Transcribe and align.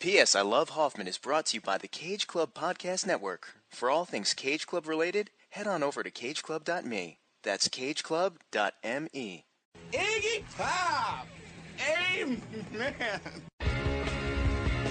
P.S. 0.00 0.36
I 0.36 0.42
Love 0.42 0.70
Hoffman 0.70 1.08
is 1.08 1.18
brought 1.18 1.46
to 1.46 1.56
you 1.56 1.60
by 1.60 1.76
the 1.76 1.88
Cage 1.88 2.28
Club 2.28 2.54
Podcast 2.54 3.04
Network. 3.04 3.56
For 3.68 3.90
all 3.90 4.04
things 4.04 4.32
Cage 4.32 4.64
Club 4.64 4.86
related, 4.86 5.30
head 5.50 5.66
on 5.66 5.82
over 5.82 6.04
to 6.04 6.10
cageclub.me. 6.12 7.18
That's 7.42 7.68
cageclub.me. 7.68 9.44
Iggy 9.90 10.56
Pop! 10.56 11.26
Amen! 12.14 12.40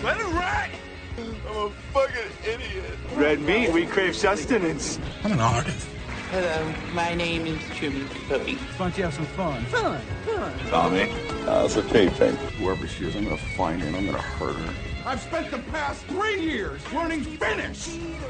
Let 0.04 0.17
it 0.20 0.25
ride! 0.25 0.71
I'm 1.18 1.55
a 1.55 1.70
fucking 1.94 2.32
idiot. 2.46 2.84
Red 3.16 3.39
meat, 3.39 3.71
we 3.71 3.86
crave 3.86 4.14
sustenance. 4.14 5.00
I'm 5.24 5.32
an 5.32 5.39
artist. 5.39 5.88
Hello, 6.32 6.74
my 6.94 7.14
name 7.14 7.48
is 7.48 7.62
Truman 7.78 8.10
Capote. 8.10 8.58
Why 8.58 8.78
don't 8.78 8.98
you 8.98 9.04
have 9.05 9.14
some 9.14 9.26
fun? 9.28 9.64
Fun, 9.68 10.02
fun. 10.26 10.54
Tommy. 10.68 11.10
Uh, 11.48 11.64
it's 11.64 11.78
a 11.78 11.84
tape 11.84 12.12
thing. 12.12 12.36
Whoever 12.60 12.86
she 12.86 13.05
is, 13.05 13.16
I'm 13.16 13.24
gonna 13.24 13.38
find 13.38 13.82
her 13.82 13.88
and 13.88 13.96
I'm 13.96 14.05
gonna 14.05 14.21
hurt 14.21 14.58
her. 14.58 14.86
I've 15.08 15.21
spent 15.21 15.50
the 15.52 15.60
past 15.60 16.04
three 16.08 16.42
years 16.42 16.82
learning 16.92 17.24
Finnish. 17.24 17.98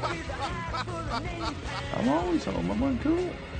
I'm 1.92 2.08
always 2.08 2.44
home. 2.44 2.70
I'm 2.70 2.80
on 2.80 3.00
tour. 3.00 3.18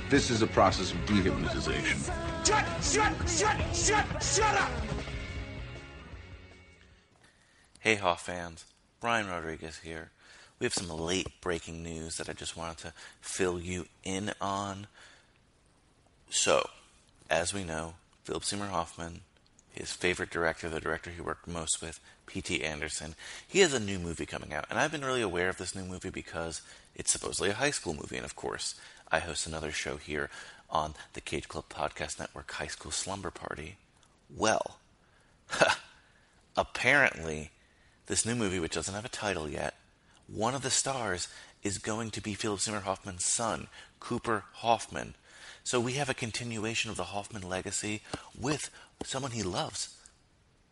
This 0.09 0.29
is 0.29 0.41
a 0.41 0.47
process 0.47 0.93
of 0.93 0.99
dehypnotization. 0.99 2.09
Shut, 2.47 2.65
shut, 2.81 3.29
shut, 3.29 3.75
shut, 3.75 4.23
shut 4.23 4.55
up! 4.55 4.71
Hey 7.81 7.95
Hoff 7.95 8.25
fans, 8.25 8.63
Brian 9.01 9.27
Rodriguez 9.27 9.79
here. 9.79 10.11
We 10.57 10.63
have 10.63 10.73
some 10.73 10.87
late 10.87 11.27
breaking 11.41 11.83
news 11.83 12.15
that 12.15 12.29
I 12.29 12.33
just 12.33 12.55
wanted 12.55 12.77
to 12.77 12.93
fill 13.19 13.59
you 13.59 13.87
in 14.01 14.31
on. 14.39 14.87
So, 16.29 16.69
as 17.29 17.53
we 17.53 17.65
know, 17.65 17.95
Philip 18.23 18.45
Seymour 18.45 18.67
Hoffman, 18.67 19.21
his 19.71 19.91
favorite 19.91 20.29
director, 20.29 20.69
the 20.69 20.79
director 20.79 21.11
he 21.11 21.21
worked 21.21 21.47
most 21.47 21.81
with, 21.81 21.99
P.T. 22.29 22.63
Anderson, 22.63 23.15
he 23.47 23.59
has 23.59 23.73
a 23.73 23.79
new 23.79 23.97
movie 23.97 24.27
coming 24.27 24.53
out. 24.53 24.65
And 24.69 24.77
I've 24.77 24.91
been 24.91 25.03
really 25.03 25.23
aware 25.23 25.49
of 25.49 25.57
this 25.57 25.73
new 25.73 25.83
movie 25.83 26.11
because 26.11 26.61
it's 26.95 27.11
supposedly 27.11 27.49
a 27.49 27.55
high 27.55 27.71
school 27.71 27.95
movie. 27.95 28.17
And 28.17 28.25
of 28.25 28.35
course, 28.35 28.75
I 29.11 29.19
host 29.19 29.47
another 29.47 29.71
show 29.71 29.97
here 29.97 30.29
on 30.69 30.93
the 31.13 31.21
Cage 31.21 31.47
Club 31.47 31.65
Podcast 31.69 32.19
Network, 32.19 32.51
High 32.51 32.67
School 32.67 32.91
Slumber 32.91 33.31
Party. 33.31 33.77
Well, 34.33 34.77
apparently, 36.55 37.49
this 38.05 38.25
new 38.25 38.35
movie, 38.35 38.59
which 38.59 38.75
doesn't 38.75 38.93
have 38.93 39.05
a 39.05 39.09
title 39.09 39.49
yet, 39.49 39.73
one 40.27 40.53
of 40.53 40.61
the 40.61 40.69
stars 40.69 41.27
is 41.63 41.79
going 41.79 42.11
to 42.11 42.21
be 42.21 42.35
Philip 42.35 42.59
Seymour 42.59 42.81
Hoffman's 42.81 43.25
son, 43.25 43.67
Cooper 43.99 44.43
Hoffman. 44.53 45.15
So 45.63 45.79
we 45.79 45.93
have 45.93 46.09
a 46.09 46.13
continuation 46.13 46.91
of 46.91 46.97
the 46.97 47.05
Hoffman 47.05 47.41
legacy 47.41 48.01
with 48.39 48.69
someone 49.03 49.31
he 49.31 49.43
loves, 49.43 49.95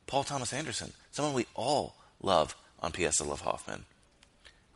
Paul 0.07 0.23
Thomas 0.23 0.53
Anderson, 0.53 0.93
someone 1.11 1.33
we 1.33 1.45
all 1.53 1.95
love 2.21 2.55
on 2.79 2.93
PS 2.93 3.21
I 3.21 3.25
Love 3.25 3.41
Hoffman. 3.41 3.83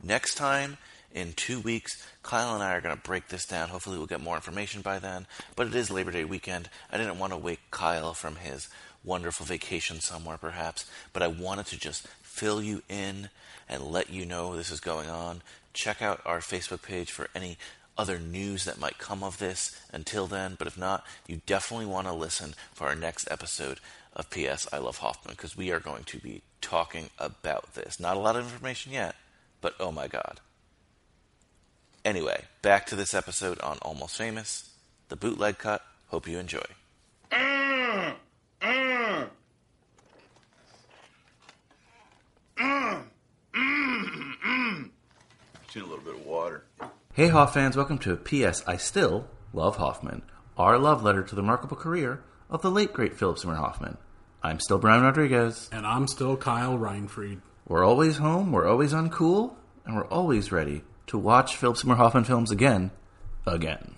Next 0.04 0.36
time, 0.36 0.78
in 1.14 1.34
two 1.34 1.60
weeks, 1.62 2.06
Kyle 2.22 2.54
and 2.54 2.64
I 2.64 2.74
are 2.74 2.82
going 2.82 2.96
to 2.96 3.02
break 3.02 3.30
this 3.30 3.46
down. 3.46 3.70
Hopefully, 3.70 3.98
we'll 3.98 4.08
get 4.08 4.22
more 4.22 4.36
information 4.36 4.82
by 4.82 5.00
then. 5.00 5.28
But 5.56 5.68
it 5.68 5.76
is 5.76 5.90
Labor 5.90 6.12
Day 6.12 6.26
weekend. 6.26 6.70
I 6.92 6.98
didn't 6.98 7.20
want 7.20 7.32
to 7.32 7.38
wake 7.38 7.60
Kyle 7.72 8.14
from 8.14 8.38
his 8.38 8.68
wonderful 9.04 9.46
vacation 9.46 10.00
somewhere, 10.00 10.38
perhaps, 10.38 10.86
but 11.14 11.24
I 11.24 11.28
wanted 11.28 11.66
to 11.68 11.80
just 11.80 12.08
fill 12.22 12.62
you 12.62 12.82
in 12.90 13.30
and 13.70 13.84
let 13.84 14.10
you 14.10 14.26
know 14.26 14.56
this 14.56 14.72
is 14.72 14.80
going 14.80 15.10
on. 15.10 15.42
Check 15.74 16.02
out 16.02 16.22
our 16.26 16.40
Facebook 16.40 16.82
page 16.82 17.12
for 17.12 17.30
any 17.34 17.58
other 17.98 18.20
news 18.20 18.66
that 18.66 18.80
might 18.80 18.98
come 18.98 19.24
of 19.24 19.38
this 19.38 19.80
until 19.92 20.28
then. 20.28 20.56
But 20.58 20.68
if 20.68 20.78
not, 20.78 21.06
you 21.28 21.42
definitely 21.46 21.86
want 21.86 22.08
to 22.08 22.14
listen 22.14 22.54
for 22.74 22.88
our 22.88 22.96
next 22.96 23.30
episode 23.30 23.80
of 24.14 24.30
PS 24.30 24.68
I 24.72 24.78
Love 24.78 24.98
Hoffman 24.98 25.36
because 25.36 25.56
we 25.56 25.72
are 25.72 25.80
going 25.80 26.04
to 26.06 26.20
be 26.20 26.42
talking 26.62 27.10
about 27.18 27.74
this. 27.74 28.00
Not 28.00 28.18
a 28.18 28.20
lot 28.20 28.36
of 28.36 28.44
information 28.46 28.92
yet, 28.92 29.16
but 29.62 29.76
oh 29.80 29.92
my 29.92 30.08
god. 30.08 30.40
Anyway, 32.04 32.46
back 32.62 32.88
to 32.88 32.96
this 32.96 33.14
episode 33.14 33.60
on 33.62 33.78
Almost 33.82 34.18
Famous, 34.18 34.70
the 35.10 35.16
bootleg 35.16 35.58
cut. 35.58 35.84
Hope 36.08 36.28
you 36.28 36.40
enjoy. 36.40 36.60
Just 45.64 45.76
need 45.76 45.84
a 45.84 45.86
little 45.86 46.04
bit 46.04 46.16
of 46.16 46.26
water. 46.26 46.66
Hey 47.14 47.30
Hoff 47.30 47.54
fans, 47.54 47.78
welcome 47.78 47.98
to 48.00 48.16
P.S. 48.18 48.64
I 48.68 48.78
Still 48.78 49.28
Love 49.54 49.78
Hoffman, 49.78 50.24
our 50.58 50.78
love 50.78 51.04
letter 51.04 51.24
to 51.24 51.36
the 51.36 51.42
remarkable 51.42 51.78
career 51.78 52.24
of 52.52 52.62
the 52.62 52.70
late 52.70 52.94
great 52.94 53.16
Philip 53.16 53.40
Seymour 53.40 53.56
Hoffman. 53.56 53.98
I'm 54.44 54.60
still 54.60 54.78
Brian 54.78 55.04
Rodriguez. 55.04 55.70
And 55.72 55.88
I'm 55.88 56.08
still 56.08 56.36
Kyle 56.36 56.78
Reinfried. 56.78 57.42
We're 57.68 57.86
always 57.86 58.18
home, 58.18 58.52
we're 58.52 58.68
always 58.68 58.92
uncool, 58.92 59.54
and 59.86 59.96
we're 59.96 60.08
always 60.08 60.52
ready 60.52 60.84
to 61.08 61.18
watch 61.18 61.56
Philip 61.56 61.78
Seymour 61.78 61.96
Hoffman 61.96 62.26
films 62.26 62.52
again, 62.52 62.92
again. 63.46 63.96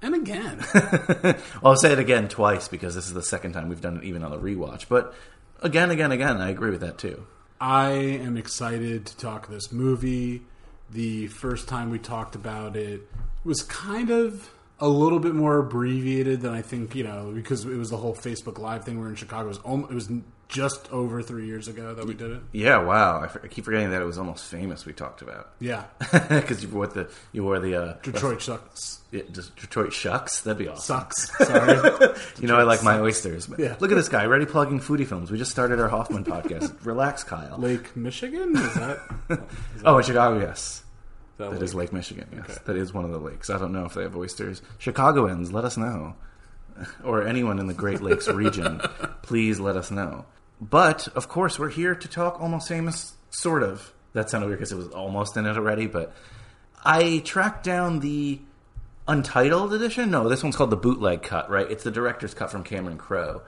And 0.00 0.14
again. 0.14 0.64
well, 1.22 1.36
I'll 1.64 1.76
say 1.76 1.92
it 1.92 1.98
again 1.98 2.28
twice 2.28 2.68
because 2.68 2.94
this 2.94 3.06
is 3.06 3.14
the 3.14 3.22
second 3.22 3.52
time 3.52 3.68
we've 3.68 3.80
done 3.80 3.96
it 3.96 4.04
even 4.04 4.22
on 4.22 4.30
the 4.30 4.38
rewatch. 4.38 4.86
But 4.88 5.12
again, 5.60 5.90
again, 5.90 6.12
again, 6.12 6.36
I 6.36 6.50
agree 6.50 6.70
with 6.70 6.80
that 6.82 6.98
too. 6.98 7.26
I 7.60 7.90
am 7.90 8.36
excited 8.36 9.06
to 9.06 9.16
talk 9.16 9.48
this 9.48 9.72
movie. 9.72 10.42
The 10.90 11.26
first 11.26 11.66
time 11.66 11.90
we 11.90 11.98
talked 11.98 12.36
about 12.36 12.76
it 12.76 13.02
was 13.42 13.62
kind 13.62 14.10
of 14.10 14.50
a 14.80 14.88
little 14.88 15.18
bit 15.18 15.34
more 15.34 15.58
abbreviated 15.58 16.40
than 16.40 16.52
I 16.54 16.62
think, 16.62 16.94
you 16.94 17.04
know, 17.04 17.32
because 17.34 17.64
it 17.64 17.76
was 17.76 17.90
the 17.90 17.96
whole 17.96 18.14
Facebook 18.14 18.58
Live 18.58 18.84
thing. 18.84 18.98
We 19.00 19.06
are 19.06 19.10
in 19.10 19.16
Chicago. 19.16 19.46
It 19.46 19.48
was, 19.48 19.58
almost, 19.58 19.90
it 19.90 19.94
was 19.94 20.08
just 20.48 20.90
over 20.92 21.20
three 21.20 21.46
years 21.46 21.68
ago 21.68 21.94
that 21.94 22.06
we 22.06 22.14
did 22.14 22.30
it. 22.30 22.40
Yeah, 22.52 22.78
wow. 22.78 23.20
I, 23.20 23.24
f- 23.24 23.36
I 23.42 23.48
keep 23.48 23.64
forgetting 23.66 23.90
that 23.90 24.00
it 24.00 24.04
was 24.06 24.16
almost 24.18 24.44
famous. 24.46 24.86
We 24.86 24.92
talked 24.94 25.20
about 25.20 25.50
Yeah. 25.60 25.84
because 26.28 26.62
you 26.62 26.68
wore 26.70 26.86
the 26.86 27.10
you 27.32 27.42
wore 27.44 27.58
the 27.58 27.74
uh, 27.74 27.92
Detroit 28.02 28.40
shucks. 28.40 29.00
yeah, 29.10 29.22
Detroit 29.30 29.92
shucks. 29.92 30.40
That'd 30.42 30.58
be 30.58 30.68
awesome. 30.68 30.96
Sucks. 31.00 31.36
Sorry. 31.46 32.14
You 32.40 32.46
know, 32.46 32.56
I 32.56 32.62
like 32.62 32.82
my 32.84 33.00
oysters. 33.00 33.48
Yeah. 33.58 33.74
Look 33.80 33.90
at 33.90 33.96
this 33.96 34.08
guy, 34.08 34.22
already 34.24 34.46
plugging 34.46 34.78
foodie 34.80 35.06
films. 35.06 35.30
We 35.30 35.38
just 35.38 35.50
started 35.50 35.80
our 35.80 35.88
Hoffman 35.88 36.24
podcast. 36.24 36.86
Relax, 36.86 37.24
Kyle. 37.24 37.58
Lake 37.58 37.96
Michigan? 37.96 38.56
Is 38.56 38.74
that? 38.74 39.40
Oh, 39.84 39.98
in 39.98 40.04
Chicago, 40.04 40.38
yes. 40.38 40.82
That 41.38 41.52
That 41.52 41.62
is 41.62 41.74
Lake 41.74 41.92
Michigan, 41.92 42.28
yes. 42.32 42.44
Okay. 42.44 42.58
That 42.66 42.76
is 42.76 42.92
one 42.92 43.04
of 43.04 43.10
the 43.10 43.18
lakes. 43.18 43.48
I 43.48 43.58
don't 43.58 43.72
know 43.72 43.84
if 43.84 43.94
they 43.94 44.02
have 44.02 44.16
oysters. 44.16 44.60
Chicagoans, 44.78 45.52
let 45.52 45.64
us 45.64 45.76
know. 45.76 46.14
Or 47.02 47.26
anyone 47.26 47.58
in 47.58 47.66
the 47.66 47.74
Great 47.74 48.00
Lakes 48.00 48.28
region, 48.28 48.80
please 49.22 49.58
let 49.58 49.76
us 49.76 49.90
know. 49.90 50.26
But, 50.60 51.08
of 51.08 51.28
course, 51.28 51.58
we're 51.58 51.70
here 51.70 51.96
to 51.96 52.06
talk 52.06 52.40
Almost 52.40 52.68
Famous, 52.68 53.14
sort 53.30 53.64
of. 53.64 53.92
That 54.12 54.30
sounded 54.30 54.46
weird 54.46 54.60
because 54.60 54.70
it 54.70 54.76
was 54.76 54.88
almost 54.88 55.36
in 55.36 55.44
it 55.44 55.56
already, 55.56 55.88
but 55.88 56.14
I 56.84 57.18
tracked 57.24 57.64
down 57.64 57.98
the 57.98 58.40
untitled 59.08 59.74
edition. 59.74 60.10
No, 60.10 60.28
this 60.28 60.42
one's 60.44 60.54
called 60.54 60.70
the 60.70 60.76
bootleg 60.76 61.22
cut, 61.22 61.50
right? 61.50 61.68
It's 61.68 61.82
the 61.82 61.90
director's 61.90 62.34
cut 62.34 62.50
from 62.50 62.62
Cameron 62.62 62.98
Crowe. 62.98 63.42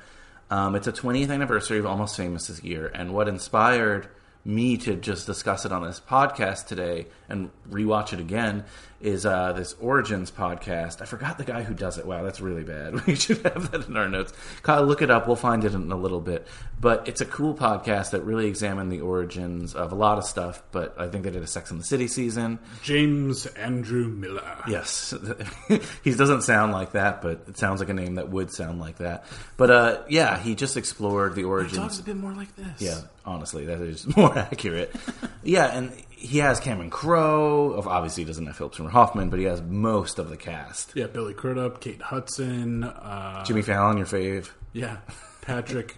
Um, 0.51 0.75
it's 0.75 0.89
a 0.89 0.93
20th 0.93 1.31
anniversary 1.31 1.79
of 1.79 1.87
Almost 1.87 2.17
Famous 2.17 2.49
this 2.49 2.63
year, 2.65 2.91
and 2.93 3.15
what 3.15 3.29
inspired 3.29 4.09
me 4.45 4.77
to 4.77 4.97
just 4.97 5.27
discuss 5.27 5.65
it 5.65 5.73
on 5.73 5.83
this 5.83 6.01
podcast 6.01 6.67
today 6.67 7.07
and 7.29 7.51
rewatch 7.71 8.13
it 8.13 8.21
again 8.21 8.65
is 9.01 9.25
uh, 9.25 9.53
this 9.53 9.75
Origins 9.81 10.31
podcast. 10.31 11.01
I 11.01 11.07
forgot 11.07 11.39
the 11.39 11.45
guy 11.45 11.63
who 11.63 11.73
does 11.75 11.97
it. 11.99 12.05
Wow, 12.07 12.23
that's 12.23 12.41
really 12.41 12.65
bad. 12.65 13.07
We 13.07 13.15
should 13.15 13.39
have 13.39 13.71
that 13.73 13.89
in 13.89 13.97
our 13.97 14.09
notes. 14.09 14.33
Kyle, 14.63 14.85
look 14.85 15.01
it 15.03 15.11
up. 15.11 15.27
We'll 15.27 15.37
find 15.37 15.65
it 15.65 15.75
in 15.75 15.91
a 15.91 15.97
little 15.97 16.21
bit. 16.21 16.47
But 16.79 17.09
it's 17.09 17.21
a 17.21 17.27
cool 17.27 17.55
podcast 17.55 18.11
that 18.11 18.23
really 18.23 18.47
examined 18.47 18.93
the 18.93 19.01
origins 19.01 19.75
of 19.75 19.93
a 19.93 19.95
lot 19.95 20.19
of 20.19 20.25
stuff. 20.25 20.63
But 20.71 20.95
I 21.01 21.09
think 21.09 21.25
they 21.25 21.31
did 21.31 21.43
a 21.43 21.47
Sex 21.47 21.71
in 21.71 21.79
the 21.79 21.85
City 21.85 22.09
season. 22.09 22.59
James 22.83 23.47
Andrew 23.47 24.07
Miller. 24.09 24.63
Yes, 24.69 25.15
he 26.05 26.13
doesn't 26.15 26.43
sound 26.43 26.73
like 26.73 26.93
that, 26.93 27.23
but 27.23 27.45
it 27.49 27.57
sounds 27.59 27.81
like 27.81 27.89
a 27.89 27.95
name 27.95 28.17
that 28.17 28.29
would 28.31 28.51
sound 28.53 28.81
like 28.81 28.99
that. 28.99 29.25
But 29.57 29.71
uh, 29.71 30.03
yeah, 30.09 30.39
he 30.39 30.55
just 30.55 30.77
explored 30.77 31.35
the 31.35 31.41
He 31.43 31.45
origins. 31.45 31.79
talks 31.79 31.99
a 31.99 32.03
bit 32.03 32.17
more 32.17 32.33
like 32.33 32.55
this. 32.57 32.81
Yeah, 32.81 33.01
honestly, 33.25 33.67
that 33.67 33.81
is 33.81 34.07
more 34.17 34.37
accurate. 34.37 34.95
yeah, 35.43 35.67
and 35.77 35.93
he 36.21 36.39
has 36.39 36.61
Cameron 36.61 36.91
Crowe. 36.91 37.73
Of 37.73 37.89
obviously, 37.89 38.23
he 38.23 38.27
doesn't 38.27 38.47
have 38.47 38.57
Philip 38.57 38.75
Seymour 38.75 38.91
Hoffman, 38.93 39.31
but 39.31 39.39
he 39.39 39.47
has 39.47 39.63
most 39.63 40.19
of 40.19 40.29
the 40.31 40.37
cast. 40.37 40.93
Yeah, 40.95 41.07
Billy 41.07 41.35
Crudup, 41.35 41.81
Kate 41.81 42.03
Hudson, 42.03 42.85
uh, 42.85 43.45
Jimmy 43.45 43.63
Fallon, 43.63 43.97
your 43.97 44.07
fave. 44.07 44.51
yeah, 44.73 44.99
Patrick 45.41 45.97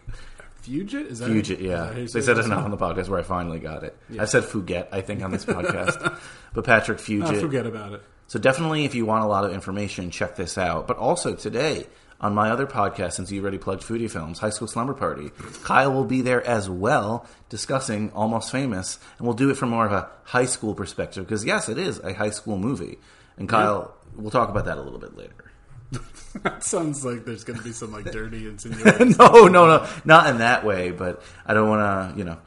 Fugit. 0.65 1.07
Is 1.11 1.19
that 1.19 1.29
Fugit, 1.31 1.61
yeah. 1.61 1.87
that 1.93 2.13
They 2.13 2.21
said 2.21 2.39
it 2.39 2.51
on 2.51 2.71
the 2.71 2.77
podcast 2.77 3.09
where 3.09 3.19
I 3.19 3.23
finally 3.25 3.59
got 3.59 3.83
it. 3.83 3.97
I 4.19 4.25
said 4.27 4.45
Fugit, 4.45 4.87
I 4.93 5.01
think, 5.01 5.23
on 5.23 5.31
this 5.33 5.45
podcast. 5.47 6.19
but 6.55 6.65
Patrick 6.65 6.99
Oh, 7.01 7.03
Fugit. 7.03 7.41
forget 7.41 7.67
about 7.67 7.93
it. 7.95 8.03
So 8.29 8.39
definitely, 8.39 8.85
if 8.85 8.95
you 8.95 9.05
want 9.05 9.25
a 9.25 9.27
lot 9.27 9.45
of 9.45 9.53
information, 9.53 10.11
check 10.11 10.37
this 10.37 10.57
out. 10.57 10.87
But 10.87 10.97
also 10.97 11.35
today 11.35 11.87
on 12.23 12.35
my 12.35 12.51
other 12.51 12.67
podcast, 12.67 13.15
since 13.15 13.33
you 13.33 13.43
already 13.43 13.59
plugged 13.59 13.83
Foodie 13.83 14.11
Films, 14.11 14.39
High 14.39 14.51
School 14.51 14.69
Slumber 14.69 14.95
Party, 14.95 15.31
Kyle 15.65 15.93
will 15.93 16.05
be 16.05 16.23
there 16.23 16.47
as 16.47 16.71
well, 16.71 17.27
discussing 17.49 18.11
Almost 18.13 18.53
Famous, 18.53 18.99
and 19.19 19.27
we'll 19.27 19.37
do 19.37 19.51
it 19.51 19.57
from 19.57 19.71
more 19.71 19.87
of 19.87 19.93
a 19.93 20.09
high 20.25 20.47
school 20.47 20.75
perspective 20.75 21.27
because 21.27 21.45
yes, 21.45 21.69
it 21.69 21.79
is 21.79 21.99
a 22.01 22.15
high 22.15 22.31
school 22.31 22.57
movie. 22.57 22.99
And 23.37 23.49
Kyle, 23.49 23.95
we'll 24.17 24.31
talk 24.31 24.49
about 24.49 24.67
that 24.67 24.79
a 24.79 24.83
little 24.83 25.01
bit 25.01 25.17
later. 25.17 25.51
That 26.43 26.65
sounds 26.65 27.05
like 27.05 27.27
there's 27.27 27.45
going 27.45 27.59
to 27.59 27.65
be 27.65 27.73
some 27.73 27.93
like 27.93 28.11
dirty 28.11 28.49
insinuations. 28.49 29.19
no, 29.19 29.49
no, 29.49 29.67
no, 29.67 29.87
not 30.07 30.29
in 30.29 30.39
that 30.39 30.65
way. 30.65 30.91
But 30.91 31.23
I 31.45 31.53
don't 31.53 31.69
want 31.69 32.15
to, 32.15 32.19
you 32.19 32.25
know. 32.25 32.39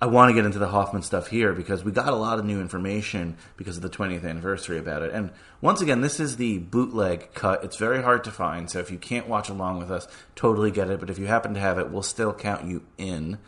I 0.00 0.06
want 0.06 0.28
to 0.28 0.34
get 0.34 0.44
into 0.44 0.58
the 0.58 0.68
Hoffman 0.68 1.02
stuff 1.02 1.28
here 1.28 1.54
because 1.54 1.82
we 1.82 1.90
got 1.90 2.08
a 2.08 2.16
lot 2.16 2.38
of 2.38 2.44
new 2.44 2.60
information 2.60 3.38
because 3.56 3.78
of 3.78 3.82
the 3.82 3.88
20th 3.88 4.28
anniversary 4.28 4.78
about 4.78 5.02
it. 5.02 5.12
And 5.12 5.30
once 5.62 5.80
again, 5.80 6.02
this 6.02 6.20
is 6.20 6.36
the 6.36 6.58
bootleg 6.58 7.32
cut. 7.32 7.64
It's 7.64 7.76
very 7.76 8.02
hard 8.02 8.22
to 8.24 8.30
find, 8.30 8.70
so 8.70 8.78
if 8.78 8.90
you 8.90 8.98
can't 8.98 9.26
watch 9.26 9.48
along 9.48 9.78
with 9.78 9.90
us, 9.90 10.06
totally 10.34 10.70
get 10.70 10.90
it. 10.90 11.00
But 11.00 11.08
if 11.08 11.18
you 11.18 11.26
happen 11.26 11.54
to 11.54 11.60
have 11.60 11.78
it, 11.78 11.90
we'll 11.90 12.02
still 12.02 12.34
count 12.34 12.66
you 12.66 12.84
in. 12.98 13.38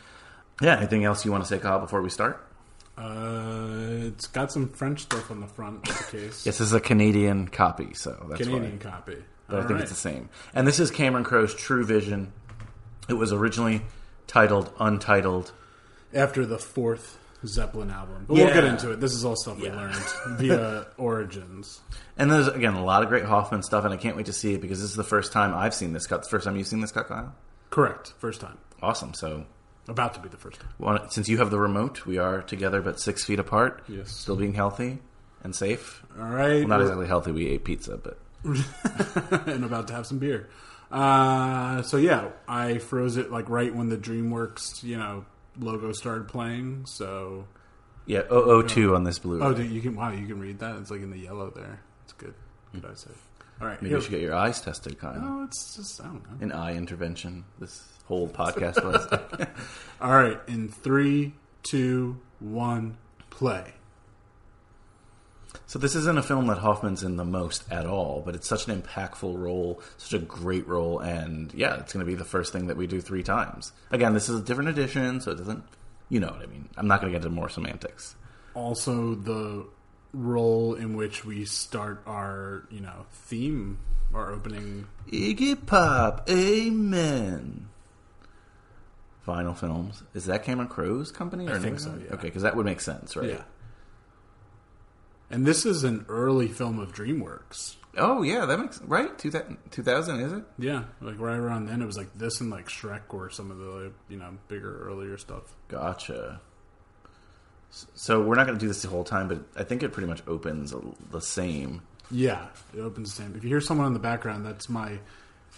Yeah, 0.63 0.79
anything 0.79 1.05
else 1.05 1.25
you 1.25 1.31
want 1.31 1.45
to 1.45 1.49
say, 1.49 1.59
Kyle, 1.59 1.81
before 1.81 2.01
we 2.01 2.09
start? 2.09 2.45
Uh, 2.97 4.07
it's 4.07 4.27
got 4.27 4.51
some 4.51 4.69
French 4.71 5.03
stuff 5.03 5.31
on 5.31 5.41
the 5.41 5.47
front 5.47 5.89
of 5.89 5.99
the 5.99 6.19
case. 6.19 6.45
This 6.45 6.61
is 6.61 6.73
a 6.73 6.81
Canadian 6.81 7.47
copy, 7.49 7.93
so 7.93 8.27
that's 8.29 8.41
Canadian 8.41 8.81
why. 8.83 8.91
copy. 8.91 9.17
But 9.49 9.57
I 9.57 9.61
think 9.61 9.73
right. 9.73 9.83
it's 9.83 9.91
the 9.91 9.97
same. 9.97 10.31
And 10.55 10.67
this 10.67 10.81
is 10.81 10.91
Cameron 10.91 11.25
Crowe's 11.25 11.55
True 11.55 11.85
Vision. 11.85 12.33
It 13.09 13.15
was 13.15 13.33
originally 13.33 13.83
titled 14.27 14.73
Untitled. 14.81 15.53
After 16.15 16.47
the 16.47 16.59
fourth 16.59 17.19
Zeppelin 17.47 17.91
album. 17.91 18.25
But 18.27 18.35
we'll 18.35 18.53
get 18.53 18.65
into 18.65 18.91
it. 18.91 19.01
This 19.01 19.13
is 19.15 19.25
all 19.25 19.37
stuff 19.37 19.59
we 19.59 19.67
Yeah. 19.67 19.77
learned 19.77 20.39
via 20.39 20.87
Origins. 20.99 21.81
And 22.17 22.31
there's, 22.33 22.49
again, 22.49 22.75
a 22.75 22.85
lot 22.85 23.03
of 23.05 23.09
great 23.09 23.25
Hoffman 23.25 23.63
stuff, 23.63 23.85
and 23.85 23.95
I 23.95 23.97
can't 23.97 24.17
wait 24.17 24.27
to 24.27 24.33
see 24.33 24.55
it 24.55 24.61
because 24.61 24.81
this 24.81 24.91
is 24.91 24.97
the 24.97 25.05
first 25.05 25.33
time 25.33 25.55
I've 25.55 25.75
seen 25.75 25.93
this 25.93 26.07
cut. 26.07 26.25
The 26.25 26.29
first 26.29 26.45
time 26.47 26.57
you've 26.57 26.67
seen 26.67 26.81
this 26.81 26.91
cut, 26.93 27.07
Kyle? 27.09 27.35
Correct. 27.71 28.13
First 28.19 28.41
time. 28.41 28.59
Awesome. 28.83 29.15
So, 29.15 29.45
About 29.89 30.15
to 30.15 30.21
be 30.21 30.29
the 30.29 30.37
first 30.37 30.61
time. 30.61 30.71
well, 30.79 31.09
since 31.11 31.29
you 31.29 31.39
have 31.39 31.51
the 31.51 31.59
remote, 31.61 32.05
we 32.07 32.19
are 32.19 32.43
together 32.43 32.81
but 32.83 32.99
six 33.01 33.25
feet 33.25 33.39
apart. 33.39 33.83
Yes. 33.89 34.11
Still 34.11 34.37
being 34.37 34.55
healthy 34.55 34.99
and 35.45 35.55
safe. 35.55 36.03
All 36.19 36.25
right. 36.27 36.59
Well, 36.61 36.69
not 36.69 36.81
exactly 36.81 37.07
healthy. 37.07 37.31
We 37.33 37.47
ate 37.49 37.65
pizza, 37.65 37.97
but 37.99 38.19
and 39.47 39.65
about 39.65 39.87
to 39.89 39.95
have 39.95 40.07
some 40.07 40.19
beer. 40.19 40.49
Uh, 40.91 41.83
so 41.83 41.97
yeah, 41.99 42.31
I 42.49 42.79
froze 42.79 43.17
it 43.17 43.31
like 43.31 43.49
right 43.49 43.75
when 43.75 43.89
the 43.91 43.97
DreamWorks, 43.97 44.83
you 44.83 44.97
know, 44.97 45.25
logo 45.59 45.93
started 45.93 46.29
playing. 46.29 46.87
So 46.87 47.47
yeah, 48.07 48.23
002 48.31 48.95
on 48.95 49.05
this 49.05 49.19
blue. 49.19 49.43
oh, 49.43 49.53
dude, 49.53 49.71
you 49.71 49.81
can 49.81 49.95
wow, 49.95 50.11
you 50.11 50.27
can 50.27 50.41
read 50.41 50.59
that. 50.61 50.77
It's 50.77 50.91
like 50.91 51.03
in 51.03 51.11
the 51.11 51.19
yellow 51.19 51.51
there. 51.51 51.81
It's 52.05 52.13
good. 52.15 52.35
Good 52.73 52.85
eyesight. 52.85 53.17
All 53.61 53.67
right. 53.67 53.81
Maybe 53.83 53.95
you 53.95 54.01
should 54.01 54.11
get 54.11 54.21
your 54.21 54.35
eyes 54.35 54.61
tested, 54.61 54.99
Kyle. 54.99 55.21
No, 55.21 55.45
it's 55.45 55.77
just 55.77 56.01
I 56.01 56.05
don't 56.05 56.23
know. 56.31 56.45
An 56.45 56.53
eye 56.53 56.77
intervention. 56.77 57.45
This 57.59 57.83
whole 58.07 58.29
podcast 58.29 58.83
was. 58.85 59.07
All 60.01 60.13
right, 60.13 60.39
in 60.47 60.69
three, 60.69 61.35
two, 61.63 62.19
one, 62.41 62.97
play. 63.31 63.75
So 65.67 65.79
this 65.79 65.95
isn't 65.95 66.19
a 66.19 66.23
film 66.23 66.47
that 66.47 66.59
Hoffman's 66.59 67.03
in 67.03 67.17
the 67.17 67.25
most 67.25 67.71
at 67.71 67.87
all, 67.87 68.23
but 68.25 68.35
it's 68.35 68.49
such 68.49 68.69
an 68.69 68.81
impactful 68.81 69.39
role, 69.39 69.83
such 69.97 70.15
a 70.15 70.25
great 70.25 70.67
role, 70.67 70.99
and 71.01 71.53
yeah, 71.53 71.79
it's 71.81 71.93
going 71.93 72.05
to 72.05 72.11
be 72.11 72.15
the 72.17 72.25
first 72.25 72.53
thing 72.53 72.69
that 72.69 72.77
we 72.77 72.87
do 72.87 73.01
three 73.01 73.23
times. 73.23 73.73
Again, 73.91 74.15
this 74.15 74.29
is 74.29 74.41
a 74.41 74.43
different 74.43 74.71
edition, 74.71 75.21
so 75.21 75.33
it 75.33 75.37
doesn't, 75.37 75.63
you 76.09 76.21
know 76.21 76.29
what 76.29 76.43
I 76.43 76.47
mean. 76.47 76.69
I'm 76.77 76.89
not 76.89 77.01
going 77.01 77.13
to 77.13 77.19
get 77.19 77.25
into 77.25 77.35
more 77.35 77.49
semantics. 77.49 78.15
Also, 78.55 79.15
the 79.15 79.67
role 80.13 80.75
in 80.75 80.97
which 80.97 81.25
we 81.25 81.45
start 81.45 82.03
our, 82.07 82.67
you 82.71 82.81
know, 82.81 83.07
theme, 83.13 83.79
our 84.15 84.33
opening. 84.33 84.87
Iggy 85.11 85.67
Pop, 85.67 86.29
Amen. 86.31 87.69
Vinyl 89.27 89.57
Films 89.57 90.03
is 90.15 90.25
that 90.25 90.45
Cameron 90.45 90.69
Crowe's 90.69 91.13
company? 91.13 91.47
Or 91.47 91.57
I 91.57 91.59
think 91.59 91.79
so, 91.79 91.95
yeah. 92.03 92.15
Okay, 92.15 92.29
because 92.29 92.43
that 92.43 92.57
would 92.57 92.65
make 92.65 92.81
sense, 92.81 93.15
right? 93.15 93.29
Yeah. 93.29 93.43
And 95.31 95.47
this 95.47 95.67
is 95.67 95.85
an 95.85 96.07
early 96.09 96.49
film 96.49 96.79
of 96.79 96.93
DreamWorks. 96.93 97.77
Oh 97.97 98.23
yeah, 98.23 98.47
that 98.47 98.59
makes 98.59 98.81
right. 98.83 99.17
2000, 99.19 99.59
2000 99.71 100.21
is 100.21 100.33
it? 100.33 100.45
Yeah, 100.59 100.85
like 101.01 101.19
right 101.19 101.37
around 101.37 101.67
then, 101.67 101.83
it 101.83 101.87
was 101.87 101.97
like 101.97 102.17
this 102.17 102.41
and 102.41 102.51
like 102.51 102.69
Shrek 102.69 103.03
or 103.11 103.29
some 103.31 103.51
of 103.51 103.59
the 103.59 103.93
you 104.09 104.19
know 104.19 104.31
bigger 104.47 104.87
earlier 104.89 105.19
stuff. 105.19 105.43
Gotcha. 105.69 106.41
So 107.71 108.23
we're 108.23 108.37
not 108.37 108.47
going 108.47 108.59
to 108.59 108.65
do 108.65 108.69
this 108.69 108.81
the 108.83 108.89
whole 108.89 109.05
time, 109.05 109.29
but 109.29 109.43
I 109.55 109.63
think 109.63 109.83
it 109.83 109.93
pretty 109.93 110.09
much 110.09 110.23
opens 110.27 110.75
the 111.11 111.21
same. 111.21 111.83
Yeah, 112.11 112.47
it 112.75 112.81
opens 112.81 113.15
the 113.15 113.23
same. 113.23 113.35
If 113.37 113.45
you 113.45 113.51
hear 113.51 113.61
someone 113.61 113.87
in 113.87 113.93
the 113.93 113.99
background, 113.99 114.47
that's 114.47 114.71
my 114.71 114.99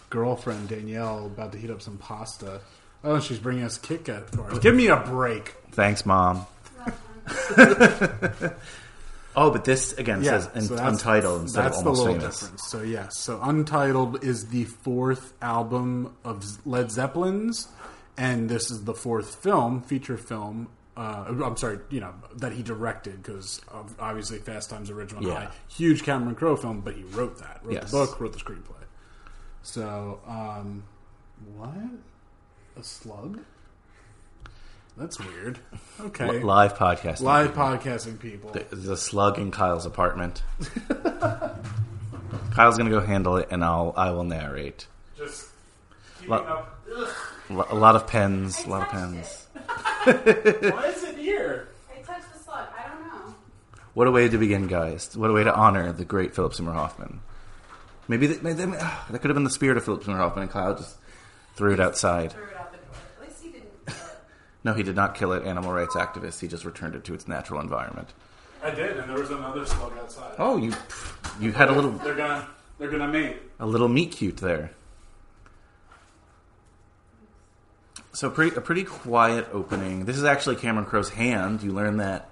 girlfriend 0.09 0.69
Danielle 0.69 1.27
about 1.27 1.53
to 1.53 1.59
heat 1.59 1.71
up 1.71 1.81
some 1.81 1.99
pasta. 1.99 2.61
Oh, 3.05 3.21
she's 3.21 3.39
bringing 3.39 3.65
us 3.65 3.79
Kit 3.79 4.05
Kat 4.05 4.29
for 4.31 4.51
us. 4.51 4.59
Give 4.59 4.75
me 4.75 4.89
a 4.89 4.97
break. 4.97 5.55
Thanks, 5.71 6.05
mom. 6.05 6.47
oh, 9.37 9.51
but 9.51 9.65
this 9.65 9.93
again 9.95 10.23
Yeah, 10.23 10.41
says 10.41 10.67
so 10.69 10.77
untitled 10.77 11.43
instead 11.43 11.67
of 11.67 11.75
almost 11.75 12.05
famous. 12.07 12.41
difference. 12.41 12.67
So 12.69 12.83
yes, 12.83 13.19
so 13.19 13.41
Untitled 13.43 14.25
is 14.25 14.49
the 14.49 14.65
fourth 14.65 15.33
album 15.43 16.15
of 16.25 16.45
Led 16.67 16.91
Zeppelin's, 16.91 17.69
and 18.17 18.49
this 18.49 18.71
is 18.71 18.85
the 18.85 18.95
fourth 18.95 19.35
film, 19.37 19.83
feature 19.83 20.17
film. 20.17 20.69
Uh, 20.97 21.25
I'm 21.45 21.57
sorry, 21.57 21.79
you 21.89 22.01
know 22.01 22.13
that 22.37 22.53
he 22.53 22.63
directed 22.63 23.23
because 23.23 23.61
obviously 23.99 24.39
Fast 24.39 24.69
Times 24.71 24.91
original 24.91 25.23
Yeah. 25.25 25.47
High, 25.47 25.53
huge 25.69 26.03
Cameron 26.03 26.35
Crowe 26.35 26.57
film, 26.57 26.81
but 26.81 26.95
he 26.95 27.05
wrote 27.05 27.39
that, 27.39 27.61
wrote 27.63 27.75
Yes. 27.75 27.91
the 27.91 27.97
book, 27.97 28.21
wrote 28.21 28.33
the 28.33 28.39
screenplay. 28.39 28.75
So, 29.63 30.21
um, 30.27 30.83
what? 31.57 31.71
A 32.77 32.83
slug? 32.83 33.41
That's 34.97 35.19
weird. 35.19 35.59
Okay, 36.01 36.27
Li- 36.31 36.41
live 36.41 36.77
podcast. 36.79 37.21
live 37.21 37.53
podcasting 37.53 38.19
people. 38.19 38.53
There's 38.53 38.89
a 38.89 38.97
slug 38.97 39.39
in 39.39 39.51
Kyle's 39.51 39.85
apartment. 39.85 40.43
Kyle's 42.53 42.79
gonna 42.79 42.89
go 42.89 43.01
handle 43.01 43.37
it, 43.37 43.49
and 43.51 43.63
I'll 43.63 43.93
I 43.99 44.11
will 44.13 44.25
narrate. 44.25 44.87
Just 45.19 45.49
keeping 46.19 46.31
Lo- 46.31 46.39
up. 46.39 46.81
Lo- 47.51 47.67
A 47.69 47.75
lot 47.75 47.97
of 47.97 48.07
pens, 48.07 48.65
a 48.65 48.69
lot 48.71 48.83
of 48.85 48.89
pens. 48.89 49.47
Why 50.05 50.87
is 50.87 51.05
it 51.05 51.19
here? 51.19 51.69
I 51.95 52.01
touched 52.01 52.33
the 52.33 52.39
slug. 52.43 52.67
I 52.79 52.89
don't 52.89 53.03
know. 53.29 53.35
What 53.93 54.07
a 54.07 54.11
way 54.11 54.27
to 54.31 54.39
begin, 54.39 54.67
guys! 54.67 55.15
What 55.15 55.29
a 55.29 55.35
way 55.35 55.45
to 55.45 55.55
honor 55.55 55.93
the 55.93 56.07
great 56.07 56.35
Philip 56.35 56.55
Seymour 56.55 56.73
Hoffman. 56.73 57.21
Maybe 58.09 58.27
that, 58.29 58.43
maybe 58.43 58.55
that, 58.65 58.79
ah, 58.81 59.07
that 59.11 59.19
could 59.19 59.29
have 59.29 59.37
been 59.37 59.45
the 59.45 59.51
spirit 59.51 59.77
of 59.77 59.85
Philip 59.85 60.03
Seymour 60.03 60.19
Hoffman, 60.19 60.45
and 60.45 60.51
Kyle 60.51 60.75
just 60.77 60.97
threw 61.57 61.75
it 61.75 61.81
outside. 61.81 62.33
Threw 62.33 62.45
it 62.45 62.57
out 62.57 62.73
the 62.73 62.79
door. 62.79 62.87
At 63.21 63.29
least 63.29 63.43
he 63.43 63.51
didn't 63.51 63.69
kill 63.87 63.97
it. 63.97 64.17
No, 64.63 64.75
he 64.75 64.83
did 64.83 64.97
not 64.97 65.15
kill 65.15 65.33
it. 65.33 65.45
Animal 65.45 65.73
rights 65.73 65.95
activist. 65.97 66.41
He 66.41 66.49
just 66.49 66.65
returned 66.65 66.95
it 66.95 67.05
to 67.05 67.15
its 67.15 67.27
natural 67.27 67.61
environment. 67.61 68.13
I 68.63 68.71
did, 68.71 68.99
and 68.99 69.09
there 69.09 69.19
was 69.19 69.31
another 69.31 69.65
slug 69.65 69.93
outside. 69.99 70.35
Oh, 70.39 70.57
you 70.59 70.75
you 71.41 71.53
had 71.53 71.71
a 71.71 71.73
little 71.73 71.93
They're 71.93 72.15
gonna, 72.15 72.47
they're 72.79 72.91
gonna 72.91 73.09
mate. 73.09 73.37
a 73.59 73.67
little 73.67 73.89
meet 73.89 74.13
cute 74.13 74.37
there. 74.37 74.73
So 78.13 78.29
pretty 78.29 78.55
a 78.57 78.61
pretty 78.61 78.85
quiet 78.85 79.47
opening. 79.53 80.05
This 80.05 80.17
is 80.19 80.25
actually 80.25 80.57
Cameron 80.57 80.85
Crowe's 80.85 81.11
hand. 81.11 81.63
You 81.63 81.73
learned 81.73 82.01
that 82.01 82.29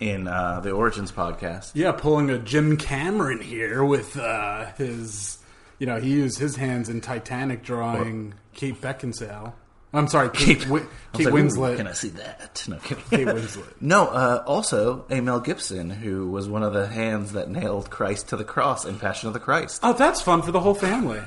in 0.00 0.26
uh, 0.26 0.60
the 0.60 0.72
Origins 0.72 1.12
podcast. 1.12 1.70
Yeah, 1.74 1.92
pulling 1.92 2.28
a 2.30 2.38
Jim 2.38 2.76
Cameron 2.76 3.40
here 3.40 3.84
with 3.84 4.16
uh, 4.18 4.66
his, 4.76 5.38
you 5.78 5.86
know, 5.86 6.00
he 6.00 6.10
used 6.10 6.38
his 6.38 6.56
hands 6.56 6.88
in 6.88 7.00
Titanic 7.00 7.62
drawing 7.62 8.34
Kate 8.54 8.78
Beckinsale. 8.80 9.52
I'm 9.94 10.08
sorry, 10.08 10.28
Kate, 10.30 10.60
Wi- 10.62 10.86
Kate 11.12 11.26
like, 11.26 11.34
Winslet. 11.34 11.76
Can 11.76 11.86
I 11.86 11.92
see 11.92 12.08
that? 12.10 12.64
No. 12.68 12.78
Kate 12.78 12.98
Winslet. 13.26 13.74
No, 13.80 14.06
uh, 14.08 14.42
also 14.46 15.04
a 15.08 15.20
Mel 15.20 15.40
Gibson, 15.40 15.88
who 15.90 16.28
was 16.28 16.48
one 16.48 16.62
of 16.62 16.72
the 16.72 16.86
hands 16.88 17.32
that 17.32 17.48
nailed 17.48 17.90
Christ 17.90 18.28
to 18.30 18.36
the 18.36 18.44
cross 18.44 18.84
in 18.84 18.98
Passion 18.98 19.28
of 19.28 19.34
the 19.34 19.40
Christ. 19.40 19.80
Oh, 19.82 19.92
that's 19.92 20.20
fun 20.20 20.42
for 20.42 20.52
the 20.52 20.60
whole 20.60 20.74
family. 20.74 21.20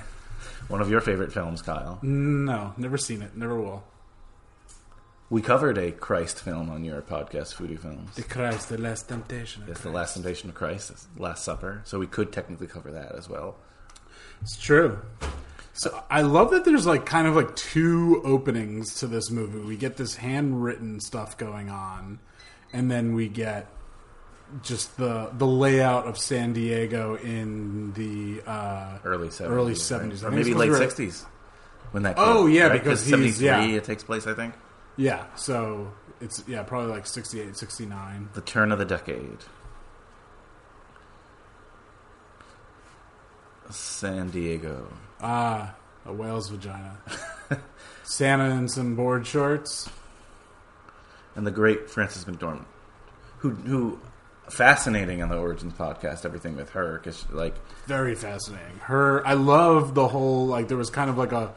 One 0.67 0.81
of 0.81 0.89
your 0.89 0.99
favorite 0.99 1.31
films, 1.31 1.61
Kyle. 1.61 1.97
No, 2.01 2.73
never 2.77 2.97
seen 2.97 3.21
it. 3.21 3.37
Never 3.37 3.59
will. 3.59 3.83
We 5.29 5.41
covered 5.41 5.77
a 5.77 5.91
Christ 5.91 6.41
film 6.41 6.69
on 6.69 6.83
your 6.83 7.01
podcast, 7.01 7.55
Foodie 7.55 7.79
Films. 7.79 8.15
The 8.15 8.23
Christ, 8.23 8.69
the 8.69 8.77
Last 8.77 9.09
Temptation. 9.09 9.63
It's 9.67 9.81
the 9.81 9.89
Last 9.89 10.13
Temptation 10.13 10.49
of 10.49 10.55
Christ, 10.55 10.91
Last 11.17 11.43
Supper. 11.43 11.81
So 11.85 11.99
we 11.99 12.07
could 12.07 12.31
technically 12.31 12.67
cover 12.67 12.91
that 12.91 13.13
as 13.13 13.27
well. 13.29 13.55
It's 14.41 14.57
true. 14.57 14.99
So 15.77 16.03
I 16.09 16.21
love 16.21 16.51
that 16.51 16.65
there's 16.65 16.85
like 16.87 17.05
kind 17.05 17.27
of 17.27 17.35
like 17.35 17.55
two 17.55 18.21
openings 18.25 18.95
to 18.95 19.07
this 19.07 19.29
movie. 19.29 19.59
We 19.59 19.77
get 19.77 19.95
this 19.97 20.15
handwritten 20.15 20.99
stuff 20.99 21.37
going 21.37 21.69
on, 21.69 22.19
and 22.73 22.89
then 22.89 23.13
we 23.13 23.27
get 23.29 23.67
just 24.63 24.97
the 24.97 25.29
the 25.37 25.45
layout 25.45 26.07
of 26.07 26.17
San 26.17 26.53
Diego 26.53 27.15
in 27.15 27.93
the 27.93 28.41
uh, 28.49 28.97
Early 29.03 29.27
70s. 29.27 29.49
Early 29.49 29.73
70s. 29.73 30.23
I 30.23 30.27
Or 30.27 30.31
maybe 30.31 30.53
late 30.55 30.71
supposed 30.73 30.95
to 30.97 31.03
be- 31.03 31.09
60s. 31.09 31.25
When 31.91 32.03
that 32.03 32.15
Oh, 32.17 32.47
yeah, 32.47 32.67
right? 32.67 32.81
because 32.83 33.01
73 33.01 33.45
yeah. 33.45 33.61
it 33.63 33.83
takes 33.83 34.03
place, 34.03 34.25
I 34.25 34.33
think. 34.33 34.55
Yeah, 34.97 35.25
so 35.35 35.91
it's 36.19 36.43
yeah 36.47 36.63
probably 36.63 36.89
like 36.91 37.05
68, 37.05 37.55
69. 37.55 38.29
The 38.33 38.41
turn 38.41 38.71
of 38.71 38.79
the 38.79 38.85
decade. 38.85 39.37
San 43.69 44.29
Diego. 44.29 44.87
Ah, 45.21 45.75
a 46.05 46.13
whale's 46.13 46.49
vagina. 46.49 46.97
Santa 48.03 48.49
in 48.51 48.67
some 48.67 48.95
board 48.95 49.25
shorts. 49.27 49.89
And 51.35 51.45
the 51.45 51.51
great 51.51 51.89
Frances 51.89 52.25
McDormand. 52.25 52.65
Who, 53.39 53.51
who, 53.51 53.99
fascinating 54.49 55.21
on 55.21 55.29
the 55.29 55.37
Origins 55.37 55.73
podcast, 55.73 56.25
everything 56.25 56.55
with 56.55 56.71
her, 56.71 56.97
because, 56.97 57.29
like, 57.31 57.55
Very 57.85 58.15
fascinating. 58.15 58.77
Her, 58.79 59.25
I 59.25 59.33
love 59.33 59.93
the 59.93 60.07
whole 60.07 60.47
like 60.47 60.67
there 60.67 60.77
was 60.77 60.89
kind 60.89 61.09
of 61.09 61.17
like 61.17 61.31
a 61.31 61.53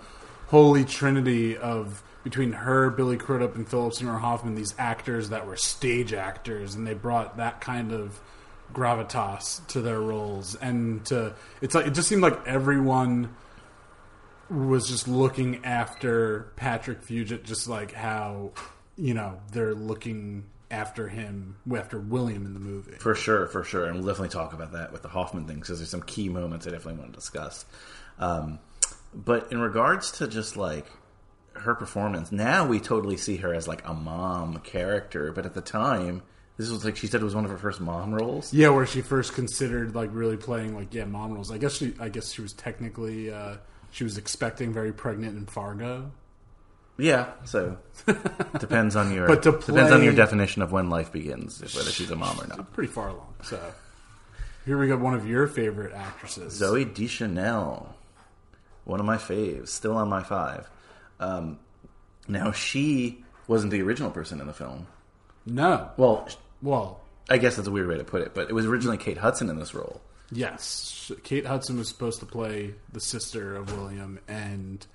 holy 0.48 0.84
trinity 0.84 1.56
of 1.56 2.02
between 2.24 2.52
her, 2.52 2.90
Billy 2.90 3.16
Crudup, 3.16 3.54
and 3.54 3.66
Philip 3.66 3.94
Seymour 3.94 4.18
Hoffman, 4.18 4.54
these 4.54 4.74
actors 4.78 5.30
that 5.30 5.46
were 5.46 5.56
stage 5.56 6.12
actors, 6.12 6.74
and 6.74 6.86
they 6.86 6.94
brought 6.94 7.38
that 7.38 7.60
kind 7.60 7.92
of 7.92 8.20
gravitas 8.74 9.66
to 9.68 9.80
their 9.80 10.00
roles. 10.00 10.54
And 10.56 11.04
to 11.06 11.34
it's 11.60 11.74
like 11.74 11.86
it 11.86 11.94
just 11.94 12.08
seemed 12.08 12.22
like 12.22 12.46
everyone 12.46 13.34
was 14.50 14.88
just 14.88 15.08
looking 15.08 15.64
after 15.64 16.52
Patrick 16.56 17.02
Fugit, 17.02 17.44
just 17.44 17.68
like 17.68 17.92
how 17.92 18.52
you 18.96 19.14
know 19.14 19.40
they're 19.52 19.74
looking 19.74 20.44
after 20.70 21.08
him 21.08 21.56
after 21.74 21.98
William 21.98 22.46
in 22.46 22.54
the 22.54 22.60
movie. 22.60 22.96
For 22.98 23.14
sure, 23.14 23.46
for 23.46 23.64
sure, 23.64 23.86
and 23.86 23.96
we'll 23.96 24.06
definitely 24.06 24.28
talk 24.28 24.52
about 24.52 24.72
that 24.72 24.92
with 24.92 25.02
the 25.02 25.08
Hoffman 25.08 25.46
thing 25.46 25.60
because 25.60 25.78
there's 25.78 25.90
some 25.90 26.02
key 26.02 26.28
moments 26.28 26.66
I 26.66 26.70
definitely 26.70 27.00
want 27.00 27.12
to 27.12 27.18
discuss. 27.18 27.64
Um, 28.18 28.58
but 29.12 29.50
in 29.50 29.60
regards 29.60 30.12
to 30.12 30.28
just 30.28 30.56
like 30.56 30.86
her 31.54 31.74
performance, 31.74 32.30
now 32.30 32.66
we 32.66 32.80
totally 32.80 33.16
see 33.16 33.36
her 33.38 33.54
as 33.54 33.66
like 33.66 33.86
a 33.86 33.94
mom 33.94 34.58
character, 34.58 35.32
but 35.32 35.46
at 35.46 35.54
the 35.54 35.60
time, 35.60 36.22
this 36.56 36.70
was 36.70 36.84
like 36.84 36.96
she 36.96 37.06
said 37.06 37.20
it 37.20 37.24
was 37.24 37.34
one 37.34 37.44
of 37.44 37.50
her 37.50 37.58
first 37.58 37.80
mom 37.80 38.14
roles. 38.14 38.52
Yeah, 38.52 38.68
where 38.68 38.86
she 38.86 39.00
first 39.00 39.34
considered 39.34 39.94
like 39.94 40.10
really 40.12 40.36
playing 40.36 40.74
like 40.74 40.94
yeah 40.94 41.04
mom 41.04 41.32
roles. 41.32 41.50
I 41.50 41.58
guess 41.58 41.76
she 41.76 41.94
I 41.98 42.08
guess 42.08 42.32
she 42.32 42.42
was 42.42 42.52
technically 42.52 43.32
uh, 43.32 43.56
she 43.90 44.04
was 44.04 44.18
expecting 44.18 44.72
very 44.72 44.92
pregnant 44.92 45.36
in 45.36 45.46
Fargo. 45.46 46.12
Yeah, 46.96 47.30
so 47.44 47.78
depends 48.58 48.94
on 48.94 49.12
your 49.12 49.26
But 49.28 49.42
to 49.44 49.52
depends 49.52 49.90
on 49.92 50.02
your 50.04 50.12
definition 50.12 50.60
of 50.60 50.70
when 50.70 50.90
life 50.90 51.10
begins, 51.10 51.60
whether 51.74 51.90
she's 51.90 52.10
a 52.10 52.16
mom 52.16 52.38
or 52.40 52.46
not. 52.46 52.72
Pretty 52.74 52.92
far 52.92 53.08
along. 53.08 53.34
So 53.42 53.58
here 54.66 54.78
we 54.78 54.86
got 54.86 55.00
one 55.00 55.14
of 55.14 55.26
your 55.26 55.46
favorite 55.46 55.94
actresses, 55.94 56.60
Zooey 56.60 56.92
Deschanel, 56.92 57.94
one 58.84 59.00
of 59.00 59.06
my 59.06 59.16
faves, 59.16 59.68
still 59.68 59.96
on 59.96 60.08
my 60.10 60.22
five. 60.22 60.68
Um, 61.18 61.58
now 62.28 62.52
she 62.52 63.24
wasn't 63.46 63.72
the 63.72 63.80
original 63.82 64.10
person 64.10 64.40
in 64.40 64.46
the 64.46 64.52
film. 64.52 64.86
No, 65.46 65.90
Well, 65.96 66.28
well, 66.60 67.00
I 67.30 67.38
guess 67.38 67.56
that's 67.56 67.66
a 67.66 67.70
weird 67.70 67.88
way 67.88 67.96
to 67.96 68.04
put 68.04 68.20
it, 68.20 68.34
but 68.34 68.50
it 68.50 68.52
was 68.52 68.66
originally 68.66 68.98
Kate 68.98 69.16
Hudson 69.16 69.48
in 69.48 69.58
this 69.58 69.72
role. 69.74 70.02
Yes, 70.32 71.10
Kate 71.24 71.44
Hudson 71.46 71.76
was 71.78 71.88
supposed 71.88 72.20
to 72.20 72.26
play 72.26 72.74
the 72.92 73.00
sister 73.00 73.56
of 73.56 73.76
William, 73.76 74.20
and 74.28 74.86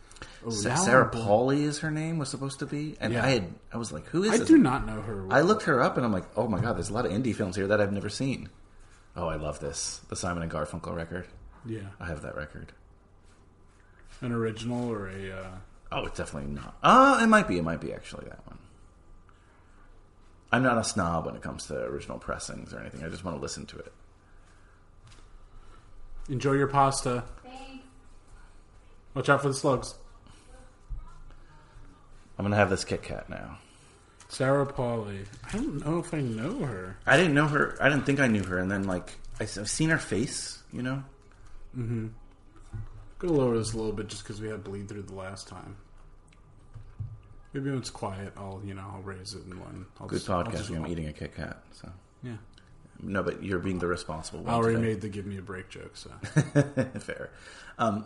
oh, 0.45 0.49
Sarah 0.49 1.05
I'm 1.05 1.11
Polley 1.11 1.63
is 1.63 1.79
her 1.79 1.91
name 1.91 2.17
was 2.17 2.29
supposed 2.29 2.59
to 2.59 2.65
be, 2.65 2.95
and 3.01 3.11
Yeah. 3.13 3.25
I 3.25 3.29
had 3.29 3.53
I 3.73 3.77
was 3.77 3.91
like, 3.91 4.05
who 4.07 4.23
is 4.23 4.31
I 4.31 4.37
this? 4.37 4.47
do 4.47 4.57
not 4.57 4.85
know 4.85 5.01
her. 5.01 5.27
I 5.29 5.41
looked 5.41 5.63
her 5.63 5.81
up 5.81 5.97
and 5.97 6.05
I'm 6.05 6.13
like, 6.13 6.23
oh 6.37 6.47
my 6.47 6.61
god, 6.61 6.77
there's 6.77 6.89
a 6.89 6.93
lot 6.93 7.05
of 7.05 7.11
indie 7.11 7.35
films 7.35 7.55
here 7.57 7.67
that 7.67 7.81
I've 7.81 7.91
never 7.91 8.07
seen. 8.09 8.49
Oh, 9.17 9.27
I 9.27 9.35
love 9.35 9.59
this, 9.59 9.99
the 10.09 10.15
Simon 10.15 10.41
and 10.43 10.51
Garfunkel 10.51 10.95
record. 10.95 11.27
Yeah, 11.65 11.79
I 11.99 12.05
have 12.07 12.21
that 12.21 12.35
record. 12.35 12.71
an 14.21 14.31
original 14.31 14.89
or 14.89 15.07
a. 15.09 15.31
Uh, 15.31 15.47
Oh, 15.91 16.05
it's 16.05 16.17
definitely 16.17 16.51
not. 16.51 16.75
Uh, 16.81 17.19
it 17.23 17.27
might 17.27 17.47
be. 17.47 17.57
It 17.57 17.63
might 17.63 17.79
be 17.79 17.93
actually 17.93 18.25
that 18.27 18.45
one. 18.47 18.57
I'm 20.51 20.63
not 20.63 20.77
a 20.77 20.83
snob 20.83 21.25
when 21.25 21.35
it 21.35 21.41
comes 21.41 21.67
to 21.67 21.75
original 21.83 22.17
pressings 22.17 22.73
or 22.73 22.79
anything. 22.79 23.03
I 23.03 23.09
just 23.09 23.23
want 23.23 23.37
to 23.37 23.41
listen 23.41 23.65
to 23.67 23.77
it. 23.77 23.93
Enjoy 26.29 26.53
your 26.53 26.67
pasta. 26.67 27.23
Thanks. 27.43 27.83
Watch 29.13 29.29
out 29.29 29.41
for 29.41 29.47
the 29.47 29.53
slugs. 29.53 29.95
I'm 32.37 32.43
gonna 32.45 32.55
have 32.55 32.69
this 32.69 32.83
Kit 32.83 33.01
Kat 33.03 33.29
now. 33.29 33.57
Sarah 34.27 34.65
Polley. 34.65 35.19
I 35.47 35.51
don't 35.53 35.85
know 35.85 35.99
if 35.99 36.13
I 36.13 36.19
know 36.21 36.59
her. 36.65 36.97
I 37.05 37.15
didn't 37.15 37.33
know 37.33 37.47
her. 37.47 37.77
I 37.79 37.89
didn't 37.89 38.05
think 38.05 38.19
I 38.19 38.27
knew 38.27 38.43
her, 38.43 38.57
and 38.57 38.69
then 38.69 38.83
like 38.85 39.13
I've 39.39 39.49
seen 39.69 39.89
her 39.89 39.97
face. 39.97 40.61
You 40.73 40.81
know, 40.81 41.03
Mm-hmm. 41.77 42.07
Gonna 43.19 43.33
lower 43.33 43.57
this 43.57 43.73
a 43.73 43.77
little 43.77 43.93
bit 43.93 44.07
just 44.07 44.23
because 44.23 44.41
we 44.41 44.49
had 44.49 44.63
bleed 44.63 44.89
through 44.89 45.03
the 45.03 45.13
last 45.15 45.47
time. 45.47 45.77
Maybe 47.53 47.69
when 47.69 47.79
it's 47.79 47.89
quiet, 47.89 48.33
I'll 48.35 48.61
you 48.65 48.73
know 48.73 48.83
I'll 48.93 49.01
raise 49.01 49.33
it 49.33 49.43
and 49.45 49.57
one. 49.59 49.85
I'll 50.01 50.07
good 50.07 50.17
just- 50.17 50.27
podcasting. 50.27 50.75
I'm 50.75 50.87
eating 50.87 51.07
a 51.07 51.13
Kit 51.13 51.33
Kat, 51.35 51.61
so 51.71 51.89
Yeah, 52.23 52.33
no, 53.01 53.23
but 53.23 53.43
you're 53.43 53.59
being 53.59 53.79
the 53.79 53.87
responsible 53.87 54.41
one. 54.43 54.53
I 54.53 54.57
already 54.57 54.75
today. 54.75 54.87
made 54.87 55.01
the 55.01 55.09
give 55.09 55.25
me 55.25 55.37
a 55.37 55.41
break 55.41 55.69
joke. 55.69 55.95
So 55.97 56.09
Fair. 56.99 57.29
Um, 57.77 58.05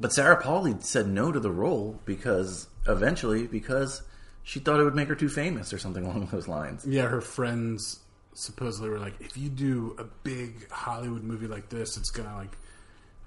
but 0.00 0.12
Sarah 0.12 0.40
Polley 0.42 0.74
said 0.80 1.08
no 1.08 1.30
to 1.32 1.40
the 1.40 1.50
role 1.50 2.00
because 2.04 2.68
eventually 2.86 3.46
because 3.46 4.02
she 4.42 4.60
thought 4.60 4.80
it 4.80 4.84
would 4.84 4.94
make 4.94 5.08
her 5.08 5.14
too 5.14 5.28
famous 5.28 5.72
or 5.72 5.78
something 5.78 6.04
along 6.06 6.26
those 6.32 6.48
lines. 6.48 6.84
yeah, 6.86 7.06
her 7.06 7.20
friends 7.20 8.00
supposedly 8.34 8.90
were 8.90 8.98
like, 8.98 9.14
if 9.20 9.36
you 9.36 9.48
do 9.48 9.94
a 9.98 10.04
big 10.04 10.68
Hollywood 10.70 11.22
movie 11.22 11.46
like 11.46 11.68
this, 11.68 11.96
it's 11.96 12.10
gonna 12.10 12.34
like 12.36 12.56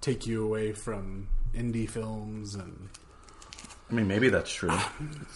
take 0.01 0.27
you 0.27 0.43
away 0.45 0.73
from 0.73 1.27
indie 1.55 1.89
films 1.89 2.53
and 2.55 2.89
I 3.89 3.93
mean, 3.93 4.07
maybe 4.07 4.29
that's 4.29 4.51
true. 4.51 4.77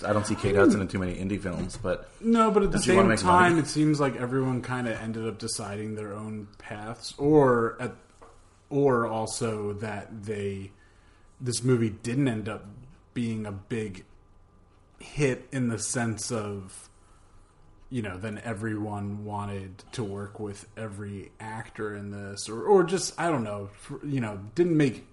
I 0.06 0.12
don't 0.12 0.28
see 0.28 0.36
Kate 0.36 0.56
Hudson 0.56 0.80
hmm. 0.80 0.82
in 0.82 0.88
too 0.90 1.00
many 1.00 1.16
indie 1.16 1.42
films, 1.42 1.78
but 1.78 2.10
No, 2.20 2.52
but 2.52 2.64
at 2.64 2.72
the 2.72 2.78
Does 2.78 2.86
she 2.86 2.96
wanna 2.96 3.18
same 3.18 3.28
time, 3.28 3.52
money? 3.54 3.62
it 3.62 3.68
seems 3.68 4.00
like 4.00 4.18
everyone 4.18 4.62
kind 4.62 4.88
of 4.88 5.00
ended 5.00 5.26
up 5.28 5.38
deciding 5.38 5.96
their 5.96 6.14
own 6.14 6.48
paths, 6.58 7.14
or 7.18 7.78
at, 7.80 7.96
or 8.70 9.08
also 9.08 9.74
that 9.74 10.26
they 10.26 10.72
this 11.40 11.64
movie 11.64 11.90
didn't 11.90 12.28
end 12.28 12.50
up 12.50 12.66
being 13.14 13.46
a 13.46 13.52
big 13.52 14.06
hit 15.00 15.48
in 15.52 15.70
the 15.70 15.80
sense 15.80 16.32
of 16.32 16.90
you 17.90 18.02
know 18.02 18.18
then 18.18 18.40
everyone 18.44 19.26
wanted 19.26 19.84
to 19.92 20.04
work 20.04 20.40
with 20.40 20.68
every 20.78 21.32
actor 21.40 21.96
in 21.96 22.12
this 22.12 22.48
or 22.48 22.64
or 22.64 22.84
just 22.84 23.20
I 23.20 23.30
don't 23.30 23.44
know 23.44 23.70
you 24.04 24.22
know 24.22 24.40
didn't 24.56 24.78
make 24.78 25.08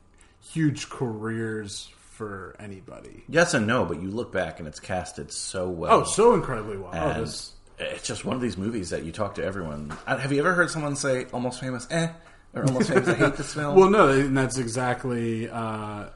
huge 0.53 0.91
careers 0.91 1.91
for 2.19 2.57
anybody. 2.59 3.23
yes 3.29 3.55
and 3.55 3.67
no. 3.67 3.85
But 3.85 4.03
you 4.03 4.11
look 4.11 4.33
back 4.33 4.59
and 4.59 4.67
it's 4.69 4.81
casted 4.81 5.33
so 5.33 5.69
well. 5.69 6.01
Oh, 6.01 6.05
so 6.05 6.35
incredibly 6.35 6.77
well. 6.77 6.91
Oh, 6.93 7.09
and 7.09 7.23
this, 7.23 7.53
it's 7.79 8.07
just 8.07 8.25
one 8.25 8.35
of 8.37 8.43
these 8.43 8.59
movies 8.59 8.91
that 8.91 9.05
you 9.05 9.13
talk 9.13 9.37
to 9.37 9.45
everyone. 9.45 9.97
Uh, 10.07 10.17
Have 10.19 10.33
you 10.33 10.41
ever 10.41 10.53
heard 10.53 10.71
someone 10.71 10.97
say 10.97 11.27
"Almost 11.33 11.61
Famous"? 11.61 11.87
Eh, 11.91 12.09
or 12.55 12.65
"Almost 12.65 12.89
Famous"? 12.89 13.09
I 13.09 13.15
hate 13.15 13.37
this 13.37 13.55
film. 13.55 13.77
Well, 13.79 13.89
no, 13.91 14.09
and 14.09 14.37
that's 14.37 14.59
exactly 14.59 15.49
uh, 15.49 16.07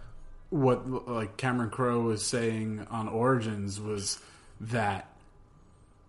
what 0.50 1.09
like 1.09 1.37
Cameron 1.37 1.71
Crowe 1.71 2.00
was 2.00 2.26
saying 2.26 2.87
on 2.90 3.09
Origins 3.09 3.80
was 3.80 4.18
that 4.61 5.09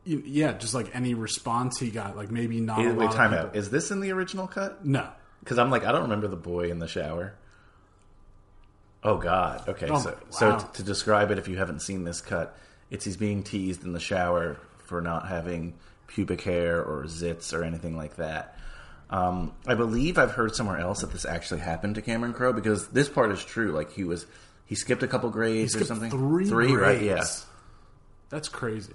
yeah, 0.06 0.52
just 0.54 0.74
like 0.74 0.94
any 0.94 1.14
response 1.14 1.80
he 1.80 1.90
got, 1.90 2.18
like 2.18 2.30
maybe 2.32 2.60
not. 2.60 2.80
Wait, 2.80 2.94
wait, 2.96 3.12
time 3.12 3.34
out. 3.34 3.56
Is 3.56 3.70
this 3.70 3.90
in 3.92 4.02
the 4.02 4.12
original 4.12 4.48
cut? 4.48 4.86
No, 4.86 5.08
Because 5.40 5.58
I'm 5.60 5.72
like, 5.72 5.86
I 5.86 5.92
don't 5.94 6.02
remember 6.04 6.28
the 6.28 6.36
boy 6.36 6.70
in 6.72 6.80
the 6.80 6.88
shower. 6.90 7.36
Oh 9.04 9.18
God. 9.18 9.68
Okay. 9.68 9.88
Oh, 9.90 10.00
so, 10.00 10.10
my- 10.12 10.16
so 10.32 10.58
t- 10.60 10.66
to 10.76 10.84
describe 10.84 11.32
it, 11.32 11.38
if 11.38 11.48
you 11.48 11.58
haven't 11.58 11.82
seen 11.82 12.04
this 12.04 12.22
cut, 12.22 12.58
it's 12.90 13.06
he's 13.06 13.18
being 13.18 13.44
teased 13.44 13.84
in 13.84 13.92
the 13.94 14.00
shower 14.00 14.58
for 14.86 15.02
not 15.02 15.28
having 15.28 15.74
pubic 16.08 16.42
hair 16.42 16.82
or 16.84 17.04
zits 17.06 17.54
or 17.54 17.64
anything 17.64 17.98
like 17.98 18.16
that. 18.18 18.58
Um, 19.10 19.54
I 19.68 19.76
believe 19.76 20.18
I've 20.18 20.32
heard 20.32 20.56
somewhere 20.56 20.78
else 20.80 21.02
that 21.02 21.12
this 21.12 21.26
actually 21.26 21.60
happened 21.62 21.96
to 21.96 22.02
Cameron 22.02 22.34
Crowe 22.34 22.54
because 22.54 22.88
this 22.90 23.10
part 23.10 23.32
is 23.32 23.44
true. 23.44 23.72
Like 23.72 23.92
he 23.94 24.04
was, 24.04 24.26
he 24.66 24.76
skipped 24.76 25.04
a 25.04 25.08
couple 25.08 25.30
grades 25.30 25.76
or 25.76 25.80
Skipped 25.80 25.88
something. 25.90 26.10
three, 26.10 26.46
three, 26.48 26.74
right? 26.76 27.02
Yes. 27.02 27.46
Yeah. 27.46 27.54
that's 28.30 28.50
crazy. 28.50 28.94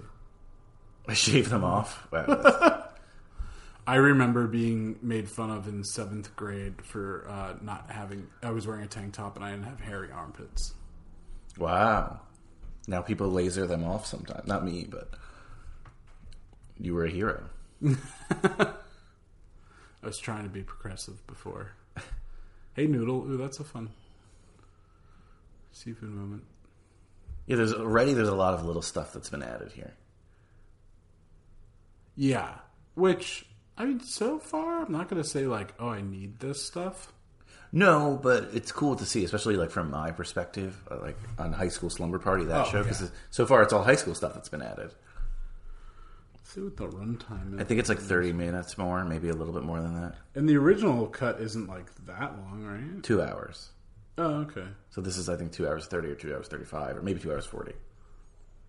I 1.07 1.13
shaved 1.15 1.49
them 1.51 1.63
off. 1.63 2.07
Wow. 2.11 2.85
I 3.89 3.95
remember 3.95 4.45
being 4.45 4.99
made 5.01 5.27
fun 5.27 5.49
of 5.49 5.67
in 5.67 5.83
seventh 5.83 6.35
grade 6.35 6.79
for 6.83 7.27
uh, 7.27 7.55
not 7.59 7.89
having. 7.89 8.27
I 8.43 8.51
was 8.51 8.67
wearing 8.67 8.83
a 8.83 8.87
tank 8.87 9.15
top 9.15 9.35
and 9.35 9.43
I 9.43 9.49
didn't 9.49 9.63
have 9.63 9.79
hairy 9.79 10.11
armpits. 10.11 10.75
wow. 11.57 12.19
Now 12.87 13.01
people 13.01 13.29
laser 13.29 13.65
them 13.65 13.83
off 13.83 14.05
sometimes. 14.05 14.47
Not 14.47 14.63
me, 14.63 14.85
but 14.87 15.09
you 16.79 16.93
were 16.93 17.05
a 17.05 17.09
hero. 17.09 17.49
I 17.83 18.75
was 20.03 20.19
trying 20.19 20.43
to 20.43 20.49
be 20.49 20.61
progressive 20.61 21.25
before. 21.25 21.71
hey, 22.75 22.85
Noodle. 22.85 23.25
Ooh, 23.25 23.37
that's 23.37 23.59
a 23.59 23.63
fun 23.63 23.89
seafood 25.71 26.11
moment. 26.11 26.43
Yeah, 27.47 27.55
there's 27.55 27.73
already 27.73 28.13
there's 28.13 28.27
a 28.27 28.35
lot 28.35 28.53
of 28.53 28.65
little 28.65 28.83
stuff 28.83 29.13
that's 29.13 29.29
been 29.29 29.41
added 29.41 29.71
here. 29.71 29.95
Yeah. 32.15 32.53
Which, 32.93 33.45
I 33.79 33.85
mean, 33.85 33.99
so 34.01 34.37
far, 34.39 34.83
I'm 34.83 34.91
not 34.91 35.07
going 35.09 35.21
to 35.23 35.27
say, 35.27 35.47
like, 35.47 35.73
oh, 35.79 35.87
I 35.89 36.01
need 36.01 36.39
this 36.39 36.63
stuff. 36.63 37.13
No, 37.71 38.19
but 38.21 38.49
it's 38.53 38.71
cool 38.71 38.95
to 38.97 39.05
see, 39.05 39.23
especially 39.23 39.55
like 39.55 39.71
from 39.71 39.89
my 39.91 40.11
perspective, 40.11 40.75
uh, 40.91 40.97
like 41.01 41.17
on 41.37 41.53
High 41.53 41.67
School 41.69 41.89
Slumber 41.89 42.19
Party 42.19 42.43
that 42.45 42.67
Oh, 42.67 42.69
show. 42.69 42.83
Because 42.83 43.01
yeah. 43.03 43.07
so 43.29 43.45
far 43.45 43.61
it's 43.63 43.71
all 43.71 43.83
high 43.83 43.95
school 43.95 44.15
stuff 44.15 44.33
that's 44.33 44.49
been 44.49 44.61
added. 44.63 44.93
Let's 46.33 46.49
see 46.49 46.61
what 46.61 46.77
the 46.77 46.87
runtime 46.87 47.53
is. 47.53 47.59
I 47.61 47.63
think 47.63 47.79
it's 47.79 47.89
like 47.89 47.99
30 47.99 48.33
minutes 48.33 48.77
more, 48.77 49.05
maybe 49.05 49.29
a 49.29 49.33
little 49.33 49.53
bit 49.53 49.63
more 49.63 49.79
than 49.81 49.93
that. 50.01 50.15
And 50.35 50.49
the 50.49 50.57
original 50.57 51.05
cut 51.07 51.39
isn't, 51.39 51.67
like, 51.67 51.85
that 52.07 52.35
long, 52.39 52.63
right? 52.65 53.03
Two 53.03 53.21
hours. 53.21 53.69
Oh, 54.17 54.41
okay. 54.41 54.65
So 54.89 54.99
this 55.01 55.15
is 55.15 55.29
I 55.29 55.35
think 55.37 55.51
two 55.53 55.67
hours 55.67 55.85
30 55.85 56.09
or 56.09 56.15
two 56.15 56.33
hours 56.35 56.47
35 56.47 56.97
or 56.97 57.01
maybe 57.01 57.19
two 57.21 57.31
hours 57.31 57.45
40. 57.45 57.71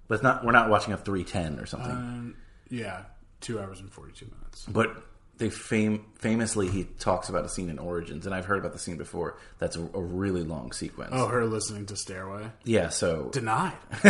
But 0.07 0.15
it's 0.17 0.23
not. 0.23 0.45
We're 0.45 0.53
not 0.53 0.69
watching 0.71 0.93
a 0.93 0.97
310 0.97 1.59
or 1.59 1.67
something. 1.67 1.91
Um, 1.91 2.37
yeah. 2.69 3.03
Two 3.41 3.59
hours 3.61 3.81
and 3.81 3.91
42 3.91 4.27
minutes. 4.27 4.67
But 4.69 4.95
they 5.39 5.49
fam- 5.51 6.05
famously 6.17 6.69
he 6.69 6.85
talks 6.85 7.29
about 7.31 7.45
a 7.45 7.49
scene 7.49 7.71
in 7.71 7.79
Origins, 7.79 8.27
and 8.27 8.35
I've 8.35 8.45
heard 8.45 8.59
about 8.59 8.73
the 8.75 8.79
scene 8.79 8.99
before. 8.99 9.39
That's 9.59 9.77
a, 9.77 9.81
a 9.81 10.01
really 10.01 10.43
long 10.43 10.73
sequence. 10.73 11.13
Oh, 11.15 11.27
her 11.29 11.47
listening 11.47 11.87
to 11.87 11.97
Stairway. 11.97 12.51
yeah. 12.65 12.91
So 12.91 13.31
Denied. 13.33 13.73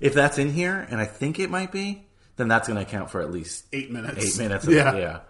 if 0.00 0.14
that's 0.14 0.38
in 0.38 0.50
here, 0.50 0.86
and 0.90 1.00
I 1.00 1.04
think 1.04 1.38
it 1.38 1.50
might 1.50 1.70
be, 1.72 2.06
then 2.36 2.48
that's 2.48 2.66
going 2.68 2.76
to 2.78 2.82
account 2.88 3.10
for 3.10 3.20
at 3.20 3.30
least 3.30 3.66
Eight 3.74 3.90
minutes. 3.90 4.24
eight 4.24 4.42
minutes. 4.42 4.66
Yeah. 4.66 4.96
yeah. 4.96 5.20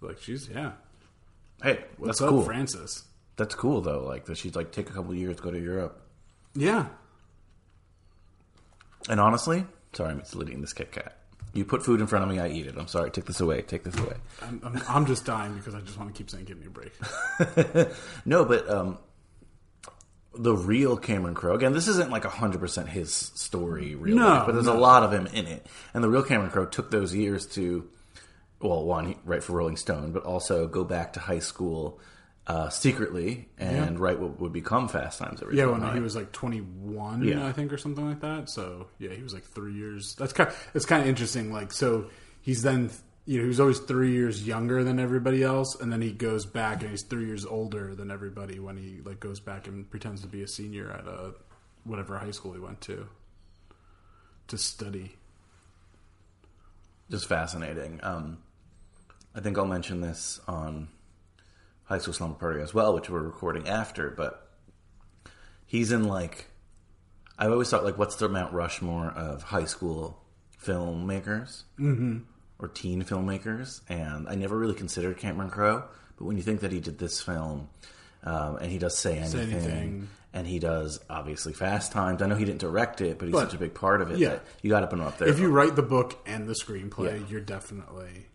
like 0.00 0.20
she's 0.20 0.48
yeah. 0.48 0.72
Hey, 1.62 1.84
What's 1.96 2.18
that's 2.18 2.22
up, 2.22 2.30
cool. 2.30 2.42
Francis? 2.42 3.04
That's 3.36 3.54
cool 3.54 3.80
though. 3.80 4.04
Like 4.04 4.26
that 4.26 4.36
she's 4.36 4.54
like 4.54 4.72
take 4.72 4.90
a 4.90 4.92
couple 4.92 5.14
years 5.14 5.40
go 5.40 5.50
to 5.50 5.58
Europe. 5.60 6.01
Yeah, 6.54 6.86
And 9.08 9.18
honestly, 9.20 9.64
sorry, 9.94 10.10
I'm 10.12 10.22
eating 10.42 10.60
this 10.60 10.72
Kit 10.72 10.92
Kat. 10.92 11.16
You 11.54 11.64
put 11.64 11.84
food 11.84 12.00
in 12.00 12.06
front 12.06 12.24
of 12.24 12.30
me, 12.30 12.38
I 12.40 12.48
eat 12.48 12.66
it. 12.66 12.76
I'm 12.78 12.86
sorry. 12.86 13.10
Take 13.10 13.26
this 13.26 13.40
away. 13.40 13.62
Take 13.62 13.84
this 13.84 13.98
away. 13.98 14.16
I'm, 14.42 14.60
I'm, 14.64 14.82
I'm 14.88 15.06
just 15.06 15.24
dying 15.26 15.54
because 15.54 15.74
I 15.74 15.80
just 15.80 15.98
want 15.98 16.14
to 16.14 16.16
keep 16.16 16.30
saying, 16.30 16.44
"Give 16.46 16.58
me 16.58 16.66
a 16.66 16.70
break." 16.70 16.92
No, 18.24 18.44
but 18.46 18.68
um, 18.70 18.98
the 20.34 20.54
real 20.56 20.96
Cameron 20.96 21.34
Crowe 21.34 21.54
again. 21.54 21.72
This 21.74 21.88
isn't 21.88 22.10
like 22.10 22.24
hundred 22.24 22.60
percent 22.60 22.88
his 22.88 23.12
story, 23.14 23.94
real 23.94 24.16
No, 24.16 24.28
life, 24.28 24.46
but 24.46 24.52
there's 24.52 24.64
no. 24.66 24.76
a 24.76 24.80
lot 24.80 25.02
of 25.02 25.12
him 25.12 25.26
in 25.26 25.46
it. 25.46 25.66
And 25.92 26.02
the 26.02 26.08
real 26.08 26.22
Cameron 26.22 26.50
Crowe 26.50 26.64
took 26.66 26.90
those 26.90 27.14
years 27.14 27.44
to, 27.48 27.86
well, 28.60 28.82
one 28.84 29.16
write 29.24 29.42
for 29.44 29.52
Rolling 29.52 29.76
Stone, 29.76 30.12
but 30.12 30.22
also 30.24 30.66
go 30.66 30.84
back 30.84 31.12
to 31.14 31.20
high 31.20 31.40
school 31.40 32.00
uh, 32.46 32.68
secretly 32.70 33.48
and 33.58 33.98
write 34.00 34.18
what 34.18 34.40
would 34.40 34.52
become 34.52 34.88
Fast 34.88 35.18
Times 35.20 35.40
at 35.42 35.52
Yeah, 35.54 35.66
when 35.66 35.94
he 35.94 36.00
was 36.00 36.16
like 36.16 36.32
21, 36.32 37.22
Yeah. 37.22 37.46
I 37.46 37.52
think, 37.52 37.72
or 37.72 37.78
something 37.78 38.06
like 38.08 38.20
that. 38.20 38.48
So 38.50 38.88
yeah, 38.98 39.10
he 39.10 39.22
was 39.22 39.32
like 39.32 39.44
three 39.44 39.74
years. 39.74 40.14
That's 40.16 40.32
kind. 40.32 40.50
it's 40.74 40.84
kind 40.84 41.02
of 41.02 41.08
interesting. 41.08 41.52
Like, 41.52 41.72
so 41.72 42.10
he's 42.40 42.62
then, 42.62 42.90
you 43.26 43.38
know, 43.38 43.42
he 43.44 43.48
was 43.48 43.60
always 43.60 43.78
three 43.78 44.10
years 44.12 44.44
younger 44.46 44.82
than 44.82 44.98
everybody 44.98 45.44
else, 45.44 45.80
and 45.80 45.92
then 45.92 46.02
he 46.02 46.10
goes 46.10 46.44
back 46.44 46.82
and 46.82 46.90
he's 46.90 47.02
three 47.04 47.26
years 47.26 47.46
older 47.46 47.94
than 47.94 48.10
everybody 48.10 48.58
when 48.58 48.76
he 48.76 49.00
like 49.04 49.20
goes 49.20 49.38
back 49.38 49.68
and 49.68 49.88
pretends 49.88 50.22
to 50.22 50.26
be 50.26 50.42
a 50.42 50.48
senior 50.48 50.90
at 50.90 51.06
a 51.06 51.34
whatever 51.84 52.18
high 52.18 52.30
school 52.32 52.52
he 52.54 52.60
went 52.60 52.80
to 52.80 53.06
to 54.48 54.58
study. 54.58 55.14
just 57.10 57.26
fascinating. 57.26 58.00
Um, 58.02 58.38
I 59.34 59.40
think 59.40 59.56
I'll 59.58 59.66
mention 59.66 60.00
this 60.00 60.40
on 60.48 60.88
High 61.84 61.98
School 61.98 62.14
Slumber 62.14 62.38
Party 62.38 62.60
as 62.60 62.72
well, 62.72 62.94
which 62.94 63.10
we're 63.10 63.20
recording 63.22 63.68
after. 63.68 64.10
But 64.10 64.48
he's 65.66 65.92
in 65.92 66.04
like 66.04 66.46
I 67.38 67.46
always 67.46 67.68
thought 67.70 67.84
like 67.84 67.98
what's 67.98 68.16
the 68.16 68.28
Mount 68.28 68.52
Rushmore 68.52 69.08
of 69.08 69.42
high 69.42 69.64
school 69.64 70.22
filmmakers 70.64 71.62
mm-hmm. 71.78 72.18
or 72.58 72.68
teen 72.68 73.02
filmmakers, 73.04 73.80
and 73.88 74.28
I 74.28 74.34
never 74.34 74.56
really 74.56 74.74
considered 74.74 75.18
Cameron 75.18 75.50
Crowe. 75.50 75.84
But 76.16 76.24
when 76.26 76.36
you 76.36 76.42
think 76.42 76.60
that 76.60 76.72
he 76.72 76.80
did 76.80 76.98
this 76.98 77.20
film, 77.20 77.68
um, 78.24 78.56
and 78.56 78.70
he 78.70 78.78
does 78.78 78.96
say 78.96 79.18
anything, 79.18 79.50
Anything. 79.52 80.08
and 80.32 80.46
he 80.46 80.58
does 80.60 81.00
obviously 81.10 81.52
Fast 81.52 81.90
Times. 81.92 82.22
I 82.22 82.26
know 82.26 82.36
he 82.36 82.44
didn't 82.44 82.60
direct 82.60 83.00
it, 83.00 83.18
but 83.18 83.26
he's 83.26 83.32
But- 83.32 83.46
such 83.46 83.54
a 83.54 83.58
big 83.58 83.74
part 83.74 84.00
of 84.02 84.10
it 84.12 84.18
yeah. 84.18 84.28
that 84.30 84.44
you 84.62 84.70
got 84.70 84.80
to 84.80 84.86
put 84.86 84.98
him 84.98 85.04
up 85.06 85.18
there. 85.18 85.28
If 85.28 85.40
you 85.40 85.48
write 85.50 85.74
the 85.74 85.82
book 85.82 86.18
and 86.26 86.46
the 86.48 86.52
screenplay, 86.52 87.20
Yeah. 87.20 87.26
you're 87.28 87.40
definitely 87.40 88.26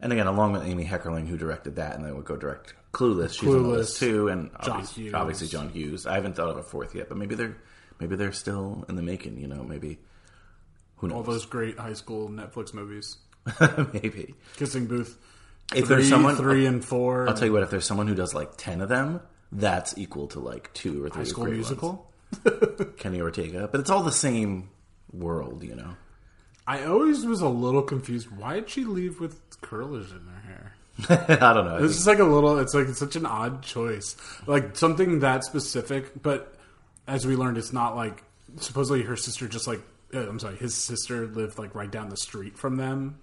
And 0.00 0.12
again, 0.12 0.26
along 0.26 0.52
with 0.52 0.64
Amy 0.64 0.84
Heckerling, 0.84 1.26
who 1.26 1.38
directed 1.38 1.76
that, 1.76 1.94
and 1.96 2.04
then 2.04 2.14
would 2.16 2.26
go 2.26 2.36
direct 2.36 2.74
Clueless. 2.92 3.38
She's 3.38 3.48
on 3.48 3.62
the 3.62 3.68
Clueless, 3.68 3.76
list 3.76 3.98
too, 3.98 4.28
and 4.28 4.50
John 4.62 4.70
obviously, 4.76 5.02
Hughes. 5.04 5.14
obviously 5.14 5.48
John 5.48 5.68
Hughes. 5.70 6.06
I 6.06 6.14
haven't 6.14 6.36
thought 6.36 6.48
of 6.50 6.56
a 6.56 6.62
fourth 6.62 6.94
yet, 6.94 7.08
but 7.08 7.16
maybe 7.18 7.34
they're 7.34 7.56
maybe 7.98 8.16
they're 8.16 8.32
still 8.32 8.84
in 8.88 8.96
the 8.96 9.02
making. 9.02 9.38
You 9.40 9.48
know, 9.48 9.62
maybe 9.64 9.98
who 10.96 11.08
knows? 11.08 11.16
all 11.16 11.22
those 11.22 11.46
great 11.46 11.78
high 11.78 11.94
school 11.94 12.28
Netflix 12.28 12.74
movies. 12.74 13.16
maybe 13.92 14.34
Kissing 14.56 14.86
Booth. 14.86 15.16
if 15.74 15.86
three, 15.86 15.96
there's 15.96 16.08
someone, 16.08 16.36
three 16.36 16.66
and 16.66 16.84
four. 16.84 17.28
I'll 17.28 17.34
tell 17.34 17.46
you 17.46 17.52
what. 17.52 17.62
If 17.62 17.70
there's 17.70 17.86
someone 17.86 18.06
who 18.06 18.14
does 18.14 18.34
like 18.34 18.56
ten 18.56 18.80
of 18.80 18.88
them, 18.88 19.20
that's 19.52 19.96
equal 19.96 20.28
to 20.28 20.40
like 20.40 20.72
two 20.74 21.04
or 21.04 21.08
three 21.08 21.22
High 21.22 21.28
School 21.28 21.44
great 21.44 21.56
Musical. 21.56 22.10
Kenny 22.96 23.20
Ortega, 23.20 23.68
but 23.70 23.80
it's 23.80 23.90
all 23.90 24.02
the 24.02 24.12
same 24.12 24.70
world, 25.12 25.62
you 25.62 25.74
know. 25.74 25.96
I 26.66 26.84
always 26.84 27.24
was 27.24 27.40
a 27.40 27.48
little 27.48 27.82
confused. 27.82 28.30
Why 28.30 28.54
did 28.54 28.68
she 28.68 28.84
leave 28.84 29.20
with 29.20 29.60
curlers 29.60 30.10
in 30.10 30.26
her 30.26 30.40
hair? 30.40 31.36
I 31.40 31.52
don't 31.52 31.66
know. 31.66 31.80
This 31.80 31.96
is 31.96 32.06
like 32.06 32.18
a 32.18 32.24
little. 32.24 32.58
It's 32.58 32.74
like 32.74 32.88
it's 32.88 32.98
such 32.98 33.16
an 33.16 33.26
odd 33.26 33.62
choice. 33.62 34.16
Like 34.46 34.76
something 34.76 35.20
that 35.20 35.44
specific, 35.44 36.22
but 36.22 36.54
as 37.06 37.26
we 37.26 37.36
learned, 37.36 37.58
it's 37.58 37.72
not 37.72 37.94
like 37.96 38.22
supposedly 38.58 39.02
her 39.02 39.16
sister 39.16 39.46
just 39.46 39.66
like 39.66 39.80
uh, 40.14 40.28
I'm 40.28 40.38
sorry, 40.38 40.56
his 40.56 40.74
sister 40.74 41.26
lived 41.26 41.58
like 41.58 41.74
right 41.74 41.90
down 41.90 42.08
the 42.08 42.16
street 42.16 42.56
from 42.56 42.76
them, 42.76 43.18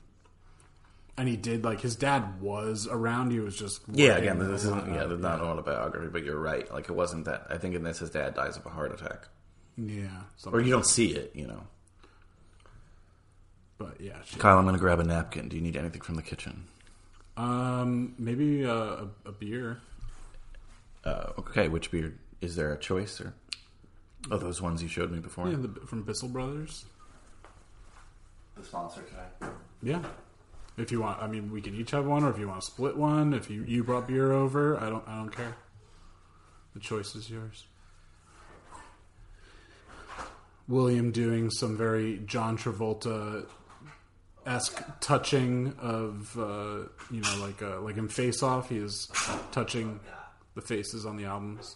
and 1.17 1.27
he 1.27 1.38
did 1.38 1.63
like 1.63 1.82
his 1.82 1.95
dad 1.95 2.41
was 2.41 2.88
around. 2.88 3.32
He 3.32 3.39
was 3.39 3.56
just 3.56 3.82
yeah, 3.91 4.17
again, 4.17 4.39
this 4.39 4.63
isn't 4.65 4.88
yeah, 4.93 5.06
is 5.06 5.19
not 5.19 5.39
an 5.39 5.45
autobiography, 5.45 6.10
but 6.10 6.23
you're 6.23 6.39
right. 6.39 6.71
Like 6.71 6.89
it 6.89 6.93
wasn't 6.93 7.25
that. 7.25 7.47
I 7.49 7.58
think 7.58 7.75
in 7.75 7.84
this, 7.84 7.99
his 7.99 8.10
dad 8.10 8.36
dies 8.36 8.58
of 8.58 8.65
a 8.65 8.69
heart 8.69 8.93
attack, 8.93 9.27
yeah, 9.77 10.23
or 10.45 10.62
you 10.62 10.71
don't 10.71 10.88
see 10.88 11.13
it, 11.13 11.32
you 11.34 11.47
know. 11.47 11.63
But 13.77 13.99
yeah, 13.99 14.17
she, 14.25 14.38
Kyle, 14.38 14.57
I'm 14.57 14.63
going 14.63 14.75
to 14.75 14.79
grab 14.79 14.99
a 14.99 15.03
napkin. 15.03 15.49
Do 15.49 15.55
you 15.55 15.62
need 15.62 15.75
anything 15.75 16.01
from 16.01 16.15
the 16.15 16.21
kitchen? 16.21 16.65
um, 17.36 18.13
maybe 18.19 18.63
uh, 18.65 18.73
a, 18.73 19.07
a 19.25 19.31
beer. 19.31 19.79
Uh, 21.03 21.31
okay, 21.39 21.67
which 21.67 21.89
beer? 21.91 22.13
Is 22.41 22.55
there 22.55 22.71
a 22.71 22.77
choice? 22.77 23.19
or 23.19 23.33
Oh, 24.31 24.38
those 24.38 24.62
ones 24.62 24.81
you 24.81 24.88
showed 24.88 25.12
me 25.12 25.19
before? 25.19 25.49
Yeah, 25.49 25.57
the, 25.57 25.67
from 25.86 26.03
Bissell 26.03 26.29
Brothers. 26.29 26.86
The 28.55 28.63
sponsor 28.63 29.01
today. 29.01 29.51
Yeah. 29.81 30.01
If 30.77 30.91
you 30.91 31.01
want, 31.01 31.21
I 31.21 31.27
mean, 31.27 31.51
we 31.51 31.59
can 31.62 31.75
each 31.75 31.91
have 31.91 32.05
one, 32.05 32.23
or 32.23 32.29
if 32.29 32.38
you 32.38 32.47
want 32.47 32.62
to 32.62 32.65
split 32.65 32.95
one. 32.95 33.33
If 33.33 33.49
you 33.49 33.63
you 33.63 33.83
brought 33.83 34.07
beer 34.07 34.31
over, 34.31 34.79
I 34.79 34.89
don't 34.89 35.07
I 35.07 35.17
don't 35.17 35.29
care. 35.36 35.55
The 36.73 36.79
choice 36.79 37.15
is 37.15 37.29
yours. 37.29 37.65
William 40.67 41.12
doing 41.12 41.49
some 41.49 41.75
very 41.77 42.19
John 42.25 42.57
Travolta 42.57 43.45
esque 44.45 44.82
touching 44.99 45.73
of 45.79 46.38
uh, 46.38 46.88
you 47.12 47.21
know 47.21 47.38
like 47.39 47.62
uh, 47.62 47.82
like 47.82 47.97
in 47.97 48.08
Face 48.08 48.43
Off, 48.43 48.69
he 48.69 48.77
is 48.77 49.10
touching 49.51 49.99
the 50.56 50.62
faces 50.62 51.06
on 51.06 51.17
the 51.17 51.25
albums. 51.25 51.75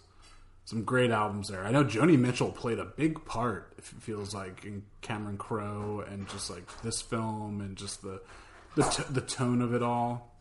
Some 0.66 0.84
great 0.84 1.12
albums 1.12 1.48
there. 1.48 1.64
I 1.64 1.72
know 1.72 1.86
Joni 1.86 2.20
Mitchell 2.20 2.52
played 2.52 2.78
a 2.78 2.86
big 2.86 3.24
part. 3.24 3.74
It 3.78 3.86
feels 3.86 4.34
like 4.34 4.66
in 4.66 4.84
Cameron 5.02 5.38
Crowe 5.38 6.04
and 6.10 6.28
just 6.28 6.50
like 6.50 6.82
this 6.82 7.02
film 7.02 7.62
and 7.62 7.78
just 7.78 8.02
the 8.02 8.22
the 8.76 8.84
t- 8.84 9.04
the 9.10 9.22
tone 9.22 9.62
of 9.62 9.74
it 9.74 9.82
all. 9.82 10.34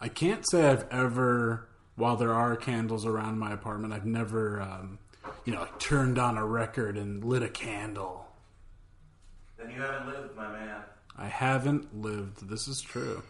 I 0.00 0.08
can't 0.08 0.48
say 0.50 0.66
I've 0.66 0.86
ever, 0.90 1.68
while 1.94 2.16
there 2.16 2.32
are 2.32 2.56
candles 2.56 3.04
around 3.04 3.38
my 3.38 3.52
apartment, 3.52 3.92
I've 3.92 4.06
never, 4.06 4.60
um, 4.62 4.98
you 5.44 5.52
know, 5.52 5.60
like 5.60 5.78
turned 5.78 6.18
on 6.18 6.36
a 6.36 6.46
record 6.46 6.96
and 6.96 7.24
lit 7.24 7.42
a 7.42 7.48
candle. 7.48 8.26
Then 9.58 9.70
you 9.70 9.80
haven't 9.80 10.08
lived, 10.08 10.36
my 10.36 10.50
man. 10.50 10.80
I 11.18 11.26
haven't 11.26 12.00
lived. 12.00 12.48
This 12.48 12.66
is 12.68 12.80
true. 12.80 13.22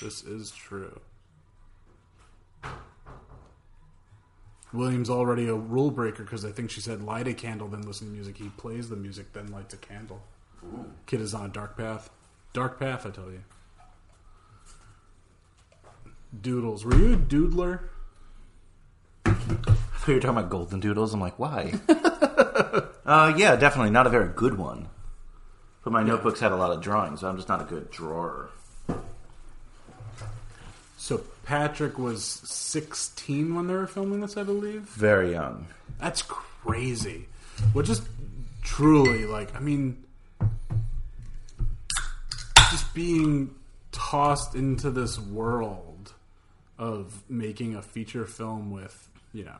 This 0.00 0.24
is 0.24 0.50
true. 0.50 1.00
William's 4.72 5.10
already 5.10 5.48
a 5.48 5.54
rule 5.54 5.90
breaker 5.90 6.22
because 6.22 6.44
I 6.44 6.50
think 6.50 6.70
she 6.70 6.80
said 6.80 7.02
light 7.02 7.28
a 7.28 7.34
candle, 7.34 7.68
then 7.68 7.82
listen 7.82 8.06
to 8.06 8.12
music. 8.12 8.38
He 8.38 8.48
plays 8.48 8.88
the 8.88 8.96
music, 8.96 9.32
then 9.34 9.48
lights 9.48 9.74
a 9.74 9.76
candle. 9.76 10.22
Kid 11.06 11.20
is 11.20 11.34
on 11.34 11.46
a 11.46 11.48
dark 11.52 11.76
path. 11.76 12.10
Dark 12.52 12.78
path, 12.78 13.06
I 13.06 13.10
tell 13.10 13.30
you. 13.30 13.42
Doodles. 16.40 16.84
Were 16.84 16.96
you 16.96 17.14
a 17.14 17.16
doodler? 17.16 17.80
I 19.68 19.74
thought 20.04 20.08
you 20.08 20.14
were 20.14 20.20
talking 20.20 20.38
about 20.38 20.50
golden 20.50 20.80
doodles. 20.80 21.14
I'm 21.14 21.20
like, 21.20 21.38
why? 21.38 21.74
uh, 23.06 23.34
yeah, 23.36 23.56
definitely 23.56 23.90
not 23.90 24.06
a 24.06 24.10
very 24.10 24.28
good 24.28 24.58
one. 24.58 24.88
But 25.84 25.92
my 25.92 26.02
notebooks 26.02 26.40
had 26.40 26.52
a 26.52 26.56
lot 26.56 26.70
of 26.70 26.80
drawings, 26.80 27.20
so 27.20 27.28
I'm 27.28 27.36
just 27.36 27.48
not 27.48 27.60
a 27.60 27.64
good 27.64 27.90
drawer. 27.90 28.50
So 30.96 31.22
Patrick 31.44 31.98
was 31.98 32.24
16 32.24 33.54
when 33.54 33.66
they 33.66 33.74
were 33.74 33.86
filming 33.86 34.20
this, 34.20 34.36
I 34.36 34.44
believe. 34.44 34.82
Very 34.82 35.32
young. 35.32 35.66
That's 35.98 36.22
crazy. 36.22 37.26
Which 37.72 37.88
is 37.88 38.02
truly 38.62 39.26
like, 39.26 39.54
I 39.56 39.60
mean, 39.60 40.04
just 42.70 42.94
being 42.94 43.54
tossed 43.90 44.54
into 44.54 44.90
this 44.90 45.18
world 45.18 46.12
of 46.78 47.22
making 47.28 47.74
a 47.74 47.82
feature 47.82 48.24
film 48.24 48.70
with, 48.70 49.08
you 49.32 49.44
know, 49.44 49.56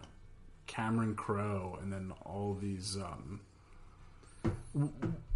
Cameron 0.67 1.15
Crowe 1.15 1.79
and 1.83 1.93
then 1.93 2.13
all 2.25 2.55
these, 2.55 2.97
um, 2.97 3.41
w- 4.75 4.93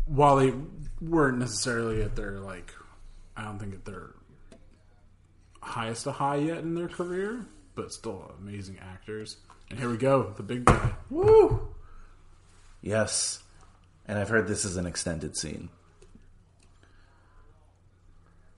while 0.07 0.37
they 0.37 0.53
weren't 1.01 1.39
necessarily 1.39 2.03
at 2.03 2.17
their, 2.17 2.39
like, 2.39 2.73
I 3.37 3.45
don't 3.45 3.59
think 3.59 3.75
at 3.75 3.85
their 3.85 4.15
highest 5.61 6.07
a 6.07 6.13
high 6.13 6.37
yet 6.37 6.59
in 6.59 6.75
their 6.75 6.89
career, 6.89 7.45
but 7.75 7.93
still 7.93 8.35
amazing 8.41 8.79
actors. 8.81 9.37
And 9.69 9.79
here 9.79 9.91
we 9.91 9.97
go, 9.97 10.33
the 10.37 10.43
big 10.43 10.65
guy. 10.65 10.93
Woo! 11.11 11.75
Yes. 12.81 13.43
And 14.07 14.19
I've 14.19 14.29
heard 14.29 14.47
this 14.47 14.65
is 14.65 14.77
an 14.77 14.87
extended 14.87 15.37
scene. 15.37 15.69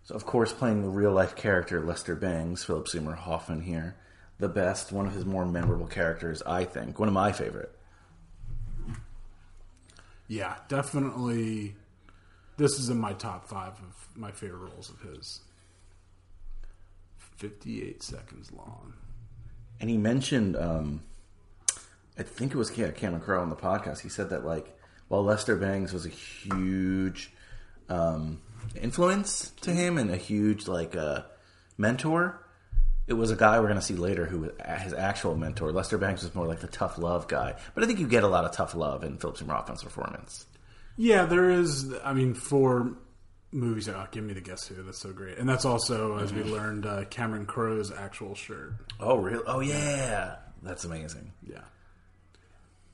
So, 0.05 0.15
of 0.15 0.25
course, 0.27 0.53
playing 0.53 0.83
the 0.83 0.89
real 0.89 1.13
life 1.13 1.35
character 1.35 1.83
Lester 1.83 2.15
Bangs, 2.15 2.65
Philip 2.65 2.89
Seymour 2.89 3.15
Hoffman 3.15 3.63
here. 3.63 3.97
The 4.39 4.49
best, 4.49 4.93
one 4.93 5.07
of 5.07 5.15
his 5.15 5.25
more 5.25 5.45
memorable 5.45 5.87
characters, 5.87 6.43
I 6.47 6.65
think. 6.65 6.99
One 6.99 7.09
of 7.09 7.15
my 7.15 7.33
favorite. 7.33 7.73
Yeah, 10.29 10.57
definitely. 10.69 11.75
This 12.57 12.79
is 12.79 12.89
in 12.89 12.99
my 12.99 13.15
top 13.15 13.49
five 13.49 13.73
of 13.73 14.09
my 14.15 14.31
favorite 14.31 14.71
roles 14.71 14.91
of 14.91 15.01
his. 15.01 15.41
58 17.37 18.03
seconds 18.03 18.53
long. 18.53 18.95
And 19.81 19.89
he 19.89 19.97
mentioned, 19.97 20.57
um, 20.57 21.03
I 22.19 22.25
think 22.25 22.53
it 22.53 22.57
was 22.57 22.77
yeah, 22.77 22.91
Cameron 22.91 23.23
Crowe 23.23 23.41
on 23.41 23.49
the 23.49 23.57
podcast. 23.57 24.01
He 24.01 24.09
said 24.09 24.31
that 24.31 24.45
like 24.45 24.77
while 25.07 25.25
Lester 25.25 25.57
Bangs 25.57 25.93
was 25.93 26.05
a 26.05 26.11
huge 26.11 27.33
um, 27.89 28.41
influence 28.81 29.51
to 29.63 29.71
him 29.71 29.99
and 29.99 30.11
a 30.11 30.17
huge 30.17 30.67
like 30.67 30.97
uh, 30.97 31.23
mentor, 31.77 32.45
it 33.09 33.15
was 33.15 33.31
a 33.31 33.37
guy 33.37 33.59
we're 33.59 33.67
going 33.67 33.81
to 33.81 33.85
see 33.85 33.95
later 33.95 34.27
who 34.27 34.41
was 34.41 34.51
his 34.83 34.93
actual 34.93 35.35
mentor. 35.35 35.73
Lester 35.73 35.97
Bangs 35.97 36.23
was 36.23 36.35
more 36.35 36.47
like 36.47 36.61
the 36.61 36.67
tough 36.67 36.99
love 36.99 37.27
guy, 37.27 37.55
but 37.75 37.83
I 37.83 37.87
think 37.87 37.99
you 37.99 38.07
get 38.07 38.23
a 38.23 38.29
lot 38.29 38.45
of 38.45 38.53
tough 38.53 38.75
love 38.75 39.03
in 39.03 39.17
Philip 39.17 39.39
Seymour 39.39 39.57
Hoffman's 39.57 39.83
performance. 39.83 40.47
Yeah, 40.99 41.25
there 41.25 41.49
is. 41.51 41.95
I 42.05 42.13
mean, 42.13 42.35
for 42.35 42.93
movies, 43.51 43.89
oh, 43.89 44.07
give 44.11 44.25
me 44.25 44.35
the 44.35 44.43
guess 44.43 44.67
who. 44.67 44.83
That's 44.83 44.99
so 44.99 45.13
great. 45.13 45.39
And 45.39 45.49
that's 45.49 45.65
also, 45.65 46.19
as 46.19 46.35
we 46.35 46.43
learned, 46.43 46.85
uh, 46.85 47.05
Cameron 47.07 47.47
Crowe's 47.47 47.91
actual 47.91 48.35
shirt. 48.35 48.75
Oh, 49.01 49.17
really? 49.17 49.43
Oh, 49.47 49.61
yeah. 49.61 50.37
That's 50.63 50.85
amazing. 50.85 51.33
Yeah. 51.43 51.63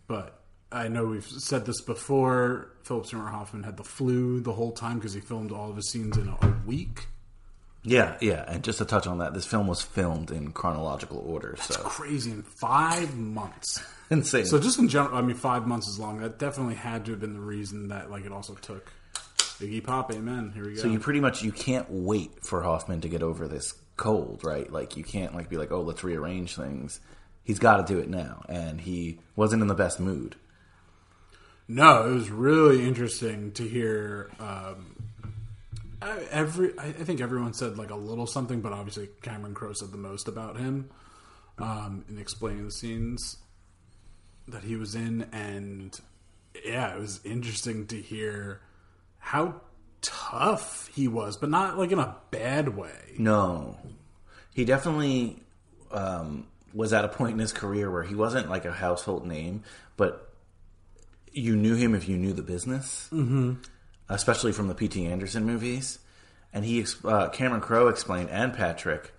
But 0.06 0.38
I 0.70 0.86
know 0.86 1.06
we've 1.06 1.26
said 1.26 1.66
this 1.66 1.80
before. 1.80 2.70
Philip 2.84 3.06
Seymour 3.06 3.28
Hoffman 3.28 3.64
had 3.64 3.76
the 3.76 3.84
flu 3.84 4.40
the 4.40 4.52
whole 4.52 4.72
time 4.72 4.98
because 4.98 5.14
he 5.14 5.20
filmed 5.20 5.50
all 5.50 5.70
of 5.70 5.76
his 5.76 5.90
scenes 5.90 6.16
in 6.16 6.28
a 6.28 6.56
week. 6.66 7.08
Yeah, 7.84 8.16
yeah. 8.20 8.44
And 8.48 8.64
just 8.64 8.78
to 8.78 8.86
touch 8.86 9.06
on 9.06 9.18
that, 9.18 9.34
this 9.34 9.44
film 9.44 9.66
was 9.66 9.82
filmed 9.82 10.30
in 10.30 10.52
chronological 10.52 11.18
order. 11.18 11.54
That's 11.58 11.76
so 11.76 11.82
crazy 11.82 12.30
in 12.30 12.42
five 12.42 13.14
months. 13.14 13.84
insane. 14.10 14.46
So 14.46 14.58
just 14.58 14.78
in 14.78 14.88
general, 14.88 15.16
I 15.16 15.20
mean, 15.20 15.36
five 15.36 15.66
months 15.66 15.86
is 15.88 15.98
long. 15.98 16.20
That 16.20 16.38
definitely 16.38 16.76
had 16.76 17.04
to 17.04 17.12
have 17.12 17.20
been 17.20 17.34
the 17.34 17.40
reason 17.40 17.88
that 17.88 18.10
like 18.10 18.24
it 18.24 18.32
also 18.32 18.54
took 18.54 18.90
Iggy 19.60 19.84
Pop. 19.84 20.12
Amen. 20.12 20.52
Here 20.54 20.64
we 20.64 20.74
go. 20.74 20.80
So 20.80 20.88
you 20.88 20.98
pretty 20.98 21.20
much 21.20 21.42
you 21.42 21.52
can't 21.52 21.86
wait 21.90 22.42
for 22.42 22.62
Hoffman 22.62 23.02
to 23.02 23.08
get 23.08 23.22
over 23.22 23.46
this 23.46 23.74
cold, 23.96 24.44
right? 24.44 24.70
Like 24.72 24.96
you 24.96 25.04
can't 25.04 25.34
like 25.34 25.50
be 25.50 25.58
like, 25.58 25.70
oh, 25.70 25.82
let's 25.82 26.02
rearrange 26.02 26.56
things. 26.56 27.00
He's 27.44 27.58
got 27.58 27.86
to 27.86 27.92
do 27.92 28.00
it 28.00 28.08
now, 28.08 28.42
and 28.48 28.80
he 28.80 29.18
wasn't 29.36 29.60
in 29.60 29.68
the 29.68 29.74
best 29.74 30.00
mood. 30.00 30.36
No, 31.68 32.08
it 32.08 32.14
was 32.14 32.30
really 32.30 32.82
interesting 32.86 33.52
to 33.52 33.68
hear. 33.68 34.30
Um, 34.40 34.93
I- 36.04 36.26
every, 36.30 36.78
I 36.78 36.92
think 36.92 37.20
everyone 37.20 37.54
said 37.54 37.78
like 37.78 37.90
a 37.90 37.96
little 37.96 38.26
something, 38.26 38.60
but 38.60 38.72
obviously 38.72 39.08
Cameron 39.22 39.54
Crowe 39.54 39.72
said 39.72 39.90
the 39.90 39.98
most 39.98 40.28
about 40.28 40.58
him 40.58 40.90
um, 41.58 42.04
in 42.08 42.18
explaining 42.18 42.64
the 42.64 42.70
scenes 42.70 43.38
that 44.48 44.62
he 44.64 44.76
was 44.76 44.94
in, 44.94 45.26
and 45.32 45.98
yeah, 46.64 46.94
it 46.94 47.00
was 47.00 47.20
interesting 47.24 47.86
to 47.86 47.96
hear 47.96 48.60
how 49.18 49.60
tough 50.02 50.90
he 50.94 51.08
was, 51.08 51.36
but 51.36 51.48
not 51.48 51.78
like 51.78 51.90
in 51.90 51.98
a 51.98 52.16
bad 52.30 52.76
way. 52.76 53.14
No, 53.18 53.78
he 54.52 54.64
definitely 54.66 55.42
um, 55.90 56.46
was 56.74 56.92
at 56.92 57.04
a 57.04 57.08
point 57.08 57.32
in 57.32 57.38
his 57.38 57.52
career 57.52 57.90
where 57.90 58.02
he 58.02 58.14
wasn't 58.14 58.50
like 58.50 58.66
a 58.66 58.72
household 58.72 59.26
name, 59.26 59.62
but 59.96 60.34
you 61.32 61.56
knew 61.56 61.74
him 61.74 61.94
if 61.94 62.08
you 62.08 62.18
knew 62.18 62.32
the 62.32 62.42
business, 62.42 63.08
mm-hmm. 63.12 63.54
Especially 64.08 64.52
from 64.52 64.68
the 64.68 64.74
P.T. 64.74 65.06
Anderson 65.06 65.44
movies. 65.44 65.98
And 66.52 66.64
he, 66.64 66.84
uh, 67.04 67.28
Cameron 67.30 67.60
Crowe 67.60 67.88
explained, 67.88 68.30
and 68.30 68.54
Patrick 68.54 69.12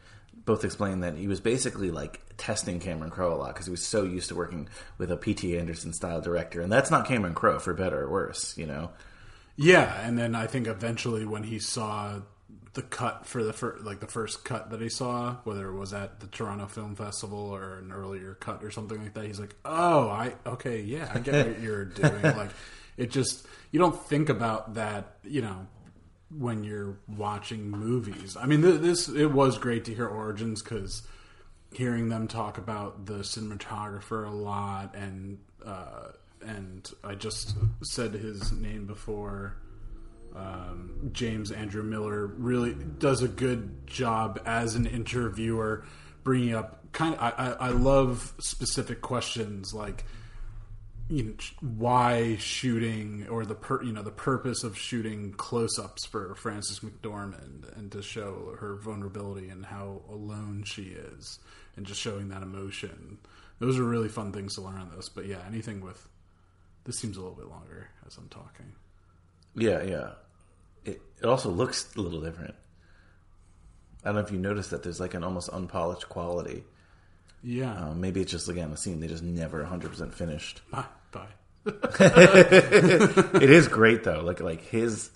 both 0.46 0.64
explained 0.64 1.04
that 1.04 1.16
he 1.16 1.28
was 1.28 1.42
basically 1.42 1.92
like 1.92 2.22
testing 2.38 2.80
Cameron 2.80 3.12
Crowe 3.12 3.34
a 3.34 3.36
lot 3.36 3.54
because 3.54 3.66
he 3.66 3.72
was 3.72 3.84
so 3.84 4.04
used 4.04 4.30
to 4.30 4.36
working 4.36 4.70
with 4.98 5.12
a 5.12 5.18
P.T. 5.18 5.58
Anderson 5.58 5.94
style 5.94 6.22
director, 6.22 6.62
and 6.62 6.72
that's 6.72 6.92
not 6.92 7.08
Cameron 7.08 7.34
Crowe 7.34 7.60
for 7.60 7.74
better 7.74 8.02
or 8.02 8.10
worse, 8.10 8.58
you 8.58 8.66
know. 8.66 8.92
Yeah, 9.58 10.06
and 10.06 10.18
then 10.18 10.36
I 10.36 10.48
think 10.48 10.68
eventually 10.68 11.26
when 11.26 11.44
he 11.44 11.60
saw 11.60 12.20
the 12.74 12.82
cut 12.82 13.26
for 13.26 13.44
the 13.44 13.54
first, 13.54 13.86
like 13.86 14.02
the 14.02 14.08
first 14.08 14.44
cut 14.44 14.70
that 14.72 14.82
he 14.82 14.90
saw, 14.90 15.38
whether 15.46 15.68
it 15.68 15.76
was 15.76 15.94
at 15.94 16.20
the 16.20 16.28
Toronto 16.28 16.68
Film 16.68 16.96
Festival 16.96 17.40
or 17.40 17.80
an 17.80 17.92
earlier 17.92 18.36
cut 18.36 18.64
or 18.64 18.70
something 18.70 19.02
like 19.02 19.14
that, 19.14 19.26
he's 19.26 19.40
like, 19.40 19.56
"Oh, 19.64 20.10
I 20.10 20.36
okay, 20.46 20.82
yeah, 20.82 21.10
I 21.14 21.20
get 21.20 21.48
what 21.48 21.62
you're 21.62 21.86
doing." 21.86 22.22
like, 22.22 22.52
it 22.98 23.12
just 23.12 23.46
you 23.72 23.80
don't 23.80 23.96
think 24.08 24.30
about 24.30 24.76
that, 24.76 25.18
you 25.24 25.42
know, 25.42 25.68
when 26.30 26.64
you're 26.64 26.98
watching 27.08 27.70
movies. 27.70 28.38
I 28.40 28.46
mean, 28.46 28.62
th- 28.62 28.82
this 28.82 29.10
it 29.10 29.32
was 29.32 29.58
great 29.58 29.86
to 29.86 29.94
hear 29.94 30.08
origins 30.08 30.62
because 30.62 31.04
hearing 31.74 32.10
them 32.10 32.28
talk 32.28 32.58
about 32.58 33.06
the 33.06 33.16
cinematographer 33.16 34.26
a 34.26 34.32
lot 34.32 34.96
and 34.96 35.40
uh, 35.66 36.10
and 36.46 36.90
I 37.04 37.16
just 37.16 37.56
said 37.84 38.14
his 38.14 38.52
name 38.52 38.86
before. 38.86 39.58
Um, 40.36 41.10
James 41.14 41.52
Andrew 41.52 41.82
Miller 41.82 42.28
really 42.28 42.74
does 42.74 43.24
a 43.24 43.28
good 43.28 43.88
job 43.88 44.42
as 44.46 44.76
an 44.76 44.86
interviewer, 44.86 45.86
bringing 46.24 46.54
up 46.54 46.92
kind 46.92 47.16
of. 47.16 47.20
I, 47.22 47.68
I 47.68 47.70
love 47.70 48.34
specific 48.40 49.02
questions 49.02 49.74
like 49.74 50.04
you 51.08 51.24
know, 51.24 51.34
why 51.62 52.36
shooting 52.38 53.28
or 53.30 53.46
the 53.46 53.56
per, 53.56 53.84
you 53.84 53.92
know 53.92 54.02
the 54.02 54.12
purpose 54.12 54.64
of 54.64 54.78
shooting 54.78 55.34
close-ups 55.34 56.06
for 56.06 56.34
Frances 56.36 56.80
McDormand 56.80 57.76
and 57.78 57.92
to 57.92 58.02
show 58.02 58.56
her 58.60 58.76
vulnerability 58.76 59.50
and 59.50 59.66
how 59.66 60.02
alone 60.10 60.64
she 60.64 60.84
is 60.84 61.40
and 61.76 61.86
just 61.86 62.02
showing 62.02 62.30
that 62.30 62.42
emotion. 62.42 63.20
Those 63.60 63.78
are 63.78 63.84
really 63.84 64.10
fun 64.10 64.32
things 64.32 64.56
to 64.56 64.62
learn 64.62 64.78
on 64.78 64.92
this. 64.96 65.10
But 65.10 65.28
yeah, 65.28 65.40
anything 65.48 65.82
with 65.82 66.08
this 66.86 66.98
seems 66.98 67.18
a 67.18 67.22
little 67.22 67.36
bit 67.36 67.50
longer 67.50 67.90
as 68.06 68.18
I'm 68.18 68.28
talking. 68.30 68.74
Yeah, 69.56 69.84
yeah. 69.84 70.12
It, 70.86 71.02
it 71.22 71.26
also 71.26 71.50
looks 71.50 71.96
a 71.96 72.02
little 72.02 72.22
different. 72.22 72.56
I 74.04 74.10
don't 74.10 74.16
know 74.16 74.22
if 74.22 74.32
you 74.32 74.38
noticed 74.38 74.72
that 74.72 74.84
there's 74.84 75.00
like 75.00 75.14
an 75.14 75.24
almost 75.24 75.50
unpolished 75.50 76.10
quality. 76.10 76.64
Yeah. 77.46 77.76
Um, 77.76 78.02
maybe 78.02 78.22
it's 78.22 78.32
just 78.32 78.50
again 78.50 78.72
a 78.72 78.78
scene 78.78 79.00
they 79.00 79.08
just 79.08 79.24
never 79.24 79.64
100% 79.64 80.14
finished. 80.14 80.62
Bye. 80.72 80.86
Bye. 81.12 81.28
it 81.66 83.50
is 83.50 83.68
great 83.68 84.04
though. 84.04 84.22
Like 84.22 84.40
like 84.40 84.62
his 84.62 85.10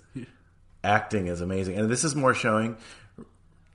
acting 0.82 1.26
is 1.26 1.40
amazing, 1.40 1.76
and 1.78 1.90
this 1.90 2.04
is 2.04 2.14
more 2.16 2.34
showing. 2.34 2.76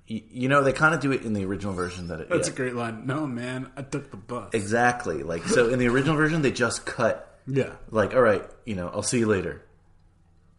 y- 0.09 0.23
you 0.29 0.47
know, 0.49 0.63
they 0.63 0.73
kind 0.73 0.95
of 0.95 1.01
do 1.01 1.11
it 1.11 1.23
in 1.23 1.33
the 1.33 1.45
original 1.45 1.73
version 1.73 2.07
that 2.07 2.21
it. 2.21 2.29
That's 2.29 2.47
yeah. 2.47 2.53
a 2.53 2.57
great 2.57 2.75
line. 2.75 3.05
No, 3.05 3.27
man, 3.27 3.71
I 3.77 3.81
took 3.81 4.09
the 4.11 4.17
bus. 4.17 4.53
Exactly. 4.53 5.23
Like 5.23 5.43
so, 5.43 5.69
in 5.69 5.79
the 5.79 5.87
original 5.87 6.15
version, 6.15 6.41
they 6.41 6.51
just 6.51 6.85
cut. 6.85 7.39
Yeah. 7.47 7.73
Like, 7.91 8.13
all 8.15 8.21
right, 8.21 8.43
you 8.65 8.75
know, 8.75 8.89
I'll 8.89 9.03
see 9.03 9.19
you 9.19 9.27
later. 9.27 9.61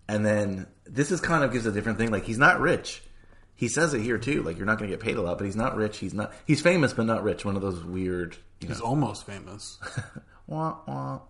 And 0.09 0.25
then 0.25 0.67
this 0.87 1.11
is 1.11 1.21
kind 1.21 1.43
of 1.43 1.53
gives 1.53 1.67
a 1.67 1.73
different 1.73 1.99
thing. 1.99 2.11
Like, 2.11 2.25
he's 2.25 2.39
not 2.39 2.61
rich. 2.61 3.03
He 3.57 3.69
says 3.69 3.95
it 3.95 4.03
here 4.03 4.19
too. 4.19 4.42
Like, 4.42 4.59
you're 4.59 4.66
not 4.66 4.79
going 4.79 4.90
to 4.90 4.97
get 4.97 5.05
paid 5.05 5.16
a 5.16 5.23
lot, 5.23 5.38
but 5.38 5.45
he's 5.45 5.57
not 5.57 5.77
rich. 5.77 5.99
He's 5.99 6.14
not. 6.14 6.33
He's 6.47 6.61
famous, 6.61 6.92
but 6.92 7.07
not 7.07 7.23
rich. 7.23 7.45
One 7.45 7.57
of 7.57 7.62
those 7.62 7.83
weird. 7.83 8.37
He's 8.61 8.81
know, 8.81 8.85
almost 8.87 9.25
famous. 9.27 9.79
wah, 10.47 10.77
wah. 10.87 11.21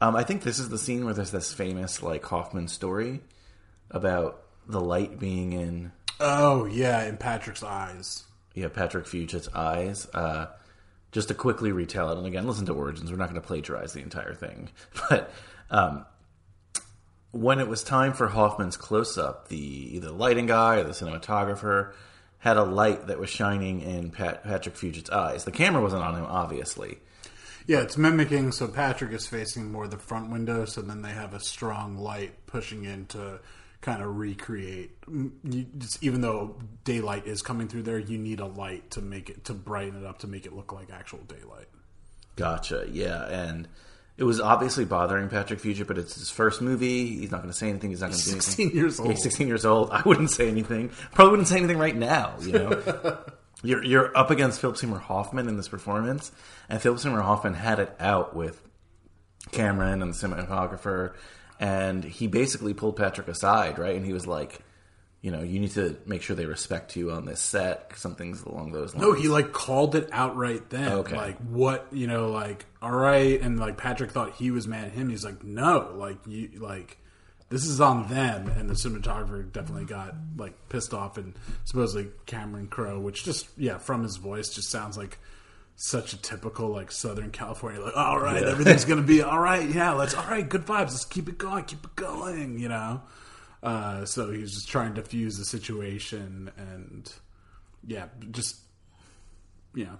Um, 0.00 0.14
I 0.14 0.22
think 0.22 0.42
this 0.42 0.58
is 0.58 0.68
the 0.68 0.78
scene 0.78 1.04
where 1.04 1.14
there's 1.14 1.32
this 1.32 1.52
famous 1.52 2.02
like 2.02 2.24
Hoffman 2.24 2.68
story 2.68 3.20
about 3.90 4.42
the 4.68 4.80
light 4.80 5.18
being 5.18 5.52
in 5.52 5.92
oh 6.20 6.66
yeah, 6.66 7.04
in 7.04 7.16
Patrick's 7.16 7.62
eyes. 7.62 8.24
yeah, 8.54 8.68
Patrick 8.68 9.06
Fugit's 9.06 9.48
eyes. 9.54 10.06
Uh, 10.12 10.46
just 11.10 11.28
to 11.28 11.34
quickly 11.34 11.72
retell 11.72 12.12
it, 12.12 12.18
and 12.18 12.26
again, 12.26 12.46
listen 12.46 12.66
to 12.66 12.74
Origins. 12.74 13.10
We're 13.10 13.16
not 13.16 13.30
going 13.30 13.40
to 13.40 13.46
plagiarize 13.46 13.94
the 13.94 14.02
entire 14.02 14.34
thing, 14.34 14.68
but 15.08 15.32
um, 15.70 16.04
when 17.40 17.60
it 17.60 17.68
was 17.68 17.82
time 17.82 18.12
for 18.12 18.28
Hoffman's 18.28 18.76
close 18.76 19.16
up, 19.16 19.48
the 19.48 19.56
either 19.56 20.08
the 20.08 20.12
lighting 20.12 20.46
guy 20.46 20.76
or 20.76 20.84
the 20.84 20.90
cinematographer 20.90 21.92
had 22.38 22.56
a 22.56 22.64
light 22.64 23.06
that 23.06 23.18
was 23.18 23.30
shining 23.30 23.80
in 23.80 24.10
Pat, 24.10 24.44
Patrick 24.44 24.76
Fugit's 24.76 25.10
eyes. 25.10 25.44
The 25.44 25.52
camera 25.52 25.82
wasn't 25.82 26.02
on 26.02 26.14
him, 26.14 26.24
obviously. 26.24 26.98
Yeah, 27.66 27.80
it's 27.80 27.98
mimicking. 27.98 28.52
So 28.52 28.68
Patrick 28.68 29.12
is 29.12 29.26
facing 29.26 29.70
more 29.70 29.86
the 29.86 29.98
front 29.98 30.30
window, 30.30 30.64
so 30.64 30.80
then 30.80 31.02
they 31.02 31.10
have 31.10 31.34
a 31.34 31.40
strong 31.40 31.98
light 31.98 32.46
pushing 32.46 32.84
in 32.84 33.06
to 33.06 33.40
kind 33.80 34.02
of 34.02 34.16
recreate. 34.16 34.92
You, 35.08 35.66
just, 35.76 36.02
even 36.02 36.20
though 36.20 36.56
daylight 36.84 37.26
is 37.26 37.42
coming 37.42 37.68
through 37.68 37.82
there, 37.82 37.98
you 37.98 38.18
need 38.18 38.40
a 38.40 38.46
light 38.46 38.90
to 38.92 39.00
make 39.00 39.30
it 39.30 39.44
to 39.44 39.54
brighten 39.54 40.02
it 40.02 40.06
up 40.06 40.18
to 40.20 40.26
make 40.26 40.46
it 40.46 40.52
look 40.52 40.72
like 40.72 40.90
actual 40.90 41.20
daylight. 41.20 41.68
Gotcha. 42.36 42.86
Yeah, 42.90 43.26
and 43.26 43.68
it 44.18 44.24
was 44.24 44.40
obviously 44.40 44.84
bothering 44.84 45.28
Patrick 45.28 45.60
Fugit, 45.60 45.86
but 45.86 45.96
it's 45.96 46.16
his 46.16 46.28
first 46.28 46.60
movie. 46.60 47.18
He's 47.18 47.30
not 47.30 47.38
going 47.38 47.52
to 47.52 47.56
say 47.56 47.68
anything. 47.68 47.90
He's 47.90 48.00
not 48.00 48.10
going 48.10 48.18
to 48.18 48.24
do 48.24 48.32
anything. 48.32 48.68
16 48.68 48.70
years 48.70 48.98
old. 48.98 49.10
he's 49.10 49.22
16 49.22 49.46
years 49.46 49.64
old. 49.64 49.90
I 49.92 50.02
wouldn't 50.04 50.30
say 50.30 50.48
anything. 50.48 50.90
Probably 51.12 51.30
wouldn't 51.30 51.46
say 51.46 51.56
anything 51.56 51.78
right 51.78 51.94
now. 51.94 52.34
You 52.40 52.52
know, 52.52 53.18
you're 53.62 53.84
you're 53.84 54.18
up 54.18 54.32
against 54.32 54.60
Philip 54.60 54.76
Seymour 54.76 54.98
Hoffman 54.98 55.48
in 55.48 55.56
this 55.56 55.68
performance, 55.68 56.32
and 56.68 56.82
Philip 56.82 56.98
Seymour 56.98 57.22
Hoffman 57.22 57.54
had 57.54 57.78
it 57.78 57.94
out 58.00 58.34
with 58.34 58.60
Cameron 59.52 60.02
and 60.02 60.12
the 60.12 60.16
cinematographer, 60.16 61.14
and 61.60 62.02
he 62.02 62.26
basically 62.26 62.74
pulled 62.74 62.96
Patrick 62.96 63.28
aside, 63.28 63.78
right? 63.78 63.94
And 63.96 64.04
he 64.04 64.12
was 64.12 64.26
like. 64.26 64.60
You 65.20 65.32
know, 65.32 65.42
you 65.42 65.58
need 65.58 65.72
to 65.72 65.96
make 66.06 66.22
sure 66.22 66.36
they 66.36 66.46
respect 66.46 66.94
you 66.94 67.10
on 67.10 67.24
this 67.24 67.40
set. 67.40 67.92
Some 67.96 68.14
things 68.14 68.42
along 68.42 68.70
those 68.70 68.94
lines. 68.94 69.02
No, 69.04 69.12
he 69.14 69.26
like 69.28 69.52
called 69.52 69.96
it 69.96 70.08
outright 70.12 70.70
then. 70.70 70.92
Okay. 70.92 71.16
Like 71.16 71.38
what 71.38 71.88
you 71.90 72.06
know, 72.06 72.30
like 72.30 72.66
all 72.80 72.92
right, 72.92 73.40
and 73.40 73.58
like 73.58 73.76
Patrick 73.76 74.12
thought 74.12 74.34
he 74.34 74.50
was 74.52 74.68
mad 74.68 74.84
at 74.86 74.92
him. 74.92 75.08
He's 75.10 75.24
like, 75.24 75.42
no, 75.42 75.92
like 75.96 76.18
you 76.26 76.50
like 76.60 76.98
this 77.48 77.64
is 77.66 77.80
on 77.80 78.08
them, 78.08 78.46
and 78.48 78.70
the 78.70 78.74
cinematographer 78.74 79.50
definitely 79.50 79.86
got 79.86 80.14
like 80.36 80.52
pissed 80.68 80.94
off, 80.94 81.18
and 81.18 81.34
supposedly 81.64 82.10
Cameron 82.26 82.68
Crowe, 82.68 83.00
which 83.00 83.24
just 83.24 83.48
yeah, 83.56 83.78
from 83.78 84.04
his 84.04 84.18
voice, 84.18 84.50
just 84.50 84.70
sounds 84.70 84.96
like 84.96 85.18
such 85.74 86.12
a 86.12 86.16
typical 86.22 86.68
like 86.68 86.92
Southern 86.92 87.30
California, 87.32 87.80
like 87.80 87.96
all 87.96 88.20
right, 88.20 88.42
Yeah. 88.42 88.50
everything's 88.50 88.84
gonna 88.86 89.02
be 89.02 89.22
all 89.22 89.40
right, 89.40 89.68
yeah, 89.68 89.92
let's 89.94 90.14
all 90.14 90.26
right, 90.30 90.48
good 90.48 90.64
vibes, 90.64 90.90
let's 90.90 91.04
keep 91.06 91.28
it 91.28 91.38
going, 91.38 91.64
keep 91.64 91.84
it 91.84 91.96
going, 91.96 92.60
you 92.60 92.68
know. 92.68 93.02
Uh, 93.62 94.04
so 94.04 94.30
he's 94.30 94.52
just 94.54 94.68
trying 94.68 94.94
to 94.94 95.02
fuse 95.02 95.36
the 95.38 95.44
situation, 95.44 96.50
and 96.56 97.12
yeah, 97.86 98.06
just 98.30 98.56
you 99.74 99.84
know, 99.84 99.98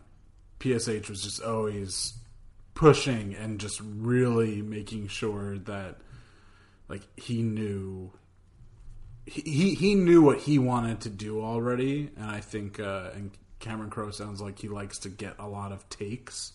PSH 0.60 1.08
was 1.08 1.22
just 1.22 1.42
always 1.42 2.14
pushing 2.74 3.34
and 3.34 3.58
just 3.58 3.80
really 3.82 4.62
making 4.62 5.08
sure 5.08 5.58
that 5.58 5.96
like 6.88 7.02
he 7.18 7.42
knew 7.42 8.12
he 9.26 9.74
he, 9.74 9.94
knew 9.96 10.22
what 10.22 10.38
he 10.38 10.58
wanted 10.60 11.00
to 11.00 11.10
do 11.10 11.42
already 11.42 12.08
and 12.16 12.24
I 12.24 12.40
think 12.40 12.78
uh 12.78 13.10
and 13.14 13.30
Cameron 13.58 13.90
Crowe 13.90 14.12
sounds 14.12 14.40
like 14.40 14.58
he 14.60 14.68
likes 14.68 15.00
to 15.00 15.08
get 15.08 15.34
a 15.40 15.46
lot 15.48 15.72
of 15.72 15.88
takes. 15.88 16.52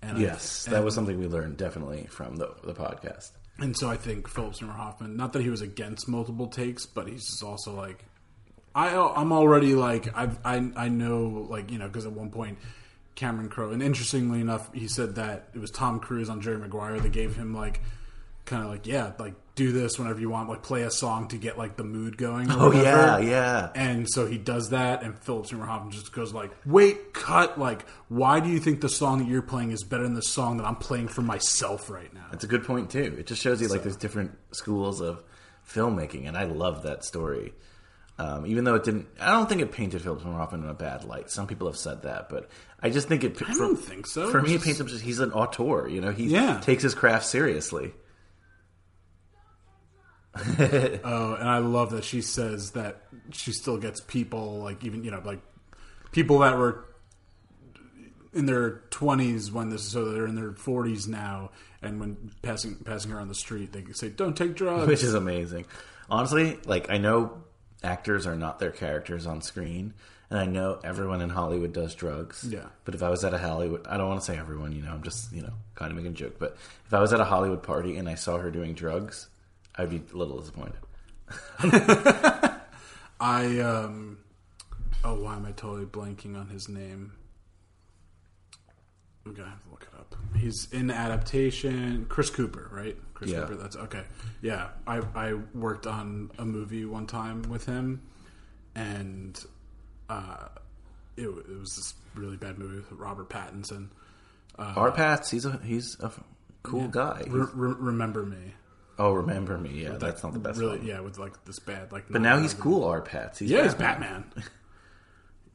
And 0.00 0.18
I- 0.18 0.20
Yes, 0.20 0.64
that 0.66 0.76
and- 0.76 0.84
was 0.84 0.94
something 0.94 1.18
we 1.18 1.26
learned 1.26 1.56
definitely 1.56 2.06
from 2.06 2.36
the 2.36 2.54
the 2.62 2.72
podcast. 2.74 3.32
And 3.58 3.76
so 3.76 3.88
I 3.88 3.96
think 3.96 4.28
Philip 4.28 4.54
Seymour 4.54 4.74
Hoffman, 4.74 5.16
not 5.16 5.32
that 5.32 5.42
he 5.42 5.50
was 5.50 5.62
against 5.62 6.08
multiple 6.08 6.46
takes, 6.46 6.86
but 6.86 7.08
he's 7.08 7.26
just 7.26 7.42
also 7.42 7.74
like, 7.74 8.04
I 8.74 8.94
I'm 8.94 9.32
already 9.32 9.74
like 9.74 10.14
I've, 10.16 10.38
I 10.44 10.70
I 10.76 10.88
know 10.88 11.46
like 11.48 11.70
you 11.70 11.78
know 11.78 11.86
because 11.86 12.04
at 12.04 12.12
one 12.12 12.30
point 12.30 12.58
Cameron 13.14 13.48
Crowe, 13.48 13.70
and 13.70 13.82
interestingly 13.82 14.40
enough, 14.40 14.72
he 14.74 14.88
said 14.88 15.14
that 15.14 15.48
it 15.54 15.58
was 15.58 15.70
Tom 15.70 16.00
Cruise 16.00 16.28
on 16.28 16.42
Jerry 16.42 16.58
Maguire 16.58 17.00
that 17.00 17.12
gave 17.12 17.34
him 17.34 17.54
like 17.54 17.80
kind 18.44 18.62
of 18.62 18.68
like 18.70 18.86
yeah 18.86 19.12
like 19.18 19.34
do 19.56 19.72
this 19.72 19.98
whenever 19.98 20.20
you 20.20 20.30
want 20.30 20.48
like 20.48 20.62
play 20.62 20.82
a 20.82 20.90
song 20.90 21.26
to 21.28 21.36
get 21.36 21.58
like 21.58 21.76
the 21.76 21.82
mood 21.82 22.16
going. 22.16 22.48
Or 22.50 22.54
Oh, 22.54 22.66
whatever. 22.68 22.84
yeah, 22.84 23.18
yeah. 23.18 23.70
And 23.74 24.08
so 24.08 24.26
he 24.26 24.38
does 24.38 24.70
that, 24.70 25.02
and 25.02 25.18
Philip 25.18 25.46
Seymour 25.46 25.66
Hoffman 25.66 25.90
just 25.90 26.12
goes 26.12 26.32
like, 26.32 26.50
"Wait, 26.64 27.12
cut! 27.14 27.58
Like, 27.58 27.84
why 28.08 28.38
do 28.40 28.48
you 28.48 28.60
think 28.60 28.80
the 28.82 28.88
song 28.88 29.18
that 29.18 29.28
you're 29.28 29.42
playing 29.42 29.72
is 29.72 29.82
better 29.82 30.04
than 30.04 30.14
the 30.14 30.22
song 30.22 30.58
that 30.58 30.66
I'm 30.66 30.76
playing 30.76 31.08
for 31.08 31.22
myself 31.22 31.90
right 31.90 32.12
now?" 32.14 32.26
That's 32.30 32.44
a 32.44 32.46
good 32.46 32.64
point 32.64 32.90
too. 32.90 33.16
It 33.18 33.26
just 33.26 33.42
shows 33.42 33.60
you 33.60 33.68
like 33.68 33.82
there's 33.82 33.96
different 33.96 34.32
schools 34.52 35.00
of 35.00 35.22
filmmaking, 35.68 36.28
and 36.28 36.36
I 36.36 36.44
love 36.44 36.82
that 36.84 37.04
story. 37.04 37.52
Um, 38.18 38.46
even 38.46 38.64
though 38.64 38.76
it 38.76 38.84
didn't, 38.84 39.06
I 39.20 39.30
don't 39.30 39.46
think 39.48 39.60
it 39.60 39.72
painted 39.72 40.00
Philip 40.02 40.20
Seymour 40.20 40.38
Hoffman 40.38 40.62
in 40.64 40.70
a 40.70 40.74
bad 40.74 41.04
light. 41.04 41.30
Some 41.30 41.46
people 41.46 41.66
have 41.66 41.76
said 41.76 42.02
that, 42.04 42.28
but 42.30 42.48
I 42.82 42.88
just 42.88 43.08
think 43.08 43.24
it. 43.24 43.40
I 43.46 43.52
don't 43.54 43.76
think 43.76 44.06
so. 44.06 44.30
For 44.30 44.40
me, 44.40 44.54
it 44.54 44.62
paints 44.62 44.80
him 44.80 44.86
just 44.86 45.02
he's 45.02 45.20
an 45.20 45.32
auteur. 45.32 45.86
You 45.88 46.00
know, 46.00 46.12
he 46.12 46.24
Yeah. 46.26 46.60
takes 46.60 46.82
his 46.82 46.94
craft 46.94 47.26
seriously. 47.26 47.92
Oh, 51.04 51.34
and 51.34 51.48
I 51.48 51.58
love 51.58 51.90
that 51.90 52.04
she 52.04 52.22
says 52.22 52.72
that 52.72 53.02
she 53.32 53.52
still 53.52 53.78
gets 53.78 54.00
people 54.00 54.58
like 54.58 54.84
even 54.84 55.04
you 55.04 55.10
know 55.10 55.22
like 55.24 55.40
people 56.12 56.40
that 56.40 56.56
were 56.56 56.84
in 58.32 58.46
their 58.46 58.82
twenties 58.90 59.50
when 59.50 59.70
this 59.70 59.82
so 59.82 60.04
they're 60.12 60.26
in 60.26 60.34
their 60.34 60.52
forties 60.52 61.08
now, 61.08 61.50
and 61.82 61.98
when 61.98 62.30
passing 62.42 62.76
passing 62.76 63.10
her 63.10 63.20
on 63.20 63.28
the 63.28 63.34
street, 63.34 63.72
they 63.72 63.82
could 63.82 63.96
say, 63.96 64.08
"Don't 64.10 64.36
take 64.36 64.54
drugs," 64.54 64.86
which 64.86 65.02
is 65.02 65.14
amazing. 65.14 65.66
Honestly, 66.10 66.58
like 66.66 66.90
I 66.90 66.98
know 66.98 67.42
actors 67.82 68.26
are 68.26 68.36
not 68.36 68.58
their 68.58 68.70
characters 68.70 69.26
on 69.26 69.40
screen, 69.40 69.94
and 70.30 70.38
I 70.38 70.46
know 70.46 70.80
everyone 70.84 71.20
in 71.22 71.30
Hollywood 71.30 71.72
does 71.72 71.94
drugs. 71.94 72.44
Yeah. 72.48 72.66
But 72.84 72.94
if 72.94 73.02
I 73.02 73.08
was 73.08 73.24
at 73.24 73.32
a 73.32 73.38
Hollywood, 73.38 73.86
I 73.86 73.96
don't 73.96 74.08
want 74.08 74.20
to 74.20 74.26
say 74.26 74.38
everyone. 74.38 74.72
You 74.72 74.82
know, 74.82 74.92
I'm 74.92 75.02
just 75.02 75.32
you 75.32 75.42
know 75.42 75.52
kind 75.74 75.90
of 75.90 75.96
making 75.96 76.12
a 76.12 76.14
joke. 76.14 76.36
But 76.38 76.56
if 76.86 76.92
I 76.94 77.00
was 77.00 77.12
at 77.12 77.20
a 77.20 77.24
Hollywood 77.24 77.62
party 77.62 77.96
and 77.96 78.08
I 78.08 78.14
saw 78.14 78.38
her 78.38 78.50
doing 78.50 78.74
drugs, 78.74 79.28
I'd 79.78 79.90
be 79.90 80.02
a 80.12 80.16
little 80.16 80.38
disappointed. 80.40 80.76
I 83.20 83.58
um 83.60 84.18
oh 85.04 85.14
why 85.14 85.36
am 85.36 85.46
I 85.46 85.52
totally 85.52 85.86
blanking 85.86 86.38
on 86.38 86.48
his 86.48 86.68
name? 86.68 87.12
I'm 89.24 89.34
gonna 89.34 89.48
have 89.50 89.62
to 89.64 89.70
look 89.70 89.82
it 89.92 89.98
up. 89.98 90.14
He's 90.36 90.68
in 90.72 90.90
adaptation. 90.90 92.06
Chris 92.08 92.30
Cooper, 92.30 92.68
right? 92.72 92.96
Chris 93.14 93.30
Yeah. 93.30 93.40
Cooper. 93.40 93.54
That's 93.56 93.76
okay. 93.76 94.02
Yeah, 94.42 94.68
I 94.86 94.98
I 95.14 95.34
worked 95.54 95.86
on 95.86 96.30
a 96.38 96.44
movie 96.44 96.84
one 96.84 97.06
time 97.06 97.42
with 97.42 97.66
him, 97.66 98.02
and 98.76 99.42
uh, 100.08 100.48
it, 101.16 101.26
it 101.26 101.58
was 101.58 101.74
this 101.74 101.94
really 102.14 102.36
bad 102.36 102.58
movie 102.58 102.76
with 102.76 102.92
Robert 102.92 103.28
Pattinson. 103.28 103.88
Uh, 104.58 104.72
R-Patz, 104.76 105.30
he's 105.30 105.44
a 105.44 105.58
he's 105.64 105.96
a 106.00 106.12
cool 106.62 106.86
guy. 106.88 107.22
Re- 107.26 107.46
re- 107.52 107.74
remember 107.78 108.24
me? 108.24 108.54
Oh, 108.98 109.12
remember 109.12 109.58
me? 109.58 109.82
Yeah, 109.82 109.96
that's 109.98 110.22
not 110.22 110.32
the 110.32 110.38
best. 110.38 110.58
Really, 110.58 110.78
one. 110.78 110.86
yeah, 110.86 111.00
with 111.00 111.18
like 111.18 111.44
this 111.44 111.58
bad 111.58 111.92
like. 111.92 112.04
But 112.08 112.22
now 112.22 112.38
he's 112.38 112.54
cool. 112.54 112.84
R-Patz. 112.84 113.38
He's 113.40 113.50
yeah, 113.50 113.64
he's 113.64 113.74
Batman. 113.74 114.24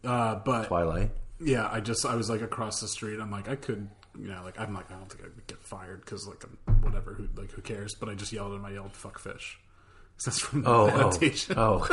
Uh, 0.03 0.33
but 0.33 0.65
Twilight. 0.67 1.11
Yeah, 1.39 1.69
I 1.71 1.79
just 1.79 2.03
I 2.07 2.15
was 2.15 2.27
like 2.27 2.41
across 2.41 2.81
the 2.81 2.87
street. 2.87 3.19
I'm 3.19 3.29
like 3.29 3.47
I 3.47 3.55
could, 3.55 3.87
you 4.19 4.29
know, 4.29 4.41
like 4.43 4.59
I'm 4.59 4.73
like 4.73 4.91
I 4.91 4.95
don't 4.95 5.07
think 5.11 5.23
I 5.23 5.27
would 5.27 5.45
get 5.45 5.61
fired 5.61 6.01
because 6.01 6.27
like 6.27 6.43
I'm, 6.43 6.81
whatever, 6.81 7.13
who 7.13 7.27
like 7.39 7.51
who 7.51 7.61
cares? 7.61 7.93
But 7.93 8.09
I 8.09 8.15
just 8.15 8.33
yelled 8.33 8.51
at 8.51 8.55
him. 8.55 8.65
I 8.65 8.71
yelled 8.71 8.93
"fuck 8.95 9.19
fish." 9.19 9.59
That's 10.25 10.39
from 10.39 10.63
the 10.63 10.69
Oh, 10.69 11.11
oh, 11.55 11.83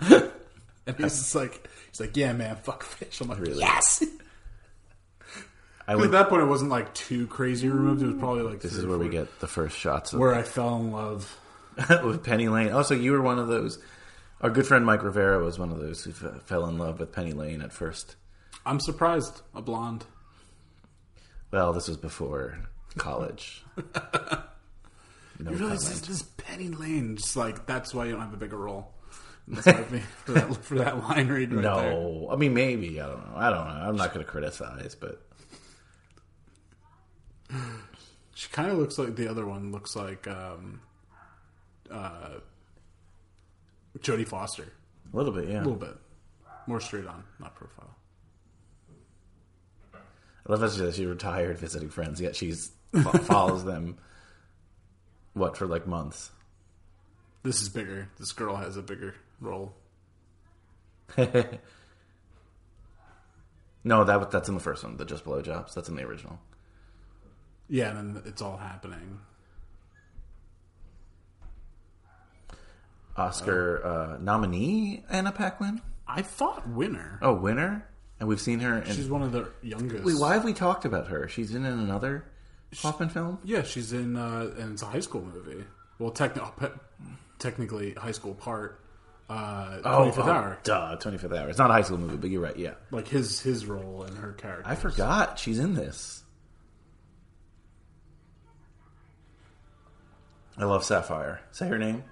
oh. 0.00 0.30
and 0.86 0.96
he's 0.96 1.16
just 1.16 1.34
like 1.34 1.66
he's 1.90 2.00
like 2.00 2.14
yeah, 2.18 2.34
man, 2.34 2.56
fuck 2.56 2.82
fish. 2.82 3.18
I'm 3.22 3.28
like 3.28 3.40
Really? 3.40 3.60
yes. 3.60 4.04
I 5.88 5.94
At 5.94 6.10
that 6.10 6.28
point, 6.28 6.42
it 6.42 6.46
wasn't 6.46 6.70
like 6.70 6.92
too 6.94 7.26
crazy 7.28 7.68
removed. 7.68 8.02
It 8.02 8.06
was 8.06 8.16
probably 8.16 8.42
like 8.42 8.60
This 8.60 8.74
is 8.74 8.84
where 8.84 8.98
we 8.98 9.08
get 9.08 9.38
the 9.38 9.46
first 9.46 9.78
shots 9.78 10.12
of 10.12 10.18
where 10.18 10.34
I 10.34 10.42
fell 10.42 10.76
in 10.76 10.90
love. 10.90 11.38
with 12.04 12.24
Penny 12.24 12.48
Lane. 12.48 12.72
Also, 12.72 12.94
you 12.94 13.12
were 13.12 13.20
one 13.20 13.38
of 13.38 13.48
those. 13.48 13.78
Our 14.40 14.50
good 14.50 14.66
friend 14.66 14.84
Mike 14.84 15.02
Rivera 15.02 15.42
was 15.42 15.58
one 15.58 15.70
of 15.70 15.78
those 15.78 16.04
who 16.04 16.10
f- 16.10 16.42
fell 16.42 16.66
in 16.66 16.78
love 16.78 17.00
with 17.00 17.12
Penny 17.12 17.32
Lane 17.32 17.62
at 17.62 17.72
first. 17.72 18.16
I'm 18.64 18.80
surprised. 18.80 19.42
A 19.54 19.62
blonde. 19.62 20.04
Well, 21.50 21.72
this 21.72 21.88
was 21.88 21.96
before 21.96 22.58
college. 22.96 23.62
No 23.76 23.84
you 25.50 25.56
realize 25.56 25.88
this 25.88 26.08
is 26.08 26.22
Penny 26.22 26.68
Lane. 26.68 27.16
Just 27.16 27.36
like 27.36 27.66
that's 27.66 27.94
why 27.94 28.06
you 28.06 28.12
don't 28.12 28.22
have 28.22 28.34
a 28.34 28.38
bigger 28.38 28.58
role. 28.58 28.92
That's 29.48 29.66
what 29.66 29.76
I 29.76 29.90
mean 29.90 30.02
for 30.24 30.32
that 30.32 30.56
for 30.64 30.74
that 30.78 30.98
line 30.98 31.28
read 31.28 31.52
right 31.52 31.62
no, 31.62 31.80
there. 31.80 32.32
I 32.32 32.36
mean 32.36 32.52
maybe 32.52 33.00
I 33.00 33.06
don't 33.06 33.30
know. 33.30 33.36
I 33.36 33.50
don't 33.50 33.64
know. 33.64 33.74
I'm 33.74 33.94
not 33.94 34.12
going 34.12 34.26
to 34.26 34.30
criticize, 34.30 34.96
but 34.96 35.24
She 38.34 38.48
kind 38.50 38.70
of 38.70 38.78
looks 38.78 38.98
like 38.98 39.16
the 39.16 39.28
other 39.28 39.46
one. 39.46 39.72
Looks 39.72 39.96
like 39.96 40.26
um, 40.28 40.80
uh, 41.90 42.34
Jodie 43.98 44.28
Foster. 44.28 44.72
a 45.12 45.16
little 45.16 45.32
bit, 45.32 45.48
yeah. 45.48 45.58
A 45.58 45.64
little 45.64 45.74
bit 45.74 45.96
more 46.66 46.80
straight 46.80 47.06
on, 47.06 47.24
not 47.38 47.54
profile. 47.54 47.94
I 49.94 50.52
love 50.52 50.60
how 50.60 50.68
she, 50.68 50.92
she 50.92 51.06
retired 51.06 51.58
visiting 51.58 51.88
friends, 51.88 52.20
yet 52.20 52.36
she 52.36 52.52
follows 53.22 53.64
them. 53.64 53.96
What 55.34 55.56
for 55.56 55.66
like 55.66 55.86
months? 55.86 56.30
This 57.42 57.60
is 57.60 57.68
bigger. 57.68 58.08
This 58.18 58.32
girl 58.32 58.56
has 58.56 58.76
a 58.76 58.82
bigger 58.82 59.14
role. 59.40 59.74
No, 63.86 64.02
that 64.02 64.32
that's 64.32 64.48
in 64.48 64.54
the 64.56 64.60
first 64.60 64.82
one. 64.82 64.96
The 64.96 65.04
just 65.04 65.24
blowjobs. 65.24 65.74
That's 65.74 65.88
in 65.88 65.94
the 65.94 66.02
original. 66.02 66.40
Yeah, 67.68 67.96
and 67.98 68.16
then 68.16 68.22
it's 68.26 68.42
all 68.42 68.56
happening. 68.56 69.18
Oscar 73.16 73.84
uh, 73.84 74.18
nominee 74.20 75.04
Anna 75.08 75.32
Paquin. 75.32 75.80
I 76.06 76.22
thought 76.22 76.68
winner. 76.68 77.18
Oh, 77.22 77.34
winner, 77.34 77.88
and 78.20 78.28
we've 78.28 78.40
seen 78.40 78.60
her. 78.60 78.78
In, 78.78 78.94
She's 78.94 79.08
one 79.08 79.22
of 79.22 79.32
the 79.32 79.50
youngest. 79.62 80.04
Wait, 80.04 80.16
why 80.18 80.34
have 80.34 80.44
we 80.44 80.52
talked 80.52 80.84
about 80.84 81.08
her? 81.08 81.26
She's 81.28 81.54
in 81.54 81.64
another 81.64 82.24
Hoffman 82.78 83.08
film. 83.08 83.38
Yeah, 83.42 83.62
she's 83.62 83.92
in, 83.92 84.16
uh, 84.16 84.52
and 84.58 84.72
it's 84.74 84.82
a 84.82 84.86
high 84.86 85.00
school 85.00 85.22
movie. 85.22 85.64
Well, 85.98 86.10
techni- 86.12 86.78
technically, 87.38 87.94
high 87.94 88.12
school 88.12 88.34
part. 88.34 88.80
Uh, 89.28 89.78
25th 89.82 90.18
Hour. 90.28 90.56
Oh, 90.58 90.60
duh, 90.62 90.96
twenty 90.96 91.18
fifth 91.18 91.32
hour. 91.32 91.48
It's 91.48 91.58
not 91.58 91.70
a 91.70 91.72
high 91.72 91.82
school 91.82 91.98
movie, 91.98 92.16
but 92.16 92.30
you're 92.30 92.42
right. 92.42 92.56
Yeah, 92.56 92.74
Like 92.92 93.08
his 93.08 93.40
his 93.40 93.66
role 93.66 94.04
and 94.04 94.16
her 94.18 94.34
character. 94.34 94.70
I 94.70 94.76
forgot 94.76 95.38
she's 95.40 95.58
in 95.58 95.74
this. 95.74 96.22
I 100.58 100.64
love 100.64 100.84
Sapphire. 100.84 101.40
Say 101.52 101.68
her 101.68 101.78
name. 101.78 102.04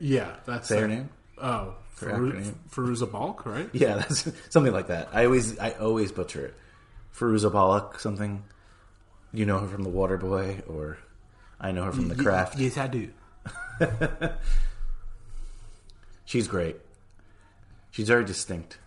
Yeah, 0.00 0.34
that's 0.44 0.68
Say 0.68 0.80
her 0.80 0.88
name. 0.88 1.08
Oh, 1.38 1.74
Her 2.00 2.10
Faru- 2.10 2.32
acronym. 2.32 2.54
Fairuza 2.70 3.10
Balk, 3.10 3.46
right? 3.46 3.68
Yeah, 3.74 3.94
that's 3.96 4.28
something 4.50 4.72
like 4.72 4.88
that. 4.88 5.08
I 5.12 5.24
always, 5.24 5.58
I 5.58 5.70
always 5.72 6.12
butcher 6.12 6.46
it. 6.46 6.54
Feruza 7.14 7.50
Balak, 7.52 8.00
something. 8.00 8.42
You 9.32 9.46
know 9.46 9.58
her 9.58 9.66
from 9.68 9.82
The 9.82 9.88
Water 9.90 10.16
Boy, 10.18 10.62
or 10.68 10.98
I 11.60 11.72
know 11.72 11.84
her 11.84 11.92
from 11.92 12.08
The 12.08 12.14
Craft. 12.16 12.58
Yes, 12.58 12.76
I 12.78 12.86
do. 12.86 13.10
She's 16.24 16.48
great. 16.48 16.76
She's 17.90 18.08
very 18.08 18.24
distinct. 18.24 18.78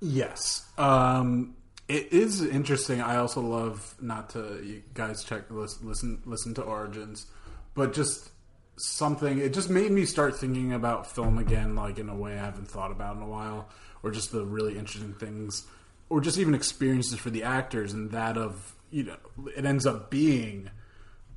Yes. 0.00 0.64
Um, 0.78 1.55
it 1.88 2.12
is 2.12 2.42
interesting. 2.42 3.00
I 3.00 3.16
also 3.16 3.40
love 3.40 3.94
not 4.00 4.30
to 4.30 4.60
you 4.64 4.82
guys 4.94 5.22
check 5.24 5.44
listen 5.50 6.22
listen 6.24 6.54
to 6.54 6.62
Origins, 6.62 7.26
but 7.74 7.92
just 7.92 8.30
something. 8.76 9.38
It 9.38 9.52
just 9.52 9.70
made 9.70 9.90
me 9.90 10.04
start 10.04 10.36
thinking 10.36 10.72
about 10.72 11.06
film 11.06 11.38
again, 11.38 11.76
like 11.76 11.98
in 11.98 12.08
a 12.08 12.16
way 12.16 12.32
I 12.34 12.44
haven't 12.44 12.68
thought 12.68 12.90
about 12.90 13.16
in 13.16 13.22
a 13.22 13.28
while, 13.28 13.68
or 14.02 14.10
just 14.10 14.32
the 14.32 14.44
really 14.44 14.76
interesting 14.76 15.14
things, 15.14 15.66
or 16.08 16.20
just 16.20 16.38
even 16.38 16.54
experiences 16.54 17.18
for 17.18 17.30
the 17.30 17.44
actors, 17.44 17.92
and 17.92 18.10
that 18.10 18.36
of 18.36 18.74
you 18.90 19.04
know 19.04 19.16
it 19.56 19.64
ends 19.64 19.86
up 19.86 20.10
being 20.10 20.70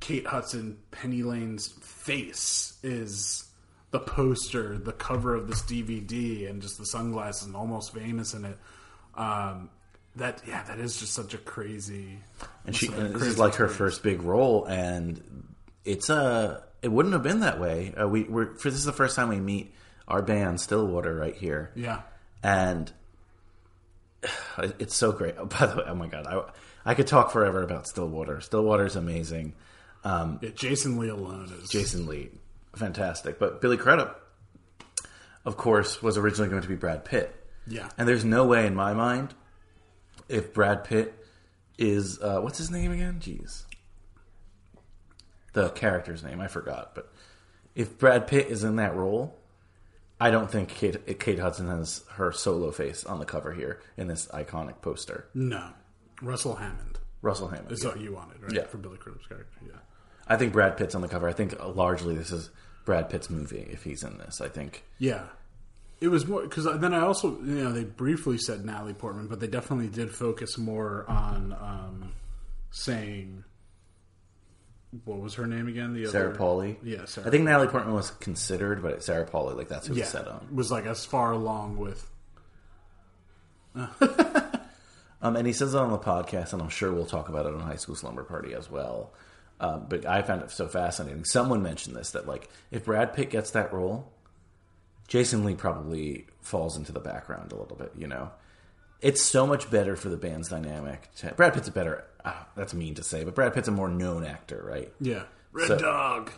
Kate 0.00 0.26
Hudson, 0.26 0.78
Penny 0.90 1.22
Lane's 1.22 1.68
face 1.80 2.78
is 2.82 3.44
the 3.90 4.00
poster, 4.00 4.78
the 4.78 4.92
cover 4.92 5.34
of 5.34 5.46
this 5.46 5.62
DVD, 5.62 6.48
and 6.48 6.62
just 6.62 6.78
the 6.78 6.86
sunglasses 6.86 7.46
and 7.46 7.54
almost 7.54 7.94
famous 7.94 8.34
in 8.34 8.44
it. 8.44 8.58
Um, 9.14 9.70
that 10.16 10.42
yeah, 10.46 10.62
that 10.64 10.78
is 10.78 10.98
just 10.98 11.14
such 11.14 11.34
a 11.34 11.38
crazy. 11.38 12.18
And 12.66 12.74
she, 12.74 12.88
and 12.88 13.14
this 13.14 13.22
is 13.22 13.38
like 13.38 13.56
her 13.56 13.68
first 13.68 14.02
big 14.02 14.22
role, 14.22 14.64
and 14.64 15.22
it's 15.84 16.10
a. 16.10 16.64
It 16.82 16.88
wouldn't 16.88 17.12
have 17.12 17.22
been 17.22 17.40
that 17.40 17.60
way. 17.60 17.94
Uh, 17.94 18.08
we 18.08 18.24
we're 18.24 18.54
for 18.54 18.70
this 18.70 18.78
is 18.78 18.84
the 18.84 18.92
first 18.92 19.14
time 19.14 19.28
we 19.28 19.38
meet 19.38 19.74
our 20.08 20.22
band 20.22 20.60
Stillwater 20.60 21.14
right 21.14 21.36
here. 21.36 21.70
Yeah, 21.76 22.00
and 22.42 22.90
it's 24.58 24.96
so 24.96 25.12
great. 25.12 25.34
Oh, 25.38 25.46
by 25.46 25.66
the 25.66 25.76
way, 25.76 25.84
oh 25.86 25.94
my 25.94 26.08
god, 26.08 26.26
I 26.26 26.90
I 26.90 26.94
could 26.94 27.06
talk 27.06 27.30
forever 27.30 27.62
about 27.62 27.86
Stillwater. 27.86 28.40
Stillwater 28.40 28.86
is 28.86 28.96
amazing. 28.96 29.54
Um, 30.02 30.38
yeah. 30.42 30.50
Jason 30.54 30.98
Lee 30.98 31.10
alone 31.10 31.52
is 31.62 31.68
Jason 31.68 32.06
Lee, 32.06 32.30
fantastic. 32.74 33.38
But 33.38 33.60
Billy 33.60 33.76
Crudup, 33.76 34.26
of 35.44 35.56
course, 35.58 36.02
was 36.02 36.16
originally 36.16 36.48
going 36.48 36.62
to 36.62 36.68
be 36.68 36.76
Brad 36.76 37.04
Pitt. 37.04 37.36
Yeah. 37.66 37.88
and 37.98 38.08
there's 38.08 38.24
no 38.24 38.46
way 38.46 38.66
in 38.66 38.74
my 38.74 38.94
mind 38.94 39.34
if 40.30 40.52
Brad 40.54 40.84
Pitt 40.84 41.14
is 41.78 42.20
uh, 42.20 42.40
what's 42.40 42.58
his 42.58 42.70
name 42.70 42.92
again? 42.92 43.18
Jeez, 43.20 43.64
the 45.52 45.68
character's 45.70 46.22
name 46.22 46.40
I 46.40 46.48
forgot. 46.48 46.94
But 46.94 47.12
if 47.74 47.98
Brad 47.98 48.26
Pitt 48.26 48.48
is 48.48 48.64
in 48.64 48.76
that 48.76 48.94
role, 48.94 49.36
I 50.20 50.30
don't 50.30 50.50
think 50.50 50.68
Kate, 50.68 51.18
Kate 51.18 51.38
Hudson 51.38 51.68
has 51.68 52.04
her 52.12 52.32
solo 52.32 52.70
face 52.70 53.04
on 53.04 53.18
the 53.18 53.24
cover 53.24 53.52
here 53.52 53.80
in 53.96 54.06
this 54.08 54.26
iconic 54.28 54.80
poster. 54.82 55.28
no 55.34 55.70
Russell 56.22 56.56
Hammond. 56.56 56.98
Russell 57.22 57.48
Hammond. 57.48 57.72
Is 57.72 57.82
yeah. 57.82 57.90
what 57.90 58.00
you 58.00 58.12
wanted, 58.14 58.42
right? 58.42 58.52
Yeah. 58.52 58.64
for 58.66 58.76
Billy 58.78 58.98
Crudup's 58.98 59.26
character. 59.26 59.58
Yeah, 59.66 59.78
I 60.28 60.36
think 60.36 60.52
Brad 60.52 60.76
Pitt's 60.76 60.94
on 60.94 61.00
the 61.00 61.08
cover. 61.08 61.28
I 61.28 61.32
think 61.32 61.54
largely 61.74 62.14
this 62.14 62.30
is 62.30 62.50
Brad 62.84 63.08
Pitt's 63.10 63.30
movie 63.30 63.66
if 63.70 63.84
he's 63.84 64.02
in 64.02 64.18
this. 64.18 64.40
I 64.40 64.48
think. 64.48 64.84
yeah. 64.98 65.24
It 66.00 66.08
was 66.08 66.26
more 66.26 66.42
because 66.42 66.64
then 66.80 66.94
I 66.94 67.00
also 67.00 67.38
you 67.42 67.64
know 67.64 67.72
they 67.72 67.84
briefly 67.84 68.38
said 68.38 68.64
Natalie 68.64 68.94
Portman, 68.94 69.26
but 69.26 69.40
they 69.40 69.46
definitely 69.46 69.88
did 69.88 70.10
focus 70.10 70.56
more 70.56 71.04
on 71.08 71.52
um, 71.52 72.12
saying 72.70 73.44
what 75.04 75.20
was 75.20 75.34
her 75.34 75.46
name 75.46 75.68
again? 75.68 75.92
The 75.94 76.06
Sarah 76.06 76.30
other 76.30 76.38
Polley. 76.38 76.78
Yeah, 76.82 77.04
Sarah. 77.04 77.28
I 77.28 77.30
think 77.30 77.44
Natalie 77.44 77.68
Portman 77.68 77.94
was 77.94 78.10
considered, 78.12 78.82
but 78.82 79.04
Sarah 79.04 79.26
Polley, 79.26 79.54
like 79.54 79.68
that's 79.68 79.86
who 79.86 79.94
yeah 79.94 80.00
was 80.00 80.08
set 80.08 80.26
on. 80.26 80.48
was 80.52 80.70
like 80.70 80.86
as 80.86 81.04
far 81.04 81.32
along 81.32 81.76
with 81.76 82.10
Um, 85.22 85.36
and 85.36 85.46
he 85.46 85.52
says 85.52 85.74
it 85.74 85.78
on 85.78 85.90
the 85.90 85.98
podcast, 85.98 86.52
and 86.52 86.62
I'm 86.62 86.70
sure 86.70 86.92
we'll 86.92 87.06
talk 87.06 87.28
about 87.28 87.46
it 87.46 87.54
on 87.54 87.60
High 87.60 87.76
School 87.76 87.94
Slumber 87.94 88.24
Party 88.24 88.54
as 88.54 88.70
well. 88.70 89.12
Um, 89.60 89.86
but 89.88 90.06
I 90.06 90.22
found 90.22 90.42
it 90.42 90.50
so 90.50 90.66
fascinating. 90.66 91.24
Someone 91.24 91.62
mentioned 91.62 91.94
this 91.94 92.12
that 92.12 92.26
like 92.26 92.48
if 92.70 92.86
Brad 92.86 93.12
Pitt 93.12 93.28
gets 93.28 93.50
that 93.50 93.72
role, 93.72 94.10
Jason 95.10 95.44
Lee 95.44 95.54
probably 95.54 96.26
falls 96.40 96.78
into 96.78 96.92
the 96.92 97.00
background 97.00 97.52
a 97.52 97.56
little 97.56 97.76
bit. 97.76 97.92
You 97.98 98.06
know, 98.06 98.30
it's 99.02 99.20
so 99.22 99.46
much 99.46 99.70
better 99.70 99.94
for 99.96 100.08
the 100.08 100.16
band's 100.16 100.48
dynamic. 100.48 101.10
To, 101.18 101.34
Brad 101.34 101.52
Pitt's 101.52 101.68
a 101.68 101.72
better. 101.72 102.04
ah, 102.24 102.46
that's 102.56 102.72
mean 102.72 102.94
to 102.94 103.02
say, 103.02 103.24
but 103.24 103.34
Brad 103.34 103.52
Pitt's 103.52 103.68
a 103.68 103.72
more 103.72 103.88
known 103.88 104.24
actor, 104.24 104.62
right? 104.66 104.90
yeah 105.00 105.24
Red 105.52 105.66
So- 105.68 105.78
Dog. 105.78 106.30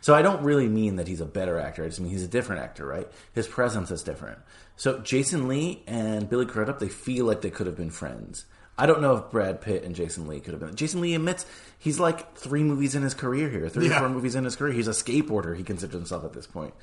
so 0.00 0.14
I 0.14 0.20
don't 0.22 0.42
really 0.42 0.68
mean 0.68 0.96
that 0.96 1.08
he's 1.08 1.20
a 1.20 1.26
better 1.26 1.58
actor. 1.58 1.84
I 1.84 1.88
just 1.88 2.00
mean 2.00 2.10
he's 2.12 2.24
a 2.24 2.28
different 2.28 2.62
actor, 2.62 2.84
right? 2.86 3.08
His 3.32 3.46
presence 3.48 3.90
is 3.90 4.02
different. 4.02 4.38
So 4.76 4.98
Jason 4.98 5.48
Lee 5.48 5.82
and 5.86 6.28
Billy 6.28 6.44
Crudup, 6.46 6.78
they 6.78 6.88
feel 6.88 7.24
like 7.24 7.40
they 7.40 7.50
could 7.50 7.66
have 7.66 7.76
been 7.76 7.90
friends. 7.90 8.44
I 8.76 8.86
don't 8.86 9.00
know 9.00 9.16
if 9.16 9.30
Brad 9.30 9.60
Pitt 9.60 9.84
and 9.84 9.94
Jason 9.94 10.26
Lee 10.26 10.40
could 10.40 10.52
have 10.54 10.60
been. 10.60 10.74
Jason 10.74 11.00
Lee 11.00 11.14
admits 11.14 11.46
he's 11.78 12.00
like 12.00 12.34
three 12.36 12.64
movies 12.64 12.94
in 12.94 13.02
his 13.02 13.14
career 13.14 13.48
here, 13.48 13.68
three 13.68 13.88
or 13.90 13.98
four 13.98 14.08
movies 14.08 14.34
in 14.34 14.44
his 14.44 14.56
career. 14.56 14.72
He's 14.72 14.88
a 14.88 14.92
skateboarder. 14.92 15.56
He 15.56 15.62
considers 15.62 15.94
himself 15.94 16.24
at 16.24 16.32
this 16.32 16.46
point. 16.46 16.74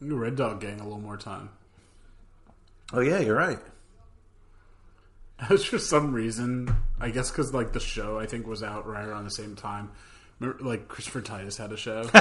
Red 0.00 0.36
Dog 0.36 0.60
Gang 0.60 0.80
a 0.80 0.84
little 0.84 1.00
more 1.00 1.16
time. 1.16 1.50
Oh 2.92 3.00
yeah, 3.00 3.20
you're 3.20 3.36
right. 3.36 3.58
As 5.50 5.64
for 5.64 5.78
some 5.78 6.12
reason, 6.12 6.74
I 7.00 7.10
guess 7.10 7.30
because 7.30 7.54
like 7.54 7.72
the 7.72 7.80
show 7.80 8.18
I 8.18 8.26
think 8.26 8.46
was 8.46 8.62
out 8.62 8.86
right 8.86 9.04
around 9.04 9.24
the 9.24 9.30
same 9.30 9.56
time. 9.56 9.90
Remember, 10.38 10.64
like 10.64 10.88
Christopher 10.88 11.20
Titus 11.20 11.56
had 11.56 11.70
a 11.72 11.76
show, 11.76 12.04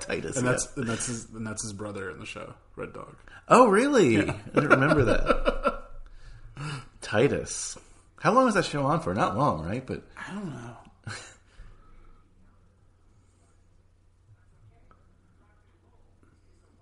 Titus. 0.00 0.36
and 0.36 0.46
yeah. 0.46 0.52
that's 0.52 0.76
and 0.76 0.86
that's 0.86 1.06
his 1.06 1.28
and 1.30 1.46
that's 1.46 1.62
his 1.62 1.72
brother 1.72 2.10
in 2.10 2.18
the 2.18 2.26
show, 2.26 2.54
Red 2.74 2.92
Dog. 2.92 3.16
Oh 3.48 3.68
really? 3.68 4.18
I 4.18 4.34
didn't 4.54 4.70
remember 4.70 5.04
that. 5.04 5.82
Titus. 7.00 7.78
How 8.18 8.32
long 8.32 8.46
was 8.46 8.54
that 8.54 8.64
show 8.64 8.84
on 8.84 9.00
for? 9.00 9.14
Not 9.14 9.36
long, 9.36 9.64
right? 9.64 9.86
But 9.86 10.02
I 10.16 10.32
don't 10.32 10.46
know. 10.52 10.76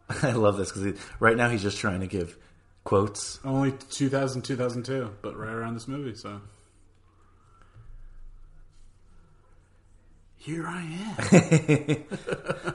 I 0.22 0.32
love 0.32 0.56
this 0.56 0.72
because 0.72 0.98
right 1.20 1.36
now 1.36 1.48
he's 1.48 1.62
just 1.62 1.78
trying 1.78 2.00
to 2.00 2.06
give 2.06 2.36
quotes. 2.84 3.40
Only 3.44 3.72
2000, 3.90 4.42
2002, 4.42 5.10
but 5.22 5.36
right 5.36 5.52
around 5.52 5.74
this 5.74 5.88
movie. 5.88 6.14
So 6.14 6.40
here 10.36 10.66
I 10.66 10.82
am. 10.82 12.04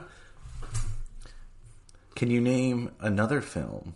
Can 2.16 2.30
you 2.30 2.40
name 2.40 2.90
another 3.00 3.40
film, 3.40 3.94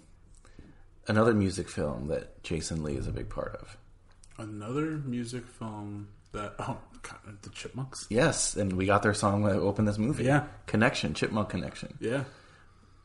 another 1.09 1.35
music 1.35 1.69
film 1.69 2.07
that 2.09 2.43
Jason 2.43 2.83
Lee 2.83 2.95
is 2.97 3.07
a 3.07 3.13
big 3.13 3.29
part 3.29 3.57
of? 3.61 3.77
Another 4.39 5.03
music 5.05 5.47
film 5.47 6.09
that 6.33 6.55
oh 6.59 6.79
God, 7.03 7.43
the 7.43 7.51
Chipmunks. 7.51 8.07
Yes, 8.09 8.57
and 8.57 8.73
we 8.73 8.87
got 8.87 9.03
their 9.03 9.13
song 9.13 9.43
that 9.45 9.57
opened 9.57 9.89
this 9.89 9.99
movie. 9.99 10.25
Yeah. 10.25 10.45
Connection, 10.67 11.13
Chipmunk 11.13 11.51
Connection. 11.51 11.95
Yeah. 12.01 12.25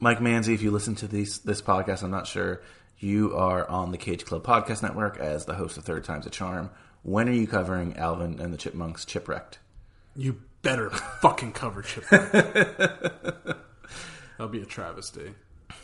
Mike 0.01 0.19
Manzi, 0.19 0.53
if 0.53 0.61
you 0.61 0.71
listen 0.71 0.95
to 0.95 1.07
these 1.07 1.39
this 1.39 1.61
podcast, 1.61 2.03
I'm 2.03 2.11
not 2.11 2.25
sure 2.25 2.61
you 2.99 3.35
are 3.35 3.69
on 3.69 3.91
the 3.91 3.97
Cage 3.97 4.25
Club 4.25 4.43
Podcast 4.45 4.81
Network 4.81 5.17
as 5.19 5.45
the 5.45 5.55
host 5.55 5.77
of 5.77 5.83
Third 5.83 6.05
Time's 6.05 6.25
a 6.25 6.29
Charm. 6.29 6.69
When 7.03 7.27
are 7.27 7.33
you 7.33 7.47
covering 7.47 7.97
Alvin 7.97 8.39
and 8.39 8.53
the 8.53 8.57
Chipmunks 8.57 9.03
Chipwrecked? 9.03 9.57
You 10.15 10.41
better 10.61 10.89
fucking 10.89 11.51
cover 11.51 11.81
Chipwrecked. 11.81 12.31
That'll 14.37 14.47
be 14.47 14.61
a 14.61 14.65
travesty. 14.65 15.33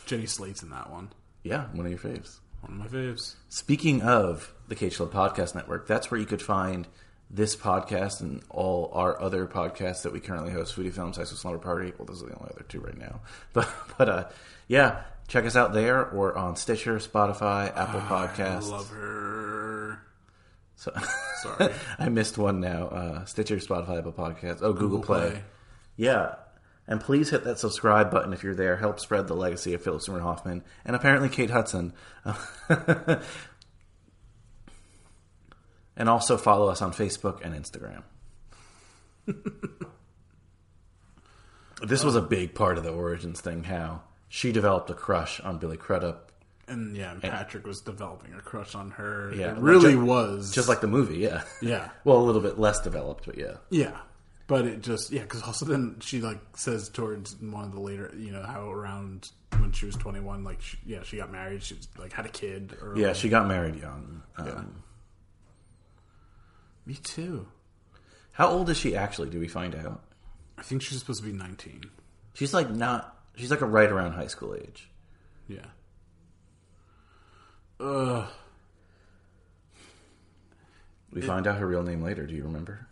Jenny 0.05 0.28
Slate's 0.28 0.63
in 0.63 0.70
that 0.70 0.89
one. 0.89 1.11
Yeah, 1.43 1.66
one 1.74 1.86
of 1.86 1.91
your 1.91 1.99
faves. 1.99 2.39
One 2.61 2.80
of 2.82 2.93
my 2.93 2.97
faves. 2.97 3.36
Speaking 3.49 4.01
of 4.01 4.53
the 4.70 4.76
Cage 4.76 4.95
Club 4.95 5.11
Podcast 5.11 5.55
Network, 5.55 5.88
that's 5.88 6.09
where 6.09 6.20
you 6.20 6.26
could 6.26 6.41
find 6.41 6.88
this 7.30 7.55
podcast 7.55 8.21
and 8.21 8.43
all 8.49 8.91
our 8.93 9.19
other 9.21 9.47
podcasts 9.47 10.03
that 10.03 10.13
we 10.13 10.19
currently 10.19 10.51
host: 10.51 10.76
Foodie 10.76 10.93
Films, 10.93 11.17
High 11.17 11.23
School 11.23 11.38
Slumber 11.38 11.59
Party. 11.59 11.93
Well, 11.97 12.05
those 12.05 12.23
are 12.23 12.28
the 12.28 12.36
only 12.36 12.51
other 12.53 12.65
two 12.67 12.80
right 12.80 12.97
now. 12.97 13.21
But 13.53 13.69
but 13.97 14.09
uh, 14.09 14.28
yeah, 14.67 15.03
check 15.28 15.45
us 15.45 15.55
out 15.55 15.73
there 15.73 16.05
or 16.09 16.38
on 16.38 16.55
Stitcher, 16.55 16.97
Spotify, 16.97 17.76
Apple 17.76 18.01
Podcasts. 18.01 18.67
I 18.67 18.78
love 18.78 18.89
her. 18.89 20.01
So, 20.76 20.91
Sorry. 21.41 21.73
I 21.97 22.09
missed 22.09 22.38
one 22.38 22.59
now. 22.59 22.88
Uh, 22.88 23.26
Stitcher, 23.26 23.57
Spotify, 23.57 23.99
Apple 23.99 24.13
Podcasts. 24.13 24.59
Oh, 24.61 24.73
Google, 24.73 24.99
Google 24.99 25.01
Play. 25.01 25.30
Play. 25.32 25.43
Yeah. 25.97 26.36
And 26.88 27.01
please 27.01 27.32
hit 27.32 27.43
that 27.45 27.57
subscribe 27.57 28.11
button 28.11 28.32
if 28.32 28.43
you're 28.43 28.53
there. 28.53 28.78
Help 28.78 28.99
spread 28.99 29.28
the 29.28 29.34
legacy 29.34 29.73
of 29.73 29.82
Philip 29.84 30.03
Seymour 30.03 30.21
Hoffman 30.21 30.63
and 30.86 30.95
apparently 30.95 31.30
Kate 31.30 31.49
Hudson. 31.49 31.93
and 35.98 36.10
also 36.10 36.38
follow 36.38 36.70
us 36.70 36.82
on 36.82 36.91
Facebook 36.93 37.41
and 37.43 37.54
Instagram. 37.56 38.04
this 41.84 42.04
was 42.04 42.16
a 42.16 42.22
big 42.22 42.54
part 42.56 42.78
of 42.78 42.84
the 42.84 42.91
Origins 42.91 43.41
thing, 43.41 43.64
how 43.64 44.02
she 44.30 44.52
developed 44.52 44.89
a 44.89 44.93
crush 44.93 45.39
on 45.41 45.58
Billy 45.58 45.78
Crudup. 45.78 46.32
And 46.68 46.96
yeah, 46.98 47.12
and 47.12 47.22
Patrick 47.22 47.66
was 47.68 47.82
developing 47.82 48.34
a 48.34 48.39
crush 48.41 48.74
on 48.74 48.91
her. 48.91 49.32
Yeah, 49.36 49.52
it 49.52 49.58
really 49.58 49.91
ju- 49.93 50.04
was. 50.04 50.52
Just 50.52 50.68
like 50.68 50.82
the 50.82 50.88
movie, 50.88 51.18
yeah. 51.20 51.43
Yeah. 51.62 51.89
Well, 52.04 52.18
a 52.18 52.24
little 52.24 52.41
bit 52.41 52.58
less 52.58 52.82
developed, 52.82 53.26
but 53.28 53.38
yeah. 53.38 53.58
Yeah, 53.70 53.96
but 54.48 54.66
it 54.66 54.82
just 54.82 55.12
yeah, 55.12 55.22
because 55.22 55.43
also 55.43 55.66
then 55.66 55.98
she 56.00 56.22
like 56.22 56.39
says 56.58 56.89
towards 56.89 57.36
one 57.39 57.66
of 57.66 57.72
the 57.72 57.80
later, 57.80 58.12
you 58.18 58.32
know, 58.32 58.41
how 58.43 58.72
around 58.72 59.30
when 59.60 59.74
she 59.74 59.86
was 59.86 59.96
twenty 59.96 60.20
one, 60.20 60.43
like 60.43 60.60
she, 60.62 60.78
yeah, 60.88 61.04
she 61.04 61.18
got 61.18 61.32
married, 61.32 61.62
she 61.62 61.76
was, 61.76 61.88
like 62.00 62.12
had 62.14 62.26
a 62.26 62.30
kid. 62.30 62.76
Early. 62.82 63.02
Yeah, 63.04 63.14
she 63.14 63.30
got 63.30 63.48
married 63.48 63.76
young. 63.76 64.24
Um, 64.38 64.48
Yeah. 64.48 64.64
Me 66.86 66.95
too. 66.95 67.47
How 68.31 68.49
old 68.49 68.69
is 68.69 68.77
she 68.77 68.95
actually? 68.95 69.29
Do 69.29 69.39
we 69.39 69.47
find 69.47 69.75
out? 69.75 70.03
I 70.57 70.61
think 70.61 70.81
she's 70.81 70.99
supposed 70.99 71.23
to 71.23 71.29
be 71.29 71.36
nineteen. 71.36 71.83
She's 72.33 72.53
like 72.53 72.69
not. 72.69 73.17
She's 73.36 73.51
like 73.51 73.61
a 73.61 73.65
right 73.65 73.89
around 73.89 74.13
high 74.13 74.27
school 74.27 74.55
age. 74.55 74.89
Yeah. 75.47 75.65
Ugh. 77.79 78.27
We 81.11 81.21
find 81.21 81.47
out 81.47 81.57
her 81.57 81.67
real 81.67 81.83
name 81.83 82.01
later. 82.01 82.25
Do 82.25 82.36
you 82.36 82.43
remember? 82.43 82.88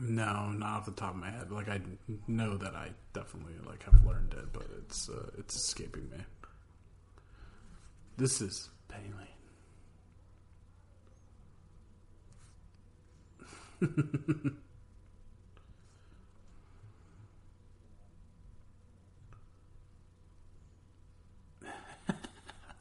No, 0.00 0.50
not 0.50 0.78
off 0.78 0.86
the 0.86 0.92
top 0.92 1.14
of 1.14 1.20
my 1.20 1.30
head. 1.30 1.52
Like 1.52 1.68
I 1.68 1.80
know 2.26 2.56
that 2.56 2.74
I 2.74 2.90
definitely 3.14 3.54
like 3.64 3.84
have 3.84 4.04
learned 4.04 4.34
it, 4.34 4.52
but 4.52 4.66
it's 4.78 5.08
uh, 5.08 5.30
it's 5.38 5.54
escaping 5.54 6.10
me. 6.10 6.18
This 8.16 8.40
is 8.40 8.68
Penny 8.88 9.10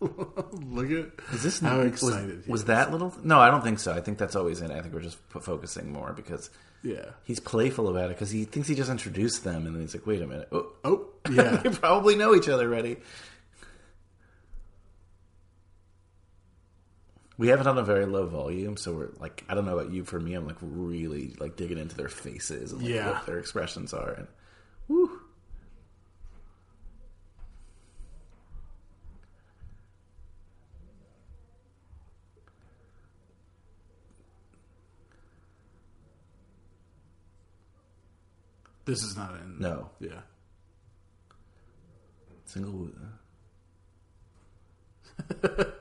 Look 0.02 0.90
at 0.90 1.34
Is 1.34 1.44
this 1.44 1.60
how 1.60 1.78
was- 1.78 1.88
excited 1.88 2.44
he 2.46 2.52
Was, 2.52 2.62
is. 2.62 2.68
that 2.68 2.92
little? 2.92 3.14
No, 3.24 3.40
I 3.40 3.52
don't 3.52 3.64
think 3.64 3.78
so. 3.80 3.94
I 3.94 4.02
think 4.02 4.18
that's 4.18 4.36
always 4.36 4.60
in. 4.62 4.72
it. 4.72 4.76
I 4.78 4.82
think 4.82 4.94
we're 4.96 5.02
just 5.02 5.18
p- 5.32 5.40
focusing 5.40 5.94
more 5.94 6.12
because 6.14 6.50
Yeah. 6.82 7.06
he's 7.24 7.40
playful 7.40 7.88
about 7.88 8.06
it 8.10 8.16
because 8.16 8.32
he 8.32 8.46
thinks 8.46 8.68
he 8.68 8.74
just 8.74 8.90
introduced 8.90 9.44
them, 9.44 9.68
and 9.68 9.76
then 9.76 9.82
he's 9.82 9.94
like, 9.94 10.08
"Wait 10.08 10.22
a 10.24 10.28
minute, 10.28 10.48
oh, 10.52 10.72
Oh, 10.84 11.06
yeah. 11.30 11.58
they 11.64 11.70
probably 11.70 12.16
know 12.16 12.34
each 12.34 12.50
other 12.50 12.66
already." 12.66 12.98
We 17.42 17.48
have 17.48 17.60
it 17.60 17.66
on 17.66 17.80
a 17.80 17.84
very 17.84 18.06
low 18.06 18.28
volume, 18.28 18.78
so 18.78 18.94
we're 18.94 19.10
like, 19.20 19.44
I 19.50 19.56
don't 19.56 19.66
know 19.66 19.76
about 19.76 19.92
you. 19.92 20.06
For 20.06 20.20
me, 20.20 20.36
I'm 20.36 20.46
like 20.46 20.58
really 20.62 21.36
like 21.40 21.56
digging 21.56 21.80
into 21.80 21.96
their 21.96 22.08
faces 22.08 22.72
and 22.72 22.84
like, 22.84 22.92
Yeah. 22.92 23.10
what 23.14 23.26
their 23.26 23.40
expressions 23.40 23.96
are, 23.96 24.12
and 24.12 24.28
woo. 24.88 25.10
This 38.86 39.02
is 39.02 39.18
not 39.18 39.34
in. 39.34 39.58
No. 39.58 39.90
Yeah. 40.00 40.22
Single. 42.46 42.92
Uh. 45.44 45.64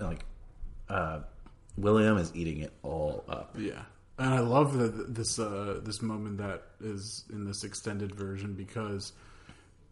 like, 0.00 0.24
uh, 0.88 1.20
William 1.76 2.18
is 2.18 2.32
eating 2.34 2.60
it 2.60 2.72
all 2.82 3.24
up. 3.28 3.54
Yeah, 3.58 3.82
and 4.18 4.34
I 4.34 4.40
love 4.40 4.76
that 4.78 5.14
this 5.14 5.38
uh, 5.38 5.80
this 5.82 6.02
moment 6.02 6.38
that 6.38 6.62
is 6.80 7.24
in 7.30 7.44
this 7.44 7.64
extended 7.64 8.14
version 8.14 8.54
because 8.54 9.12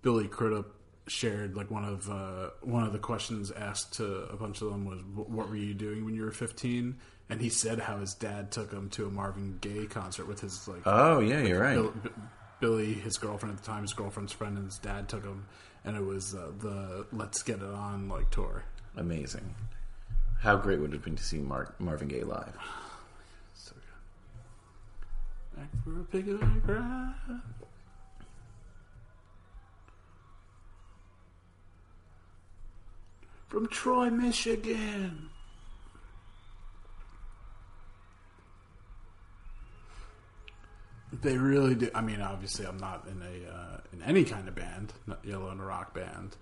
Billy 0.02 0.28
Crudup 0.28 0.74
shared 1.06 1.56
like 1.56 1.70
one 1.70 1.84
of 1.84 2.08
uh, 2.10 2.50
one 2.62 2.84
of 2.84 2.92
the 2.92 2.98
questions 2.98 3.50
asked 3.50 3.94
to 3.94 4.24
a 4.24 4.36
bunch 4.36 4.60
of 4.60 4.70
them 4.70 4.84
was 4.84 5.00
what 5.14 5.48
were 5.48 5.56
you 5.56 5.74
doing 5.74 6.04
when 6.04 6.14
you 6.14 6.22
were 6.22 6.30
15 6.30 6.96
and 7.30 7.40
he 7.40 7.48
said 7.48 7.78
how 7.78 7.96
his 7.98 8.12
dad 8.14 8.50
took 8.50 8.70
him 8.70 8.90
to 8.90 9.06
a 9.06 9.10
Marvin 9.10 9.56
Gaye 9.60 9.86
concert 9.86 10.26
with 10.28 10.40
his 10.40 10.68
like 10.68 10.82
Oh 10.84 11.20
yeah, 11.20 11.40
you're 11.40 11.60
right. 11.60 11.74
Bill, 11.76 11.92
B- 12.02 12.10
Billy 12.60 12.92
his 12.92 13.16
girlfriend 13.16 13.56
at 13.56 13.64
the 13.64 13.66
time 13.66 13.82
his 13.82 13.94
girlfriend's 13.94 14.32
friend 14.32 14.56
and 14.58 14.66
his 14.66 14.78
dad 14.78 15.08
took 15.08 15.24
him 15.24 15.46
and 15.84 15.96
it 15.96 16.04
was 16.04 16.34
uh, 16.34 16.50
the 16.58 17.06
Let's 17.12 17.42
Get 17.42 17.60
It 17.62 17.64
On 17.64 18.08
like 18.08 18.28
tour 18.30 18.64
Amazing. 18.96 19.54
How 20.40 20.56
great 20.56 20.80
would 20.80 20.90
it 20.90 20.94
have 20.94 21.04
been 21.04 21.16
to 21.16 21.22
see 21.22 21.38
Marvin 21.38 22.08
Gaye 22.08 22.22
live? 22.22 22.56
so 23.54 23.72
good 23.74 25.56
back 25.56 25.68
for 25.84 26.00
a 26.00 26.04
pick 26.04 26.28
of 26.28 26.42
a 26.42 27.42
from 33.48 33.66
Troy, 33.68 34.10
Michigan. 34.10 35.30
They 41.10 41.38
really 41.38 41.74
do. 41.74 41.90
I 41.94 42.02
mean, 42.02 42.20
obviously, 42.20 42.66
I'm 42.66 42.76
not 42.76 43.06
in 43.10 43.22
a 43.22 43.50
uh, 43.50 43.80
in 43.92 44.02
any 44.02 44.24
kind 44.24 44.46
of 44.46 44.54
band, 44.54 44.92
not 45.06 45.24
yellow 45.24 45.50
in 45.50 45.58
a 45.58 45.64
rock 45.64 45.94
band, 45.94 46.36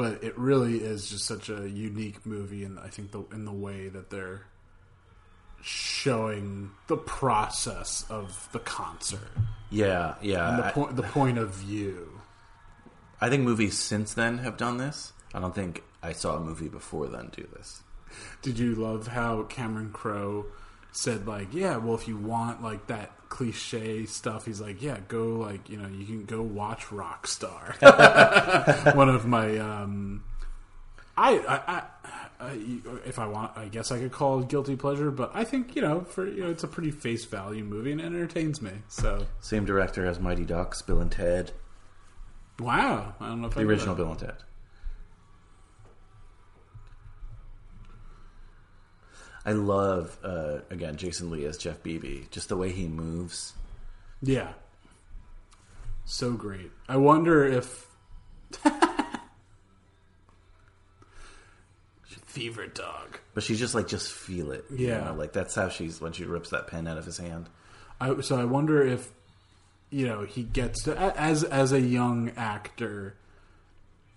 but 0.00 0.24
it 0.24 0.36
really 0.38 0.78
is 0.78 1.10
just 1.10 1.26
such 1.26 1.48
a 1.50 1.68
unique 1.68 2.24
movie, 2.24 2.64
and 2.64 2.78
I 2.78 2.88
think 2.88 3.10
the 3.12 3.22
in 3.32 3.44
the 3.44 3.52
way 3.52 3.88
that 3.88 4.08
they're 4.08 4.46
showing 5.62 6.70
the 6.86 6.96
process 6.96 8.04
of 8.08 8.48
the 8.52 8.58
concert 8.60 9.28
Yeah, 9.70 10.14
yeah. 10.22 10.48
and 10.48 10.58
the 10.58 10.64
I- 10.88 10.92
the 10.92 11.02
point 11.02 11.38
of 11.38 11.50
view. 11.54 12.20
I 13.20 13.28
think 13.28 13.42
movies 13.44 13.78
since 13.78 14.14
then 14.14 14.38
have 14.38 14.56
done 14.56 14.78
this. 14.78 15.12
I 15.34 15.40
don't 15.40 15.54
think 15.54 15.82
I 16.02 16.12
saw 16.12 16.36
a 16.36 16.40
movie 16.40 16.68
before 16.68 17.06
then 17.08 17.28
do 17.36 17.46
this. 17.54 17.82
Did 18.40 18.58
you 18.58 18.74
love 18.74 19.06
how 19.08 19.42
Cameron 19.44 19.90
Crowe 19.92 20.46
said 20.92 21.26
like, 21.26 21.52
yeah, 21.52 21.76
well, 21.76 21.94
if 21.94 22.08
you 22.08 22.16
want 22.16 22.62
like 22.62 22.86
that 22.86 23.12
cliche 23.30 24.04
stuff, 24.04 24.44
he's 24.44 24.60
like, 24.60 24.82
yeah, 24.82 24.98
go 25.08 25.28
like 25.36 25.70
you 25.70 25.78
know, 25.78 25.88
you 25.88 26.04
can 26.04 26.26
go 26.26 26.42
watch 26.42 26.84
Rockstar. 26.88 27.74
One 28.94 29.08
of 29.08 29.24
my, 29.26 29.56
um, 29.56 30.22
I, 31.16 31.38
I, 31.38 31.82
I, 32.44 32.58
if 33.06 33.18
I 33.18 33.26
want, 33.26 33.56
I 33.56 33.68
guess 33.68 33.90
I 33.90 33.98
could 33.98 34.12
call 34.12 34.40
it 34.40 34.48
guilty 34.48 34.76
pleasure, 34.76 35.10
but 35.10 35.30
I 35.32 35.44
think 35.44 35.74
you 35.74 35.80
know, 35.80 36.02
for 36.02 36.26
you 36.26 36.42
know, 36.42 36.50
it's 36.50 36.64
a 36.64 36.68
pretty 36.68 36.90
face 36.90 37.24
value 37.24 37.64
movie 37.64 37.92
and 37.92 38.00
it 38.00 38.04
entertains 38.04 38.60
me. 38.60 38.72
So 38.88 39.26
Same 39.40 39.64
director 39.64 40.04
as 40.04 40.20
Mighty 40.20 40.44
Ducks, 40.44 40.82
Bill 40.82 41.00
and 41.00 41.10
Ted, 41.10 41.52
wow, 42.58 43.14
I 43.20 43.28
don't 43.28 43.40
know 43.40 43.48
if 43.48 43.54
the 43.54 43.60
I 43.60 43.64
original. 43.64 43.94
Bill 43.94 44.10
and 44.10 44.18
Ted. 44.18 44.36
I 49.44 49.52
love 49.52 50.16
uh, 50.22 50.58
again 50.70 50.96
Jason 50.96 51.30
Lee 51.30 51.44
as 51.46 51.56
Jeff 51.56 51.82
Bebe. 51.82 52.26
Just 52.30 52.48
the 52.48 52.56
way 52.56 52.70
he 52.72 52.86
moves. 52.88 53.54
Yeah. 54.22 54.52
So 56.04 56.32
great. 56.32 56.70
I 56.88 56.96
wonder 56.96 57.44
if 57.46 57.86
Fever 62.26 62.66
dog. 62.66 63.18
But 63.34 63.42
she's 63.42 63.58
just 63.58 63.74
like, 63.74 63.88
just 63.88 64.12
feel 64.12 64.52
it. 64.52 64.64
you 64.70 64.88
Yeah. 64.88 65.04
know? 65.04 65.14
like 65.14 65.32
that's 65.32 65.54
how 65.54 65.68
she's 65.68 66.00
when 66.00 66.12
she 66.12 66.24
rips 66.24 66.50
that 66.50 66.66
pen 66.68 66.86
out 66.86 66.96
of 66.98 67.04
his 67.04 67.18
hand. 67.18 67.48
I, 68.00 68.20
so 68.20 68.38
I 68.40 68.44
wonder 68.44 68.82
if 68.86 69.10
you 69.90 70.06
know 70.06 70.22
he 70.24 70.42
gets 70.44 70.84
to 70.84 70.96
as 70.96 71.42
as 71.44 71.72
a 71.72 71.80
young 71.80 72.30
actor, 72.36 73.16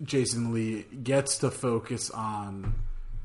Jason 0.02 0.52
Lee 0.54 0.84
gets 1.02 1.38
to 1.38 1.50
focus 1.50 2.08
on 2.10 2.74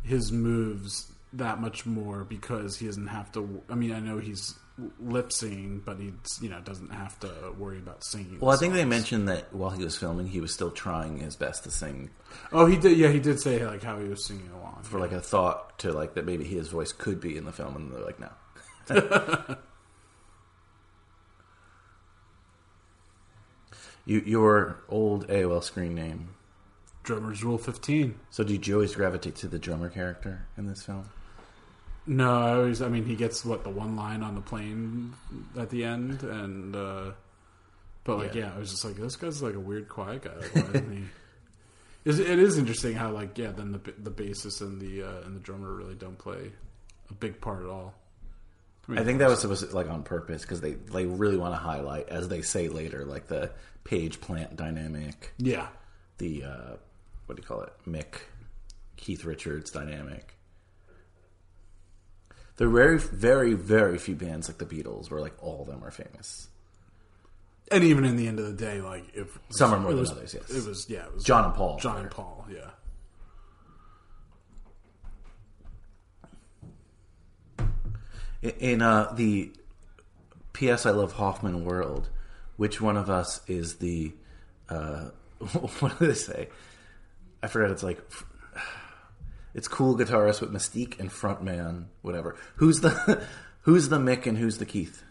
his 0.04 0.32
moves 0.32 1.12
that 1.34 1.60
much 1.60 1.86
more 1.86 2.24
because 2.24 2.78
he 2.78 2.86
doesn't 2.86 3.08
have 3.08 3.32
to. 3.34 3.62
I 3.70 3.76
mean, 3.76 3.92
I 3.92 4.00
know 4.00 4.18
he's 4.18 4.58
lip 5.00 5.32
singing, 5.32 5.82
but 5.84 6.00
he's 6.00 6.14
you 6.42 6.50
know 6.50 6.62
doesn't 6.62 6.92
have 6.92 7.20
to 7.20 7.54
worry 7.58 7.78
about 7.78 8.04
singing. 8.04 8.40
Well, 8.40 8.56
I 8.56 8.58
think 8.58 8.74
they 8.74 8.86
mentioned 8.86 9.28
that 9.28 9.54
while 9.54 9.72
he 9.72 9.84
was 9.84 9.98
filming, 9.98 10.28
he 10.28 10.40
was 10.40 10.54
still 10.54 10.72
trying 10.72 11.20
his 11.20 11.36
best 11.36 11.64
to 11.66 11.72
sing 11.72 12.10
Oh, 12.52 12.66
he 12.66 12.78
did. 12.78 12.98
Yeah, 12.98 13.10
he 13.10 13.20
did 13.20 13.40
say 13.40 13.64
like 13.66 13.84
how 13.84 14.00
he 14.00 14.08
was 14.08 14.26
singing 14.26 14.50
along 14.52 14.80
for 14.84 15.00
like 15.00 15.12
a 15.12 15.22
thought 15.22 15.78
to 15.80 15.92
like 15.92 16.16
that 16.16 16.26
maybe 16.26 16.44
his 16.44 16.68
voice 16.68 16.92
could 16.92 17.22
be 17.22 17.38
in 17.38 17.46
the 17.46 17.52
film, 17.52 17.76
and 17.76 17.92
they're 17.92 18.04
like, 18.04 18.20
no. 18.20 18.30
you, 24.06 24.22
your 24.26 24.78
old 24.90 25.28
AOL 25.28 25.64
screen 25.64 25.96
name. 25.96 26.30
Drummers 27.04 27.44
Rule 27.44 27.58
Fifteen. 27.58 28.20
So, 28.30 28.44
did 28.44 28.68
you 28.68 28.76
always 28.76 28.94
gravitate 28.96 29.36
to 29.38 29.48
the 29.48 29.58
drummer 29.60 29.90
character 29.90 30.48
in 30.58 30.68
this 30.68 30.84
film? 30.84 31.10
No, 32.12 32.42
I 32.42 32.56
always. 32.56 32.82
I 32.82 32.90
mean, 32.90 33.06
he 33.06 33.16
gets 33.16 33.46
what 33.46 33.64
the 33.64 33.70
one 33.70 33.96
line 33.96 34.24
on 34.24 34.34
the 34.34 34.42
plane 34.42 35.14
at 35.58 35.70
the 35.70 35.84
end, 35.84 36.24
and 36.24 36.76
uh, 36.76 37.12
but 38.04 38.18
like, 38.18 38.34
Yeah. 38.34 38.48
yeah. 38.48 38.56
I 38.56 38.60
was 38.60 38.72
just 38.72 38.84
like, 38.84 38.96
this 38.96 39.16
guy's 39.16 39.44
like 39.44 39.54
a 39.54 39.60
weird, 39.60 39.88
quiet 39.88 40.24
guy. 40.24 40.34
Like, 40.36 40.56
why 40.56 40.62
isn't 40.74 40.92
he? 40.98 41.04
It's, 42.06 42.18
it 42.18 42.40
is 42.40 42.58
interesting 42.58 42.94
how 42.96 43.12
like 43.12 43.38
yeah, 43.38 43.52
then 43.52 43.74
the 43.74 43.80
the 44.02 44.10
bassist 44.10 44.62
and 44.62 44.80
the 44.82 45.04
uh, 45.04 45.22
and 45.26 45.36
the 45.36 45.40
drummer 45.42 45.72
really 45.72 45.96
don't 45.96 46.18
play 46.18 46.52
a 47.10 47.14
big 47.14 47.42
part 47.42 47.62
at 47.62 47.70
all. 47.70 47.94
I 48.88 49.04
think 49.04 49.20
that 49.20 49.30
was 49.30 49.40
supposed 49.42 49.70
to 49.70 49.76
like 49.76 49.90
on 49.90 50.02
purpose 50.04 50.42
because 50.44 50.62
they 50.62 50.72
they 50.74 51.06
really 51.06 51.38
want 51.38 51.54
to 51.54 51.60
highlight, 51.60 52.08
as 52.10 52.30
they 52.30 52.42
say 52.42 52.70
later, 52.70 53.04
like 53.06 53.28
the 53.28 53.52
Page 53.84 54.22
Plant 54.22 54.56
dynamic. 54.56 55.34
Yeah, 55.38 55.68
the 56.20 56.46
uh, 56.46 56.72
what 57.26 57.36
do 57.36 57.42
you 57.42 57.48
call 57.48 57.62
it, 57.64 57.74
Mick 57.86 58.22
Keith 58.96 59.26
Richards 59.26 59.70
dynamic. 59.70 60.34
There 62.60 62.68
are 62.68 62.72
very, 62.72 62.98
very, 63.00 63.54
very 63.54 63.98
few 63.98 64.16
bands 64.16 64.50
like 64.50 64.58
the 64.58 64.66
Beatles 64.66 65.10
where 65.10 65.22
like 65.22 65.34
all 65.42 65.62
of 65.62 65.68
them 65.68 65.82
are 65.82 65.92
famous. 65.92 66.50
and 67.72 67.86
even 67.86 68.04
in 68.04 68.18
the 68.18 68.28
end 68.28 68.38
of 68.38 68.48
the 68.48 68.54
day, 68.54 68.82
like 68.82 69.06
if 69.14 69.40
Some 69.50 69.74
are 69.74 69.80
more 69.80 69.92
it 69.92 69.94
than 69.94 70.02
was, 70.02 70.12
others, 70.12 70.34
yes. 70.34 70.50
it 70.50 70.68
was 70.68 70.86
yeah, 70.90 71.06
it 71.06 71.14
was 71.16 71.24
John 71.24 71.46
and 71.46 71.54
Paul 71.54 71.80
John 71.80 72.00
and 72.02 72.12
Paul, 72.12 72.46
yeah. 72.52 72.72
In, 78.42 78.50
in 78.60 78.82
uh, 78.82 79.14
the 79.16 79.52
P.S. 80.52 80.86
I 80.86 80.92
Love 80.92 81.14
Hoffman 81.14 81.64
world, 81.64 82.10
which 82.58 82.82
one 82.82 82.98
of 82.98 83.10
us 83.10 83.40
is 83.48 83.76
the 83.78 84.12
uh, 84.68 85.06
what 85.80 85.98
do 85.98 86.08
they 86.08 86.14
say? 86.14 86.50
I 87.42 87.48
forgot. 87.48 87.72
It's 87.72 87.84
like 87.84 88.02
it's 89.54 89.68
cool 89.68 89.98
guitarist 89.98 90.42
with 90.42 90.52
mystique 90.52 91.00
and 91.00 91.10
frontman, 91.10 91.86
whatever. 92.02 92.36
Who's 92.56 92.82
the 92.82 93.26
who's 93.62 93.90
the 93.90 93.98
Mick 93.98 94.26
and 94.26 94.38
who's 94.38 94.58
the 94.58 94.66
Keith? 94.66 95.04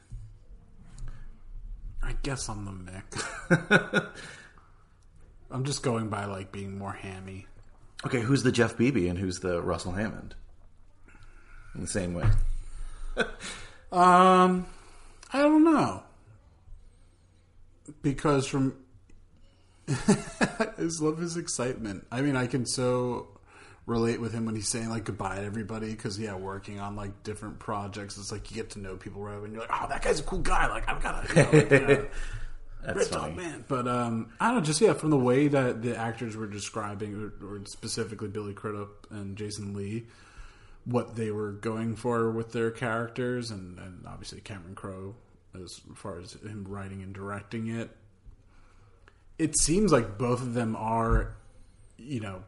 I 2.03 2.15
guess 2.23 2.49
I'm 2.49 2.65
the 2.65 3.51
Mick. 3.51 4.11
I'm 5.51 5.65
just 5.65 5.83
going 5.83 6.09
by 6.09 6.25
like 6.25 6.53
being 6.53 6.79
more 6.79 6.93
hammy. 6.93 7.47
Okay, 8.07 8.21
who's 8.21 8.43
the 8.43 8.53
Jeff 8.53 8.77
Bebe 8.77 9.09
and 9.09 9.19
who's 9.19 9.41
the 9.41 9.61
Russell 9.61 9.93
Hammond? 9.93 10.35
In 11.75 11.83
the 11.83 11.87
same 11.87 12.15
way. 12.15 12.29
Um, 13.91 14.67
I 15.33 15.41
don't 15.41 15.65
know 15.65 16.03
because 18.03 18.47
from 18.47 18.75
I 19.89 20.69
just 20.79 21.01
love 21.01 21.17
his 21.19 21.39
excitement. 21.39 22.07
I 22.13 22.21
mean, 22.21 22.37
I 22.37 22.47
can 22.47 22.67
so 22.67 23.38
relate 23.89 24.21
with 24.21 24.33
him 24.33 24.45
when 24.45 24.55
he's 24.55 24.69
saying 24.69 24.91
like 24.91 25.05
goodbye 25.05 25.37
to 25.37 25.43
everybody 25.43 25.91
because 25.91 26.19
yeah, 26.19 26.35
working 26.35 26.79
on 26.79 26.95
like 26.95 27.23
different 27.23 27.59
projects, 27.59 28.19
it's 28.19 28.31
like 28.31 28.51
you 28.51 28.57
get 28.57 28.71
to 28.71 28.79
know 28.79 28.97
people 28.97 29.23
right 29.23 29.41
when 29.41 29.51
you're 29.51 29.63
like, 29.63 29.71
oh, 29.73 29.87
that 29.89 30.03
guy's 30.03 30.21
a 30.21 30.23
cool 30.23 30.41
guy. 30.41 30.69
Like 30.69 30.89
I've 30.89 31.03
got 31.03 31.27
to, 31.27 31.35
you 31.35 31.43
know, 31.43 31.51
like, 31.59 31.71
you 31.71 31.81
know, 31.81 32.07
That's 32.85 32.97
Red 32.99 33.07
funny. 33.07 33.35
Dog 33.35 33.37
Man. 33.37 33.65
But 33.67 33.89
um, 33.89 34.33
I 34.39 34.49
don't 34.49 34.59
know, 34.59 34.63
just 34.63 34.81
yeah, 34.81 34.93
from 34.93 35.11
the 35.11 35.19
way 35.19 35.49
that 35.49 35.83
the 35.83 35.97
actors 35.97 36.37
were 36.37 36.47
describing, 36.47 37.15
or, 37.15 37.47
or 37.47 37.61
specifically 37.65 38.29
Billy 38.29 38.53
Crudup 38.53 39.07
and 39.11 39.37
Jason 39.37 39.75
Lee, 39.75 40.05
what 40.85 41.17
they 41.17 41.31
were 41.31 41.53
going 41.53 41.97
for 41.97 42.31
with 42.31 42.53
their 42.53 42.71
characters, 42.71 43.51
and, 43.51 43.79
and 43.79 44.05
obviously 44.07 44.41
Cameron 44.41 44.75
Crowe, 44.75 45.15
as 45.55 45.81
far 45.95 46.21
as 46.21 46.35
him 46.35 46.67
writing 46.69 47.03
and 47.03 47.15
directing 47.15 47.69
it, 47.69 47.91
it 49.39 49.59
seems 49.59 49.93
like 49.93 50.19
both 50.19 50.43
of 50.43 50.53
them 50.53 50.77
are, 50.77 51.37
you 51.97 52.21
know, 52.21 52.43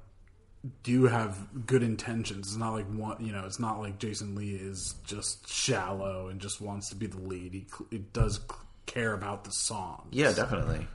do 0.82 1.04
have 1.04 1.66
good 1.66 1.82
intentions. 1.82 2.48
It's 2.48 2.56
not 2.56 2.72
like 2.72 2.86
one, 2.86 3.24
you 3.24 3.32
know, 3.32 3.44
it's 3.46 3.58
not 3.61 3.80
like 3.80 3.98
Jason 3.98 4.34
Lee 4.34 4.54
is 4.54 4.94
just 5.06 5.48
shallow 5.48 6.28
and 6.28 6.40
just 6.40 6.61
wants 6.61 6.90
to 6.90 6.96
be 6.96 7.06
the 7.06 7.18
lead. 7.18 7.52
He, 7.54 7.66
he 7.90 7.98
does 7.98 8.40
care 8.86 9.12
about 9.14 9.44
the 9.44 9.52
song 9.52 10.08
Yeah, 10.11 10.32
definitely. 10.32 10.86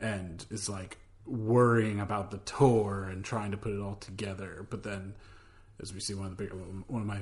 and 0.00 0.44
it's 0.50 0.68
like 0.68 0.98
worrying 1.26 1.98
about 2.00 2.30
the 2.30 2.38
tour 2.38 3.08
and 3.10 3.24
trying 3.24 3.50
to 3.50 3.56
put 3.56 3.72
it 3.72 3.80
all 3.80 3.96
together. 3.96 4.64
But 4.70 4.82
then, 4.84 5.14
as 5.80 5.92
we 5.92 6.00
see, 6.00 6.14
one 6.14 6.26
of 6.26 6.36
the 6.36 6.44
bigger, 6.44 6.54
one 6.86 7.00
of 7.02 7.06
my, 7.08 7.18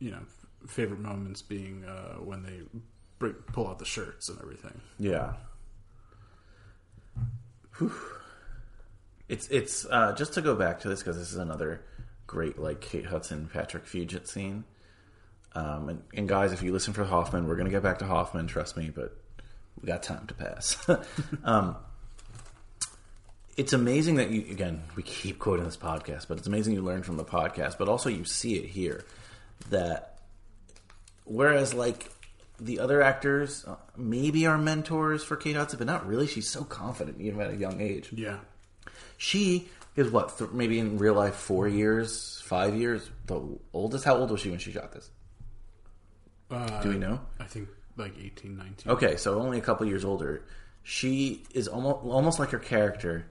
you 0.00 0.10
know, 0.10 0.20
favorite 0.66 1.00
moments 1.00 1.40
being 1.40 1.84
uh, 1.84 2.14
when 2.16 2.42
they 2.42 2.60
bring, 3.18 3.32
pull 3.52 3.66
out 3.68 3.78
the 3.78 3.84
shirts 3.86 4.28
and 4.28 4.38
everything. 4.42 4.78
Yeah. 4.98 5.34
Whew. 7.78 7.92
It's 9.28 9.48
it's 9.48 9.86
uh, 9.90 10.14
just 10.14 10.34
to 10.34 10.40
go 10.40 10.54
back 10.54 10.80
to 10.80 10.88
this 10.88 11.00
because 11.00 11.18
this 11.18 11.30
is 11.30 11.38
another 11.38 11.82
great 12.26 12.58
like 12.58 12.80
Kate 12.80 13.06
Hudson 13.06 13.48
Patrick 13.52 13.84
Fugit 13.84 14.26
scene. 14.26 14.64
Um, 15.54 15.88
and, 15.88 16.02
and 16.14 16.28
guys, 16.28 16.52
if 16.52 16.62
you 16.62 16.72
listen 16.72 16.92
for 16.92 17.04
Hoffman, 17.04 17.46
we're 17.46 17.56
gonna 17.56 17.70
get 17.70 17.82
back 17.82 17.98
to 17.98 18.06
Hoffman. 18.06 18.46
Trust 18.46 18.76
me, 18.76 18.90
but 18.94 19.16
we 19.80 19.86
got 19.86 20.02
time 20.02 20.26
to 20.26 20.34
pass. 20.34 20.88
um, 21.44 21.76
it's 23.56 23.72
amazing 23.72 24.14
that 24.16 24.30
you 24.30 24.40
again 24.50 24.82
we 24.94 25.02
keep 25.02 25.38
quoting 25.38 25.64
this 25.64 25.76
podcast, 25.76 26.28
but 26.28 26.38
it's 26.38 26.46
amazing 26.46 26.74
you 26.74 26.82
learn 26.82 27.02
from 27.02 27.16
the 27.16 27.24
podcast, 27.24 27.76
but 27.78 27.88
also 27.88 28.08
you 28.08 28.24
see 28.24 28.54
it 28.54 28.66
here 28.66 29.04
that 29.70 30.20
whereas 31.24 31.74
like 31.74 32.10
the 32.60 32.78
other 32.78 33.02
actors 33.02 33.64
uh, 33.66 33.76
maybe 33.96 34.46
are 34.46 34.58
mentors 34.58 35.24
for 35.24 35.36
Kate 35.36 35.56
Hudson, 35.56 35.78
but 35.78 35.86
not 35.86 36.06
really. 36.06 36.26
She's 36.26 36.48
so 36.48 36.64
confident 36.64 37.20
even 37.20 37.40
at 37.40 37.50
a 37.50 37.56
young 37.56 37.80
age. 37.80 38.10
Yeah, 38.12 38.38
She 39.18 39.68
is 39.96 40.10
what 40.10 40.38
th- 40.38 40.52
maybe 40.52 40.78
in 40.78 40.96
real 40.96 41.12
life 41.14 41.34
four 41.34 41.68
years, 41.68 42.40
five 42.44 42.74
years. 42.74 43.10
The 43.26 43.40
oldest. 43.74 44.04
How 44.04 44.16
old 44.16 44.30
was 44.30 44.40
she 44.40 44.48
when 44.50 44.58
she 44.58 44.72
shot 44.72 44.92
this? 44.92 45.10
uh, 46.50 46.80
Do 46.82 46.88
we 46.90 46.98
know? 46.98 47.20
I 47.38 47.44
think 47.44 47.68
like 47.96 48.14
18, 48.18 48.56
19. 48.56 48.92
Okay, 48.92 49.16
so 49.16 49.38
only 49.40 49.58
a 49.58 49.60
couple 49.60 49.86
years 49.86 50.04
older. 50.04 50.44
She 50.82 51.44
is 51.52 51.68
almost 51.68 52.04
almost 52.06 52.38
like 52.38 52.50
her 52.50 52.58
character, 52.58 53.26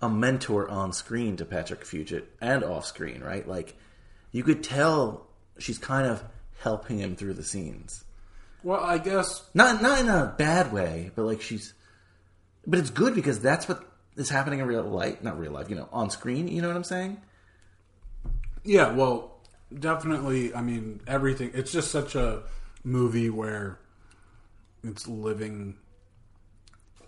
a 0.00 0.08
mentor 0.08 0.68
on 0.68 0.92
screen 0.92 1.36
to 1.38 1.44
Patrick 1.44 1.80
Fugit 1.84 2.24
and 2.40 2.62
off 2.62 2.86
screen, 2.86 3.20
right? 3.22 3.46
Like 3.48 3.74
you 4.30 4.44
could 4.44 4.62
tell 4.62 5.26
she's 5.58 5.78
kind 5.78 6.06
of 6.06 6.22
helping 6.60 6.98
him 6.98 7.16
through 7.16 7.34
the 7.34 7.42
scenes. 7.42 8.04
Well, 8.62 8.80
I 8.80 8.98
guess 8.98 9.42
Not 9.54 9.82
not 9.82 9.98
in 9.98 10.08
a 10.08 10.32
bad 10.38 10.72
way, 10.72 11.10
but 11.16 11.24
like 11.24 11.40
she's 11.40 11.74
but 12.64 12.78
it's 12.78 12.90
good 12.90 13.14
because 13.16 13.40
that's 13.40 13.66
what 13.68 13.82
is 14.16 14.28
happening 14.28 14.58
in 14.60 14.66
real 14.66 14.82
life, 14.82 15.22
not 15.22 15.38
real 15.38 15.52
life, 15.52 15.68
you 15.70 15.76
know, 15.76 15.88
on 15.92 16.10
screen, 16.10 16.48
you 16.48 16.60
know 16.62 16.68
what 16.68 16.76
I'm 16.76 16.84
saying? 16.84 17.20
Yeah, 18.64 18.92
well, 18.92 19.40
definitely. 19.76 20.54
I 20.54 20.60
mean, 20.62 21.00
everything. 21.06 21.50
It's 21.54 21.72
just 21.72 21.90
such 21.90 22.14
a 22.14 22.42
movie 22.84 23.30
where 23.30 23.78
it's 24.84 25.08
living. 25.08 25.76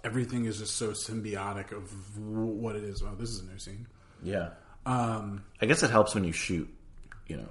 Everything 0.02 0.44
is 0.46 0.59
just 0.59 0.76
so 0.76 0.90
symbiotic 0.90 1.72
of 1.72 2.18
what 2.18 2.76
it 2.76 2.84
is. 2.84 3.02
Oh, 3.02 3.14
this 3.18 3.30
is 3.30 3.40
a 3.40 3.46
new 3.46 3.59
scene. 3.59 3.86
Yeah. 4.22 4.50
Um, 4.86 5.44
I 5.62 5.66
guess 5.66 5.82
it 5.82 5.90
helps 5.90 6.14
when 6.14 6.24
you 6.24 6.32
shoot, 6.32 6.68
you 7.26 7.36
know, 7.38 7.48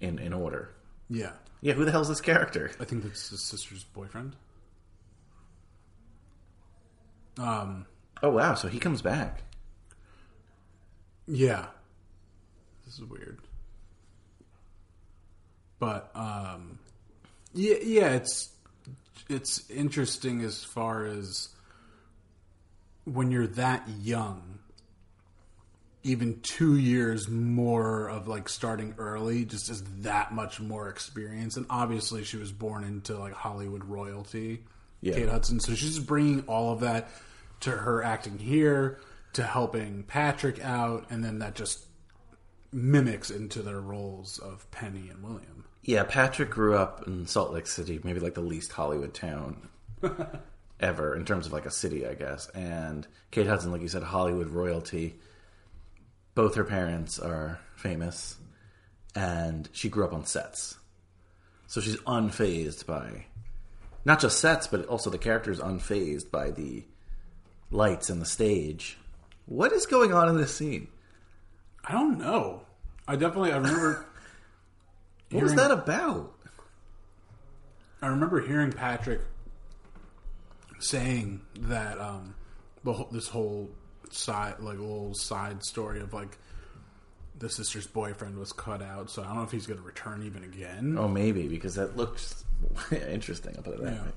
in 0.00 0.18
in 0.18 0.32
order. 0.32 0.70
yeah, 1.10 1.32
Yeah, 1.62 1.72
who 1.74 1.84
the 1.84 1.90
hell's 1.90 2.08
this 2.08 2.20
character? 2.20 2.70
I 2.78 2.84
think 2.84 3.02
that's 3.02 3.30
his 3.30 3.42
sister's 3.42 3.82
boyfriend. 3.84 4.36
Um, 7.38 7.86
Oh 8.22 8.30
wow, 8.30 8.54
so 8.54 8.68
he 8.68 8.78
comes 8.78 9.02
back. 9.02 9.42
yeah, 11.26 11.66
this 12.86 12.94
is 12.98 13.04
weird, 13.04 13.38
but 15.78 16.10
um, 16.14 16.78
yeah, 17.52 17.76
yeah, 17.82 18.10
it's 18.10 18.50
it's 19.28 19.68
interesting 19.70 20.42
as 20.42 20.62
far 20.64 21.04
as 21.06 21.48
when 23.04 23.30
you're 23.30 23.46
that 23.46 23.86
young 24.02 24.58
even 26.06 26.38
two 26.42 26.76
years 26.76 27.28
more 27.30 28.08
of 28.10 28.28
like 28.28 28.46
starting 28.46 28.94
early 28.98 29.46
just 29.46 29.70
is 29.70 29.82
that 30.00 30.34
much 30.34 30.60
more 30.60 30.90
experience. 30.90 31.56
And 31.56 31.64
obviously, 31.70 32.24
she 32.24 32.36
was 32.36 32.52
born 32.52 32.84
into 32.84 33.18
like 33.18 33.32
Hollywood 33.32 33.82
royalty, 33.84 34.64
Yeah. 35.00 35.14
Kate 35.14 35.30
Hudson. 35.30 35.60
So 35.60 35.74
she's 35.74 35.98
bringing 35.98 36.42
all 36.42 36.74
of 36.74 36.80
that 36.80 37.08
to 37.64 37.70
her 37.70 38.02
acting 38.02 38.38
here, 38.38 38.98
to 39.32 39.42
helping 39.42 40.02
Patrick 40.02 40.62
out, 40.62 41.06
and 41.10 41.24
then 41.24 41.38
that 41.38 41.54
just 41.54 41.86
mimics 42.72 43.30
into 43.30 43.62
their 43.62 43.80
roles 43.80 44.38
of 44.38 44.70
Penny 44.70 45.08
and 45.08 45.22
William. 45.22 45.64
Yeah, 45.82 46.04
Patrick 46.04 46.50
grew 46.50 46.74
up 46.76 47.06
in 47.06 47.26
Salt 47.26 47.52
Lake 47.52 47.66
City, 47.66 48.00
maybe 48.04 48.20
like 48.20 48.34
the 48.34 48.42
least 48.42 48.72
Hollywood 48.72 49.14
town 49.14 49.68
ever 50.80 51.16
in 51.16 51.24
terms 51.24 51.46
of 51.46 51.52
like 51.52 51.64
a 51.64 51.70
city, 51.70 52.06
I 52.06 52.14
guess. 52.14 52.48
And 52.50 53.06
Kate 53.30 53.46
Hudson, 53.46 53.72
like 53.72 53.80
you 53.80 53.88
said, 53.88 54.02
Hollywood 54.02 54.48
royalty. 54.48 55.16
Both 56.34 56.56
her 56.56 56.64
parents 56.64 57.18
are 57.18 57.60
famous, 57.76 58.36
and 59.14 59.68
she 59.72 59.88
grew 59.88 60.04
up 60.04 60.12
on 60.12 60.26
sets. 60.26 60.76
So 61.66 61.80
she's 61.80 61.96
unfazed 61.96 62.84
by 62.84 63.24
not 64.04 64.20
just 64.20 64.38
sets, 64.38 64.66
but 64.66 64.84
also 64.86 65.08
the 65.08 65.18
characters 65.18 65.60
unfazed 65.60 66.30
by 66.30 66.50
the 66.50 66.84
lights 67.74 68.08
and 68.08 68.20
the 68.22 68.26
stage. 68.26 68.96
What 69.46 69.72
is 69.72 69.84
going 69.86 70.12
on 70.14 70.28
in 70.28 70.36
this 70.36 70.54
scene? 70.56 70.88
I 71.84 71.92
don't 71.92 72.18
know. 72.18 72.62
I 73.06 73.16
definitely 73.16 73.52
I 73.52 73.56
remember. 73.56 74.06
What 75.30 75.42
was 75.42 75.54
that 75.56 75.72
about? 75.72 76.32
I 78.00 78.06
remember 78.06 78.40
hearing 78.40 78.70
Patrick 78.70 79.20
saying 80.78 81.40
that 81.60 81.98
um, 82.00 82.34
the 82.84 82.92
whole, 82.92 83.08
this 83.10 83.26
whole 83.26 83.70
side, 84.10 84.60
like 84.60 84.78
little 84.78 85.12
side 85.14 85.64
story 85.64 86.00
of 86.00 86.12
like 86.12 86.38
the 87.38 87.48
sister's 87.48 87.86
boyfriend 87.88 88.38
was 88.38 88.52
cut 88.52 88.80
out. 88.80 89.10
So 89.10 89.22
I 89.22 89.26
don't 89.26 89.36
know 89.36 89.42
if 89.42 89.50
he's 89.50 89.66
going 89.66 89.80
to 89.80 89.84
return 89.84 90.22
even 90.24 90.44
again. 90.44 90.94
Oh, 90.96 91.08
maybe 91.08 91.48
because 91.48 91.74
that 91.74 91.96
looks 91.96 92.44
interesting. 92.92 93.54
I'll 93.56 93.62
put 93.64 93.74
it 93.74 93.82
that 93.82 93.92
Yeah. 93.94 94.02
way. 94.02 94.08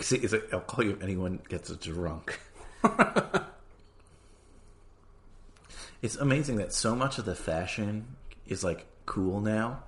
See, 0.00 0.16
it's 0.18 0.32
a, 0.32 0.42
I'll 0.52 0.60
call 0.60 0.84
you 0.84 0.92
if 0.92 1.02
anyone 1.02 1.40
gets 1.48 1.74
drunk. 1.76 2.38
it's 6.02 6.16
amazing 6.16 6.56
that 6.56 6.72
so 6.72 6.94
much 6.94 7.18
of 7.18 7.24
the 7.24 7.34
fashion 7.34 8.16
is 8.46 8.62
like 8.62 8.86
cool 9.06 9.40
now, 9.40 9.82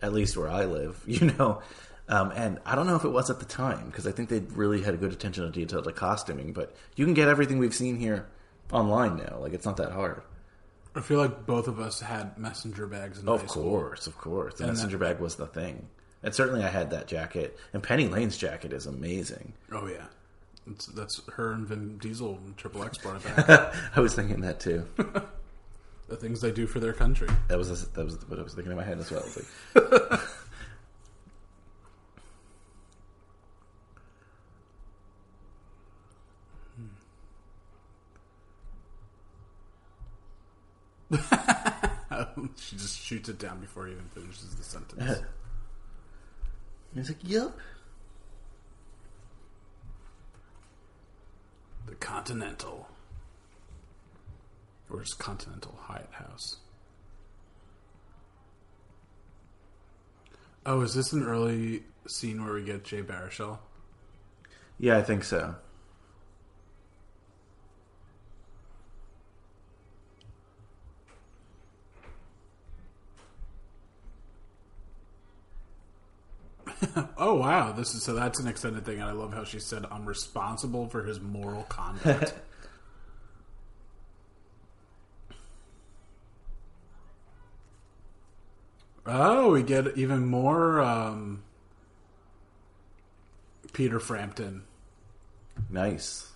at 0.00 0.12
least 0.12 0.36
where 0.36 0.48
I 0.48 0.64
live, 0.64 1.02
you 1.06 1.32
know. 1.38 1.60
Um, 2.08 2.32
and 2.36 2.60
I 2.66 2.74
don't 2.74 2.86
know 2.86 2.96
if 2.96 3.04
it 3.04 3.10
was 3.10 3.30
at 3.30 3.38
the 3.40 3.46
time 3.46 3.86
because 3.86 4.06
I 4.06 4.12
think 4.12 4.28
they 4.28 4.40
really 4.40 4.82
had 4.82 4.92
a 4.94 4.98
good 4.98 5.12
attention 5.12 5.44
to 5.44 5.50
detail 5.50 5.82
to 5.82 5.92
costuming. 5.92 6.52
But 6.52 6.74
you 6.96 7.04
can 7.06 7.14
get 7.14 7.28
everything 7.28 7.58
we've 7.58 7.74
seen 7.74 7.96
here 7.98 8.26
online 8.72 9.16
now. 9.16 9.38
Like 9.40 9.52
it's 9.54 9.64
not 9.64 9.78
that 9.78 9.92
hard. 9.92 10.22
I 10.94 11.00
feel 11.00 11.18
like 11.18 11.44
both 11.46 11.66
of 11.66 11.80
us 11.80 12.00
had 12.00 12.38
messenger 12.38 12.86
bags 12.86 13.18
in 13.18 13.28
Of 13.28 13.40
high 13.40 13.46
school. 13.48 13.62
course, 13.64 14.06
of 14.06 14.16
course. 14.18 14.54
The 14.54 14.64
And 14.64 14.74
messenger 14.74 14.98
bag 14.98 15.18
was 15.18 15.34
the 15.36 15.46
thing. 15.46 15.88
And 16.24 16.34
certainly 16.34 16.64
I 16.64 16.68
had 16.68 16.90
that 16.90 17.06
jacket. 17.06 17.58
And 17.74 17.82
Penny 17.82 18.08
Lane's 18.08 18.38
jacket 18.38 18.72
is 18.72 18.86
amazing. 18.86 19.52
Oh 19.70 19.86
yeah, 19.86 20.06
it's, 20.66 20.86
that's 20.86 21.20
her 21.34 21.52
and 21.52 21.66
Vin 21.66 21.98
Diesel 21.98 22.40
and 22.44 22.56
Triple 22.56 22.82
X 22.82 22.96
brought 22.96 23.16
it 23.16 23.46
back. 23.46 23.74
I 23.96 24.00
was 24.00 24.14
thinking 24.14 24.40
that 24.40 24.58
too. 24.58 24.86
the 26.08 26.16
things 26.16 26.40
they 26.40 26.50
do 26.50 26.66
for 26.66 26.80
their 26.80 26.94
country. 26.94 27.28
That 27.48 27.58
was 27.58 27.88
that 27.88 28.04
was 28.04 28.16
what 28.26 28.38
I 28.38 28.42
was 28.42 28.54
thinking 28.54 28.72
in 28.72 28.78
my 28.78 28.84
head 28.84 28.98
as 28.98 29.10
well. 29.10 29.22
Like- 29.36 29.44
hmm. 41.10 42.46
she 42.56 42.76
just 42.76 42.98
shoots 42.98 43.28
it 43.28 43.38
down 43.38 43.60
before 43.60 43.88
he 43.88 43.92
even 43.92 44.08
finishes 44.14 44.54
the 44.54 44.64
sentence. 44.64 45.20
He's 46.94 47.08
like, 47.08 47.28
"Yup." 47.28 47.58
The 51.86 51.94
Continental. 51.96 52.88
Or 54.88 55.00
just 55.00 55.18
Continental 55.18 55.76
Hyatt 55.82 56.12
House. 56.12 56.58
Oh, 60.66 60.80
is 60.80 60.94
this 60.94 61.12
an 61.12 61.24
early 61.24 61.82
scene 62.06 62.42
where 62.42 62.54
we 62.54 62.62
get 62.62 62.84
Jay 62.84 63.02
Baruchel? 63.02 63.58
Yeah, 64.78 64.96
I 64.96 65.02
think 65.02 65.24
so. 65.24 65.56
Oh 77.16 77.34
wow, 77.34 77.72
this 77.72 77.94
is 77.94 78.02
so 78.02 78.14
that's 78.14 78.40
an 78.40 78.48
extended 78.48 78.84
thing, 78.84 79.00
and 79.00 79.08
I 79.08 79.12
love 79.12 79.32
how 79.32 79.44
she 79.44 79.58
said 79.58 79.86
I'm 79.90 80.04
responsible 80.04 80.88
for 80.88 81.04
his 81.04 81.20
moral 81.20 81.62
conduct. 81.64 82.34
oh, 89.06 89.52
we 89.52 89.62
get 89.62 89.96
even 89.96 90.26
more 90.26 90.80
um, 90.80 91.42
Peter 93.72 94.00
Frampton. 94.00 94.64
Nice. 95.70 96.30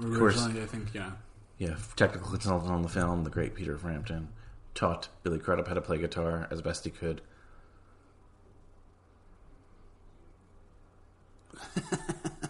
course. 0.00 0.36
Originally, 0.36 0.62
I 0.62 0.66
think 0.66 0.94
yeah. 0.94 1.12
Yeah, 1.58 1.74
technical 1.96 2.30
consultant 2.30 2.70
on 2.70 2.82
the 2.82 2.88
film, 2.88 3.24
the 3.24 3.30
great 3.30 3.54
Peter 3.56 3.76
Frampton, 3.76 4.28
taught 4.74 5.08
Billy 5.24 5.40
Crudup 5.40 5.66
how 5.66 5.74
to 5.74 5.80
play 5.80 5.98
guitar 5.98 6.46
as 6.52 6.62
best 6.62 6.84
he 6.84 6.90
could. 6.90 7.20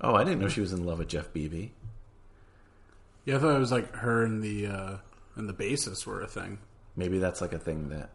Oh, 0.00 0.14
I 0.14 0.24
didn't 0.24 0.40
know 0.40 0.48
she 0.48 0.62
was 0.62 0.72
in 0.72 0.86
love 0.86 0.98
with 0.98 1.08
Jeff 1.08 1.32
Bebe. 1.32 1.72
Yeah, 3.26 3.36
I 3.36 3.38
thought 3.38 3.56
it 3.56 3.60
was 3.60 3.72
like 3.72 3.94
her 3.96 4.24
and 4.24 4.42
the 4.42 4.66
uh, 4.66 4.96
and 5.36 5.48
the 5.48 5.52
bassist 5.52 6.06
were 6.06 6.22
a 6.22 6.26
thing. 6.26 6.58
Maybe 6.96 7.18
that's 7.18 7.40
like 7.40 7.52
a 7.52 7.58
thing 7.58 7.90
that 7.90 8.10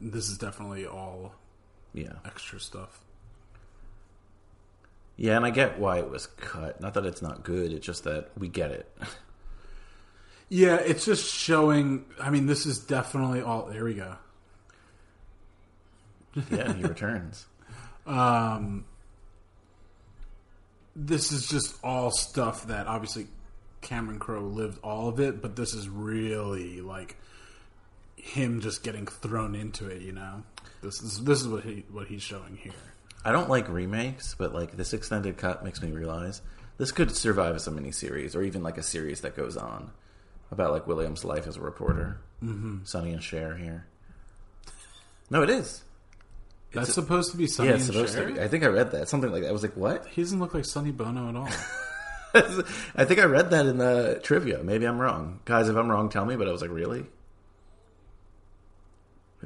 This 0.00 0.28
is 0.28 0.38
definitely 0.38 0.86
all 0.86 1.34
yeah. 1.92 2.12
extra 2.24 2.60
stuff. 2.60 3.00
Yeah, 5.16 5.36
and 5.36 5.44
I 5.44 5.50
get 5.50 5.78
why 5.78 5.98
it 5.98 6.08
was 6.08 6.26
cut. 6.26 6.80
Not 6.80 6.94
that 6.94 7.04
it's 7.04 7.22
not 7.22 7.42
good, 7.42 7.72
it's 7.72 7.84
just 7.84 8.04
that 8.04 8.30
we 8.38 8.48
get 8.48 8.70
it. 8.70 8.90
Yeah, 10.50 10.76
it's 10.76 11.04
just 11.04 11.30
showing. 11.30 12.06
I 12.18 12.30
mean, 12.30 12.46
this 12.46 12.64
is 12.64 12.78
definitely 12.78 13.42
all. 13.42 13.66
There 13.66 13.84
we 13.84 13.94
go. 13.94 14.16
yeah, 16.50 16.72
he 16.72 16.82
returns. 16.82 17.46
Um, 18.06 18.86
this 20.96 21.30
is 21.30 21.46
just 21.46 21.76
all 21.84 22.10
stuff 22.10 22.68
that 22.68 22.86
obviously 22.86 23.26
Cameron 23.82 24.18
Crowe 24.18 24.40
lived 24.40 24.78
all 24.82 25.08
of 25.08 25.20
it, 25.20 25.42
but 25.42 25.56
this 25.56 25.74
is 25.74 25.90
really 25.90 26.80
like 26.80 27.18
him 28.28 28.60
just 28.60 28.82
getting 28.82 29.06
thrown 29.06 29.54
into 29.54 29.88
it. 29.88 30.02
You 30.02 30.12
know, 30.12 30.42
this 30.82 31.02
is 31.02 31.24
this 31.24 31.40
is 31.40 31.48
what 31.48 31.64
he 31.64 31.84
what 31.90 32.06
he's 32.06 32.22
showing 32.22 32.56
here. 32.56 32.72
I 33.24 33.32
don't 33.32 33.50
like 33.50 33.68
remakes, 33.68 34.34
but 34.38 34.54
like 34.54 34.76
this 34.76 34.92
extended 34.92 35.36
cut 35.36 35.64
makes 35.64 35.82
me 35.82 35.90
realize 35.90 36.40
this 36.78 36.92
could 36.92 37.14
survive 37.14 37.56
as 37.56 37.66
a 37.66 37.70
miniseries 37.70 38.36
or 38.36 38.42
even 38.42 38.62
like 38.62 38.78
a 38.78 38.82
series 38.82 39.22
that 39.22 39.36
goes 39.36 39.56
on 39.56 39.90
about 40.50 40.70
like 40.70 40.86
William's 40.86 41.24
life 41.24 41.46
as 41.46 41.56
a 41.56 41.60
reporter. 41.60 42.20
Mm-hmm. 42.42 42.84
Sonny 42.84 43.12
and 43.12 43.22
Cher 43.22 43.56
here. 43.56 43.86
No, 45.30 45.42
it 45.42 45.50
is. 45.50 45.82
That's 46.72 46.92
supposed 46.92 47.32
to 47.32 47.36
be 47.36 47.46
Sonny 47.46 47.70
yeah, 47.70 47.74
it's 47.76 47.86
and 47.86 47.94
supposed 47.94 48.14
Cher? 48.14 48.28
to 48.28 48.34
be. 48.34 48.40
I 48.40 48.48
think 48.48 48.62
I 48.62 48.68
read 48.68 48.92
that. 48.92 49.08
Something 49.08 49.32
like 49.32 49.42
that. 49.42 49.48
I 49.48 49.52
was 49.52 49.62
like, 49.62 49.76
what? 49.76 50.06
He 50.06 50.22
doesn't 50.22 50.38
look 50.38 50.54
like 50.54 50.64
Sonny 50.64 50.92
Bono 50.92 51.28
at 51.28 51.36
all. 51.36 51.48
I 52.94 53.04
think 53.04 53.20
I 53.20 53.24
read 53.24 53.50
that 53.50 53.66
in 53.66 53.78
the 53.78 54.20
trivia. 54.22 54.62
Maybe 54.62 54.86
I'm 54.86 54.98
wrong. 54.98 55.40
Guys, 55.46 55.68
if 55.68 55.76
I'm 55.76 55.90
wrong, 55.90 56.10
tell 56.10 56.24
me, 56.24 56.36
but 56.36 56.46
I 56.46 56.52
was 56.52 56.60
like, 56.60 56.70
really? 56.70 57.06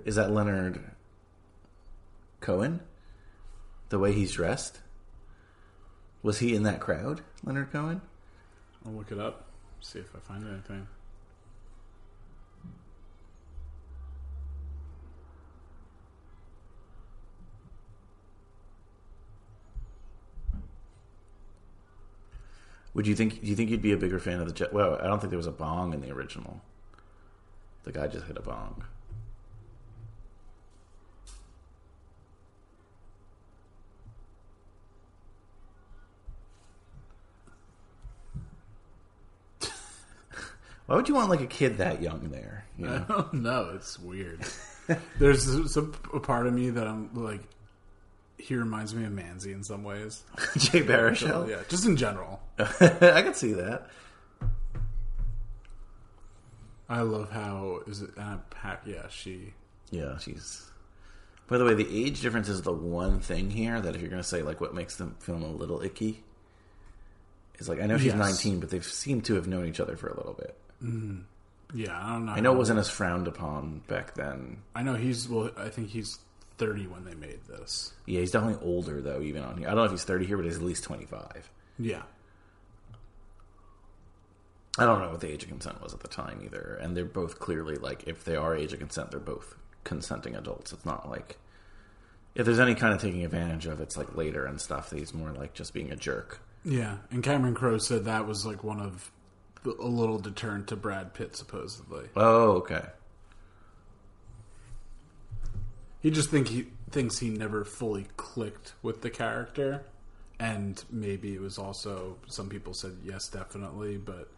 Is 0.04 0.16
that 0.16 0.30
Leonard 0.30 0.80
Cohen? 2.40 2.80
The 3.90 3.98
way 3.98 4.12
he's 4.12 4.32
dressed? 4.32 4.80
Was 6.22 6.38
he 6.38 6.54
in 6.54 6.62
that 6.62 6.80
crowd, 6.80 7.20
Leonard 7.44 7.72
Cohen? 7.72 8.00
I'll 8.86 8.92
look 8.92 9.12
it 9.12 9.18
up, 9.18 9.46
see 9.80 9.98
if 9.98 10.14
I 10.16 10.18
find 10.20 10.48
anything. 10.48 10.86
Would 22.94 23.06
you 23.06 23.14
think? 23.14 23.40
Do 23.40 23.46
you 23.46 23.56
think 23.56 23.70
you'd 23.70 23.82
be 23.82 23.92
a 23.92 23.96
bigger 23.96 24.18
fan 24.18 24.40
of 24.40 24.54
the 24.54 24.68
Well, 24.70 24.98
I 25.00 25.06
don't 25.06 25.18
think 25.18 25.30
there 25.30 25.38
was 25.38 25.46
a 25.46 25.52
bong 25.52 25.94
in 25.94 26.02
the 26.02 26.10
original. 26.10 26.60
The 27.84 27.92
guy 27.92 28.06
just 28.06 28.26
hit 28.26 28.36
a 28.36 28.42
bong. 28.42 28.84
Why 40.86 40.96
would 40.96 41.08
you 41.08 41.14
want 41.14 41.30
like 41.30 41.40
a 41.40 41.46
kid 41.46 41.78
that 41.78 42.02
young 42.02 42.28
there? 42.30 42.64
You 42.78 42.88
I 42.88 42.98
know? 42.98 43.04
don't 43.08 43.34
know. 43.34 43.72
It's 43.74 43.98
weird. 43.98 44.40
There's 45.18 45.72
some 45.72 45.92
a 46.12 46.18
part 46.20 46.46
of 46.46 46.54
me 46.54 46.70
that 46.70 46.86
I'm 46.88 47.10
like. 47.14 47.42
He 48.38 48.56
reminds 48.56 48.92
me 48.94 49.04
of 49.04 49.12
Manzi 49.12 49.52
in 49.52 49.62
some 49.62 49.84
ways. 49.84 50.24
Jay 50.56 50.80
Baruchel. 50.82 51.48
yeah, 51.48 51.58
just 51.68 51.84
in 51.86 51.96
general. 51.96 52.40
I 52.58 53.22
can 53.22 53.34
see 53.34 53.52
that. 53.52 53.88
I 56.88 57.00
love 57.02 57.30
how 57.30 57.80
is 57.86 58.02
it? 58.02 58.10
Uh, 58.18 58.38
Pat, 58.50 58.82
yeah, 58.84 59.06
she. 59.08 59.54
Yeah, 59.90 60.18
she's. 60.18 60.68
By 61.46 61.58
the 61.58 61.64
way, 61.64 61.74
the 61.74 62.04
age 62.06 62.20
difference 62.20 62.48
is 62.48 62.62
the 62.62 62.72
one 62.72 63.20
thing 63.20 63.50
here 63.50 63.80
that 63.80 63.94
if 63.94 64.00
you're 64.00 64.10
going 64.10 64.22
to 64.22 64.28
say 64.28 64.42
like 64.42 64.60
what 64.60 64.74
makes 64.74 64.96
them 64.96 65.14
film 65.20 65.42
a 65.42 65.50
little 65.50 65.82
icky, 65.82 66.22
is 67.58 67.68
like 67.68 67.80
I 67.80 67.86
know 67.86 67.96
she's 67.98 68.06
Yes. 68.14 68.16
19, 68.44 68.60
but 68.60 68.70
they 68.70 68.80
seem 68.80 69.20
to 69.22 69.34
have 69.34 69.46
known 69.46 69.66
each 69.66 69.80
other 69.80 69.96
for 69.96 70.08
a 70.08 70.16
little 70.16 70.34
bit. 70.34 70.56
Mm, 70.82 71.22
yeah, 71.74 71.98
I 71.98 72.12
don't 72.12 72.26
know. 72.26 72.32
I 72.32 72.40
know 72.40 72.52
it 72.52 72.58
wasn't 72.58 72.78
as 72.78 72.88
frowned 72.90 73.28
upon 73.28 73.82
back 73.88 74.14
then. 74.14 74.58
I 74.74 74.82
know 74.82 74.94
he's 74.94 75.28
well. 75.28 75.50
I 75.56 75.68
think 75.68 75.90
he's 75.90 76.18
thirty 76.58 76.86
when 76.86 77.04
they 77.04 77.14
made 77.14 77.40
this. 77.48 77.92
Yeah, 78.06 78.20
he's 78.20 78.30
definitely 78.32 78.64
older 78.66 79.00
though, 79.00 79.20
even 79.22 79.42
on 79.42 79.56
here. 79.58 79.68
I 79.68 79.70
don't 79.70 79.78
know 79.78 79.84
if 79.84 79.90
he's 79.92 80.04
30 80.04 80.26
here, 80.26 80.36
but 80.36 80.44
he's 80.46 80.56
at 80.56 80.62
least 80.62 80.84
25. 80.84 81.50
Yeah, 81.78 82.02
I 84.78 84.84
don't 84.86 85.00
know 85.00 85.10
what 85.10 85.20
the 85.20 85.30
age 85.30 85.42
of 85.42 85.48
consent 85.50 85.82
was 85.82 85.92
at 85.92 86.00
the 86.00 86.08
time 86.08 86.40
either, 86.44 86.78
and 86.80 86.96
they're 86.96 87.04
both 87.04 87.38
clearly 87.38 87.76
like 87.76 88.04
if 88.06 88.24
they 88.24 88.36
are 88.36 88.56
age 88.56 88.72
of 88.72 88.78
consent, 88.78 89.10
they're 89.10 89.20
both 89.20 89.54
consenting 89.84 90.34
adults. 90.34 90.72
It's 90.72 90.86
not 90.86 91.08
like 91.10 91.38
if 92.34 92.46
there's 92.46 92.60
any 92.60 92.74
kind 92.74 92.94
of 92.94 93.00
taking 93.00 93.24
advantage 93.24 93.66
of, 93.66 93.80
it's 93.80 93.96
like 93.96 94.16
later 94.16 94.46
and 94.46 94.60
stuff. 94.60 94.88
That 94.90 94.98
he's 94.98 95.12
more 95.12 95.30
like 95.32 95.52
just 95.52 95.74
being 95.74 95.90
a 95.90 95.96
jerk. 95.96 96.40
yeah. 96.64 96.96
And 97.10 97.22
Cameron 97.22 97.54
Crowe 97.54 97.78
said 97.78 98.04
that 98.06 98.26
was 98.26 98.46
like 98.46 98.64
one 98.64 98.80
of 98.80 99.10
a 99.64 99.86
little 99.86 100.18
deterrent 100.18 100.68
to 100.68 100.76
Brad 100.76 101.14
Pitt, 101.14 101.36
supposedly. 101.36 102.08
Oh, 102.16 102.52
okay. 102.52 102.84
He 106.00 106.10
just 106.10 106.30
think 106.30 106.48
he 106.48 106.66
thinks 106.90 107.18
he 107.18 107.30
never 107.30 107.64
fully 107.64 108.06
clicked 108.16 108.74
with 108.82 109.02
the 109.02 109.10
character, 109.10 109.84
and 110.40 110.82
maybe 110.90 111.34
it 111.34 111.40
was 111.40 111.58
also 111.58 112.16
some 112.26 112.48
people 112.48 112.74
said 112.74 112.96
yes, 113.04 113.28
definitely, 113.28 113.98
but 113.98 114.28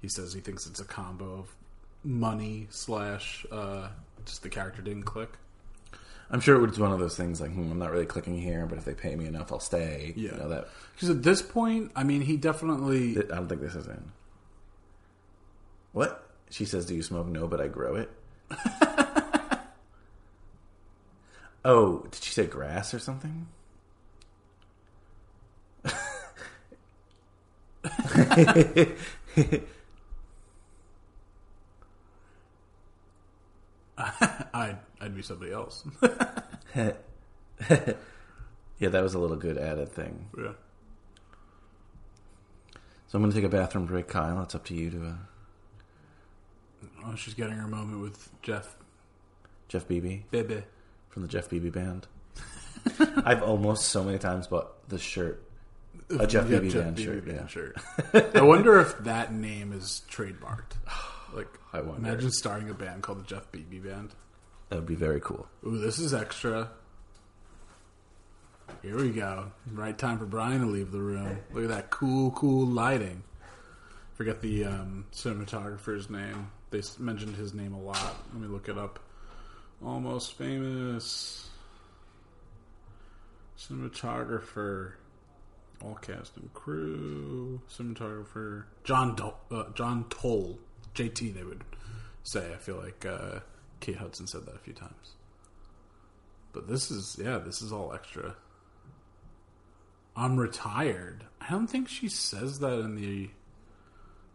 he 0.00 0.08
says 0.08 0.32
he 0.32 0.40
thinks 0.40 0.66
it's 0.66 0.80
a 0.80 0.84
combo 0.84 1.40
of 1.40 1.54
money 2.02 2.66
slash 2.70 3.44
uh, 3.52 3.88
just 4.24 4.42
the 4.42 4.48
character 4.48 4.80
didn't 4.80 5.02
click. 5.02 5.30
I'm 6.30 6.40
sure 6.40 6.56
it 6.56 6.66
was 6.66 6.78
one 6.78 6.92
of 6.92 7.00
those 7.00 7.16
things 7.16 7.40
like 7.40 7.52
hmm, 7.52 7.70
I'm 7.70 7.78
not 7.78 7.90
really 7.90 8.06
clicking 8.06 8.40
here, 8.40 8.64
but 8.66 8.78
if 8.78 8.84
they 8.84 8.94
pay 8.94 9.14
me 9.16 9.26
enough, 9.26 9.52
I'll 9.52 9.60
stay. 9.60 10.14
Yeah. 10.16 10.32
You 10.32 10.38
know 10.38 10.48
that. 10.48 10.68
Because 10.94 11.10
at 11.10 11.22
this 11.22 11.42
point, 11.42 11.90
I 11.96 12.04
mean, 12.04 12.22
he 12.22 12.36
definitely. 12.36 13.18
I 13.18 13.36
don't 13.36 13.48
think 13.48 13.60
this 13.60 13.74
is 13.74 13.86
in. 13.88 14.12
What 15.92 16.28
she 16.50 16.64
says? 16.64 16.86
Do 16.86 16.94
you 16.94 17.02
smoke? 17.02 17.26
No, 17.26 17.46
but 17.46 17.60
I 17.60 17.68
grow 17.68 17.96
it. 17.96 18.10
oh, 21.64 22.06
did 22.10 22.22
she 22.22 22.32
say 22.32 22.46
grass 22.46 22.92
or 22.94 22.98
something? 22.98 23.46
I'd 34.54 34.78
I'd 35.00 35.14
be 35.14 35.22
somebody 35.22 35.52
else. 35.52 35.84
yeah, 36.74 36.92
that 38.80 39.02
was 39.02 39.14
a 39.14 39.18
little 39.18 39.36
good 39.36 39.58
added 39.58 39.90
thing. 39.92 40.26
yeah. 40.36 40.52
So 43.08 43.16
I'm 43.16 43.22
going 43.22 43.32
to 43.32 43.36
take 43.36 43.44
a 43.44 43.48
bathroom 43.48 43.86
break, 43.86 44.06
Kyle. 44.06 44.40
It's 44.42 44.54
up 44.54 44.64
to 44.66 44.74
you 44.74 44.88
to 44.90 45.04
uh, 45.04 45.14
Oh, 47.04 47.14
she's 47.16 47.34
getting 47.34 47.54
her 47.54 47.66
moment 47.68 48.00
with 48.00 48.28
Jeff 48.42 48.76
Jeff 49.68 49.86
Beebe 49.88 50.22
Bebe. 50.30 50.62
from 51.08 51.22
the 51.22 51.28
Jeff 51.28 51.48
Bebe 51.48 51.70
band. 51.70 52.06
I've 53.24 53.42
almost 53.42 53.86
so 53.88 54.02
many 54.04 54.18
times 54.18 54.46
bought 54.46 54.88
the 54.88 54.98
shirt, 54.98 55.42
a 56.18 56.26
Jeff 56.26 56.48
Yeah, 56.50 56.58
Bebe 56.60 56.72
band 56.72 56.96
Bebe 56.96 57.04
shirt. 57.06 57.24
band 57.26 57.38
yeah. 57.40 57.46
shirt. 57.46 57.76
I 58.36 58.42
wonder 58.42 58.80
if 58.80 58.96
that 59.00 59.32
name 59.32 59.72
is 59.72 60.02
trademarked. 60.10 60.72
Like, 61.32 61.46
I 61.72 61.80
wonder. 61.80 62.08
imagine 62.08 62.32
starting 62.32 62.70
a 62.70 62.74
band 62.74 63.04
called 63.04 63.20
the 63.20 63.24
Jeff 63.24 63.52
Bebe 63.52 63.78
Band. 63.78 64.10
That 64.68 64.74
would 64.80 64.86
be 64.86 64.96
very 64.96 65.20
cool. 65.20 65.46
Ooh, 65.64 65.78
this 65.78 66.00
is 66.00 66.12
extra. 66.12 66.70
Here 68.82 68.96
we 68.96 69.10
go. 69.10 69.52
Right 69.72 69.96
time 69.96 70.18
for 70.18 70.26
Brian 70.26 70.60
to 70.62 70.66
leave 70.66 70.90
the 70.90 70.98
room. 71.00 71.38
Look 71.52 71.62
at 71.62 71.68
that 71.70 71.90
cool, 71.90 72.32
cool 72.32 72.66
lighting. 72.66 73.22
Forget 74.14 74.40
the 74.40 74.64
um, 74.64 75.06
cinematographer's 75.12 76.10
name. 76.10 76.50
They 76.70 76.82
mentioned 76.98 77.36
his 77.36 77.52
name 77.52 77.74
a 77.74 77.80
lot. 77.80 78.16
Let 78.32 78.40
me 78.40 78.46
look 78.46 78.68
it 78.68 78.78
up. 78.78 79.00
Almost 79.84 80.34
famous 80.34 81.48
cinematographer. 83.58 84.92
All 85.82 85.94
cast 85.94 86.36
and 86.36 86.52
crew. 86.54 87.60
Cinematographer 87.70 88.64
John 88.84 89.16
uh, 89.50 89.64
John 89.74 90.04
Toll. 90.10 90.58
JT. 90.94 91.34
They 91.34 91.42
would 91.42 91.64
say. 92.22 92.52
I 92.52 92.56
feel 92.56 92.76
like 92.76 93.04
uh, 93.04 93.40
Kate 93.80 93.96
Hudson 93.96 94.26
said 94.26 94.46
that 94.46 94.54
a 94.54 94.58
few 94.58 94.74
times. 94.74 95.14
But 96.52 96.68
this 96.68 96.90
is 96.90 97.18
yeah, 97.20 97.38
this 97.38 97.62
is 97.62 97.72
all 97.72 97.92
extra. 97.92 98.36
I'm 100.16 100.36
retired. 100.36 101.24
I 101.40 101.50
don't 101.50 101.66
think 101.66 101.88
she 101.88 102.08
says 102.08 102.58
that 102.58 102.78
in 102.80 102.96
the 102.96 103.30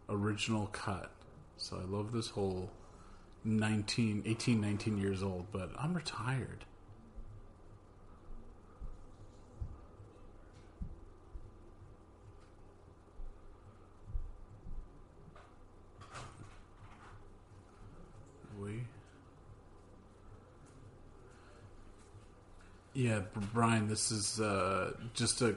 original 0.08 0.66
cut. 0.66 1.10
So 1.56 1.76
I 1.76 1.84
love 1.84 2.12
this 2.12 2.28
whole 2.28 2.70
19, 3.44 4.22
18, 4.26 4.60
19 4.60 4.98
years 4.98 5.22
old, 5.22 5.46
but 5.52 5.70
I'm 5.78 5.94
retired. 5.94 6.64
We. 18.60 18.82
Yeah, 22.94 23.20
Brian, 23.52 23.88
this 23.88 24.10
is 24.10 24.40
uh, 24.40 24.92
just 25.14 25.42
a 25.42 25.56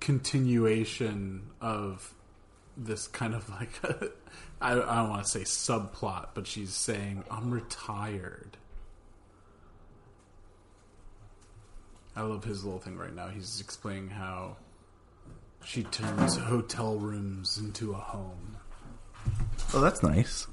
continuation 0.00 1.42
of 1.60 2.14
this 2.76 3.06
kind 3.08 3.34
of 3.34 3.48
like 3.50 3.70
I, 4.64 4.72
I 4.72 4.96
don't 4.96 5.10
want 5.10 5.22
to 5.22 5.30
say 5.30 5.40
subplot, 5.40 6.28
but 6.32 6.46
she's 6.46 6.72
saying 6.72 7.22
I'm 7.30 7.50
retired. 7.50 8.56
I 12.16 12.22
love 12.22 12.44
his 12.44 12.64
little 12.64 12.80
thing 12.80 12.96
right 12.96 13.14
now. 13.14 13.28
He's 13.28 13.60
explaining 13.60 14.08
how 14.08 14.56
she 15.66 15.82
turns 15.82 16.38
hotel 16.38 16.96
rooms 16.96 17.58
into 17.58 17.92
a 17.92 17.98
home. 17.98 18.56
Oh, 19.74 19.82
that's 19.82 20.02
nice. 20.02 20.46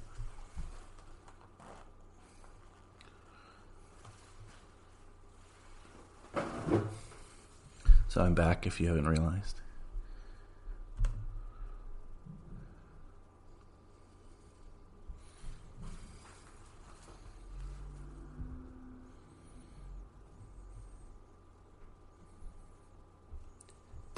So 8.09 8.21
I'm 8.21 8.33
back 8.33 8.67
if 8.67 8.81
you 8.81 8.87
haven't 8.87 9.07
realized. 9.07 9.60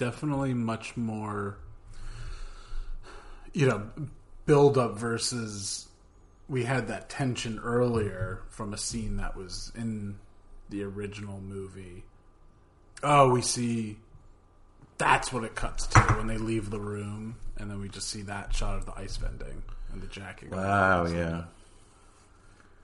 Definitely 0.04 0.54
much 0.54 0.98
more 0.98 1.58
you 3.54 3.66
know 3.68 3.90
build 4.46 4.78
up 4.78 4.98
versus 4.98 5.88
we 6.50 6.64
had 6.66 6.88
that 6.90 7.10
tension 7.10 7.58
earlier 7.64 8.42
from 8.50 8.74
a 8.74 8.78
scene 8.78 9.16
that 9.18 9.36
was 9.38 9.72
in 9.76 10.16
the 10.70 10.84
original 10.84 11.40
movie. 11.40 12.04
Oh 13.02 13.30
we 13.30 13.42
see 13.42 13.98
that's 14.98 15.32
what 15.32 15.44
it 15.46 15.56
cuts 15.56 15.88
to 15.88 16.00
when 16.18 16.28
they 16.28 16.38
leave 16.38 16.70
the 16.70 16.80
room 16.80 17.36
and 17.58 17.70
then 17.72 17.80
we 17.80 17.88
just 17.88 18.10
see 18.10 18.24
that 18.24 18.54
shot 18.54 18.76
of 18.78 18.86
the 18.86 18.94
ice 18.98 19.16
vending 19.18 19.64
and 19.94 20.02
the 20.02 20.08
jacket 20.08 20.52
Wow, 20.52 21.06
yeah. 21.06 21.44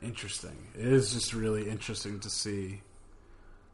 interesting. 0.02 0.58
It 0.76 0.86
is 0.88 1.14
just 1.14 1.34
really 1.34 1.70
interesting 1.70 2.20
to 2.22 2.30
see 2.30 2.82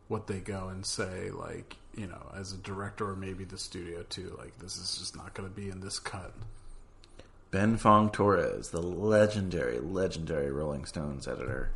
what 0.08 0.26
they 0.28 0.40
go 0.40 0.68
and 0.70 0.84
say 0.86 1.30
like 1.32 1.76
you 1.96 2.08
know, 2.08 2.32
as 2.36 2.52
a 2.54 2.58
director 2.58 3.10
or 3.10 3.16
maybe 3.16 3.44
the 3.46 3.58
studio 3.58 4.04
too. 4.04 4.36
Like 4.38 4.58
this 4.60 4.78
is 4.78 4.98
just 5.00 5.16
not 5.16 5.34
going 5.34 5.50
to 5.50 5.56
be 5.56 5.70
in 5.70 5.80
this 5.82 6.00
cut. 6.00 6.34
Ben 7.52 7.78
Fong 7.78 8.10
Torres, 8.10 8.70
the 8.70 8.82
legendary, 8.82 9.80
legendary 9.80 10.52
Rolling 10.52 10.86
Stones 10.86 11.28
editor. 11.28 11.72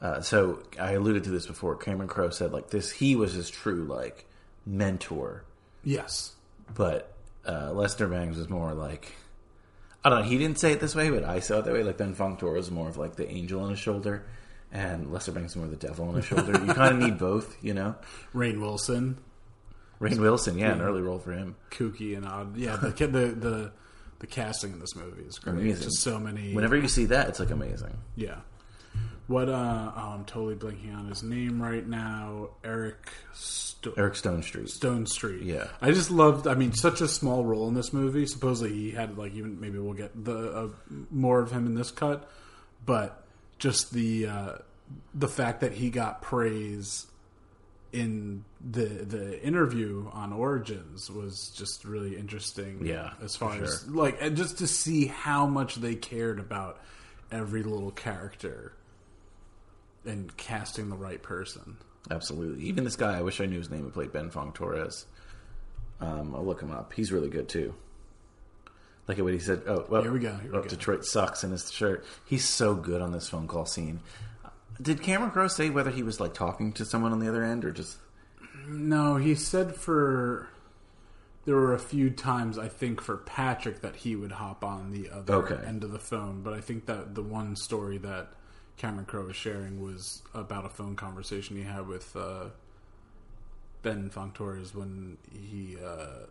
Uh, 0.00 0.20
so 0.22 0.62
I 0.80 0.92
alluded 0.92 1.24
to 1.24 1.30
this 1.30 1.46
before. 1.46 1.76
Cameron 1.76 2.08
Crowe 2.08 2.30
said 2.30 2.52
like 2.52 2.70
this. 2.70 2.90
He 2.90 3.14
was 3.16 3.34
his 3.34 3.50
true 3.50 3.84
like 3.84 4.26
mentor, 4.64 5.44
Yes. 5.84 6.32
but 6.74 7.12
uh, 7.46 7.72
Lester 7.72 8.06
Bangs 8.08 8.38
was 8.38 8.48
more 8.48 8.72
like 8.72 9.12
I 10.02 10.08
don't 10.08 10.20
know. 10.22 10.24
He 10.26 10.38
didn't 10.38 10.58
say 10.58 10.72
it 10.72 10.80
this 10.80 10.94
way, 10.94 11.10
but 11.10 11.24
I 11.24 11.40
saw 11.40 11.58
it 11.58 11.66
that 11.66 11.74
way. 11.74 11.82
Like 11.82 11.98
Ben 11.98 12.14
Fong 12.14 12.38
Torres 12.38 12.56
was 12.56 12.70
more 12.70 12.88
of 12.88 12.96
like 12.96 13.16
the 13.16 13.28
angel 13.30 13.62
on 13.62 13.70
his 13.70 13.78
shoulder, 13.78 14.24
and 14.72 15.12
Lester 15.12 15.36
is 15.38 15.56
more 15.56 15.66
the 15.66 15.76
devil 15.76 16.08
on 16.08 16.14
his 16.14 16.24
shoulder. 16.24 16.52
you 16.52 16.72
kind 16.74 16.94
of 16.94 16.98
need 16.98 17.18
both, 17.18 17.56
you 17.62 17.74
know. 17.74 17.94
Rainn 18.34 18.60
Wilson, 18.60 19.18
Rainn 20.00 20.20
Wilson, 20.20 20.58
yeah, 20.58 20.72
an 20.72 20.80
early 20.80 21.02
role 21.02 21.18
for 21.18 21.32
him. 21.32 21.56
kooky 21.70 22.16
and 22.16 22.26
odd. 22.26 22.56
Yeah, 22.56 22.76
the 22.76 22.90
the 22.90 23.06
the, 23.06 23.72
the 24.20 24.26
casting 24.26 24.72
in 24.72 24.78
this 24.80 24.94
movie 24.94 25.22
is 25.22 25.38
great. 25.38 25.54
Amazing. 25.56 25.84
Just 25.84 26.00
so 26.02 26.18
many. 26.18 26.54
Whenever 26.54 26.76
you 26.76 26.88
see 26.88 27.06
that, 27.06 27.28
it's 27.28 27.40
like 27.40 27.50
amazing. 27.50 27.96
Yeah. 28.16 28.36
What 29.26 29.48
uh 29.48 29.92
oh, 29.96 30.00
I'm 30.14 30.24
totally 30.24 30.56
blanking 30.56 30.96
on 30.96 31.06
his 31.08 31.22
name 31.22 31.62
right 31.62 31.86
now. 31.86 32.50
Eric 32.64 33.12
Sto- 33.32 33.94
Eric 33.96 34.14
Stonestreet. 34.14 34.68
Stone 34.68 35.06
Street. 35.06 35.42
Yeah. 35.42 35.68
I 35.80 35.92
just 35.92 36.10
loved 36.10 36.48
I 36.48 36.54
mean 36.54 36.72
such 36.72 37.00
a 37.00 37.06
small 37.06 37.44
role 37.44 37.68
in 37.68 37.74
this 37.74 37.92
movie. 37.92 38.26
Supposedly 38.26 38.72
he 38.74 38.90
had 38.90 39.16
like 39.16 39.32
even 39.34 39.60
maybe 39.60 39.78
we'll 39.78 39.92
get 39.94 40.24
the 40.24 40.36
uh, 40.52 40.68
more 41.12 41.38
of 41.40 41.52
him 41.52 41.66
in 41.66 41.74
this 41.76 41.92
cut, 41.92 42.28
but 42.84 43.19
just 43.60 43.92
the 43.92 44.26
uh 44.26 44.52
the 45.14 45.28
fact 45.28 45.60
that 45.60 45.72
he 45.72 45.90
got 45.90 46.20
praise 46.20 47.06
in 47.92 48.44
the 48.60 48.84
the 48.84 49.40
interview 49.44 50.08
on 50.12 50.32
Origins 50.32 51.08
was 51.10 51.50
just 51.50 51.84
really 51.84 52.16
interesting. 52.16 52.84
Yeah, 52.84 53.12
as 53.22 53.36
far 53.36 53.54
for 53.54 53.64
as 53.64 53.86
like 53.88 54.18
and 54.20 54.36
just 54.36 54.58
to 54.58 54.66
see 54.66 55.06
how 55.06 55.46
much 55.46 55.76
they 55.76 55.94
cared 55.94 56.40
about 56.40 56.80
every 57.30 57.62
little 57.62 57.92
character 57.92 58.72
and 60.04 60.36
casting 60.36 60.88
the 60.88 60.96
right 60.96 61.22
person. 61.22 61.76
Absolutely. 62.10 62.64
Even 62.64 62.84
this 62.84 62.96
guy, 62.96 63.18
I 63.18 63.22
wish 63.22 63.40
I 63.40 63.46
knew 63.46 63.58
his 63.58 63.70
name. 63.70 63.82
Who 63.82 63.90
played 63.90 64.12
Ben 64.12 64.30
Fong 64.30 64.52
Torres. 64.52 65.06
Um, 66.00 66.34
I'll 66.34 66.44
look 66.44 66.62
him 66.62 66.70
up. 66.70 66.92
He's 66.94 67.12
really 67.12 67.28
good 67.28 67.48
too. 67.48 67.74
Like 69.08 69.18
what 69.18 69.32
he 69.32 69.38
said. 69.40 69.62
Oh, 69.66 69.84
well, 69.88 70.02
Here 70.02 70.12
we 70.12 70.20
go, 70.20 70.34
here 70.36 70.52
we 70.52 70.58
go. 70.62 70.68
Detroit 70.68 71.04
sucks 71.04 71.42
in 71.42 71.50
his 71.50 71.70
shirt. 71.72 72.04
He's 72.24 72.48
so 72.48 72.74
good 72.74 73.00
on 73.02 73.10
this 73.12 73.28
phone 73.28 73.48
call 73.48 73.66
scene. 73.66 74.00
Did 74.80 75.02
Cameron 75.02 75.30
Crowe 75.30 75.48
say 75.48 75.68
whether 75.68 75.90
he 75.90 76.02
was 76.02 76.20
like 76.20 76.32
talking 76.32 76.72
to 76.74 76.84
someone 76.84 77.12
on 77.12 77.18
the 77.18 77.28
other 77.28 77.42
end 77.44 77.64
or 77.64 77.72
just? 77.72 77.98
No, 78.68 79.16
he 79.16 79.34
said 79.34 79.74
for 79.74 80.48
there 81.44 81.56
were 81.56 81.74
a 81.74 81.78
few 81.78 82.10
times 82.10 82.56
I 82.56 82.68
think 82.68 83.00
for 83.00 83.16
Patrick 83.16 83.80
that 83.80 83.96
he 83.96 84.14
would 84.14 84.32
hop 84.32 84.62
on 84.64 84.92
the 84.92 85.10
other 85.10 85.34
Okay. 85.34 85.66
end 85.66 85.82
of 85.82 85.90
the 85.90 85.98
phone, 85.98 86.42
but 86.42 86.52
I 86.52 86.60
think 86.60 86.86
that 86.86 87.14
the 87.14 87.22
one 87.22 87.56
story 87.56 87.98
that 87.98 88.28
Cameron 88.76 89.06
Crowe 89.06 89.24
was 89.26 89.36
sharing 89.36 89.82
was 89.82 90.22
about 90.34 90.64
a 90.64 90.68
phone 90.68 90.94
conversation 90.96 91.56
he 91.56 91.62
had 91.64 91.86
with 91.88 92.14
uh, 92.14 92.46
Ben 93.82 94.08
Fong 94.10 94.30
Torres 94.32 94.74
when 94.74 95.16
he 95.32 95.76
uh, 95.84 96.26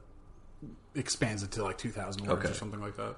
expands 0.96 1.44
it 1.44 1.52
to 1.52 1.64
like 1.64 1.78
two 1.78 1.92
thousand 1.92 2.26
words 2.28 2.40
Okay. 2.44 2.52
or 2.52 2.54
something 2.56 2.82
like 2.82 2.96
that. 2.98 3.16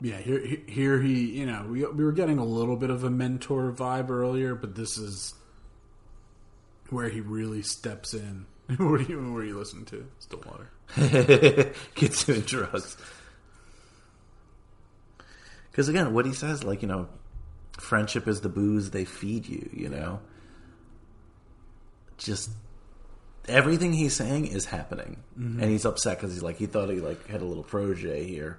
Yeah, 0.00 0.18
here, 0.18 0.40
he- 0.40 0.64
here 0.66 1.00
he, 1.00 1.38
you 1.38 1.46
know, 1.46 1.66
we 1.70 1.84
we 1.86 2.04
were 2.04 2.12
getting 2.12 2.38
a 2.38 2.44
little 2.44 2.76
bit 2.76 2.90
of 2.90 3.04
a 3.04 3.10
mentor 3.10 3.72
vibe 3.72 4.10
earlier, 4.10 4.54
but 4.54 4.74
this 4.74 4.98
is 4.98 5.34
where 6.90 7.08
he 7.08 7.20
really 7.20 7.62
steps 7.62 8.12
in. 8.12 8.46
what 8.76 9.00
are 9.00 9.04
you 9.04 9.32
what 9.32 9.38
are 9.38 9.44
you 9.44 9.56
listening 9.58 9.84
to? 9.86 10.06
Stillwater. 10.18 10.68
gets 11.94 12.28
into 12.28 12.40
drugs. 12.42 12.96
Because 15.70 15.88
again, 15.88 16.12
what 16.12 16.26
he 16.26 16.32
says, 16.34 16.64
like 16.64 16.82
you 16.82 16.88
know, 16.88 17.08
friendship 17.78 18.28
is 18.28 18.42
the 18.42 18.48
booze 18.48 18.90
they 18.90 19.04
feed 19.04 19.46
you. 19.46 19.70
You 19.72 19.88
know, 19.88 20.20
just 22.18 22.50
everything 23.48 23.92
he's 23.92 24.14
saying 24.16 24.46
is 24.46 24.66
happening, 24.66 25.18
Mhm. 25.38 25.60
and 25.60 25.64
he's 25.64 25.84
upset 25.84 26.18
because 26.18 26.32
he's 26.32 26.42
like 26.42 26.56
he 26.56 26.66
thought 26.66 26.88
he 26.88 27.00
like 27.00 27.26
had 27.26 27.42
a 27.42 27.44
little 27.44 27.62
protege 27.64 28.24
here. 28.24 28.58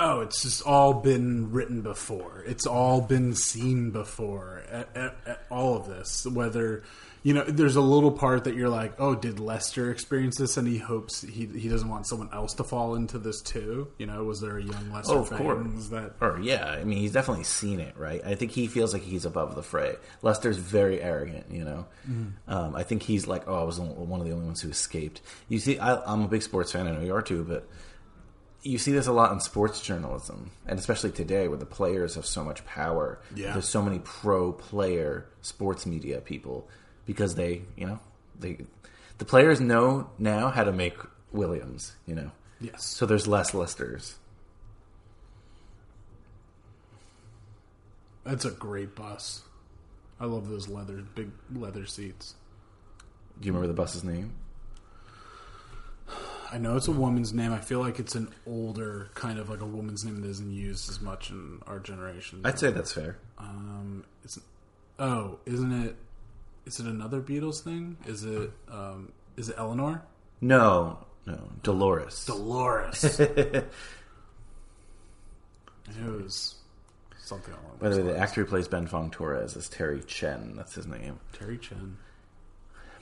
Oh, 0.00 0.20
it's 0.20 0.42
just 0.42 0.62
all 0.62 0.94
been 0.94 1.50
written 1.50 1.82
before. 1.82 2.44
It's 2.46 2.66
all 2.66 3.00
been 3.00 3.34
seen 3.34 3.90
before. 3.90 4.62
A- 4.70 4.86
a- 4.94 5.30
a- 5.32 5.38
all 5.50 5.76
of 5.76 5.88
this, 5.88 6.24
whether 6.24 6.84
you 7.22 7.34
know, 7.34 7.44
there's 7.44 7.76
a 7.76 7.80
little 7.80 8.12
part 8.12 8.44
that 8.44 8.54
you're 8.54 8.68
like, 8.68 8.94
oh, 8.98 9.14
did 9.14 9.40
Lester 9.40 9.90
experience 9.90 10.36
this? 10.36 10.56
And 10.56 10.66
he 10.68 10.78
hopes 10.78 11.22
he 11.22 11.46
he 11.46 11.68
doesn't 11.68 11.88
want 11.88 12.06
someone 12.06 12.30
else 12.32 12.54
to 12.54 12.64
fall 12.64 12.94
into 12.94 13.18
this 13.18 13.40
too. 13.42 13.88
You 13.98 14.06
know, 14.06 14.24
was 14.24 14.40
there 14.40 14.58
a 14.58 14.62
young 14.62 14.92
Lester? 14.92 15.14
Oh, 15.14 15.18
of 15.18 15.30
course. 15.30 15.88
That 15.88 16.14
Or 16.20 16.38
yeah, 16.40 16.66
I 16.66 16.84
mean, 16.84 16.98
he's 16.98 17.12
definitely 17.12 17.44
seen 17.44 17.80
it, 17.80 17.96
right? 17.96 18.20
I 18.24 18.34
think 18.34 18.52
he 18.52 18.66
feels 18.66 18.92
like 18.92 19.02
he's 19.02 19.24
above 19.24 19.54
the 19.54 19.62
fray. 19.62 19.96
Lester's 20.22 20.58
very 20.58 21.02
arrogant, 21.02 21.46
you 21.50 21.64
know. 21.64 21.86
Mhm. 22.08 22.32
Um, 22.46 22.76
I 22.76 22.82
think 22.84 23.02
he's 23.02 23.26
like, 23.26 23.44
oh, 23.48 23.60
I 23.60 23.64
was 23.64 23.80
one 23.80 24.20
of 24.20 24.26
the 24.26 24.32
only 24.32 24.46
ones 24.46 24.60
who 24.60 24.70
escaped. 24.70 25.20
You 25.48 25.58
see, 25.58 25.78
I, 25.78 26.00
I'm 26.10 26.22
a 26.22 26.28
big 26.28 26.42
sports 26.42 26.72
fan. 26.72 26.86
I 26.86 26.92
know 26.92 27.00
you 27.00 27.14
are 27.14 27.22
too, 27.22 27.44
but 27.44 27.68
you 28.62 28.78
see 28.78 28.92
this 28.92 29.06
a 29.06 29.12
lot 29.12 29.32
in 29.32 29.40
sports 29.40 29.80
journalism, 29.80 30.50
and 30.66 30.78
especially 30.78 31.10
today, 31.12 31.46
where 31.48 31.56
the 31.58 31.64
players 31.66 32.16
have 32.16 32.26
so 32.26 32.42
much 32.44 32.64
power. 32.64 33.20
Yeah. 33.34 33.52
There's 33.52 33.68
so 33.68 33.80
many 33.82 34.00
pro-player 34.00 35.26
sports 35.42 35.86
media 35.86 36.20
people 36.20 36.68
because 37.08 37.34
they, 37.34 37.62
you 37.74 37.86
know, 37.86 37.98
they 38.38 38.58
the 39.16 39.24
players 39.24 39.60
know 39.60 40.10
now 40.18 40.50
how 40.50 40.62
to 40.62 40.70
make 40.70 40.94
Williams, 41.32 41.96
you 42.06 42.14
know. 42.14 42.30
Yes. 42.60 42.84
So 42.84 43.06
there's 43.06 43.26
less 43.26 43.54
Lesters. 43.54 44.16
That's 48.24 48.44
a 48.44 48.50
great 48.50 48.94
bus. 48.94 49.42
I 50.20 50.26
love 50.26 50.50
those 50.50 50.68
leather 50.68 51.02
big 51.14 51.30
leather 51.52 51.86
seats. 51.86 52.34
Do 53.40 53.46
you 53.46 53.52
remember 53.52 53.68
the 53.68 53.80
bus's 53.80 54.04
name? 54.04 54.34
I 56.50 56.58
know 56.58 56.76
it's 56.76 56.88
a 56.88 56.92
woman's 56.92 57.32
name. 57.32 57.52
I 57.52 57.58
feel 57.58 57.80
like 57.80 57.98
it's 57.98 58.14
an 58.14 58.28
older 58.46 59.10
kind 59.14 59.38
of 59.38 59.48
like 59.48 59.60
a 59.60 59.66
woman's 59.66 60.04
name 60.04 60.20
that 60.20 60.28
isn't 60.28 60.50
used 60.50 60.90
as 60.90 61.00
much 61.00 61.30
in 61.30 61.60
our 61.66 61.78
generation. 61.78 62.42
I'd 62.44 62.58
say 62.58 62.70
that's 62.70 62.92
fair. 62.92 63.18
Um, 63.38 64.04
it's 64.24 64.38
oh, 64.98 65.38
isn't 65.46 65.72
it? 65.72 65.96
Is 66.68 66.78
it 66.80 66.86
another 66.86 67.22
Beatles 67.22 67.62
thing? 67.62 67.96
Is 68.06 68.24
it? 68.24 68.50
Um, 68.70 69.10
is 69.38 69.48
it 69.48 69.54
Eleanor? 69.56 70.02
No, 70.42 70.98
no, 71.24 71.48
Dolores. 71.62 72.26
Dolores. 72.26 73.18
it 73.20 73.64
was 76.04 76.56
something 77.16 77.54
along 77.54 77.78
By 77.80 77.88
the 77.88 77.96
way, 77.96 78.12
the 78.12 78.18
actor 78.18 78.42
who 78.42 78.46
plays 78.50 78.68
Ben 78.68 78.86
Fong 78.86 79.10
Torres 79.10 79.56
is 79.56 79.70
Terry 79.70 80.02
Chen. 80.02 80.56
That's 80.56 80.74
his 80.74 80.86
name. 80.86 81.18
Terry 81.32 81.56
Chen. 81.56 81.96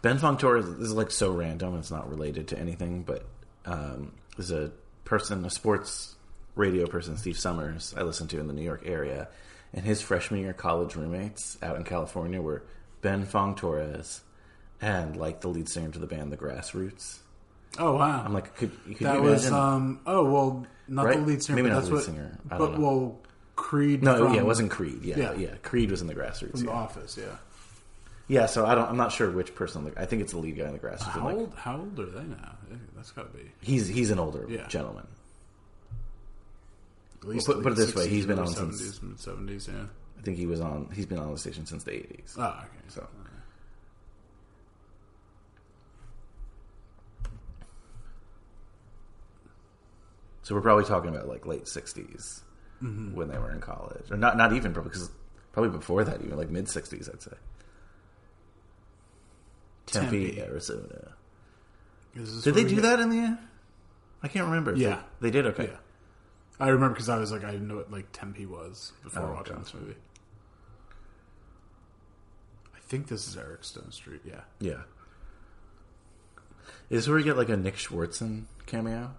Ben 0.00 0.18
Fong 0.18 0.38
Torres 0.38 0.64
this 0.66 0.86
is 0.86 0.94
like 0.94 1.10
so 1.10 1.32
random. 1.32 1.76
It's 1.76 1.90
not 1.90 2.08
related 2.08 2.46
to 2.48 2.58
anything, 2.60 3.02
but 3.02 3.26
um, 3.64 4.12
is 4.38 4.52
a 4.52 4.70
person, 5.04 5.44
a 5.44 5.50
sports 5.50 6.14
radio 6.54 6.86
person, 6.86 7.16
Steve 7.16 7.36
Somers. 7.36 7.94
I 7.96 8.02
listen 8.02 8.28
to 8.28 8.38
in 8.38 8.46
the 8.46 8.54
New 8.54 8.62
York 8.62 8.82
area, 8.84 9.26
and 9.74 9.84
his 9.84 10.00
freshman 10.00 10.42
year 10.42 10.52
college 10.52 10.94
roommates 10.94 11.58
out 11.64 11.74
in 11.76 11.82
California 11.82 12.40
were 12.40 12.62
Ben 13.06 13.24
Fong 13.24 13.54
Torres 13.54 14.20
and 14.80 15.16
like 15.16 15.40
the 15.40 15.46
lead 15.46 15.68
singer 15.68 15.90
to 15.92 15.98
the 16.00 16.08
band 16.08 16.32
The 16.32 16.36
Grassroots. 16.36 17.18
Oh 17.78 17.94
wow! 17.94 18.20
I'm 18.24 18.32
like, 18.34 18.56
could, 18.56 18.72
could 18.84 19.06
that 19.06 19.22
was 19.22 19.48
um. 19.52 20.00
Oh 20.04 20.24
well, 20.24 20.66
not 20.88 21.06
Right? 21.06 21.20
the 21.20 21.24
lead 21.24 21.40
singer. 21.40 21.54
Maybe 21.54 21.68
not 21.68 21.76
that's 21.76 21.88
the 21.88 21.94
lead 21.94 21.98
what, 21.98 22.04
singer. 22.04 22.38
I 22.50 22.58
but 22.58 22.78
well, 22.80 23.20
Creed. 23.54 24.02
No, 24.02 24.24
from, 24.24 24.34
yeah, 24.34 24.40
it 24.40 24.46
wasn't 24.46 24.72
Creed. 24.72 25.04
Yeah, 25.04 25.18
yeah, 25.18 25.34
yeah, 25.34 25.54
Creed 25.62 25.92
was 25.92 26.00
in 26.00 26.08
the 26.08 26.16
Grassroots. 26.16 26.50
from 26.50 26.60
yeah. 26.62 26.66
The 26.66 26.72
Office. 26.72 27.16
Yeah. 27.16 27.36
Yeah, 28.26 28.46
so 28.46 28.66
I 28.66 28.74
don't. 28.74 28.88
I'm 28.88 28.96
not 28.96 29.12
sure 29.12 29.30
which 29.30 29.54
person. 29.54 29.84
Like, 29.84 29.96
I 29.96 30.04
think 30.04 30.22
it's 30.22 30.32
the 30.32 30.38
lead 30.38 30.58
guy 30.58 30.64
in 30.66 30.72
the 30.72 30.80
Grassroots. 30.80 31.02
How 31.02 31.26
like, 31.26 31.36
old? 31.36 31.54
How 31.54 31.76
old 31.76 31.96
are 32.00 32.06
they 32.06 32.24
now? 32.24 32.56
That's 32.96 33.12
got 33.12 33.30
to 33.32 33.38
be. 33.38 33.52
He's 33.60 33.86
he's 33.86 34.10
an 34.10 34.18
older 34.18 34.46
Yeah. 34.48 34.66
gentleman. 34.66 35.06
At 37.22 37.28
least 37.28 37.46
Well, 37.46 37.58
put, 37.58 37.62
put 37.62 37.72
it 37.74 37.76
this 37.76 37.94
way, 37.94 38.08
he's 38.08 38.26
been 38.26 38.40
on 38.40 38.46
early 38.46 38.54
since 38.54 38.98
70s, 38.98 39.18
seventies. 39.20 39.68
Yeah. 39.72 39.84
I 40.18 40.22
think 40.22 40.36
he 40.38 40.46
was 40.46 40.60
on. 40.60 40.90
He's 40.94 41.06
been 41.06 41.18
on 41.18 41.30
the 41.32 41.38
station 41.38 41.66
since 41.66 41.84
the 41.84 41.92
80s. 41.92 42.34
Oh, 42.38 42.42
okay. 42.42 42.68
So 42.88 43.06
so 50.42 50.54
we're 50.54 50.60
probably 50.60 50.84
talking 50.84 51.10
about 51.14 51.28
like 51.28 51.46
late 51.46 51.64
60s 51.64 52.42
Mhm. 52.82 53.14
when 53.14 53.28
they 53.28 53.38
were 53.38 53.50
in 53.50 53.60
college, 53.60 54.10
or 54.10 54.16
not 54.16 54.36
not 54.36 54.52
even 54.52 54.72
probably 54.72 54.90
because 54.90 55.10
probably 55.52 55.70
before 55.70 56.04
that, 56.04 56.20
even 56.22 56.36
like 56.36 56.50
mid 56.50 56.66
60s, 56.66 57.08
I'd 57.12 57.22
say. 57.22 57.32
Tempe, 59.86 60.26
Tempe. 60.34 60.40
Arizona. 60.42 61.12
Did 62.14 62.54
they 62.54 62.64
do 62.64 62.80
that 62.82 63.00
in 63.00 63.10
the 63.10 63.18
end? 63.18 63.38
I 64.22 64.28
can't 64.28 64.46
remember. 64.46 64.74
Yeah. 64.74 65.02
they, 65.20 65.28
they 65.28 65.30
did. 65.30 65.46
Okay. 65.46 65.64
Yeah. 65.68 65.76
I 66.58 66.68
remember 66.68 66.94
because 66.94 67.08
I 67.08 67.18
was 67.18 67.32
like, 67.32 67.44
I 67.44 67.50
didn't 67.50 67.68
know 67.68 67.76
what 67.76 67.90
like 67.90 68.06
Tempe 68.12 68.46
was 68.46 68.92
before 69.04 69.24
Oh, 69.30 69.34
watching 69.34 69.56
gotcha. 69.56 69.64
this 69.64 69.74
movie. 69.74 69.96
I 72.74 72.78
think 72.88 73.08
this 73.08 73.28
is 73.28 73.36
Eric 73.36 73.62
Stonestreet. 73.62 74.20
Yeah. 74.24 74.40
Yeah. 74.60 74.82
Is 76.88 77.02
this 77.02 77.08
where 77.08 77.16
we 77.16 77.24
get 77.24 77.36
like 77.36 77.48
a 77.48 77.56
Nick 77.56 77.76
Schwartzen 77.76 78.44
cameo? 78.66 79.12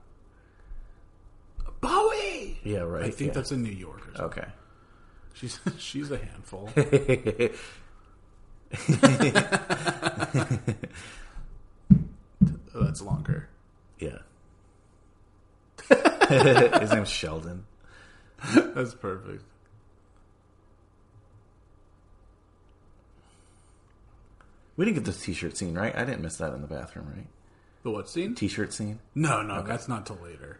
Bowie. 1.81 2.59
Yeah, 2.63 2.79
right. 2.79 3.03
I 3.05 3.09
think 3.11 3.29
yeah. 3.29 3.33
that's 3.35 3.51
in 3.51 3.61
New 3.61 3.71
York. 3.71 4.07
Or 4.07 4.15
something. 4.15 4.43
okay. 4.43 4.47
She's 5.33 5.59
she's 5.77 6.09
a 6.11 6.17
handful. 6.17 6.69
Oh, 6.75 6.81
that's 12.81 13.01
longer. 13.01 13.49
His 16.82 16.91
name's 16.91 17.09
Sheldon. 17.09 17.65
That's 18.53 18.93
perfect. 18.93 19.43
We 24.75 24.86
didn't 24.86 25.03
get 25.03 25.05
the 25.05 25.19
t-shirt 25.19 25.57
scene, 25.57 25.75
right? 25.75 25.95
I 25.95 26.05
didn't 26.05 26.21
miss 26.21 26.38
that 26.38 26.53
in 26.53 26.61
the 26.61 26.67
bathroom, 26.67 27.07
right? 27.15 27.28
The 27.84 27.89
what 27.89 28.09
scene? 28.09 28.36
T-shirt 28.36 28.73
scene. 28.73 28.99
No, 29.15 29.41
no, 29.41 29.63
that's 29.63 29.88
not 29.88 30.05
till 30.05 30.19
later. 30.23 30.59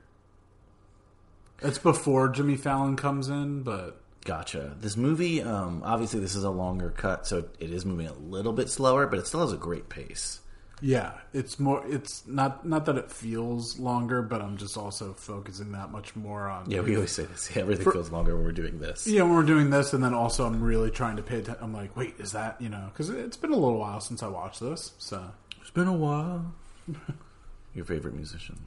It's 1.62 1.78
before 1.78 2.30
Jimmy 2.30 2.56
Fallon 2.56 2.96
comes 2.96 3.30
in, 3.30 3.64
but 3.64 4.02
Gotcha. 4.28 4.76
This 4.82 4.98
movie, 4.98 5.42
um, 5.42 5.82
obviously, 5.86 6.20
this 6.20 6.36
is 6.36 6.44
a 6.44 6.50
longer 6.50 6.90
cut, 6.90 7.26
so 7.26 7.46
it 7.60 7.72
is 7.72 7.86
moving 7.86 8.08
a 8.08 8.14
little 8.14 8.52
bit 8.52 8.70
slower, 8.70 9.08
but 9.08 9.20
it 9.20 9.26
still 9.26 9.40
has 9.40 9.54
a 9.54 9.58
great 9.58 9.88
pace. 9.88 10.42
Yeah, 10.82 11.14
it's 11.34 11.60
more. 11.60 11.84
It's 11.88 12.26
not 12.28 12.66
not 12.66 12.86
that 12.86 12.98
it 12.98 13.12
feels 13.12 13.80
longer, 13.80 14.22
but 14.22 14.42
I'm 14.42 14.58
just 14.58 14.78
also 14.78 15.14
focusing 15.14 15.72
that 15.72 15.92
much 15.92 16.16
more 16.16 16.48
on. 16.48 16.70
Yeah, 16.70 16.82
we 16.82 16.96
always 16.96 17.12
say 17.12 17.24
this. 17.26 17.50
Yeah, 17.56 17.64
everything 17.64 17.84
For- 17.86 17.94
feels 17.94 18.12
longer 18.12 18.36
when 18.36 18.44
we're 18.46 18.52
doing 18.52 18.80
this. 18.80 19.08
Yeah, 19.08 19.24
when 19.24 19.34
we're 19.36 19.44
doing 19.44 19.70
this, 19.72 19.94
and 19.94 20.04
then 20.04 20.14
also 20.14 20.46
I'm 20.46 20.62
really 20.62 20.92
trying 20.92 21.18
to 21.18 21.24
pay 21.24 21.40
attention. 21.40 21.64
I'm 21.64 21.74
like, 21.74 21.96
wait, 21.96 22.16
is 22.20 22.32
that 22.34 22.62
you 22.62 22.70
know? 22.70 22.90
Because 22.94 23.10
it's 23.10 23.38
been 23.38 23.52
a 23.52 23.56
little 23.56 23.80
while 23.80 24.00
since 24.00 24.22
I 24.22 24.28
watched 24.28 24.60
this. 24.60 24.94
So, 24.98 25.18
oh 25.18 25.32
It's 25.62 25.72
been 25.72 25.88
a 25.88 25.94
while. 25.94 26.54
Your 27.74 27.86
favorite 27.86 28.14
musicians? 28.16 28.60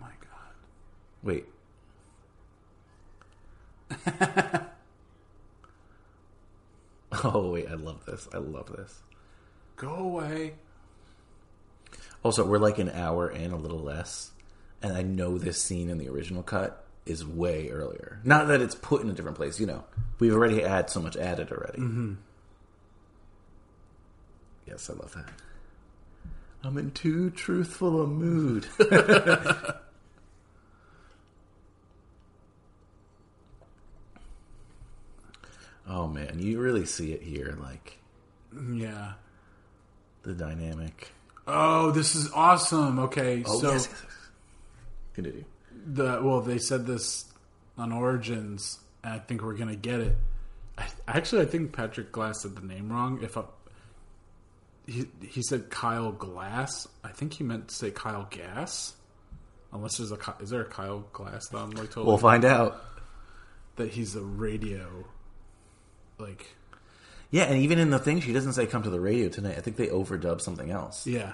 my 0.00 0.08
god, 0.20 0.54
Wait. 1.22 1.46
oh 7.24 7.50
wait, 7.52 7.68
I 7.68 7.74
love 7.74 8.04
this. 8.06 8.28
I 8.32 8.38
love 8.38 8.66
this. 8.76 9.00
go 9.76 9.94
away. 9.94 10.54
Also, 12.22 12.46
we're 12.46 12.58
like 12.58 12.78
an 12.78 12.90
hour 12.90 13.28
in, 13.30 13.50
a 13.52 13.56
little 13.56 13.80
less, 13.80 14.30
and 14.82 14.92
I 14.96 15.02
know 15.02 15.38
this 15.38 15.60
scene 15.60 15.90
in 15.90 15.98
the 15.98 16.08
original 16.08 16.42
cut 16.42 16.84
is 17.04 17.26
way 17.26 17.68
earlier. 17.70 18.20
Not 18.22 18.46
that 18.48 18.60
it's 18.60 18.76
put 18.76 19.02
in 19.02 19.10
a 19.10 19.12
different 19.12 19.36
place, 19.36 19.58
you 19.58 19.66
know. 19.66 19.84
We've 20.20 20.32
already 20.34 20.62
had 20.62 20.88
so 20.88 21.00
much 21.00 21.16
added 21.16 21.50
already. 21.50 21.78
Mm-hmm. 21.78 22.12
Yes, 24.66 24.88
I 24.88 24.92
love 24.92 25.12
that. 25.14 25.28
I'm 26.62 26.78
in 26.78 26.92
too 26.92 27.30
truthful 27.30 28.02
a 28.02 28.06
mood. 28.06 28.66
oh 35.88 36.06
man, 36.06 36.38
you 36.38 36.60
really 36.60 36.84
see 36.86 37.12
it 37.12 37.22
here, 37.22 37.56
like 37.60 37.98
Yeah. 38.72 39.14
the 40.22 40.34
dynamic. 40.34 41.12
Oh, 41.46 41.90
this 41.90 42.14
is 42.14 42.30
awesome. 42.32 42.98
Okay, 43.00 43.42
Oh 43.46 43.60
so 43.60 43.72
yes, 43.72 43.88
yes, 43.90 44.00
yes. 44.02 44.12
Continue. 45.14 45.44
the 45.86 46.20
well, 46.22 46.40
they 46.40 46.58
said 46.58 46.86
this 46.86 47.24
on 47.76 47.92
Origins, 47.92 48.78
and 49.02 49.14
I 49.14 49.18
think 49.18 49.42
we're 49.42 49.56
gonna 49.56 49.76
get 49.76 50.00
it. 50.00 50.16
I, 50.78 50.86
actually, 51.08 51.42
I 51.42 51.46
think 51.46 51.72
Patrick 51.72 52.12
Glass 52.12 52.42
said 52.42 52.54
the 52.56 52.62
name 52.66 52.90
wrong. 52.92 53.20
If 53.22 53.36
I, 53.36 53.42
he 54.86 55.06
he 55.28 55.42
said 55.42 55.68
Kyle 55.70 56.12
Glass, 56.12 56.86
I 57.04 57.08
think 57.08 57.34
he 57.34 57.44
meant 57.44 57.68
to 57.68 57.74
say 57.74 57.90
Kyle 57.90 58.26
Gass. 58.30 58.94
Unless 59.72 59.96
there's 59.98 60.12
a 60.12 60.18
is 60.40 60.50
there 60.50 60.60
a 60.62 60.66
Kyle 60.66 61.00
Glass 61.12 61.48
that 61.48 61.58
I'm 61.58 61.70
like 61.70 61.88
totally 61.88 62.06
We'll 62.06 62.18
find 62.18 62.44
out. 62.44 62.82
that 63.76 63.88
he's 63.90 64.14
a 64.16 64.20
radio 64.22 64.86
like 66.18 66.46
Yeah, 67.32 67.44
and 67.44 67.58
even 67.62 67.78
in 67.80 67.90
the 67.90 67.98
thing, 67.98 68.20
she 68.20 68.32
doesn't 68.32 68.52
say 68.52 68.66
"come 68.66 68.84
to 68.84 68.90
the 68.90 69.00
radio 69.00 69.28
tonight." 69.28 69.56
I 69.58 69.60
think 69.62 69.76
they 69.76 69.88
overdub 69.88 70.40
something 70.40 70.70
else, 70.70 71.06
yeah 71.06 71.32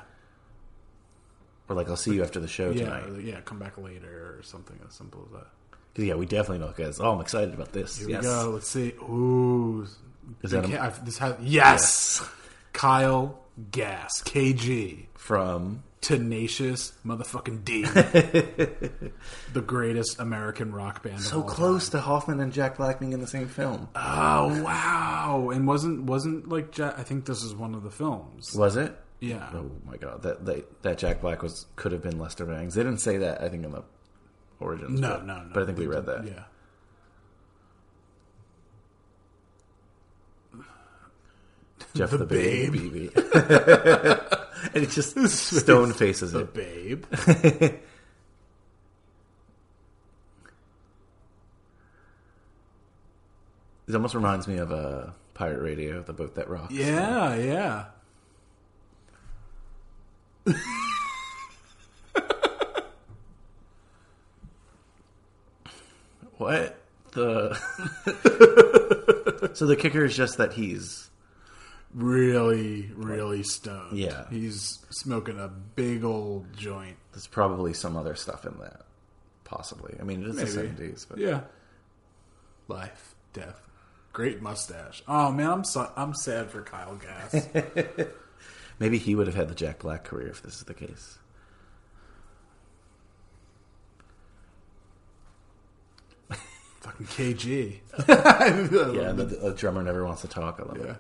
or 1.69 1.77
like 1.77 1.89
"I'll 1.89 1.97
see 1.97 2.15
you 2.15 2.23
after 2.23 2.41
the 2.41 2.49
show 2.49 2.71
yeah 2.71 2.85
tonight." 2.85 3.09
or, 3.11 3.21
yeah 3.21 3.41
come 3.43 3.59
back 3.59 3.77
later 3.77 4.37
or 4.39 4.43
something 4.43 4.79
as 4.89 4.95
simple 4.95 5.27
as 5.27 5.33
that. 5.33 5.47
'Cause, 5.95 6.05
yeah, 6.05 6.15
we 6.15 6.25
definitely 6.27 6.65
know, 6.65 6.73
guys. 6.77 7.01
Oh, 7.01 7.13
I'm 7.13 7.21
excited 7.21 7.53
about 7.53 7.73
this. 7.73 7.99
Here 7.99 8.09
yes. 8.11 8.23
we 8.23 8.29
go. 8.29 8.51
Let's 8.55 8.69
see. 8.69 8.93
Ooh, 9.03 9.87
Is 10.43 10.51
that 10.53 10.63
They 10.65 10.75
a- 10.75 10.79
ca- 10.79 10.85
I- 10.87 11.05
this 11.05 11.19
has 11.19 11.35
yes, 11.41 12.25
Kyle 12.73 13.39
Gass 13.71 14.23
KG. 14.23 15.07
from 15.15 15.83
Tenacious 16.01 16.93
motherfucking 17.05 17.65
D. 17.65 17.83
the 19.53 19.61
greatest 19.61 20.21
American 20.21 20.73
rock 20.73 21.03
band. 21.03 21.21
so 21.21 21.43
close 21.43 21.89
Time. 21.89 22.01
to 22.01 22.07
Hoffman 22.07 22.41
and 22.41 22.53
Jack 22.53 22.77
Black 22.77 23.01
being 23.01 23.13
in 23.13 23.21
the 23.21 23.27
same 23.27 23.49
film. 23.49 23.89
Oh 23.97 24.63
wow! 24.63 25.51
And 25.53 25.67
wasn't 25.67 26.05
wasn't 26.05 26.49
like 26.49 26.71
Jack, 26.71 26.95
I 26.99 27.03
think 27.03 27.25
this 27.27 27.43
is 27.43 27.55
one 27.55 27.75
of 27.75 27.83
the 27.83 27.91
films. 27.91 28.55
Was 28.55 28.77
it? 28.77 28.97
Yeah. 29.21 29.51
Oh 29.53 29.71
my 29.85 29.97
god, 29.97 30.23
that 30.23 30.47
that, 30.47 30.83
that 30.83 30.99
Jack 30.99 31.21
Black 31.21 31.43
was 31.43 31.67
could 31.75 31.91
have 31.91 32.03
been 32.03 32.19
Lester 32.19 32.47
Bangs. 32.47 32.75
They 32.75 32.85
didn't 32.85 33.01
say 33.01 33.19
that. 33.19 33.43
I 33.43 33.49
think 33.49 33.65
in 33.65 33.73
the 33.73 33.83
origins. 34.61 35.01
No, 35.01 35.15
but, 35.15 35.27
no, 35.27 35.43
no. 35.43 35.51
But 35.53 35.65
I 35.65 35.67
think 35.67 35.79
we 35.79 35.89
read 35.89 36.07
that. 36.07 36.25
Yeah. 36.25 36.45
Jeff 41.99 42.11
The 42.11 42.19
the, 42.19 42.27
babe, 42.27 42.73
Babe. 42.73 43.11
And 44.75 44.85
it 44.85 44.91
just 44.99 45.17
stone 45.29 45.93
faces 45.93 46.33
The 46.33 46.41
it. 46.41 46.55
babe. 46.55 47.05
It 53.89 53.95
almost 53.95 54.15
reminds 54.15 54.47
me 54.47 54.59
of 54.59 54.71
a 54.71 55.15
pirate 55.35 55.63
radio, 55.63 56.03
the 56.03 56.13
boat 56.13 56.35
that 56.35 56.49
rocks. 56.51 56.73
Yeah, 56.75 57.35
yeah. 57.37 57.85
What 66.37 66.77
the? 67.13 67.55
so 69.55 69.67
the 69.67 69.77
kicker 69.77 70.05
is 70.05 70.17
just 70.17 70.39
that 70.39 70.53
he's 70.53 71.11
Really, 71.95 72.91
really 72.95 73.43
stoned. 73.43 73.99
Yeah. 73.99 74.29
He's 74.31 74.85
smoking 74.91 75.39
a 75.39 75.49
big 75.49 76.05
old 76.05 76.53
joint. 76.57 76.97
there's 77.13 77.27
probably 77.27 77.73
some 77.73 77.97
other 77.97 78.15
stuff 78.15 78.45
in 78.45 78.59
that, 78.59 78.83
possibly. 79.45 79.97
I 79.99 80.05
mean, 80.05 80.23
it's 80.25 80.39
the 80.39 80.47
seventies, 80.47 81.07
but 81.09 81.19
Yeah. 81.19 81.41
Life, 82.69 83.15
death. 83.33 83.61
Great 84.13 84.43
mustache. 84.43 85.03
Oh 85.09 85.33
man, 85.33 85.51
I'm 85.51 85.65
so, 85.65 85.91
I'm 85.97 86.13
sad 86.15 86.51
for 86.51 86.63
Kyle 86.63 86.97
Gass. 86.97 87.49
maybe 88.79 88.99
he 88.99 89.15
would 89.15 89.27
have 89.27 89.37
had 89.37 89.49
the 89.49 89.55
Jack 89.55 89.79
Black 89.79 90.05
career 90.05 90.29
if 90.29 90.43
this 90.43 90.57
is 90.57 90.65
the 90.65 90.75
case. 90.75 91.19
Fucking 96.81 97.07
KG. 97.07 97.79
Yeah, 98.09 99.13
the, 99.13 99.25
the 99.25 99.55
drummer 99.57 99.83
never 99.83 100.05
wants 100.05 100.23
to 100.23 100.29
talk. 100.29 100.61
I 100.61 100.63
love 100.69 100.79
Yeah. 100.79 100.93
it. 100.93 100.97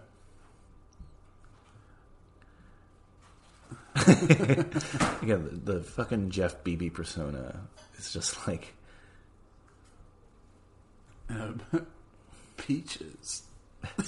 Again, 5.22 5.60
the, 5.64 5.72
the 5.74 5.80
fucking 5.82 6.30
Jeff 6.30 6.62
Bebe 6.64 6.90
persona 6.90 7.60
is 7.98 8.12
just 8.12 8.46
like 8.46 8.74
Um, 11.30 11.60
peaches. 12.56 13.42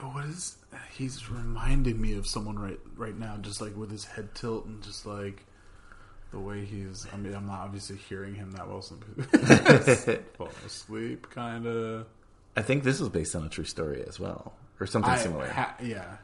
what 0.00 0.24
is? 0.26 0.56
He's 0.92 1.30
reminding 1.30 2.00
me 2.00 2.14
of 2.14 2.26
someone 2.26 2.58
right 2.58 2.80
right 2.96 3.16
now, 3.16 3.36
just 3.40 3.60
like 3.60 3.76
with 3.76 3.90
his 3.90 4.04
head 4.04 4.34
tilt 4.34 4.66
and 4.66 4.82
just 4.82 5.06
like 5.06 5.44
the 6.32 6.38
way 6.38 6.64
he's. 6.64 7.06
I 7.12 7.16
mean, 7.16 7.34
I'm 7.34 7.46
not 7.46 7.60
obviously 7.60 7.96
hearing 7.96 8.34
him 8.34 8.50
that 8.52 8.68
well. 8.68 8.82
So 8.82 8.96
fall 10.36 10.50
asleep, 10.66 11.30
kind 11.30 11.66
of. 11.66 12.06
I 12.56 12.62
think 12.62 12.82
this 12.82 12.98
was 12.98 13.08
based 13.08 13.36
on 13.36 13.44
a 13.44 13.48
true 13.48 13.64
story 13.64 14.04
as 14.06 14.18
well, 14.18 14.52
or 14.80 14.86
something 14.86 15.16
similar. 15.16 15.48
Ha- 15.48 15.76
yeah. 15.82 16.16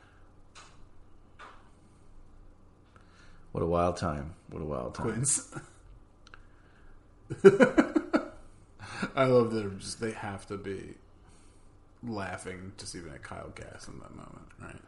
what 3.52 3.62
a 3.62 3.66
wild 3.66 3.96
time! 3.96 4.34
What 4.50 4.62
a 4.62 4.64
wild 4.64 4.94
time! 4.94 5.24
I 9.16 9.24
love 9.24 9.52
that 9.52 9.78
just 9.78 10.00
they 10.00 10.12
have 10.12 10.46
to 10.48 10.57
be 10.57 10.94
laughing 12.02 12.72
just 12.78 12.94
even 12.94 13.12
at 13.12 13.22
Kyle 13.22 13.52
Gass 13.55 13.88
in 13.88 13.98
that 14.00 14.14
moment, 14.14 14.48
right? 14.61 14.82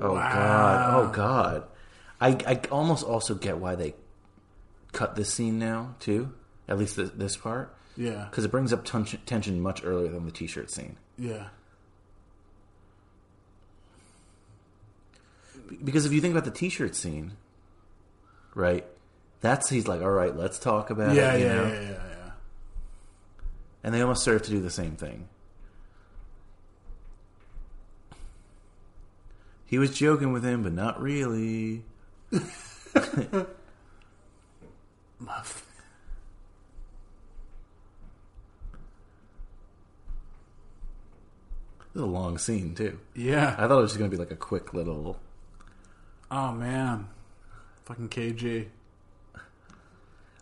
Oh 0.00 0.14
wow. 0.14 0.32
god! 0.32 0.94
Oh 0.94 1.12
god! 1.12 1.64
I, 2.20 2.28
I 2.46 2.60
almost 2.70 3.04
also 3.04 3.34
get 3.34 3.58
why 3.58 3.74
they 3.74 3.94
cut 4.92 5.16
this 5.16 5.32
scene 5.32 5.58
now 5.58 5.96
too. 5.98 6.32
At 6.72 6.78
least 6.78 6.96
this, 6.96 7.10
this 7.10 7.36
part, 7.36 7.74
Yeah. 7.98 8.26
because 8.30 8.46
it 8.46 8.50
brings 8.50 8.72
up 8.72 8.82
tension, 8.86 9.20
tension 9.26 9.60
much 9.60 9.84
earlier 9.84 10.08
than 10.10 10.24
the 10.24 10.32
t-shirt 10.32 10.70
scene. 10.70 10.96
Yeah. 11.18 11.48
Because 15.84 16.06
if 16.06 16.12
you 16.12 16.22
think 16.22 16.32
about 16.32 16.46
the 16.46 16.50
t-shirt 16.50 16.96
scene, 16.96 17.32
right? 18.54 18.86
That's 19.42 19.68
he's 19.68 19.86
like, 19.86 20.00
all 20.00 20.10
right, 20.10 20.34
let's 20.34 20.58
talk 20.58 20.88
about 20.88 21.14
Yeah, 21.14 21.34
it. 21.34 21.40
you 21.40 21.46
yeah, 21.46 21.54
know? 21.54 21.66
yeah, 21.68 21.80
yeah, 21.82 21.90
yeah. 21.90 22.30
And 23.84 23.94
they 23.94 24.00
almost 24.00 24.22
serve 24.24 24.40
to 24.42 24.50
do 24.50 24.60
the 24.62 24.70
same 24.70 24.96
thing. 24.96 25.28
He 29.66 29.76
was 29.78 29.90
joking 29.94 30.32
with 30.32 30.42
him, 30.44 30.62
but 30.62 30.72
not 30.72 30.98
really. 31.02 31.84
Muff. 35.18 35.66
This 41.92 42.00
is 42.00 42.02
a 42.02 42.06
long 42.06 42.38
scene 42.38 42.74
too. 42.74 42.98
Yeah. 43.14 43.54
I 43.58 43.66
thought 43.68 43.78
it 43.78 43.82
was 43.82 43.90
just 43.90 43.98
going 43.98 44.10
to 44.10 44.16
be 44.16 44.20
like 44.20 44.30
a 44.30 44.36
quick 44.36 44.72
little. 44.72 45.18
Oh 46.30 46.52
man. 46.52 47.08
Fucking 47.84 48.08
KG. 48.08 48.68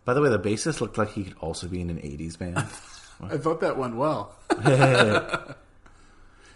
By 0.04 0.14
the 0.14 0.22
way, 0.22 0.30
the 0.30 0.38
bassist 0.38 0.80
looked 0.80 0.96
like 0.96 1.12
he 1.12 1.24
could 1.24 1.36
also 1.40 1.66
be 1.66 1.80
in 1.80 1.90
an 1.90 1.98
'80s 1.98 2.38
band. 2.38 2.56
I 3.22 3.36
thought 3.36 3.60
that 3.60 3.76
went 3.76 3.96
well. 3.96 4.34
yeah, 4.50 5.54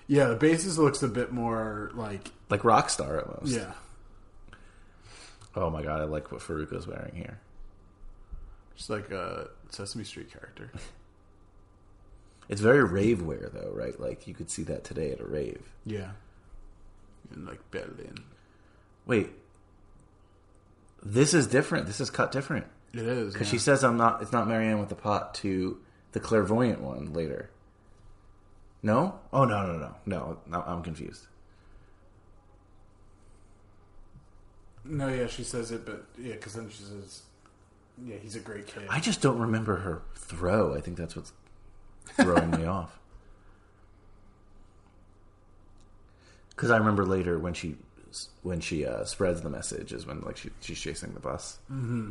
the 0.06 0.36
bassist 0.36 0.78
looks 0.78 1.02
a 1.02 1.08
bit 1.08 1.32
more 1.32 1.90
like 1.94 2.30
like 2.48 2.64
rock 2.64 2.88
Rockstar 2.88 3.26
almost. 3.26 3.54
yeah. 3.54 3.72
Oh 5.56 5.70
my 5.70 5.82
god, 5.82 6.00
I 6.00 6.04
like 6.04 6.32
what 6.32 6.40
Fairuza's 6.40 6.86
wearing 6.86 7.14
here. 7.14 7.38
Just 8.76 8.90
like 8.90 9.10
a 9.10 9.48
Sesame 9.70 10.04
Street 10.04 10.30
character. 10.32 10.70
It's 12.48 12.60
very 12.60 12.84
rave 12.84 13.22
wear 13.22 13.50
though, 13.52 13.72
right? 13.72 13.98
Like 13.98 14.26
you 14.26 14.34
could 14.34 14.50
see 14.50 14.62
that 14.64 14.84
today 14.84 15.12
at 15.12 15.20
a 15.20 15.24
rave. 15.24 15.62
Yeah. 15.84 16.12
In 17.34 17.46
like 17.46 17.70
Berlin. 17.70 18.18
Wait, 19.06 19.30
this 21.02 21.34
is 21.34 21.46
different. 21.46 21.86
This 21.86 22.00
is 22.00 22.10
cut 22.10 22.32
different 22.32 22.66
It 22.92 23.00
is. 23.02 23.32
because 23.32 23.48
yeah. 23.48 23.52
she 23.52 23.58
says 23.58 23.82
I'm 23.84 23.96
not. 23.96 24.22
It's 24.22 24.32
not 24.32 24.48
Marianne 24.48 24.80
with 24.80 24.88
the 24.88 24.94
pot 24.94 25.34
to 25.36 25.78
the 26.12 26.20
clairvoyant 26.20 26.80
one 26.80 27.12
later. 27.12 27.50
No? 28.82 29.18
Oh 29.32 29.44
no 29.44 29.66
no 29.66 29.78
no 29.78 29.94
no! 30.04 30.38
no 30.46 30.62
I'm 30.66 30.82
confused. 30.82 31.26
No, 34.84 35.08
yeah, 35.08 35.26
she 35.26 35.44
says 35.44 35.70
it, 35.70 35.86
but 35.86 36.04
yeah, 36.18 36.34
because 36.34 36.52
then 36.52 36.68
she 36.68 36.82
says, 36.82 37.22
"Yeah, 38.04 38.16
he's 38.20 38.36
a 38.36 38.40
great 38.40 38.66
kid." 38.66 38.82
I 38.90 39.00
just 39.00 39.22
don't 39.22 39.38
remember 39.38 39.76
her 39.76 40.02
throw. 40.14 40.74
I 40.74 40.80
think 40.82 40.98
that's 40.98 41.16
what's 41.16 41.32
throwing 42.06 42.50
me 42.50 42.64
off. 42.66 42.98
Because 46.50 46.70
I 46.70 46.76
remember 46.78 47.04
later 47.04 47.38
when 47.38 47.54
she 47.54 47.76
when 48.42 48.60
she 48.60 48.86
uh, 48.86 49.04
spreads 49.04 49.42
the 49.42 49.50
message 49.50 49.92
is 49.92 50.06
when 50.06 50.20
like 50.20 50.36
she, 50.36 50.50
she's 50.60 50.80
chasing 50.80 51.12
the 51.14 51.20
bus. 51.20 51.58
mm-hmm. 51.70 52.10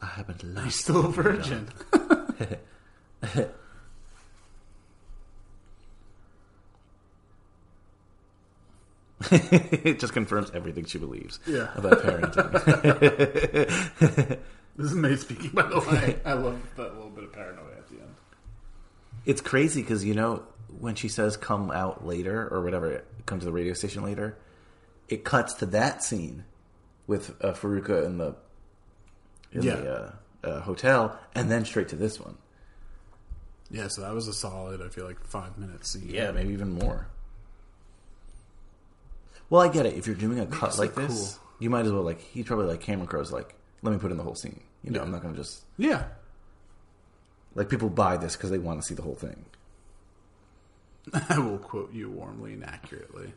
I 0.00 0.06
happen 0.06 0.38
to 0.38 0.46
like 0.46 0.64
He's 0.66 0.78
still 0.78 1.06
a 1.06 1.10
virgin. 1.10 1.68
it 9.30 9.98
just 9.98 10.12
confirms 10.12 10.50
everything 10.52 10.84
she 10.84 10.98
believes 10.98 11.38
Yeah. 11.46 11.68
about 11.76 12.02
parenting. 12.02 12.50
this 14.76 14.86
is 14.90 14.94
May 14.94 15.16
speaking, 15.16 15.50
by 15.50 15.62
the 15.66 15.78
way. 15.80 16.18
I 16.24 16.32
love 16.34 16.60
that 16.76 16.94
little 16.94 17.10
bit 17.10 17.24
of 17.24 17.32
paranoia 17.32 17.76
at 17.78 17.88
the 17.88 17.96
end. 17.96 18.14
it's 19.24 19.40
crazy 19.40 19.80
because 19.82 20.04
you 20.04 20.14
know 20.14 20.42
when 20.80 20.94
she 20.94 21.08
says 21.08 21.36
"come 21.36 21.70
out 21.70 22.06
later" 22.06 22.48
or 22.52 22.62
whatever, 22.62 23.04
come 23.26 23.38
to 23.38 23.44
the 23.44 23.52
radio 23.52 23.72
station 23.74 24.02
later, 24.02 24.36
it 25.08 25.24
cuts 25.24 25.54
to 25.54 25.66
that 25.66 26.02
scene 26.02 26.44
with 27.06 27.30
uh, 27.42 27.52
Fairuza 27.52 28.04
in 28.04 28.18
the 28.18 28.34
in 29.52 29.62
Yeah. 29.62 29.74
the 29.76 29.92
uh, 29.92 30.12
uh, 30.48 30.60
hotel, 30.62 31.18
and 31.34 31.50
then 31.50 31.64
straight 31.64 31.88
to 31.88 31.96
this 31.96 32.18
one. 32.20 32.36
Yeah, 33.70 33.88
so 33.88 34.02
that 34.02 34.12
was 34.12 34.28
a 34.28 34.32
solid. 34.34 34.82
I 34.82 34.88
feel 34.88 35.06
like 35.06 35.24
five 35.24 35.56
minutes. 35.58 35.90
Scene. 35.92 36.08
Yeah, 36.08 36.30
maybe 36.32 36.52
even 36.52 36.72
more. 36.72 37.06
Well, 39.50 39.62
I 39.62 39.68
get 39.68 39.86
it. 39.86 39.94
If 39.94 40.06
you're 40.06 40.16
doing 40.16 40.40
a 40.40 40.46
cut 40.46 40.70
Makes 40.70 40.78
like 40.78 40.90
it 40.90 40.96
this, 40.96 41.34
cool. 41.38 41.48
you 41.60 41.70
might 41.70 41.84
as 41.86 41.92
well 41.92 42.02
like. 42.02 42.20
He's 42.20 42.44
probably 42.46 42.66
like 42.66 42.80
Cameron 42.80 43.06
Crowe's 43.06 43.32
like, 43.32 43.54
let 43.84 43.92
me 43.92 43.98
put 43.98 44.10
in 44.10 44.16
the 44.16 44.24
whole 44.24 44.34
scene. 44.34 44.60
You 44.82 44.90
know, 44.90 45.00
I'm 45.02 45.12
not 45.12 45.22
going 45.22 45.34
to 45.34 45.40
just 45.40 45.62
Yeah. 45.78 46.04
like 47.54 47.68
people 47.68 47.88
buy 47.88 48.16
this 48.16 48.34
because 48.34 48.50
they 48.50 48.58
want 48.58 48.80
to 48.82 48.86
see 48.86 48.94
the 48.94 49.02
whole 49.02 49.14
thing. 49.14 49.44
I 51.28 51.38
will 51.38 51.58
quote 51.58 51.92
you 51.92 52.10
warmly 52.10 52.54
and 52.54 52.64
accurately. 52.64 53.32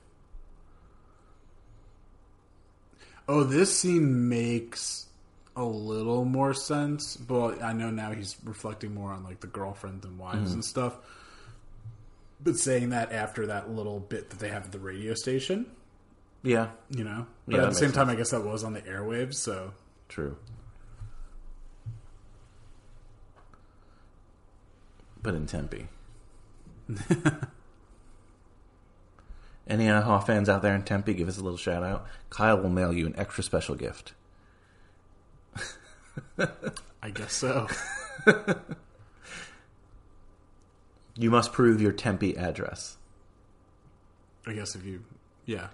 Oh, 3.28 3.44
this 3.44 3.78
scene 3.78 4.30
makes 4.30 5.06
a 5.56 5.64
little 5.64 6.24
more 6.24 6.54
sense, 6.54 7.18
but 7.18 7.62
I 7.62 7.74
know 7.74 7.90
now 7.90 8.12
he's 8.12 8.38
reflecting 8.44 8.94
more 8.94 9.12
on 9.12 9.24
like 9.24 9.42
the 9.42 9.48
girlfriends 9.48 10.06
and 10.06 10.18
wives 10.18 10.52
Mhm. 10.52 10.56
and 10.56 10.66
stuff. 10.66 10.98
But 12.42 12.58
saying 12.58 12.90
that 12.92 13.12
after 13.12 13.48
that 13.48 13.70
little 13.72 14.00
bit 14.00 14.30
that 14.30 14.40
they 14.40 14.50
have 14.50 14.66
at 14.66 14.72
the 14.72 14.80
radio 14.80 15.14
station, 15.14 15.66
Yeah, 16.44 16.70
you 16.90 17.04
know. 17.04 17.26
But 17.48 17.56
Yeah, 17.56 17.64
at 17.64 17.70
the 17.70 17.76
same 17.76 17.88
makes 17.88 17.96
time. 17.98 18.10
I 18.10 18.16
guess 18.16 18.30
that 18.30 18.44
was 18.46 18.64
on 18.64 18.74
the 18.74 18.82
airwaves, 18.84 19.34
so 19.34 19.74
true. 20.08 20.38
But 25.22 25.36
in 25.36 25.46
Tempe. 25.46 25.88
Any 29.68 29.90
uh, 29.90 30.20
fans 30.22 30.48
out 30.48 30.62
there 30.62 30.74
in 30.76 30.84
Tempe, 30.84 31.14
give 31.14 31.28
us 31.28 31.38
a 31.38 31.44
little 31.44 31.58
shout 31.58 31.84
out. 31.84 32.08
Kyle 32.30 32.58
will 32.58 32.70
mail 32.70 32.94
you 32.94 33.06
an 33.06 33.14
extra 33.18 33.44
special 33.44 33.76
gift. 33.76 34.14
I 37.04 37.10
guess 37.10 37.34
so. 37.34 37.68
You 41.18 41.32
must 41.32 41.52
prove 41.52 41.82
your 41.82 41.92
Tempe 41.92 42.38
address. 42.38 42.98
I 44.46 44.54
guess 44.54 44.76
if 44.76 44.86
you, 44.86 45.04
yeah, 45.46 45.70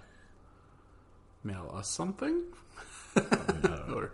mail 1.44 1.70
us 1.74 1.90
something, 1.90 2.44
or 3.94 4.12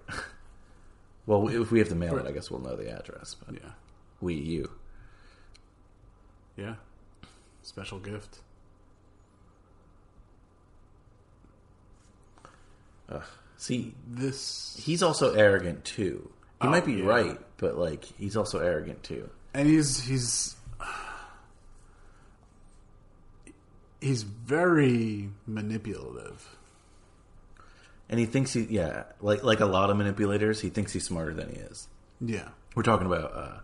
Well, 1.27 1.49
if 1.49 1.71
we 1.71 1.79
have 1.79 1.89
to 1.89 1.95
mail 1.95 2.17
it, 2.19 2.27
I 2.27 2.33
guess 2.33 2.51
we'll 2.51 2.61
know 2.61 2.77
the 2.77 2.91
address. 2.91 3.35
But 3.35 3.55
yeah, 3.55 3.71
we, 4.21 4.35
you. 4.35 4.71
yeah, 6.57 6.75
special 7.63 7.99
gift. 7.99 8.41
Ugh. 13.09 13.23
See, 13.57 13.95
this 14.09 14.81
he's 14.83 15.03
also 15.03 15.35
arrogant 15.35 15.85
too. 15.85 16.31
He 16.63 16.69
Oh, 16.69 16.71
might 16.71 16.85
be 16.87 16.95
yeah. 16.95 17.05
right, 17.07 17.39
but 17.59 17.77
like 17.77 18.05
he's 18.05 18.37
also 18.37 18.59
arrogant 18.61 19.03
too. 19.03 19.29
and 19.55 19.69
he's 19.69 20.01
he's 20.07 20.57
he's 24.01 24.23
very 24.23 25.31
manipulative. 25.47 26.57
And 28.11 28.19
he 28.21 28.27
thinks 28.27 28.53
he, 28.53 28.63
yeah, 28.69 29.05
like 29.21 29.43
like 29.45 29.61
a 29.61 29.67
lot 29.67 29.89
of 29.89 29.97
manipulators, 29.97 30.61
he 30.61 30.69
thinks 30.69 30.93
he's 30.93 31.05
smarter 31.07 31.33
than 31.33 31.49
he 31.49 31.57
is. 31.57 31.89
Yeah, 32.21 32.49
We're 32.75 32.83
talking 32.83 33.07
about 33.07 33.33
uh, 33.35 33.61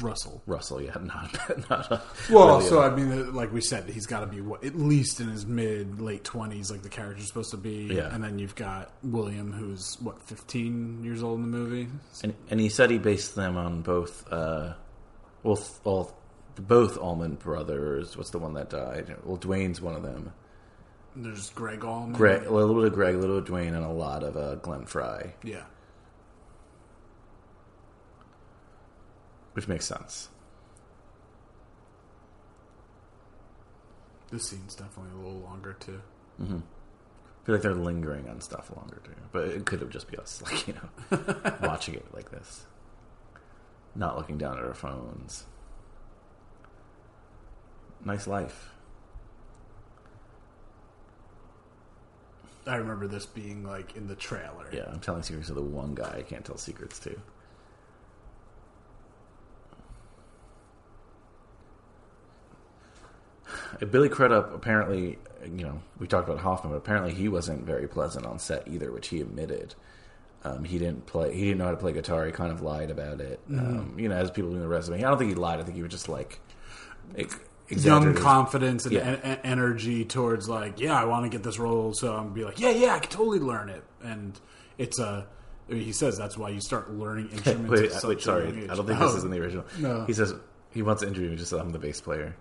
Russell. 0.00 0.42
Russell, 0.46 0.80
yeah, 0.80 0.96
not 1.02 1.68
not. 1.70 1.92
Uh, 1.92 2.00
Well, 2.30 2.56
really, 2.56 2.68
so 2.70 2.80
uh, 2.82 2.88
I 2.88 2.94
mean, 2.96 3.12
uh, 3.12 3.30
like 3.32 3.52
we 3.52 3.60
said, 3.60 3.88
he's 3.90 4.06
got 4.06 4.20
to 4.20 4.26
be 4.26 4.40
what, 4.40 4.64
at 4.64 4.74
least 4.74 5.20
in 5.20 5.28
his 5.28 5.44
mid 5.46 6.00
late 6.00 6.24
twenties, 6.24 6.70
like 6.70 6.82
the 6.82 6.88
character's 6.88 7.28
supposed 7.28 7.50
to 7.50 7.58
be. 7.58 7.90
Yeah. 7.92 8.12
and 8.12 8.24
then 8.24 8.38
you've 8.38 8.54
got 8.54 8.90
William, 9.02 9.52
who's 9.52 9.96
what 10.00 10.20
fifteen 10.22 11.04
years 11.04 11.22
old 11.22 11.38
in 11.40 11.50
the 11.50 11.56
movie. 11.58 11.88
and 12.24 12.34
and 12.48 12.58
he 12.58 12.70
said 12.70 12.90
he 12.90 12.98
based 12.98 13.34
them 13.36 13.58
on 13.58 13.82
both, 13.82 14.26
uh, 14.32 14.72
well, 15.42 15.62
all 15.84 16.16
both 16.56 16.96
Allman 16.98 17.34
brothers. 17.34 18.16
What's 18.16 18.30
the 18.30 18.38
one 18.38 18.54
that 18.54 18.70
died? 18.70 19.14
Well, 19.24 19.36
Duane's 19.36 19.80
one 19.80 19.94
of 19.94 20.02
them. 20.02 20.32
There's 21.16 21.50
Gregg 21.50 21.84
Allman. 21.84 22.12
Gregg, 22.12 22.46
a 22.46 22.50
little 22.52 22.74
bit 22.76 22.84
of 22.84 22.92
Gregg, 22.94 23.14
a 23.14 23.18
little 23.18 23.36
bit 23.36 23.42
of 23.42 23.46
Duane, 23.48 23.74
and 23.74 23.84
a 23.84 23.88
lot 23.90 24.22
of 24.22 24.36
uh, 24.36 24.54
Glenn 24.56 24.86
Frey, 24.86 25.34
Yeah, 25.42 25.64
which 29.54 29.66
makes 29.68 29.86
sense. 29.86 30.28
this 34.30 34.48
scene's 34.48 34.76
definitely 34.76 35.10
a 35.12 35.16
little 35.16 35.40
longer 35.40 35.72
too. 35.80 36.00
hmm 36.38 36.58
I 36.58 37.46
feel 37.46 37.54
like 37.56 37.62
they're 37.62 37.74
lingering 37.74 38.28
on 38.28 38.40
stuff 38.40 38.70
longer 38.76 39.00
too, 39.02 39.10
but 39.32 39.48
it 39.48 39.64
could 39.64 39.80
have 39.80 39.90
just 39.90 40.08
be 40.08 40.16
us, 40.18 40.40
like 40.46 40.68
you 40.68 40.74
know, 40.74 41.18
watching 41.62 41.94
it 41.94 42.06
like 42.14 42.30
this, 42.30 42.64
not 43.96 44.16
looking 44.16 44.38
down 44.38 44.56
at 44.58 44.64
our 44.64 44.74
phones. 44.74 45.44
Nice 48.04 48.26
life. 48.28 48.70
I 52.66 52.76
remember 52.76 53.06
this 53.06 53.26
being 53.26 53.64
like 53.64 53.96
in 53.96 54.06
the 54.06 54.14
trailer. 54.14 54.68
Yeah, 54.72 54.84
I'm 54.90 55.00
telling 55.00 55.22
secrets 55.22 55.48
to 55.48 55.54
the 55.54 55.62
one 55.62 55.94
guy 55.94 56.16
I 56.18 56.22
can't 56.22 56.44
tell 56.44 56.58
secrets 56.58 56.98
to. 57.00 57.18
Billy 63.90 64.08
Crudup 64.08 64.54
apparently, 64.54 65.18
you 65.44 65.64
know, 65.64 65.80
we 65.98 66.06
talked 66.06 66.28
about 66.28 66.40
Hoffman, 66.42 66.72
but 66.72 66.78
apparently 66.78 67.14
he 67.14 67.28
wasn't 67.28 67.64
very 67.64 67.88
pleasant 67.88 68.26
on 68.26 68.38
set 68.38 68.68
either, 68.68 68.92
which 68.92 69.08
he 69.08 69.20
admitted. 69.20 69.74
Um, 70.42 70.64
he 70.64 70.78
didn't 70.78 71.06
play. 71.06 71.34
He 71.34 71.42
didn't 71.42 71.58
know 71.58 71.66
how 71.66 71.70
to 71.72 71.76
play 71.76 71.92
guitar. 71.92 72.24
He 72.24 72.32
kind 72.32 72.50
of 72.50 72.62
lied 72.62 72.90
about 72.90 73.20
it. 73.20 73.40
Um, 73.58 73.94
you 73.98 74.08
know, 74.08 74.16
as 74.16 74.30
people 74.30 74.50
do 74.50 74.56
in 74.56 74.62
the 74.62 74.68
resume, 74.68 74.98
I 74.98 75.08
don't 75.08 75.18
think 75.18 75.28
he 75.30 75.34
lied. 75.34 75.60
I 75.60 75.64
think 75.64 75.76
he 75.76 75.82
was 75.82 75.90
just 75.90 76.08
like 76.08 76.40
Young 77.70 78.14
confidence 78.14 78.84
and 78.84 78.94
Yeah. 78.94 79.00
en- 79.02 79.20
en- 79.22 79.38
energy 79.44 80.04
towards 80.04 80.48
like, 80.48 80.80
yeah, 80.80 81.00
I 81.00 81.04
want 81.04 81.24
to 81.24 81.28
get 81.28 81.42
this 81.44 81.58
role, 81.58 81.92
so 81.94 82.12
I'm 82.14 82.24
gonna 82.24 82.34
be 82.34 82.44
like, 82.44 82.58
yeah, 82.58 82.70
yeah, 82.70 82.94
I 82.94 82.98
can 82.98 83.10
totally 83.10 83.38
learn 83.38 83.68
it. 83.68 83.84
And 84.02 84.38
it's 84.78 84.98
a. 84.98 85.26
I 85.68 85.72
mean, 85.74 85.82
he 85.84 85.92
says 85.92 86.18
that's 86.18 86.36
why 86.36 86.48
you 86.48 86.60
start 86.60 86.90
learning 86.90 87.28
instruments. 87.32 87.70
wait, 88.02 88.04
wait, 88.08 88.20
sorry. 88.22 88.48
I 88.68 88.74
don't 88.74 88.86
think 88.86 89.00
Oh, 89.00 89.06
this 89.06 89.16
is 89.18 89.24
in 89.24 89.30
the 89.30 89.38
original. 89.40 89.64
No. 89.78 90.04
He 90.04 90.12
says 90.12 90.34
he 90.72 90.82
wants 90.82 91.02
to 91.02 91.08
interview 91.08 91.30
me 91.30 91.36
just 91.36 91.52
I'm 91.52 91.70
the 91.70 91.78
bass 91.78 92.00
player. 92.00 92.34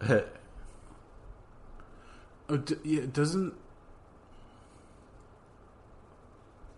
Oh, 2.48 2.56
d- 2.56 2.76
yeah, 2.84 3.02
it 3.02 3.12
doesn't. 3.12 3.54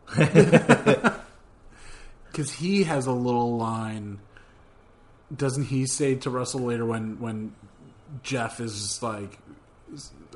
Because 2.32 2.50
he 2.50 2.84
has 2.84 3.06
a 3.06 3.12
little 3.12 3.56
line. 3.58 4.18
Doesn't 5.34 5.64
he 5.64 5.86
say 5.86 6.14
to 6.16 6.30
Russell 6.30 6.60
later 6.60 6.84
when 6.84 7.20
when 7.20 7.54
Jeff 8.22 8.58
is 8.60 9.02
like 9.02 9.38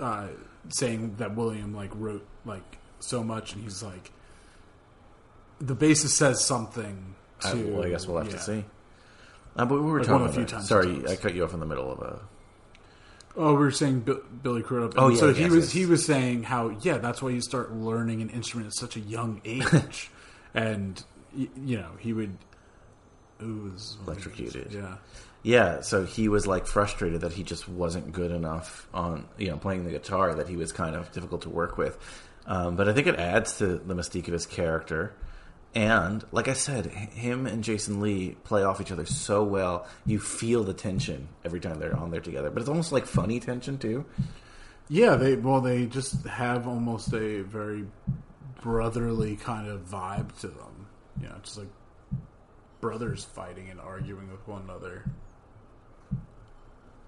uh, 0.00 0.28
saying 0.68 1.16
that 1.16 1.34
William 1.34 1.74
like 1.74 1.90
wrote 1.94 2.26
like 2.44 2.78
so 3.00 3.22
much, 3.22 3.54
and 3.54 3.62
he's 3.62 3.82
like, 3.82 4.12
the 5.60 5.74
bassist 5.74 6.10
says 6.10 6.44
something. 6.44 7.14
To, 7.40 7.48
I, 7.48 7.54
well, 7.54 7.84
I 7.84 7.88
guess 7.90 8.06
we'll 8.06 8.18
have 8.18 8.28
yeah. 8.28 8.36
to 8.36 8.42
see. 8.42 8.64
Uh, 9.56 9.64
but 9.64 9.82
we 9.82 9.90
were 9.90 10.00
Like 10.00 10.08
talking 10.08 10.26
a 10.26 10.32
few 10.32 10.44
times 10.44 10.68
Sorry, 10.68 10.86
sometimes. 10.86 11.10
I 11.10 11.16
cut 11.16 11.34
you 11.34 11.44
off 11.44 11.54
in 11.54 11.60
the 11.60 11.66
middle 11.66 11.90
of 11.90 11.98
a. 12.00 12.20
Oh, 13.38 13.52
we 13.52 13.58
were 13.58 13.70
saying 13.70 14.00
Bi- 14.00 14.14
Billy 14.42 14.62
Crudup. 14.62 14.94
Oh, 14.96 15.08
yeah, 15.08 15.18
so 15.18 15.34
he 15.34 15.44
was 15.44 15.66
yes. 15.66 15.72
he 15.72 15.86
was 15.86 16.04
saying 16.04 16.44
how 16.44 16.70
yeah, 16.80 16.98
that's 16.98 17.22
why 17.22 17.30
you 17.30 17.40
start 17.40 17.72
learning 17.72 18.22
an 18.22 18.30
instrument 18.30 18.68
at 18.68 18.74
such 18.74 18.96
a 18.96 19.00
young 19.00 19.40
age, 19.44 20.10
and 20.54 21.02
you 21.36 21.78
know 21.78 21.90
he 21.98 22.12
would. 22.12 22.36
Ooh, 23.42 23.70
this 23.74 23.90
is 23.90 23.96
one 23.98 24.16
of 24.16 24.24
the- 24.24 24.30
Electrocuted. 24.30 24.72
Yeah, 24.72 24.96
Yeah, 25.42 25.80
so 25.82 26.04
he 26.06 26.28
was 26.28 26.46
like 26.46 26.66
frustrated 26.66 27.20
that 27.20 27.32
he 27.34 27.42
just 27.42 27.68
wasn't 27.68 28.12
good 28.12 28.30
enough 28.30 28.88
on 28.94 29.26
you 29.38 29.48
know 29.50 29.56
playing 29.58 29.84
the 29.84 29.90
guitar. 29.90 30.34
That 30.34 30.48
he 30.48 30.56
was 30.56 30.72
kind 30.72 30.96
of 30.96 31.12
difficult 31.12 31.42
to 31.42 31.50
work 31.50 31.76
with. 31.76 31.98
Um, 32.46 32.76
but 32.76 32.88
I 32.88 32.92
think 32.94 33.06
it 33.08 33.16
adds 33.16 33.58
to 33.58 33.76
the 33.78 33.94
mystique 33.94 34.26
of 34.28 34.32
his 34.32 34.46
character. 34.46 35.12
And 35.74 36.24
like 36.32 36.48
I 36.48 36.54
said, 36.54 36.86
him 36.86 37.46
and 37.46 37.62
Jason 37.62 38.00
Lee 38.00 38.36
play 38.44 38.62
off 38.62 38.80
each 38.80 38.92
other 38.92 39.04
so 39.04 39.42
well. 39.44 39.86
You 40.06 40.18
feel 40.18 40.64
the 40.64 40.72
tension 40.72 41.28
every 41.44 41.60
time 41.60 41.78
they're 41.80 41.94
on 41.96 42.10
there 42.10 42.20
together. 42.20 42.48
But 42.48 42.60
it's 42.60 42.68
almost 42.70 42.92
like 42.92 43.04
funny 43.04 43.40
tension 43.40 43.76
too. 43.76 44.06
yeah. 44.88 45.16
They 45.16 45.34
well, 45.36 45.60
they 45.60 45.84
just 45.84 46.24
have 46.24 46.66
almost 46.66 47.12
a 47.12 47.42
very 47.42 47.84
brotherly 48.62 49.36
kind 49.36 49.68
of 49.68 49.80
vibe 49.90 50.38
to 50.40 50.48
them. 50.48 50.75
You 51.20 51.28
know, 51.28 51.36
just 51.42 51.58
like 51.58 51.68
brothers 52.80 53.24
fighting 53.24 53.70
and 53.70 53.80
arguing 53.80 54.30
with 54.30 54.46
one 54.46 54.62
another. 54.62 55.04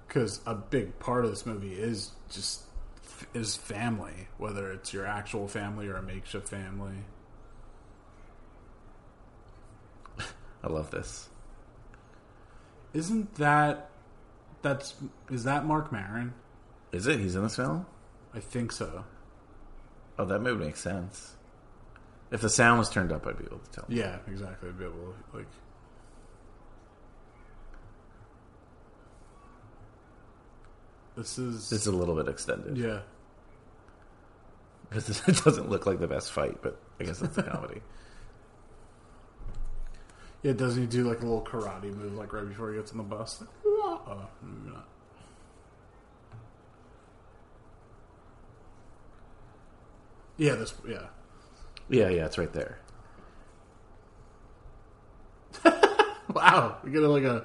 Because 0.06 0.40
a 0.46 0.54
big 0.54 0.98
part 0.98 1.24
of 1.24 1.30
this 1.30 1.44
movie 1.44 1.74
is 1.74 2.12
just 2.30 2.62
is 3.34 3.56
family, 3.56 4.28
whether 4.38 4.72
it's 4.72 4.92
your 4.92 5.06
actual 5.06 5.48
family 5.48 5.88
or 5.88 5.96
a 5.96 6.02
makeshift 6.02 6.48
family. 6.48 7.04
I 10.62 10.68
love 10.68 10.90
this. 10.90 11.28
Isn't 12.94 13.34
that 13.34 13.90
that's 14.62 14.94
is 15.30 15.44
that 15.44 15.64
Marc 15.66 15.92
Maron? 15.92 16.34
Is 16.92 17.06
it? 17.06 17.20
He's 17.20 17.36
in 17.36 17.42
this 17.42 17.56
film? 17.56 17.86
I 18.34 18.40
think 18.40 18.72
so. 18.72 19.04
Oh, 20.18 20.24
that 20.24 20.42
would 20.42 20.58
make 20.58 20.76
sense. 20.76 21.34
If 22.30 22.40
the 22.42 22.50
sound 22.50 22.78
was 22.78 22.90
turned 22.90 23.10
up, 23.12 23.26
I'd 23.26 23.38
be 23.38 23.44
able 23.44 23.58
to 23.58 23.70
tell. 23.70 23.84
Yeah, 23.88 24.18
exactly. 24.26 24.68
I'd 24.68 24.78
be 24.78 24.84
able 24.84 24.94
to, 25.32 25.36
like 25.38 25.46
This 31.16 31.38
is 31.38 31.70
This 31.70 31.80
is 31.82 31.86
a 31.88 31.92
little 31.92 32.14
bit 32.14 32.28
extended. 32.28 32.76
yeah. 32.76 33.00
Because 34.88 35.20
it 35.28 35.42
doesn't 35.44 35.68
look 35.68 35.84
like 35.86 35.98
the 36.00 36.06
best 36.06 36.32
fight, 36.32 36.62
but 36.62 36.80
I 37.00 37.04
guess 37.04 37.20
it's 37.22 37.36
a 37.38 37.42
comedy. 37.42 37.80
Yeah, 40.40 40.52
doesn't 40.52 40.80
he 40.80 40.86
do 40.86 41.02
like 41.02 41.18
a 41.18 41.22
little 41.26 41.42
karate 41.42 41.92
move 41.92 42.14
like 42.14 42.32
right 42.32 42.48
before 42.48 42.70
he 42.70 42.76
gets 42.78 42.92
on 42.92 42.98
the 42.98 43.02
bus? 43.02 43.40
Like, 43.40 43.48
oh, 43.66 44.28
maybe 44.40 44.70
not. 44.72 44.86
Yeah, 50.36 50.54
this 50.54 50.74
yeah. 50.88 51.06
Yeah, 51.88 52.08
yeah, 52.10 52.26
it's 52.26 52.38
right 52.38 52.52
there. 52.52 52.78
Wow, 56.34 56.76
we 56.84 56.90
get 56.90 57.00
like 57.00 57.24
a 57.24 57.44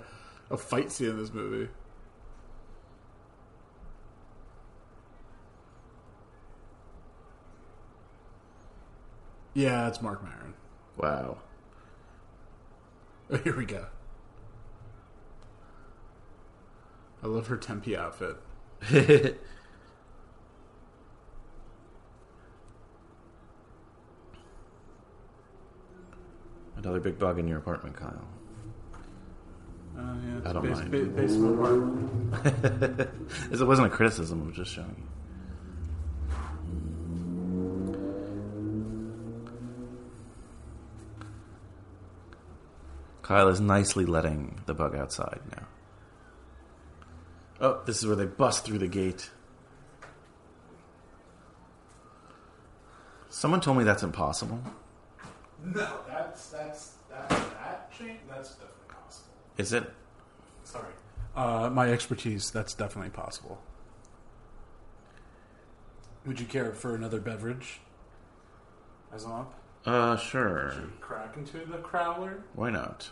a 0.51 0.57
fight 0.57 0.91
scene 0.91 1.09
in 1.11 1.17
this 1.17 1.33
movie. 1.33 1.69
Yeah, 9.53 9.87
it's 9.87 10.01
Marc 10.01 10.23
Maron. 10.23 10.53
Wow. 10.97 11.37
Oh, 13.29 13.37
here 13.43 13.55
we 13.55 13.65
go. 13.65 13.87
I 17.23 17.27
love 17.27 17.47
her 17.47 17.57
Tempe 17.57 17.95
outfit. 17.95 18.37
Another 26.83 26.99
big 26.99 27.17
bug 27.17 27.39
in 27.39 27.47
your 27.47 27.59
apartment, 27.59 27.95
Kyle. 27.95 28.27
Uh, 29.97 30.01
yeah, 30.01 30.49
I 30.49 30.53
don't 30.53 30.63
base, 30.63 30.77
mind. 30.77 30.91
ba- 30.91 31.05
basement 31.05 31.55
apartment. 31.55 33.09
It 33.51 33.65
wasn't 33.65 33.87
a 33.87 33.89
criticism, 33.89 34.43
I 34.43 34.47
was 34.47 34.55
just 34.55 34.73
showing 34.73 34.95
you. 34.97 35.03
Kyle 43.21 43.47
is 43.47 43.61
nicely 43.61 44.05
letting 44.05 44.59
the 44.65 44.73
bug 44.73 44.95
outside 44.95 45.39
now. 45.51 45.67
Oh, 47.61 47.81
this 47.85 47.99
is 47.99 48.05
where 48.07 48.17
they 48.17 48.25
bust 48.25 48.65
through 48.65 48.79
the 48.79 48.87
gate. 48.87 49.29
Someone 53.29 53.61
told 53.61 53.77
me 53.77 53.85
that's 53.85 54.03
impossible. 54.03 54.61
No, 55.63 55.87
that's 56.07 56.47
that's 56.47 56.93
that's 57.09 57.29
that 57.35 57.91
chain. 57.97 58.17
That's 58.29 58.49
definitely 58.55 58.87
possible. 58.89 59.29
Is 59.57 59.73
it? 59.73 59.91
Sorry, 60.63 60.85
uh, 61.35 61.69
my 61.69 61.89
expertise. 61.91 62.51
That's 62.51 62.73
definitely 62.73 63.11
possible. 63.11 63.61
Would 66.25 66.39
you 66.39 66.45
care 66.45 66.71
for 66.73 66.95
another 66.95 67.19
beverage? 67.19 67.79
As 69.13 69.25
up, 69.25 69.53
Uh, 69.85 70.15
sure. 70.17 70.73
crack 71.01 71.35
into 71.37 71.59
the 71.65 71.77
crowler. 71.77 72.41
Why 72.55 72.69
not? 72.71 73.09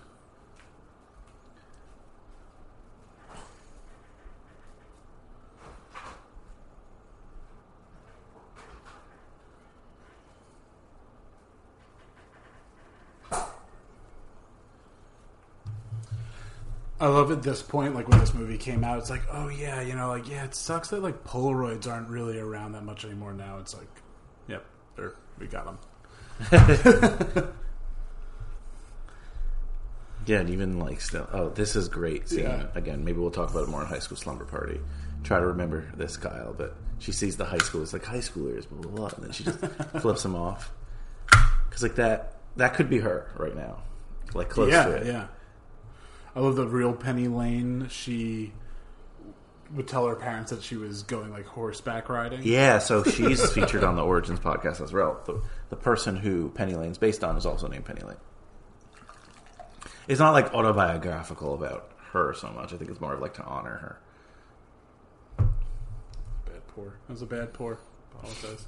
I 17.02 17.08
love 17.08 17.32
at 17.32 17.42
this 17.42 17.62
point, 17.62 17.96
like 17.96 18.08
when 18.08 18.20
this 18.20 18.34
movie 18.34 18.58
came 18.58 18.84
out, 18.84 19.00
it's 19.00 19.10
like, 19.10 19.24
oh 19.32 19.50
yeah, 19.50 19.82
you 19.82 19.96
know, 19.96 20.10
like 20.10 20.30
yeah, 20.30 20.46
it 20.46 20.56
sucks 20.56 20.90
that 20.90 21.02
like 21.02 21.24
Polaroids 21.24 21.88
aren't 21.88 22.08
really 22.08 22.38
around 22.38 22.74
that 22.74 22.84
much 22.84 23.04
anymore. 23.04 23.34
Now 23.34 23.58
it's 23.58 23.76
like, 23.76 23.90
yep, 24.48 24.64
there 24.96 25.14
we 25.40 25.48
got 25.48 25.66
them. 25.66 27.48
Yeah, 30.26 30.40
and 30.40 30.50
even 30.50 30.80
like 30.80 31.02
still. 31.02 31.28
Oh, 31.34 31.50
this 31.50 31.76
is 31.76 31.90
great. 31.90 32.30
Scene. 32.30 32.44
Yeah. 32.44 32.68
Again, 32.76 33.04
maybe 33.04 33.20
we'll 33.20 33.32
talk 33.32 33.50
about 33.50 33.64
it 33.64 33.70
more 33.70 33.82
in 33.82 33.88
high 33.88 34.00
school 34.00 34.18
slumber 34.18 34.46
party. 34.46 34.80
Try 35.24 35.40
to 35.40 35.48
remember 35.48 35.92
this, 35.96 36.18
Kyle. 36.18 36.54
But 36.56 36.76
she 37.00 37.12
sees 37.12 37.38
the 37.38 37.46
high 37.46 37.58
school. 37.58 37.82
It's 37.82 37.94
like 37.94 38.06
high 38.06 38.20
schoolers, 38.20 38.70
blah 38.70 38.82
blah 38.82 38.92
blah, 38.92 39.10
and 39.16 39.26
then 39.26 39.32
she 39.32 39.44
just 39.44 39.60
flips 40.00 40.24
them 40.24 40.36
off. 40.36 40.72
Because 41.68 41.82
like 41.82 41.96
that, 41.96 42.38
that 42.58 42.76
could 42.76 42.90
be 42.90 43.00
her 43.00 43.32
right 43.36 43.56
now, 43.56 43.82
like 44.34 44.50
close 44.50 44.72
yeah, 44.72 44.86
to 44.86 44.92
it. 44.92 45.08
yeah. 45.08 45.28
I 46.36 46.40
love 46.40 46.56
the 46.56 46.68
real 46.68 46.94
Penny 46.94 47.28
Lane. 47.28 47.88
She 47.90 48.54
would 49.74 49.88
tell 49.88 50.08
her 50.08 50.16
parents 50.16 50.52
that 50.52 50.64
she 50.64 50.76
was 50.76 51.04
going 51.04 51.32
like 51.32 51.46
horseback 51.46 52.10
riding. 52.10 52.42
Yeah, 52.44 52.80
so 52.80 53.04
she's 53.06 53.52
featured 53.52 53.84
on 53.84 53.96
the 53.96 54.04
Origins 54.04 54.40
podcast 54.40 54.82
as 54.82 54.94
well. 54.94 55.22
The, 55.26 55.42
the 55.70 55.76
person 55.76 56.16
who 56.16 56.50
Penny 56.50 56.76
Lane's 56.76 56.98
based 56.98 57.24
on 57.24 57.38
is 57.38 57.46
also 57.46 57.68
named 57.68 57.86
Penny 57.86 58.02
Lane. 58.02 58.18
It's 60.08 60.20
not 60.20 60.32
like 60.32 60.54
autobiographical 60.54 61.54
about 61.54 61.92
her 62.12 62.34
so 62.34 62.50
much. 62.52 62.74
I 62.74 62.78
think 62.78 62.90
it's 62.90 63.00
more 63.00 63.14
of 63.14 63.22
like 63.22 63.34
to 63.36 63.44
honor 63.44 64.00
her. 65.38 65.46
Bad 66.46 66.68
pour. 66.68 66.96
That 67.08 67.14
was 67.14 67.22
a 67.22 67.26
bad 67.26 67.54
pour. 67.54 67.80
Apologize. 68.14 68.66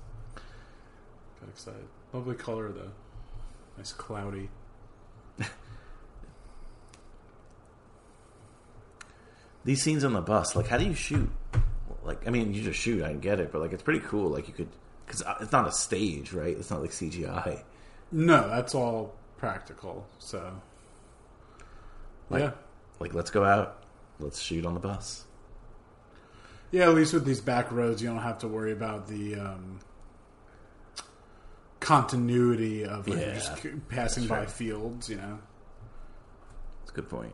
Got 1.40 1.50
excited. 1.50 1.88
Lovely 2.14 2.36
color 2.36 2.72
though. 2.72 2.92
Nice 3.78 3.92
cloudy. 3.92 4.50
These 9.66 9.82
scenes 9.84 10.04
on 10.04 10.14
the 10.14 10.22
bus, 10.22 10.56
like, 10.56 10.68
how 10.68 10.78
do 10.78 10.86
you 10.86 10.94
shoot? 10.94 11.30
Like, 12.04 12.28
I 12.28 12.32
mean, 12.32 12.54
you 12.54 12.62
just 12.62 12.80
shoot. 12.80 13.04
I 13.04 13.14
get 13.14 13.40
it, 13.40 13.52
but 13.52 13.62
like, 13.62 13.72
it's 13.72 13.84
pretty 13.84 14.02
cool. 14.02 14.30
Like, 14.30 14.48
you 14.48 14.54
could 14.54 14.68
because 15.06 15.24
it's 15.42 15.52
not 15.52 15.68
a 15.68 15.72
stage, 15.72 16.34
right? 16.34 16.56
It's 16.58 16.70
not 16.70 16.82
like 16.82 16.92
CGI. 16.92 17.62
No, 18.12 18.48
that's 18.50 18.76
all 18.76 19.16
practical. 19.38 20.06
So, 20.20 20.54
Like, 22.30 22.42
yeah, 22.42 22.52
like 23.00 23.14
let's 23.14 23.32
go 23.32 23.44
out. 23.46 23.84
Let's 24.20 24.40
shoot 24.42 24.66
on 24.66 24.74
the 24.74 24.80
bus. 24.80 25.24
yeah. 26.72 26.84
At 26.84 26.96
least 26.96 27.14
with 27.14 27.26
these 27.26 27.42
back 27.42 27.72
roads, 27.72 28.02
you 28.02 28.10
don't 28.10 28.20
have 28.22 28.40
to 28.40 28.48
worry 28.48 28.72
about 28.74 29.08
the 29.08 29.36
um, 29.36 29.80
continuity 31.80 32.86
of 32.86 33.08
like, 33.08 33.20
Yeah, 33.20 33.34
just 33.34 33.90
passing 33.90 34.28
by 34.28 34.40
right. 34.40 34.50
fields. 34.50 35.10
You 35.10 35.18
know. 35.18 35.40
That's 36.82 36.92
a 36.92 36.96
good 36.96 37.10
point. 37.10 37.34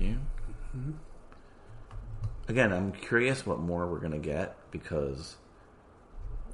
You. 0.00 0.18
Again, 2.48 2.72
I'm 2.72 2.92
curious 2.92 3.46
what 3.46 3.60
more 3.60 3.86
we're 3.86 4.00
going 4.00 4.12
to 4.12 4.18
get 4.18 4.56
because 4.70 5.36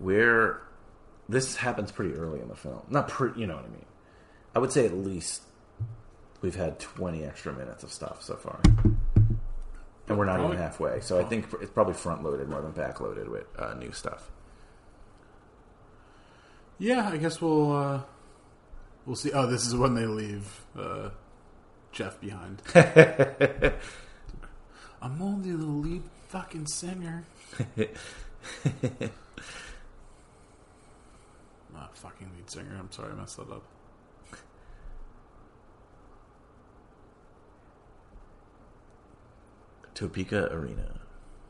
we're. 0.01 0.60
This 1.28 1.56
happens 1.56 1.90
pretty 1.90 2.14
early 2.14 2.40
in 2.40 2.48
the 2.48 2.55
film. 2.55 2.82
Not 2.89 3.09
pretty, 3.09 3.40
you 3.40 3.47
know 3.47 3.56
what 3.56 3.64
I 3.64 3.68
mean. 3.68 3.86
I 4.55 4.59
would 4.59 4.73
say 4.73 4.86
at 4.86 4.94
least 4.94 5.43
we've 6.40 6.55
had 6.55 6.78
20 6.78 7.24
extra 7.24 7.52
minutes 7.52 7.82
of 7.82 7.93
stuff 7.93 8.23
so 8.23 8.36
far. 8.36 8.60
And 10.09 10.16
we're 10.16 10.24
not 10.24 10.40
even 10.40 10.56
halfway. 10.56 11.01
So 11.01 11.18
I 11.18 11.24
think 11.24 11.47
it's 11.60 11.70
probably 11.70 11.94
front 11.94 12.23
loaded 12.23 12.48
more 12.48 12.62
than 12.62 12.70
back 12.70 13.01
loaded 13.01 13.28
with 13.28 13.47
uh, 13.59 13.74
new 13.74 13.90
stuff. 13.90 14.31
Yeah, 16.78 17.09
I 17.09 17.16
guess 17.16 17.40
we'll 17.40 17.73
uh, 17.73 18.01
we'll 19.05 19.16
see. 19.16 19.32
Oh, 19.32 19.47
this 19.47 19.66
is 19.66 19.74
when 19.74 19.94
they 19.94 20.06
leave 20.06 20.64
uh, 20.78 21.10
Jeff 21.97 22.20
behind. 22.20 22.60
I'm 25.01 25.23
only 25.23 25.52
the 25.52 25.64
lead 25.64 26.02
fucking 26.28 26.66
singer. 26.66 27.24
Not 31.73 31.97
fucking 31.97 32.31
lead 32.36 32.51
singer. 32.51 32.77
I'm 32.78 32.93
sorry, 32.93 33.12
I 33.12 33.14
messed 33.14 33.39
that 33.39 33.51
up. 33.51 33.62
Topeka 39.94 40.52
Arena. 40.52 41.01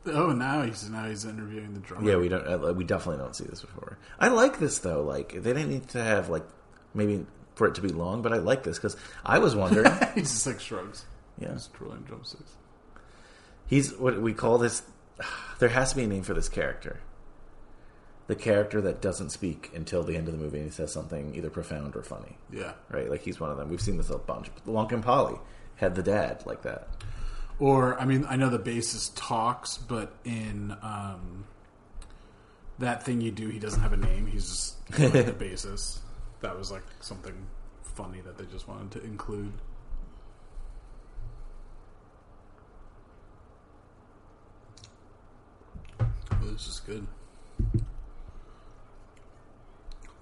Oh, 0.05 0.31
now 0.31 0.61
he's 0.61 0.89
now 0.89 1.09
he's 1.09 1.25
interviewing 1.25 1.73
the 1.73 1.81
drummer. 1.81 2.09
Yeah, 2.09 2.15
we 2.15 2.29
don't. 2.29 2.77
We 2.77 2.85
definitely 2.85 3.21
don't 3.21 3.35
see 3.35 3.43
this 3.43 3.59
before. 3.59 3.97
I 4.17 4.29
like 4.29 4.59
this 4.59 4.79
though. 4.79 5.03
Like 5.03 5.33
they 5.33 5.51
didn't 5.51 5.67
need 5.71 5.89
to 5.89 6.01
have 6.01 6.29
like 6.29 6.45
maybe 6.93 7.25
for 7.57 7.67
it 7.67 7.75
to 7.75 7.81
be 7.81 7.89
long, 7.89 8.21
but 8.21 8.31
I 8.31 8.37
like 8.37 8.63
this 8.63 8.77
because 8.77 8.95
I 9.25 9.39
was 9.39 9.55
wondering. 9.55 9.91
he 10.15 10.21
just 10.21 10.45
like 10.45 10.59
shrugs. 10.59 11.05
Yeah. 11.39 11.53
He's 11.53 11.67
twirling 11.67 12.03
drumsticks. 12.03 12.51
he's 13.65 13.93
what 13.93 14.21
we 14.21 14.33
call 14.33 14.57
this. 14.57 14.83
There 15.59 15.69
has 15.69 15.89
to 15.89 15.95
be 15.95 16.03
a 16.03 16.07
name 16.07 16.21
for 16.21 16.35
this 16.35 16.49
character. 16.49 16.99
The 18.27 18.35
character 18.35 18.79
that 18.81 19.01
doesn't 19.01 19.31
speak 19.31 19.71
until 19.73 20.03
the 20.03 20.15
end 20.15 20.27
of 20.27 20.37
the 20.37 20.39
movie, 20.39 20.57
and 20.57 20.67
he 20.67 20.71
says 20.71 20.93
something 20.93 21.33
either 21.33 21.49
profound 21.49 21.95
or 21.95 22.03
funny. 22.03 22.37
Yeah. 22.51 22.73
Right, 22.91 23.09
like 23.09 23.23
he's 23.23 23.39
one 23.39 23.49
of 23.49 23.57
them. 23.57 23.67
We've 23.67 23.81
seen 23.81 23.97
this 23.97 24.11
a 24.11 24.19
bunch. 24.19 24.51
Lunkin 24.67 25.01
Polly 25.01 25.39
had 25.77 25.95
the 25.95 26.03
dad 26.03 26.43
like 26.45 26.61
that. 26.61 26.89
Or 27.57 27.99
I 27.99 28.05
mean, 28.05 28.23
I 28.29 28.35
know 28.35 28.49
the 28.49 28.59
bassist 28.59 29.13
talks, 29.15 29.79
but 29.79 30.13
in 30.23 30.77
um, 30.83 31.45
that 32.77 33.03
thing 33.03 33.19
you 33.21 33.31
do, 33.31 33.47
he 33.47 33.57
doesn't 33.57 33.81
have 33.81 33.93
a 33.93 33.97
name. 33.97 34.27
He's 34.27 34.47
just 34.47 34.99
like 34.99 35.25
the 35.25 35.31
bassist. 35.45 35.97
That 36.41 36.57
was 36.57 36.71
like 36.71 36.83
something 37.01 37.33
funny 37.81 38.21
that 38.21 38.37
they 38.37 38.45
just 38.45 38.67
wanted 38.67 38.91
to 38.91 39.03
include. 39.03 39.53
Oh, 45.99 46.07
this 46.45 46.67
is 46.67 46.81
good. 46.85 47.07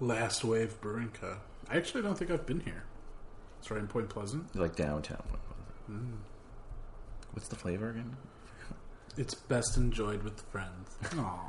Last 0.00 0.44
Wave 0.44 0.78
Co. 0.80 1.36
I 1.68 1.76
actually 1.76 2.02
don't 2.02 2.16
think 2.16 2.30
I've 2.30 2.46
been 2.46 2.60
here. 2.60 2.84
It's 3.58 3.70
right 3.70 3.80
in 3.80 3.86
Point 3.86 4.08
Pleasant. 4.08 4.54
Like 4.54 4.76
downtown. 4.76 5.22
Point 5.28 5.40
Pleasant. 5.48 6.14
it? 6.14 7.32
What's 7.32 7.48
the 7.48 7.56
flavor 7.56 7.90
again? 7.90 8.16
It's 9.16 9.34
best 9.34 9.76
enjoyed 9.76 10.22
with 10.22 10.40
friends. 10.52 10.96
Oh. 11.18 11.40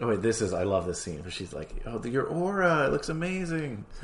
Oh 0.00 0.06
wait, 0.08 0.22
this 0.22 0.40
is 0.40 0.52
I 0.52 0.62
love 0.62 0.86
this 0.86 1.00
scene 1.02 1.22
where 1.22 1.30
she's 1.30 1.52
like, 1.52 1.70
"Oh, 1.86 2.02
your 2.04 2.24
aura, 2.26 2.86
it 2.86 2.92
looks 2.92 3.08
amazing." 3.08 3.84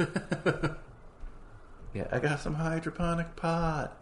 yeah, 1.94 2.06
I 2.10 2.18
got 2.18 2.40
some 2.40 2.54
hydroponic 2.54 3.36
pot. 3.36 3.96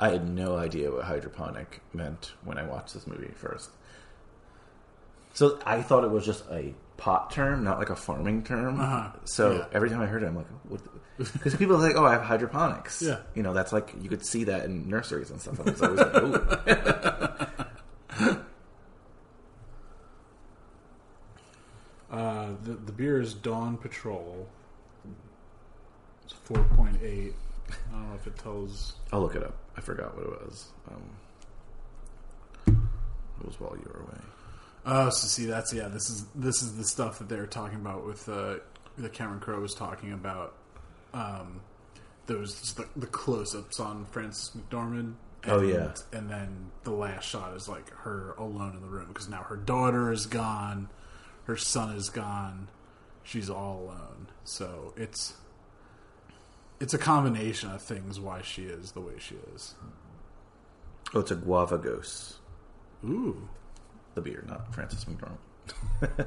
I 0.00 0.10
had 0.10 0.28
no 0.28 0.56
idea 0.56 0.90
what 0.92 1.04
hydroponic 1.04 1.80
meant 1.92 2.32
when 2.44 2.58
I 2.58 2.64
watched 2.64 2.94
this 2.94 3.06
movie 3.06 3.32
first. 3.34 3.70
So 5.34 5.58
I 5.66 5.82
thought 5.82 6.04
it 6.04 6.10
was 6.10 6.24
just 6.24 6.44
a 6.50 6.74
pot 6.96 7.30
term, 7.32 7.64
not 7.64 7.78
like 7.80 7.90
a 7.90 7.96
farming 7.96 8.44
term. 8.44 8.80
Uh-huh. 8.80 9.10
So 9.24 9.52
Yeah. 9.56 9.66
every 9.72 9.90
time 9.90 10.00
I 10.00 10.06
heard 10.06 10.22
it, 10.22 10.26
I'm 10.26 10.36
like, 10.36 10.46
Because 11.18 11.54
people 11.58 11.74
are 11.76 11.78
like, 11.88 11.96
"Oh, 11.96 12.04
I 12.04 12.12
have 12.12 12.22
hydroponics." 12.22 13.02
Yeah. 13.02 13.18
you 13.34 13.42
know, 13.42 13.52
that's 13.52 13.72
like 13.72 13.92
you 14.00 14.08
could 14.08 14.24
see 14.24 14.44
that 14.44 14.64
in 14.66 14.88
nurseries 14.88 15.30
and 15.30 15.40
stuff. 15.40 15.58
I 15.58 15.62
was 15.64 15.82
always 15.82 15.98
like, 15.98 16.22
"Ooh." 18.20 18.36
Uh, 22.14 22.54
the, 22.62 22.74
the 22.74 22.92
beer 22.92 23.20
is 23.20 23.34
Dawn 23.34 23.76
Patrol. 23.76 24.46
It's 26.24 26.34
4.8. 26.48 26.54
I 26.54 27.92
don't 27.92 28.08
know 28.08 28.14
if 28.14 28.26
it 28.26 28.38
tells. 28.38 28.94
I'll 29.12 29.20
look 29.20 29.34
it 29.34 29.42
up. 29.42 29.56
I 29.76 29.80
forgot 29.80 30.16
what 30.16 30.24
it 30.26 30.46
was. 30.46 30.66
Um, 30.88 31.02
it 33.40 33.46
was 33.46 33.58
while 33.58 33.76
you 33.76 33.90
were 33.92 34.00
away. 34.00 34.20
Oh, 34.86 35.10
so 35.10 35.26
see, 35.26 35.46
that's 35.46 35.72
yeah. 35.72 35.88
This 35.88 36.08
is 36.08 36.26
this 36.34 36.62
is 36.62 36.76
the 36.76 36.84
stuff 36.84 37.18
that 37.18 37.28
they 37.28 37.36
were 37.36 37.46
talking 37.46 37.80
about 37.80 38.06
with 38.06 38.28
uh, 38.28 38.56
that 38.98 39.12
Cameron 39.12 39.40
Crowe 39.40 39.60
was 39.60 39.74
talking 39.74 40.12
about. 40.12 40.54
Um, 41.12 41.62
those 42.26 42.74
the, 42.74 42.86
the 42.96 43.06
close-ups 43.06 43.80
on 43.80 44.04
Frances 44.06 44.52
McDormand. 44.56 45.14
Oh, 45.46 45.60
yeah. 45.60 45.92
and 46.12 46.30
then 46.30 46.70
the 46.84 46.90
last 46.90 47.28
shot 47.28 47.54
is 47.54 47.68
like 47.68 47.90
her 47.90 48.34
alone 48.38 48.76
in 48.76 48.80
the 48.80 48.88
room 48.88 49.08
because 49.08 49.28
now 49.28 49.42
her 49.42 49.56
daughter 49.56 50.10
is 50.10 50.24
gone, 50.24 50.88
her 51.44 51.56
son 51.56 51.94
is 51.96 52.10
gone, 52.10 52.68
she's 53.22 53.48
all 53.50 53.84
alone. 53.84 54.28
So 54.44 54.92
it's 54.96 55.34
it's 56.80 56.92
a 56.94 56.98
combination 56.98 57.70
of 57.70 57.80
things 57.82 58.18
why 58.20 58.42
she 58.42 58.62
is 58.64 58.92
the 58.92 59.00
way 59.00 59.14
she 59.18 59.36
is. 59.54 59.74
Oh, 61.14 61.20
it's 61.20 61.30
a 61.30 61.36
guava 61.36 61.78
ghost. 61.78 62.36
Ooh, 63.04 63.48
The 64.14 64.20
beer, 64.22 64.44
not 64.48 64.74
Frances 64.74 65.04
McDormand. 65.04 66.26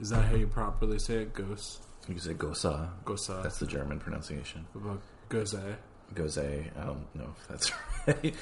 is 0.00 0.10
that 0.10 0.24
how 0.24 0.34
you 0.34 0.46
properly 0.46 0.98
say 0.98 1.18
it? 1.22 1.34
Ghost, 1.34 1.82
You 2.08 2.14
can 2.14 2.22
say 2.22 2.34
gosa. 2.34 2.88
gosa. 3.04 3.42
That's 3.42 3.58
the 3.58 3.66
German 3.66 4.00
pronunciation. 4.00 4.66
What 4.72 4.82
about 4.84 5.02
Gose? 5.28 5.76
Gose. 6.14 6.38
I 6.76 6.84
don't 6.84 7.14
know 7.14 7.34
if 7.38 7.48
that's 7.48 7.72
right. 8.06 8.34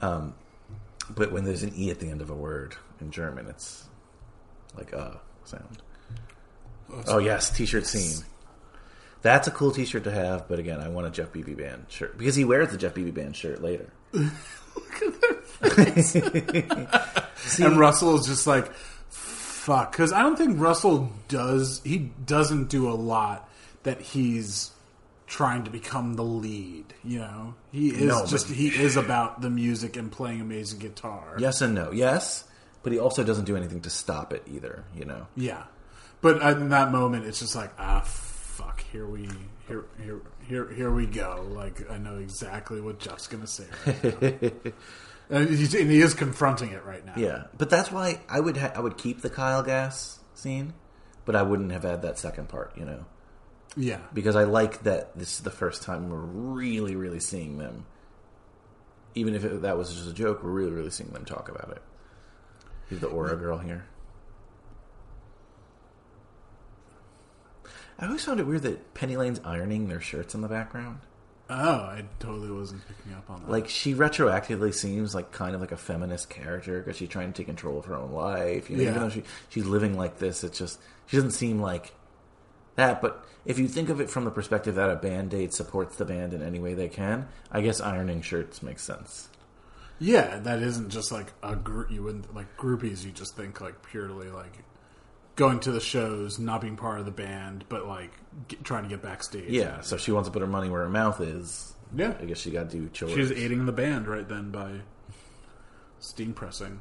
um, 0.00 0.34
but 1.10 1.32
when 1.32 1.44
there's 1.44 1.62
an 1.62 1.72
e 1.76 1.90
at 1.90 2.00
the 2.00 2.10
end 2.10 2.20
of 2.20 2.30
a 2.30 2.34
word 2.34 2.76
in 3.00 3.10
German, 3.10 3.46
it's 3.46 3.86
like 4.76 4.92
a 4.92 5.20
sound. 5.44 5.78
Oh 7.06 7.18
yes, 7.18 7.50
t-shirt 7.50 7.86
scene. 7.86 8.24
That's 9.20 9.48
a 9.48 9.50
cool 9.50 9.72
T-shirt 9.72 10.04
to 10.04 10.12
have, 10.12 10.48
but 10.48 10.60
again, 10.60 10.80
I 10.80 10.88
want 10.88 11.08
a 11.08 11.10
Jeff 11.10 11.32
Bebe 11.32 11.54
Band 11.54 11.86
shirt 11.88 12.16
because 12.16 12.36
he 12.36 12.44
wears 12.44 12.70
the 12.70 12.78
Jeff 12.78 12.94
Bebe 12.94 13.10
Band 13.10 13.34
shirt 13.34 13.60
later. 13.60 13.90
and 17.60 17.78
Russell 17.78 18.14
is 18.14 18.26
just 18.26 18.46
like, 18.46 18.72
fuck. 19.08 19.90
Because 19.90 20.12
I 20.12 20.22
don't 20.22 20.36
think 20.36 20.60
Russell 20.60 21.10
does, 21.26 21.82
he 21.84 22.12
doesn't 22.24 22.68
do 22.68 22.88
a 22.88 22.94
lot 22.94 23.50
that 23.82 24.00
he's 24.00 24.70
trying 25.28 25.62
to 25.64 25.70
become 25.70 26.14
the 26.14 26.24
lead, 26.24 26.94
you 27.04 27.18
know? 27.18 27.54
He 27.70 27.90
is 27.90 28.02
No, 28.02 28.26
just, 28.26 28.48
he 28.48 28.68
is 28.68 28.96
about 28.96 29.40
the 29.42 29.50
music 29.50 29.96
and 29.96 30.10
playing 30.10 30.40
amazing 30.40 30.78
guitar. 30.78 31.36
Yes 31.38 31.60
and 31.60 31.74
no. 31.74 31.92
Yes, 31.92 32.44
but 32.82 32.92
he 32.92 32.98
also 32.98 33.22
doesn't 33.22 33.44
do 33.44 33.56
anything 33.56 33.82
to 33.82 33.90
stop 33.90 34.32
it 34.32 34.42
either. 34.46 34.84
You 34.96 35.04
know. 35.04 35.26
Yeah. 35.36 35.64
But 36.20 36.42
in 36.42 36.70
that 36.70 36.90
moment, 36.90 37.26
it's 37.26 37.38
just 37.38 37.54
like, 37.54 37.70
ah, 37.78 38.00
fuck. 38.00 38.80
here 38.90 39.06
we 39.06 39.28
here 39.68 39.84
here 40.02 40.20
here 40.48 40.72
here 40.72 40.90
we 40.90 41.06
go. 41.06 41.46
Like 41.50 41.88
I 41.90 41.98
know 41.98 42.16
exactly 42.16 42.80
what 42.80 42.98
Jeff's 42.98 43.26
gonna 43.28 43.46
say. 43.46 43.66
Right 43.86 44.42
and, 45.30 45.48
and 45.48 45.90
he 45.90 46.00
is 46.00 46.14
confronting 46.14 46.70
it 46.72 46.84
right 46.84 47.04
now. 47.04 47.14
Yeah, 47.16 47.44
but 47.56 47.70
that's 47.70 47.92
why 47.92 48.20
I 48.28 48.40
would 48.40 48.56
ha- 48.56 48.72
I 48.74 48.80
would 48.80 48.96
keep 48.96 49.20
the 49.20 49.30
Kyle 49.30 49.62
Gass 49.62 50.18
scene, 50.34 50.72
but 51.24 51.36
I 51.36 51.42
wouldn't 51.42 51.70
have 51.72 51.82
had 51.84 52.02
that 52.02 52.18
second 52.18 52.48
part. 52.48 52.72
You 52.76 52.86
know, 52.86 53.04
yeah. 53.78 54.00
because 54.12 54.36
I 54.36 54.44
like 54.44 54.82
that 54.82 55.16
this 55.18 55.34
is 55.36 55.40
the 55.40 55.50
first 55.50 55.82
time 55.82 56.10
we're 56.10 56.18
really 56.18 56.96
really 56.96 57.20
seeing 57.20 57.56
them. 57.58 57.86
Even 59.14 59.34
if 59.34 59.44
it, 59.44 59.62
that 59.62 59.78
was 59.78 59.92
just 59.94 60.08
a 60.08 60.12
joke, 60.12 60.42
we're 60.44 60.50
really 60.50 60.72
really 60.72 60.90
seeing 60.90 61.10
them 61.10 61.24
talk 61.24 61.48
about 61.48 61.70
it. 61.70 61.82
Who's 62.88 63.00
the 63.00 63.06
Aura 63.08 63.36
girl 63.36 63.58
here? 63.58 63.86
I 67.98 68.06
always 68.06 68.24
found 68.24 68.38
it 68.40 68.46
weird 68.46 68.62
that 68.62 68.94
Penny 68.94 69.16
Lane's 69.16 69.40
ironing 69.44 69.88
their 69.88 70.00
shirts 70.00 70.34
in 70.34 70.40
the 70.40 70.48
background. 70.48 71.00
Oh, 71.50 71.56
I 71.56 72.04
totally 72.20 72.50
wasn't 72.50 72.82
picking 72.86 73.12
up 73.14 73.28
on 73.30 73.40
that. 73.42 73.50
Like 73.50 73.68
she 73.68 73.94
retroactively 73.94 74.72
seems 74.74 75.14
like 75.14 75.32
kind 75.32 75.54
of 75.54 75.60
like 75.62 75.72
a 75.72 75.76
feminist 75.78 76.28
character 76.28 76.78
because 76.80 76.96
she's 76.96 77.08
trying 77.08 77.32
to 77.32 77.36
take 77.36 77.46
control 77.46 77.78
of 77.78 77.86
her 77.86 77.94
own 77.96 78.12
life. 78.12 78.68
You 78.70 78.76
know, 78.76 78.82
Yeah. 78.82 78.90
even 78.90 79.02
though 79.02 79.08
she 79.08 79.22
she's 79.48 79.64
living 79.64 79.96
like 79.96 80.18
this, 80.18 80.44
it's 80.44 80.58
just 80.58 80.78
she 81.06 81.16
doesn't 81.16 81.30
seem 81.32 81.60
like 81.60 81.92
that. 82.78 83.02
But 83.02 83.24
if 83.44 83.58
you 83.58 83.68
think 83.68 83.90
of 83.90 84.00
it 84.00 84.08
from 84.08 84.24
the 84.24 84.30
perspective 84.30 84.74
that 84.76 84.90
a 84.90 84.96
band 84.96 85.34
aid 85.34 85.52
supports 85.52 85.96
the 85.96 86.04
band 86.04 86.32
in 86.32 86.42
any 86.42 86.58
way 86.58 86.74
they 86.74 86.88
can, 86.88 87.28
I 87.52 87.60
guess 87.60 87.80
ironing 87.80 88.22
shirts 88.22 88.62
makes 88.62 88.82
sense. 88.82 89.28
yeah, 89.98 90.38
that 90.38 90.62
isn't 90.62 90.90
just 90.90 91.12
like 91.12 91.32
a 91.42 91.54
group. 91.56 91.90
You 91.90 92.02
wouldn't 92.02 92.34
like 92.34 92.56
groupies. 92.56 93.04
You 93.04 93.10
just 93.10 93.36
think 93.36 93.60
like 93.60 93.82
purely 93.82 94.30
like 94.30 94.64
going 95.36 95.60
to 95.60 95.70
the 95.72 95.80
shows, 95.80 96.38
not 96.38 96.60
being 96.60 96.76
part 96.76 96.98
of 96.98 97.04
the 97.04 97.12
band, 97.12 97.64
but 97.68 97.86
like 97.86 98.12
get, 98.48 98.64
trying 98.64 98.82
to 98.84 98.88
get 98.88 99.02
backstage. 99.02 99.50
Yeah, 99.50 99.80
so 99.82 99.96
she 99.96 100.10
wants 100.12 100.28
to 100.28 100.32
put 100.32 100.40
her 100.40 100.48
money 100.48 100.68
where 100.68 100.82
her 100.82 100.88
mouth 100.88 101.20
is. 101.20 101.74
Yeah. 101.94 102.14
I 102.20 102.24
guess 102.26 102.38
she 102.38 102.50
got 102.50 102.70
to 102.70 102.76
do 102.76 102.88
chores. 102.90 103.14
She's 103.14 103.32
aiding 103.32 103.64
the 103.66 103.72
band 103.72 104.08
right 104.08 104.28
then 104.28 104.50
by 104.50 104.80
steam 106.00 106.32
pressing. 106.34 106.80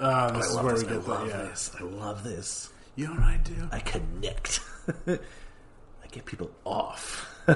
Uh, 0.00 0.30
this 0.32 0.46
I 0.46 0.48
is 0.48 0.56
where 0.64 0.72
this. 0.72 0.82
we 0.82 0.88
get 0.88 0.98
I 0.98 1.02
the 1.02 1.08
love 1.10 1.28
yeah. 1.28 1.36
this. 1.42 1.70
I 1.78 1.82
love 1.84 2.24
this. 2.24 2.70
You 2.96 3.06
know 3.06 3.12
what 3.12 3.22
I 3.22 3.36
do? 3.44 3.68
I 3.70 3.78
connect. 3.80 4.60
I 5.06 5.18
get 6.10 6.24
people 6.24 6.50
off. 6.64 7.28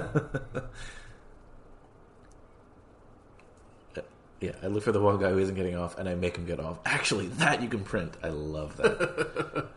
yeah, 4.41 4.53
I 4.63 4.67
look 4.67 4.83
for 4.83 4.93
the 4.93 5.01
one 5.01 5.19
guy 5.19 5.31
who 5.31 5.39
isn't 5.39 5.55
getting 5.55 5.75
off, 5.77 5.99
and 5.99 6.07
I 6.09 6.15
make 6.15 6.37
him 6.37 6.45
get 6.45 6.61
off. 6.61 6.79
Actually, 6.85 7.29
that 7.29 7.63
you 7.63 7.69
can 7.69 7.83
print. 7.83 8.15
I 8.23 8.29
love 8.29 8.77
that. 8.77 9.69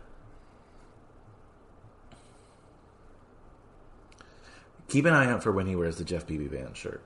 Keep 4.88 5.06
an 5.06 5.14
eye 5.14 5.30
out 5.30 5.42
for 5.42 5.52
when 5.52 5.66
he 5.66 5.74
wears 5.74 5.96
the 5.96 6.04
Jeff 6.04 6.26
Bebe 6.26 6.48
Band 6.48 6.76
shirt. 6.76 7.02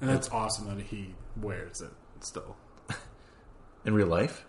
And 0.00 0.08
that's 0.10 0.28
awesome 0.30 0.74
that 0.76 0.84
he 0.86 1.14
wears 1.36 1.80
it 1.82 1.92
still. 2.20 2.56
In 3.84 3.94
real 3.94 4.06
life? 4.08 4.44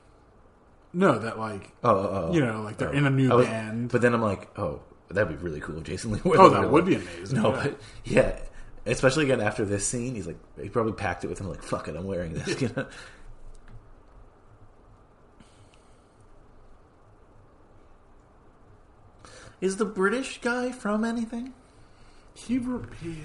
No, 0.93 1.17
that 1.19 1.39
like 1.39 1.71
oh, 1.83 1.89
oh, 1.89 1.93
oh, 1.99 2.27
oh. 2.29 2.33
you 2.33 2.41
know, 2.45 2.61
like 2.63 2.77
they're 2.77 2.89
Oh. 2.89 2.93
in 2.93 3.05
a 3.05 3.09
new 3.09 3.29
was- 3.29 3.45
band. 3.47 3.89
But 3.89 4.01
then 4.01 4.13
I'm 4.13 4.21
like, 4.21 4.57
oh, 4.59 4.81
that'd 5.09 5.29
be 5.29 5.41
really 5.43 5.61
cool 5.61 5.77
if 5.77 5.83
Jason 5.83 6.11
Lee 6.11 6.21
wore 6.23 6.39
Oh, 6.39 6.49
that 6.49 6.69
would 6.69 6.85
life. 6.85 6.99
be 6.99 7.05
amazing, 7.17 7.41
No, 7.41 7.53
yeah. 7.55 7.63
but 7.63 7.79
yeah, 8.03 8.39
especially 8.85 9.23
again 9.25 9.39
after 9.41 9.63
this 9.65 9.87
scene, 9.87 10.15
he's 10.15 10.27
like, 10.27 10.37
he 10.61 10.67
probably 10.69 10.93
packed 10.93 11.23
it 11.23 11.27
with 11.27 11.39
him. 11.39 11.47
Like, 11.49 11.63
fuck 11.63 11.87
it, 11.87 11.95
I'm 11.95 12.05
wearing 12.05 12.33
this. 12.33 12.61
You 12.61 12.69
know? 12.75 12.85
Is 19.59 19.77
the 19.77 19.85
British 19.85 20.41
guy 20.41 20.71
from 20.71 21.03
anything? 21.03 21.53
he, 22.33 22.57
re- 22.57 22.85
he 23.03 23.17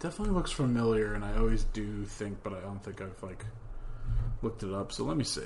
definitely 0.00 0.34
looks 0.34 0.50
familiar, 0.50 1.14
and 1.14 1.24
I 1.24 1.36
always 1.38 1.64
do 1.64 2.04
think, 2.04 2.38
but 2.42 2.52
I 2.52 2.60
don't 2.60 2.82
think 2.82 3.00
I've 3.00 3.22
like 3.22 3.44
looked 4.42 4.62
it 4.62 4.72
up. 4.72 4.92
So 4.92 5.04
let 5.04 5.16
me 5.16 5.24
see. 5.24 5.42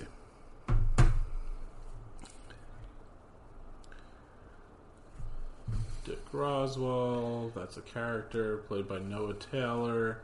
Dick 6.05 6.18
Roswell, 6.32 7.52
that's 7.55 7.77
a 7.77 7.82
character 7.82 8.59
played 8.68 8.89
by 8.89 8.98
Noah 8.98 9.35
Taylor. 9.35 10.22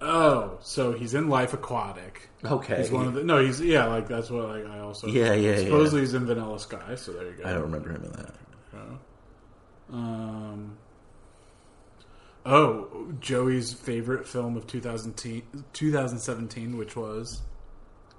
Oh, 0.00 0.58
so 0.60 0.92
he's 0.92 1.14
in 1.14 1.28
Life 1.28 1.54
Aquatic. 1.54 2.28
Okay. 2.44 2.78
He's 2.78 2.90
one 2.90 3.06
of 3.06 3.14
the 3.14 3.24
no. 3.24 3.42
He's 3.42 3.60
yeah, 3.60 3.86
like 3.86 4.08
that's 4.08 4.28
what 4.28 4.48
like, 4.48 4.66
I 4.66 4.80
also 4.80 5.06
Yeah, 5.06 5.32
yeah, 5.32 5.58
Supposedly 5.58 6.00
yeah. 6.00 6.06
he's 6.06 6.14
in 6.14 6.26
Vanilla 6.26 6.58
Sky. 6.58 6.94
So 6.96 7.12
there 7.12 7.26
you 7.26 7.36
go. 7.42 7.44
I 7.48 7.52
don't 7.52 7.62
remember 7.62 7.90
him 7.90 8.04
in 8.04 8.12
that. 8.12 8.34
Um. 9.92 10.76
Oh, 12.46 13.12
Joey's 13.20 13.72
favorite 13.72 14.26
film 14.26 14.56
of 14.56 14.66
2000 14.66 15.14
2017, 15.72 16.76
which 16.76 16.94
was 16.94 17.40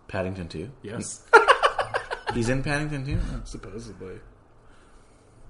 Paddington 0.07 0.47
2? 0.47 0.71
yes, 0.81 1.23
He's 2.33 2.49
in 2.49 2.63
Paddington 2.63 3.05
2? 3.05 3.19
supposedly. 3.45 4.19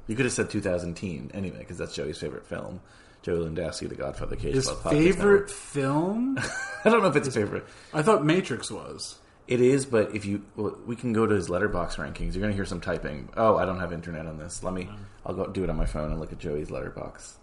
You 0.07 0.15
could 0.15 0.26
have 0.26 0.34
said 0.34 0.49
2010 0.49 1.31
anyway, 1.34 1.60
because 1.60 1.77
that's 1.77 1.95
Joey's 1.95 2.19
favorite 2.19 2.45
film. 2.45 2.81
Joey 3.23 3.39
Lindowski, 3.49 3.89
The 3.89 3.95
Godfather 3.95 4.35
Cage 4.35 4.53
His 4.53 4.69
favorite 4.69 5.49
film? 5.49 6.38
I 6.85 6.89
don't 6.89 7.02
know 7.02 7.10
if 7.10 7.15
it's 7.15 7.26
his 7.26 7.34
favorite. 7.34 7.65
I 7.91 8.03
thought 8.03 8.23
Matrix 8.23 8.69
was. 8.69 9.18
It 9.47 9.61
is, 9.61 9.85
but 9.85 10.14
if 10.15 10.26
you, 10.26 10.43
well, 10.56 10.77
we 10.85 10.95
can 10.95 11.11
go 11.14 11.26
to 11.26 11.34
his 11.34 11.49
Letterboxd 11.49 11.95
rankings. 11.97 12.34
You're 12.34 12.41
going 12.41 12.52
to 12.52 12.56
hear 12.56 12.65
some 12.65 12.81
typing. 12.81 13.30
Oh, 13.35 13.57
I 13.57 13.65
don't 13.65 13.80
have 13.80 13.93
internet 13.93 14.27
on 14.27 14.38
this. 14.38 14.61
Let 14.64 14.73
me. 14.73 14.88
Um, 14.88 15.06
I'll 15.26 15.34
go 15.34 15.47
do 15.47 15.64
it 15.64 15.69
on 15.72 15.76
my 15.76 15.85
phone 15.88 16.11
and 16.11 16.19
look 16.19 16.31
at 16.31 16.38
Joey's 16.39 16.69
Letterboxd. 16.69 17.34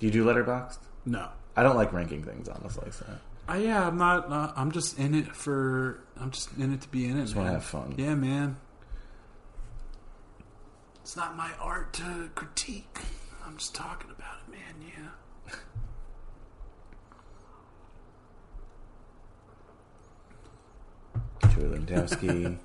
Do 0.00 0.06
you 0.06 0.12
do 0.12 0.24
Letterboxd? 0.24 0.78
No. 1.04 1.28
I 1.56 1.62
don't 1.62 1.76
like 1.76 1.92
ranking 1.92 2.22
things, 2.22 2.48
honestly. 2.48 2.90
So 2.90 3.06
I, 3.46 3.58
yeah, 3.58 3.86
I'm 3.86 3.98
not. 3.98 4.32
Uh, 4.32 4.52
I'm 4.56 4.72
just 4.72 4.98
in 4.98 5.14
it 5.14 5.34
for. 5.36 6.02
I'm 6.18 6.30
just 6.30 6.56
in 6.56 6.72
it 6.72 6.80
to 6.82 6.88
be 6.88 7.04
in 7.04 7.18
it. 7.18 7.22
Just 7.22 7.36
wanna 7.36 7.52
have 7.52 7.64
fun. 7.64 7.94
Yeah, 7.98 8.14
man. 8.14 8.56
It's 11.02 11.16
not 11.16 11.36
my 11.36 11.50
art 11.60 11.92
to 11.94 12.30
critique. 12.34 12.98
I'm 13.44 13.56
just 13.56 13.74
talking 13.74 14.10
about 14.10 14.36
it, 14.46 14.52
man. 14.52 14.74
Yeah. 21.42 21.50
Joey 21.54 21.78
Lindowski, 21.78 22.58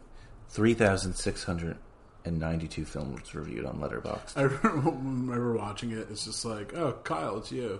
three 0.49 0.73
thousand 0.73 1.15
six 1.15 1.43
hundred 1.43 1.77
and 2.25 2.39
ninety-two 2.39 2.83
films 2.85 3.33
reviewed 3.35 3.65
on 3.65 3.77
Letterboxd. 3.79 4.35
I 4.35 4.41
remember 4.43 5.53
watching 5.55 5.91
it. 5.91 6.07
It's 6.09 6.25
just 6.25 6.43
like, 6.43 6.73
oh, 6.75 6.93
Kyle, 7.03 7.37
it's 7.37 7.51
you. 7.51 7.79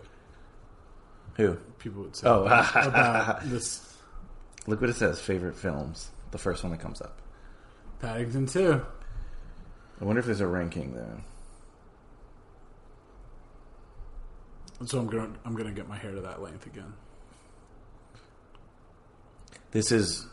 Who? 1.35 1.55
People 1.79 2.03
would 2.03 2.15
say 2.15 2.27
Oh. 2.27 2.43
about 2.43 3.41
this 3.49 3.91
Look 4.67 4.81
what 4.81 4.89
it 4.89 4.95
says. 4.95 5.19
Favorite 5.19 5.55
films. 5.55 6.09
The 6.31 6.37
first 6.37 6.63
one 6.63 6.71
that 6.71 6.79
comes 6.79 7.01
up. 7.01 7.21
Paddington 7.99 8.47
2. 8.47 8.81
I 10.01 10.03
wonder 10.03 10.19
if 10.19 10.25
there's 10.25 10.41
a 10.41 10.47
ranking 10.47 10.93
there. 10.95 11.17
So 14.85 14.99
I'm 14.99 15.07
gonna 15.07 15.29
I'm 15.45 15.55
gonna 15.55 15.71
get 15.71 15.87
my 15.87 15.97
hair 15.97 16.13
to 16.13 16.21
that 16.21 16.41
length 16.41 16.65
again. 16.65 16.93
This 19.71 19.91
is, 19.91 20.25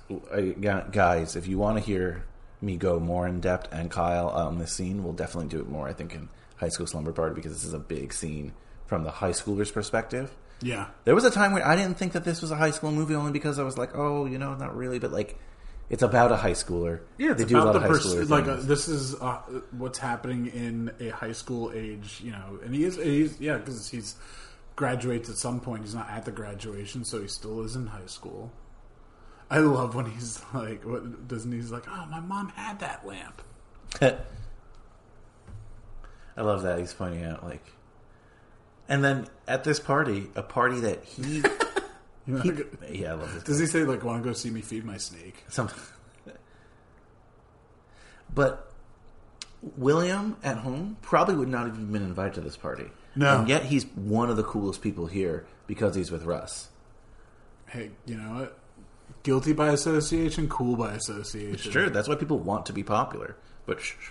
guys, 0.61 1.35
if 1.35 1.49
you 1.49 1.59
want 1.59 1.77
to 1.79 1.83
hear 1.83 2.25
me 2.63 2.77
go 2.77 3.01
more 3.01 3.27
in 3.27 3.41
depth 3.41 3.73
and 3.73 3.91
Kyle 3.91 4.29
on 4.29 4.59
this 4.59 4.73
scene, 4.73 5.03
we'll 5.03 5.13
definitely 5.13 5.49
do 5.49 5.61
it 5.61 5.69
more, 5.69 5.89
I 5.89 5.93
think, 5.93 6.15
in 6.15 6.29
High 6.57 6.69
School 6.69 6.87
Slumber 6.87 7.13
Party 7.13 7.35
because 7.35 7.53
this 7.53 7.65
is 7.65 7.75
a 7.75 7.79
big 7.79 8.13
scene 8.13 8.53
from 8.87 9.05
the 9.05 9.11
high 9.11 9.31
schooler's 9.31 9.71
perspective. 9.71 10.31
Yeah. 10.61 10.89
There 11.05 11.15
was 11.15 11.25
a 11.25 11.31
time 11.31 11.53
where 11.53 11.67
I 11.67 11.75
didn't 11.77 11.95
think 11.97 12.13
that 12.13 12.25
this 12.25 12.41
was 12.41 12.51
a 12.51 12.57
high 12.57 12.71
school 12.71 12.93
movie 12.93 13.15
only 13.15 13.33
because 13.33 13.59
I 13.59 13.65
was 13.65 13.77
like, 13.77 13.97
oh, 13.97 14.27
you 14.27 14.39
know, 14.39 14.55
not 14.55 14.77
really, 14.77 14.99
but 14.99 15.11
like, 15.13 15.39
it's 15.91 16.03
about 16.03 16.33
a 16.33 16.37
high 16.37 16.53
schooler. 16.53 17.01
Yeah, 17.19 17.33
it's 17.33 17.43
they 17.43 17.49
do 17.49 17.59
a 17.59 17.65
lot 17.65 17.73
the 17.73 17.79
of 17.79 17.83
high 17.83 17.89
person. 17.89 18.13
schooler 18.13 18.31
Like 18.31 18.45
uh, 18.45 18.55
things. 18.55 18.67
this 18.67 18.89
is 18.89 19.15
uh, 19.21 19.39
what's 19.73 19.99
happening 19.99 20.47
in 20.47 20.91
a 21.01 21.09
high 21.09 21.33
school 21.33 21.73
age, 21.75 22.21
you 22.25 22.31
know. 22.31 22.59
And 22.65 22.75
he 22.75 22.85
is, 22.85 22.97
he's 22.97 23.39
yeah, 23.41 23.59
because 23.59 23.89
he's 23.91 24.15
graduates 24.77 25.29
at 25.29 25.37
some 25.37 25.61
point. 25.61 25.83
He's 25.83 25.95
not 25.95 26.09
at 26.09 26.25
the 26.25 26.31
graduation, 26.31 27.05
so 27.05 27.21
he 27.21 27.29
still 27.29 27.63
is 27.63 27.77
in 27.77 27.89
high 27.89 28.07
school. 28.07 28.51
I 29.53 29.59
love 29.59 29.95
when 29.95 30.07
he's 30.07 30.41
like, 30.55 30.83
what 30.83 31.29
doesn't 31.29 31.53
he's 31.53 31.71
like? 31.71 31.85
Oh, 31.87 32.07
my 32.11 32.21
mom 32.21 32.49
had 32.49 32.81
that 32.81 33.07
lamp. 33.07 33.43
I 34.01 34.17
love 36.41 36.63
that 36.63 36.79
he's 36.79 36.95
pointing 36.95 37.23
out 37.25 37.45
like, 37.45 37.63
and 38.89 39.05
then 39.05 39.27
at 39.47 39.63
this 39.65 39.79
party, 39.79 40.31
a 40.35 40.43
party 40.43 40.81
that 40.81 41.05
he, 41.05 41.43
he 42.43 42.53
yeah, 43.01 43.11
I 43.11 43.15
love 43.15 43.35
this. 43.35 43.43
Does 43.43 43.59
he 43.59 43.67
say 43.67 43.85
like, 43.85 44.03
"Want 44.03 44.23
to 44.23 44.29
go 44.31 44.33
see 44.33 44.49
me 44.49 44.63
feed 44.63 44.87
my 44.87 44.97
snake"? 44.97 45.45
Something. 45.51 45.79
but 48.35 48.73
William 49.77 50.39
at 50.43 50.57
home 50.57 50.97
probably 51.03 51.37
would 51.37 51.49
not 51.49 51.67
have 51.67 51.75
even 51.75 51.93
been 51.93 52.03
invited 52.03 52.33
to 52.35 52.41
this 52.41 52.57
party. 52.57 52.87
No. 53.15 53.41
and 53.41 53.49
yet 53.51 53.65
he's 53.65 53.85
one 53.89 54.31
of 54.31 54.39
the 54.39 54.45
coolest 54.45 54.81
people 54.81 55.09
here 55.09 55.45
because 55.67 55.95
he's 55.95 56.11
with 56.11 56.25
Russ. 56.25 56.71
Hey, 57.67 57.91
you 58.07 58.17
know 58.17 58.41
what? 58.41 58.59
Guilty 59.23 59.53
by 59.53 59.69
association, 59.69 60.49
cool 60.49 60.77
by 60.77 60.93
association. 60.95 61.55
It's 61.55 61.63
true. 61.65 61.91
That's 61.91 62.09
why 62.09 62.17
people 62.17 62.39
want 62.39 62.67
to 62.67 62.73
be 62.73 62.83
popular. 62.83 63.37
But 63.67 63.81
shh, 63.81 63.93
shh. 64.01 64.11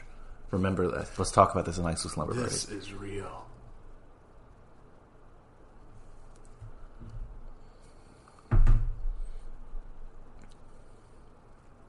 remember 0.52 0.90
that. 0.90 1.10
Let's 1.18 1.32
talk 1.32 1.52
about 1.52 1.66
this 1.66 1.78
in 1.78 1.86
Ice 1.86 2.04
with 2.04 2.14
Slumber 2.14 2.34
Party. 2.34 2.50
This 2.50 2.70
is 2.70 2.94
real. 2.94 3.46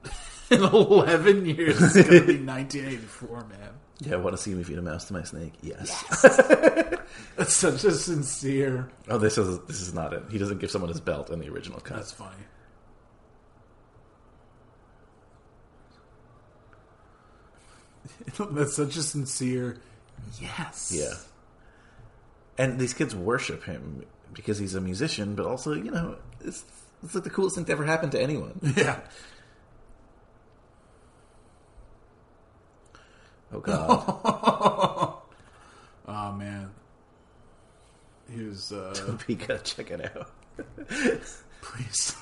In 0.51 0.61
11 0.63 1.45
years, 1.45 1.81
it's 1.81 1.93
going 2.09 2.21
to 2.21 2.27
be 2.27 2.37
1984, 2.45 3.45
man. 3.45 3.57
Yeah, 3.99 4.13
I 4.13 4.17
want 4.17 4.35
to 4.35 4.41
see 4.41 4.53
me 4.53 4.63
feed 4.63 4.77
a 4.77 4.81
mouse 4.81 5.05
to 5.05 5.13
my 5.13 5.23
snake? 5.23 5.53
Yes. 5.61 6.03
That's 7.37 7.53
such 7.53 7.83
a 7.85 7.91
sincere. 7.91 8.89
oh, 9.07 9.17
this 9.17 9.37
is 9.37 9.59
this 9.65 9.81
is 9.81 9.93
not 9.93 10.13
it. 10.13 10.23
He 10.29 10.37
doesn't 10.37 10.59
give 10.59 10.69
someone 10.71 10.89
his 10.89 10.99
belt 10.99 11.29
in 11.29 11.39
the 11.39 11.47
original 11.49 11.79
cut. 11.79 11.97
That's 11.97 12.11
funny. 12.11 12.35
That's 18.51 18.75
such 18.75 18.95
a 18.97 19.03
sincere. 19.03 19.77
Yes. 20.39 20.91
Yeah. 20.95 21.13
And 22.57 22.79
these 22.79 22.93
kids 22.93 23.15
worship 23.15 23.63
him 23.63 24.05
because 24.33 24.57
he's 24.59 24.75
a 24.75 24.81
musician, 24.81 25.35
but 25.35 25.45
also, 25.45 25.73
you 25.73 25.91
know, 25.91 26.15
it's 26.41 26.63
it's 27.03 27.15
like 27.15 27.23
the 27.23 27.29
coolest 27.29 27.55
thing 27.55 27.65
to 27.65 27.71
ever 27.71 27.85
happen 27.85 28.09
to 28.11 28.21
anyone. 28.21 28.59
Yeah. 28.77 28.99
Oh 33.55 33.59
God, 33.59 35.19
Oh 36.07 36.31
man. 36.31 36.71
He 38.31 38.43
was. 38.43 38.71
Uh, 38.71 38.95
gotta 39.27 39.59
check 39.59 39.91
it 39.91 40.01
out. 40.15 40.31
please. 41.61 42.15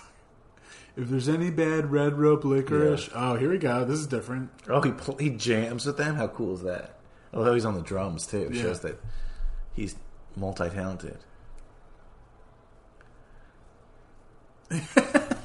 If 1.02 1.10
there's 1.10 1.28
any 1.28 1.50
bad 1.50 1.92
red 1.92 2.20
rope 2.20 2.46
licorice, 2.46 3.10
oh 3.16 3.36
here 3.36 3.50
we 3.50 3.58
go. 3.58 3.84
This 3.86 3.98
is 3.98 4.06
different. 4.06 4.52
Oh, 4.70 4.82
he 4.82 4.92
pl- 4.92 5.18
he 5.18 5.32
jams 5.32 5.88
with 5.88 5.98
them. 5.98 6.14
How 6.16 6.28
cool 6.28 6.54
is 6.54 6.62
that? 6.62 7.00
Oh, 7.34 7.40
Although 7.40 7.56
he's 7.56 7.66
on 7.66 7.74
the 7.74 7.82
drums 7.82 8.28
too, 8.28 8.52
Yeah. 8.54 8.62
shows 8.62 8.82
that 8.82 9.02
he's 9.74 9.96
multi 10.36 10.70
talented. 10.70 11.18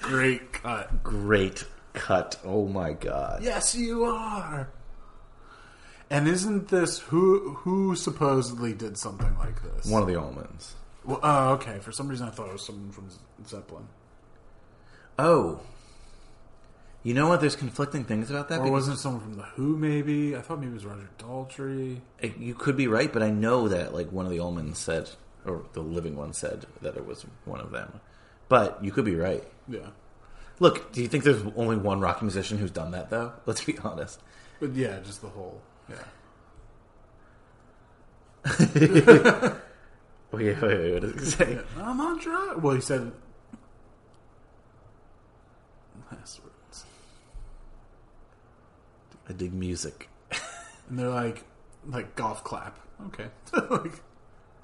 Great 0.00 0.52
cut. 0.52 1.02
Great 1.02 1.64
cut. 1.92 2.36
Oh 2.44 2.66
my 2.66 2.92
god. 2.92 3.42
Yes, 3.42 3.74
you 3.74 4.04
are. 4.04 4.70
And 6.12 6.28
isn't 6.28 6.68
this 6.68 6.98
who 6.98 7.54
who 7.54 7.96
supposedly 7.96 8.72
did 8.74 8.98
something 8.98 9.36
like 9.38 9.60
this? 9.62 9.86
One 9.86 10.02
of 10.02 10.08
the 10.08 10.14
Allmans. 10.14 10.72
Well, 11.04 11.18
oh, 11.22 11.48
okay. 11.54 11.78
For 11.80 11.90
some 11.90 12.06
reason, 12.06 12.28
I 12.28 12.30
thought 12.30 12.48
it 12.48 12.52
was 12.52 12.64
someone 12.66 12.92
from 12.92 13.08
Zeppelin, 13.46 13.88
Oh. 15.18 15.60
You 17.02 17.14
know 17.14 17.28
what? 17.28 17.40
There's 17.40 17.56
conflicting 17.56 18.04
things 18.04 18.30
about 18.30 18.48
that. 18.50 18.60
or 18.60 18.70
wasn't 18.70 18.98
someone 18.98 19.20
from 19.22 19.34
the 19.34 19.42
Who? 19.42 19.76
Maybe 19.76 20.36
I 20.36 20.40
thought 20.40 20.60
maybe 20.60 20.70
it 20.70 20.74
was 20.74 20.86
Roger 20.86 21.08
Daltrey. 21.18 22.00
It- 22.20 22.36
You 22.36 22.54
could 22.54 22.76
be 22.76 22.86
right, 22.86 23.12
but 23.12 23.22
I 23.24 23.30
know 23.30 23.66
that 23.68 23.92
like 23.92 24.12
one 24.12 24.24
of 24.24 24.30
the 24.30 24.38
Allmans 24.38 24.76
said, 24.76 25.10
or 25.44 25.64
the 25.72 25.80
living 25.82 26.14
one 26.14 26.32
said 26.32 26.66
that 26.80 26.96
it 26.96 27.04
was 27.06 27.26
one 27.44 27.60
of 27.60 27.72
them. 27.72 28.00
But 28.48 28.84
you 28.84 28.92
could 28.92 29.04
be 29.04 29.16
right. 29.16 29.42
Yeah, 29.66 29.88
Look, 30.60 30.92
do 30.92 31.00
you 31.02 31.08
think 31.08 31.24
there's 31.24 31.42
only 31.56 31.76
one 31.76 31.98
rock 32.00 32.20
musician 32.22 32.58
who's 32.58 32.70
done 32.70 32.92
that 32.92 33.10
though? 33.10 33.32
Let's 33.46 33.64
be 33.64 33.76
honest. 33.78 34.20
but 34.60 34.74
yeah, 34.74 35.00
just 35.00 35.22
the 35.22 35.28
whole. 35.30 35.60
Yeah, 35.88 35.96
Wait, 40.32 40.62
wait, 40.62 40.62
wait. 40.62 40.92
What 40.94 41.02
did 41.02 41.14
he 41.20 41.24
say? 41.26 41.58
I'm 41.78 42.00
on 42.00 42.18
drugs. 42.18 42.62
Well, 42.62 42.74
he 42.74 42.80
said 42.80 43.12
last 46.10 46.40
words, 46.42 46.84
I 49.28 49.32
dig 49.34 49.52
music. 49.52 50.08
and 50.88 50.98
they're 50.98 51.08
like 51.08 51.44
like 51.86 52.16
golf 52.16 52.42
clap. 52.44 52.78
Okay, 53.08 53.26
like 53.70 54.02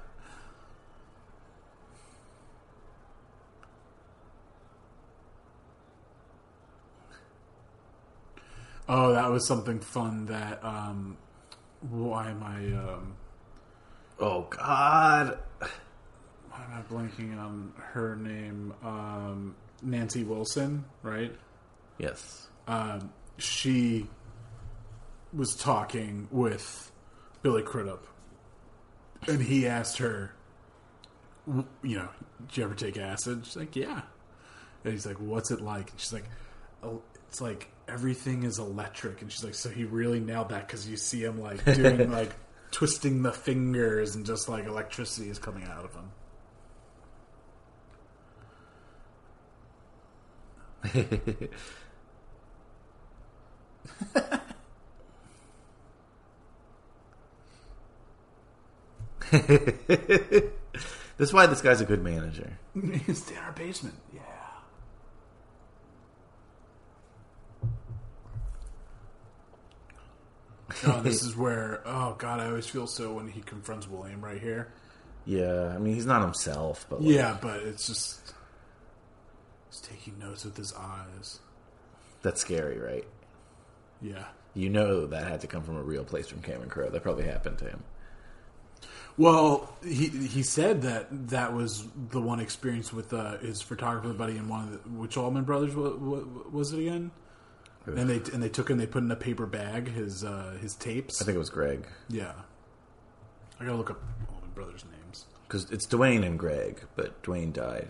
Oh, 8.89 9.13
that 9.13 9.31
was 9.31 9.47
something 9.47 9.81
fun 9.81 10.27
that 10.27 10.65
um 10.65 11.17
why 11.91 12.31
am 12.31 12.43
I 12.43 12.67
um 12.79 13.17
Oh 14.19 14.43
God. 14.51 15.39
why 15.59 16.65
am 16.65 16.73
I 16.73 16.83
blanking 16.93 17.39
on 17.39 17.73
her 17.77 18.17
name? 18.17 18.75
Um 18.85 19.57
Nancy 19.83 20.25
Wilson, 20.25 20.85
right? 21.03 21.35
Yes. 21.99 22.49
Um 22.67 23.13
she 23.39 24.07
was 25.33 25.55
talking 25.57 26.29
with 26.31 26.91
Billy 27.43 27.63
Crudup 27.63 28.07
and 29.27 29.43
he 29.43 29.67
asked 29.67 29.99
her 29.99 30.33
you 31.83 31.97
know, 31.97 32.09
did 32.49 32.57
you 32.57 32.65
ever 32.65 32.75
take 32.75 32.99
acid? 32.99 33.45
She's 33.47 33.57
like, 33.57 33.77
yeah. 33.77 34.03
And 34.83 34.93
he's 34.93 35.07
like, 35.07 35.21
what's 35.21 35.51
it 35.53 35.61
like? 35.61 35.91
And 35.93 36.01
she's 36.01 36.13
like, 36.13 36.25
oh, 36.83 37.03
it's 37.29 37.41
like 37.41 37.69
everything 37.89 38.43
is 38.43 38.59
electric. 38.59 39.23
And 39.23 39.31
she's 39.31 39.45
like, 39.45 39.55
so 39.55 39.69
he 39.69 39.85
really 39.85 40.21
nailed 40.21 40.51
that 40.51 40.67
because 40.67 40.89
you 40.89 40.97
see 40.97 41.23
him 41.23 41.41
like 41.41 41.65
doing 41.65 42.11
like 42.19 42.33
twisting 42.71 43.23
the 43.23 43.33
fingers 43.33 44.17
and 44.17 44.27
just 44.27 44.49
like 44.49 44.67
electricity 44.67 45.31
is 45.31 45.39
coming 45.39 45.65
out 45.65 45.85
of 45.85 45.95
him. 45.95 46.11
That's 61.19 61.33
why 61.33 61.47
this 61.47 61.63
guy's 61.63 61.81
a 61.81 61.85
good 61.85 62.03
manager. 62.03 62.59
He's 63.07 63.29
in 63.31 63.37
our 63.39 63.53
basement. 63.53 63.97
Yeah. 64.15 64.21
Oh, 70.85 71.01
this 71.03 71.23
is 71.23 71.37
where. 71.37 71.83
Oh 71.87 72.15
God, 72.19 72.41
I 72.41 72.47
always 72.47 72.67
feel 72.67 72.87
so 72.87 73.13
when 73.15 73.29
he 73.29 73.41
confronts 73.41 73.89
William 73.89 74.25
right 74.25 74.41
here. 74.41 74.73
Yeah, 75.25 75.73
I 75.75 75.79
mean 75.79 75.95
he's 75.95 76.07
not 76.07 76.23
himself, 76.23 76.87
but 76.89 77.03
like, 77.03 77.13
Yeah, 77.15 77.37
but 77.41 77.61
it's 77.61 77.87
just 77.87 78.33
he's 79.71 79.81
taking 79.81 80.19
notes 80.19 80.45
with 80.45 80.57
his 80.57 80.73
eyes. 80.75 81.41
that's 82.23 82.41
scary, 82.41 82.79
right? 82.79 83.05
Yeah. 84.01 84.25
You 84.55 84.71
know 84.71 85.07
that 85.07 85.27
had 85.27 85.41
to 85.43 85.47
come 85.47 85.63
from 85.63 85.77
a 85.77 85.83
real 85.83 86.05
place 86.05 86.29
from 86.29 86.41
Cameron 86.43 86.71
Crowe. 86.71 86.89
That 86.91 87.03
probably 87.03 87.25
happened 87.25 87.59
to 87.59 87.65
him. 87.69 87.83
Well, 89.19 89.75
he 89.83 90.09
he 90.09 90.43
said 90.43 90.83
that 90.83 91.09
that 91.31 91.55
was 91.55 91.87
the 92.11 92.21
one 92.21 92.39
experience 92.39 92.93
with 92.93 93.13
uh, 93.15 93.39
his 93.39 93.63
photographer 93.63 94.13
buddy 94.13 94.37
and 94.37 94.49
one 94.49 94.65
of 94.65 94.71
the 94.73 94.89
which 94.91 95.17
Allman 95.17 95.45
Brothers 95.45 95.75
was, 95.75 95.95
was 96.53 96.73
it 96.73 96.81
again? 96.81 97.11
And 97.87 98.11
they 98.11 98.17
and 98.33 98.43
they 98.43 98.49
took 98.49 98.71
and 98.71 98.81
they 98.81 98.87
put 98.87 99.03
in 99.03 99.11
a 99.11 99.17
paper 99.17 99.47
bag 99.47 99.89
his 99.89 100.25
uh, 100.25 100.57
his 100.61 100.75
tapes. 100.75 101.23
I 101.23 101.25
think 101.25 101.37
it 101.37 101.39
was 101.39 101.51
Gregg 101.51 101.87
Yeah. 102.09 102.33
I 103.61 103.65
gotta 103.65 103.77
look 103.77 103.91
up 103.91 104.03
Allman 104.35 104.51
Brothers 104.55 104.85
names. 104.91 105.25
because 105.47 105.71
it's 105.71 105.87
Duane 105.87 106.25
and 106.25 106.39
Gregg, 106.39 106.83
but 106.97 107.23
Duane 107.23 107.53
died. 107.53 107.89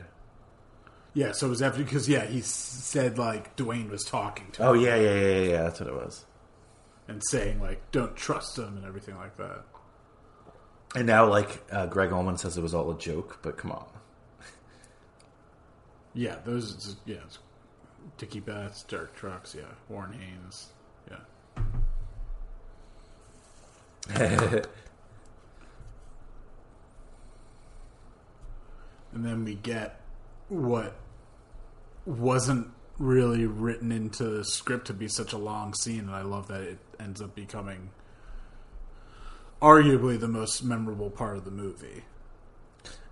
Yeah, 1.14 1.32
so 1.32 1.46
it 1.46 1.50
was 1.50 1.62
after 1.62 1.82
because 1.82 2.08
yeah, 2.08 2.26
he 2.26 2.42
said 2.42 3.16
like 3.18 3.56
Duane 3.56 3.88
was 3.88 4.04
talking 4.04 4.50
to 4.52 4.66
Oh 4.66 4.72
him 4.74 4.80
yeah, 4.82 4.96
yeah, 4.96 5.14
yeah, 5.14 5.28
yeah, 5.28 5.50
yeah. 5.50 5.62
That's 5.62 5.80
what 5.80 5.88
it 5.88 5.94
was. 5.94 6.24
and 7.08 7.22
saying 7.30 7.60
like 7.60 7.90
don't 7.90 8.14
trust 8.16 8.58
him 8.58 8.76
and 8.76 8.84
everything 8.84 9.16
like 9.16 9.36
that. 9.38 9.64
And 10.94 11.06
now, 11.06 11.26
like 11.28 11.62
uh, 11.72 11.86
Gregg 11.86 12.12
Allman 12.12 12.36
says, 12.38 12.56
it 12.56 12.62
was 12.62 12.72
all 12.74 12.90
a 12.90 12.98
joke. 12.98 13.40
But 13.42 13.56
come 13.58 13.70
on, 13.72 13.84
Yeah, 16.14 16.36
those 16.44 16.96
yeah, 17.04 17.16
it's 17.26 17.38
Dickey 18.18 18.40
Betts, 18.40 18.82
Derek 18.84 19.14
Trucks, 19.14 19.54
yeah, 19.54 19.62
Warren 19.88 20.12
Haynes, 20.14 20.68
yeah. 21.10 21.18
and 29.12 29.24
then 29.24 29.44
we 29.44 29.54
get 29.54 30.00
what 30.48 30.96
wasn't 32.04 32.68
really 32.98 33.46
written 33.46 33.92
into 33.92 34.24
the 34.24 34.44
script 34.44 34.86
to 34.86 34.94
be 34.94 35.08
such 35.08 35.32
a 35.32 35.38
long 35.38 35.74
scene, 35.74 36.00
and 36.00 36.10
I 36.10 36.22
love 36.22 36.48
that 36.48 36.62
it 36.62 36.78
ends 36.98 37.20
up 37.20 37.34
becoming 37.34 37.90
arguably 39.60 40.18
the 40.18 40.28
most 40.28 40.62
memorable 40.62 41.10
part 41.10 41.36
of 41.36 41.44
the 41.44 41.50
movie. 41.50 42.04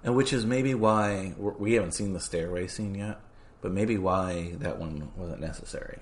and 0.02 0.14
which 0.14 0.32
is 0.32 0.44
maybe 0.44 0.74
why 0.74 1.34
we 1.38 1.72
haven't 1.74 1.92
seen 1.92 2.12
the 2.12 2.20
stairway 2.20 2.66
scene 2.66 2.94
yet. 2.94 3.20
But 3.64 3.72
maybe 3.72 3.96
why 3.96 4.52
that 4.58 4.78
one 4.78 5.08
wasn't 5.16 5.40
necessary. 5.40 6.00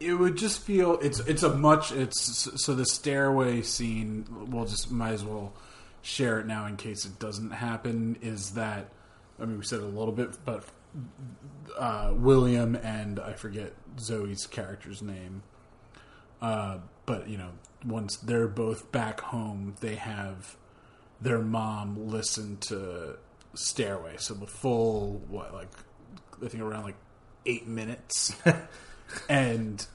it 0.00 0.14
would 0.14 0.34
just 0.34 0.60
feel 0.60 0.98
it's 1.00 1.20
it's 1.20 1.44
a 1.44 1.54
much 1.54 1.92
it's 1.92 2.50
so 2.60 2.74
the 2.74 2.84
stairway 2.84 3.62
scene. 3.62 4.26
We'll 4.50 4.64
just 4.64 4.90
might 4.90 5.12
as 5.12 5.24
well 5.24 5.52
share 6.02 6.40
it 6.40 6.46
now 6.46 6.66
in 6.66 6.76
case 6.76 7.04
it 7.04 7.20
doesn't 7.20 7.52
happen. 7.52 8.16
Is 8.20 8.54
that 8.54 8.88
I 9.40 9.44
mean 9.44 9.58
we 9.58 9.64
said 9.64 9.78
a 9.78 9.86
little 9.86 10.10
bit, 10.10 10.36
but 10.44 10.64
uh, 11.78 12.10
William 12.16 12.74
and 12.74 13.20
I 13.20 13.34
forget 13.34 13.72
Zooey's 13.96 14.48
character's 14.48 15.00
name. 15.00 15.44
Uh, 16.42 16.78
but 17.06 17.28
you 17.28 17.38
know, 17.38 17.50
once 17.86 18.16
they're 18.16 18.48
both 18.48 18.90
back 18.90 19.20
home, 19.20 19.76
they 19.80 19.94
have 19.94 20.56
their 21.20 21.38
mom 21.38 22.08
listen 22.08 22.56
to 22.62 23.18
Stairway. 23.54 24.16
So 24.18 24.34
the 24.34 24.48
full 24.48 25.22
what 25.28 25.54
like 25.54 25.70
I 26.44 26.48
think 26.48 26.60
around 26.62 26.82
like 26.82 26.96
eight 27.46 27.66
minutes, 27.66 28.34
and 29.28 29.86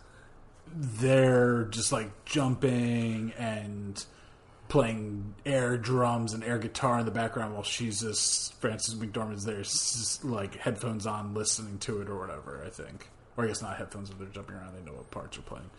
they're 0.73 1.65
just 1.65 1.91
like 1.91 2.25
jumping 2.25 3.33
and 3.37 4.05
playing 4.67 5.33
air 5.45 5.77
drums 5.77 6.33
and 6.33 6.43
air 6.43 6.59
guitar 6.59 6.99
in 6.99 7.05
the 7.05 7.11
background 7.11 7.53
while 7.53 7.63
she's 7.63 8.01
just 8.01 8.53
Frances 8.61 8.95
McDormand's 8.95 9.43
there, 9.43 9.63
like 10.23 10.55
headphones 10.55 11.07
on, 11.07 11.33
listening 11.33 11.79
to 11.79 12.01
it 12.01 12.09
or 12.09 12.19
whatever. 12.19 12.63
I 12.65 12.69
think, 12.69 13.09
or 13.35 13.43
I 13.43 13.47
guess 13.47 13.61
not 13.61 13.77
headphones, 13.77 14.09
but 14.09 14.19
they're 14.19 14.27
jumping 14.29 14.55
around. 14.55 14.75
They 14.75 14.85
know 14.85 14.95
what 14.95 15.09
parts 15.11 15.37
are 15.37 15.41
playing. 15.41 15.69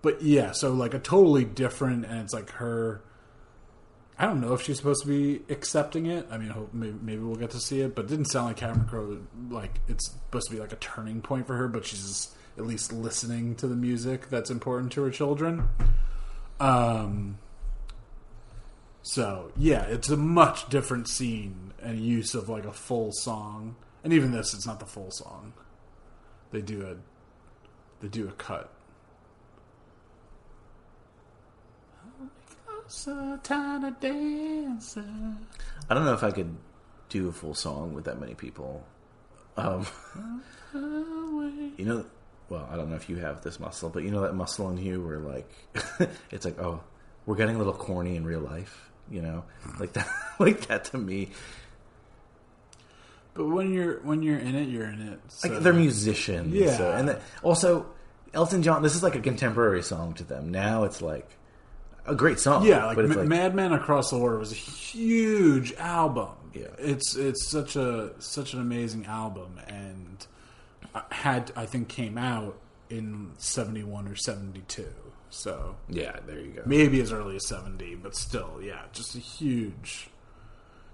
But 0.00 0.22
yeah, 0.22 0.52
so 0.52 0.72
like 0.72 0.94
a 0.94 0.98
totally 0.98 1.44
different, 1.44 2.06
and 2.06 2.20
it's 2.20 2.32
like 2.32 2.50
her. 2.52 3.02
I 4.22 4.26
don't 4.26 4.40
know 4.40 4.54
if 4.54 4.62
she's 4.62 4.76
supposed 4.76 5.02
to 5.02 5.08
be 5.08 5.42
accepting 5.52 6.06
it. 6.06 6.28
I 6.30 6.38
mean, 6.38 6.50
hope 6.50 6.72
maybe, 6.72 6.96
maybe 7.02 7.20
we'll 7.22 7.34
get 7.34 7.50
to 7.50 7.58
see 7.58 7.80
it, 7.80 7.96
but 7.96 8.04
it 8.04 8.08
didn't 8.08 8.26
sound 8.26 8.46
like 8.46 8.56
Cameron 8.56 8.86
Crowe 8.86 9.18
like 9.50 9.80
it's 9.88 10.12
supposed 10.12 10.46
to 10.46 10.54
be 10.54 10.60
like 10.60 10.72
a 10.72 10.76
turning 10.76 11.22
point 11.22 11.48
for 11.48 11.56
her. 11.56 11.66
But 11.66 11.84
she's 11.84 12.32
at 12.56 12.64
least 12.64 12.92
listening 12.92 13.56
to 13.56 13.66
the 13.66 13.74
music 13.74 14.30
that's 14.30 14.48
important 14.48 14.92
to 14.92 15.02
her 15.02 15.10
children. 15.10 15.68
Um. 16.60 17.38
So 19.02 19.50
yeah, 19.56 19.82
it's 19.86 20.08
a 20.08 20.16
much 20.16 20.68
different 20.68 21.08
scene 21.08 21.72
and 21.82 21.98
use 21.98 22.36
of 22.36 22.48
like 22.48 22.64
a 22.64 22.72
full 22.72 23.10
song, 23.10 23.74
and 24.04 24.12
even 24.12 24.30
this, 24.30 24.54
it's 24.54 24.68
not 24.68 24.78
the 24.78 24.86
full 24.86 25.10
song. 25.10 25.52
They 26.52 26.62
do 26.62 26.86
a, 26.86 26.94
they 28.00 28.06
do 28.08 28.28
a 28.28 28.32
cut. 28.32 28.72
So 32.94 33.38
tiny 33.42 33.90
dancer. 34.00 35.02
I 35.88 35.94
don't 35.94 36.04
know 36.04 36.12
if 36.12 36.22
I 36.22 36.30
could 36.30 36.54
do 37.08 37.26
a 37.28 37.32
full 37.32 37.54
song 37.54 37.94
with 37.94 38.04
that 38.04 38.20
many 38.20 38.34
people. 38.34 38.84
Um, 39.56 39.86
you 40.74 41.84
know, 41.86 42.04
well, 42.50 42.68
I 42.70 42.76
don't 42.76 42.90
know 42.90 42.96
if 42.96 43.08
you 43.08 43.16
have 43.16 43.40
this 43.40 43.58
muscle, 43.58 43.88
but 43.88 44.02
you 44.02 44.10
know 44.10 44.20
that 44.20 44.34
muscle 44.34 44.68
in 44.68 44.76
you 44.76 45.02
where 45.02 45.18
like 45.20 45.50
it's 46.30 46.44
like, 46.44 46.58
oh, 46.60 46.82
we're 47.24 47.36
getting 47.36 47.54
a 47.56 47.58
little 47.58 47.72
corny 47.72 48.14
in 48.16 48.24
real 48.26 48.40
life. 48.40 48.90
You 49.10 49.22
know, 49.22 49.44
like 49.80 49.94
that, 49.94 50.08
like 50.38 50.66
that 50.66 50.84
to 50.86 50.98
me. 50.98 51.30
But 53.32 53.46
when 53.46 53.72
you're 53.72 54.00
when 54.00 54.22
you're 54.22 54.38
in 54.38 54.54
it, 54.54 54.68
you're 54.68 54.84
in 54.90 55.00
it. 55.00 55.20
So. 55.28 55.48
Like 55.48 55.60
they're 55.60 55.72
musicians, 55.72 56.52
Yeah. 56.52 56.76
so- 56.76 56.92
and 56.92 57.18
also 57.42 57.86
Elton 58.34 58.62
John. 58.62 58.82
This 58.82 58.94
is 58.94 59.02
like 59.02 59.14
a 59.14 59.20
contemporary 59.20 59.82
song 59.82 60.12
to 60.14 60.24
them. 60.24 60.50
Now 60.50 60.84
it's 60.84 61.00
like 61.00 61.38
a 62.06 62.14
great 62.14 62.38
song. 62.40 62.64
Yeah, 62.66 62.86
like, 62.86 62.98
Ma- 62.98 63.14
like 63.14 63.28
Madman 63.28 63.72
Across 63.72 64.10
the 64.10 64.18
Water 64.18 64.38
was 64.38 64.52
a 64.52 64.56
huge 64.56 65.72
album. 65.74 66.30
Yeah. 66.54 66.66
it's 66.78 67.16
it's 67.16 67.48
such 67.48 67.76
a 67.76 68.12
such 68.18 68.52
an 68.52 68.60
amazing 68.60 69.06
album, 69.06 69.58
and 69.68 70.26
had 71.10 71.50
I 71.56 71.64
think 71.66 71.88
came 71.88 72.18
out 72.18 72.58
in 72.90 73.32
seventy 73.38 73.82
one 73.82 74.06
or 74.06 74.16
seventy 74.16 74.62
two. 74.68 74.92
So 75.30 75.76
yeah, 75.88 76.18
there 76.26 76.40
you 76.40 76.50
go. 76.52 76.62
maybe 76.66 77.00
as 77.00 77.10
early 77.10 77.36
as 77.36 77.46
seventy, 77.48 77.94
but 77.94 78.14
still, 78.14 78.60
yeah, 78.62 78.82
just 78.92 79.14
a 79.14 79.18
huge, 79.18 80.08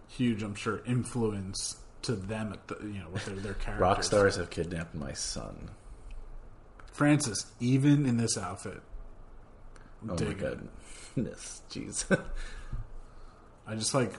huge, 0.07 0.43
I'm 0.45 0.55
sure, 0.55 0.81
influence 0.87 1.77
to 2.03 2.13
them 2.15 2.53
at 2.53 2.69
the 2.69 2.77
you 2.87 3.01
know 3.01 3.09
with 3.13 3.25
their 3.25 3.35
their 3.35 3.55
characters. 3.55 3.81
Rock 3.81 4.05
stars 4.05 4.37
have 4.37 4.51
kidnapped 4.51 4.95
my 4.95 5.13
son. 5.13 5.71
Frances, 6.93 7.47
even 7.59 8.07
in 8.07 8.17
this 8.17 8.37
outfit, 8.39 8.81
Oh 10.05 10.07
my 10.11 10.15
dig 10.17 10.43
it. 10.43 10.59
Goodness, 11.23 11.63
jeez. 11.71 12.05
I 13.67 13.75
just 13.75 13.95
like 13.95 14.13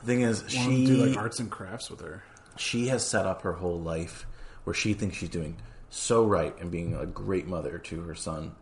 the 0.00 0.06
thing 0.06 0.22
is, 0.22 0.44
she 0.48 0.86
do 0.86 1.06
like 1.06 1.16
arts 1.16 1.40
and 1.40 1.50
crafts 1.50 1.90
with 1.90 2.00
her. 2.00 2.22
she 2.56 2.88
has 2.88 3.06
set 3.06 3.26
up 3.26 3.42
her 3.42 3.54
whole 3.54 3.80
life 3.80 4.26
where 4.64 4.74
she 4.74 4.94
thinks 4.94 5.16
she's 5.16 5.28
doing 5.28 5.56
so 5.90 6.24
right 6.24 6.54
and 6.60 6.70
being 6.70 6.94
a 6.94 7.06
great 7.06 7.46
mother 7.46 7.78
to 7.78 8.02
her 8.02 8.14
son 8.14 8.52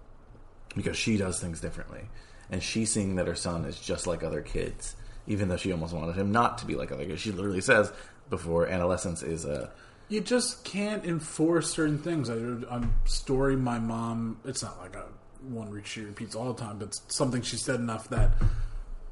because 0.74 0.96
she 0.96 1.16
does 1.16 1.40
things 1.40 1.60
differently. 1.60 2.02
And 2.50 2.62
she's 2.62 2.92
seeing 2.92 3.16
that 3.16 3.26
her 3.26 3.34
son 3.34 3.64
is 3.64 3.78
just 3.80 4.06
like 4.06 4.22
other 4.22 4.40
kids, 4.40 4.94
even 5.26 5.48
though 5.48 5.56
she 5.56 5.72
almost 5.72 5.92
wanted 5.92 6.14
him 6.14 6.30
not 6.30 6.58
to 6.58 6.66
be 6.66 6.76
like 6.76 6.92
other 6.92 7.04
kids. 7.04 7.20
She 7.20 7.32
literally 7.32 7.60
says 7.60 7.92
before 8.30 8.68
adolescence 8.68 9.22
is 9.22 9.44
a 9.44 9.72
You 10.08 10.20
just 10.20 10.64
can't 10.64 11.04
enforce 11.04 11.70
certain 11.70 11.98
things. 11.98 12.30
I, 12.30 12.34
I'm 12.34 12.94
story 13.04 13.56
my 13.56 13.80
mom. 13.80 14.38
It's 14.44 14.62
not 14.62 14.78
like 14.78 14.94
a 14.94 15.06
one 15.46 15.82
she 15.84 16.02
repeats 16.02 16.34
all 16.34 16.52
the 16.52 16.60
time, 16.62 16.78
but 16.78 16.94
something 17.08 17.42
she 17.42 17.56
said 17.56 17.76
enough 17.76 18.08
that 18.10 18.32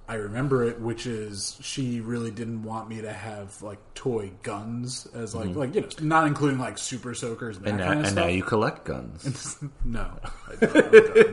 I 0.09 0.15
remember 0.15 0.65
it. 0.65 0.81
Which 0.81 1.07
is 1.07 1.57
she 1.63 2.01
really 2.01 2.31
didn't 2.31 2.63
want 2.63 2.89
me 2.89 3.01
to 3.03 3.13
have 3.13 3.61
like 3.63 3.79
toy 3.95 4.33
guns 4.43 5.07
as 5.15 5.35
like 5.35 5.55
like 5.55 5.75
you 5.75 5.81
know 5.83 5.89
not 6.01 6.27
including 6.27 6.59
like 6.59 6.77
super 6.79 7.15
soakers 7.15 7.57
and, 7.57 7.67
that 7.67 7.73
Mm-hmm. 7.73 7.75
and, 7.75 7.79
now, 7.79 7.87
kind 7.87 7.99
of 8.01 8.05
and 8.07 8.13
stuff. 8.13 8.25
now 8.25 8.31
you 8.31 8.43
collect 8.43 8.85
guns. 8.85 9.59
no, 9.85 10.11
I 10.51 10.57
don't 10.67 10.95
have 10.95 11.25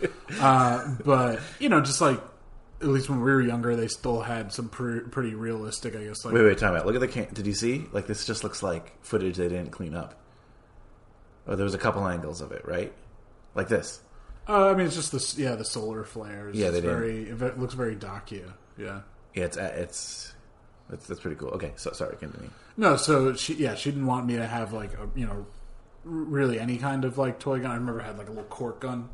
guns. 0.00 0.08
uh, 0.40 0.94
but 1.04 1.40
you 1.58 1.68
know 1.68 1.80
just 1.80 2.00
like. 2.00 2.20
At 2.80 2.88
least 2.88 3.08
when 3.08 3.20
we 3.22 3.30
were 3.30 3.40
younger, 3.40 3.76
they 3.76 3.86
still 3.86 4.20
had 4.22 4.52
some 4.52 4.68
pre- 4.68 5.02
pretty 5.02 5.36
realistic, 5.36 5.94
I 5.94 6.02
guess. 6.02 6.24
Like 6.24 6.34
wait, 6.34 6.42
wait, 6.42 6.58
time 6.58 6.74
out. 6.74 6.84
Look 6.84 6.96
at 6.96 7.00
the 7.00 7.06
can. 7.06 7.28
Did 7.32 7.46
you 7.46 7.54
see? 7.54 7.84
Like 7.92 8.08
this 8.08 8.26
just 8.26 8.42
looks 8.42 8.60
like 8.60 8.92
footage 9.04 9.36
they 9.36 9.48
didn't 9.48 9.70
clean 9.70 9.94
up. 9.94 10.20
Oh, 11.46 11.54
there 11.54 11.62
was 11.62 11.74
a 11.74 11.78
couple 11.78 12.04
angles 12.08 12.40
of 12.40 12.50
it, 12.50 12.66
right? 12.66 12.92
Like 13.54 13.68
this. 13.68 14.00
Uh, 14.48 14.70
I 14.70 14.74
mean, 14.74 14.86
it's 14.86 14.96
just 14.96 15.12
the 15.12 15.42
yeah 15.42 15.54
the 15.54 15.64
solar 15.64 16.04
flares. 16.04 16.56
Yeah, 16.56 16.66
it's 16.66 16.76
they 16.76 16.80
did. 16.80 16.88
very. 16.88 17.28
It 17.28 17.58
looks 17.58 17.74
very 17.74 17.94
Dacia. 17.94 18.54
Yeah. 18.76 19.02
Yeah, 19.34 19.44
it's 19.44 19.56
it's 19.56 20.34
that's 20.90 21.06
that's 21.06 21.20
pretty 21.20 21.36
cool. 21.36 21.50
Okay, 21.50 21.72
so 21.76 21.92
sorry, 21.92 22.16
continue. 22.16 22.50
No, 22.76 22.96
so 22.96 23.34
she 23.34 23.54
yeah 23.54 23.74
she 23.74 23.90
didn't 23.90 24.06
want 24.06 24.26
me 24.26 24.36
to 24.36 24.46
have 24.46 24.72
like 24.72 24.94
a 24.94 25.08
you 25.14 25.26
know 25.26 25.46
really 26.04 26.58
any 26.58 26.78
kind 26.78 27.04
of 27.04 27.18
like 27.18 27.38
toy 27.38 27.60
gun. 27.60 27.70
I 27.70 27.74
remember 27.74 28.02
I 28.02 28.06
had 28.06 28.18
like 28.18 28.28
a 28.28 28.30
little 28.30 28.44
cork 28.44 28.80
gun 28.80 29.08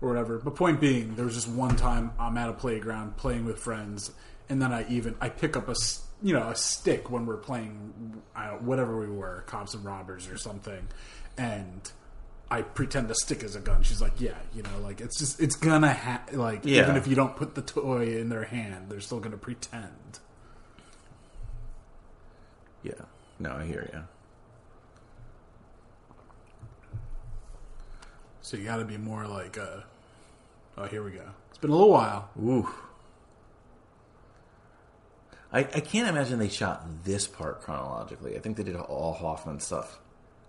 or 0.00 0.08
whatever. 0.08 0.38
But 0.38 0.54
point 0.54 0.80
being, 0.80 1.16
there 1.16 1.24
was 1.24 1.34
just 1.34 1.48
one 1.48 1.76
time 1.76 2.12
I'm 2.18 2.38
at 2.38 2.48
a 2.48 2.52
playground 2.52 3.16
playing 3.16 3.44
with 3.44 3.58
friends, 3.58 4.12
and 4.48 4.62
then 4.62 4.72
I 4.72 4.88
even 4.88 5.16
I 5.20 5.28
pick 5.28 5.56
up 5.56 5.68
a 5.68 5.74
you 6.22 6.34
know 6.34 6.48
a 6.48 6.54
stick 6.54 7.10
when 7.10 7.26
we're 7.26 7.36
playing 7.36 8.22
I 8.34 8.46
don't, 8.46 8.62
whatever 8.62 8.98
we 8.98 9.08
were 9.08 9.42
cops 9.46 9.74
and 9.74 9.84
robbers 9.84 10.28
or 10.28 10.38
something, 10.38 10.86
and. 11.36 11.90
I 12.52 12.60
pretend 12.60 13.08
the 13.08 13.14
stick 13.14 13.42
is 13.42 13.56
a 13.56 13.60
gun. 13.60 13.82
She's 13.82 14.02
like, 14.02 14.20
yeah, 14.20 14.34
you 14.54 14.62
know, 14.62 14.78
like 14.82 15.00
it's 15.00 15.18
just 15.18 15.40
it's 15.40 15.56
gonna 15.56 15.94
ha- 15.94 16.20
like 16.32 16.60
Yeah. 16.64 16.82
even 16.82 16.96
if 16.96 17.06
you 17.06 17.14
don't 17.14 17.34
put 17.34 17.54
the 17.54 17.62
toy 17.62 18.18
in 18.18 18.28
their 18.28 18.44
hand, 18.44 18.90
they're 18.90 19.00
still 19.00 19.20
gonna 19.20 19.38
pretend. 19.38 20.18
Yeah, 22.82 22.92
no, 23.38 23.52
I 23.52 23.64
hear 23.64 23.88
you. 23.92 24.00
So 28.42 28.56
you 28.58 28.64
got 28.64 28.78
to 28.78 28.84
be 28.84 28.98
more 28.98 29.26
like, 29.26 29.56
uh, 29.56 29.80
oh, 30.76 30.84
here 30.86 31.02
we 31.02 31.12
go. 31.12 31.24
It's 31.48 31.58
been 31.58 31.70
a 31.70 31.74
little 31.74 31.90
while. 31.90 32.28
Ooh. 32.38 32.68
I, 35.52 35.60
I 35.60 35.80
can't 35.80 36.08
imagine 36.08 36.38
they 36.38 36.48
shot 36.48 36.84
this 37.04 37.26
part 37.26 37.62
chronologically. 37.62 38.36
I 38.36 38.40
think 38.40 38.56
they 38.56 38.62
did 38.64 38.74
all 38.76 39.12
Hoffman 39.14 39.60
stuff 39.60 39.98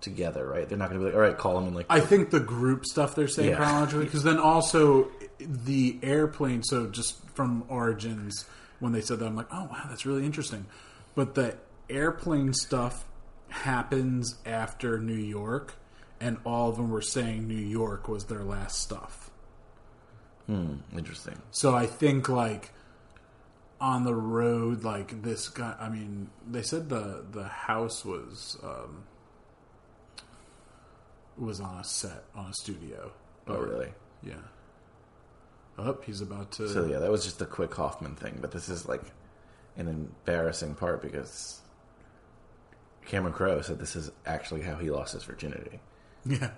together, 0.04 0.46
right? 0.46 0.70
They're 0.70 0.78
not 0.78 0.90
going 0.90 1.00
to 1.02 1.06
be 1.06 1.12
like, 1.12 1.16
all 1.16 1.28
right, 1.28 1.38
call 1.38 1.56
them 1.56 1.68
in 1.68 1.74
like. 1.74 1.88
I 1.90 2.00
think 2.00 2.30
the 2.30 2.40
group 2.40 2.86
stuff 2.86 3.16
they're 3.16 3.28
saying 3.28 3.50
Yeah. 3.50 3.56
chronologically, 3.58 4.06
because 4.06 4.24
then 4.24 4.38
also 4.38 5.10
the 5.40 5.98
airplane. 6.04 6.62
So 6.62 6.86
just 6.88 7.28
from 7.30 7.64
Origins, 7.70 8.46
when 8.80 8.92
they 8.92 9.02
said 9.02 9.18
that, 9.20 9.26
I'm 9.26 9.36
like, 9.36 9.48
oh 9.52 9.64
wow, 9.72 9.86
that's 9.90 10.06
really 10.06 10.26
interesting. 10.26 10.68
But 11.16 11.34
the 11.34 11.58
airplane 11.90 12.54
stuff 12.54 13.06
happens 13.50 14.36
after 14.46 15.00
New 15.00 15.14
York, 15.16 15.76
and 16.20 16.38
all 16.46 16.70
of 16.70 16.76
them 16.78 16.90
were 16.90 17.02
saying 17.02 17.48
New 17.48 17.56
York 17.56 18.08
was 18.08 18.26
their 18.26 18.44
last 18.44 18.80
stuff. 18.82 19.32
hmm, 20.48 20.76
interesting. 20.96 21.42
So 21.52 21.74
I 21.76 21.86
think 21.86 22.30
like 22.30 22.72
on 23.80 24.06
the 24.06 24.16
road, 24.16 24.84
like 24.84 25.22
this 25.24 25.50
guy. 25.50 25.76
I 25.80 25.90
mean, 25.90 26.30
they 26.50 26.62
said 26.62 26.90
the 26.90 27.26
the 27.32 27.44
house 27.44 28.06
was 28.06 28.58
um, 28.64 29.04
was 31.38 31.60
on 31.60 31.78
a 31.80 31.84
set 31.84 32.24
on 32.36 32.52
a 32.52 32.54
studio. 32.54 33.12
Oh, 33.48 33.58
really? 33.58 33.90
Yeah. 34.22 34.36
Up, 35.78 36.04
he's 36.06 36.22
about 36.22 36.52
to. 36.54 36.70
So 36.70 36.86
yeah, 36.86 37.00
that 37.00 37.12
was 37.12 37.24
just 37.24 37.42
a 37.42 37.46
quick 37.46 37.74
Hoffman 37.74 38.16
thing, 38.16 38.38
but 38.40 38.52
this 38.52 38.70
is 38.70 38.88
like 38.88 39.02
an 39.76 39.88
embarrassing 39.88 40.76
part 40.76 41.02
because 41.02 41.62
Cameron 43.06 43.34
Crowe 43.34 43.62
said 43.62 43.80
this 43.80 43.96
is 43.96 44.12
actually 44.26 44.62
how 44.62 44.76
he 44.76 44.92
lost 44.92 45.14
his 45.14 45.24
virginity. 45.24 45.80
Yeah. 46.26 46.52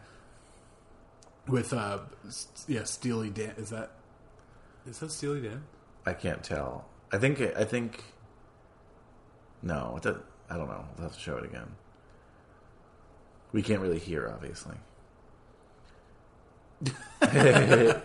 With 1.48 1.74
uh, 1.74 2.00
yeah, 2.68 2.84
Steely 2.84 3.30
Dan. 3.30 3.54
Is 3.58 3.70
that 3.70 3.92
is 4.86 5.00
that 5.00 5.12
Steely 5.12 5.42
Dan? 5.42 5.64
I 6.06 6.14
can't 6.14 6.44
tell. 6.44 6.86
I 7.12 7.18
think. 7.18 7.40
I 7.42 7.64
think. 7.64 8.04
No, 9.62 9.98
that, 10.04 10.18
I 10.50 10.58
don't 10.58 10.68
know. 10.68 10.86
I'll 10.98 11.04
have 11.04 11.14
to 11.14 11.20
show 11.20 11.38
it 11.38 11.46
again. 11.46 11.68
We 13.52 13.62
can't 13.62 13.80
really 13.82 14.00
hear, 14.00 14.30
obviously. 14.34 14.76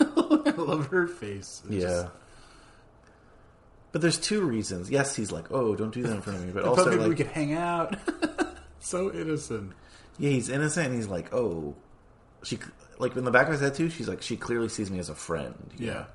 I 0.00 0.50
love 0.56 0.86
her 0.88 1.06
face. 1.06 1.62
It's 1.64 1.74
Yeah. 1.74 1.80
just- 1.88 2.06
But 3.92 4.02
there's 4.02 4.18
two 4.18 4.42
reasons. 4.42 4.88
Yes, 4.88 5.16
he's 5.16 5.32
like, 5.32 5.50
"Oh, 5.50 5.74
don't 5.74 5.92
do 5.92 6.02
that 6.04 6.12
in 6.12 6.22
front 6.22 6.38
of 6.38 6.44
me," 6.46 6.52
but 6.52 6.64
also 6.68 6.90
maybe 6.96 7.08
we 7.08 7.14
could 7.16 7.26
hang 7.26 7.54
out. 7.54 7.96
so 8.78 9.12
innocent. 9.12 9.72
yeah, 10.16 10.30
he's 10.30 10.48
innocent. 10.48 10.86
and 10.88 10.94
He's 10.94 11.08
like, 11.08 11.34
"Oh, 11.34 11.74
she 12.44 12.58
like 13.00 13.16
in 13.16 13.24
the 13.24 13.32
back 13.32 13.46
of 13.46 13.52
his 13.52 13.60
head 13.62 13.74
too." 13.74 13.90
She's 13.90 14.06
like, 14.08 14.22
"She 14.22 14.36
clearly 14.36 14.68
sees 14.68 14.90
me 14.92 15.00
as 15.00 15.08
a 15.08 15.14
friend." 15.16 15.70
Yeah. 15.76 15.92
know? 15.92 16.06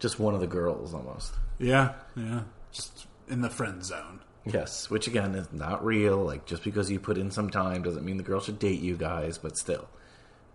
just 0.00 0.18
one 0.18 0.34
of 0.34 0.40
the 0.40 0.48
girls 0.48 0.92
almost. 0.92 1.32
Yeah, 1.60 1.92
yeah. 2.16 2.40
Just 2.72 3.06
in 3.28 3.40
the 3.40 3.50
friend 3.50 3.84
zone. 3.84 4.20
Yes, 4.44 4.90
which 4.90 5.06
again 5.06 5.34
is 5.34 5.52
not 5.52 5.84
real. 5.84 6.18
Like 6.18 6.44
just 6.44 6.62
because 6.64 6.90
you 6.90 7.00
put 7.00 7.18
in 7.18 7.30
some 7.30 7.50
time 7.50 7.82
doesn't 7.82 8.04
mean 8.04 8.18
the 8.18 8.22
girl 8.22 8.40
should 8.40 8.58
date 8.58 8.80
you 8.80 8.96
guys. 8.96 9.38
But 9.38 9.56
still, 9.56 9.88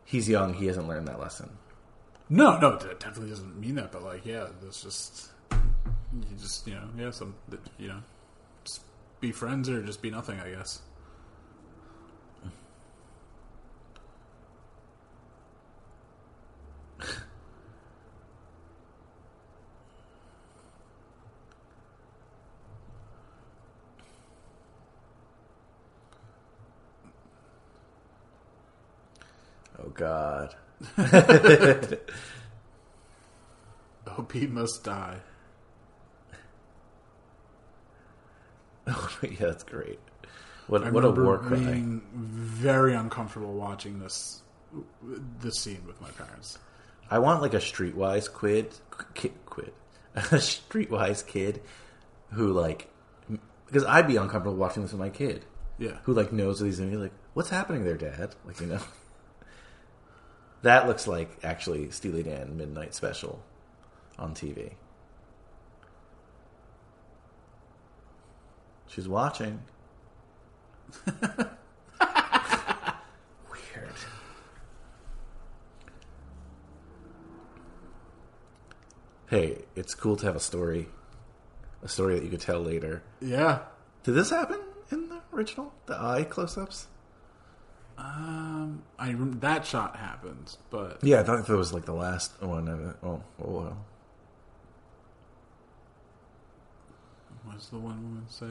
he's 0.05 0.29
young. 0.29 0.53
He 0.53 0.67
hasn't 0.67 0.87
learned 0.87 1.07
that 1.07 1.19
lesson. 1.19 1.57
No, 2.29 2.59
no, 2.59 2.77
that 2.77 2.99
definitely 2.99 3.31
doesn't 3.31 3.59
mean 3.59 3.75
that. 3.75 3.91
But 3.91 4.03
like, 4.03 4.25
yeah, 4.25 4.47
that's 4.61 4.83
just 4.83 5.29
you 5.51 6.37
just 6.39 6.67
you 6.67 6.75
know, 6.75 6.87
yeah, 6.97 7.11
some 7.11 7.35
you 7.79 7.87
know, 7.87 8.01
just 8.63 8.83
be 9.19 9.31
friends 9.31 9.67
or 9.69 9.81
just 9.81 10.01
be 10.01 10.11
nothing. 10.11 10.39
I 10.39 10.51
guess. 10.51 10.81
God. 29.99 30.55
He 34.33 34.47
must 34.47 34.83
die. 34.83 35.17
Oh 38.91 39.09
yeah, 39.21 39.37
that's 39.41 39.63
great. 39.63 39.99
What 40.65 40.83
I 40.83 40.89
what 40.89 41.05
a 41.05 41.11
war 41.11 41.37
cry. 41.37 41.57
being 41.59 42.01
very 42.15 42.95
uncomfortable 42.95 43.53
watching 43.53 43.99
this 43.99 44.41
this 45.39 45.59
scene 45.59 45.83
with 45.85 46.01
my 46.01 46.09
parents. 46.09 46.57
I 47.11 47.19
want 47.19 47.43
like 47.43 47.53
a 47.53 47.57
streetwise 47.57 48.31
quid, 48.33 48.73
kid, 49.13 49.33
quid, 49.45 49.73
a 50.15 50.19
streetwise 50.21 51.23
kid 51.27 51.61
who 52.31 52.51
like 52.51 52.89
because 53.67 53.85
I'd 53.85 54.07
be 54.07 54.15
uncomfortable 54.15 54.57
watching 54.57 54.81
this 54.81 54.91
with 54.91 55.01
my 55.01 55.09
kid. 55.09 55.45
Yeah. 55.77 55.97
Who 56.03 56.13
like 56.13 56.33
knows 56.33 56.57
that 56.57 56.65
he's 56.65 56.79
be 56.79 56.95
like, 56.95 57.13
what's 57.35 57.49
happening 57.49 57.83
there, 57.83 57.97
Dad? 57.97 58.33
Like 58.43 58.59
you 58.59 58.67
know. 58.67 58.81
That 60.61 60.87
looks 60.87 61.07
like 61.07 61.29
actually 61.43 61.89
Steely 61.91 62.23
Dan 62.23 62.57
Midnight 62.57 62.93
Special 62.93 63.41
on 64.17 64.33
TV. 64.33 64.73
She's 68.87 69.07
watching. 69.07 69.61
Weird. 71.05 71.49
Hey, 79.27 79.59
it's 79.75 79.93
cool 79.93 80.15
to 80.17 80.25
have 80.25 80.35
a 80.35 80.39
story, 80.39 80.87
a 81.83 81.87
story 81.87 82.15
that 82.15 82.23
you 82.23 82.29
could 82.29 82.41
tell 82.41 82.59
later. 82.59 83.03
Yeah. 83.21 83.59
Did 84.03 84.15
this 84.15 84.31
happen 84.31 84.59
in 84.91 85.09
the 85.09 85.21
original? 85.31 85.71
The 85.85 85.95
eye 85.95 86.23
close-ups? 86.23 86.87
Um, 87.99 88.83
I 88.97 89.07
rem- 89.09 89.39
that 89.41 89.65
shot 89.65 89.97
happened, 89.97 90.55
but 90.69 90.99
Yeah, 91.03 91.19
I 91.19 91.23
thought 91.23 91.45
that 91.45 91.55
was 91.57 91.73
like 91.73 91.85
the 91.85 91.93
last 91.93 92.41
one. 92.41 92.67
Of 92.69 92.79
it. 92.79 92.95
Oh, 93.03 93.21
oh 93.43 93.49
well. 93.51 93.77
what 97.43 97.57
does 97.57 97.67
the 97.69 97.77
one 97.77 98.01
woman 98.01 98.25
say? 98.29 98.45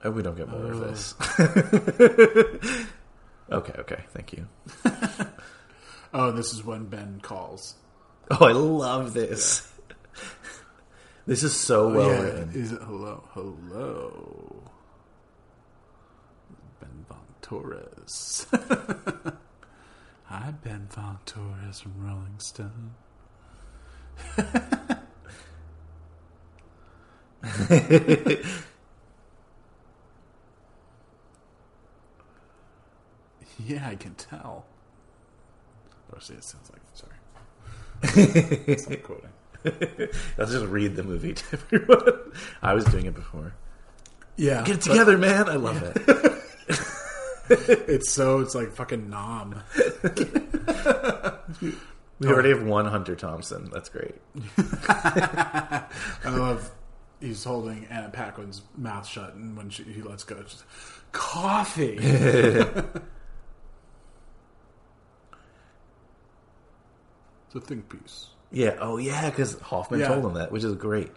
I 0.00 0.04
hope 0.04 0.14
we 0.16 0.22
don't 0.22 0.36
get 0.36 0.48
more 0.48 0.70
of 0.70 0.80
this. 0.80 1.14
okay, 3.50 3.72
okay, 3.78 4.04
thank 4.12 4.32
you. 4.32 4.46
Oh, 6.14 6.30
this 6.32 6.54
is 6.54 6.64
when 6.64 6.86
Ben 6.86 7.20
calls. 7.20 7.74
Oh, 8.30 8.46
I 8.46 8.52
love 8.52 9.12
this. 9.12 9.70
This 11.28 11.42
is 11.42 11.54
so 11.54 11.90
oh, 11.90 11.92
well 11.92 12.08
Oh, 12.08 12.12
yeah. 12.14 12.20
written. 12.22 12.50
Is 12.54 12.72
it 12.72 12.80
hello? 12.80 13.22
Hello. 13.34 14.62
Ben 16.80 17.04
Von 17.06 17.18
Torres. 17.42 18.46
Hi, 20.24 20.54
Ben 20.64 20.86
Fong-Torres 20.88 21.80
from 21.80 21.92
Rolling 22.02 22.38
Stone. 22.38 22.94
yeah, 33.66 33.86
I 33.88 33.96
can 33.96 34.14
tell. 34.14 34.64
Oh, 36.14 36.18
see, 36.20 36.34
it 36.34 36.44
sounds 36.44 36.70
like. 36.70 36.80
Sorry. 36.94 37.16
Stop 38.78 39.02
quoting. 39.02 39.30
Let's 40.38 40.52
just 40.52 40.66
read 40.66 40.96
the 40.96 41.02
movie 41.02 41.34
to 41.34 41.44
everyone. 41.52 42.32
I 42.62 42.74
was 42.74 42.84
doing 42.86 43.06
it 43.06 43.14
before. 43.14 43.54
Yeah. 44.36 44.62
Get 44.64 44.76
it 44.76 44.84
but 44.84 44.92
together, 44.92 45.18
man. 45.18 45.48
I 45.48 45.56
love 45.56 45.82
it. 45.82 46.34
It's 47.50 48.10
so, 48.10 48.40
it's 48.40 48.54
like 48.54 48.72
fucking 48.72 49.08
nom. 49.08 49.62
We 52.20 52.26
already 52.26 52.48
have 52.48 52.64
one 52.64 52.84
Hunter 52.84 53.14
Thompson. 53.14 53.70
That's 53.72 53.88
great. 53.88 54.16
I 54.88 55.84
love 56.24 56.68
he's 57.20 57.44
holding 57.44 57.86
Anna 57.90 58.08
Paquin's 58.10 58.62
mouth 58.76 59.06
shut, 59.06 59.34
and 59.34 59.56
when 59.56 59.70
she, 59.70 59.84
he 59.84 60.02
lets 60.02 60.24
go, 60.24 60.42
just 60.42 60.64
coffee. 61.12 61.96
it's 62.00 62.84
a 67.54 67.60
think 67.60 67.88
piece. 67.88 68.30
Yeah. 68.50 68.76
Oh, 68.80 68.96
yeah. 68.98 69.28
Because 69.30 69.58
Hoffman 69.60 70.00
Yeah. 70.00 70.08
told 70.08 70.24
him 70.24 70.34
that, 70.34 70.50
which 70.52 70.64
is 70.64 70.74
great. 70.74 71.10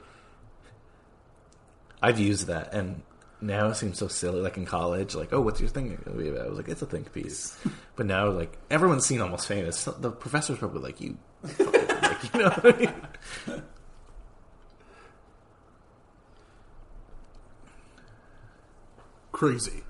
I've 2.01 2.19
used 2.19 2.47
that, 2.47 2.73
and 2.73 3.03
now 3.41 3.67
it 3.67 3.75
seems 3.75 3.97
so 3.99 4.07
silly. 4.07 4.41
Like 4.41 4.57
in 4.57 4.65
college, 4.65 5.13
like, 5.15 5.31
oh, 5.33 5.41
what's 5.41 5.59
your 5.59 5.69
thing? 5.69 5.97
gonna 6.03 6.17
be 6.17 6.29
about? 6.29 6.45
I 6.45 6.49
was 6.49 6.57
like, 6.57 6.67
it's 6.67 6.81
a 6.81 6.85
think 6.87 7.11
piece. 7.13 7.57
But 7.95 8.05
now, 8.07 8.29
like, 8.29 8.57
everyone's 8.71 9.05
seen 9.05 9.21
Almost 9.21 9.47
Famous. 9.47 9.77
So 9.77 9.91
the 9.91 10.09
professor's 10.11 10.57
probably 10.57 10.81
like, 10.81 10.99
you, 11.01 11.17
fucking- 11.45 11.65
like, 11.87 12.33
you 12.33 12.39
know 12.39 12.49
what 12.49 12.75
I 12.75 12.79
mean? 12.79 13.61
Crazy. 19.31 19.83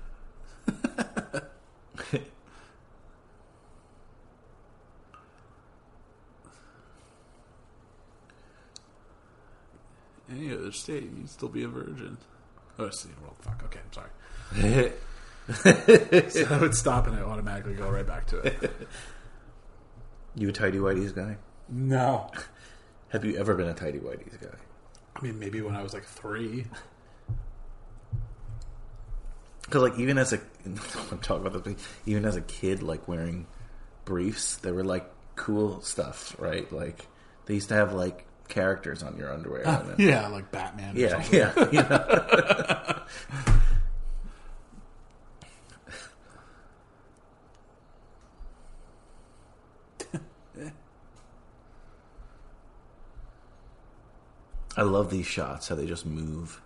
Any 10.32 10.52
other 10.52 10.72
state, 10.72 11.04
you'd 11.04 11.28
still 11.28 11.48
be 11.48 11.62
a 11.62 11.68
virgin. 11.68 12.16
Oh, 12.78 12.90
see, 12.90 13.10
world. 13.20 13.36
fuck. 13.40 13.62
Okay, 13.64 13.80
I'm 13.84 13.92
sorry. 13.92 14.92
so 16.30 16.46
I 16.50 16.58
would 16.58 16.74
stop 16.74 17.06
and 17.06 17.16
I 17.16 17.20
automatically 17.20 17.74
go 17.74 17.90
right 17.90 18.06
back 18.06 18.26
to 18.28 18.38
it. 18.38 18.72
You 20.34 20.48
a 20.48 20.52
tidy 20.52 20.78
whities 20.78 21.14
guy? 21.14 21.36
No. 21.68 22.30
Have 23.10 23.22
you 23.22 23.36
ever 23.36 23.54
been 23.54 23.68
a 23.68 23.74
tidy 23.74 23.98
whities 23.98 24.40
guy? 24.40 24.56
I 25.14 25.22
mean, 25.22 25.38
maybe 25.38 25.60
when 25.60 25.76
I 25.76 25.82
was 25.82 25.92
like 25.92 26.04
three. 26.04 26.64
Because 29.62 29.82
like 29.82 29.98
even 29.98 30.16
as 30.16 30.32
a, 30.32 30.40
I'm 30.64 31.18
talking 31.18 31.46
about 31.46 31.64
this, 31.64 31.86
even 32.06 32.24
as 32.24 32.36
a 32.36 32.40
kid, 32.40 32.82
like 32.82 33.06
wearing 33.06 33.46
briefs, 34.06 34.56
they 34.56 34.72
were 34.72 34.84
like 34.84 35.04
cool 35.36 35.82
stuff, 35.82 36.34
right? 36.38 36.72
Like 36.72 37.06
they 37.44 37.52
used 37.54 37.68
to 37.68 37.74
have 37.74 37.92
like 37.92 38.24
characters 38.52 39.02
on 39.02 39.16
your 39.16 39.32
underwear. 39.32 39.66
Uh, 39.66 39.82
then- 39.82 39.96
Yeah, 40.08 40.28
like 40.28 40.52
Batman. 40.52 40.94
Yeah, 40.94 41.24
yeah. 41.32 41.52
You 41.72 41.82
know? 41.82 43.02
I 54.76 54.82
love 54.82 55.10
these 55.10 55.26
shots 55.26 55.68
how 55.68 55.74
they 55.74 55.86
just 55.86 56.06
move 56.06 56.60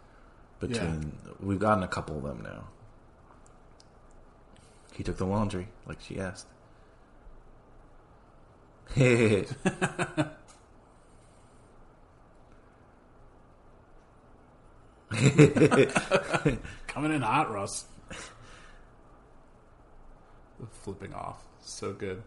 between. 0.61 1.19
We've 1.41 1.59
gotten 1.59 1.83
a 1.83 1.89
couple 1.89 2.17
of 2.17 2.23
them 2.23 2.41
now. 2.43 2.69
He 4.95 5.03
took 5.03 5.17
the 5.19 5.27
laundry 5.27 5.69
like 5.87 5.99
she 6.01 6.19
asked. 6.21 6.47
Coming 16.87 17.12
in 17.12 17.23
hot, 17.23 17.51
Russ. 17.53 17.85
Flipping 20.83 21.15
off. 21.15 21.45
So 21.62 21.93
good. 21.93 22.23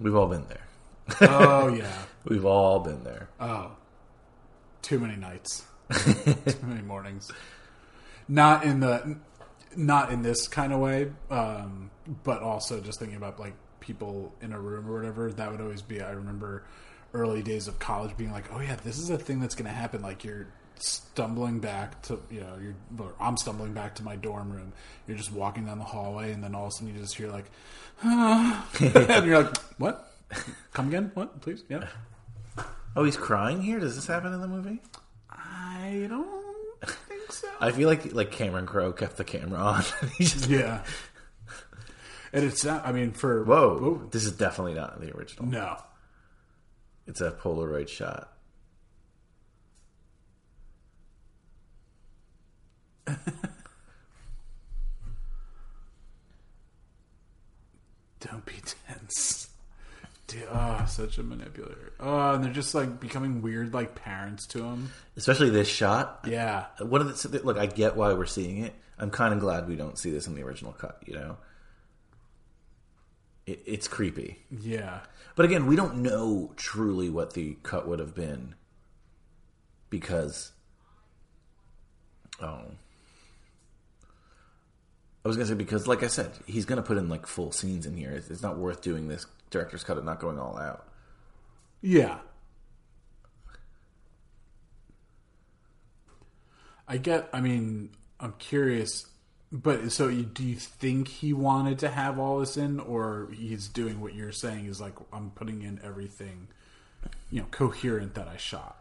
We've 0.00 0.14
all 0.14 0.26
been 0.26 0.46
there. 0.48 0.66
Oh, 1.20 1.68
yeah. 1.74 1.92
We've 2.24 2.44
all 2.44 2.80
been 2.80 3.04
there. 3.04 3.28
Oh. 3.40 3.72
Too 4.82 4.98
many 4.98 5.16
nights. 5.16 5.64
Too 5.92 6.56
many 6.62 6.82
mornings. 6.82 7.30
Not 8.28 8.64
in 8.64 8.80
the 8.80 9.16
not 9.76 10.10
in 10.10 10.22
this 10.22 10.48
kind 10.48 10.72
of 10.72 10.80
way, 10.80 11.12
um, 11.30 11.90
but 12.24 12.42
also 12.42 12.80
just 12.80 12.98
thinking 12.98 13.16
about 13.16 13.38
like 13.38 13.54
people 13.80 14.32
in 14.40 14.52
a 14.52 14.58
room 14.58 14.88
or 14.88 14.96
whatever. 14.96 15.30
That 15.30 15.50
would 15.50 15.60
always 15.60 15.82
be. 15.82 16.00
I 16.00 16.10
remember 16.10 16.64
early 17.14 17.42
days 17.42 17.68
of 17.68 17.78
college 17.78 18.16
being 18.16 18.32
like, 18.32 18.52
"Oh 18.52 18.60
yeah, 18.60 18.76
this 18.76 18.98
is 18.98 19.10
a 19.10 19.18
thing 19.18 19.40
that's 19.40 19.54
going 19.54 19.68
to 19.70 19.76
happen." 19.76 20.02
Like 20.02 20.24
you're 20.24 20.46
stumbling 20.78 21.60
back 21.60 22.02
to 22.02 22.18
you 22.30 22.40
know, 22.40 22.58
you're 22.62 22.74
or 22.98 23.14
I'm 23.20 23.36
stumbling 23.36 23.72
back 23.72 23.94
to 23.96 24.02
my 24.02 24.16
dorm 24.16 24.52
room. 24.52 24.72
You're 25.06 25.16
just 25.16 25.32
walking 25.32 25.66
down 25.66 25.78
the 25.78 25.84
hallway, 25.84 26.32
and 26.32 26.42
then 26.42 26.54
all 26.54 26.66
of 26.66 26.68
a 26.68 26.72
sudden 26.72 26.94
you 26.94 27.00
just 27.00 27.16
hear 27.16 27.28
like, 27.28 27.46
ah. 28.04 28.68
and 28.80 29.26
you're 29.26 29.42
like, 29.42 29.56
"What? 29.78 30.12
Come 30.72 30.88
again? 30.88 31.10
What? 31.14 31.40
Please? 31.40 31.64
Yeah." 31.68 31.86
Oh, 32.94 33.04
he's 33.04 33.16
crying 33.16 33.60
here. 33.60 33.78
Does 33.78 33.94
this 33.94 34.06
happen 34.06 34.32
in 34.32 34.40
the 34.40 34.48
movie? 34.48 34.80
I 35.30 36.06
don't 36.08 36.88
think 36.88 37.30
so. 37.30 37.48
I 37.60 37.70
feel 37.72 37.88
like 37.88 38.12
like 38.14 38.30
Cameron 38.32 38.66
Crowe 38.66 38.92
kept 38.92 39.16
the 39.16 39.24
camera 39.24 39.60
on. 39.60 39.84
just 40.18 40.48
Yeah. 40.48 40.82
And 42.32 42.44
it's 42.44 42.64
not, 42.64 42.86
I 42.86 42.92
mean, 42.92 43.12
for. 43.12 43.44
Whoa, 43.44 44.08
this 44.10 44.24
is 44.24 44.32
definitely 44.32 44.74
not 44.74 45.00
the 45.00 45.16
original. 45.16 45.46
No. 45.46 45.76
It's 47.06 47.20
a 47.20 47.30
Polaroid 47.30 47.88
shot. 47.88 48.35
Don't 58.20 58.44
be 58.44 58.54
tense. 58.86 59.48
Dude, 60.26 60.42
oh, 60.50 60.84
such 60.88 61.18
a 61.18 61.22
manipulator. 61.22 61.92
Oh, 62.00 62.34
and 62.34 62.42
they're 62.42 62.52
just 62.52 62.74
like 62.74 62.98
becoming 62.98 63.42
weird, 63.42 63.72
like 63.72 63.94
parents 63.94 64.46
to 64.48 64.64
him. 64.64 64.90
Especially 65.16 65.50
this 65.50 65.68
shot. 65.68 66.24
Yeah. 66.26 66.66
What 66.80 67.00
are 67.00 67.04
the, 67.04 67.40
look? 67.44 67.56
I 67.58 67.66
get 67.66 67.94
why 67.96 68.12
we're 68.14 68.26
seeing 68.26 68.58
it. 68.64 68.74
I'm 68.98 69.10
kind 69.10 69.32
of 69.32 69.40
glad 69.40 69.68
we 69.68 69.76
don't 69.76 69.96
see 69.98 70.10
this 70.10 70.26
in 70.26 70.34
the 70.34 70.42
original 70.42 70.72
cut. 70.72 71.00
You 71.06 71.14
know, 71.14 71.36
it, 73.46 73.62
it's 73.66 73.86
creepy. 73.86 74.38
Yeah. 74.50 75.00
But 75.36 75.44
again, 75.44 75.66
we 75.66 75.76
don't 75.76 75.98
know 75.98 76.52
truly 76.56 77.08
what 77.08 77.34
the 77.34 77.56
cut 77.62 77.86
would 77.86 78.00
have 78.00 78.14
been 78.14 78.56
because, 79.90 80.50
oh, 82.40 82.62
I 85.26 85.28
was 85.28 85.36
gonna 85.36 85.48
say 85.48 85.54
because, 85.54 85.88
like 85.88 86.04
I 86.04 86.06
said, 86.06 86.30
he's 86.46 86.66
gonna 86.66 86.84
put 86.84 86.98
in 86.98 87.08
like 87.08 87.26
full 87.26 87.50
scenes 87.50 87.84
in 87.84 87.96
here. 87.96 88.12
It's, 88.12 88.30
it's 88.30 88.42
not 88.42 88.58
worth 88.58 88.80
doing 88.80 89.08
this 89.08 89.26
director's 89.50 89.82
cut 89.82 89.96
and 89.96 90.06
not 90.06 90.20
going 90.20 90.38
all 90.38 90.56
out. 90.56 90.86
Yeah. 91.82 92.18
I 96.86 96.98
get. 96.98 97.28
I 97.32 97.40
mean, 97.40 97.90
I'm 98.20 98.34
curious, 98.38 99.06
but 99.50 99.90
so 99.90 100.06
you, 100.06 100.22
do 100.22 100.44
you 100.44 100.54
think 100.54 101.08
he 101.08 101.32
wanted 101.32 101.80
to 101.80 101.88
have 101.88 102.20
all 102.20 102.38
this 102.38 102.56
in, 102.56 102.78
or 102.78 103.28
he's 103.34 103.66
doing 103.66 104.00
what 104.00 104.14
you're 104.14 104.30
saying 104.30 104.66
is 104.66 104.80
like 104.80 104.94
I'm 105.12 105.30
putting 105.30 105.62
in 105.62 105.80
everything, 105.82 106.46
you 107.32 107.40
know, 107.40 107.48
coherent 107.50 108.14
that 108.14 108.28
I 108.28 108.36
shot. 108.36 108.80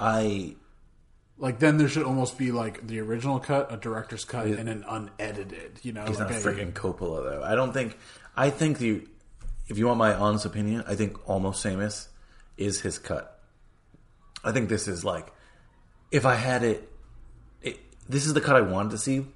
I 0.00 0.56
like 1.38 1.58
then 1.58 1.76
there 1.78 1.88
should 1.88 2.04
almost 2.04 2.38
be 2.38 2.50
like 2.52 2.86
the 2.86 3.00
original 3.00 3.38
cut, 3.40 3.72
a 3.72 3.76
director's 3.76 4.24
cut, 4.24 4.46
and 4.46 4.68
an 4.68 4.84
unedited. 4.88 5.80
You 5.82 5.92
know, 5.92 6.04
He's 6.06 6.18
like 6.18 6.30
not 6.30 6.38
a- 6.38 6.44
freaking 6.44 6.72
Coppola 6.72 7.24
though. 7.24 7.42
I 7.44 7.54
don't 7.54 7.72
think. 7.72 7.96
I 8.36 8.50
think 8.50 8.78
the. 8.78 9.02
If 9.68 9.78
you 9.78 9.86
want 9.86 9.98
my 9.98 10.14
honest 10.14 10.44
opinion, 10.46 10.84
I 10.86 10.94
think 10.94 11.28
Almost 11.28 11.62
Famous 11.62 12.08
is 12.56 12.80
his 12.80 12.98
cut. 12.98 13.40
I 14.44 14.52
think 14.52 14.68
this 14.68 14.86
is 14.86 15.04
like, 15.04 15.26
if 16.12 16.24
I 16.24 16.36
had 16.36 16.62
it, 16.62 16.88
it 17.62 17.78
this 18.08 18.26
is 18.26 18.32
the 18.34 18.40
cut 18.40 18.54
I 18.54 18.60
wanted 18.60 18.92
to 18.92 18.98
see. 18.98 19.26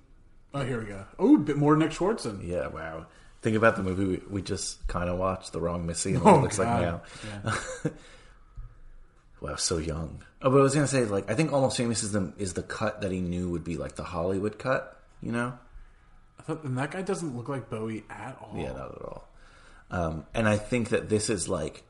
Oh, 0.55 0.63
here 0.65 0.79
we 0.79 0.87
go. 0.87 1.05
Oh, 1.19 1.35
a 1.35 1.39
bit 1.39 1.57
more 1.57 1.77
Nick 1.77 1.91
Swardson. 1.91 2.47
Yeah, 2.47 2.69
wow. 2.69 3.07
Think 3.43 3.57
about 3.57 3.75
the 3.77 3.83
movie 3.83 4.05
we, 4.05 4.23
we 4.31 4.43
just 4.43 4.87
kind 4.87 5.09
of 5.11 5.19
watched, 5.19 5.53
The 5.53 5.61
Wrong 5.61 5.85
Missy, 5.87 6.15
and 6.15 6.23
what 6.23 6.35
Oh, 6.35 6.39
it 6.39 6.43
looks 6.43 6.59
like 6.59 6.69
God. 6.69 7.01
now. 7.45 7.53
wow, 9.41 9.57
so 9.57 9.79
young. 9.79 10.23
Oh, 10.43 10.51
but 10.51 10.59
I 10.59 10.63
was 10.63 10.75
gonna 10.75 10.87
say, 10.87 11.05
like, 11.05 11.31
I 11.31 11.35
think 11.35 11.53
Almost 11.53 11.77
Famous 11.77 12.03
is 12.03 12.13
the 12.13 12.33
is 12.39 12.55
the 12.55 12.63
cut 12.63 13.03
that 13.03 13.13
he 13.13 13.21
knew 13.21 13.51
would 13.51 13.65
be 13.65 13.77
like 13.77 13.97
the 13.97 14.05
Hollywood 14.05 14.59
cut. 14.59 14.99
You 15.21 15.33
know? 15.33 15.59
I 16.39 16.43
thought, 16.43 16.65
and 16.65 16.79
that 16.79 16.91
guy 16.91 17.03
doesn't 17.03 17.37
look 17.37 17.49
like 17.49 17.69
Bowie 17.69 18.05
at 18.09 18.39
all. 18.41 18.57
Yeah, 18.57 18.73
not 18.73 18.95
at 18.95 19.03
all. 19.03 19.29
Um, 19.91 20.27
and 20.33 20.49
I 20.49 20.57
think 20.57 20.91
that 20.91 21.09
this 21.11 21.29
is 21.29 21.49
like, 21.49 21.83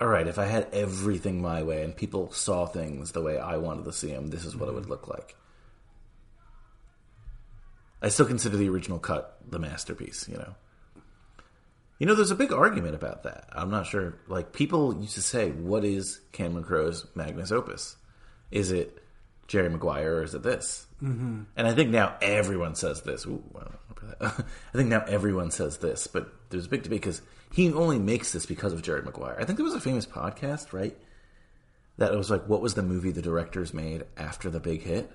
all 0.00 0.06
right, 0.06 0.26
if 0.26 0.38
I 0.38 0.44
had 0.44 0.68
everything 0.72 1.40
my 1.40 1.62
way 1.62 1.82
and 1.82 1.96
people 1.96 2.30
saw 2.30 2.66
things 2.66 3.12
the 3.12 3.22
way 3.22 3.38
I 3.38 3.56
wanted 3.56 3.86
to 3.86 3.92
see 3.92 4.12
them, 4.12 4.28
this 4.28 4.44
is 4.44 4.54
what 4.54 4.68
it 4.68 4.74
would 4.74 4.88
look 4.88 5.08
like. 5.08 5.34
I 8.02 8.10
still 8.10 8.26
consider 8.26 8.56
the 8.56 8.68
original 8.68 8.98
cut 8.98 9.38
the 9.48 9.58
masterpiece, 9.58 10.28
you 10.28 10.36
know. 10.36 10.54
You 11.98 12.06
know, 12.06 12.14
there's 12.14 12.30
a 12.30 12.36
big 12.36 12.52
argument 12.52 12.94
about 12.94 13.22
that. 13.22 13.48
I'm 13.52 13.70
not 13.70 13.86
sure. 13.86 14.18
Like, 14.28 14.52
people 14.52 15.00
used 15.00 15.14
to 15.14 15.22
say, 15.22 15.50
what 15.50 15.84
is 15.84 16.20
Cameron 16.32 16.64
Crowe's 16.64 17.06
magnus 17.14 17.50
opus? 17.50 17.96
Is 18.50 18.70
it 18.70 19.02
Jerry 19.48 19.70
Maguire 19.70 20.16
or 20.16 20.22
is 20.22 20.34
it 20.34 20.42
this? 20.42 20.86
Mm-hmm. 21.02 21.42
And 21.56 21.66
I 21.66 21.74
think 21.74 21.90
now 21.90 22.16
everyone 22.20 22.74
says 22.74 23.02
this. 23.02 23.26
Ooh, 23.26 23.42
wow, 23.52 23.72
I 24.20 24.32
think 24.74 24.88
now 24.88 25.04
everyone 25.06 25.50
says 25.50 25.78
this, 25.78 26.06
but 26.06 26.32
there's 26.50 26.66
a 26.66 26.68
big 26.68 26.82
debate 26.82 27.00
because 27.00 27.22
he 27.52 27.72
only 27.72 27.98
makes 27.98 28.32
this 28.32 28.46
because 28.46 28.72
of 28.72 28.82
Jerry 28.82 29.02
Maguire. 29.02 29.36
I 29.38 29.44
think 29.44 29.56
there 29.56 29.64
was 29.64 29.74
a 29.74 29.80
famous 29.80 30.06
podcast, 30.06 30.72
right? 30.72 30.96
That 31.98 32.12
was 32.14 32.30
like, 32.30 32.46
what 32.46 32.60
was 32.60 32.74
the 32.74 32.82
movie 32.82 33.10
the 33.10 33.22
directors 33.22 33.72
made 33.72 34.04
after 34.16 34.50
the 34.50 34.60
big 34.60 34.82
hit? 34.82 35.10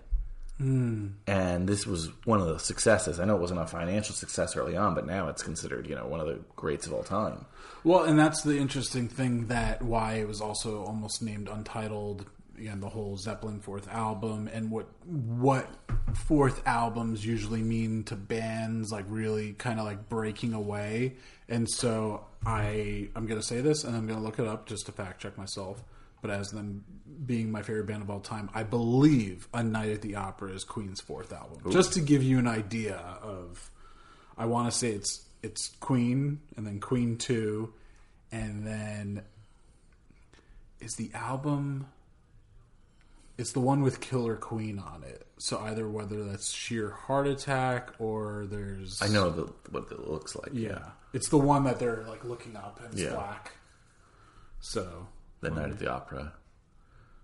Mm. 0.61 1.13
And 1.25 1.67
this 1.67 1.87
was 1.87 2.09
one 2.25 2.39
of 2.39 2.47
the 2.47 2.59
successes. 2.59 3.19
I 3.19 3.25
know 3.25 3.35
it 3.35 3.41
wasn't 3.41 3.61
a 3.61 3.67
financial 3.67 4.13
success 4.13 4.55
early 4.55 4.77
on, 4.77 4.93
but 4.93 5.07
now 5.07 5.27
it's 5.27 5.41
considered, 5.41 5.87
you 5.87 5.95
know, 5.95 6.05
one 6.05 6.19
of 6.19 6.27
the 6.27 6.39
greats 6.55 6.85
of 6.85 6.93
all 6.93 7.03
time. 7.03 7.45
Well, 7.83 8.03
and 8.03 8.19
that's 8.19 8.43
the 8.43 8.57
interesting 8.57 9.07
thing 9.07 9.47
that 9.47 9.81
why 9.81 10.15
it 10.15 10.27
was 10.27 10.39
also 10.39 10.83
almost 10.83 11.23
named 11.23 11.49
Untitled. 11.49 12.29
Again, 12.59 12.79
the 12.79 12.89
whole 12.89 13.17
Zeppelin 13.17 13.59
fourth 13.59 13.87
album 13.87 14.47
and 14.53 14.69
what 14.69 14.85
what 15.03 15.67
fourth 16.13 16.61
albums 16.67 17.25
usually 17.25 17.63
mean 17.63 18.03
to 18.03 18.15
bands, 18.15 18.91
like 18.91 19.05
really 19.07 19.53
kind 19.53 19.79
of 19.79 19.85
like 19.85 20.09
breaking 20.09 20.53
away. 20.53 21.15
And 21.49 21.67
so 21.67 22.27
I 22.45 23.09
I'm 23.15 23.25
gonna 23.25 23.41
say 23.41 23.61
this, 23.61 23.83
and 23.83 23.95
I'm 23.95 24.05
gonna 24.05 24.21
look 24.21 24.37
it 24.37 24.45
up 24.45 24.67
just 24.67 24.85
to 24.85 24.91
fact 24.91 25.21
check 25.21 25.39
myself. 25.39 25.83
But 26.21 26.31
as 26.31 26.51
them 26.51 26.83
being 27.25 27.51
my 27.51 27.61
favorite 27.63 27.85
band 27.87 28.03
of 28.03 28.09
all 28.09 28.19
time, 28.19 28.49
I 28.53 28.63
believe 28.63 29.47
A 29.53 29.63
Night 29.63 29.89
at 29.89 30.01
the 30.01 30.15
Opera 30.15 30.51
is 30.51 30.63
Queen's 30.63 31.01
fourth 31.01 31.33
album. 31.33 31.59
Ooh. 31.65 31.71
Just 31.71 31.93
to 31.93 31.99
give 32.01 32.21
you 32.23 32.37
an 32.39 32.47
idea 32.47 32.95
of, 32.95 33.71
I 34.37 34.45
want 34.45 34.71
to 34.71 34.77
say 34.77 34.91
it's 34.91 35.25
it's 35.43 35.69
Queen 35.79 36.39
and 36.55 36.65
then 36.67 36.79
Queen 36.79 37.17
two, 37.17 37.73
and 38.31 38.65
then 38.65 39.23
is 40.79 40.95
the 40.95 41.09
album. 41.13 41.87
It's 43.37 43.53
the 43.53 43.59
one 43.59 43.81
with 43.81 44.01
Killer 44.01 44.35
Queen 44.35 44.77
on 44.77 45.03
it. 45.03 45.25
So 45.39 45.59
either 45.61 45.89
whether 45.89 46.23
that's 46.25 46.51
sheer 46.51 46.91
heart 46.91 47.25
attack 47.25 47.89
or 47.97 48.45
there's 48.47 49.01
I 49.01 49.07
know 49.07 49.31
the, 49.31 49.51
what 49.71 49.91
it 49.91 50.07
looks 50.07 50.35
like. 50.35 50.51
yeah. 50.53 50.89
It's 51.13 51.29
the 51.29 51.39
one 51.39 51.63
that 51.63 51.79
they're 51.79 52.03
like 52.07 52.23
looking 52.23 52.55
up 52.55 52.79
and 52.83 52.93
it's 52.93 53.01
Yeah. 53.01 53.13
black. 53.15 53.53
So 54.59 55.07
Then 55.41 55.55
Night 55.55 55.71
at 55.71 55.79
the 55.79 55.91
Opera. 55.91 56.33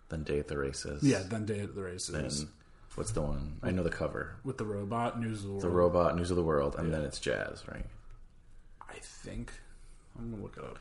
Then 0.10 0.24
Day 0.24 0.40
at 0.40 0.48
the 0.48 0.58
Races. 0.58 1.04
Yeah, 1.04 1.22
then 1.28 1.46
Day 1.46 1.60
at 1.60 1.76
the 1.76 1.82
Races. 1.84 2.10
Then 2.40 2.50
what's 2.96 3.12
the 3.12 3.22
one? 3.22 3.58
I 3.62 3.72
know 3.72 3.84
the 3.84 3.90
cover. 3.90 4.36
with 4.44 4.58
the 4.58 4.66
robot 4.66 5.20
news 5.20 5.40
of 5.40 5.44
the 5.46 5.50
world. 5.52 5.64
The 5.64 5.70
Robot 5.70 6.16
News 6.16 6.32
of 6.32 6.38
the 6.38 6.44
World, 6.44 6.76
and 6.78 6.94
then 6.94 7.04
it's 7.04 7.20
Jazz, 7.20 7.64
right? 7.72 7.86
I 8.90 8.96
think 9.00 9.52
I'm 10.18 10.32
gonna 10.32 10.42
look 10.42 10.58
it 10.58 10.64
up. 10.64 10.80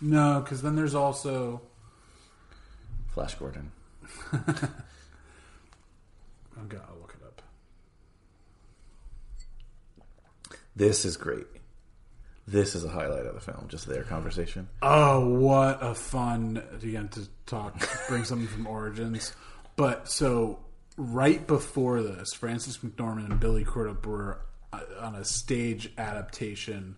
No, 0.00 0.40
because 0.40 0.62
then 0.62 0.74
there's 0.74 0.94
also 0.96 1.60
Flash 3.14 3.34
Gordon. 3.36 3.70
I'm 4.32 4.48
gonna 6.68 6.84
I'll 6.88 6.98
look 7.00 7.14
it 7.20 7.24
up. 7.24 7.42
This 10.74 11.04
is 11.04 11.16
great. 11.16 11.46
This 12.52 12.74
is 12.74 12.84
a 12.84 12.88
highlight 12.88 13.24
of 13.26 13.34
the 13.34 13.40
film, 13.40 13.66
just 13.68 13.86
their 13.86 14.02
conversation. 14.04 14.68
Oh, 14.82 15.26
what 15.28 15.78
a 15.82 15.94
fun 15.94 16.62
again 16.82 17.08
to 17.08 17.26
talk, 17.46 17.74
bring 18.08 18.24
something 18.24 18.46
from 18.46 18.66
Origins. 18.66 19.34
But 19.74 20.06
so 20.08 20.58
right 20.98 21.44
before 21.46 22.02
this, 22.02 22.34
Frances 22.34 22.78
McDormand 22.78 23.30
and 23.30 23.40
Billy 23.40 23.64
Crudup 23.64 24.04
were 24.06 24.42
uh, 24.72 24.80
on 25.00 25.14
a 25.14 25.24
stage 25.24 25.90
adaptation 25.96 26.96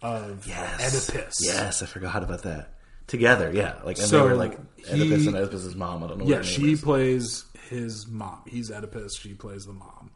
of 0.00 0.46
Oedipus. 0.48 1.34
Yes, 1.42 1.82
I 1.82 1.86
forgot 1.86 2.22
about 2.22 2.42
that. 2.44 2.70
Together, 3.06 3.52
yeah. 3.52 3.74
Like 3.84 3.98
and 3.98 4.06
So 4.06 4.22
they 4.22 4.28
were 4.30 4.34
like 4.36 4.58
he- 4.76 4.84
Oedipus 5.02 5.26
and 5.26 5.36
Oedipus's 5.36 5.74
mom. 5.74 6.02
I 6.02 6.06
don't 6.08 6.18
know. 6.18 6.24
Yeah, 6.24 6.36
what 6.36 6.46
her 6.46 6.50
name 6.50 6.60
she 6.66 6.72
is. 6.72 6.80
plays 6.80 7.44
his 7.68 8.06
mom. 8.08 8.40
He's 8.46 8.70
Oedipus. 8.70 9.14
She 9.20 9.34
plays 9.34 9.66
the 9.66 9.74
mom. 9.74 10.10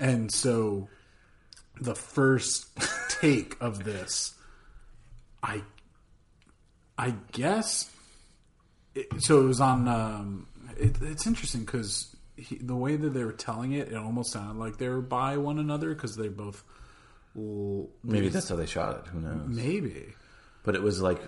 And 0.00 0.32
so 0.32 0.88
the 1.80 1.94
first 1.94 2.66
take 3.20 3.56
of 3.60 3.84
this, 3.84 4.34
I, 5.42 5.62
I 6.98 7.14
guess. 7.32 7.90
It, 8.94 9.08
so 9.18 9.42
it 9.42 9.44
was 9.44 9.60
on. 9.60 9.88
Um, 9.88 10.46
it, 10.78 10.96
it's 11.02 11.26
interesting 11.26 11.62
because 11.62 12.14
the 12.60 12.76
way 12.76 12.96
that 12.96 13.10
they 13.10 13.24
were 13.24 13.32
telling 13.32 13.72
it, 13.72 13.88
it 13.88 13.96
almost 13.96 14.32
sounded 14.32 14.58
like 14.58 14.78
they 14.78 14.88
were 14.88 15.00
by 15.02 15.36
one 15.36 15.58
another 15.58 15.94
because 15.94 16.16
they 16.16 16.28
both. 16.28 16.64
l- 17.36 17.88
Maybe 18.02 18.28
that's 18.28 18.48
how 18.48 18.56
they 18.56 18.66
shot 18.66 18.96
it. 18.98 19.06
Who 19.08 19.20
knows? 19.20 19.48
maybe 19.48 20.06
But 20.62 20.74
it 20.74 20.82
was 20.82 21.00
like, 21.02 21.20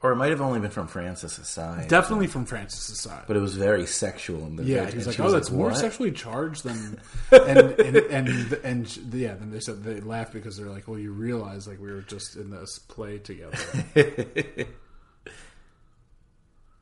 or 0.00 0.12
it 0.12 0.16
might 0.16 0.30
have 0.30 0.40
only 0.40 0.60
been 0.60 0.70
from 0.70 0.86
Frances's 0.86 1.48
side. 1.48 1.88
definitely 1.88 2.28
from 2.28 2.44
Frances's 2.44 3.00
side. 3.00 3.24
But 3.26 3.36
it 3.36 3.40
was 3.40 3.56
very 3.56 3.84
sexual. 3.86 4.44
And 4.44 4.56
the 4.58 4.64
Yeah, 4.64 4.82
very- 4.84 4.92
he's 4.92 5.06
like, 5.08 5.18
oh, 5.18 5.30
that's 5.32 5.50
more 5.50 5.70
"What?" 5.70 5.76
sexually 5.78 6.12
charged 6.12 6.62
than, 6.64 7.00
and 7.32 7.58
and 7.80 7.96
and 7.96 8.52
and, 8.64 8.96
yeah. 9.12 9.34
Then 9.34 9.50
they 9.50 9.60
said 9.60 9.82
they 9.82 10.00
laughed 10.00 10.32
because 10.32 10.56
they're 10.56 10.68
like, 10.70 10.86
well, 10.86 10.98
you 11.00 11.10
realize 11.12 11.66
like 11.66 11.80
we 11.80 11.90
were 11.90 12.02
just 12.02 12.36
in 12.36 12.50
this 12.50 12.78
play 12.78 13.18
together. 13.18 13.58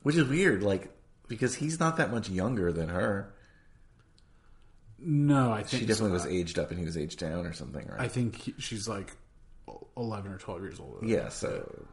Which 0.03 0.17
is 0.17 0.29
weird, 0.29 0.63
like 0.63 0.91
because 1.29 1.55
he's 1.57 1.81
not 1.81 1.97
that 1.97 2.13
much 2.13 2.29
younger 2.29 2.71
than 2.73 2.89
her. 2.89 3.33
No, 4.99 5.53
I 5.53 5.63
think 5.63 5.81
She 5.81 5.87
definitely 5.87 6.13
was 6.13 6.27
aged 6.27 6.59
up 6.59 6.71
and 6.71 6.79
he 6.79 6.85
was 6.85 6.97
aged 6.97 7.19
down 7.19 7.45
or 7.47 7.53
something, 7.53 7.87
right? 7.87 8.01
I 8.01 8.09
think 8.09 8.37
he, 8.37 8.55
she's 8.59 8.89
like 8.89 9.13
eleven 9.97 10.33
or 10.33 10.39
twelve 10.39 10.63
years 10.63 10.79
older. 10.81 11.05
yeah. 11.05 11.29
So 11.29 11.87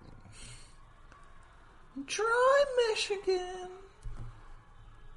try 2.07 2.63
Michigan. 2.89 3.69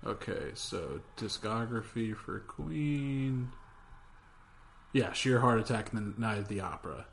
Okay, 0.06 0.50
so 0.54 1.00
discography 1.16 2.14
for 2.16 2.40
Queen. 2.40 3.50
Yeah, 4.92 5.12
sheer 5.12 5.40
heart 5.40 5.58
attack 5.60 5.92
and 5.92 6.14
the 6.14 6.20
Night 6.20 6.38
of 6.38 6.48
the 6.48 6.60
Opera. 6.60 7.06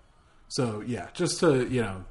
So 0.48 0.84
yeah, 0.86 1.08
just 1.14 1.40
to 1.40 1.68
you 1.68 1.82
know, 1.82 2.06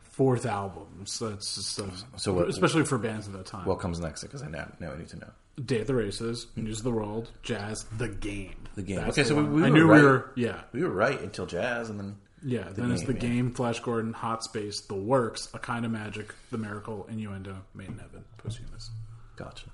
fourth 0.00 0.46
albums. 0.46 1.18
That's 1.20 1.54
just 1.54 1.78
a, 1.78 1.90
So 2.16 2.32
what- 2.32 2.48
especially 2.48 2.84
for 2.84 2.98
bands 2.98 3.26
at 3.28 3.34
that 3.34 3.46
time. 3.46 3.66
What 3.66 3.78
comes 3.78 4.00
next? 4.00 4.22
Because 4.22 4.42
I 4.42 4.48
now, 4.48 4.70
now 4.80 4.92
I 4.92 4.98
need 4.98 5.08
to 5.08 5.18
know. 5.18 5.30
Day 5.64 5.80
of 5.80 5.86
the 5.86 5.94
Races, 5.94 6.46
News 6.56 6.78
of 6.78 6.84
the 6.84 6.90
World, 6.90 7.30
Jazz, 7.42 7.84
The 7.98 8.08
Game. 8.08 8.54
The 8.76 8.82
game. 8.82 8.96
That's 8.96 9.18
okay, 9.18 9.22
the 9.22 9.28
so 9.28 9.42
we, 9.42 9.42
we 9.44 9.62
I 9.64 9.68
were 9.70 9.76
knew 9.76 9.86
right. 9.86 10.00
we 10.00 10.06
were. 10.06 10.30
Yeah, 10.34 10.60
we 10.72 10.82
were 10.82 10.90
right 10.90 11.20
until 11.20 11.44
jazz, 11.46 11.90
and 11.90 11.98
then 12.00 12.16
yeah. 12.44 12.68
The 12.68 12.82
then 12.82 12.92
it's 12.92 13.04
the 13.04 13.14
Game, 13.14 13.30
yeah. 13.30 13.36
game, 13.36 13.54
Flash 13.54 13.80
Gordon, 13.80 14.12
Hot 14.12 14.42
Space, 14.44 14.80
The 14.80 14.94
Works, 14.94 15.48
A 15.54 15.58
Kind 15.58 15.84
of 15.84 15.90
Magic, 15.90 16.34
The 16.50 16.58
Miracle, 16.58 17.06
Innuendo, 17.10 17.56
Made 17.74 17.88
in 17.88 17.98
Heaven, 17.98 18.24
Posthumous. 18.38 18.90
Gotcha. 19.36 19.66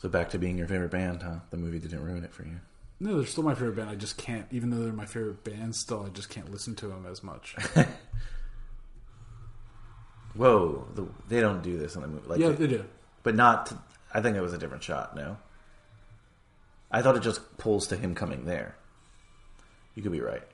So 0.00 0.08
back 0.08 0.30
to 0.30 0.38
being 0.38 0.56
your 0.56 0.68
favorite 0.68 0.90
band, 0.90 1.22
huh? 1.22 1.40
The 1.50 1.56
movie 1.56 1.78
didn't 1.78 2.04
ruin 2.04 2.24
it 2.24 2.32
for 2.32 2.44
you. 2.44 2.60
No, 3.00 3.16
they're 3.16 3.26
still 3.26 3.44
my 3.44 3.54
favorite 3.54 3.76
band. 3.76 3.90
I 3.90 3.94
just 3.94 4.16
can't, 4.16 4.46
even 4.50 4.70
though 4.70 4.82
they're 4.82 4.92
my 4.92 5.06
favorite 5.06 5.44
band, 5.44 5.74
still 5.74 6.04
I 6.04 6.08
just 6.08 6.30
can't 6.30 6.50
listen 6.50 6.74
to 6.76 6.88
them 6.88 7.06
as 7.08 7.22
much. 7.22 7.56
Whoa, 10.34 10.86
the, 10.94 11.06
they 11.28 11.40
don't 11.40 11.62
do 11.62 11.78
this 11.78 11.94
in 11.96 12.02
the 12.02 12.08
movie. 12.08 12.28
Like 12.28 12.38
yeah, 12.38 12.50
they 12.50 12.66
do. 12.66 12.84
but 13.22 13.34
not. 13.34 13.66
To, 13.66 13.78
I 14.12 14.20
think 14.20 14.36
it 14.36 14.40
was 14.40 14.52
a 14.52 14.58
different 14.58 14.84
shot. 14.84 15.16
No, 15.16 15.36
I 16.90 17.02
thought 17.02 17.16
it 17.16 17.22
just 17.22 17.58
pulls 17.58 17.88
to 17.88 17.96
him 17.96 18.14
coming 18.14 18.44
there. 18.44 18.76
You 19.98 20.02
could 20.02 20.12
be 20.12 20.20
right. 20.20 20.44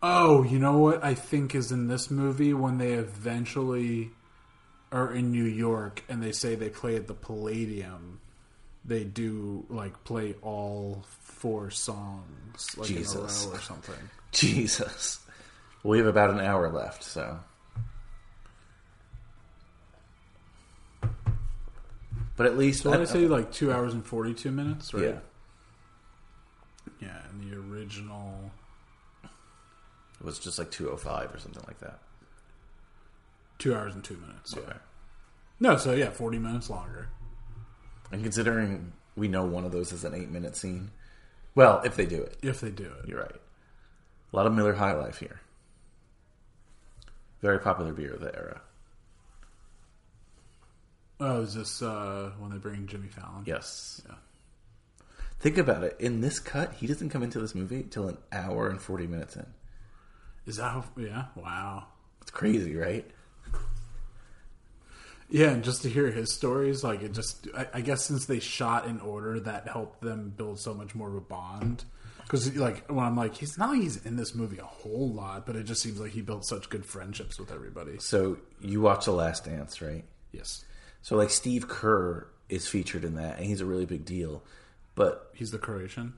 Oh, 0.00 0.44
you 0.44 0.60
know 0.60 0.78
what 0.78 1.02
I 1.02 1.14
think 1.14 1.52
is 1.56 1.72
in 1.72 1.88
this 1.88 2.12
movie 2.12 2.54
when 2.54 2.78
they 2.78 2.92
eventually 2.92 4.12
are 4.92 5.12
in 5.12 5.32
New 5.32 5.42
York 5.42 6.04
and 6.08 6.22
they 6.22 6.30
say 6.30 6.54
they 6.54 6.68
play 6.68 6.94
at 6.94 7.08
the 7.08 7.14
Palladium, 7.14 8.20
they 8.84 9.02
do 9.02 9.66
like 9.68 10.04
play 10.04 10.36
all 10.42 11.02
four 11.08 11.70
songs 11.70 12.68
like 12.76 12.86
Jesus. 12.86 13.46
in 13.46 13.48
a 13.48 13.50
row 13.50 13.58
or 13.58 13.60
something. 13.60 14.10
Jesus, 14.30 15.18
we 15.82 15.98
have 15.98 16.06
about 16.06 16.30
an 16.30 16.38
hour 16.38 16.70
left, 16.70 17.02
so. 17.02 17.40
But 22.36 22.46
at 22.46 22.56
least 22.56 22.84
So 22.84 22.90
what 22.90 22.98
did 22.98 23.08
I 23.08 23.12
say 23.12 23.26
like 23.26 23.50
two 23.50 23.72
hours 23.72 23.92
and 23.92 24.06
forty 24.06 24.34
two 24.34 24.52
minutes, 24.52 24.94
right? 24.94 25.02
Yeah, 25.02 25.18
Yeah, 27.00 27.18
and 27.30 27.40
the 27.50 27.56
original 27.58 28.50
it 29.24 30.24
was 30.24 30.38
just 30.38 30.58
like 30.58 30.70
two 30.70 30.90
oh 30.90 30.96
five 30.96 31.34
or 31.34 31.38
something 31.38 31.62
like 31.66 31.78
that. 31.80 31.98
two 33.58 33.74
hours 33.74 33.94
and 33.94 34.02
two 34.02 34.16
minutes. 34.16 34.54
Yeah. 34.56 34.74
No, 35.60 35.76
so 35.76 35.92
yeah, 35.92 36.10
forty 36.10 36.38
minutes 36.38 36.70
longer. 36.70 37.08
And 38.12 38.22
considering 38.22 38.92
we 39.16 39.28
know 39.28 39.44
one 39.44 39.64
of 39.64 39.72
those 39.72 39.92
is 39.92 40.04
an 40.04 40.14
eight 40.14 40.30
minute 40.30 40.56
scene, 40.56 40.90
well, 41.54 41.80
if 41.84 41.96
they 41.96 42.06
do 42.06 42.22
it, 42.22 42.36
If 42.42 42.60
they 42.60 42.70
do 42.70 42.84
it. 42.84 43.08
you're 43.08 43.20
right. 43.20 43.40
A 44.32 44.36
lot 44.36 44.46
of 44.46 44.52
Miller 44.54 44.74
High 44.74 44.92
Life 44.94 45.18
here. 45.18 45.40
Very 47.42 47.58
popular 47.58 47.92
beer 47.92 48.14
of 48.14 48.20
the 48.20 48.34
era. 48.34 48.60
Oh, 51.20 51.40
is 51.42 51.54
this 51.54 51.80
uh, 51.82 52.32
when 52.38 52.50
they 52.50 52.58
bring 52.58 52.86
Jimmy 52.86 53.08
Fallon? 53.08 53.44
Yes. 53.46 54.02
Yeah. 54.06 54.14
Think 55.38 55.58
about 55.58 55.84
it. 55.84 55.96
In 56.00 56.20
this 56.20 56.38
cut, 56.38 56.74
he 56.74 56.86
doesn't 56.86 57.10
come 57.10 57.22
into 57.22 57.38
this 57.38 57.54
movie 57.54 57.84
till 57.88 58.08
an 58.08 58.18
hour 58.32 58.68
and 58.68 58.80
40 58.80 59.06
minutes 59.06 59.36
in. 59.36 59.46
Is 60.46 60.56
that 60.56 60.70
how, 60.70 60.84
yeah? 60.96 61.26
Wow. 61.34 61.86
It's 62.22 62.30
crazy, 62.30 62.76
right? 62.76 63.08
Yeah, 65.28 65.50
and 65.50 65.64
just 65.64 65.82
to 65.82 65.90
hear 65.90 66.10
his 66.10 66.32
stories, 66.32 66.84
like 66.84 67.02
it 67.02 67.12
just, 67.12 67.48
I, 67.56 67.66
I 67.74 67.80
guess 67.80 68.04
since 68.04 68.26
they 68.26 68.38
shot 68.38 68.86
in 68.86 69.00
order, 69.00 69.40
that 69.40 69.66
helped 69.68 70.00
them 70.00 70.32
build 70.36 70.60
so 70.60 70.72
much 70.72 70.94
more 70.94 71.08
of 71.08 71.16
a 71.16 71.20
bond. 71.20 71.84
Because, 72.22 72.56
like, 72.56 72.90
when 72.90 73.04
I'm 73.04 73.16
like, 73.16 73.36
he's 73.36 73.56
not 73.56 73.70
like 73.70 73.82
he's 73.82 74.04
in 74.04 74.16
this 74.16 74.34
movie 74.34 74.58
a 74.58 74.64
whole 74.64 75.12
lot, 75.12 75.46
but 75.46 75.54
it 75.54 75.64
just 75.64 75.80
seems 75.80 76.00
like 76.00 76.10
he 76.10 76.22
built 76.22 76.44
such 76.44 76.68
good 76.68 76.84
friendships 76.84 77.38
with 77.38 77.52
everybody. 77.52 77.98
So 77.98 78.38
you 78.60 78.80
watch 78.80 79.04
The 79.04 79.12
Last 79.12 79.44
Dance, 79.44 79.80
right? 79.80 80.04
Yes. 80.32 80.64
So 81.02 81.16
like 81.16 81.30
Steve 81.30 81.68
Kerr 81.68 82.26
is 82.48 82.66
featured 82.66 83.04
in 83.04 83.14
that, 83.14 83.38
and 83.38 83.46
he's 83.46 83.60
a 83.60 83.66
really 83.66 83.86
big 83.86 84.04
deal. 84.04 84.42
But 84.96 85.30
He's 85.34 85.52
the 85.52 85.58
Croatian. 85.58 86.14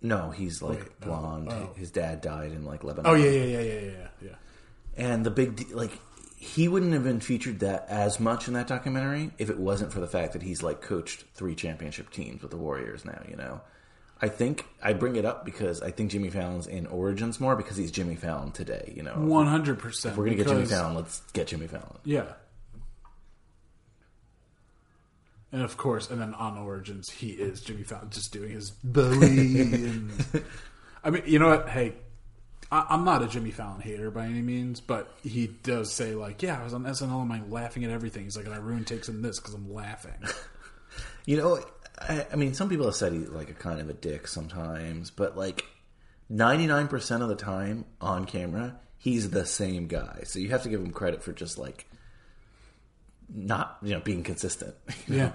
no, 0.00 0.30
he's 0.30 0.62
like 0.62 0.78
Wait, 0.78 1.00
blonde. 1.00 1.48
oh. 1.50 1.72
His 1.76 1.90
dad 1.90 2.20
died 2.20 2.52
in 2.52 2.64
like 2.64 2.84
Lebanon. 2.84 3.10
Oh, 3.10 3.14
yeah, 3.14 3.30
yeah, 3.30 3.44
yeah, 3.44 3.60
yeah, 3.60 3.80
yeah, 3.80 4.08
yeah. 4.22 4.34
And 4.96 5.24
the 5.26 5.30
big 5.30 5.56
de- 5.56 5.74
like 5.74 5.98
he 6.36 6.68
wouldn't 6.68 6.92
have 6.92 7.04
been 7.04 7.20
featured 7.20 7.60
that 7.60 7.86
as 7.88 8.18
much 8.20 8.48
in 8.48 8.54
that 8.54 8.66
documentary 8.66 9.30
if 9.38 9.48
it 9.48 9.58
wasn't 9.58 9.92
for 9.92 10.00
the 10.00 10.06
fact 10.08 10.32
that 10.34 10.42
he's 10.42 10.62
like 10.62 10.82
coached 10.82 11.24
three 11.34 11.54
championship 11.54 12.10
teams 12.10 12.42
with 12.42 12.50
the 12.50 12.56
Warriors 12.56 13.04
now. 13.04 13.22
You 13.28 13.36
know, 13.36 13.60
I 14.20 14.28
think 14.28 14.66
I 14.82 14.92
bring 14.92 15.16
it 15.16 15.24
up 15.24 15.44
because 15.44 15.80
I 15.82 15.90
think 15.92 16.10
Jimmy 16.10 16.30
Fallon's 16.30 16.66
in 16.66 16.86
Origins 16.88 17.40
more 17.40 17.56
because 17.56 17.76
he's 17.76 17.90
Jimmy 17.92 18.16
Fallon 18.16 18.50
today. 18.52 18.92
You 18.94 19.04
know, 19.04 19.14
100%. 19.14 20.06
if 20.06 20.16
we're 20.16 20.24
gonna 20.24 20.36
get 20.36 20.48
Jimmy 20.48 20.66
Fallon, 20.66 20.96
let's 20.96 21.20
get 21.32 21.46
Jimmy 21.46 21.68
Fallon. 21.68 21.96
Yeah. 22.04 22.24
And 25.52 25.62
of 25.62 25.76
course, 25.76 26.10
and 26.10 26.20
then 26.20 26.32
on 26.34 26.56
Origins, 26.56 27.10
he 27.10 27.30
is 27.30 27.60
Jimmy 27.60 27.82
Fallon 27.82 28.08
just 28.10 28.32
doing 28.32 28.50
his 28.50 28.70
Bowie. 28.84 29.60
and, 29.60 30.12
I 31.04 31.10
mean, 31.10 31.22
you 31.26 31.38
know 31.38 31.48
what? 31.48 31.68
Hey, 31.68 31.94
I, 32.70 32.86
I'm 32.88 33.04
not 33.04 33.22
a 33.22 33.28
Jimmy 33.28 33.50
Fallon 33.50 33.82
hater 33.82 34.10
by 34.10 34.24
any 34.24 34.40
means, 34.40 34.80
but 34.80 35.14
he 35.22 35.48
does 35.48 35.92
say 35.92 36.14
like, 36.14 36.42
"Yeah, 36.42 36.58
I 36.58 36.64
was 36.64 36.72
on 36.72 36.84
SNL 36.84 37.22
and 37.22 37.32
I'm 37.32 37.50
laughing 37.50 37.84
at 37.84 37.90
everything." 37.90 38.24
He's 38.24 38.36
like, 38.36 38.46
"And 38.46 38.54
I 38.54 38.58
ruined 38.58 38.86
takes 38.86 39.08
in 39.10 39.20
this 39.22 39.38
because 39.38 39.54
I'm 39.54 39.72
laughing." 39.72 40.14
You 41.24 41.36
know, 41.36 41.60
I, 42.00 42.26
I 42.32 42.36
mean, 42.36 42.52
some 42.52 42.68
people 42.68 42.86
have 42.86 42.96
said 42.96 43.12
he's 43.12 43.28
like 43.28 43.48
a 43.48 43.54
kind 43.54 43.80
of 43.80 43.88
a 43.88 43.92
dick 43.92 44.26
sometimes, 44.26 45.10
but 45.10 45.36
like 45.36 45.64
ninety 46.28 46.66
nine 46.66 46.88
percent 46.88 47.22
of 47.22 47.28
the 47.28 47.36
time 47.36 47.84
on 48.00 48.24
camera, 48.24 48.76
he's 48.98 49.30
the 49.30 49.46
same 49.46 49.86
guy. 49.86 50.22
So 50.24 50.40
you 50.40 50.48
have 50.50 50.64
to 50.64 50.68
give 50.68 50.80
him 50.80 50.90
credit 50.90 51.22
for 51.22 51.32
just 51.32 51.58
like 51.58 51.86
not 53.34 53.78
you 53.82 53.94
know 53.94 54.00
being 54.00 54.22
consistent. 54.22 54.74
You 55.08 55.16
know? 55.16 55.24
Yeah. 55.24 55.32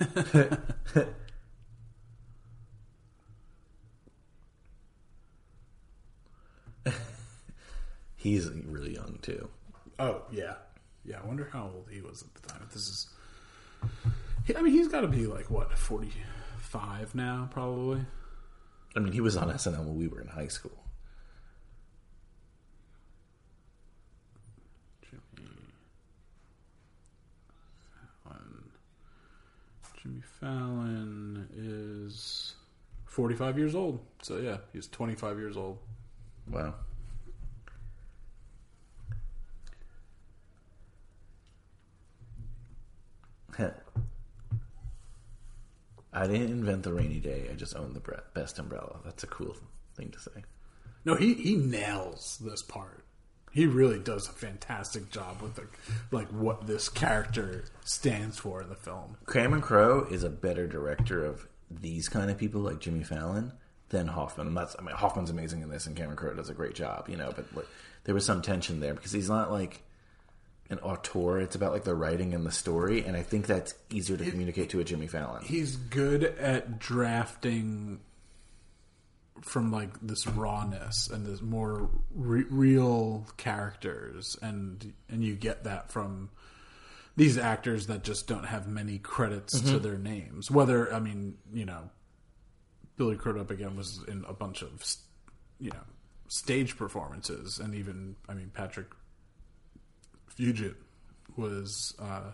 He's 8.16 8.50
really 8.50 8.94
young 8.94 9.18
too. 9.22 9.48
Oh 9.98 10.22
yeah, 10.30 10.54
yeah. 11.04 11.18
I 11.22 11.26
wonder 11.26 11.48
how 11.52 11.64
old 11.74 11.88
he 11.90 12.00
was 12.02 12.22
at 12.22 12.34
the 12.34 12.48
time. 12.48 12.68
This 12.72 12.82
is 12.88 13.08
I 14.56 14.62
mean, 14.62 14.72
he's 14.72 14.88
got 14.88 15.02
to 15.02 15.08
be 15.08 15.26
like 15.26 15.50
what 15.50 15.76
forty 15.76 16.12
five 16.58 17.14
now, 17.14 17.48
probably. 17.50 18.00
I 18.96 18.98
mean, 18.98 19.12
he 19.12 19.20
was 19.20 19.36
on 19.36 19.48
SNL 19.50 19.84
when 19.84 19.96
we 19.96 20.08
were 20.08 20.20
in 20.20 20.28
high 20.28 20.48
school. 20.48 20.72
Jimmy 25.02 25.46
Fallon. 28.24 28.64
Jimmy 30.02 30.22
Fallon 30.40 31.48
is 31.56 32.54
forty 33.04 33.34
five 33.34 33.58
years 33.58 33.74
old. 33.74 34.00
So 34.22 34.38
yeah, 34.38 34.58
he's 34.72 34.86
twenty 34.88 35.14
five 35.14 35.38
years 35.38 35.56
old. 35.56 35.78
Wow. 36.48 36.74
I 46.12 46.26
didn't 46.26 46.50
invent 46.50 46.82
the 46.82 46.92
rainy 46.92 47.20
day. 47.20 47.48
I 47.50 47.54
just 47.54 47.76
own 47.76 47.92
the 47.92 48.00
bre- 48.00 48.14
best 48.34 48.58
umbrella. 48.58 49.00
That's 49.04 49.22
a 49.22 49.28
cool 49.28 49.56
thing 49.96 50.10
to 50.10 50.18
say. 50.18 50.44
No, 51.04 51.14
he 51.14 51.34
he 51.34 51.56
nails 51.56 52.38
this 52.44 52.62
part. 52.62 53.04
He 53.52 53.66
really 53.66 53.98
does 53.98 54.28
a 54.28 54.32
fantastic 54.32 55.10
job 55.10 55.42
with 55.42 55.56
the, 55.56 55.66
like 56.12 56.28
what 56.28 56.66
this 56.66 56.88
character 56.88 57.64
stands 57.84 58.38
for 58.38 58.62
in 58.62 58.68
the 58.68 58.76
film. 58.76 59.16
Cameron 59.26 59.60
Crowe 59.60 60.06
is 60.08 60.22
a 60.22 60.30
better 60.30 60.68
director 60.68 61.24
of 61.24 61.48
these 61.68 62.08
kind 62.08 62.30
of 62.30 62.38
people 62.38 62.60
like 62.60 62.78
Jimmy 62.80 63.02
Fallon 63.02 63.52
than 63.88 64.06
Hoffman. 64.06 64.54
That's, 64.54 64.76
I 64.78 64.82
mean, 64.82 64.94
Hoffman's 64.94 65.30
amazing 65.30 65.62
in 65.62 65.68
this, 65.68 65.86
and 65.86 65.96
Cameron 65.96 66.16
Crowe 66.16 66.34
does 66.34 66.48
a 66.48 66.54
great 66.54 66.74
job, 66.74 67.08
you 67.08 67.16
know. 67.16 67.32
But 67.34 67.46
like, 67.54 67.66
there 68.04 68.14
was 68.14 68.24
some 68.24 68.40
tension 68.40 68.78
there 68.78 68.94
because 68.94 69.12
he's 69.12 69.28
not 69.28 69.50
like 69.50 69.82
an 70.70 70.78
auteur. 70.78 71.40
It's 71.40 71.54
about 71.56 71.72
like 71.72 71.84
the 71.84 71.94
writing 71.94 72.32
and 72.32 72.46
the 72.46 72.52
story, 72.52 73.04
and 73.04 73.16
I 73.16 73.22
think 73.22 73.46
that's 73.46 73.74
easier 73.90 74.16
to 74.16 74.30
communicate 74.30 74.70
to 74.70 74.80
a 74.80 74.84
Jimmy 74.84 75.06
Fallon. 75.08 75.42
He's 75.44 75.76
good 75.76 76.24
at 76.24 76.78
drafting 76.78 78.00
from 79.42 79.72
like 79.72 79.98
this 80.02 80.26
rawness 80.26 81.08
and 81.08 81.24
this 81.24 81.40
more 81.40 81.88
re- 82.14 82.44
real 82.50 83.26
characters, 83.36 84.36
and 84.42 84.92
and 85.08 85.24
you 85.24 85.34
get 85.34 85.64
that 85.64 85.90
from 85.90 86.30
these 87.16 87.36
actors 87.38 87.86
that 87.88 88.04
just 88.04 88.26
don't 88.26 88.44
have 88.44 88.68
many 88.68 88.98
credits 88.98 89.60
to 89.60 89.78
Mhm. 89.78 89.82
their 89.82 89.98
names. 89.98 90.50
Whether 90.50 90.92
I 90.92 91.00
mean, 91.00 91.36
you 91.52 91.64
know, 91.64 91.90
Billy 92.96 93.16
Crudup 93.16 93.50
again 93.50 93.76
was 93.76 94.02
in 94.08 94.24
a 94.28 94.32
bunch 94.34 94.62
of 94.62 94.84
you 95.58 95.70
know 95.70 95.82
stage 96.28 96.76
performances, 96.76 97.58
and 97.58 97.74
even 97.74 98.16
I 98.28 98.34
mean 98.34 98.50
Patrick 98.54 98.88
Fugit 100.38 100.74
was 101.36 101.94
uh, 101.98 102.32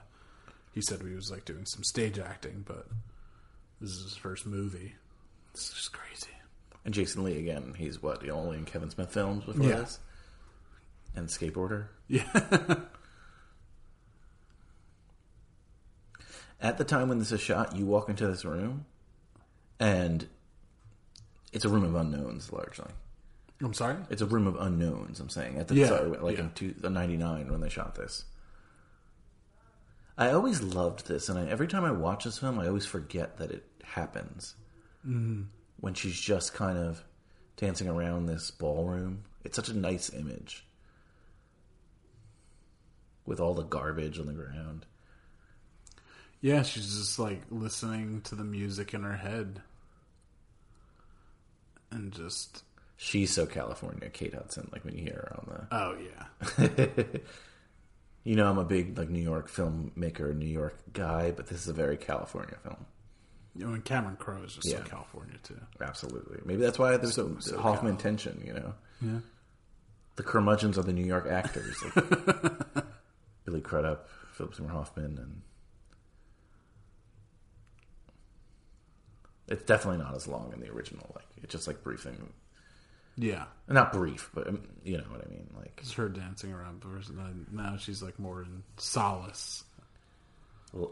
he 0.73 0.81
said 0.82 1.01
he 1.02 1.14
was 1.14 1.31
like 1.31 1.44
doing 1.44 1.64
some 1.66 1.82
stage 1.85 2.18
acting, 2.18 2.64
but 2.66 2.86
this 3.81 3.90
is 3.90 4.02
his 4.05 4.16
first 4.16 4.47
movie. 4.47 4.94
It's 5.52 5.70
just 5.73 5.93
crazy. 5.93 6.27
And 6.85 6.94
Jason 6.94 7.24
Lee 7.24 7.39
again. 7.39 7.74
He's 7.77 8.01
what 8.02 8.20
the 8.20 8.31
only 8.31 8.59
in 8.59 8.64
Kevin 8.64 8.90
Smith 8.90 9.12
films 9.12 9.44
before 9.44 9.66
Yeah. 9.66 9.77
this, 9.77 9.98
and 11.14 11.28
skateboarder. 11.28 11.86
Yeah. 12.09 12.24
At 16.60 16.78
the 16.78 16.85
time 16.85 17.09
when 17.09 17.18
this 17.18 17.32
is 17.32 17.40
shot, 17.40 17.77
you 17.77 17.85
walk 17.86 18.09
into 18.09 18.27
this 18.27 18.44
room, 18.44 18.86
and 19.78 20.27
it's 21.52 21.64
a 21.64 21.68
room 21.68 21.85
of 21.85 21.94
unknowns 21.94 22.51
largely. 22.52 22.90
I'm 23.62 23.73
sorry. 23.74 23.97
It's 24.11 24.20
a 24.23 24.27
room 24.27 24.47
of 24.47 24.57
unknowns. 24.57 25.19
I'm 25.20 25.31
saying 25.31 25.59
at 25.59 25.69
the 25.69 25.74
Yeah, 25.77 25.87
sorry, 25.89 26.09
like 26.19 26.37
yeah. 26.37 26.45
in 26.45 26.51
two, 26.53 26.74
the 26.78 26.91
'99 26.91 27.51
when 27.51 27.61
they 27.61 27.69
shot 27.70 27.95
this. 27.95 28.24
I 30.19 30.31
always 30.31 30.62
loved 30.62 31.07
this, 31.09 31.28
and 31.28 31.39
I, 31.39 31.47
every 31.47 31.66
time 31.69 31.85
I 31.85 31.91
watch 31.91 32.24
this 32.24 32.39
film, 32.39 32.59
I 32.59 32.66
always 32.69 32.87
forget 32.87 33.37
that 33.39 33.51
it 33.51 33.65
happens 33.85 34.55
Mhm. 35.07 35.47
when 35.81 35.95
she's 35.95 36.19
just 36.19 36.53
kind 36.55 36.78
of 36.78 37.03
dancing 37.57 37.89
around 37.89 38.27
this 38.27 38.51
ballroom. 38.51 39.24
It's 39.45 39.57
such 39.57 39.69
a 39.69 39.74
nice 39.77 40.11
image 40.12 40.66
with 43.24 43.41
all 43.41 43.55
the 43.55 43.62
garbage 43.62 44.19
on 44.19 44.27
the 44.27 44.33
ground. 44.33 44.87
Yeah, 46.41 46.62
she's 46.62 46.97
just 46.99 47.19
like 47.19 47.43
listening 47.51 48.20
to 48.23 48.35
the 48.35 48.45
music 48.45 48.93
in 48.95 49.03
her 49.03 49.16
head, 49.16 49.62
and 51.91 52.12
just 52.12 52.62
She's 52.97 53.32
so 53.32 53.44
California, 53.47 54.09
Kate 54.09 54.35
Hudson. 54.35 54.68
Like 54.73 54.85
when 54.85 54.94
you 54.97 55.02
hear 55.02 55.28
her 55.31 55.36
on 55.39 55.47
the 55.48 55.77
oh 55.77 55.97
yeah, 56.01 57.18
you 58.24 58.35
know, 58.36 58.48
I'm 58.48 58.59
a 58.59 58.64
big 58.64 58.97
like 58.97 59.10
New 59.10 59.23
York 59.23 59.51
filmmaker, 59.51 60.35
New 60.35 60.47
York 60.48 60.77
guy, 60.93 61.31
but 61.31 61.47
this 61.47 61.60
is 61.60 61.68
a 61.68 61.73
very 61.74 61.97
California 61.98 62.56
film. 62.62 62.86
you 63.55 63.66
know, 63.66 63.74
and 63.74 63.85
Cameron 63.85 64.16
Crowe 64.16 64.43
is 64.44 64.55
just 64.55 64.68
so 64.68 64.77
Yeah. 64.78 64.85
California 64.85 65.36
too. 65.43 65.60
Absolutely. 65.81 66.39
Maybe 66.44 66.62
that's 66.62 66.78
why 66.78 66.97
there's 66.97 67.14
So- 67.14 67.36
so 67.40 67.59
Hoffman 67.59 67.97
Cal. 67.97 68.02
tension. 68.02 68.43
You 68.47 68.55
know, 68.55 68.74
Yeah. 69.02 69.18
the 70.16 70.23
curmudgeons 70.23 70.78
are 70.78 70.82
the 70.82 70.93
New 70.94 71.05
York 71.05 71.27
actors, 71.27 71.77
like 71.82 71.94
Billy 73.44 73.60
Crudup, 73.60 74.09
Philip 74.32 74.55
Seymour 74.55 74.73
Hoffman, 74.73 75.18
and 75.18 75.43
it's 79.48 79.62
definitely 79.64 79.98
not 80.02 80.14
as 80.16 80.27
long 80.27 80.52
in 80.52 80.60
the 80.60 80.70
original. 80.70 81.10
Like 81.14 81.27
it's 81.43 81.52
just 81.52 81.66
like 81.66 81.82
briefing. 81.82 82.32
Yeah. 83.17 83.45
not 83.69 83.93
brief, 83.93 84.31
but 84.35 84.47
um, 84.49 84.63
you 84.85 84.99
know 84.99 85.05
what 85.05 85.25
I 85.27 85.31
mean. 85.31 85.49
Like 85.57 85.79
It's 85.83 85.93
her 85.95 86.09
dancing 86.09 86.53
around 86.53 86.83
and 86.85 87.19
then 87.19 87.47
now 87.51 87.77
she's 87.79 88.03
like 88.03 88.19
more 88.19 88.43
in 88.43 88.63
solace. 88.77 89.65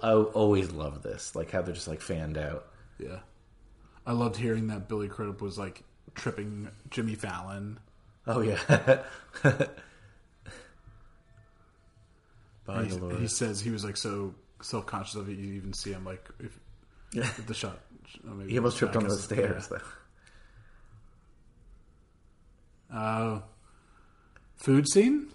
I 0.03 0.13
always 0.13 0.71
love 0.71 1.03
this, 1.03 1.35
like 1.37 1.51
how 1.51 1.61
they're 1.63 1.75
just 1.75 1.89
like 1.89 2.01
fanned 2.01 2.39
out. 2.39 2.67
Yeah, 2.99 3.19
I 4.07 4.13
loved 4.13 4.37
hearing 4.37 4.69
that 4.69 4.89
Billy 4.89 5.09
Crudup 5.09 5.43
was 5.43 5.59
like 5.59 5.83
tripping 6.15 6.71
Jimmy 6.91 7.15
Fallon. 7.15 7.79
Oh 8.27 8.41
yeah. 8.41 8.59
Bye, 12.67 12.85
He, 12.85 12.89
Dolores. 12.97 13.21
he 13.21 13.27
says 13.29 13.61
he 13.61 13.71
was 13.71 13.85
like 13.85 13.97
so 13.97 14.35
self 14.63 14.87
conscious 14.87 15.17
of 15.17 15.29
it. 15.29 15.37
You 15.37 15.53
even 15.55 15.73
see 15.75 15.91
him 15.93 16.05
like 16.05 16.27
if, 16.41 16.59
if 17.13 17.47
the 17.47 17.53
shot. 17.55 17.79
oh, 18.27 18.41
he 18.47 18.57
almost 18.57 18.79
tripped 18.79 18.97
on 18.97 19.05
the 19.05 19.11
stairs. 19.17 19.69
though. 19.69 19.79
Uh, 22.95 23.41
food 24.57 24.89
scene. 24.89 25.29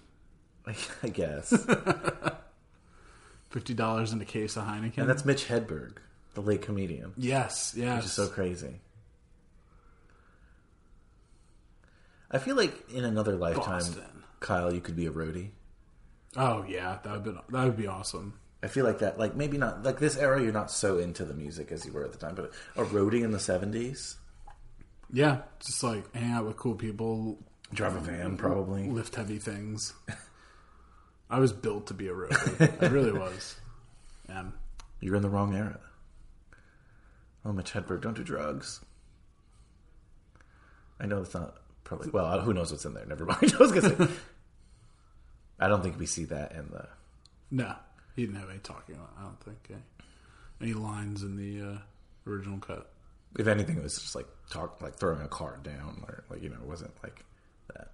I 1.04 1.10
guess. 1.10 1.52
Fifty 3.50 3.74
dollars 3.74 4.14
in 4.14 4.22
a 4.22 4.26
case 4.26 4.56
of 4.56 4.64
Heineken. 4.66 5.00
And 5.00 5.10
that's 5.10 5.26
Mitch 5.26 5.48
Hedberg, 5.48 5.98
the 6.36 6.42
late 6.42 6.62
comedian. 6.62 7.14
Yes, 7.18 7.74
yes. 7.76 7.98
Which 7.98 8.06
is 8.06 8.12
so 8.14 8.28
crazy. 8.28 8.80
I 12.32 12.38
feel 12.38 12.56
like 12.56 12.92
in 12.92 13.06
another 13.06 13.36
lifetime, 13.36 13.80
Boston. 13.80 14.24
Kyle, 14.40 14.74
you 14.74 14.82
could 14.82 14.96
be 14.96 15.08
a 15.08 15.12
roadie. 15.12 15.50
Oh 16.38 16.64
yeah, 16.68 17.00
that 17.04 17.12
would 17.12 17.24
be 17.24 17.32
that 17.32 17.64
would 17.66 17.78
be 17.78 17.88
awesome. 17.88 18.40
I 18.62 18.68
feel 18.68 18.86
like 18.86 19.00
that, 19.00 19.18
like 19.18 19.36
maybe 19.36 19.58
not 19.58 19.84
like 19.84 20.00
this 20.00 20.18
era. 20.18 20.42
You're 20.42 20.52
not 20.52 20.70
so 20.70 21.00
into 21.00 21.26
the 21.26 21.34
music 21.34 21.72
as 21.72 21.86
you 21.86 21.92
were 21.94 22.04
at 22.04 22.12
the 22.12 22.18
time, 22.20 22.36
but 22.36 22.52
a 22.76 22.84
roadie 22.86 23.24
in 23.24 23.32
the 23.32 23.38
'70s, 23.40 24.16
Yeah, 25.12 25.40
just 25.66 25.82
like 25.82 26.14
hang 26.14 26.32
out 26.34 26.46
with 26.46 26.58
cool 26.58 26.76
people, 26.76 27.40
Drive 27.74 27.96
a 27.96 28.00
van, 28.00 28.38
probably. 28.38 28.90
lift 28.90 29.16
heavy 29.16 29.38
things. 29.38 29.94
I 31.30 31.40
was 31.40 31.54
built 31.54 31.88
to 31.88 31.94
be 31.94 32.08
a 32.08 32.14
roadie. 32.14 32.84
I 32.84 32.88
really 32.88 33.12
was. 33.12 33.56
You're 35.00 35.16
in 35.16 35.22
the 35.22 35.30
wrong 35.30 35.56
era. 35.56 35.80
Oh, 37.46 37.54
Mitch 37.54 37.72
Hedberg, 37.72 38.02
don't 38.02 38.16
do 38.16 38.24
drugs. 38.24 38.82
I 41.00 41.06
know 41.06 41.22
it's 41.22 41.34
not 41.34 41.56
probably. 41.84 42.10
Well, 42.10 42.42
who 42.42 42.54
knows 42.54 42.72
what's 42.72 42.86
in 42.86 42.94
there? 42.94 43.06
Never 43.06 43.26
mind. 43.26 43.54
I 43.54 43.58
was 43.58 43.72
gonna 43.72 43.96
say. 43.96 44.14
I 45.60 45.68
don't 45.68 45.82
think 45.82 45.98
we 46.00 46.06
see 46.06 46.26
that 46.26 46.52
in 46.52 46.70
the. 46.72 46.88
no, 47.52 47.76
he 48.16 48.26
didn't 48.26 48.40
have 48.40 48.50
any 48.50 48.60
talking. 48.60 48.98
I 49.18 49.24
don't 49.24 49.40
think 49.42 49.58
eh? 49.72 50.04
any 50.62 50.74
lines 50.74 51.24
in 51.24 51.38
the 51.38 51.74
uh, 51.74 51.78
original 52.28 52.60
cut. 52.60 52.92
If 53.38 53.48
anything, 53.48 53.78
it 53.78 53.84
was 53.84 54.00
just 54.00 54.16
like 54.16 54.28
talk, 54.50 54.82
like 54.82 54.96
throwing 54.96 55.22
a 55.22 55.28
card 55.28 55.64
down, 55.64 56.04
or 56.08 56.24
like 56.30 56.44
you 56.44 56.50
know, 56.50 56.58
it 56.58 56.68
wasn't 56.68 56.92
like 57.04 57.24
that. 57.74 57.92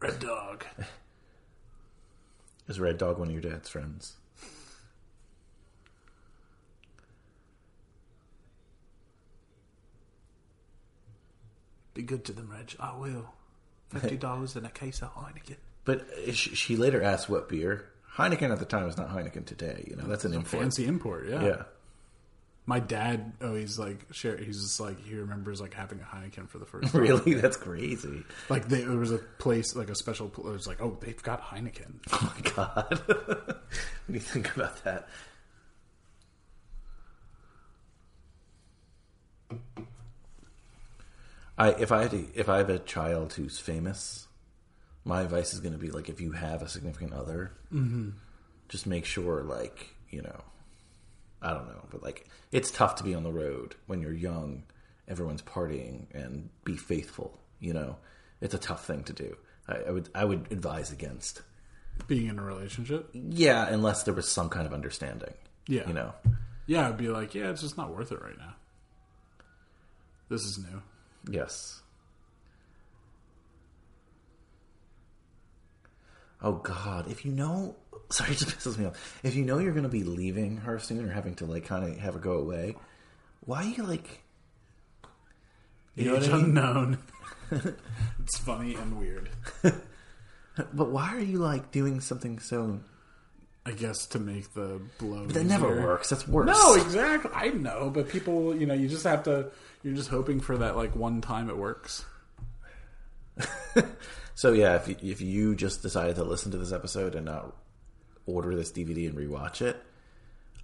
Red 0.00 0.18
Dog. 0.20 0.64
Is 2.68 2.78
Red 2.78 2.98
Dog 2.98 3.18
one 3.18 3.28
of 3.28 3.32
your 3.32 3.42
dad's 3.42 3.68
friends? 3.68 4.14
Be 11.94 12.02
good 12.02 12.24
to 12.24 12.32
them, 12.32 12.50
Reg. 12.50 12.74
I 12.80 12.96
will. 12.96 13.32
Fifty 13.88 14.16
dollars 14.18 14.56
in 14.56 14.64
a 14.64 14.70
case 14.70 15.00
of 15.00 15.14
Heineken. 15.14 15.56
But 15.84 16.06
she, 16.32 16.54
she 16.54 16.76
later 16.76 17.02
asked 17.02 17.28
what 17.28 17.48
beer 17.48 17.86
Heineken 18.16 18.50
at 18.52 18.58
the 18.58 18.64
time 18.64 18.86
was 18.86 18.96
not 18.96 19.08
Heineken 19.10 19.44
today. 19.44 19.84
You 19.88 19.96
know, 19.96 20.04
that's 20.04 20.24
an 20.24 20.34
import. 20.34 20.62
fancy 20.62 20.86
import, 20.86 21.28
yeah. 21.28 21.44
Yeah. 21.44 21.62
My 22.66 22.80
dad, 22.80 23.34
oh, 23.42 23.54
he's 23.54 23.78
like, 23.78 24.06
share. 24.12 24.38
He's 24.38 24.62
just 24.62 24.80
like 24.80 24.98
he 25.04 25.14
remembers 25.16 25.60
like 25.60 25.74
having 25.74 26.00
a 26.00 26.04
Heineken 26.04 26.48
for 26.48 26.58
the 26.58 26.64
first 26.64 26.92
time. 26.92 27.02
Really, 27.02 27.34
that's 27.34 27.56
crazy. 27.58 28.24
Like 28.48 28.68
they, 28.68 28.82
there 28.82 28.96
was 28.96 29.12
a 29.12 29.18
place, 29.18 29.76
like 29.76 29.90
a 29.90 29.94
special. 29.94 30.28
It 30.28 30.44
was 30.44 30.66
like, 30.66 30.80
oh, 30.80 30.96
they've 31.00 31.22
got 31.22 31.42
Heineken. 31.42 31.94
Oh 32.12 32.32
my 32.34 32.50
god. 32.50 33.02
what 33.06 34.06
do 34.08 34.14
you 34.14 34.20
think 34.20 34.54
about 34.56 34.82
that? 34.84 35.08
I 41.58 41.70
if 41.70 41.92
I 41.92 42.02
had 42.02 42.10
to, 42.12 42.26
if 42.34 42.48
I 42.48 42.58
have 42.58 42.70
a 42.70 42.78
child 42.78 43.34
who's 43.34 43.58
famous, 43.58 44.26
my 45.04 45.20
advice 45.22 45.52
is 45.52 45.60
going 45.60 45.72
to 45.74 45.78
be 45.78 45.90
like 45.90 46.08
if 46.08 46.20
you 46.20 46.32
have 46.32 46.62
a 46.62 46.68
significant 46.68 47.12
other, 47.12 47.52
Mhm. 47.72 48.14
just 48.68 48.86
make 48.86 49.04
sure 49.04 49.42
like 49.42 49.94
you 50.10 50.22
know, 50.22 50.44
I 51.42 51.52
don't 51.52 51.66
know, 51.68 51.86
but 51.90 52.02
like 52.02 52.28
it's 52.52 52.70
tough 52.70 52.94
to 52.96 53.04
be 53.04 53.14
on 53.14 53.22
the 53.24 53.32
road 53.32 53.74
when 53.86 54.00
you're 54.00 54.12
young, 54.12 54.62
everyone's 55.08 55.42
partying, 55.42 56.06
and 56.14 56.48
be 56.64 56.76
faithful. 56.76 57.40
You 57.60 57.72
know, 57.74 57.96
it's 58.40 58.54
a 58.54 58.58
tough 58.58 58.86
thing 58.86 59.04
to 59.04 59.12
do. 59.12 59.36
I, 59.68 59.76
I 59.88 59.90
would 59.90 60.08
I 60.14 60.24
would 60.24 60.50
advise 60.52 60.92
against 60.92 61.42
Being 62.06 62.26
in 62.28 62.38
a 62.38 62.42
relationship. 62.44 63.08
yeah, 63.12 63.66
unless 63.68 64.02
there 64.04 64.14
was 64.14 64.28
some 64.30 64.48
kind 64.48 64.66
of 64.66 64.72
understanding. 64.72 65.34
Yeah. 65.66 65.86
You 65.88 65.94
know. 65.94 66.14
Yeah, 66.66 66.88
I'd 66.88 66.96
be 66.96 67.08
like, 67.08 67.34
yeah, 67.34 67.50
it's 67.50 67.60
just 67.60 67.76
not 67.76 67.94
worth 67.94 68.10
it 68.12 68.22
right 68.22 68.38
now. 68.38 68.54
This 70.28 70.42
is 70.42 70.58
new. 70.58 70.82
Yes. 71.30 71.80
Oh 76.44 76.52
God! 76.52 77.10
If 77.10 77.24
you 77.24 77.32
know, 77.32 77.74
sorry, 78.10 78.30
it 78.32 78.38
just 78.38 78.58
pisses 78.58 78.76
me 78.78 78.84
off. 78.84 79.20
If 79.24 79.34
you 79.34 79.44
know 79.44 79.58
you're 79.58 79.72
going 79.72 79.84
to 79.84 79.88
be 79.88 80.04
leaving 80.04 80.58
her 80.58 80.78
soon 80.78 81.08
or 81.08 81.12
having 81.12 81.34
to 81.36 81.46
like 81.46 81.64
kind 81.64 81.84
of 81.84 81.98
have 81.98 82.14
her 82.14 82.20
go 82.20 82.34
away, 82.34 82.76
why 83.46 83.64
are 83.64 83.68
you 83.68 83.82
like? 83.82 84.20
You 85.96 86.10
know 86.10 86.16
Age 86.16 86.28
what 86.28 86.32
I 86.32 86.36
mean? 86.36 86.44
unknown. 86.44 86.98
it's 87.50 88.38
funny 88.38 88.74
and 88.74 88.98
weird. 88.98 89.30
But 89.62 90.90
why 90.90 91.14
are 91.14 91.20
you 91.20 91.38
like 91.38 91.72
doing 91.72 92.00
something 92.00 92.38
so? 92.38 92.80
I 93.66 93.72
guess 93.72 94.06
to 94.08 94.18
make 94.18 94.52
the 94.52 94.78
blow. 94.98 95.24
But 95.24 95.34
that 95.34 95.44
never 95.44 95.80
works. 95.80 96.10
That's 96.10 96.28
worse. 96.28 96.46
No, 96.46 96.74
exactly. 96.74 97.30
I 97.34 97.48
know, 97.48 97.88
but 97.88 98.10
people, 98.10 98.54
you 98.54 98.66
know, 98.66 98.74
you 98.74 98.88
just 98.88 99.04
have 99.04 99.22
to. 99.22 99.50
You're 99.82 99.94
just 99.94 100.10
hoping 100.10 100.40
for 100.40 100.58
that 100.58 100.76
like 100.76 100.94
one 100.94 101.22
time 101.22 101.48
it 101.48 101.56
works. 101.56 102.04
So 104.34 104.52
yeah, 104.52 104.76
if 104.76 104.88
you, 104.88 104.96
if 105.00 105.20
you 105.20 105.54
just 105.54 105.82
decided 105.82 106.16
to 106.16 106.24
listen 106.24 106.50
to 106.52 106.58
this 106.58 106.72
episode 106.72 107.14
and 107.14 107.26
not 107.26 107.54
order 108.26 108.54
this 108.54 108.72
DVD 108.72 109.08
and 109.08 109.16
rewatch 109.16 109.62
it, 109.62 109.76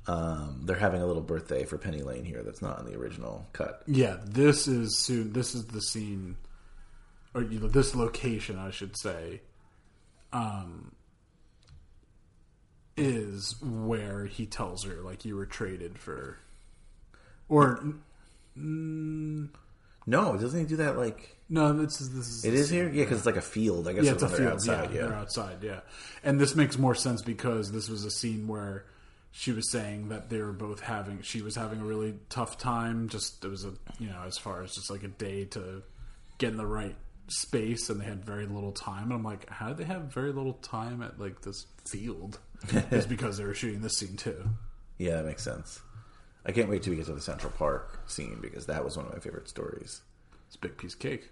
um, 0.06 0.62
they're 0.64 0.76
having 0.76 1.02
a 1.02 1.06
little 1.06 1.22
birthday 1.22 1.64
for 1.64 1.78
Penny 1.78 2.02
Lane 2.02 2.24
here. 2.24 2.42
That's 2.42 2.62
not 2.62 2.80
in 2.80 2.86
the 2.86 2.98
original 2.98 3.46
cut. 3.52 3.82
Yeah, 3.86 4.16
this 4.24 4.66
is 4.66 4.98
soon. 4.98 5.32
This 5.32 5.54
is 5.54 5.66
the 5.66 5.80
scene, 5.80 6.36
or 7.34 7.42
you 7.42 7.60
know, 7.60 7.68
this 7.68 7.94
location, 7.94 8.58
I 8.58 8.70
should 8.70 8.96
say, 8.98 9.40
um, 10.32 10.92
is 12.96 13.54
where 13.62 14.26
he 14.26 14.46
tells 14.46 14.84
her 14.84 15.00
like 15.02 15.24
you 15.24 15.36
were 15.36 15.46
traded 15.46 15.98
for, 15.98 16.38
or 17.48 17.84
mm, 18.58 19.48
No, 20.06 20.36
doesn't 20.36 20.58
he 20.58 20.66
do 20.66 20.76
that 20.76 20.96
like? 20.96 21.36
no, 21.48 21.72
this 21.72 22.00
is 22.00 22.14
this 22.14 22.28
is 22.28 22.44
It 22.44 22.54
is 22.54 22.70
here, 22.70 22.88
yeah, 22.88 23.04
because 23.04 23.18
it's 23.18 23.26
like 23.26 23.36
a 23.36 23.40
field. 23.40 23.88
I 23.88 23.92
guess 23.92 24.04
yeah, 24.04 24.12
it's 24.12 24.22
a 24.22 24.28
field. 24.28 24.52
outside. 24.52 24.90
yeah, 24.90 24.96
Yeah, 24.96 25.06
they're 25.06 25.14
outside. 25.14 25.62
Yeah, 25.62 25.80
and 26.22 26.40
this 26.40 26.54
makes 26.54 26.78
more 26.78 26.94
sense 26.94 27.22
because 27.22 27.72
this 27.72 27.88
was 27.88 28.04
a 28.04 28.10
scene 28.10 28.46
where 28.48 28.86
she 29.32 29.52
was 29.52 29.70
saying 29.70 30.08
that 30.08 30.30
they 30.30 30.38
were 30.40 30.52
both 30.52 30.80
having. 30.80 31.22
She 31.22 31.42
was 31.42 31.56
having 31.56 31.80
a 31.80 31.84
really 31.84 32.14
tough 32.28 32.58
time. 32.58 33.08
Just 33.08 33.44
it 33.44 33.48
was 33.48 33.64
a 33.64 33.72
you 33.98 34.08
know 34.08 34.22
as 34.26 34.38
far 34.38 34.62
as 34.62 34.74
just 34.74 34.90
like 34.90 35.02
a 35.02 35.08
day 35.08 35.44
to 35.46 35.82
get 36.38 36.50
in 36.50 36.56
the 36.56 36.66
right 36.66 36.96
space, 37.28 37.90
and 37.90 38.00
they 38.00 38.04
had 38.04 38.24
very 38.24 38.46
little 38.46 38.72
time. 38.72 39.04
And 39.04 39.12
I'm 39.12 39.22
like, 39.24 39.48
how 39.50 39.68
did 39.68 39.78
they 39.78 39.84
have 39.84 40.12
very 40.12 40.32
little 40.32 40.54
time 40.54 41.02
at 41.02 41.18
like 41.20 41.42
this 41.42 41.66
field? 41.86 42.38
it's 42.90 43.06
because 43.06 43.38
they 43.38 43.44
were 43.44 43.54
shooting 43.54 43.80
this 43.82 43.98
scene 43.98 44.16
too. 44.16 44.50
yeah, 44.98 45.16
that 45.16 45.26
makes 45.26 45.42
sense. 45.42 45.80
I 46.46 46.52
can't 46.52 46.68
wait 46.68 46.82
till 46.82 46.90
we 46.92 46.96
get 46.96 47.06
to 47.06 47.12
the 47.14 47.20
Central 47.20 47.52
Park 47.52 48.00
scene 48.06 48.38
because 48.40 48.66
that 48.66 48.84
was 48.84 48.96
one 48.96 49.06
of 49.06 49.12
my 49.12 49.18
favorite 49.18 49.48
stories. 49.48 50.00
It's 50.46 50.56
a 50.56 50.58
big 50.58 50.76
piece 50.78 50.94
of 50.94 51.00
cake. 51.00 51.30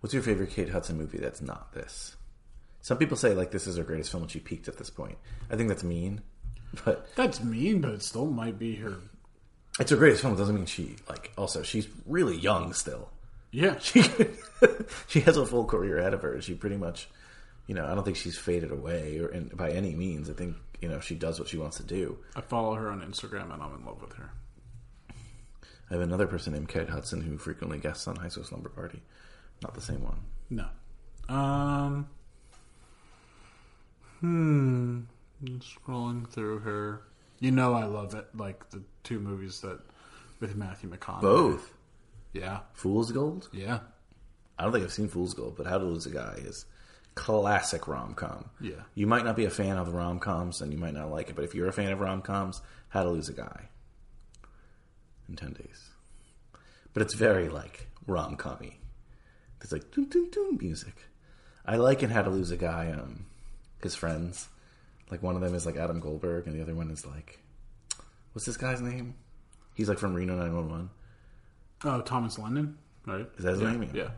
What's 0.00 0.14
your 0.14 0.22
favorite 0.22 0.50
Kate 0.50 0.68
Hudson 0.70 0.96
movie 0.98 1.18
that's 1.18 1.40
not 1.40 1.72
this? 1.72 2.16
Some 2.80 2.98
people 2.98 3.16
say 3.16 3.34
like 3.34 3.50
this 3.50 3.66
is 3.66 3.76
her 3.76 3.82
greatest 3.84 4.10
film 4.10 4.22
and 4.24 4.30
she 4.30 4.38
peaked 4.40 4.68
at 4.68 4.76
this 4.78 4.90
point. 4.90 5.18
I 5.50 5.56
think 5.56 5.68
that's 5.68 5.82
mean, 5.84 6.20
but 6.84 7.08
That's 7.16 7.42
mean, 7.42 7.80
but 7.80 7.92
it 7.92 8.02
still 8.02 8.26
might 8.26 8.58
be 8.58 8.76
her. 8.76 8.94
it's 9.80 9.90
her 9.90 9.96
greatest 9.96 10.22
film. 10.22 10.34
It 10.34 10.38
doesn't 10.38 10.54
mean 10.54 10.66
she 10.66 10.96
like. 11.08 11.32
Also, 11.36 11.62
she's 11.62 11.88
really 12.06 12.36
young 12.36 12.72
still. 12.72 13.10
Yeah, 13.50 13.78
She 13.80 14.02
she 15.08 15.20
has 15.20 15.36
a 15.36 15.46
full 15.46 15.64
career 15.64 15.98
ahead 15.98 16.14
of 16.14 16.22
her. 16.22 16.40
She 16.42 16.54
pretty 16.54 16.76
much, 16.76 17.08
you 17.66 17.74
know, 17.74 17.84
I 17.84 17.94
don't 17.94 18.04
think 18.04 18.16
she's 18.16 18.38
faded 18.38 18.70
away 18.70 19.18
or 19.18 19.28
in, 19.28 19.48
by 19.48 19.70
any 19.70 19.94
means. 19.94 20.30
I 20.30 20.32
think 20.32 20.56
you 20.80 20.88
know 20.88 21.00
she 21.00 21.14
does 21.14 21.38
what 21.38 21.48
she 21.48 21.56
wants 21.56 21.76
to 21.78 21.82
do. 21.82 22.18
I 22.34 22.40
follow 22.40 22.74
her 22.74 22.90
on 22.90 23.00
Instagram, 23.00 23.52
and 23.52 23.62
I'm 23.62 23.74
in 23.74 23.84
love 23.84 24.00
with 24.00 24.12
her. 24.14 24.30
I 25.10 25.94
have 25.94 26.00
another 26.00 26.26
person 26.26 26.52
named 26.52 26.68
Kate 26.68 26.88
Hudson 26.88 27.20
who 27.20 27.38
frequently 27.38 27.78
guests 27.78 28.08
on 28.08 28.16
High 28.16 28.28
School 28.28 28.44
Slumber 28.44 28.68
Party. 28.68 29.00
Not 29.62 29.74
the 29.74 29.80
same 29.80 30.02
one. 30.02 30.20
No. 30.50 30.66
Um. 31.28 32.08
Hmm. 34.20 35.00
Scrolling 35.58 36.28
through 36.28 36.60
her. 36.60 37.02
You 37.40 37.50
know, 37.50 37.74
I 37.74 37.84
love 37.84 38.14
it. 38.14 38.26
Like 38.34 38.70
the 38.70 38.82
two 39.04 39.20
movies 39.20 39.60
that 39.60 39.80
with 40.40 40.56
Matthew 40.56 40.90
McConaughey. 40.90 41.20
Both. 41.20 41.72
Yeah. 42.32 42.60
Fool's 42.74 43.10
Gold? 43.12 43.48
Yeah. 43.52 43.80
I 44.58 44.64
don't 44.64 44.72
think 44.72 44.84
I've 44.84 44.92
seen 44.92 45.08
Fool's 45.08 45.34
Gold, 45.34 45.54
but 45.56 45.66
How 45.66 45.78
to 45.78 45.84
Lose 45.84 46.06
a 46.06 46.10
Guy 46.10 46.38
is 46.38 46.64
classic 47.16 47.88
rom 47.88 48.14
com. 48.14 48.50
Yeah. 48.60 48.82
You 48.94 49.08
might 49.08 49.24
not 49.24 49.34
be 49.34 49.46
a 49.46 49.50
fan 49.50 49.78
of 49.78 49.92
rom 49.92 50.20
coms 50.20 50.60
and 50.60 50.72
you 50.72 50.78
might 50.78 50.94
not 50.94 51.10
like 51.10 51.28
it, 51.30 51.34
but 51.34 51.44
if 51.44 51.54
you're 51.54 51.68
a 51.68 51.72
fan 51.72 51.90
of 51.90 51.98
rom 51.98 52.22
coms, 52.22 52.62
How 52.90 53.02
to 53.02 53.10
Lose 53.10 53.28
a 53.28 53.32
Guy 53.32 53.68
in 55.28 55.34
10 55.34 55.54
days. 55.54 55.90
But 56.92 57.02
it's 57.02 57.14
very 57.14 57.48
like 57.48 57.88
rom 58.06 58.36
commy. 58.36 58.74
There's 59.58 59.72
like 59.72 59.90
doom, 59.90 60.04
doom, 60.04 60.30
doom 60.30 60.58
music. 60.60 60.94
I 61.64 61.76
like 61.76 62.02
in 62.02 62.10
How 62.10 62.22
to 62.22 62.30
Lose 62.30 62.52
a 62.52 62.56
Guy, 62.56 62.92
um, 62.92 63.26
his 63.82 63.96
friends. 63.96 64.48
Like 65.10 65.22
one 65.22 65.34
of 65.34 65.40
them 65.40 65.54
is 65.54 65.66
like 65.66 65.76
Adam 65.76 66.00
Goldberg 66.00 66.46
and 66.46 66.54
the 66.54 66.62
other 66.62 66.74
one 66.74 66.90
is 66.90 67.06
like, 67.06 67.40
what's 68.32 68.46
this 68.46 68.56
guy's 68.56 68.80
name? 68.82 69.14
He's 69.74 69.88
like 69.88 69.98
from 69.98 70.14
Reno 70.14 70.34
911. 70.34 70.90
Oh, 71.84 72.00
Thomas 72.02 72.38
Lennon, 72.38 72.76
right? 73.06 73.26
Is 73.38 73.44
that 73.44 73.52
his 73.52 73.62
yeah. 73.62 73.70
name? 73.70 73.90
Yeah. 73.94 74.02
Yeah, 74.02 74.10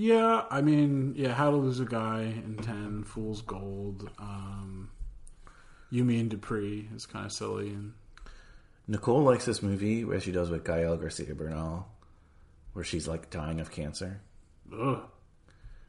I 0.00 0.60
mean, 0.62 1.14
yeah, 1.16 1.32
How 1.32 1.50
to 1.50 1.56
Lose 1.56 1.80
a 1.80 1.84
Guy 1.84 2.20
in 2.22 2.56
10, 2.62 3.04
Fool's 3.04 3.40
Gold, 3.42 4.10
um, 4.18 4.90
You, 5.90 6.04
Me 6.04 6.20
and 6.20 6.28
Dupree 6.30 6.88
is 6.94 7.06
kind 7.06 7.24
of 7.24 7.32
silly. 7.32 7.70
and 7.70 7.94
Nicole 8.86 9.22
likes 9.22 9.44
this 9.46 9.62
movie 9.62 10.04
where 10.04 10.20
she 10.20 10.30
does 10.32 10.50
with 10.50 10.64
Gael 10.64 10.96
Garcia 10.96 11.34
Bernal, 11.34 11.88
where 12.74 12.84
she's 12.84 13.08
like 13.08 13.30
dying 13.30 13.58
of 13.58 13.70
cancer. 13.70 14.20
Ugh. 14.72 15.00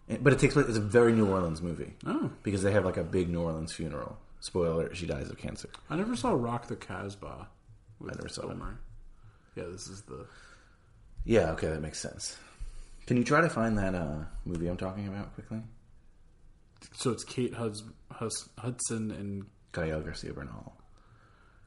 And- 0.08 0.24
But 0.24 0.34
it 0.34 0.40
takes 0.40 0.54
place. 0.54 0.68
It's 0.68 0.78
a 0.78 0.82
very 0.82 1.12
New 1.14 1.28
Orleans 1.28 1.62
movie 1.62 1.94
Oh. 2.06 2.32
because 2.44 2.64
they 2.64 2.72
have 2.72 2.86
like 2.86 2.98
a 2.98 3.04
big 3.04 3.30
New 3.30 3.42
Orleans 3.42 3.74
funeral. 3.74 4.18
Spoiler: 4.40 4.94
She 4.96 5.06
dies 5.06 5.30
of 5.30 5.38
cancer. 5.38 5.68
I 5.90 5.96
never 5.98 6.16
saw 6.16 6.32
Rock 6.32 6.68
the 6.68 6.76
Casbah. 6.76 7.50
with 8.00 8.14
I 8.14 8.16
never 8.16 8.30
saw 8.30 8.44
Bill 8.44 8.52
it. 8.52 8.58
Yeah, 9.56 9.64
this 9.72 9.88
is 9.88 10.04
the. 10.04 10.26
Yeah, 11.26 11.52
okay, 11.52 11.68
that 11.68 11.82
makes 11.82 12.00
sense. 12.00 12.38
Can 13.08 13.18
you 13.18 13.24
try 13.24 13.42
to 13.42 13.50
find 13.50 13.78
that 13.78 13.96
uh, 13.96 14.26
movie 14.46 14.68
I'm 14.68 14.78
talking 14.78 15.08
about 15.08 15.34
quickly? 15.34 15.62
So 16.94 17.10
it's 17.12 17.24
Kate 17.24 17.54
Huds, 17.54 17.84
Hus, 18.12 18.50
Hudson 18.58 19.12
and. 19.12 19.46
Gael 19.74 20.02
Garcia 20.02 20.34
Bernal. 20.34 20.74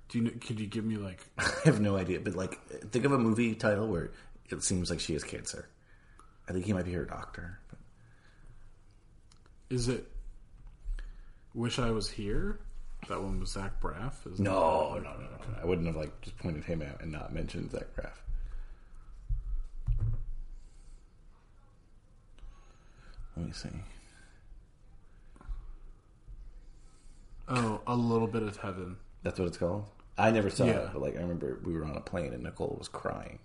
Do 0.09 0.19
you 0.19 0.25
know, 0.25 0.31
could 0.41 0.59
you 0.59 0.67
give 0.67 0.85
me 0.85 0.97
like 0.97 1.25
I 1.39 1.51
have 1.65 1.81
no 1.81 1.97
idea, 1.97 2.21
but 2.21 2.35
like, 2.35 2.59
think 2.91 3.05
of 3.05 3.13
a 3.13 3.19
movie 3.19 3.55
title 3.55 3.87
where 3.87 4.11
it 4.49 4.63
seems 4.65 4.91
like 4.91 5.01
she 5.01 5.13
has 5.13 5.23
cancer. 5.23 5.69
I 6.49 6.53
think 6.53 6.65
he 6.65 6.73
might 6.73 6.85
be 6.85 6.93
her 6.93 7.05
doctor. 7.05 7.61
But 7.69 7.79
Is 9.75 9.89
it 9.89 10.07
Wish 11.55 11.79
I 11.79 11.91
Was 11.91 12.11
Here? 12.11 12.59
That 13.09 13.23
one 13.23 13.41
was 13.41 13.53
Zach 13.53 13.81
Braff? 13.81 14.31
Is 14.31 14.41
no, 14.41 14.95
no, 14.95 15.01
no, 15.01 15.21
no. 15.21 15.61
I 15.63 15.65
wouldn't 15.65 15.87
have 15.87 15.97
like 15.97 16.21
just 16.21 16.37
pointed 16.39 16.65
him 16.65 16.83
out 16.83 17.01
and 17.01 17.13
not 17.13 17.33
mentioned 17.33 17.71
Zach 17.71 17.87
Braff. 17.97 18.17
Let 23.37 23.47
me 23.47 23.53
see. 23.53 23.69
Oh, 27.49 27.81
A 27.87 27.95
Little 27.97 28.29
Bit 28.29 28.43
of 28.43 28.57
Heaven. 28.59 28.97
That's 29.23 29.39
what 29.39 29.49
it's 29.49 29.57
called. 29.57 29.87
I 30.17 30.31
never 30.31 30.51
saw 30.51 30.65
Yeah. 30.67 30.73
it, 30.87 30.91
but 30.93 31.03
like 31.03 31.17
I 31.17 31.21
remember 31.21 31.59
we 31.65 31.73
were 31.75 31.85
on 31.85 31.97
a 31.97 32.01
plane 32.01 32.33
and 32.33 32.43
Nicole 32.43 32.77
was 32.79 32.89
crying. 32.89 33.39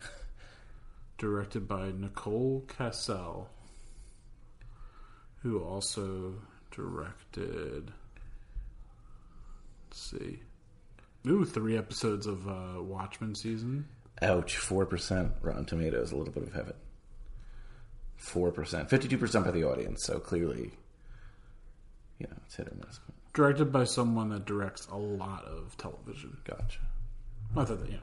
directed 1.18 1.66
by 1.68 1.90
Nicole 1.92 2.64
Kassell, 2.66 3.46
who 5.42 5.60
also 5.62 6.34
directed. 6.70 7.92
Let's 9.88 10.00
see. 10.00 10.42
Ooh, 11.26 11.44
three 11.44 11.76
episodes 11.76 12.26
of 12.26 12.48
uh, 12.48 12.82
Watchmen 12.82 13.34
season. 13.34 13.86
Ouch, 14.22 14.56
4% 14.56 15.32
Rotten 15.40 15.64
Tomatoes, 15.64 16.12
a 16.12 16.16
little 16.16 16.32
bit 16.32 16.42
of 16.44 16.52
heaven. 16.52 16.74
4%. 18.22 18.88
52% 18.88 19.44
by 19.44 19.50
the 19.50 19.64
audience, 19.64 20.04
so 20.04 20.18
clearly, 20.18 20.72
you 22.18 22.26
know, 22.28 22.36
it's 22.46 22.56
hit 22.56 22.68
or 22.68 22.74
miss. 22.86 23.00
Directed 23.34 23.72
by 23.72 23.84
someone 23.84 24.28
that 24.30 24.44
directs 24.44 24.86
a 24.90 24.96
lot 24.96 25.44
of 25.44 25.76
television. 25.76 26.36
Gotcha. 26.44 26.80
I 27.56 27.64
thought 27.64 27.80
that, 27.80 27.90
know. 27.90 27.98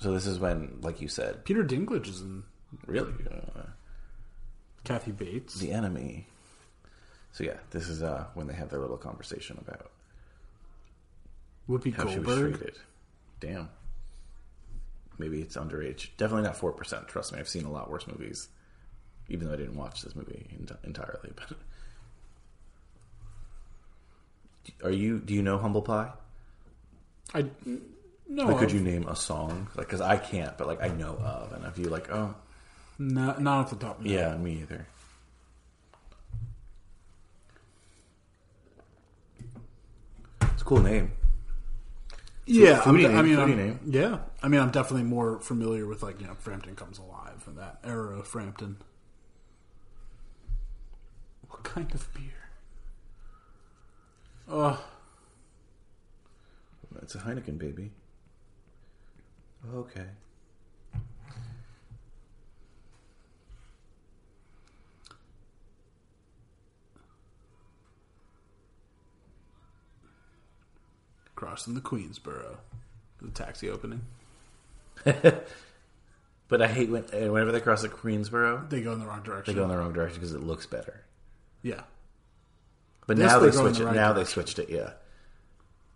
So 0.00 0.12
this 0.12 0.26
is 0.26 0.38
when, 0.38 0.78
like 0.80 1.00
you 1.00 1.08
said, 1.08 1.44
Peter 1.44 1.64
Dinklage 1.64 2.08
is 2.08 2.20
in 2.20 2.44
really 2.86 3.12
uh, 3.30 3.62
Kathy 4.84 5.12
Bates. 5.12 5.54
the 5.54 5.72
enemy. 5.72 6.26
So 7.32 7.44
yeah, 7.44 7.56
this 7.70 7.88
is 7.88 8.02
uh, 8.02 8.26
when 8.34 8.46
they 8.46 8.54
have 8.54 8.70
their 8.70 8.80
little 8.80 8.96
conversation 8.96 9.58
about 9.60 9.90
Whoopi 11.68 11.94
how 11.94 12.06
she 12.08 12.18
was 12.18 12.26
Goldberg. 12.26 12.58
treated. 12.58 12.78
Damn. 13.40 13.68
Maybe 15.18 15.40
it's 15.40 15.56
underage. 15.56 16.08
Definitely 16.16 16.44
not 16.44 16.56
four 16.56 16.72
percent. 16.72 17.08
Trust 17.08 17.32
me, 17.32 17.38
I've 17.40 17.48
seen 17.48 17.64
a 17.64 17.70
lot 17.72 17.90
worse 17.90 18.06
movies. 18.06 18.48
Even 19.28 19.48
though 19.48 19.54
I 19.54 19.56
didn't 19.56 19.76
watch 19.76 20.02
this 20.02 20.14
movie 20.16 20.46
ent- 20.58 20.72
entirely, 20.84 21.30
but 21.36 21.52
are 24.84 24.90
you? 24.90 25.18
Do 25.18 25.34
you 25.34 25.42
know 25.42 25.58
Humble 25.58 25.82
Pie? 25.82 26.10
I 27.34 27.44
no. 28.26 28.46
Like, 28.46 28.58
could 28.58 28.72
you 28.72 28.80
name 28.80 29.06
a 29.08 29.16
song? 29.16 29.68
Like, 29.76 29.86
because 29.86 30.00
I 30.00 30.16
can't, 30.16 30.56
but 30.56 30.66
like 30.66 30.82
I 30.82 30.88
know 30.88 31.14
of, 31.16 31.52
and 31.52 31.64
if 31.66 31.78
you 31.78 31.88
like, 31.90 32.10
oh, 32.10 32.34
No, 32.98 33.34
not 33.38 33.58
off 33.64 33.70
the 33.70 33.76
top. 33.76 33.98
of 33.98 34.04
my 34.06 34.12
yeah, 34.12 34.36
me 34.36 34.60
either. 34.62 34.86
It's 40.42 40.62
a 40.62 40.64
cool 40.64 40.80
name. 40.82 41.12
Yeah, 42.50 42.80
Foodie 42.80 42.86
I'm 42.86 42.96
de- 42.96 43.08
I 43.18 43.22
mean, 43.22 43.36
foodie 43.36 43.42
I'm, 43.52 43.56
name. 43.56 43.80
yeah. 43.86 44.18
I 44.42 44.48
mean, 44.48 44.60
I'm 44.60 44.70
definitely 44.70 45.02
more 45.04 45.38
familiar 45.40 45.86
with 45.86 46.02
like 46.02 46.20
you 46.20 46.26
know 46.26 46.34
Frampton 46.38 46.74
Comes 46.76 46.98
Alive 46.98 47.44
and 47.46 47.56
that 47.58 47.78
era 47.84 48.18
of 48.18 48.26
Frampton. 48.26 48.78
What 51.48 51.62
kind 51.64 51.92
of 51.94 52.12
beer? 52.14 52.22
Oh, 54.48 54.82
It's 57.02 57.14
a 57.14 57.18
Heineken, 57.18 57.58
baby. 57.58 57.90
Okay. 59.74 60.06
Crossing 71.38 71.74
the 71.74 71.80
Queensboro, 71.80 72.56
the 73.22 73.30
taxi 73.30 73.70
opening. 73.70 74.02
But 76.48 76.62
I 76.62 76.66
hate 76.68 76.88
when 76.88 77.04
uh, 77.12 77.30
whenever 77.30 77.52
they 77.52 77.60
cross 77.60 77.82
the 77.82 77.90
Queensboro, 77.90 78.70
They 78.70 78.80
go 78.80 78.92
in 78.92 79.00
the 79.00 79.06
wrong 79.06 79.22
direction. 79.22 79.52
they 79.54 79.58
go 79.58 79.64
in 79.64 79.68
the 79.68 79.76
wrong 79.76 79.92
direction 79.92 80.18
because 80.18 80.32
it 80.32 80.42
looks 80.42 80.64
better. 80.64 81.04
Yeah, 81.62 81.82
But 83.06 83.18
This 83.18 83.26
now 83.26 83.38
they 83.38 83.50
they 83.50 83.52
go 83.52 83.66
in 83.66 83.74
switch 83.74 83.78
the 83.78 83.82
it. 83.82 83.86
right 83.88 83.94
now 83.94 84.12
they 84.14 84.24
switched 84.24 84.58
it. 84.58 84.70
Yeah. 84.70 84.92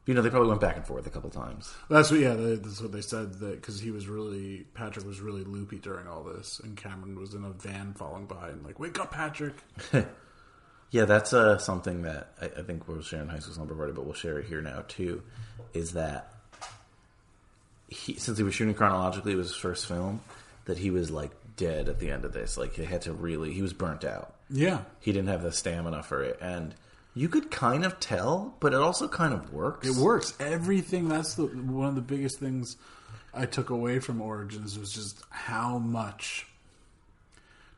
You 0.05 0.13
know, 0.13 0.21
they 0.21 0.29
probably 0.29 0.49
went 0.51 0.61
back 0.61 0.77
and 0.77 0.85
forth 0.85 1.07
a 1.07 1.11
couple 1.11 1.31
times. 1.31 1.73
that's 1.89 2.11
what. 2.11 2.21
Yeah, 2.21 2.35
they, 2.35 2.57
that's 2.57 2.83
what 2.83 2.93
they 2.93 3.01
said. 3.01 3.35
That 3.41 3.61
because 3.63 3.81
he 3.81 3.91
was 3.93 4.09
really 4.09 4.67
Patrick 4.75 5.07
was 5.07 5.21
really 5.21 5.43
loopy 5.45 5.79
during 5.79 6.07
all 6.07 6.23
this, 6.23 6.61
and 6.63 6.77
Cameron 6.77 7.19
was 7.19 7.33
in 7.33 7.45
a 7.45 7.51
van 7.51 7.95
falling 7.95 8.27
by 8.27 8.49
and 8.51 8.63
like, 8.63 8.79
"Wake 8.79 8.99
up, 9.01 9.11
Patrick!" 9.13 9.55
Yeah, 10.93 11.07
that's 11.07 11.33
uh, 11.33 11.59
something 11.59 12.03
that 12.03 12.29
I, 12.41 12.45
I 12.45 12.63
think 12.63 12.87
we'll 12.87 13.03
share 13.03 13.21
in 13.23 13.29
High 13.29 13.41
School 13.41 13.55
Slumber 13.55 13.75
Party, 13.75 13.93
but 13.93 14.05
we'll 14.05 14.15
share 14.15 14.39
it 14.39 14.47
here 14.47 14.61
now 14.63 14.85
too. 14.87 15.23
Is 15.75 15.93
that 15.95 16.33
he, 17.89 18.15
since 18.15 18.39
he 18.39 18.45
was 18.45 18.55
shooting 18.55 18.75
chronologically, 18.75 19.33
it 19.33 19.37
was 19.37 19.49
his 19.49 19.57
first 19.57 19.87
film, 19.87 20.21
that 20.67 20.79
he 20.79 20.91
was 20.91 21.11
like 21.11 21.31
dead 21.57 21.89
at 21.89 21.99
the 21.99 22.11
end 22.11 22.25
of 22.25 22.33
this. 22.33 22.57
Like 22.57 22.75
he 22.75 22.85
had 22.85 23.03
to 23.03 23.13
really, 23.13 23.53
he 23.53 23.63
was 23.63 23.73
burnt 23.73 24.05
out. 24.05 24.35
Yeah, 24.51 24.81
He 25.01 25.13
didn't 25.13 25.29
have 25.29 25.43
the 25.43 25.51
stamina 25.51 26.03
for 26.03 26.23
it, 26.23 26.39
and 26.43 26.75
you 27.15 27.31
could 27.31 27.51
kind 27.51 27.87
of 27.87 27.99
tell, 27.99 28.55
but 28.61 28.75
it 28.75 28.81
also 28.81 29.09
kind 29.09 29.33
of 29.33 29.51
works. 29.53 29.89
It 29.89 29.97
works. 29.97 30.35
Everything. 30.41 31.09
That's 31.09 31.35
the 31.35 31.47
one 31.47 31.89
of 31.89 31.95
the 31.95 32.03
biggest 32.03 32.39
things 32.39 32.77
I 33.33 33.47
took 33.47 33.71
away 33.71 33.99
from 33.99 34.21
Origins 34.21 34.79
was 34.79 34.93
just 34.93 35.23
how 35.31 35.79
much, 35.79 36.47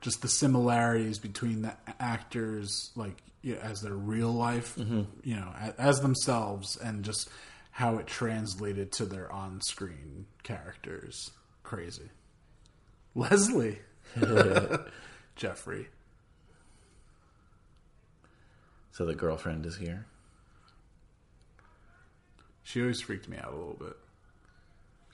just 0.05 0.21
the 0.21 0.29
similarities 0.29 1.19
between 1.19 1.63
the 1.63 1.75
actors, 1.99 2.91
like 2.95 3.23
you 3.41 3.55
know, 3.55 3.61
as 3.63 3.81
their 3.81 3.95
real 3.95 4.31
life, 4.31 4.77
mm-hmm. 4.77 5.05
you 5.23 5.35
know, 5.35 5.51
a- 5.59 5.81
as 5.81 6.01
themselves, 6.01 6.77
and 6.77 7.03
just 7.03 7.31
how 7.71 7.97
it 7.97 8.07
translated 8.07 8.93
to 8.93 9.07
their 9.07 9.33
on-screen 9.33 10.27
characters. 10.43 11.31
Crazy. 11.63 12.11
Leslie, 13.15 13.79
Jeffrey. 15.37 15.89
So 18.93 19.07
the 19.07 19.15
girlfriend 19.15 19.65
is 19.65 19.79
here. 19.79 20.05
She 22.63 22.83
always 22.83 23.01
freaked 23.01 23.27
me 23.27 23.39
out 23.39 23.55
a 23.55 23.57
little 23.57 23.77
bit. 23.81 23.97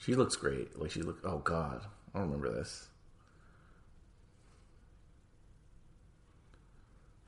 She 0.01 0.17
looks 0.17 0.35
great. 0.35 0.77
Like 0.77 0.91
she 0.91 1.03
look. 1.03 1.21
Oh 1.23 1.39
God, 1.39 1.83
I 2.13 2.19
don't 2.19 2.29
remember 2.29 2.53
this. 2.53 2.89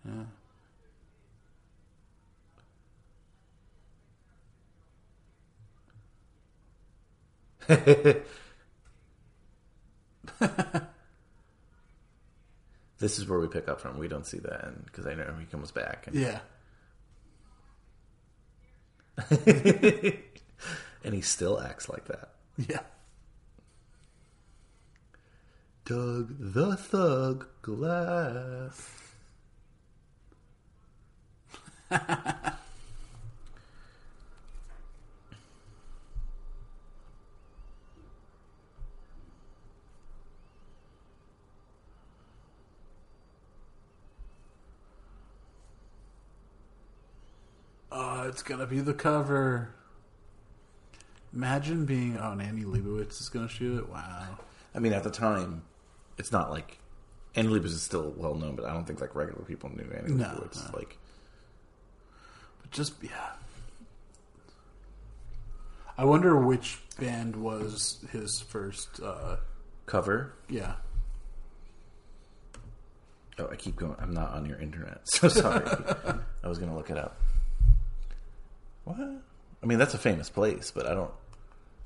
Yeah. 0.07 0.25
This 12.99 13.19
is 13.19 13.27
where 13.29 13.41
we 13.41 13.49
pick 13.49 13.69
up 13.69 13.81
from. 13.81 13.99
We 13.99 14.07
don't 14.07 14.25
see 14.25 14.39
that 14.39 14.65
end 14.65 14.85
because 14.87 15.09
I 15.09 15.15
know 15.15 15.35
he 15.41 15.47
comes 15.47 15.73
back. 15.73 16.07
And, 16.07 16.15
Yeah. 16.15 16.39
and 21.05 21.13
he 21.13 21.21
still 21.21 21.61
acts 21.61 21.89
like 21.89 22.05
that. 22.05 22.29
Yeah. 22.57 22.83
Doug 25.85 26.37
the 26.39 26.77
Thug 26.77 27.49
Glass. 27.61 29.02
Oh, 47.91 48.23
it's 48.29 48.43
gonna 48.43 48.67
be 48.67 48.81
the 48.81 48.95
cover. 48.95 49.75
Imagine 51.35 51.85
being 51.87 52.19
oh, 52.21 52.33
and 52.33 52.43
Annie 52.43 52.63
Leibovitz 52.65 53.21
is 53.21 53.29
gonna 53.29 53.49
shoot 53.49 53.79
it. 53.79 53.89
Wow. 53.89 54.39
I 54.75 54.79
mean, 54.79 54.93
at 54.93 55.03
the 55.05 55.11
time, 55.11 55.63
it's 56.19 56.33
not 56.33 56.51
like 56.51 56.79
Annie 57.35 57.49
Leibovitz 57.49 57.67
is 57.67 57.83
still 57.83 58.13
well 58.17 58.35
known, 58.35 58.55
but 58.57 58.65
I 58.65 58.73
don't 58.73 58.87
think 58.87 59.01
like 59.01 59.15
regular 59.15 59.43
people 59.45 59.71
knew 59.71 59.91
Annie 59.97 60.13
No, 60.13 60.25
Leibovitz. 60.27 60.73
no. 60.73 60.79
Like, 60.79 60.99
just 62.73 62.95
yeah. 63.03 63.33
I 65.97 66.05
wonder 66.05 66.37
which 66.37 66.81
band 66.99 67.37
was 67.37 68.05
his 68.11 68.41
first. 68.49 69.01
uh 69.01 69.37
cover. 69.87 70.33
Yeah. 70.49 70.75
Oh, 73.39 73.49
I 73.51 73.57
keep 73.57 73.77
going. 73.77 73.97
I'm 73.99 74.13
not 74.13 74.33
on 74.33 74.45
your 74.47 74.59
internet, 74.59 75.01
so 75.05 75.29
sorry. 75.29 75.65
I 76.45 76.49
was 76.49 76.59
gonna 76.59 76.75
look 76.77 76.91
it 76.91 76.99
up. 76.99 77.21
What? 78.85 78.99
I 78.99 79.67
mean, 79.67 79.79
that's 79.79 79.95
a 79.95 79.99
famous 79.99 80.29
place, 80.29 80.71
but 80.75 80.87
I 80.87 80.95
don't 80.95 81.11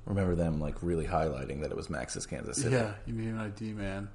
remember 0.07 0.35
them 0.35 0.61
like 0.61 0.83
really 0.83 1.07
highlighting 1.07 1.61
that 1.63 1.71
it 1.71 1.77
was 1.77 1.91
Max's 1.91 2.27
Kansas 2.27 2.59
City. 2.59 2.75
Yeah, 2.75 2.93
you 3.07 3.13
need 3.13 3.29
an 3.29 3.39
ID, 3.39 3.73
man. 3.73 4.09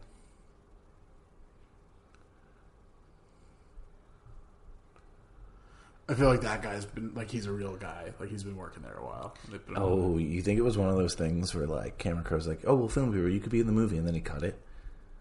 I 6.11 6.13
feel 6.13 6.27
like 6.27 6.41
that 6.41 6.61
guy's 6.61 6.83
been 6.83 7.13
like 7.15 7.31
he's 7.31 7.45
a 7.45 7.51
real 7.53 7.77
guy. 7.77 8.11
Like 8.19 8.29
he's 8.29 8.43
been 8.43 8.57
working 8.57 8.83
there 8.83 8.97
a 8.97 9.03
while. 9.05 9.33
They 9.49 9.57
oh, 9.77 9.93
on. 10.03 10.13
Oh, 10.15 10.17
you 10.17 10.41
think 10.41 10.59
it 10.59 10.61
was 10.61 10.77
one 10.77 10.89
of 10.89 10.97
those 10.97 11.15
things 11.15 11.55
where 11.55 11.65
like 11.65 11.97
Cameron 11.97 12.25
Crowe's 12.25 12.47
like, 12.47 12.59
"Oh, 12.67 12.75
we'll 12.75 12.89
film 12.89 13.15
you. 13.15 13.25
You 13.27 13.39
could 13.39 13.51
be 13.51 13.61
in 13.61 13.65
the 13.65 13.71
movie," 13.71 13.97
and 13.97 14.05
then 14.05 14.13
he 14.13 14.19
cut 14.19 14.43
it 14.43 14.59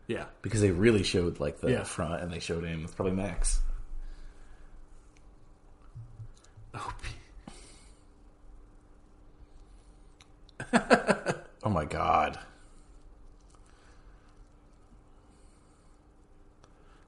yeah. 0.09 0.25
because 0.43 0.61
they 0.61 0.73
really 0.73 1.05
showed 1.05 1.39
like 1.39 1.61
the 1.61 1.71
Yeah. 1.71 1.85
front 1.85 2.23
and 2.23 2.33
they 2.33 2.41
showed 2.41 2.65
him. 2.65 2.83
It's 2.85 2.95
probably 2.95 3.15
Max. 3.15 3.61
Opie. 6.75 7.17
Oh 11.63 11.69
my 11.69 11.85
god, 11.85 12.39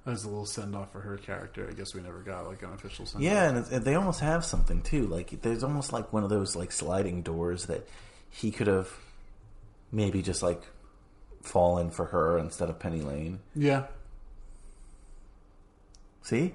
As 0.05 0.25
a 0.25 0.29
little 0.29 0.47
send 0.47 0.75
off 0.75 0.91
for 0.91 1.01
her 1.01 1.17
character, 1.17 1.69
I 1.71 1.75
guess 1.75 1.95
we 1.95 2.01
never 2.01 2.19
got 2.21 2.47
like 2.47 2.63
an 2.63 2.73
official 2.73 3.07
send. 3.07 3.23
Yeah, 3.23 3.49
and 3.49 3.59
it's, 3.59 3.69
they 3.71 3.95
almost 3.95 4.19
have 4.21 4.45
something 4.45 4.83
too. 4.83 5.07
Like 5.07 5.43
there's 5.43 5.63
almost 5.63 5.93
like 5.93 6.13
one 6.13 6.25
of 6.25 6.31
those 6.31 6.57
like 6.57 6.73
sliding 6.73 7.23
doors 7.23 7.67
that 7.67 7.87
he 8.31 8.51
could 8.51 8.67
have 8.67 8.91
maybe 9.93 10.21
just 10.23 10.43
like 10.43 10.63
fallen 11.43 11.91
for 11.91 12.07
her 12.07 12.37
instead 12.39 12.69
of 12.69 12.79
Penny 12.81 13.01
Lane. 13.01 13.39
yeah, 13.55 13.85
See, 16.23 16.55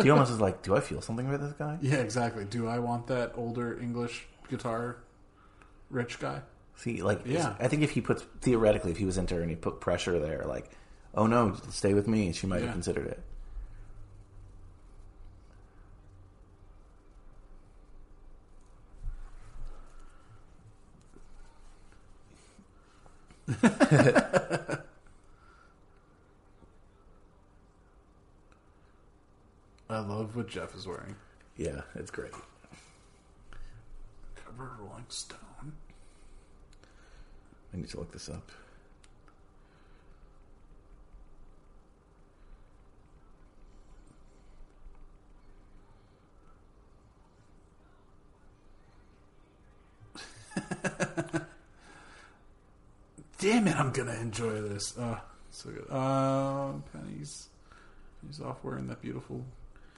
she 0.00 0.10
almost 0.10 0.30
is 0.32 0.40
like, 0.40 0.62
"Do 0.62 0.74
I 0.76 0.80
feel 0.80 1.00
something 1.02 1.26
about 1.26 1.40
this 1.40 1.52
guy?" 1.52 1.78
yeah, 1.82 1.96
exactly. 1.96 2.44
Do 2.44 2.66
I 2.68 2.78
want 2.78 3.06
that 3.08 3.32
older 3.36 3.78
English 3.78 4.26
guitar 4.48 4.96
rich 5.90 6.18
guy? 6.18 6.40
See, 6.76 7.02
like, 7.02 7.20
Yeah. 7.26 7.54
I 7.60 7.68
think 7.68 7.82
if 7.82 7.90
he 7.90 8.00
puts 8.00 8.22
theoretically, 8.40 8.90
if 8.90 8.96
he 8.96 9.04
was 9.04 9.18
into 9.18 9.34
her 9.34 9.40
and 9.42 9.50
he 9.50 9.56
put 9.56 9.80
pressure 9.80 10.18
there, 10.18 10.44
like, 10.46 10.70
"Oh 11.14 11.26
no, 11.26 11.54
stay 11.70 11.94
with 11.94 12.06
me," 12.08 12.32
she 12.32 12.46
might 12.46 12.60
Yeah. 12.60 12.66
have 12.66 12.74
considered 12.74 13.06
it. 13.08 13.22
I 29.90 29.98
love 29.98 30.36
what 30.36 30.48
Jeff 30.48 30.74
is 30.74 30.86
wearing. 30.86 31.16
Yeah, 31.56 31.82
it's 31.94 32.10
great. 32.10 32.32
Cover 34.36 34.70
Rolling 34.78 35.04
Stone. 35.08 35.72
I 37.72 37.76
need 37.76 37.88
to 37.90 37.98
look 37.98 38.12
this 38.12 38.28
up. 38.28 38.50
Damn 53.38 53.66
it, 53.68 53.76
I'm 53.76 53.90
gonna 53.92 54.14
enjoy 54.14 54.60
this. 54.62 54.96
Uh, 54.96 55.18
so 55.50 55.70
good. 55.70 55.86
Uh, 55.90 56.72
Penny's 56.92 57.48
he's 58.26 58.40
off 58.40 58.62
wearing 58.62 58.86
that 58.86 59.02
beautiful 59.02 59.44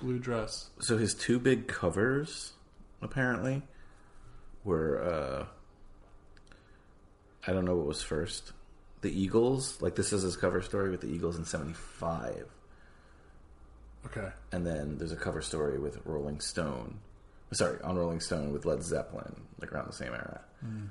blue 0.01 0.18
dress. 0.18 0.70
So 0.81 0.97
his 0.97 1.14
two 1.14 1.39
big 1.39 1.66
covers, 1.68 2.52
apparently, 3.02 3.62
were 4.64 5.02
uh 5.02 5.47
I 7.47 7.52
don't 7.52 7.64
know 7.66 7.76
what 7.76 7.86
was 7.86 8.02
first. 8.02 8.52
The 9.02 9.10
Eagles, 9.12 9.82
like 9.82 9.94
this 9.97 10.14
is 10.14 10.22
his 10.22 10.36
cover 10.36 10.62
story 10.62 10.89
with 10.90 11.02
the 11.02 11.09
Eagles 11.09 11.36
in 11.36 11.44
'75, 11.44 12.47
Okay. 14.06 14.31
and 14.51 14.66
then 14.66 14.97
there's 14.97 15.12
a 15.12 15.16
cover 15.16 15.43
story 15.43 15.78
with 15.78 15.98
Rolling 16.06 16.40
Stone. 16.40 16.98
Sorry, 17.52 17.80
on 17.82 17.96
Rolling 17.96 18.20
Stone 18.20 18.52
with 18.52 18.64
Led 18.64 18.82
Zeppelin, 18.82 19.34
like 19.60 19.72
around 19.72 19.88
the 19.88 19.92
same 19.92 20.12
era. 20.12 20.40
Mm. 20.64 20.88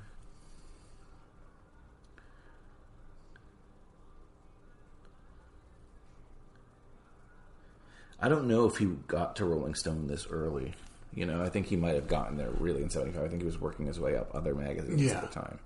I 8.20 8.28
don't 8.28 8.46
know 8.46 8.66
if 8.66 8.76
he 8.78 8.86
got 9.06 9.36
to 9.36 9.44
Rolling 9.44 9.74
Stone 9.74 10.06
this 10.06 10.26
early. 10.30 10.74
You 11.14 11.26
know, 11.26 11.42
I 11.42 11.48
think 11.48 11.66
he 11.66 11.76
might 11.76 11.94
have 11.94 12.08
gotten 12.08 12.36
there 12.36 12.50
really 12.58 12.82
in 12.82 12.90
'75. 12.90 13.22
I 13.24 13.28
think 13.28 13.42
he 13.42 13.46
was 13.46 13.60
working 13.60 13.86
his 13.86 14.00
way 14.00 14.16
up 14.16 14.34
other 14.34 14.54
magazines 14.54 15.00
Yeah. 15.02 15.18
at 15.18 15.22
the 15.32 15.40
time. 15.40 15.58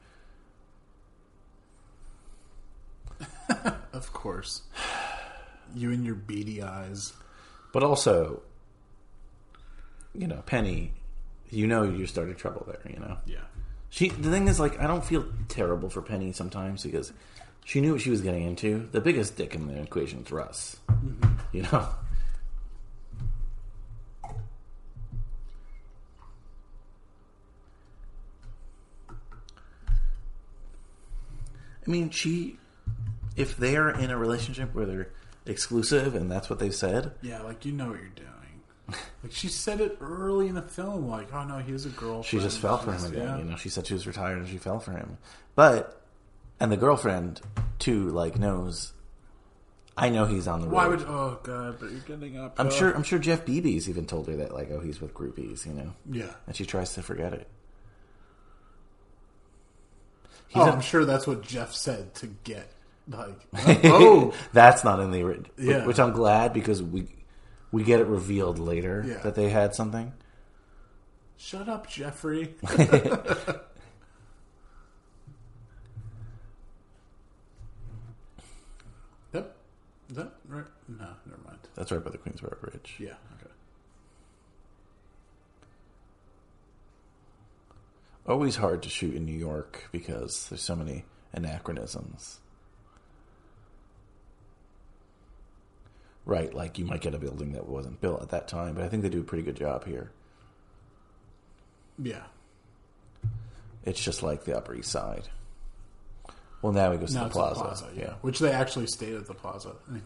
Of 3.93 4.13
course. 4.13 4.63
You 5.75 5.91
and 5.91 6.05
your 6.05 6.15
beady 6.15 6.63
eyes. 6.63 7.15
But 7.73 7.83
also, 7.83 8.43
you 10.19 10.27
know, 10.27 10.43
Penny, 10.47 10.93
you 11.51 11.67
know, 11.67 11.85
you 11.85 12.07
started 12.07 12.37
trouble 12.37 12.67
there. 12.67 12.93
You 12.93 12.99
know, 13.01 13.19
Yeah. 13.27 13.39
she. 13.89 14.09
The 14.09 14.31
thing 14.31 14.49
is, 14.49 14.59
like, 14.61 14.79
I 14.81 14.87
don't 14.87 15.05
feel 15.05 15.25
terrible 15.49 15.89
for 15.89 16.03
Penny 16.03 16.33
sometimes 16.33 16.83
because 16.83 17.13
she 17.65 17.81
knew 17.81 17.93
what 17.93 18.01
she 18.03 18.11
was 18.11 18.21
getting 18.21 18.43
into. 18.43 18.89
The 18.93 19.01
biggest 19.01 19.37
dick 19.37 19.55
in 19.55 19.69
the 19.69 19.81
equation 19.81 20.23
is 20.25 20.33
Russ. 20.33 20.77
Mm-hmm. 20.91 21.57
You 21.57 21.63
know. 21.63 21.89
I 31.87 31.91
mean, 31.91 32.11
she. 32.11 32.59
If 33.37 33.57
they 33.57 33.77
are 33.77 33.91
in 33.91 34.11
a 34.11 34.19
relationship 34.19 34.75
where 34.75 34.85
they're 34.85 35.11
exclusive 35.47 36.15
and 36.17 36.31
that's 36.31 36.51
what 36.51 36.59
they 36.59 36.71
said, 36.71 37.13
Yeah, 37.23 37.43
like 37.43 37.65
you 37.65 37.73
know 37.73 37.91
what 37.91 38.01
you're 38.01 38.09
doing. 38.09 38.29
Like 39.23 39.33
she 39.33 39.49
said 39.49 39.81
it 39.81 39.99
early 40.01 40.47
in 40.49 40.55
the 40.55 40.63
film, 40.63 41.09
like, 41.09 41.35
oh 41.35 41.45
no, 41.45 41.59
he 41.59 41.73
has 41.73 41.85
a 41.87 41.89
girlfriend. 41.91 42.25
she 42.27 42.39
just 42.39 42.61
fell 42.61 42.79
for 42.79 42.93
him 42.93 43.05
again. 43.05 43.23
yeah. 43.27 43.39
You 43.39 43.45
know, 43.45 43.57
she 43.57 43.69
said 43.69 43.87
she 43.87 43.95
was 43.95 44.07
retired 44.07 44.39
and 44.39 44.49
she 44.49 44.59
fell 44.59 44.79
for 44.79 44.93
him. 44.93 45.19
But 45.57 46.01
and 46.61 46.71
the 46.71 46.77
girlfriend 46.77 47.41
too, 47.81 48.09
like 48.11 48.39
knows. 48.39 48.93
I 49.97 50.11
know 50.11 50.27
he's 50.27 50.47
on 50.47 50.61
the 50.61 50.67
road. 50.69 50.75
Why 50.75 50.87
would 50.87 51.03
oh 51.03 51.39
god, 51.43 51.79
but 51.81 51.91
you're 51.91 52.01
getting 52.01 52.39
up. 52.39 52.55
I'm 52.61 52.69
uh, 52.69 52.71
sure. 52.71 52.93
I'm 52.95 53.03
sure 53.03 53.19
Jeff 53.19 53.45
Bebe's 53.45 53.89
even 53.91 54.07
told 54.07 54.29
her 54.29 54.37
that, 54.37 54.55
like, 54.55 54.71
oh, 54.71 54.79
he's 54.79 55.01
with 55.01 55.13
groupies. 55.15 55.67
You 55.67 55.73
know, 55.73 55.93
Yeah. 56.09 56.31
and 56.47 56.55
she 56.55 56.65
tries 56.65 56.95
to 56.95 57.03
forget 57.03 57.33
it. 57.33 57.49
He's 60.49 60.63
Oh, 60.63 60.67
a- 60.67 60.73
I'm 60.73 60.81
sure 60.81 61.05
that's 61.05 61.27
what 61.27 61.43
Jeff 61.43 61.75
said 61.75 62.15
to 62.17 62.27
get 62.45 62.69
like 63.11 63.41
oh 63.85 64.33
that's 64.53 64.85
not 64.85 65.01
in 65.01 65.11
the 65.11 65.23
original. 65.23 65.51
Yeah. 65.59 65.85
Which 65.87 65.99
I'm 65.99 66.13
glad 66.13 66.53
because 66.53 66.83
we 66.83 67.07
we 67.73 67.83
get 67.85 68.01
it 68.01 68.07
revealed 68.07 68.59
later 68.59 69.05
Yeah. 69.07 69.19
that 69.23 69.35
they 69.35 69.51
had 69.51 69.75
something. 69.75 70.13
shut 71.37 71.69
up, 71.69 71.89
Jeffrey. 71.89 72.55
Yep. 79.33 79.57
Is 80.11 80.17
that 80.17 80.33
right? 80.49 80.65
No, 80.89 81.07
never 81.27 81.43
mind. 81.45 81.59
That's 81.75 81.93
right 81.93 82.03
by 82.03 82.11
the 82.11 82.19
Queensboro 82.19 82.61
Bridge. 82.61 82.97
Yeah, 82.99 83.15
okay. 83.41 83.51
Always 88.27 88.57
hard 88.57 88.83
to 88.83 88.89
shoot 88.89 89.15
in 89.15 89.25
New 89.25 89.37
York 89.39 89.89
because 89.93 90.49
there's 90.49 90.63
so 90.63 90.77
many 90.77 91.05
anachronisms. 91.33 92.41
Right, 96.29 96.53
like 96.53 96.79
you 96.79 96.85
might 96.85 97.01
get 97.01 97.15
a 97.15 97.19
building 97.19 97.53
that 97.53 97.67
wasn't 97.67 98.03
built 98.03 98.21
at 98.21 98.29
that 98.29 98.49
time, 98.49 98.75
but 98.75 98.85
I 98.85 98.89
think 98.91 99.03
they 99.03 99.09
do 99.09 99.21
a 99.21 99.25
pretty 99.25 99.43
good 99.43 99.57
job 99.57 99.87
here. 99.87 100.11
Yeah. 101.99 102.25
It's 103.87 103.99
just 103.99 104.23
like 104.23 104.45
the 104.45 104.55
Upper 104.55 104.75
East 104.75 104.91
Side. 104.91 105.31
Well, 106.61 106.75
now 106.75 106.93
he 106.93 106.99
goes 106.99 107.15
Now 107.15 107.23
to 107.23 107.29
the 107.29 107.29
the 107.31 107.35
plaza. 107.35 107.61
plaza, 107.63 107.89
yeah. 107.95 108.01
yeah. 108.03 108.15
Which 108.21 108.41
they 108.41 108.53
actually 108.53 108.89
stayed 108.89 109.15
at 109.15 109.27
the 109.27 109.35
plaza. 109.35 109.75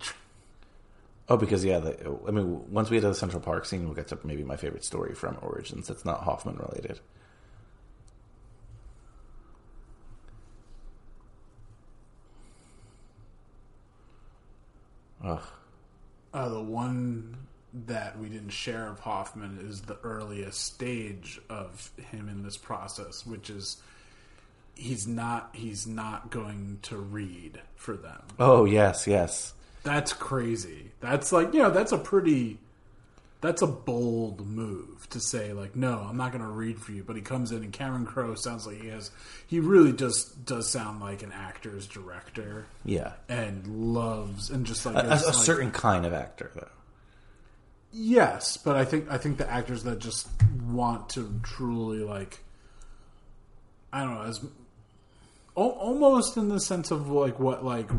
Oh, 1.29 1.37
because 1.37 1.65
yeah, 1.65 1.79
the, 1.79 2.19
I 2.27 2.33
mean, 2.33 2.71
once 2.71 2.91
we 2.91 2.97
get 2.97 3.03
to 3.03 3.09
the 3.09 3.15
Central 3.15 3.41
Park 3.41 3.65
scene, 3.65 3.85
we'll 3.85 3.95
get 3.95 4.09
to 4.09 4.19
maybe 4.25 4.43
my 4.43 4.57
favorite 4.57 4.85
story 4.85 5.15
from 5.15 5.39
Origins. 5.41 5.87
That's 5.87 6.05
not 6.05 6.25
Hoffman 6.25 6.57
related. 6.57 6.99
Ugh. 15.25 15.43
Uh, 16.35 16.49
the 16.49 16.63
one 16.63 17.37
that 17.87 18.19
we 18.19 18.29
didn't 18.29 18.51
share 18.51 18.89
of 18.89 19.01
Hoffman 19.01 19.59
is 19.69 19.83
the 19.83 19.99
earliest 20.03 20.61
stage 20.61 21.41
of 21.49 21.91
him 22.11 22.29
in 22.29 22.43
this 22.43 22.57
process, 22.57 23.27
which 23.27 23.51
is 23.51 23.79
he's 24.75 25.07
not 25.07 25.51
he's 25.53 25.87
not 25.87 26.31
going 26.31 26.79
to 26.83 26.97
read 26.97 27.61
for 27.77 27.97
them. 27.97 28.23
Oh 28.39 28.65
yes, 28.65 29.07
yes. 29.07 29.55
That's 29.85 30.13
crazy. 30.13 30.93
That's 31.01 31.33
like 31.33 31.53
you 31.55 31.63
know 31.63 31.71
that's 31.71 31.93
a 31.93 31.99
pretty 31.99 32.59
that's 33.43 33.61
a 33.61 33.67
bold 33.67 34.47
move 34.47 35.07
to 35.11 35.21
say 35.21 35.53
like 35.53 35.77
no 35.77 35.99
I'm 36.09 36.17
not 36.17 36.33
going 36.33 36.43
to 36.45 36.49
read 36.51 36.79
for 36.81 36.93
you. 36.93 37.05
But 37.05 37.17
he 37.17 37.23
comes 37.23 37.53
in 37.53 37.63
and 37.63 37.73
Cameron 37.73 38.07
Crowe 38.07 38.35
sounds 38.37 38.67
like 38.67 38.81
he 38.81 38.89
has 38.89 39.11
he 39.47 39.61
really 39.61 39.93
just 39.93 40.47
does 40.47 40.69
sound 40.71 41.01
like 41.01 41.23
an 41.23 41.33
actor's 41.33 41.87
director 41.87 42.65
Yeah, 42.85 43.13
and 43.29 43.67
loves 43.95 44.49
and 44.49 44.65
just 44.65 44.87
like 44.87 44.95
a, 44.95 45.07
a- 45.07 45.09
like- 45.09 45.19
certain 45.35 45.71
kind 45.73 46.07
of 46.07 46.15
actor, 46.15 46.51
though. 46.55 46.69
Yes, 47.95 48.57
but 48.57 48.75
I 48.77 48.87
think 48.87 49.11
I 49.11 49.19
think 49.19 49.37
the 49.37 49.51
actors 49.51 49.83
that 49.85 49.99
just 49.99 50.27
want 50.67 51.11
to 51.11 51.39
truly 51.43 51.99
like 51.99 52.41
I 53.93 54.01
don't 54.05 54.15
know 54.15 54.23
as 54.23 54.39
al- 55.59 55.69
almost 55.71 56.39
in 56.39 56.49
the 56.49 56.59
sense 56.59 56.91
of 56.91 57.11
like 57.11 57.39
what 57.39 57.63
like 57.65 57.91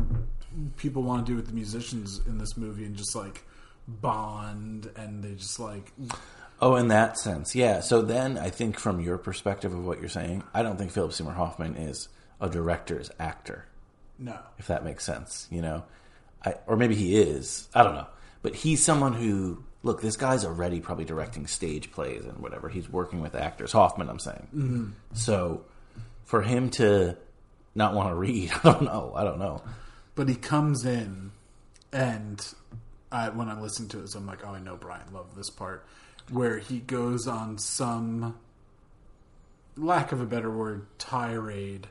people 0.76 1.02
want 1.02 1.24
to 1.24 1.30
do 1.32 1.36
with 1.36 1.46
the 1.46 1.52
musicians 1.52 2.20
in 2.26 2.38
this 2.38 2.56
movie 2.56 2.84
and 2.84 2.96
just 2.96 3.14
like 3.14 3.44
bond 3.86 4.90
and 4.96 5.22
they 5.22 5.34
just 5.34 5.58
like 5.60 5.92
Oh, 6.60 6.76
in 6.76 6.88
that 6.88 7.18
sense, 7.18 7.54
yeah. 7.54 7.80
So 7.80 8.00
then, 8.00 8.38
I 8.38 8.48
think 8.48 8.78
from 8.78 9.00
your 9.00 9.18
perspective 9.18 9.74
of 9.74 9.84
what 9.84 9.98
you're 10.00 10.08
saying, 10.08 10.44
I 10.54 10.62
don't 10.62 10.78
think 10.78 10.92
Philip 10.92 11.12
Seymour 11.12 11.34
Hoffman 11.34 11.76
is 11.76 12.08
a 12.40 12.48
director's 12.48 13.10
actor. 13.18 13.66
no 14.18 14.38
if 14.58 14.68
that 14.68 14.84
makes 14.84 15.04
sense. 15.04 15.46
You 15.50 15.60
know, 15.62 15.84
I, 16.44 16.54
or 16.66 16.76
maybe 16.76 16.94
he 16.94 17.16
is. 17.18 17.68
I 17.74 17.82
don't 17.82 17.94
know. 17.94 18.06
but 18.42 18.54
he's 18.54 18.82
someone 18.84 19.12
who 19.14 19.62
look. 19.82 20.00
This 20.00 20.16
guy's 20.16 20.44
already 20.44 20.80
probably 20.80 21.04
directing 21.04 21.46
stage 21.48 21.90
plays 21.90 22.24
and 22.24 22.38
whatever. 22.38 22.68
He's 22.68 22.88
working 22.88 23.20
with 23.20 23.34
actors. 23.34 23.72
Hoffman, 23.72 24.08
I'm 24.08 24.20
saying. 24.20 24.48
Mhm. 24.54 24.92
So 25.18 25.64
for 26.24 26.40
him 26.40 26.70
to 26.70 27.16
not 27.74 27.94
want 27.94 28.08
to 28.10 28.14
read, 28.14 28.52
I 28.64 28.72
don't 28.72 28.84
know. 28.84 29.12
I 29.14 29.24
don't 29.24 29.40
know. 29.40 29.62
But 30.14 30.28
he 30.28 30.36
comes 30.36 30.84
in, 30.86 31.32
and 31.92 32.46
I, 33.14 33.28
when 33.30 33.48
I 33.48 33.60
listen 33.60 33.88
to 33.90 34.02
it, 34.02 34.14
I'm 34.14 34.26
like, 34.26 34.44
oh, 34.44 34.50
I 34.50 34.58
know 34.60 34.76
Brian 34.76 35.12
loved 35.12 35.36
this 35.36 35.50
part, 35.50 35.86
where 36.30 36.58
he 36.58 36.78
goes 36.80 37.26
on 37.28 37.58
some, 37.58 38.36
lack 39.76 40.12
of 40.12 40.20
a 40.20 40.26
better 40.26 40.50
word, 40.50 40.86
tirade 40.98 41.86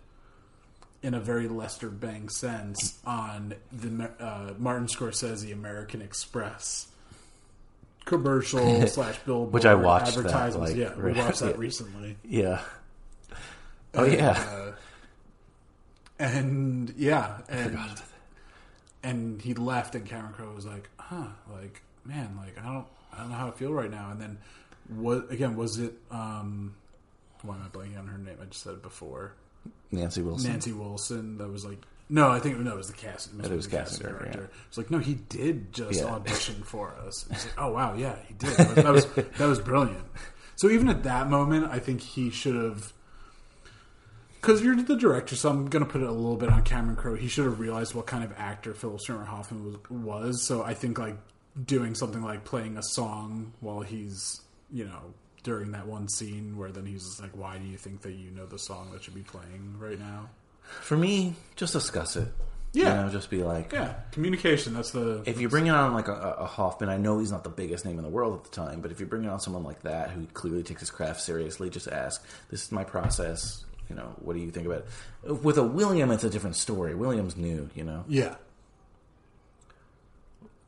in 1.01 1.13
a 1.13 1.19
very 1.19 1.47
Lester 1.47 1.89
Bang 1.89 2.29
sense 2.29 2.99
on 3.05 3.53
the 3.71 4.09
uh, 4.19 4.53
Martin 4.57 4.87
Scorsese 4.87 5.51
American 5.51 6.01
Express 6.01 6.87
commercial 8.05 8.85
slash 8.87 9.17
billboard 9.19 9.53
Which 9.53 9.65
I 9.65 9.75
watched 9.75 10.15
that, 10.15 10.25
advertisements. 10.25 10.71
like, 10.71 10.79
yeah, 10.79 10.93
we 10.95 11.13
watched 11.13 11.39
that 11.39 11.57
recently. 11.57 12.17
Yeah. 12.25 12.61
Oh 13.95 14.03
And, 14.05 14.13
yeah. 14.13 14.31
uh, 14.31 14.71
and 16.19 16.93
yeah, 16.97 17.37
and 17.49 17.77
and 19.03 19.41
he 19.41 19.53
left, 19.53 19.95
and 19.95 20.05
Cameron 20.05 20.33
Crowe 20.33 20.53
was 20.55 20.65
like, 20.65 20.89
"Huh, 21.13 21.27
like 21.53 21.81
man, 22.05 22.37
like 22.37 22.57
I 22.59 22.65
don't, 22.73 22.85
I 23.13 23.17
don't 23.19 23.29
know 23.29 23.35
how 23.35 23.47
I 23.47 23.51
feel 23.51 23.71
right 23.73 23.91
now." 23.91 24.09
And 24.11 24.19
then, 24.21 24.37
what 24.89 25.31
again? 25.31 25.55
Was 25.55 25.79
it? 25.79 25.93
um 26.11 26.75
Why 27.41 27.55
am 27.55 27.63
I 27.63 27.67
blanking 27.77 27.99
on 27.99 28.07
her 28.07 28.17
name? 28.17 28.37
I 28.41 28.45
just 28.45 28.63
said 28.63 28.73
it 28.73 28.81
before. 28.83 29.33
Nancy 29.91 30.21
Wilson. 30.21 30.51
Nancy 30.51 30.71
Wilson. 30.73 31.37
That 31.37 31.49
was 31.49 31.65
like. 31.65 31.79
No, 32.09 32.29
I 32.29 32.39
think 32.39 32.59
no, 32.59 32.71
it 32.73 32.77
was 32.77 32.87
the 32.87 32.97
cast. 32.97 33.31
It, 33.39 33.45
It 33.45 33.51
was 33.55 33.67
the 33.67 33.77
casting 33.77 34.07
director, 34.07 34.49
yeah. 34.51 34.59
It's 34.67 34.77
like 34.77 34.91
no, 34.91 34.99
he 34.99 35.15
did 35.15 35.71
just 35.73 35.99
Yeah. 36.01 36.07
audition 36.07 36.55
for 36.63 36.93
us. 37.07 37.25
It's 37.31 37.45
like, 37.45 37.55
oh 37.57 37.71
wow, 37.71 37.93
yeah, 37.95 38.17
he 38.27 38.33
did. 38.33 38.49
That 38.57 38.91
was 38.93 39.05
that 39.05 39.39
was 39.47 39.59
brilliant. 39.59 40.05
So 40.55 40.69
even 40.69 40.89
at 40.89 41.03
that 41.03 41.29
moment, 41.29 41.67
I 41.71 41.79
think 41.79 42.01
he 42.01 42.29
should 42.29 42.55
have 42.55 42.91
because 44.43 44.61
you're 44.61 44.75
the 44.75 44.97
director, 44.97 45.37
so 45.37 45.49
I'm 45.49 45.67
going 45.67 45.85
to 45.85 45.89
put 45.89 46.01
it 46.01 46.07
a 46.07 46.11
little 46.11 46.35
bit 46.35 46.49
on 46.49 46.63
Cameron 46.63 46.97
Crowe. 46.97 47.15
He 47.15 47.29
should 47.29 47.45
have 47.45 47.61
realized 47.61 47.95
what 47.95 48.07
kind 48.07 48.25
of 48.25 48.33
actor 48.37 48.73
Philip 48.73 48.99
Seymour 48.99 49.23
Hoffman 49.23 49.63
was, 49.63 49.77
was. 49.89 50.45
So 50.45 50.63
I 50.63 50.73
think 50.73 50.99
like 50.99 51.15
doing 51.65 51.95
something 51.95 52.21
like 52.21 52.43
playing 52.43 52.77
a 52.77 52.83
song 52.83 53.53
while 53.61 53.81
he's 53.81 54.41
you 54.69 54.83
know 54.83 55.13
during 55.43 55.71
that 55.71 55.87
one 55.87 56.09
scene 56.09 56.57
where 56.57 56.71
then 56.71 56.85
he's 56.85 57.03
just 57.03 57.21
like, 57.21 57.31
"Why 57.37 57.57
do 57.57 57.65
you 57.65 57.77
think 57.77 58.01
that 58.01 58.13
you 58.13 58.31
know 58.31 58.45
the 58.45 58.59
song 58.59 58.91
that 58.91 59.03
should 59.03 59.15
be 59.15 59.21
playing 59.21 59.75
right 59.79 59.97
now?" 59.97 60.29
For 60.81 60.97
me, 60.97 61.35
just 61.55 61.71
discuss 61.71 62.17
it. 62.17 62.27
Yeah. 62.73 62.97
You 62.97 63.05
know, 63.05 63.09
just 63.11 63.29
be 63.29 63.43
like, 63.43 63.71
Yeah, 63.71 63.93
communication. 64.11 64.73
That's 64.73 64.91
the 64.91 65.23
if 65.25 65.39
you're 65.39 65.49
bringing 65.49 65.71
on 65.71 65.93
like 65.93 66.09
a, 66.09 66.35
a 66.39 66.45
Hoffman, 66.45 66.89
I 66.89 66.97
know 66.97 67.19
he's 67.19 67.31
not 67.31 67.45
the 67.45 67.49
biggest 67.49 67.85
name 67.85 67.97
in 67.97 68.03
the 68.03 68.09
world 68.09 68.35
at 68.35 68.43
the 68.43 68.49
time, 68.49 68.81
but 68.81 68.91
if 68.91 68.99
you're 68.99 69.07
bringing 69.07 69.29
on 69.29 69.39
someone 69.39 69.63
like 69.63 69.83
that 69.83 70.09
who 70.09 70.25
clearly 70.33 70.63
takes 70.63 70.81
his 70.81 70.89
craft 70.89 71.21
seriously, 71.21 71.69
just 71.69 71.87
ask, 71.87 72.25
"This 72.49 72.63
is 72.63 72.71
my 72.73 72.83
process. 72.83 73.63
You 73.93 73.99
know, 73.99 74.15
what 74.21 74.33
do 74.33 74.39
you 74.39 74.49
think 74.49 74.65
about 74.65 74.85
it?" 75.23 75.43
With 75.43 75.57
a 75.59 75.63
William, 75.63 76.09
it's 76.09 76.23
a 76.23 76.29
different 76.29 76.55
story. 76.55 76.95
William's 76.95 77.37
new. 77.37 77.69
You 77.75 77.83
know, 77.83 78.05
yeah. 78.07 78.35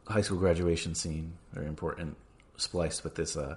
high 0.07 0.22
school 0.22 0.38
graduation 0.38 0.93
scene, 0.93 1.34
very 1.53 1.65
important, 1.65 2.18
spliced 2.57 3.03
with 3.03 3.15
this 3.15 3.35
uh, 3.35 3.56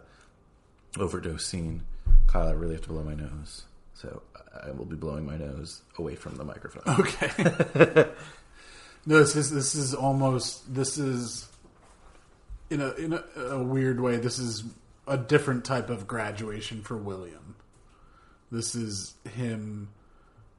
overdose 0.99 1.45
scene. 1.45 1.82
Kyle, 2.27 2.49
I 2.49 2.53
really 2.53 2.74
have 2.74 2.82
to 2.85 2.89
blow 2.89 3.03
my 3.03 3.15
nose, 3.15 3.65
so 3.93 4.23
I 4.65 4.70
will 4.70 4.86
be 4.86 4.97
blowing 4.97 5.27
my 5.27 5.36
nose 5.36 5.82
away 5.99 6.15
from 6.15 6.36
the 6.36 6.45
microphone. 6.45 6.82
Okay. 6.99 7.31
no, 9.07 9.19
this 9.19 9.36
is 9.36 9.51
this 9.51 9.74
is 9.74 9.95
almost 9.95 10.74
this 10.74 10.97
is 10.97 11.47
in 12.70 12.81
a 12.81 12.93
in 12.93 13.12
a, 13.12 13.24
a 13.36 13.62
weird 13.62 14.01
way. 14.01 14.16
This 14.16 14.39
is 14.39 14.65
a 15.07 15.19
different 15.19 15.65
type 15.65 15.90
of 15.90 16.07
graduation 16.07 16.82
for 16.82 16.97
William. 16.97 17.57
This 18.51 18.75
is 18.75 19.15
him 19.35 19.89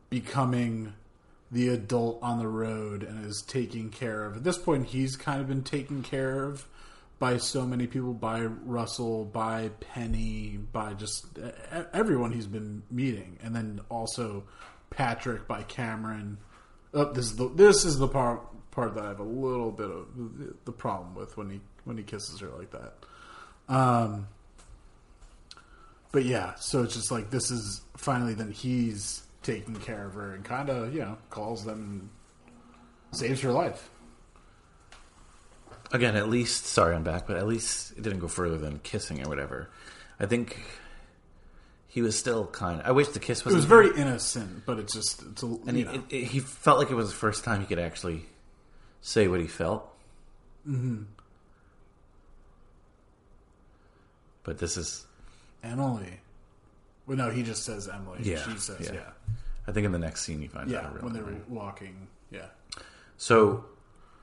becoming 0.10 0.94
the 1.52 1.70
adult 1.70 2.20
on 2.22 2.40
the 2.40 2.48
road 2.48 3.03
and 3.03 3.26
is 3.26 3.41
taking 3.41 3.90
care 3.90 4.26
of. 4.26 4.38
At 4.38 4.44
this 4.44 4.57
point, 4.57 4.88
he's 4.88 5.16
kind 5.16 5.41
of 5.41 5.48
been 5.48 5.64
taken 5.64 6.03
care 6.03 6.44
of 6.44 6.68
by 7.18 7.38
so 7.38 7.66
many 7.66 7.88
people, 7.88 8.14
by 8.14 8.44
Russell, 8.44 9.26
by 9.26 9.70
Penny, 9.80 10.60
by 10.72 10.94
just 10.94 11.26
everyone 11.91 12.32
he's 12.32 12.48
been 12.48 12.84
meeting, 12.90 13.38
and 13.44 13.56
then 13.56 13.82
also 13.90 14.44
Patrick, 14.90 15.48
by 15.48 15.64
Cameron. 15.64 16.38
Oh, 16.94 17.11
this 17.11 17.26
is 17.26 17.36
the 17.36 17.49
this 17.49 17.84
is 17.84 17.98
the 17.98 18.07
part 18.07 18.41
part 18.72 18.95
that 18.95 19.03
I 19.03 19.07
have 19.10 19.20
a 19.20 19.24
little 19.24 19.72
bit 19.72 19.90
of 19.90 20.07
the 20.66 20.72
problem 20.72 21.16
with 21.16 21.36
when 21.36 21.49
he 21.49 21.60
when 21.84 21.98
he 21.98 22.03
kisses 22.03 22.40
her 22.40 22.49
like 22.57 22.72
that. 22.72 22.94
Um, 23.68 24.28
but 26.11 26.26
yeah, 26.26 26.56
so 26.56 26.84
it's 26.84 26.94
just 26.95 27.11
like 27.11 27.30
this 27.30 27.52
is 27.52 27.81
finally 27.98 28.34
then 28.34 28.52
he's 28.52 29.23
taking 29.44 29.76
care 29.76 30.06
of 30.06 30.14
her 30.15 30.34
and 30.36 30.44
kind 30.44 30.69
of 30.69 30.94
you 30.94 31.02
know 31.02 31.18
calls 31.30 31.64
them 31.65 32.10
and 33.11 33.19
saves 33.19 33.41
her 33.41 33.52
life. 33.52 33.90
Again, 35.91 36.15
at 36.15 36.30
least 36.30 36.65
sorry 36.68 36.95
I'm 36.95 37.03
back, 37.03 37.26
but 37.26 37.36
at 37.38 37.48
least 37.48 37.91
it 37.98 38.03
didn't 38.03 38.19
go 38.19 38.27
further 38.27 38.57
than 38.57 38.80
kissing 38.80 39.26
or 39.26 39.30
whatever. 39.30 39.69
I 40.19 40.26
think 40.27 40.60
he 41.88 42.02
was 42.03 42.15
still 42.18 42.45
kind. 42.45 42.80
of... 42.81 42.86
I 42.86 42.91
wish 42.91 43.07
the 43.07 43.19
kiss 43.19 43.40
It 43.40 43.45
was. 43.45 43.56
was 43.56 43.65
very 43.65 43.90
innocent, 43.98 44.65
but 44.68 44.77
it's 44.77 44.94
just 44.94 45.23
it's 45.23 45.41
a, 45.41 45.48
and 45.48 45.69
you 45.69 45.73
he, 45.73 45.84
know. 45.86 45.91
it, 45.94 46.15
it- 46.15 46.23
he 46.26 46.40
felt 46.41 46.77
like 46.77 46.91
it 46.91 46.95
was 46.95 47.10
the 47.10 47.15
first 47.15 47.44
time 47.44 47.61
he 47.61 47.65
could 47.65 47.80
actually 47.80 48.26
say 49.02 49.27
what 49.27 49.40
he 49.40 49.48
felt. 49.48 49.91
Mhm. 50.68 51.06
But 54.44 54.57
this 54.60 54.77
is 54.77 55.06
Emily. 55.64 56.19
Well, 57.07 57.18
no, 57.18 57.30
he 57.30 57.44
just 57.44 57.64
says 57.64 57.88
Emily. 57.88 58.19
yeah. 58.23 58.38
she 58.44 58.57
says 58.57 58.88
yeah. 58.88 58.94
yeah. 58.94 59.34
I 59.68 59.72
think 59.72 59.86
in 59.86 59.91
the 59.91 59.99
next 59.99 60.22
scene 60.22 60.41
you 60.41 60.49
find 60.49 60.69
Yeah, 60.69 60.80
out. 60.80 60.94
Really 60.94 61.03
when 61.06 61.14
they 61.14 61.22
were 61.22 61.36
walking. 61.48 62.07
Yeah. 62.31 62.45
So, 63.18 63.65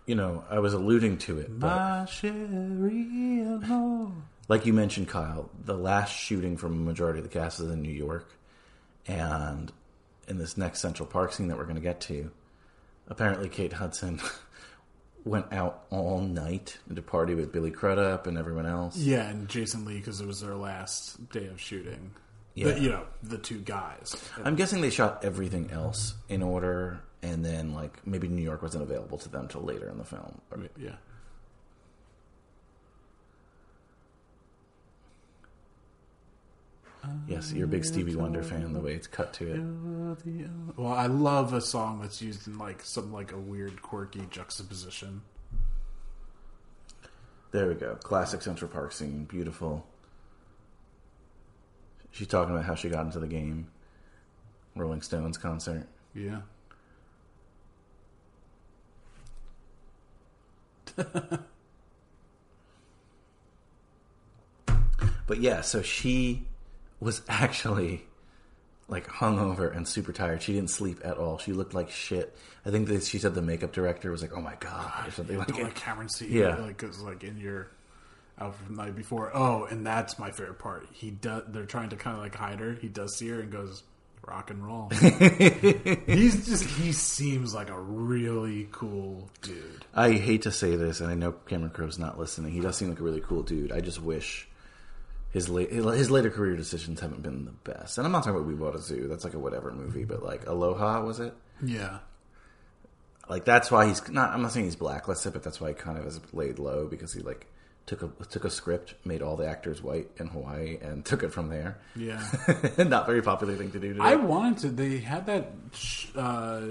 you 0.06 0.14
know, 0.14 0.44
I 0.50 0.58
was 0.60 0.72
alluding 0.74 1.18
to 1.18 1.38
it, 1.38 1.58
but 1.58 2.08
like 4.48 4.66
you 4.66 4.72
mentioned, 4.72 5.08
Kyle, 5.08 5.50
the 5.64 5.76
last 5.76 6.12
shooting 6.16 6.56
from 6.56 6.72
a 6.72 6.76
majority 6.76 7.18
of 7.18 7.24
the 7.24 7.30
cast 7.30 7.60
is 7.60 7.70
in 7.70 7.82
New 7.82 7.92
York, 7.92 8.32
and 9.06 9.72
in 10.28 10.38
this 10.38 10.56
next 10.56 10.80
Central 10.80 11.06
Park 11.06 11.32
scene 11.32 11.48
that 11.48 11.56
we're 11.58 11.64
going 11.64 11.76
to 11.76 11.80
get 11.82 12.00
to, 12.02 12.30
apparently 13.08 13.48
Kate 13.48 13.72
Hudson 13.74 14.20
went 15.26 15.52
out 15.52 15.84
all 15.90 16.20
night 16.20 16.78
to 16.94 17.02
party 17.02 17.34
with 17.34 17.52
Billy 17.52 17.70
Crudup 17.70 18.26
and 18.26 18.38
everyone 18.38 18.64
else. 18.64 18.96
Yeah, 18.96 19.28
and 19.28 19.48
Jason 19.48 19.84
Lee 19.84 19.96
because 19.98 20.20
it 20.20 20.26
was 20.26 20.40
their 20.40 20.54
last 20.54 21.28
day 21.30 21.46
of 21.48 21.60
shooting. 21.60 22.12
Yeah. 22.54 22.70
The- 22.72 22.80
you 22.80 22.88
know, 22.88 23.04
the 23.22 23.36
two 23.38 23.58
guys. 23.58 24.14
I'm 24.42 24.54
guessing 24.54 24.80
they 24.80 24.90
shot 24.90 25.24
everything 25.24 25.70
else 25.72 26.14
in 26.28 26.42
order, 26.42 27.00
and 27.22 27.44
then 27.44 27.74
like 27.74 28.06
maybe 28.06 28.28
New 28.28 28.42
York 28.42 28.62
wasn't 28.62 28.84
available 28.84 29.18
to 29.18 29.28
them 29.28 29.48
till 29.48 29.62
later 29.62 29.88
in 29.90 29.98
the 29.98 30.04
film. 30.04 30.40
Or- 30.50 30.60
Yeah. 30.78 30.94
Yes, 37.28 37.52
you're 37.52 37.64
a 37.66 37.68
big 37.68 37.84
Stevie 37.84 38.16
Wonder 38.16 38.42
fan. 38.42 38.72
The 38.72 38.80
way 38.80 38.94
it's 38.94 39.06
cut 39.06 39.32
to 39.34 39.52
it. 39.52 39.60
Well, 40.76 40.92
I 40.92 41.06
love 41.06 41.52
a 41.52 41.60
song 41.60 42.00
that's 42.00 42.22
used 42.22 42.46
in 42.46 42.58
like 42.58 42.82
some 42.82 43.12
like 43.12 43.32
a 43.32 43.38
weird, 43.38 43.82
quirky 43.82 44.26
juxtaposition. 44.30 45.22
There 47.52 47.68
we 47.68 47.74
go. 47.74 47.94
Classic 47.96 48.42
Central 48.42 48.70
Park 48.70 48.92
scene. 48.92 49.24
Beautiful. 49.24 49.86
She's 52.10 52.26
talking 52.26 52.54
about 52.54 52.64
how 52.66 52.74
she 52.74 52.88
got 52.88 53.04
into 53.06 53.18
the 53.18 53.26
game. 53.26 53.68
Rolling 54.74 55.02
Stones 55.02 55.38
concert. 55.38 55.86
Yeah. 56.14 56.40
But 65.26 65.40
yeah, 65.40 65.60
so 65.60 65.82
she 65.82 66.46
was 67.00 67.22
actually 67.28 68.04
like 68.88 69.06
hungover 69.08 69.74
and 69.76 69.86
super 69.86 70.12
tired. 70.12 70.42
She 70.42 70.52
didn't 70.52 70.70
sleep 70.70 71.00
at 71.04 71.16
all. 71.18 71.38
She 71.38 71.52
looked 71.52 71.74
like 71.74 71.90
shit. 71.90 72.36
I 72.64 72.70
think 72.70 72.88
that 72.88 73.02
she 73.04 73.18
said 73.18 73.34
the 73.34 73.42
makeup 73.42 73.72
director 73.72 74.10
was 74.10 74.22
like, 74.22 74.32
"Oh 74.36 74.40
my 74.40 74.54
god," 74.60 75.08
or 75.08 75.10
something 75.10 75.36
like 75.38 75.56
let 75.58 75.74
Cameron 75.74 76.08
see 76.08 76.28
Yeah. 76.28 76.56
like 76.56 76.78
because 76.78 77.00
like 77.00 77.24
in 77.24 77.36
your 77.38 77.68
outfit 78.38 78.66
from 78.66 78.76
the 78.76 78.82
night 78.84 78.94
before. 78.96 79.30
Oh, 79.34 79.64
and 79.64 79.84
that's 79.86 80.18
my 80.18 80.30
favorite 80.30 80.58
part. 80.58 80.86
He 80.92 81.10
does. 81.10 81.42
They're 81.48 81.64
trying 81.66 81.88
to 81.90 81.96
kind 81.96 82.16
of 82.16 82.22
like 82.22 82.34
hide 82.34 82.60
her. 82.60 82.74
He 82.74 82.88
does 82.88 83.16
see 83.16 83.28
her 83.28 83.40
and 83.40 83.50
goes 83.50 83.82
rock 84.26 84.50
and 84.50 84.64
roll. 84.64 84.88
He's 86.06 86.46
just 86.46 86.64
he 86.64 86.92
seems 86.92 87.54
like 87.54 87.70
a 87.70 87.78
really 87.80 88.68
cool 88.72 89.28
dude. 89.42 89.84
I 89.94 90.12
hate 90.12 90.42
to 90.42 90.52
say 90.52 90.76
this, 90.76 91.00
and 91.00 91.10
I 91.10 91.14
know 91.14 91.32
Cameron 91.32 91.70
Crowe's 91.70 91.98
not 91.98 92.18
listening. 92.18 92.52
He 92.52 92.60
does 92.60 92.76
seem 92.76 92.88
like 92.88 93.00
a 93.00 93.04
really 93.04 93.20
cool 93.20 93.42
dude. 93.42 93.72
I 93.72 93.80
just 93.80 94.00
wish 94.00 94.48
his 95.32 95.48
late 95.48 95.70
his 95.70 96.10
later 96.10 96.30
career 96.30 96.56
decisions 96.56 97.00
haven't 97.00 97.22
been 97.22 97.44
the 97.44 97.50
best. 97.72 97.98
And 97.98 98.06
I'm 98.06 98.12
not 98.12 98.24
talking 98.24 98.36
about 98.36 98.46
We 98.48 98.54
Bought 98.54 98.74
a 98.74 98.78
Zoo. 98.78 99.06
That's 99.08 99.24
like 99.24 99.34
a 99.34 99.38
whatever 99.38 99.70
movie, 99.72 100.04
but 100.04 100.22
like 100.22 100.46
Aloha 100.46 101.02
was 101.04 101.20
it? 101.20 101.34
Yeah. 101.62 101.98
like 103.28 103.44
that's 103.44 103.70
why 103.70 103.86
he's 103.86 104.08
not. 104.10 104.30
I'm 104.30 104.42
not 104.42 104.52
saying 104.52 104.66
he's 104.66 104.76
blacklisted, 104.76 105.32
but 105.32 105.42
that's 105.42 105.60
why 105.60 105.68
he 105.68 105.74
kind 105.74 105.98
of 105.98 106.06
is 106.06 106.20
laid 106.32 106.58
low 106.58 106.86
because 106.86 107.12
he 107.12 107.20
like 107.20 107.46
took 107.86 108.02
a 108.02 108.10
took 108.30 108.44
a 108.44 108.50
script, 108.50 108.94
made 109.04 109.22
all 109.22 109.36
the 109.36 109.46
actors 109.46 109.82
white 109.82 110.08
in 110.18 110.28
Hawaii, 110.28 110.78
and 110.80 111.04
took 111.04 111.22
it 111.22 111.32
from 111.32 111.48
there. 111.48 111.78
Yeah. 111.94 112.22
not 112.78 113.06
very 113.06 113.22
popular 113.22 113.56
thing 113.56 113.70
to 113.72 113.78
do. 113.78 113.92
Today. 113.94 114.04
I 114.04 114.14
wanted 114.16 114.58
to. 114.58 114.68
They 114.70 114.98
had 114.98 115.26
that. 115.26 115.52
sh- 115.72 116.06
Uh, 116.16 116.62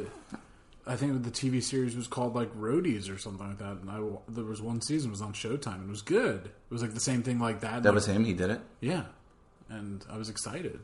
I 0.88 0.96
think 0.96 1.24
the 1.24 1.32
TV 1.32 1.64
series 1.64 1.96
was 1.96 2.08
called 2.08 2.36
like 2.36 2.54
Roadies 2.56 3.14
or 3.14 3.18
something 3.18 3.48
like 3.48 3.58
that. 3.58 3.78
And 3.78 3.90
I 3.90 4.00
there 4.28 4.44
was 4.44 4.62
one 4.62 4.82
season 4.82 5.10
it 5.10 5.12
was 5.12 5.22
on 5.22 5.34
Showtime 5.34 5.76
and 5.76 5.88
it 5.88 5.90
was 5.90 6.02
good. 6.02 6.46
It 6.46 6.74
was 6.74 6.82
like 6.82 6.94
the 6.94 7.00
same 7.00 7.24
thing 7.24 7.40
like 7.40 7.62
that. 7.62 7.84
that 7.84 7.90
like- 7.90 7.96
was 7.96 8.08
him. 8.08 8.24
He 8.24 8.34
did 8.34 8.52
it. 8.52 8.62
Yeah, 8.82 9.06
and 9.70 10.06
I 10.12 10.18
was 10.18 10.30
excited. 10.30 10.80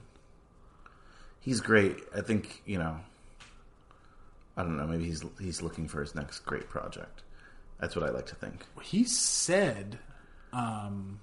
He's 1.40 1.62
great. 1.62 1.98
I 2.16 2.22
think 2.22 2.62
you 2.66 2.78
know. 2.78 2.98
I 4.58 4.64
don't 4.64 4.78
know. 4.78 4.86
Maybe 4.88 5.06
he's 5.06 5.24
he's 5.40 5.62
looking 5.62 5.88
for 5.88 6.02
his 6.02 6.14
next 6.16 6.40
great 6.40 6.68
project. 6.70 7.24
That's 7.80 7.96
what 7.96 8.08
I 8.08 8.12
like 8.12 8.28
to 8.28 8.36
think. 8.36 8.66
He 8.84 9.06
said 9.06 9.98
um, 10.54 11.20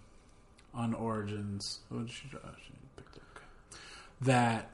on 0.75 0.95
Origins, 0.95 1.81
did 1.93 2.11
she, 2.11 2.29
oh, 2.35 2.49
she 2.67 2.73
picked 2.97 3.17
it, 3.17 3.23
okay. 3.37 3.81
that 4.23 4.71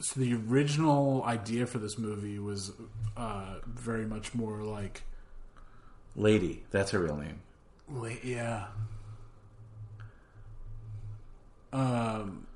so 0.00 0.20
the 0.20 0.34
original 0.34 1.22
idea 1.24 1.66
for 1.66 1.78
this 1.78 1.98
movie 1.98 2.38
was 2.38 2.72
uh, 3.16 3.56
very 3.66 4.06
much 4.06 4.34
more 4.34 4.62
like 4.62 5.02
Lady, 6.16 6.62
that's 6.70 6.90
her 6.92 6.98
real 7.00 7.16
name. 7.16 7.40
Wait, 7.88 8.24
yeah. 8.24 8.66
Um, 11.72 12.46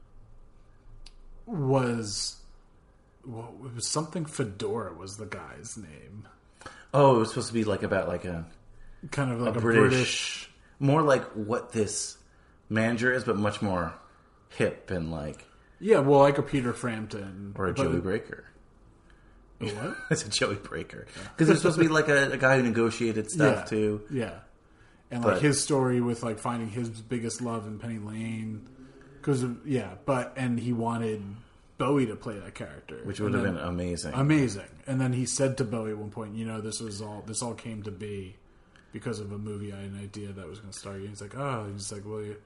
was 1.46 2.36
well, 3.26 3.54
it 3.64 3.74
was 3.74 3.86
something 3.88 4.24
Fedora 4.24 4.94
was 4.94 5.16
the 5.16 5.26
guy's 5.26 5.76
name, 5.76 6.26
Oh, 6.94 7.16
it 7.16 7.18
was 7.20 7.28
supposed 7.30 7.48
to 7.48 7.54
be 7.54 7.64
like 7.64 7.82
about 7.82 8.08
like 8.08 8.24
a 8.24 8.46
kind 9.10 9.30
of 9.32 9.40
like 9.40 9.56
a, 9.56 9.60
British- 9.60 9.90
British. 9.90 10.50
more 10.78 11.02
like 11.02 11.24
what 11.32 11.72
this 11.72 12.16
manager 12.68 13.12
is, 13.12 13.24
but 13.24 13.36
much 13.36 13.60
more 13.62 13.94
hip 14.50 14.90
and 14.90 15.10
like 15.10 15.46
Yeah, 15.82 15.98
well, 15.98 16.20
like 16.20 16.38
a 16.38 16.42
Peter 16.42 16.72
Frampton 16.72 17.54
or 17.56 17.66
a 17.66 17.74
Joey 17.74 18.00
Breaker. 18.00 18.44
A 19.60 19.66
what? 19.66 19.96
it's 20.10 20.24
a 20.24 20.28
Joey 20.30 20.54
Breaker 20.56 21.06
because 21.36 21.48
it's 21.50 21.60
supposed 21.60 21.76
to 21.78 21.82
be 21.82 21.88
like 21.88 22.08
a, 22.08 22.32
a 22.32 22.36
guy 22.36 22.56
who 22.56 22.62
negotiated 22.62 23.30
stuff 23.30 23.58
yeah, 23.58 23.64
too. 23.64 24.02
Yeah, 24.10 24.34
and 25.10 25.22
But- 25.22 25.34
like 25.34 25.42
his 25.42 25.62
story 25.62 26.00
with 26.00 26.22
like 26.22 26.38
finding 26.38 26.68
his 26.70 26.88
biggest 26.88 27.40
love 27.42 27.66
in 27.66 27.78
Penny 27.78 27.98
Lane, 27.98 28.68
because 29.20 29.42
of, 29.42 29.66
yeah, 29.66 29.94
but 30.06 30.32
and 30.36 30.58
he 30.58 30.72
wanted 30.72 31.22
Bowie 31.78 32.06
to 32.06 32.16
play 32.16 32.38
that 32.38 32.54
character, 32.54 33.00
Which 33.04 33.18
would 33.20 33.34
And 33.34 33.44
have 33.44 33.44
then- 33.44 33.54
been 33.54 33.64
amazing. 33.64 34.12
amazing. 34.14 34.68
And 34.86 35.00
then 35.00 35.12
he 35.12 35.26
said 35.26 35.58
to 35.58 35.64
Bowie 35.64 35.90
at 35.92 35.98
one 35.98 36.10
point, 36.10 36.34
you 36.36 36.44
know, 36.44 36.60
this 36.60 36.80
was 36.80 37.00
all 37.02 37.22
this 37.26 37.42
all 37.42 37.54
came 37.54 37.82
to 37.84 37.90
be 37.90 38.36
because 38.92 39.20
of 39.20 39.32
a 39.32 39.38
movie 39.38 39.72
I 39.72 39.76
had 39.82 39.90
an 39.90 40.00
idea 40.00 40.32
that 40.32 40.46
was 40.48 40.58
going 40.60 40.72
to 40.72 40.78
start. 40.78 41.00
you. 41.00 41.08
He's 41.08 41.20
like, 41.22 41.36
oh, 41.36 41.66
he's 41.72 41.90
like, 41.92 42.02
well, 42.04 42.20
you, 42.22 42.36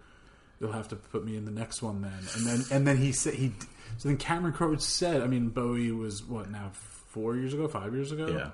you'll 0.61 0.73
have 0.73 0.89
to 0.89 0.97
put 0.97 1.24
me 1.24 1.37
in 1.37 1.45
the 1.45 1.51
next 1.51 1.83
one 1.83 2.03
then. 2.03 2.19
And 2.37 2.47
then 2.47 2.65
and 2.70 2.87
then 2.87 2.97
he 2.97 3.12
said 3.12 3.35
he. 3.35 3.53
So 3.99 4.09
then 4.09 4.16
Cameron 4.19 4.53
Crowe 4.53 4.77
said, 4.77 5.23
I 5.23 5.27
mean, 5.27 5.49
Bowie 5.49 5.91
was 5.93 6.23
what 6.24 6.51
now 6.51 6.70
four 6.73 7.37
years 7.37 7.55
ago, 7.55 7.66
five 7.69 7.95
years 7.95 8.12
ago. 8.12 8.27
yeah, 8.28 8.51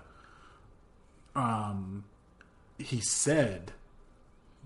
Um, 1.35 2.05
he 2.79 3.01
said 3.01 3.73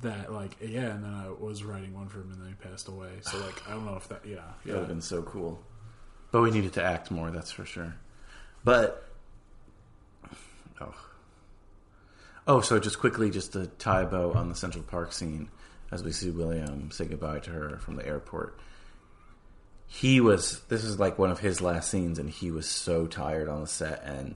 that 0.03 0.33
like 0.33 0.57
yeah, 0.61 0.91
and 0.95 1.05
then 1.05 1.15
I 1.15 1.29
was 1.31 1.65
writing 1.65 1.95
one 1.95 2.09
for 2.09 2.21
him, 2.21 2.31
and 2.33 2.41
then 2.43 2.49
he 2.49 2.69
passed 2.69 2.89
away. 2.89 3.11
So 3.23 3.39
like 3.39 3.67
I 3.69 3.73
don't 3.73 3.87
know 3.87 3.97
if 3.97 4.09
that 4.09 4.21
yeah 4.27 4.37
that 4.37 4.45
would 4.67 4.73
yeah 4.73 4.79
have 4.81 4.89
been 4.89 5.01
so 5.03 5.23
cool. 5.23 5.59
But 6.33 6.43
we 6.43 6.51
needed 6.51 6.73
to 6.75 6.83
act 6.83 7.11
more, 7.11 7.31
that's 7.31 7.53
for 7.53 7.65
sure. 7.65 7.95
But 8.65 9.09
oh, 10.81 10.95
oh, 12.49 12.61
so 12.61 12.79
just 12.81 12.99
quickly, 12.99 13.31
just 13.31 13.53
to 13.53 13.69
tie 13.79 14.03
a 14.03 14.07
bow 14.07 14.33
on 14.33 14.49
the 14.49 14.55
Central 14.57 14.83
Park 14.85 15.13
scene 15.13 15.49
as 15.91 16.03
we 16.03 16.13
see 16.13 16.31
William 16.31 16.91
say 16.91 17.05
goodbye 17.05 17.41
to 17.41 17.51
her 17.51 17.79
from 17.79 17.97
the 17.97 18.07
airport. 18.07 18.59
He 19.87 20.21
was. 20.21 20.61
This 20.69 20.85
is 20.85 20.99
like 20.99 21.19
one 21.19 21.31
of 21.31 21.39
his 21.41 21.61
last 21.61 21.91
scenes, 21.91 22.19
and 22.19 22.29
he 22.29 22.51
was 22.51 22.69
so 22.69 23.07
tired 23.07 23.49
on 23.49 23.61
the 23.61 23.67
set. 23.67 24.03
And 24.05 24.35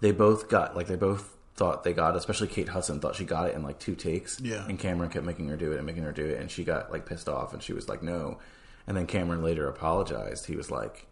they 0.00 0.12
both 0.12 0.48
got 0.48 0.76
like 0.76 0.86
they 0.86 0.96
both 0.96 1.28
thought 1.54 1.84
they 1.84 1.92
got, 1.92 2.14
it, 2.14 2.18
especially 2.18 2.48
Kate 2.48 2.68
Hudson 2.68 3.00
thought 3.00 3.16
she 3.16 3.24
got 3.24 3.48
it 3.48 3.54
in 3.54 3.62
like 3.62 3.78
two 3.78 3.94
takes. 3.94 4.40
Yeah. 4.40 4.64
And 4.66 4.78
Cameron 4.78 5.10
kept 5.10 5.26
making 5.26 5.48
her 5.48 5.56
do 5.56 5.72
it 5.72 5.76
and 5.76 5.86
making 5.86 6.04
her 6.04 6.12
do 6.12 6.24
it, 6.24 6.40
and 6.40 6.50
she 6.50 6.64
got 6.64 6.90
like 6.92 7.06
pissed 7.06 7.28
off, 7.28 7.52
and 7.52 7.62
she 7.62 7.72
was 7.72 7.88
like, 7.88 8.02
"No." 8.02 8.38
And 8.86 8.96
then 8.96 9.06
Cameron 9.06 9.42
later 9.42 9.68
apologized. 9.68 10.46
He 10.46 10.56
was 10.56 10.70
like, 10.70 11.06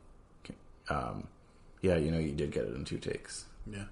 um, 0.88 1.26
"Yeah, 1.80 1.96
you 1.96 2.10
know, 2.10 2.18
you 2.18 2.32
did 2.32 2.52
get 2.52 2.64
it 2.64 2.74
in 2.74 2.84
two 2.84 2.98
takes." 2.98 3.44
yeah. 3.66 3.84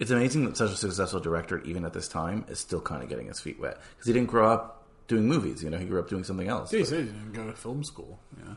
It's 0.00 0.10
amazing 0.10 0.46
that 0.46 0.56
such 0.56 0.72
a 0.72 0.76
successful 0.76 1.20
director, 1.20 1.60
even 1.62 1.84
at 1.84 1.92
this 1.92 2.08
time, 2.08 2.44
is 2.48 2.58
still 2.58 2.80
kind 2.80 3.02
of 3.02 3.08
getting 3.08 3.26
his 3.28 3.38
feet 3.40 3.60
wet 3.60 3.78
because 3.92 4.06
he 4.06 4.12
didn't 4.12 4.28
grow 4.30 4.50
up 4.50 4.84
doing 5.06 5.28
movies. 5.28 5.62
You 5.62 5.70
know, 5.70 5.78
he 5.78 5.84
grew 5.84 6.00
up 6.00 6.08
doing 6.08 6.24
something 6.24 6.48
else. 6.48 6.72
Yeah, 6.72 6.78
he 6.78 6.82
But 6.84 6.88
said 6.88 6.98
he 7.00 7.04
didn't 7.06 7.32
go 7.32 7.46
to 7.46 7.52
film 7.52 7.84
school. 7.84 8.18
Yeah. 8.38 8.54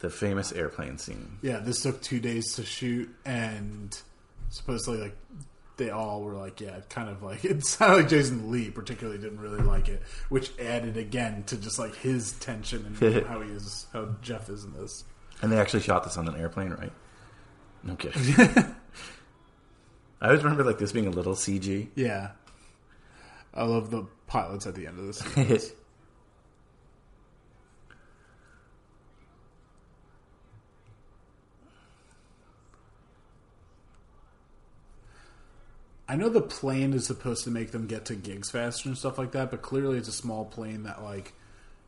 the 0.00 0.10
famous 0.10 0.52
airplane 0.52 0.98
scene. 0.98 1.38
Yeah, 1.42 1.58
this 1.58 1.82
took 1.82 2.00
two 2.02 2.20
days 2.20 2.54
to 2.54 2.64
shoot, 2.64 3.08
and 3.24 3.98
supposedly, 4.50 5.00
like, 5.00 5.16
they 5.76 5.90
all 5.90 6.22
were 6.22 6.34
like, 6.34 6.60
yeah, 6.60 6.80
kind 6.88 7.08
of 7.08 7.22
like 7.22 7.44
it 7.44 7.64
sounded 7.64 7.96
like 7.96 8.08
Jason 8.08 8.50
Lee 8.50 8.68
particularly 8.70 9.18
didn't 9.18 9.40
really 9.40 9.62
like 9.62 9.88
it, 9.88 10.02
which 10.28 10.50
added 10.58 10.96
again 10.96 11.44
to 11.44 11.56
just 11.56 11.78
like 11.78 11.94
his 11.96 12.32
tension 12.32 12.84
and 13.00 13.24
how 13.26 13.40
he 13.40 13.50
is, 13.50 13.86
how 13.92 14.08
Jeff 14.20 14.48
is 14.50 14.64
in 14.64 14.72
this. 14.74 15.04
And 15.40 15.50
they 15.52 15.58
actually 15.58 15.80
shot 15.80 16.02
this 16.04 16.16
on 16.16 16.26
an 16.28 16.34
airplane, 16.36 16.70
right? 16.72 16.92
No 17.84 17.94
kidding. 17.94 18.74
I 20.20 20.26
always 20.26 20.42
remember 20.42 20.64
like 20.64 20.78
this 20.78 20.92
being 20.92 21.06
a 21.06 21.10
little 21.10 21.34
CG. 21.34 21.88
Yeah, 21.94 22.30
I 23.54 23.64
love 23.64 23.90
the 23.90 24.06
pilots 24.26 24.66
at 24.66 24.74
the 24.74 24.86
end 24.86 24.98
of 24.98 25.06
this. 25.06 25.72
I 36.10 36.16
know 36.16 36.30
the 36.30 36.40
plane 36.40 36.94
is 36.94 37.04
supposed 37.06 37.44
to 37.44 37.50
make 37.50 37.70
them 37.70 37.86
get 37.86 38.06
to 38.06 38.14
gigs 38.14 38.50
faster 38.50 38.88
and 38.88 38.96
stuff 38.96 39.18
like 39.18 39.32
that, 39.32 39.50
but 39.50 39.60
clearly 39.60 39.98
it's 39.98 40.08
a 40.08 40.12
small 40.12 40.46
plane 40.46 40.84
that 40.84 41.02
like 41.02 41.34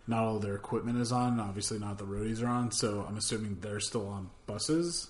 not 0.07 0.25
all 0.25 0.39
their 0.39 0.55
equipment 0.55 1.00
is 1.00 1.10
on. 1.10 1.41
Obviously, 1.41 1.78
not 1.78 1.97
the 1.97 2.05
roadies 2.05 2.42
are 2.42 2.49
on. 2.49 2.70
So 2.70 3.07
I'm 3.09 3.17
assuming 3.17 3.59
they're 3.60 3.81
still 3.81 4.07
on 4.07 4.28
buses 4.47 5.09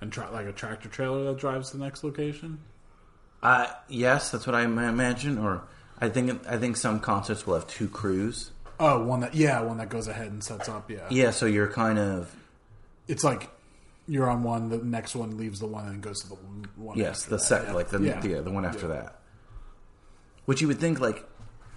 and 0.00 0.12
tra- 0.12 0.30
like 0.30 0.46
a 0.46 0.52
tractor 0.52 0.88
trailer 0.88 1.24
that 1.24 1.38
drives 1.38 1.70
to 1.70 1.76
the 1.76 1.84
next 1.84 2.04
location. 2.04 2.58
Uh, 3.42 3.66
yes, 3.88 4.30
that's 4.30 4.46
what 4.46 4.54
I 4.54 4.62
imagine. 4.62 5.38
Or 5.38 5.64
I 6.00 6.08
think 6.08 6.46
I 6.48 6.56
think 6.58 6.76
some 6.76 7.00
concerts 7.00 7.46
will 7.46 7.54
have 7.54 7.66
two 7.66 7.88
crews. 7.88 8.50
Oh, 8.80 9.04
one 9.04 9.20
that 9.20 9.34
yeah, 9.34 9.60
one 9.60 9.76
that 9.78 9.88
goes 9.88 10.08
ahead 10.08 10.28
and 10.28 10.42
sets 10.42 10.68
up. 10.68 10.90
Yeah, 10.90 11.06
Yeah, 11.10 11.30
so 11.30 11.46
you're 11.46 11.68
kind 11.68 11.98
of 11.98 12.34
it's 13.06 13.22
like 13.22 13.50
you're 14.06 14.28
on 14.28 14.42
one, 14.42 14.68
the 14.68 14.78
next 14.78 15.14
one 15.14 15.36
leaves 15.36 15.60
the 15.60 15.66
one 15.66 15.86
and 15.86 16.02
goes 16.02 16.20
to 16.22 16.28
the 16.28 16.34
one. 16.34 16.98
yes, 16.98 17.20
after 17.20 17.30
the 17.30 17.36
that. 17.36 17.42
sec 17.42 17.62
Yeah. 17.66 17.72
like 17.72 17.88
the 17.88 18.00
yeah. 18.00 18.24
yeah. 18.24 18.40
the 18.40 18.50
one 18.50 18.64
after 18.64 18.88
that. 18.88 19.20
Which 20.46 20.60
you 20.60 20.68
would 20.68 20.78
think 20.78 21.00
like, 21.00 21.26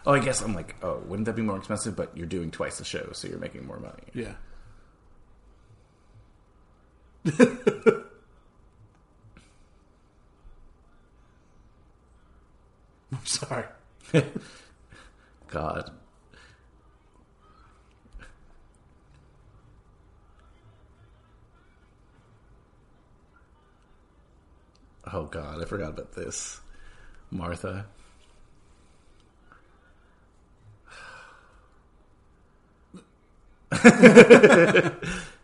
oh, 0.05 0.13
I 0.13 0.19
guess 0.19 0.41
I'm 0.41 0.53
like, 0.53 0.75
oh, 0.83 1.01
wouldn't 1.05 1.25
that 1.27 1.35
be 1.35 1.41
more 1.41 1.57
expensive? 1.57 1.95
But 1.95 2.17
you're 2.17 2.25
doing 2.27 2.51
twice 2.51 2.79
the 2.79 2.83
show, 2.85 3.09
so 3.13 3.27
you're 3.27 3.39
making 3.39 3.65
more 3.65 3.79
money. 3.79 4.03
Yeah. 4.13 4.33
I'm 13.11 13.25
sorry. 13.25 13.65
God. 15.47 15.91
Oh 25.11 25.23
God, 25.25 25.61
I 25.61 25.65
forgot 25.65 25.89
about 25.89 26.13
this. 26.13 26.61
Martha. 27.31 27.85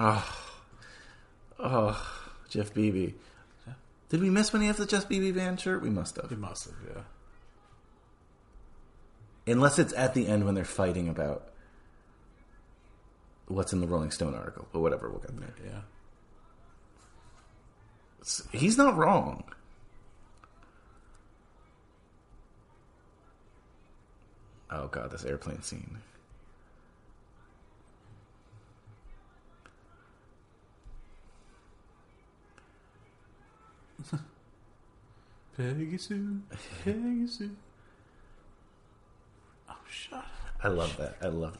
oh, 0.00 0.36
oh, 1.58 2.12
Jeff 2.48 2.72
Bebe. 2.74 3.14
Did 4.08 4.20
we 4.20 4.30
miss 4.30 4.52
when 4.52 4.62
he 4.62 4.66
has 4.68 4.76
the 4.78 4.86
Jeff 4.86 5.08
Bebe 5.08 5.30
band 5.30 5.60
shirt? 5.60 5.82
We 5.82 5.90
must 5.90 6.16
have. 6.16 6.30
You 6.30 6.36
must 6.36 6.64
have, 6.64 6.74
yeah. 6.96 7.02
Unless 9.52 9.78
it's 9.78 9.92
at 9.96 10.14
the 10.14 10.26
end 10.26 10.44
when 10.44 10.54
they're 10.54 10.64
fighting 10.64 11.08
about 11.08 11.48
what's 13.46 13.72
in 13.72 13.80
the 13.80 13.86
Rolling 13.86 14.10
Stone 14.10 14.34
article, 14.34 14.66
but 14.72 14.80
whatever, 14.80 15.08
we'll 15.08 15.20
get 15.20 15.38
there. 15.38 15.54
Yeah. 15.64 15.80
It's- 18.20 18.42
he's 18.52 18.76
not 18.76 18.96
wrong. 18.96 19.44
Oh 24.70 24.86
god, 24.88 25.10
this 25.10 25.24
airplane 25.24 25.62
scene. 25.62 25.98
Peggy 35.56 35.98
Sue, 35.98 36.40
Peggy 36.84 37.26
Sue. 37.26 37.50
Oh, 39.68 39.74
shut 39.90 40.18
up. 40.18 40.26
I 40.62 40.68
love 40.68 40.96
that. 40.98 41.16
I 41.22 41.28
love 41.28 41.58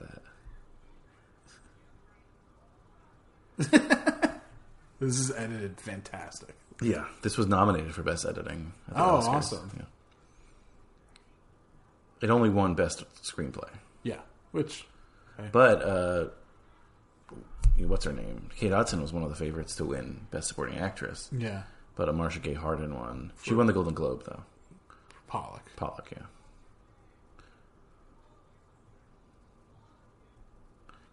that. 3.59 4.23
This 5.01 5.19
is 5.19 5.33
edited 5.33 5.81
fantastic. 5.81 6.55
Yeah, 6.83 7.07
this 7.23 7.39
was 7.39 7.47
nominated 7.47 7.94
for 7.94 8.02
best 8.02 8.27
editing. 8.27 8.75
Oh, 8.94 9.01
Oscars. 9.23 9.28
awesome. 9.28 9.70
Yeah. 9.75 9.85
It 12.20 12.28
only 12.28 12.51
won 12.51 12.75
best 12.75 13.02
screenplay, 13.23 13.70
Yeah, 14.02 14.19
which 14.52 14.85
but 15.52 15.83
uh, 15.83 16.27
what's 17.78 18.05
her 18.05 18.12
name? 18.12 18.51
Kate 18.55 18.73
Hudson 18.73 19.01
was 19.01 19.10
one 19.10 19.23
of 19.23 19.31
the 19.31 19.36
favorites 19.36 19.75
to 19.77 19.86
win 19.86 20.27
best 20.31 20.49
supporting 20.49 20.77
actress. 20.78 21.31
yeah, 21.33 21.62
But 21.97 22.09
a 22.09 22.12
Marcia 22.12 22.39
Gay 22.41 22.55
Harden 22.55 22.94
won. 22.94 23.33
She 23.43 23.55
won 23.55 23.67
the 23.67 23.73
Golden 23.73 23.94
Globe 23.94 24.25
though. 24.25 24.43
Pollock. 25.27 25.65
Pollock, 25.77 26.09
yeah. 26.12 26.25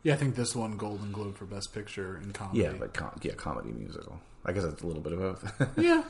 Yeah, 0.04 0.14
I 0.14 0.18
think 0.18 0.36
this 0.36 0.56
one 0.56 0.78
Golden 0.78 1.12
Globe 1.12 1.36
for 1.38 1.46
Best 1.46 1.74
Picture 1.74 2.18
in 2.24 2.32
comedy. 2.32 2.60
Yeah, 2.62 2.74
but 2.80 2.94
com- 2.94 3.20
yeah, 3.22 3.34
comedy 3.34 3.72
musical. 3.72 4.20
I 4.46 4.54
guess 4.54 4.64
it's 4.64 4.82
a 4.82 4.88
little 4.88 5.02
bit 5.02 5.12
of 5.14 5.20
both. 5.20 5.70
yeah, 5.78 6.04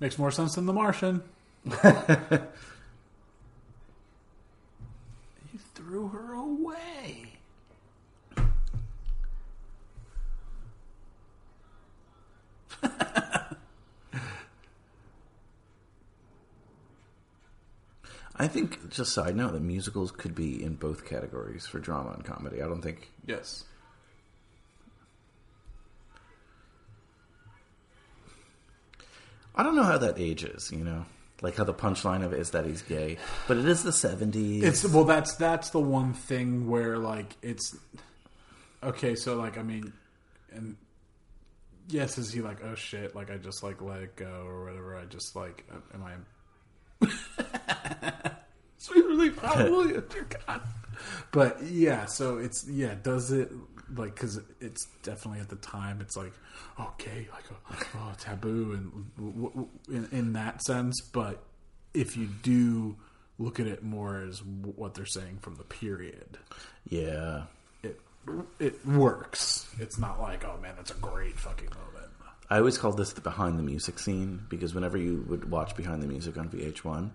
makes 0.00 0.18
more 0.18 0.32
sense 0.32 0.56
than 0.56 0.66
The 0.66 0.72
Martian. 0.72 1.22
you 1.64 1.70
threw 5.74 6.08
her 6.08 6.34
away. 6.34 7.29
I 18.40 18.48
think, 18.48 18.88
just 18.90 19.12
side 19.12 19.36
note, 19.36 19.52
that 19.52 19.60
musicals 19.60 20.10
could 20.10 20.34
be 20.34 20.62
in 20.64 20.76
both 20.76 21.04
categories 21.04 21.66
for 21.66 21.78
drama 21.78 22.12
and 22.12 22.24
comedy. 22.24 22.62
I 22.62 22.68
don't 22.68 22.80
think. 22.80 23.10
Yes. 23.26 23.64
I 29.54 29.62
don't 29.62 29.76
know 29.76 29.82
how 29.82 29.98
that 29.98 30.18
ages, 30.18 30.70
you 30.72 30.82
know? 30.82 31.04
Like 31.42 31.56
how 31.56 31.64
the 31.64 31.74
punchline 31.74 32.24
of 32.24 32.32
it 32.32 32.40
is 32.40 32.52
that 32.52 32.64
he's 32.64 32.80
gay. 32.80 33.18
But 33.46 33.58
it 33.58 33.66
is 33.66 33.82
the 33.82 33.90
70s. 33.90 34.62
It's 34.62 34.84
well, 34.88 35.04
that's 35.04 35.36
that's 35.36 35.68
the 35.68 35.80
one 35.80 36.14
thing 36.14 36.70
where 36.70 36.96
like 36.96 37.36
it's 37.42 37.76
okay. 38.82 39.14
So 39.16 39.36
like, 39.36 39.58
I 39.58 39.62
mean, 39.62 39.92
and 40.50 40.76
yes, 41.92 42.18
is 42.18 42.32
he 42.32 42.40
like, 42.40 42.62
oh 42.64 42.74
shit, 42.74 43.14
like 43.14 43.30
I 43.30 43.36
just 43.36 43.62
like 43.62 43.80
let 43.80 44.00
it 44.00 44.16
go 44.16 44.44
or 44.46 44.64
whatever? 44.64 44.96
I 44.96 45.04
just 45.04 45.34
like, 45.36 45.64
uh, 45.72 45.94
am 45.94 46.04
I? 46.04 46.14
Sweet 48.78 49.04
relief, 49.04 49.38
hallelujah, 49.42 50.02
dear 50.02 50.26
God. 50.46 50.62
But 51.32 51.62
yeah, 51.62 52.06
so 52.06 52.38
it's 52.38 52.66
yeah. 52.68 52.94
Does 53.02 53.30
it 53.30 53.52
like 53.94 54.14
because 54.14 54.40
it's 54.60 54.86
definitely 55.02 55.40
at 55.40 55.48
the 55.48 55.56
time 55.56 56.00
it's 56.00 56.16
like 56.16 56.32
okay, 56.78 57.28
like 57.32 57.44
oh, 57.96 58.12
taboo 58.18 58.72
and 59.18 59.68
in, 59.88 60.08
in 60.18 60.32
that 60.34 60.62
sense. 60.62 61.00
But 61.00 61.42
if 61.94 62.16
you 62.16 62.28
do 62.42 62.96
look 63.38 63.60
at 63.60 63.66
it 63.66 63.82
more 63.82 64.22
as 64.22 64.42
what 64.44 64.94
they're 64.94 65.06
saying 65.06 65.38
from 65.40 65.56
the 65.56 65.64
period, 65.64 66.38
yeah. 66.88 67.44
It 68.58 68.86
works. 68.86 69.66
It's 69.78 69.98
not 69.98 70.20
like 70.20 70.44
oh 70.44 70.58
man, 70.60 70.74
that's 70.76 70.90
a 70.90 70.94
great 70.94 71.38
fucking 71.38 71.68
moment. 71.68 71.86
I 72.48 72.58
always 72.58 72.78
called 72.78 72.96
this 72.96 73.12
the 73.12 73.20
behind 73.20 73.58
the 73.58 73.62
music 73.62 73.98
scene 73.98 74.42
because 74.48 74.74
whenever 74.74 74.98
you 74.98 75.24
would 75.28 75.50
watch 75.50 75.76
behind 75.76 76.02
the 76.02 76.08
music 76.08 76.36
on 76.36 76.48
VH1, 76.50 77.10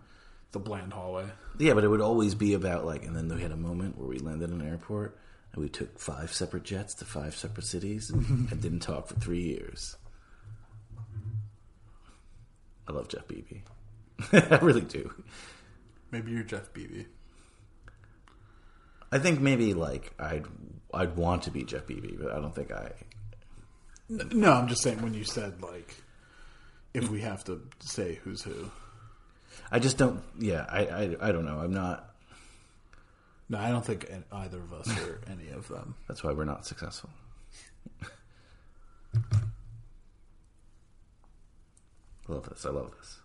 The 0.53 0.59
bland 0.59 0.93
hallway. 0.93 1.25
yeah, 1.59 1.73
but 1.73 1.83
it 1.83 1.89
would 1.89 1.99
always 2.01 2.35
be 2.35 2.53
about 2.53 2.85
like, 2.85 3.03
and 3.05 3.15
then 3.15 3.27
we 3.27 3.41
had 3.41 3.51
a 3.51 3.57
moment 3.57 3.97
where 3.97 4.07
we 4.07 4.17
landed 4.19 4.49
in 4.49 4.61
an 4.61 4.67
airport 4.67 5.17
and 5.53 5.61
we 5.61 5.67
took 5.69 5.99
five 5.99 6.31
separate 6.33 6.63
jets 6.63 6.93
to 6.95 7.05
five 7.05 7.35
separate 7.35 7.65
cities 7.65 8.09
and 8.09 8.49
didn't 8.61 8.79
talk 8.79 9.07
for 9.07 9.15
three 9.15 9.41
years. 9.43 9.97
I 12.87 12.91
love 12.93 13.07
Jeff 13.09 13.27
Bebe. 13.27 13.63
I 14.31 14.59
really 14.61 14.81
do. 14.81 15.11
Maybe 16.11 16.31
you're 16.31 16.43
Jeff 16.43 16.71
Bebe. 16.71 17.07
I 19.11 19.19
think 19.19 19.39
maybe 19.41 19.73
like 19.73 20.13
I'd 20.19 20.45
I'd 20.95 21.15
want 21.15 21.43
to 21.43 21.51
be 21.51 21.63
Jeff 21.63 21.85
Bebe, 21.87 22.17
but 22.19 22.31
I 22.31 22.35
don't 22.35 22.53
think 22.55 22.71
I. 22.71 22.91
No, 24.09 24.53
I'm 24.53 24.67
just 24.67 24.81
saying 24.83 25.01
when 25.01 25.13
you 25.13 25.23
said 25.23 25.61
like 25.61 25.95
if 26.93 27.09
we 27.09 27.21
have 27.21 27.43
to 27.45 27.61
say 27.79 28.19
who's 28.23 28.41
who. 28.41 28.71
I 29.71 29.79
just 29.79 29.97
don't. 29.97 30.21
Yeah, 30.39 30.65
I 30.69 30.85
I, 30.85 31.15
I 31.21 31.31
don't 31.31 31.45
know. 31.45 31.59
I'm 31.59 31.73
not. 31.73 32.13
No, 33.49 33.59
I 33.59 33.69
don't 33.69 33.85
think 33.85 34.09
either 34.31 34.57
of 34.57 34.73
us 34.73 34.89
are 34.97 35.21
any 35.31 35.49
of 35.49 35.67
them. 35.67 35.95
That's 36.07 36.23
why 36.23 36.31
we're 36.31 36.45
not 36.45 36.65
successful. 36.65 37.09
I 38.01 38.07
love 42.29 42.49
this. 42.49 42.65
I 42.65 42.69
love 42.69 42.91
this. 42.97 43.19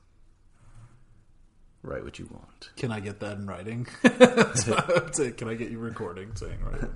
Write 1.82 2.05
what 2.05 2.18
you 2.18 2.28
want. 2.31 2.70
Can 2.76 2.92
I 2.92 3.00
get 3.00 3.20
that 3.20 3.39
in 3.39 3.47
writing? 3.47 3.86
That's 4.02 4.66
what 4.66 4.90
I 4.90 4.92
would 5.05 5.16
say. 5.16 5.31
Can 5.31 5.49
I 5.49 5.55
get 5.55 5.70
you 5.70 5.78
recording 5.78 6.34
saying 6.34 6.58
right? 6.62 6.90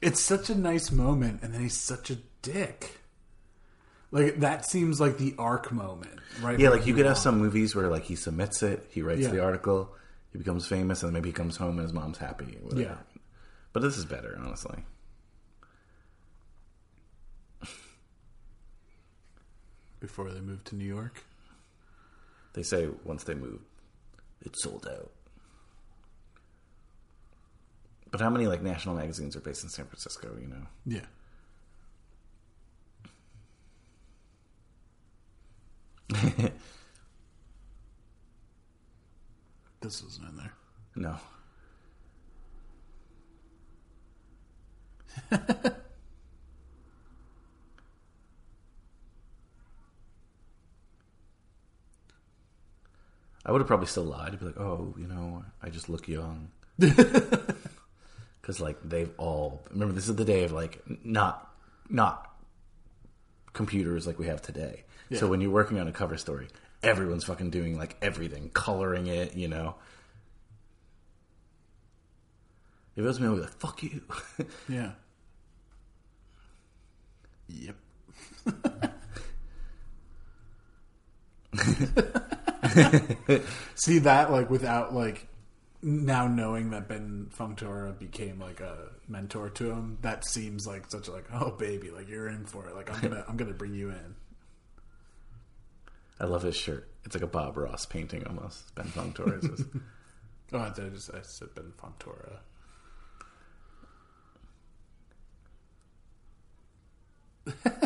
It's 0.00 0.20
such 0.20 0.48
a 0.50 0.54
nice 0.54 0.90
moment, 0.92 1.42
and 1.42 1.52
then 1.52 1.60
he's 1.60 1.76
such 1.76 2.10
a 2.10 2.18
dick. 2.42 2.98
Like 4.10 4.40
that 4.40 4.64
seems 4.64 5.00
like 5.00 5.18
the 5.18 5.34
arc 5.38 5.70
moment, 5.72 6.20
right? 6.40 6.58
Yeah, 6.58 6.70
like 6.70 6.86
you 6.86 6.94
could 6.94 7.04
have 7.06 7.18
some 7.18 7.38
movies 7.38 7.74
where 7.74 7.88
like 7.88 8.04
he 8.04 8.14
submits 8.16 8.62
it, 8.62 8.86
he 8.90 9.02
writes 9.02 9.20
Yeah. 9.22 9.28
the 9.30 9.42
article, 9.44 9.94
he 10.32 10.38
becomes 10.38 10.66
famous, 10.66 11.02
and 11.02 11.08
then 11.08 11.14
maybe 11.14 11.28
he 11.28 11.32
comes 11.34 11.56
home 11.56 11.78
and 11.78 11.80
his 11.80 11.92
mom's 11.92 12.18
happy. 12.18 12.56
Whatever. 12.62 12.80
Yeah. 12.82 12.96
But 13.72 13.82
this 13.82 13.96
is 13.98 14.04
better, 14.04 14.38
honestly. 14.42 14.84
before 20.00 20.30
they 20.30 20.40
moved 20.40 20.66
to 20.66 20.76
New 20.76 20.84
York. 20.84 21.24
They 22.52 22.62
say 22.62 22.88
once 23.04 23.24
they 23.24 23.34
move, 23.34 23.60
it's 24.42 24.62
sold 24.62 24.86
out. 24.90 25.10
But 28.10 28.20
how 28.20 28.30
many 28.30 28.46
like 28.46 28.62
national 28.62 28.94
magazines 28.96 29.36
are 29.36 29.40
based 29.40 29.62
in 29.64 29.70
San 29.70 29.86
Francisco? 29.86 30.36
You 30.40 30.48
know. 30.48 30.66
Yeah. 30.86 31.04
This 39.80 40.02
wasn't 40.02 40.28
in 40.30 40.36
there. 40.36 40.52
No. 40.96 41.16
I 53.46 53.52
would 53.52 53.60
have 53.60 53.68
probably 53.68 53.86
still 53.86 54.04
lied. 54.04 54.32
I'd 54.32 54.40
be 54.40 54.46
like, 54.46 54.58
"Oh, 54.60 54.94
you 54.98 55.06
know, 55.06 55.44
I 55.62 55.70
just 55.70 55.88
look 55.88 56.08
young." 56.08 56.50
Because 58.48 58.60
like 58.62 58.78
they've 58.82 59.12
all 59.18 59.62
remember 59.70 59.92
this 59.92 60.08
is 60.08 60.16
the 60.16 60.24
day 60.24 60.44
of 60.44 60.52
like 60.52 60.82
not 61.04 61.54
not 61.90 62.34
computers 63.52 64.06
like 64.06 64.18
we 64.18 64.26
have 64.26 64.40
today. 64.40 64.84
So 65.12 65.28
when 65.28 65.42
you're 65.42 65.50
working 65.50 65.78
on 65.78 65.86
a 65.86 65.92
cover 65.92 66.16
story, 66.16 66.48
everyone's 66.82 67.24
fucking 67.24 67.50
doing 67.50 67.76
like 67.76 67.98
everything, 68.00 68.48
coloring 68.48 69.06
it, 69.06 69.36
you 69.36 69.48
know. 69.48 69.74
If 72.96 73.04
it 73.04 73.06
was 73.06 73.20
me, 73.20 73.28
I'd 73.28 73.34
be 73.34 73.40
like, 73.40 73.50
"Fuck 73.50 73.82
you." 73.82 74.00
Yeah. 74.66 74.92
Yep. 77.48 77.76
See 83.74 83.98
that 83.98 84.32
like 84.32 84.48
without 84.48 84.94
like 84.94 85.27
now 85.82 86.26
knowing 86.26 86.70
that 86.70 86.88
Ben 86.88 87.30
Functora 87.36 87.96
became 87.98 88.40
like 88.40 88.60
a 88.60 88.90
mentor 89.06 89.48
to 89.50 89.70
him, 89.70 89.98
that 90.02 90.26
seems 90.26 90.66
like 90.66 90.90
such 90.90 91.08
a 91.08 91.12
like 91.12 91.26
oh 91.32 91.50
baby, 91.52 91.90
like 91.90 92.08
you're 92.08 92.28
in 92.28 92.46
for 92.46 92.68
it. 92.68 92.74
Like 92.74 92.92
I'm 92.92 93.00
gonna 93.00 93.24
I'm 93.28 93.36
gonna 93.36 93.52
bring 93.54 93.74
you 93.74 93.90
in. 93.90 94.14
I 96.20 96.24
love 96.24 96.42
his 96.42 96.56
shirt. 96.56 96.88
It's 97.04 97.14
like 97.14 97.22
a 97.22 97.28
Bob 97.28 97.56
Ross 97.56 97.86
painting 97.86 98.26
almost. 98.26 98.74
Ben 98.74 98.86
Fong-Torres. 98.86 99.64
Oh, 100.50 100.60
I 100.60 100.70
just 100.70 101.10
I 101.12 101.20
said 101.20 101.48
Ben 101.54 101.74
Functora. 101.76 102.38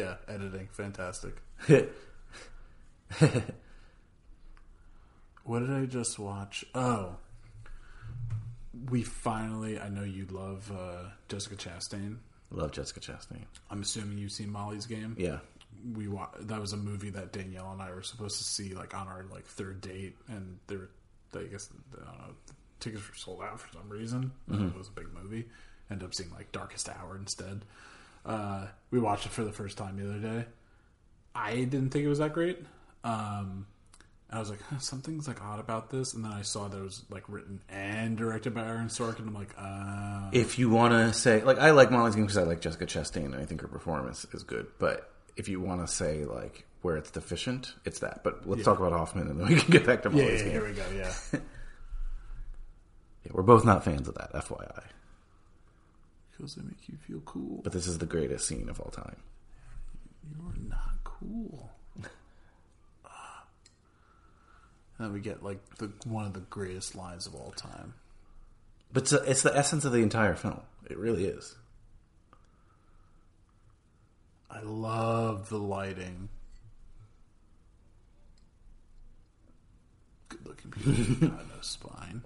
yeah, 0.00 0.14
editing, 0.34 0.68
fantastic. 0.72 1.34
What 5.44 5.60
did 5.60 5.70
I 5.70 5.86
just 5.86 6.18
watch? 6.18 6.64
Oh, 6.74 7.16
we 8.90 9.02
finally. 9.02 9.80
I 9.80 9.88
know 9.88 10.04
you 10.04 10.26
love 10.30 10.70
uh, 10.70 11.04
Jessica 11.28 11.56
Chastain. 11.56 12.16
Love 12.50 12.72
Jessica 12.72 13.00
Chastain. 13.00 13.44
I'm 13.70 13.82
assuming 13.82 14.18
you've 14.18 14.32
seen 14.32 14.50
Molly's 14.50 14.86
Game. 14.86 15.16
Yeah. 15.18 15.38
we 15.94 16.08
wa- 16.08 16.28
that 16.40 16.60
was 16.60 16.72
a 16.72 16.76
movie 16.76 17.10
that 17.10 17.32
Danielle 17.32 17.72
and 17.72 17.80
I 17.80 17.90
were 17.92 18.02
supposed 18.02 18.38
to 18.38 18.44
see 18.44 18.74
like 18.74 18.94
on 18.94 19.08
our 19.08 19.24
like 19.32 19.44
third 19.46 19.80
date, 19.80 20.16
and 20.28 20.58
there, 20.66 20.88
I 21.34 21.44
guess 21.44 21.70
I 21.94 21.96
don't 22.04 22.06
know, 22.18 22.34
tickets 22.80 23.08
were 23.08 23.14
sold 23.14 23.40
out 23.42 23.60
for 23.60 23.72
some 23.72 23.88
reason. 23.88 24.32
Mhm. 24.50 24.68
It 24.70 24.78
was 24.78 24.88
a 24.88 24.92
big 24.92 25.08
movie. 25.12 25.46
End 25.90 26.02
up 26.04 26.14
seeing 26.14 26.30
like 26.30 26.52
Darkest 26.52 26.88
Hour 26.88 27.16
instead. 27.16 27.62
Uh, 28.24 28.66
we 28.90 28.98
watched 28.98 29.26
it 29.26 29.32
for 29.32 29.44
the 29.44 29.52
first 29.52 29.76
time 29.78 29.96
the 29.96 30.08
other 30.08 30.18
day. 30.20 30.44
I 31.34 31.54
didn't 31.56 31.90
think 31.90 32.04
it 32.04 32.08
was 32.08 32.18
that 32.18 32.32
great. 32.32 32.58
Um, 33.04 33.66
I 34.30 34.38
was 34.38 34.50
like, 34.50 34.60
huh, 34.62 34.78
something's 34.78 35.26
like 35.26 35.42
odd 35.42 35.58
about 35.58 35.90
this, 35.90 36.12
and 36.14 36.24
then 36.24 36.32
I 36.32 36.42
saw 36.42 36.68
that 36.68 36.76
it 36.78 36.82
was 36.82 37.02
like 37.10 37.24
written 37.28 37.62
and 37.68 38.16
directed 38.16 38.54
by 38.54 38.62
Aaron 38.64 38.88
Sorkin. 38.88 39.20
I'm 39.26 39.34
like, 39.34 39.54
uh, 39.58 40.30
If 40.32 40.58
you 40.58 40.70
want 40.70 40.92
to 40.92 41.12
say, 41.12 41.42
like, 41.42 41.58
I 41.58 41.70
like 41.70 41.90
Molly's 41.90 42.14
Game 42.14 42.24
because 42.24 42.38
I 42.38 42.42
like 42.44 42.60
Jessica 42.60 42.86
Chastain 42.86 43.24
and 43.26 43.36
I 43.36 43.44
think 43.44 43.60
her 43.62 43.68
performance 43.68 44.26
is 44.32 44.42
good. 44.44 44.66
But 44.78 45.10
if 45.36 45.48
you 45.48 45.60
want 45.60 45.84
to 45.86 45.92
say, 45.92 46.24
like, 46.26 46.64
where 46.82 46.96
it's 46.96 47.10
deficient, 47.10 47.74
it's 47.84 48.00
that. 48.00 48.22
But 48.22 48.46
let's 48.46 48.58
Yeah. 48.60 48.64
talk 48.66 48.78
about 48.78 48.92
Hoffman 48.92 49.28
and 49.28 49.40
then 49.40 49.48
we 49.48 49.56
can 49.56 49.70
get 49.70 49.84
back 49.86 50.02
to 50.02 50.10
yeah, 50.10 50.14
Molly's 50.22 50.40
yeah, 50.40 50.44
Game. 50.44 50.52
here 50.52 50.64
we 50.68 50.72
go. 50.74 50.84
Yeah, 50.94 51.12
Yeah, 53.24 53.32
we're 53.32 53.42
both 53.42 53.64
not 53.64 53.84
fans 53.84 54.08
of 54.08 54.14
that, 54.14 54.32
FYI. 54.32 54.82
Because 56.40 56.54
they 56.54 56.62
make 56.62 56.88
you 56.88 56.96
feel 57.06 57.20
cool. 57.20 57.60
But 57.62 57.72
this 57.72 57.86
is 57.86 57.98
the 57.98 58.06
greatest 58.06 58.46
scene 58.46 58.70
of 58.70 58.80
all 58.80 58.90
time. 58.90 59.16
You're 60.30 60.68
not 60.70 61.04
cool. 61.04 61.70
and 61.96 62.08
then 64.98 65.12
we 65.12 65.20
get 65.20 65.42
like 65.42 65.58
the 65.76 65.92
one 66.04 66.24
of 66.24 66.32
the 66.32 66.40
greatest 66.40 66.94
lines 66.94 67.26
of 67.26 67.34
all 67.34 67.52
time. 67.56 67.92
But 68.92 69.02
it's, 69.02 69.12
it's 69.12 69.42
the 69.42 69.56
essence 69.56 69.84
of 69.84 69.92
the 69.92 69.98
entire 69.98 70.34
film. 70.34 70.62
It 70.88 70.96
really 70.96 71.26
is. 71.26 71.56
I 74.50 74.60
love 74.62 75.48
the 75.50 75.58
lighting. 75.58 76.30
Good 80.30 80.46
looking 80.46 80.70
people 80.70 81.28
got 81.28 81.48
no 81.48 81.60
spine. 81.60 82.22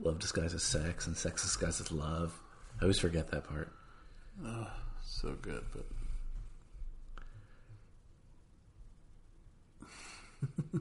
Love 0.00 0.18
disguises 0.20 0.62
sex 0.62 1.06
and 1.06 1.16
sex 1.16 1.42
disguises 1.42 1.90
love. 1.90 2.38
I 2.80 2.82
always 2.84 3.00
forget 3.00 3.30
that 3.32 3.48
part. 3.48 3.72
Oh, 4.44 4.68
so 5.04 5.36
good, 5.42 5.64
but 5.72 5.84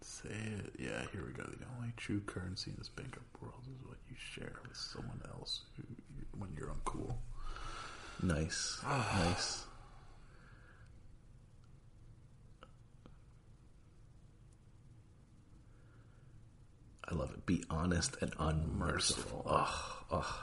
say 0.00 0.28
it. 0.30 0.72
Yeah, 0.78 1.02
here 1.12 1.24
we 1.26 1.32
go. 1.34 1.42
The 1.44 1.66
only 1.76 1.92
true 1.98 2.20
currency 2.20 2.70
in 2.70 2.76
this 2.78 2.88
bankrupt 2.88 3.42
world 3.42 3.62
is 3.64 3.86
what 3.86 3.98
you 4.08 4.16
share 4.18 4.56
with 4.66 4.76
someone 4.76 5.20
else 5.34 5.60
who, 5.76 5.82
when 6.38 6.50
you're 6.56 6.68
uncool. 6.68 7.14
Nice. 8.22 8.78
Ah. 8.84 9.24
nice. 9.28 9.66
I 17.08 17.14
love 17.14 17.30
it. 17.32 17.46
Be 17.46 17.62
honest 17.70 18.16
and 18.20 18.32
unmerciful. 18.38 19.44
Ugh. 19.48 19.68
Ugh. 20.10 20.34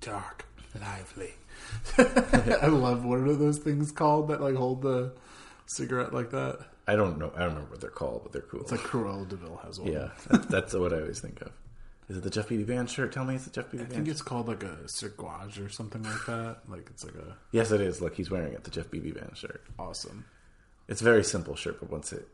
Dark, 0.00 0.46
lively. 0.80 1.34
I 1.98 2.66
love 2.66 3.04
what 3.04 3.18
are 3.20 3.34
those 3.34 3.58
things 3.58 3.92
called 3.92 4.28
that 4.28 4.40
like 4.40 4.54
hold 4.54 4.82
the 4.82 5.12
cigarette 5.66 6.14
like 6.14 6.30
that? 6.30 6.60
I 6.86 6.96
don't 6.96 7.18
know. 7.18 7.30
I 7.36 7.40
don't 7.40 7.50
remember 7.50 7.70
what 7.70 7.80
they're 7.80 7.90
called, 7.90 8.22
but 8.24 8.32
they're 8.32 8.42
cool. 8.42 8.60
It's 8.62 8.72
like 8.72 8.80
Cruella 8.80 9.28
de 9.28 9.36
Vil 9.36 9.60
has 9.62 9.78
one. 9.78 9.92
yeah, 9.92 10.08
that's, 10.28 10.46
that's 10.46 10.74
what 10.74 10.92
I 10.92 11.00
always 11.00 11.20
think 11.20 11.40
of. 11.42 11.52
Is 12.10 12.16
it 12.16 12.24
the 12.24 12.30
Jeff 12.30 12.48
Bebe 12.48 12.64
Band 12.64 12.90
shirt? 12.90 13.12
Tell 13.12 13.24
me 13.24 13.36
it's 13.36 13.44
the 13.44 13.50
Jeff 13.52 13.70
Bebe 13.70 13.84
I 13.84 13.86
Band. 13.86 13.94
think 13.94 14.06
shirt. 14.06 14.12
it's 14.12 14.22
called 14.22 14.48
like 14.48 14.64
a 14.64 14.76
circuage 14.86 15.64
or 15.64 15.68
something 15.68 16.02
like 16.02 16.26
that. 16.26 16.56
Like 16.68 16.88
it's 16.90 17.04
like 17.04 17.14
a 17.14 17.36
Yes, 17.52 17.70
it 17.70 17.80
is. 17.80 18.00
Look, 18.00 18.16
he's 18.16 18.30
wearing 18.30 18.52
it. 18.52 18.64
The 18.64 18.70
Jeff 18.70 18.90
Bebe 18.90 19.12
Band 19.12 19.36
shirt. 19.36 19.62
awesome. 19.78 20.24
It's 20.88 21.00
a 21.00 21.04
very 21.04 21.22
simple 21.22 21.54
shirt, 21.54 21.78
but 21.78 21.88
once 21.88 22.12
it. 22.12 22.26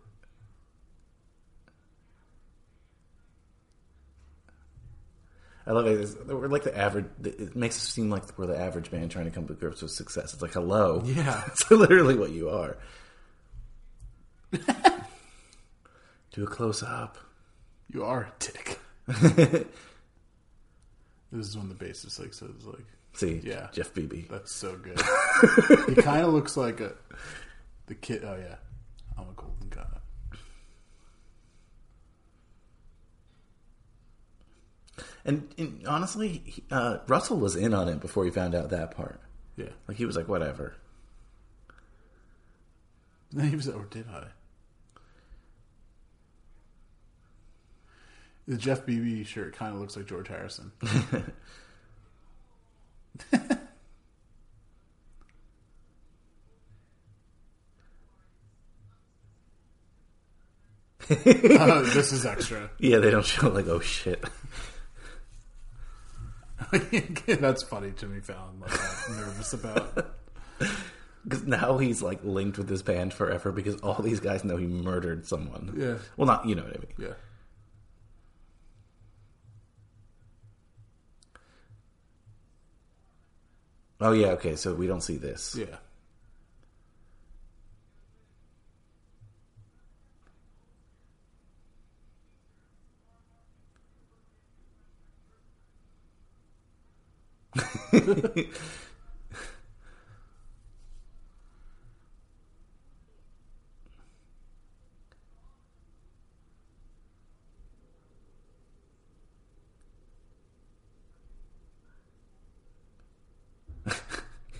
I 5.66 5.72
love 5.72 5.86
it. 5.86 6.00
It's- 6.00 6.14
We're 6.26 6.46
like 6.48 6.62
the 6.62 6.76
average. 6.76 7.06
It 7.24 7.56
makes 7.56 7.76
us 7.76 7.88
seem 7.88 8.08
like 8.08 8.38
we're 8.38 8.46
the 8.46 8.56
average 8.58 8.90
band 8.90 9.10
trying 9.10 9.24
to 9.24 9.30
come 9.32 9.46
to 9.48 9.55
grips 9.55 9.82
with 9.82 9.90
success. 9.90 10.32
It's 10.32 10.42
like, 10.42 10.52
hello, 10.52 11.02
Yeah. 11.05 11.42
it's 11.48 11.68
literally 11.70 12.16
what 12.16 12.30
you 12.30 12.48
are. 12.50 12.76
Do 16.32 16.44
a 16.44 16.46
close 16.46 16.82
up. 16.82 17.18
You 17.92 18.05
are 18.05 18.22
a 18.22 18.32
dick. 18.38 18.78
This 21.33 21.49
is 21.49 21.57
when 21.59 21.68
the 21.68 21.75
bassist 21.75 22.20
like 22.20 22.33
says 22.33 22.65
like 22.65 22.85
See, 23.12 23.41
Yeah. 23.43 23.68
Jeff 23.73 23.93
Bebe. 23.94 24.26
That's 24.31 24.52
so 24.52 24.76
good. 24.76 25.01
he 25.89 25.94
kind 26.01 26.25
of 26.25 26.33
looks 26.33 26.57
like 26.57 26.81
a 26.81 26.93
the 27.86 27.94
kid. 27.94 28.23
Oh 28.25 28.36
yeah, 28.36 28.57
I'm 29.18 29.28
a 29.28 29.33
golden 29.33 29.68
god. 29.68 30.01
And, 35.25 35.49
and 35.59 35.86
honestly, 35.89 36.43
he, 36.44 36.62
uh, 36.70 36.99
Russell 37.09 37.39
was 37.39 37.57
in 37.57 37.75
on 37.75 37.89
it 37.89 38.01
before 38.01 38.25
he 38.25 38.31
found 38.31 38.55
out 38.55 38.70
that 38.70 38.93
part. 38.93 39.20
Yeah. 39.57 39.70
Like 39.89 39.97
he 39.97 40.05
was 40.05 40.17
like, 40.17 40.28
whatever. 40.28 40.76
Then 43.33 43.49
he 43.51 43.57
was, 43.57 43.68
or 43.68 43.85
did 43.86 44.07
I? 44.09 44.26
The 48.49 48.57
Jeff 48.57 48.86
Bebe 48.86 49.25
shirt 49.25 49.57
kind 49.57 49.75
of 49.75 49.81
looks 49.81 49.97
like 49.97 50.07
George 50.07 50.28
Harrison. 50.28 50.73
Oh, 61.08 61.83
this 61.83 62.12
is 62.12 62.26
extra. 62.26 62.70
Yeah, 62.78 62.99
they 62.99 63.10
don't 63.10 63.25
show 63.25 63.49
like, 63.49 63.68
oh 63.68 63.81
shit. 63.81 64.25
That's 67.26 67.62
funny. 67.62 67.92
Jimmy 67.97 68.20
Fallon 68.20 68.60
like 68.60 68.73
I'm 69.08 69.16
nervous 69.16 69.52
about. 69.52 70.16
Because 71.23 71.44
now 71.44 71.78
he's 71.78 72.02
like 72.02 72.25
linked 72.25 72.58
with 72.58 72.68
this 72.68 72.83
band 72.83 73.12
forever 73.15 73.52
because 73.52 73.76
all 73.83 74.02
these 74.02 74.20
guys 74.20 74.42
know 74.42 74.57
he 74.57 74.66
murdered 74.66 75.26
someone. 75.26 75.75
Yeah. 75.76 75.97
Well, 76.16 76.26
not 76.26 76.47
you 76.47 76.55
know 76.55 76.62
what 76.65 76.76
I 76.76 76.78
mean. 76.81 76.92
Yeah. 76.99 77.15
Oh 84.00 84.12
yeah. 84.12 84.28
Okay. 84.28 84.57
So 84.57 84.75
we 84.75 84.86
don't 84.86 85.02
see 85.02 85.16
this. 85.18 85.55
Yeah. 85.57 85.76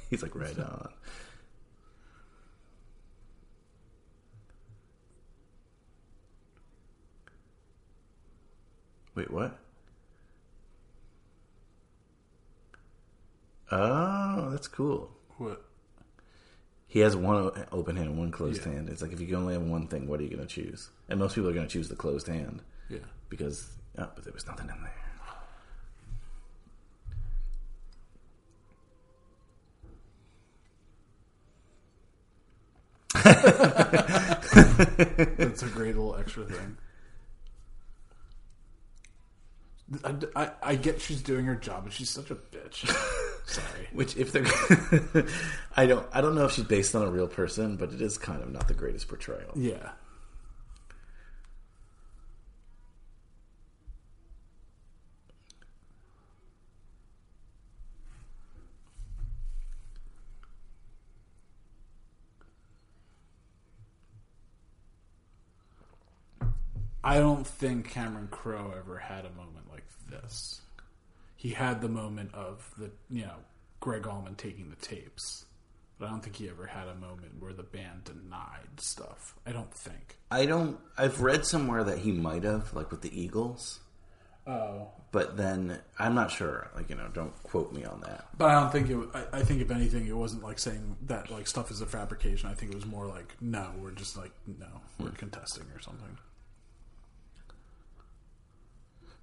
he's 0.11 0.23
like 0.23 0.35
right 0.35 0.59
on. 0.59 0.89
Wait, 9.15 9.31
what? 9.31 9.59
Oh, 13.73 14.51
that's 14.51 14.69
cool. 14.69 15.11
What? 15.39 15.65
He 16.87 17.01
has 17.01 17.17
one 17.17 17.51
open 17.73 17.97
hand 17.97 18.11
and 18.11 18.19
one 18.19 18.31
closed 18.31 18.65
Yeah. 18.65 18.73
hand. 18.73 18.89
It's 18.89 19.03
like 19.03 19.13
if 19.13 19.21
you 19.21 19.27
can 19.27 19.37
only 19.37 19.55
have 19.55 19.63
one 19.63 19.89
thing, 19.89 20.07
what 20.07 20.21
are 20.21 20.23
you 20.23 20.31
going 20.31 20.47
to 20.47 20.47
choose? 20.47 20.91
And 21.09 21.19
most 21.19 21.35
people 21.35 21.51
are 21.51 21.53
going 21.55 21.67
to 21.67 21.73
choose 21.73 21.89
the 21.89 21.97
closed 21.97 22.27
hand. 22.29 22.63
Yeah. 22.89 23.01
Because, 23.29 23.77
oh, 23.99 24.09
but 24.15 24.25
there 24.25 24.33
was 24.33 24.47
nothing 24.47 24.69
in 24.69 24.83
there. 24.83 24.93
That's 35.37 35.63
a 35.63 35.69
great 35.69 35.95
little 35.97 36.17
extra 36.17 36.45
thing. 36.45 36.77
I, 40.05 40.15
I, 40.35 40.51
I 40.63 40.75
get 40.75 41.01
she's 41.01 41.23
doing 41.23 41.45
her 41.45 41.55
job, 41.55 41.85
but 41.85 41.93
she's 41.93 42.11
such 42.11 42.31
a 42.31 42.35
bitch. 42.35 42.89
Sorry. 43.47 43.89
Which, 43.93 44.17
if 44.17 44.33
they're, 44.33 44.45
I 45.77 45.87
don't, 45.87 46.07
I 46.13 46.21
don't 46.21 46.35
know 46.35 46.47
if 46.47 46.53
she's 46.53 46.65
based 46.65 46.97
on 46.97 47.07
a 47.07 47.11
real 47.11 47.29
person, 47.29 47.77
but 47.77 47.93
it 47.93 48.03
is 48.03 48.19
kind 48.19 48.43
of 48.43 48.51
not 48.51 48.67
the 48.67 48.75
greatest 48.75 49.07
portrayal. 49.07 49.53
Yeah. 49.55 49.91
I 67.07 67.21
don't 67.21 67.47
think 67.47 67.89
Cameron 67.89 68.27
Crowe 68.33 68.75
ever 68.77 68.99
had 68.99 69.25
a 69.25 69.31
moment 69.31 69.71
like 69.71 69.85
this. 70.11 70.61
He 71.37 71.51
had 71.51 71.81
the 71.81 71.89
moment 71.89 72.35
of 72.35 72.69
the 72.77 72.91
you 73.09 73.23
know 73.23 73.37
Gregg 73.79 74.09
Allman 74.09 74.35
taking 74.35 74.71
the 74.71 74.77
tapes, 74.85 75.45
but 76.01 76.07
I 76.07 76.11
don't 76.11 76.21
think 76.21 76.35
he 76.35 76.49
ever 76.49 76.67
had 76.67 76.89
a 76.89 76.97
moment 76.97 77.41
where 77.41 77.53
the 77.53 77.63
band 77.63 78.07
denied 78.07 78.81
stuff. 78.81 79.37
I 79.47 79.53
don't 79.53 79.73
think. 79.73 80.17
I 80.33 80.47
don't. 80.47 80.81
I've 80.99 81.21
read 81.21 81.47
somewhere 81.47 81.85
that 81.85 81.99
he 81.99 82.11
might 82.11 82.43
have, 82.43 82.75
like 82.75 82.91
with 82.91 83.03
the 83.03 83.21
Eagles. 83.21 83.79
Oh, 84.49 84.89
But 85.13 85.37
then 85.37 85.79
I'm 86.01 86.17
not 86.17 86.33
sure. 86.33 86.73
Like 86.75 86.91
you 86.91 86.97
know, 86.97 87.07
don't 87.15 87.41
quote 87.45 87.73
me 87.73 87.85
on 87.85 88.01
that. 88.01 88.27
but 88.37 88.51
I 88.51 88.61
don't 88.61 88.73
think 88.73 88.91
it. 88.91 88.99
I, 89.15 89.39
I 89.39 89.43
think 89.43 89.61
if 89.61 89.71
anything, 89.71 90.09
it 90.09 90.17
wasn't 90.17 90.43
like 90.43 90.59
saying 90.59 90.97
that 91.03 91.31
like 91.31 91.47
stuff 91.47 91.71
is 91.71 91.81
a 91.81 91.87
fabrication. 91.87 92.49
I 92.49 92.55
think 92.55 92.73
it 92.73 92.75
was 92.75 92.87
more 92.87 93.07
like 93.07 93.37
no, 93.41 93.71
we're 93.81 93.93
just 93.93 94.17
like 94.17 94.33
no, 94.45 94.81
we're 94.99 95.11
hmm. 95.11 95.15
contesting 95.15 95.67
or 95.73 95.81
something. 95.81 96.19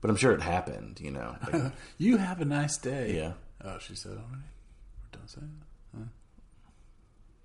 But 0.03 0.09
I'm 0.09 0.17
sure 0.17 0.33
it 0.33 0.41
happened. 0.41 0.99
You 1.01 1.11
know. 1.11 1.38
Like, 1.53 1.72
You 1.98 2.17
have 2.17 2.41
a 2.41 2.45
nice 2.45 2.77
day. 2.77 3.15
yeah. 3.15 3.33
Oh, 3.64 3.77
she 3.80 3.95
said 3.95 4.11
already. 4.11 4.43
We're 5.01 5.17
done 5.17 5.27
saying 5.27 5.61
that. 5.93 6.07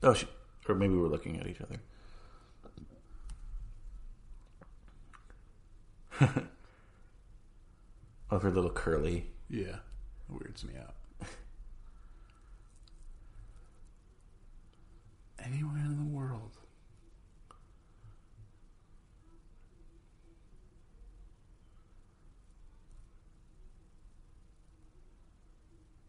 Oh, 0.02 0.12
she, 0.14 0.26
or 0.68 0.74
maybe 0.74 0.94
we're 0.96 1.06
looking 1.06 1.38
at 1.38 1.46
each 1.46 1.60
other. 1.60 1.76
of 8.30 8.42
her 8.42 8.50
little 8.50 8.70
curly. 8.70 9.26
Yeah, 9.48 9.66
it 9.76 9.78
weirds 10.28 10.64
me 10.64 10.72
out. 10.80 10.94
Anywhere 15.44 15.78
in 15.84 15.96
the 15.96 16.16
world. 16.16 16.57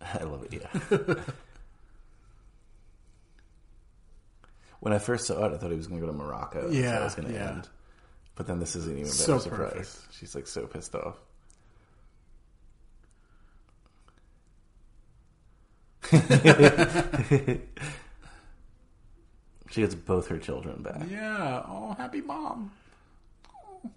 I 0.19 0.23
love 0.23 0.43
it. 0.43 0.53
Yeah. 0.53 0.69
when 4.79 4.93
I 4.93 4.99
first 4.99 5.27
saw 5.27 5.45
it, 5.45 5.53
I 5.53 5.57
thought 5.57 5.71
he 5.71 5.77
was 5.77 5.87
going 5.87 5.99
to 5.99 6.05
go 6.07 6.11
to 6.11 6.17
Morocco. 6.17 6.69
Yeah, 6.69 7.01
it 7.01 7.03
was 7.03 7.15
going 7.15 7.27
to 7.29 7.33
yeah. 7.33 7.49
end. 7.49 7.69
But 8.35 8.47
then 8.47 8.59
this 8.59 8.75
isn't 8.75 8.91
even 8.91 9.03
better 9.03 9.13
So 9.15 9.37
surprise. 9.39 9.71
perfect. 9.73 10.15
She's 10.15 10.33
like 10.35 10.47
so 10.47 10.65
pissed 10.65 10.95
off. 10.95 11.17
she 19.69 19.81
gets 19.81 19.93
both 19.93 20.27
her 20.27 20.37
children 20.39 20.81
back. 20.81 21.03
Yeah. 21.09 21.63
Oh, 21.67 21.93
happy 21.97 22.21
mom. 22.21 22.71
Oh. 23.53 23.91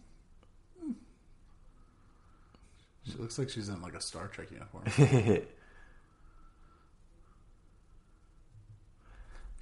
She 3.04 3.16
looks 3.18 3.38
like 3.38 3.48
she's 3.48 3.68
in 3.68 3.80
like 3.80 3.94
a 3.94 4.00
Star 4.00 4.26
Trek 4.26 4.48
uniform. 4.50 4.84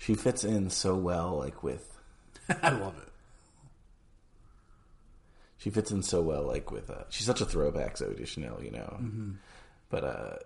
She 0.00 0.14
fits 0.14 0.44
in 0.44 0.70
so 0.70 0.96
well, 0.96 1.36
like 1.38 1.62
with 1.62 1.98
I 2.62 2.70
love 2.70 2.94
it. 2.96 3.08
She 5.58 5.68
fits 5.68 5.90
in 5.90 6.02
so 6.02 6.22
well, 6.22 6.42
like 6.44 6.70
with 6.72 6.88
uh, 6.88 7.04
she's 7.10 7.26
such 7.26 7.42
a 7.42 7.44
throwback 7.44 7.96
Zooey 7.96 8.16
Deschanel, 8.16 8.62
you 8.64 8.70
know. 8.70 8.96
Mm-hmm. 8.98 9.32
But 9.90 10.04
uh, 10.04 10.36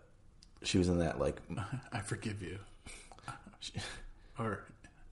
she 0.65 0.76
was 0.78 0.89
in 0.89 0.99
that 0.99 1.20
like 1.20 1.41
I 1.92 2.00
forgive 2.00 2.42
you. 2.42 2.58
Or 4.36 4.65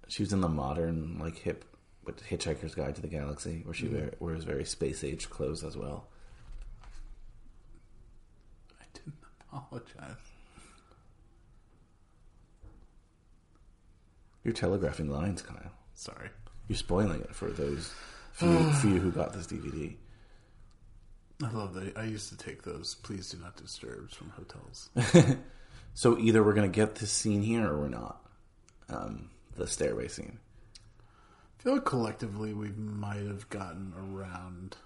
she 0.08 0.24
was 0.24 0.32
in 0.32 0.40
the 0.40 0.48
modern 0.48 1.18
like 1.20 1.36
hip 1.38 1.64
with 2.04 2.20
Hitchhiker's 2.26 2.74
Guide 2.74 2.96
to 2.96 3.00
the 3.00 3.06
Galaxy, 3.06 3.62
where 3.64 3.72
she 3.72 3.86
Mhm. 3.86 3.92
wear, 3.92 4.10
wears 4.18 4.42
very 4.42 4.64
space 4.64 5.04
age 5.04 5.30
clothes 5.30 5.62
as 5.62 5.76
well. 5.76 6.08
I 8.80 8.84
didn't 8.92 9.14
apologize. 9.52 10.16
You're 14.44 14.54
telegraphing 14.54 15.10
lines, 15.10 15.42
Kyle. 15.42 15.72
Sorry. 15.94 16.30
You're 16.68 16.76
spoiling 16.76 17.20
it 17.20 17.34
for 17.34 17.50
those 17.50 17.92
few, 18.32 18.72
few 18.80 18.98
who 18.98 19.10
got 19.10 19.32
this 19.32 19.46
DVD. 19.46 19.94
I 21.42 21.50
love 21.50 21.74
that. 21.74 21.96
I 21.96 22.04
used 22.04 22.28
to 22.28 22.36
take 22.36 22.62
those 22.62 22.94
please 22.96 23.30
do 23.30 23.38
not 23.38 23.56
disturbs 23.56 24.14
from 24.14 24.30
hotels. 24.30 24.90
So 25.94 26.18
either 26.18 26.42
we're 26.42 26.54
gonna 26.54 26.68
get 26.68 26.96
this 26.96 27.10
scene 27.10 27.42
here 27.42 27.66
or 27.68 27.78
we're 27.78 27.88
not. 27.88 28.20
Um, 28.88 29.30
the 29.56 29.66
stairway 29.66 30.08
scene. 30.08 30.38
I 31.58 31.62
feel 31.62 31.74
like 31.74 31.84
collectively 31.84 32.52
we 32.52 32.68
might 32.70 33.24
have 33.26 33.48
gotten 33.50 33.92
around 33.96 34.76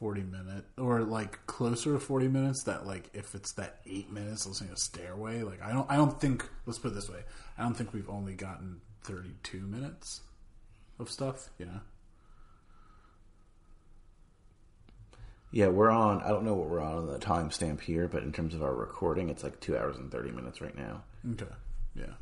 40 0.00 0.22
minute 0.22 0.64
or 0.78 1.02
like 1.02 1.46
closer 1.46 1.92
to 1.92 2.00
40 2.00 2.26
minutes 2.28 2.62
that 2.64 2.86
like 2.86 3.10
if 3.12 3.34
it's 3.34 3.52
that 3.52 3.80
8 3.86 4.10
minutes 4.10 4.46
listening 4.46 4.70
to 4.70 4.76
stairway 4.80 5.42
like 5.42 5.62
I 5.62 5.72
don't 5.72 5.88
I 5.90 5.96
don't 5.96 6.18
think 6.20 6.48
let's 6.66 6.78
put 6.78 6.92
it 6.92 6.94
this 6.94 7.08
way 7.10 7.20
I 7.58 7.62
don't 7.62 7.74
think 7.74 7.92
we've 7.92 8.08
only 8.10 8.34
gotten 8.34 8.80
32 9.04 9.60
minutes 9.60 10.22
of 10.98 11.10
stuff 11.10 11.50
you 11.58 11.66
know 11.66 11.80
Yeah, 15.52 15.66
we're 15.66 15.90
on. 15.90 16.22
I 16.22 16.28
don't 16.28 16.44
know 16.44 16.54
what 16.54 16.68
we're 16.68 16.80
on 16.80 16.94
on 16.98 17.06
the 17.08 17.18
timestamp 17.18 17.80
here, 17.80 18.06
but 18.06 18.22
in 18.22 18.30
terms 18.30 18.54
of 18.54 18.62
our 18.62 18.72
recording, 18.72 19.28
it's 19.30 19.42
like 19.42 19.58
two 19.58 19.76
hours 19.76 19.96
and 19.96 20.08
thirty 20.08 20.30
minutes 20.30 20.60
right 20.60 20.76
now. 20.78 21.02
okay 21.32 21.52
yeah 21.96 22.14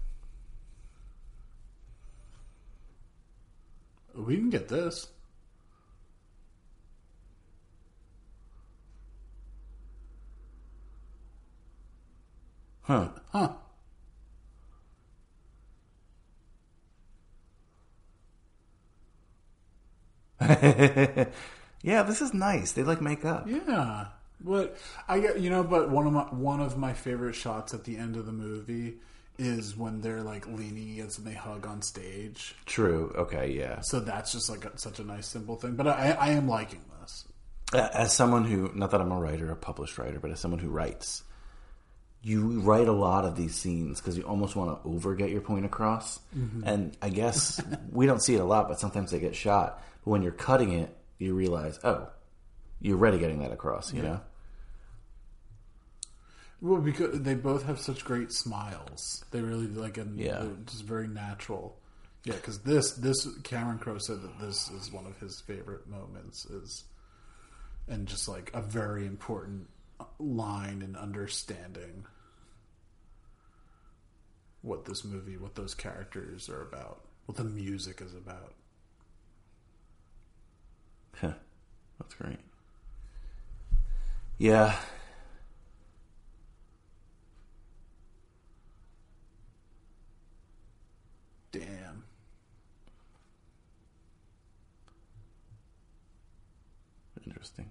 we 4.15 4.37
can 4.37 4.49
get 4.51 4.69
this 4.69 5.09
Huh. 12.89 13.09
huh 13.33 13.53
yeah, 21.83 22.03
this 22.03 22.23
is 22.23 22.33
nice. 22.33 22.73
They 22.73 22.83
like 22.85 23.03
make 23.03 23.27
up. 23.27 23.47
Yeah, 23.47 24.07
but 24.41 24.79
I 25.07 25.21
get 25.21 25.39
you 25.41 25.51
know, 25.51 25.63
but 25.63 25.91
one 25.91 26.07
of 26.07 26.15
my 26.15 26.23
one 26.23 26.61
of 26.61 26.79
my 26.79 26.95
favorite 26.95 27.35
shots 27.35 27.75
at 27.75 27.85
the 27.85 27.99
end 27.99 28.17
of 28.17 28.25
the 28.25 28.33
movie 28.33 28.95
is 29.39 29.77
when 29.77 30.01
they're 30.01 30.23
like 30.23 30.47
leaning 30.47 30.93
against 30.93 31.19
and 31.19 31.27
they 31.27 31.35
hug 31.35 31.67
on 31.67 31.83
stage. 31.83 32.55
True. 32.65 33.13
Okay. 33.19 33.53
Yeah. 33.53 33.81
So 33.81 34.01
that's 34.01 34.33
just 34.33 34.49
like 34.49 34.65
a, 34.65 34.79
such 34.79 34.99
a 34.99 35.05
nice 35.05 35.27
simple 35.27 35.57
thing. 35.57 35.75
But 35.75 35.89
I, 35.89 36.13
I 36.13 36.29
am 36.31 36.49
liking 36.49 36.81
this. 37.03 37.27
As 37.75 38.15
someone 38.15 38.45
who, 38.45 38.73
not 38.75 38.93
that 38.93 39.01
I'm 39.03 39.13
a 39.13 39.21
writer, 39.21 39.51
a 39.51 39.57
published 39.57 39.99
writer, 39.99 40.19
but 40.19 40.31
as 40.31 40.41
someone 40.41 40.59
who 40.61 40.71
writes, 40.71 41.23
you 42.29 42.61
write 42.61 42.89
a 42.89 42.93
lot 42.93 43.25
of 43.25 43.37
these 43.37 43.55
scenes 43.55 44.01
because 44.01 44.17
you 44.17 44.23
almost 44.25 44.55
want 44.57 44.83
to 44.83 44.89
over 44.89 45.15
get 45.15 45.31
your 45.31 45.41
point 45.41 45.65
across. 45.65 46.21
Mhm. 46.37 46.63
And 46.65 46.97
I 47.01 47.09
guess 47.09 47.61
we 47.93 48.07
don't 48.07 48.23
see 48.23 48.35
it 48.35 48.41
a 48.41 48.45
lot, 48.45 48.69
but 48.69 48.79
sometimes 48.79 49.11
they 49.11 49.19
get 49.21 49.35
shot. 49.35 49.83
But 50.05 50.11
when 50.11 50.23
you're 50.23 50.33
cutting 50.33 50.73
it, 50.73 50.95
you 51.19 51.35
realize, 51.35 51.79
oh, 51.85 52.09
you're 52.81 52.99
already 52.99 53.19
getting 53.19 53.39
that 53.41 53.53
across. 53.53 53.93
You 53.93 54.03
Yeah. 54.03 54.09
know. 54.09 54.21
Well, 56.61 56.81
because 56.81 57.21
they 57.21 57.35
both 57.35 57.65
have 57.65 57.79
such 57.79 58.05
great 58.05 58.33
smiles. 58.33 59.25
They 59.31 59.41
really 59.41 59.69
like, 59.69 59.97
and 59.97 60.19
Yeah. 60.19 60.45
just 60.67 60.83
very 60.85 61.07
natural. 61.07 61.79
Yeah, 62.25 62.35
because 62.35 62.59
this 62.61 62.93
this 62.93 63.27
Cameron 63.45 63.79
Crowe 63.79 63.99
said 63.99 64.23
that 64.23 64.39
this 64.41 64.69
is 64.71 64.93
one 64.93 65.07
of 65.07 65.17
his 65.19 65.41
favorite 65.41 65.87
moments 65.89 66.45
is, 66.47 66.85
and 67.87 68.07
just 68.09 68.29
like 68.29 68.51
a 68.55 68.61
very 68.61 69.07
important 69.07 69.69
line 70.19 70.83
in 70.83 70.97
understanding 70.97 72.05
what 74.63 74.85
this 74.85 75.05
movie, 75.05 75.37
what 75.37 75.55
those 75.55 75.75
characters 75.75 76.49
are 76.49 76.63
about, 76.63 77.01
what 77.27 77.37
the 77.37 77.45
music 77.45 78.01
is 78.01 78.13
about. 78.15 78.55
That's 81.99 82.15
great. 82.15 82.39
Yeah. 84.39 84.77
Damn. 91.51 92.05
Interesting. 97.27 97.69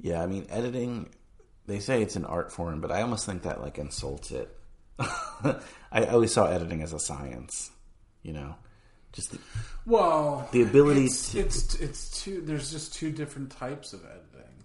Yeah, 0.00 0.22
I 0.22 0.26
mean, 0.26 0.46
editing 0.48 1.10
they 1.68 1.80
say 1.80 2.00
it's 2.00 2.16
an 2.16 2.24
art 2.24 2.50
form, 2.50 2.80
but 2.80 2.90
I 2.90 3.02
almost 3.02 3.26
think 3.26 3.42
that 3.42 3.60
like 3.60 3.76
insults 3.78 4.30
it. 4.30 4.48
I 4.98 6.04
always 6.10 6.32
saw 6.32 6.46
editing 6.46 6.82
as 6.82 6.94
a 6.94 6.98
science. 6.98 7.70
You 8.22 8.32
know, 8.32 8.54
just 9.12 9.32
the, 9.32 9.38
Well, 9.86 10.48
The 10.50 10.62
ability 10.62 11.04
it's, 11.04 11.32
to- 11.32 11.40
it's 11.40 11.74
it's 11.74 12.22
two. 12.22 12.40
There's 12.40 12.72
just 12.72 12.94
two 12.94 13.12
different 13.12 13.50
types 13.50 13.92
of 13.92 14.00
editing. 14.04 14.64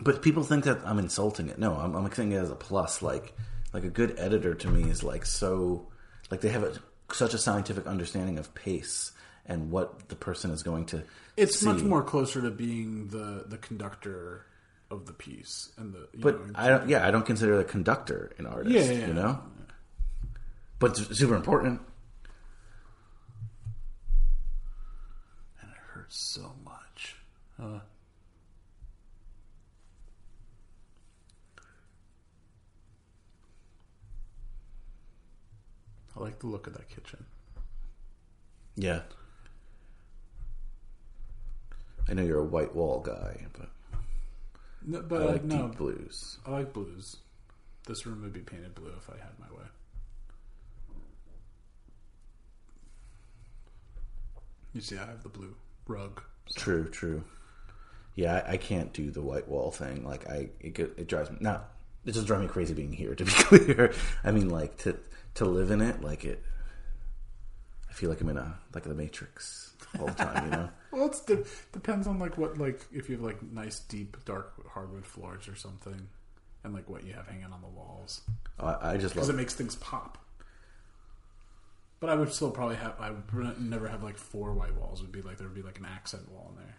But 0.00 0.22
people 0.22 0.42
think 0.42 0.64
that 0.64 0.80
I'm 0.84 0.98
insulting 0.98 1.48
it. 1.48 1.58
No, 1.58 1.74
I'm, 1.76 1.94
I'm 1.94 2.12
saying 2.12 2.32
it 2.32 2.36
as 2.38 2.50
a 2.50 2.56
plus. 2.56 3.00
Like, 3.00 3.32
like 3.72 3.84
a 3.84 3.90
good 3.90 4.14
editor 4.18 4.54
to 4.54 4.68
me 4.68 4.90
is 4.90 5.04
like 5.04 5.24
so, 5.24 5.88
like 6.32 6.40
they 6.40 6.48
have 6.48 6.64
a, 6.64 6.74
such 7.12 7.32
a 7.32 7.38
scientific 7.38 7.86
understanding 7.86 8.38
of 8.38 8.52
pace 8.56 9.12
and 9.46 9.70
what 9.70 10.08
the 10.08 10.16
person 10.16 10.50
is 10.50 10.64
going 10.64 10.86
to. 10.86 11.04
It's 11.36 11.60
see. 11.60 11.66
much 11.66 11.82
more 11.82 12.02
closer 12.02 12.42
to 12.42 12.50
being 12.50 13.08
the 13.08 13.44
the 13.46 13.56
conductor 13.58 14.46
of 14.90 15.06
the 15.06 15.12
piece 15.12 15.70
and 15.76 15.92
the. 15.94 16.08
You 16.12 16.20
But 16.20 16.46
know, 16.46 16.52
I 16.54 16.68
don't. 16.68 16.88
Yeah, 16.88 17.06
I 17.06 17.10
don't 17.10 17.26
consider 17.26 17.56
the 17.56 17.64
conductor 17.64 18.32
an 18.38 18.46
artist. 18.46 18.74
Yeah, 18.74 18.82
yeah, 18.92 19.06
you 19.06 19.14
know. 19.14 19.40
But 20.78 20.98
it's 20.98 21.18
super 21.18 21.36
important. 21.36 21.80
and 25.60 25.70
it 25.70 25.76
hurts 25.92 26.16
so 26.18 26.54
much. 26.64 27.16
Uh, 27.62 27.80
I 36.16 36.20
like 36.20 36.38
the 36.40 36.46
look 36.46 36.66
of 36.66 36.72
that 36.74 36.88
kitchen. 36.88 37.24
Yeah. 38.76 39.02
I 42.08 42.14
know 42.14 42.22
you're 42.24 42.40
a 42.40 42.44
white 42.44 42.74
wall 42.74 43.00
guy, 43.00 43.46
but 43.52 43.68
No, 44.86 44.98
I 44.98 45.02
but 45.02 45.20
like 45.20 45.30
like, 45.30 45.44
no, 45.44 45.68
deep 45.68 45.78
blues. 45.78 46.38
I 46.46 46.50
like 46.50 46.72
blues. 46.72 47.16
This 47.86 48.06
room 48.06 48.22
would 48.22 48.32
be 48.32 48.40
painted 48.40 48.74
blue 48.74 48.92
if 48.98 49.08
I 49.10 49.14
had 49.14 49.38
my 49.38 49.46
way. 49.56 49.66
You 54.72 54.80
see, 54.80 54.96
I 54.96 55.06
have 55.06 55.22
the 55.22 55.28
blue 55.28 55.54
rug. 55.86 56.22
True, 56.54 56.88
true. 56.88 57.24
Yeah, 58.14 58.42
I, 58.46 58.52
I 58.52 58.56
can't 58.56 58.92
do 58.92 59.10
the 59.10 59.22
white 59.22 59.48
wall 59.48 59.70
thing. 59.70 60.04
Like, 60.04 60.28
I 60.28 60.50
it, 60.60 60.78
it 60.78 61.08
drives 61.08 61.30
me 61.30 61.38
not. 61.40 61.72
It 62.04 62.12
just 62.12 62.26
drives 62.26 62.42
me 62.42 62.48
crazy 62.48 62.74
being 62.74 62.92
here. 62.92 63.14
To 63.14 63.24
be 63.24 63.30
clear, 63.34 63.92
I 64.24 64.30
mean, 64.30 64.48
like 64.48 64.76
to 64.78 64.96
to 65.34 65.44
live 65.44 65.70
in 65.70 65.80
it, 65.80 66.02
like 66.02 66.24
it. 66.24 66.42
I 67.88 67.92
feel 67.92 68.08
like 68.08 68.20
I'm 68.20 68.28
in 68.28 68.36
a 68.36 68.58
like 68.72 68.84
the 68.84 68.94
Matrix 68.94 69.69
all 69.98 70.06
the 70.06 70.12
time. 70.12 70.44
You 70.44 70.50
know. 70.50 70.68
Well, 70.92 71.06
it 71.06 71.22
de- 71.24 71.44
depends 71.72 72.08
on 72.08 72.18
like 72.18 72.36
what 72.36 72.58
like 72.58 72.84
if 72.92 73.08
you 73.08 73.14
have 73.14 73.24
like 73.24 73.40
nice 73.44 73.78
deep 73.78 74.16
dark 74.24 74.52
hardwood 74.68 75.06
floors 75.06 75.46
or 75.46 75.54
something, 75.54 76.08
and 76.64 76.74
like 76.74 76.90
what 76.90 77.04
you 77.04 77.12
have 77.12 77.28
hanging 77.28 77.44
on 77.44 77.60
the 77.60 77.68
walls 77.68 78.22
I, 78.58 78.92
I 78.92 78.96
just 78.96 79.14
because 79.14 79.28
love 79.28 79.36
it 79.36 79.38
makes 79.38 79.54
things 79.54 79.76
pop. 79.76 80.18
But 82.00 82.10
I 82.10 82.14
would 82.14 82.32
still 82.32 82.50
probably 82.50 82.76
have. 82.76 82.94
I 82.98 83.10
would 83.10 83.60
never 83.60 83.86
have 83.86 84.02
like 84.02 84.18
four 84.18 84.52
white 84.52 84.74
walls. 84.74 85.00
It 85.00 85.04
would 85.04 85.12
be 85.12 85.22
like 85.22 85.36
there 85.38 85.46
would 85.46 85.54
be 85.54 85.62
like 85.62 85.78
an 85.78 85.86
accent 85.86 86.30
wall 86.30 86.52
in 86.56 86.64
there. 86.64 86.76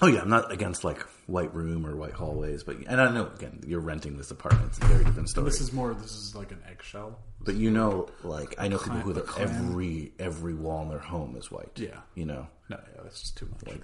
Oh 0.00 0.06
yeah, 0.06 0.22
I'm 0.22 0.30
not 0.30 0.50
against 0.50 0.84
like 0.84 1.00
white 1.26 1.54
room 1.54 1.86
or 1.86 1.94
white 1.94 2.14
hallways, 2.14 2.64
but 2.64 2.76
and 2.88 3.00
I 3.00 3.12
know 3.12 3.30
again 3.36 3.62
you're 3.66 3.80
renting 3.80 4.16
this 4.16 4.30
apartment. 4.30 4.70
It's 4.70 4.78
a 4.78 4.86
very 4.86 5.04
different 5.04 5.28
story. 5.28 5.44
This 5.44 5.60
is 5.60 5.72
more. 5.72 5.94
This 5.94 6.12
is 6.12 6.34
like 6.34 6.50
an 6.50 6.62
eggshell. 6.68 7.18
But 7.44 7.54
you 7.54 7.70
know, 7.70 8.08
like 8.22 8.54
I 8.58 8.68
know 8.68 8.78
people 8.78 9.00
who 9.00 9.12
the 9.12 9.20
clam. 9.22 9.48
every 9.48 10.12
every 10.18 10.54
wall 10.54 10.82
in 10.82 10.88
their 10.88 10.98
home 10.98 11.36
is 11.36 11.50
white. 11.50 11.72
Yeah. 11.76 12.00
you 12.14 12.24
know. 12.26 12.46
No, 12.68 12.78
yeah, 12.94 13.02
that's 13.02 13.20
just 13.20 13.36
too 13.36 13.48
much. 13.50 13.82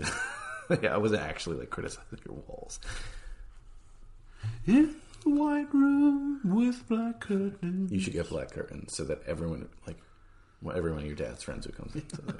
Like, 0.70 0.82
yeah, 0.82 0.94
I 0.94 0.96
wasn't 0.98 1.22
actually 1.22 1.58
like 1.58 1.70
criticizing 1.70 2.18
your 2.26 2.36
walls. 2.46 2.80
In 4.66 4.94
a 5.26 5.30
white 5.30 5.72
room 5.74 6.40
with 6.44 6.86
black 6.88 7.20
curtains. 7.20 7.90
You 7.92 8.00
should 8.00 8.12
get 8.12 8.28
black 8.28 8.50
curtains 8.52 8.94
so 8.96 9.04
that 9.04 9.22
everyone, 9.26 9.68
like, 9.86 9.98
well, 10.62 10.76
every 10.76 10.90
one 10.92 11.00
of 11.00 11.06
your 11.06 11.16
dad's 11.16 11.42
friends 11.42 11.66
who 11.66 11.72
comes 11.72 11.94
into 11.94 12.22
the 12.22 12.36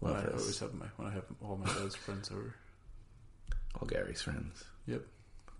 When 0.00 0.14
I 0.14 0.20
this. 0.22 0.40
always 0.40 0.58
have 0.60 0.74
my 0.74 0.86
when 0.96 1.08
I 1.08 1.14
have 1.14 1.24
all 1.42 1.56
my 1.56 1.66
dad's 1.66 1.96
friends 1.96 2.30
over. 2.30 2.54
All 3.80 3.86
Gary's 3.88 4.22
friends. 4.22 4.64
Yep. 4.86 5.02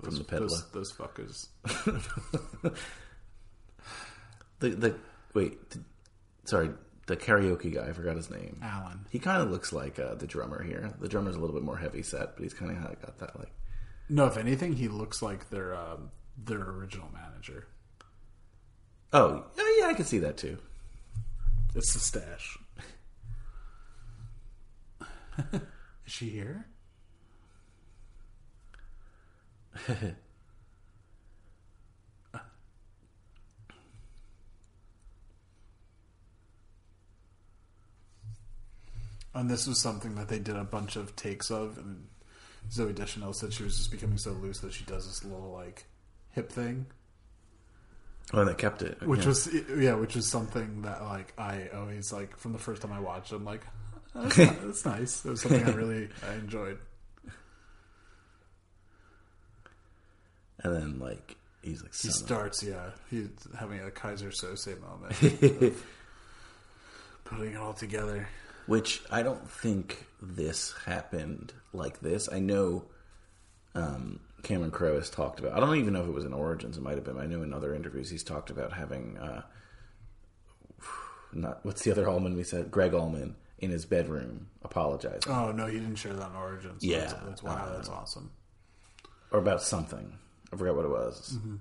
From 0.03 0.17
the 0.17 0.25
peddler. 0.25 0.49
Those, 0.49 0.71
those 0.71 0.93
fuckers. 0.93 1.49
The 4.61 4.71
the 4.71 4.95
wait, 5.35 5.71
the, 5.71 5.81
sorry, 6.45 6.71
the 7.07 7.17
karaoke 7.17 7.75
guy. 7.75 7.87
I 7.89 7.93
forgot 7.93 8.17
his 8.17 8.31
name. 8.31 8.61
Alan. 8.63 9.07
He 9.11 9.19
kind 9.19 9.43
of 9.43 9.51
looks 9.51 9.73
like 9.73 9.99
uh, 9.99 10.15
the 10.15 10.27
drummer 10.27 10.63
here. 10.63 10.93
The 11.01 11.09
drummer's 11.09 11.37
a 11.37 11.39
little 11.39 11.55
bit 11.55 11.65
more 11.65 11.77
heavy 11.77 12.03
set, 12.03 12.37
but 12.37 12.43
he's 12.43 12.55
kind 12.55 12.71
of 12.71 13.01
got 13.01 13.19
that 13.19 13.39
like. 13.39 13.53
No, 14.09 14.27
if 14.27 14.37
anything, 14.37 14.75
he 14.75 14.89
looks 14.89 15.23
like 15.23 15.51
their 15.51 15.75
um, 15.75 16.11
their 16.45 16.61
original 16.63 17.09
manager. 17.13 17.67
Oh, 19.13 19.45
yeah, 19.57 19.65
yeah, 19.81 19.87
I 19.87 19.95
can 19.95 20.05
see 20.05 20.19
that 20.19 20.37
too. 20.37 20.59
It's 21.75 21.93
the 21.95 22.01
stash. 22.01 22.59
Is 25.53 25.61
she 26.07 26.29
here? 26.31 26.67
and 39.35 39.49
this 39.51 39.67
was 39.67 39.81
something 39.81 40.15
that 40.17 40.29
they 40.29 40.39
did 40.39 40.57
a 40.57 40.65
bunch 40.65 40.97
of 40.97 41.15
takes 41.17 41.51
of, 41.51 41.79
and 41.79 42.07
Zooey 42.71 42.95
Deschanel 42.95 43.33
said 43.33 43.53
she 43.53 43.63
was 43.63 43.77
just 43.77 43.91
becoming 43.91 44.19
so 44.19 44.33
loose 44.33 44.61
that 44.61 44.73
she 44.73 44.85
does 44.85 45.07
this 45.07 45.25
little 45.25 45.53
like 45.53 45.85
hip 46.33 46.51
thing, 46.53 46.87
Oh, 48.33 48.41
and 48.41 48.49
they 48.51 48.55
kept 48.55 48.83
it, 48.83 49.01
which 49.03 49.23
yeah. 49.23 49.27
was 49.29 49.49
yeah, 49.79 49.95
which 49.95 50.15
was 50.15 50.29
something 50.31 50.83
that 50.83 51.03
like 51.03 51.33
I 51.39 51.69
always 51.75 52.13
like 52.13 52.37
from 52.37 52.53
the 52.53 52.59
first 52.59 52.83
time 52.83 52.93
I 52.93 53.01
watched. 53.01 53.33
I'm 53.33 53.45
like, 53.45 53.65
oh, 54.15 54.23
that's, 54.25 54.37
ni- 54.39 54.45
that's 54.45 54.85
nice. 54.85 55.25
It 55.25 55.31
was 55.31 55.41
something 55.43 55.65
I 55.65 55.71
really 55.73 56.09
I 56.29 56.35
enjoyed. 56.35 56.79
and 60.63 60.75
then 60.75 60.99
like 60.99 61.37
he's 61.63 61.83
like 61.83 61.95
He 61.95 62.09
starts, 62.11 62.63
yeah, 62.63 62.91
he's 63.11 63.29
having 63.59 63.81
a 63.81 63.85
Keyser 63.91 64.31
Söze 64.33 64.79
moment, 64.81 65.13
of 65.63 65.85
putting 67.25 67.53
it 67.55 67.57
all 67.57 67.73
together. 67.75 68.29
Which 68.69 69.03
I 69.11 69.23
don't 69.23 69.51
think 69.51 70.07
this 70.23 70.75
happened 70.85 71.53
like 71.73 72.01
this. 72.01 72.29
I 72.31 72.39
know 72.39 72.85
um, 73.75 74.21
Cameron 74.43 74.71
Crowe 74.71 74.97
has 74.97 75.11
talked 75.11 75.41
about. 75.41 75.53
I 75.53 75.61
don't 75.61 75.77
even 75.77 75.93
know 75.93 76.03
if 76.03 76.09
it 76.09 76.15
was 76.15 76.25
in 76.25 76.33
Origins. 76.33 76.77
It 76.77 76.83
might 76.83 76.95
have 76.95 77.05
been. 77.05 77.19
I 77.19 77.27
know 77.27 77.43
in 77.43 77.53
other 77.53 77.75
interviews 77.75 78.11
he's 78.11 78.23
talked 78.23 78.51
about 78.51 78.73
having 78.73 79.19
uh, 79.19 79.43
not 81.33 81.65
what's 81.65 81.83
the 81.83 81.91
other 81.91 82.09
Allman 82.09 82.37
we 82.37 82.45
said 82.45 82.71
Gregg 82.71 82.95
Allman 82.95 83.37
in 83.59 83.71
his 83.71 83.85
bedroom 83.85 84.49
apologizing 84.63 85.33
Oh 85.33 85.51
no, 85.51 85.67
he 85.67 85.79
didn't 85.79 85.97
share 85.97 86.15
that 86.15 86.31
in 86.31 86.37
Origins. 86.37 86.85
Yeah, 86.85 87.01
that's, 87.01 87.15
that's 87.25 87.43
wow, 87.43 87.57
uh, 87.57 87.73
that's 87.75 87.89
awesome. 87.89 88.31
or 89.31 89.39
about 89.39 89.63
something. 89.63 90.19
I 90.53 90.57
forgot 90.57 90.77
what 90.77 90.85
it 90.85 90.91
was. 90.91 91.37
Mm-hmm. 91.37 91.57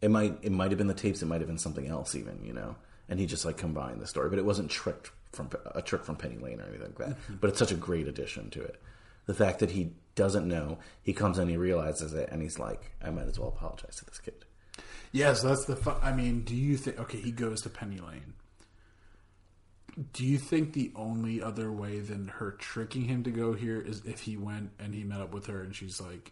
It 0.00 0.10
might 0.10 0.38
it 0.42 0.52
might 0.52 0.70
have 0.70 0.78
been 0.78 0.86
the 0.86 0.94
tapes. 0.94 1.22
It 1.22 1.26
might 1.26 1.40
have 1.40 1.48
been 1.48 1.58
something 1.58 1.86
else 1.86 2.14
even. 2.14 2.44
You 2.44 2.52
know. 2.52 2.76
And 3.10 3.18
he 3.18 3.24
just 3.24 3.46
like 3.46 3.56
combined 3.56 4.02
the 4.02 4.06
story, 4.06 4.28
but 4.28 4.38
it 4.38 4.44
wasn't 4.44 4.70
tricked 4.70 5.10
from 5.32 5.50
a 5.74 5.82
trick 5.82 6.04
from 6.04 6.16
Penny 6.16 6.38
Lane 6.38 6.60
or 6.60 6.64
anything 6.64 6.94
like 6.96 6.98
that. 6.98 7.08
Mm-hmm. 7.10 7.34
But 7.40 7.50
it's 7.50 7.58
such 7.58 7.72
a 7.72 7.76
great 7.76 8.08
addition 8.08 8.50
to 8.50 8.62
it. 8.62 8.80
The 9.26 9.34
fact 9.34 9.58
that 9.58 9.70
he 9.70 9.92
doesn't 10.14 10.48
know, 10.48 10.78
he 11.02 11.12
comes 11.12 11.38
in, 11.38 11.48
he 11.48 11.56
realizes 11.56 12.14
it, 12.14 12.28
and 12.32 12.40
he's 12.42 12.58
like, 12.58 12.92
"I 13.02 13.10
might 13.10 13.26
as 13.26 13.38
well 13.38 13.48
apologize 13.48 13.96
to 13.96 14.04
this 14.06 14.18
kid." 14.18 14.44
Yes, 15.12 15.42
that's 15.42 15.64
the. 15.66 15.76
Fu- 15.76 15.90
I 16.02 16.12
mean, 16.12 16.42
do 16.42 16.54
you 16.56 16.76
think? 16.76 16.98
Okay, 16.98 17.18
he 17.18 17.30
goes 17.30 17.62
to 17.62 17.68
Penny 17.68 17.98
Lane. 17.98 18.34
Do 20.12 20.24
you 20.24 20.38
think 20.38 20.72
the 20.72 20.92
only 20.94 21.42
other 21.42 21.72
way 21.72 21.98
than 21.98 22.28
her 22.28 22.52
tricking 22.52 23.04
him 23.04 23.24
to 23.24 23.30
go 23.30 23.52
here 23.52 23.80
is 23.80 24.02
if 24.04 24.20
he 24.20 24.36
went 24.36 24.70
and 24.78 24.94
he 24.94 25.02
met 25.02 25.20
up 25.20 25.34
with 25.34 25.46
her 25.46 25.60
and 25.60 25.74
she's 25.74 26.00
like, 26.00 26.30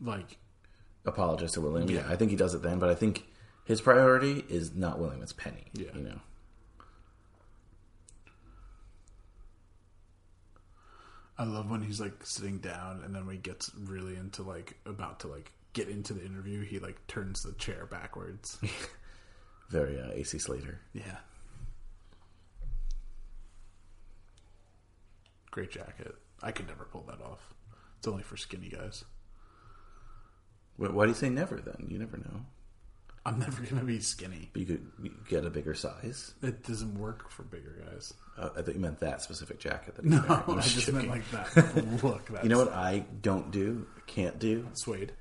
like, 0.00 0.38
Apologize 1.04 1.52
to 1.52 1.60
William. 1.60 1.88
Yeah. 1.88 2.00
Yeah. 2.00 2.12
I 2.12 2.16
think 2.16 2.32
he 2.32 2.36
does 2.36 2.54
it 2.54 2.62
then, 2.62 2.80
but 2.80 2.88
I 2.88 2.96
think 2.96 3.26
his 3.64 3.80
priority 3.80 4.44
is 4.48 4.74
not 4.74 4.98
William; 4.98 5.22
it's 5.22 5.32
Penny. 5.32 5.64
Yeah. 5.72 5.90
you 5.94 6.02
know. 6.02 6.20
I 11.38 11.44
love 11.44 11.70
when 11.70 11.82
he's 11.82 12.00
like 12.00 12.24
sitting 12.24 12.58
down 12.58 13.02
and 13.04 13.14
then 13.14 13.26
when 13.26 13.36
he 13.36 13.40
gets 13.42 13.70
really 13.74 14.16
into 14.16 14.42
like 14.42 14.76
about 14.86 15.20
to 15.20 15.28
like 15.28 15.52
get 15.74 15.88
into 15.88 16.14
the 16.14 16.24
interview, 16.24 16.62
he 16.64 16.78
like 16.78 17.06
turns 17.08 17.42
the 17.42 17.52
chair 17.52 17.86
backwards. 17.86 18.58
Very 19.70 20.00
uh, 20.00 20.10
AC 20.12 20.38
Slater. 20.38 20.80
yeah. 20.94 21.16
Great 25.50 25.70
jacket. 25.70 26.14
I 26.42 26.52
could 26.52 26.66
never 26.68 26.84
pull 26.84 27.02
that 27.08 27.20
off. 27.22 27.54
It's 27.98 28.06
only 28.06 28.22
for 28.22 28.36
skinny 28.36 28.68
guys. 28.68 29.04
Wh- 30.76 30.94
Why 30.94 31.04
do 31.04 31.10
you 31.10 31.14
say 31.14 31.30
never? 31.30 31.56
Then 31.56 31.86
you 31.88 31.98
never 31.98 32.18
know. 32.18 32.44
I'm 33.26 33.38
never 33.40 33.62
gonna 33.62 33.84
be 33.84 33.98
skinny. 34.00 34.48
But 34.52 34.60
you 34.60 34.66
could 34.66 35.28
get 35.28 35.44
a 35.44 35.50
bigger 35.50 35.74
size. 35.74 36.32
It 36.42 36.62
doesn't 36.64 36.96
work 36.98 37.28
for 37.30 37.42
bigger 37.42 37.76
guys. 37.90 38.14
Uh, 38.38 38.50
I 38.56 38.62
thought 38.62 38.74
you 38.74 38.80
meant 38.80 39.00
that 39.00 39.20
specific 39.22 39.58
jacket. 39.58 39.96
That 39.96 40.04
No, 40.06 40.16
you're 40.16 40.26
wearing. 40.26 40.42
I'm 40.48 40.58
I 40.58 40.62
just 40.62 40.92
meant 40.92 41.06
joking. 41.06 41.10
like 41.10 41.30
that 41.54 42.02
look. 42.04 42.28
That's 42.28 42.42
You 42.44 42.48
know 42.50 42.58
what 42.58 42.72
I 42.72 43.04
don't 43.22 43.50
do, 43.50 43.86
can't 44.06 44.38
do? 44.38 44.68
Suede. 44.74 45.12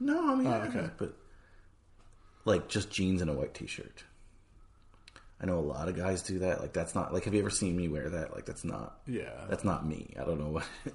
No, 0.00 0.30
I 0.32 0.34
mean, 0.34 0.46
Oh, 0.46 0.50
I 0.50 0.66
okay. 0.66 0.78
don't, 0.80 0.98
but 0.98 1.14
like 2.44 2.68
just 2.68 2.90
jeans 2.90 3.20
and 3.22 3.30
a 3.30 3.34
white 3.34 3.54
t-shirt. 3.54 4.04
I 5.40 5.46
know 5.46 5.58
a 5.58 5.60
lot 5.60 5.88
of 5.88 5.96
guys 5.96 6.22
do 6.22 6.40
that. 6.40 6.60
Like 6.60 6.72
that's 6.72 6.94
not 6.96 7.12
like. 7.14 7.24
Have 7.24 7.34
you 7.34 7.40
ever 7.40 7.50
seen 7.50 7.76
me 7.76 7.86
wear 7.88 8.08
that? 8.10 8.34
Like 8.34 8.44
that's 8.46 8.64
not. 8.64 8.98
Yeah. 9.06 9.44
That's 9.48 9.62
not 9.62 9.86
me. 9.86 10.14
I 10.20 10.24
don't 10.24 10.40
know 10.40 10.50
what. 10.50 10.66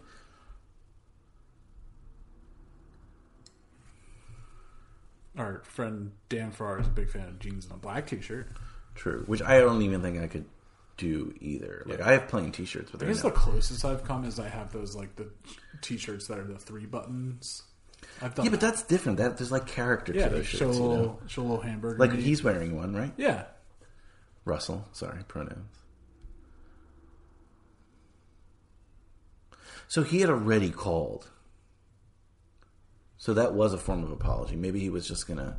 Our 5.38 5.62
friend 5.66 6.12
Dan 6.30 6.52
Farr 6.52 6.80
is 6.80 6.88
a 6.88 6.92
big 6.92 7.10
fan 7.10 7.28
of 7.28 7.40
jeans 7.40 7.66
and 7.66 7.74
a 7.74 7.78
black 7.78 8.08
T-shirt. 8.08 8.48
True. 8.95 9.24
Which 9.26 9.42
I 9.42 9.60
don't 9.60 9.82
even 9.82 10.02
think 10.02 10.22
I 10.22 10.28
could 10.28 10.45
do 10.98 11.34
either. 11.42 11.84
Like 11.88 12.02
I 12.02 12.12
have 12.12 12.28
plain 12.28 12.52
t-shirts, 12.52 12.92
but 12.92 13.02
I 13.02 13.08
guess 13.08 13.24
the 13.24 13.32
closest 13.32 13.84
I've 13.84 14.03
come 14.03 14.26
is 14.26 14.40
I 14.40 14.48
have 14.48 14.72
those 14.72 14.95
like 14.95 15.16
the 15.16 15.28
T-shirts 15.82 16.28
that 16.28 16.38
are 16.38 16.44
the 16.44 16.60
three 16.60 16.86
buttons. 16.86 17.64
I've 18.22 18.36
done 18.36 18.45
Yeah, 18.45 18.52
but 18.52 18.60
that. 18.60 18.68
that's 18.74 18.84
different. 18.84 19.18
That 19.18 19.38
there's 19.38 19.52
like 19.52 19.66
character 19.66 20.14
yeah, 20.14 20.28
to 20.30 20.36
those 20.36 20.45
show 20.45 20.70
a 20.70 20.74
shirts. 20.74 20.78
You 20.78 20.84
know? 20.84 21.20
show 21.28 21.42
a 21.42 21.44
little 21.44 21.62
hamburger. 21.62 21.98
Like 21.98 22.12
meat. 22.14 22.22
he's 22.24 22.44
wearing 22.44 22.76
one, 22.76 22.94
right? 22.95 23.14
yeah. 23.18 23.45
Russell. 24.45 24.86
Sorry, 24.92 25.24
pronouns. 25.28 25.78
So 29.88 30.03
he 30.03 30.22
had 30.22 30.30
already 30.30 30.70
called. 30.70 31.28
So 33.24 33.34
that 33.35 33.53
was 33.53 33.72
a 33.74 33.77
form 33.77 34.03
of 34.03 34.11
apology. 34.11 34.58
Maybe 34.58 34.82
he 34.82 34.90
was 34.90 35.08
just 35.08 35.30
gonna 35.30 35.56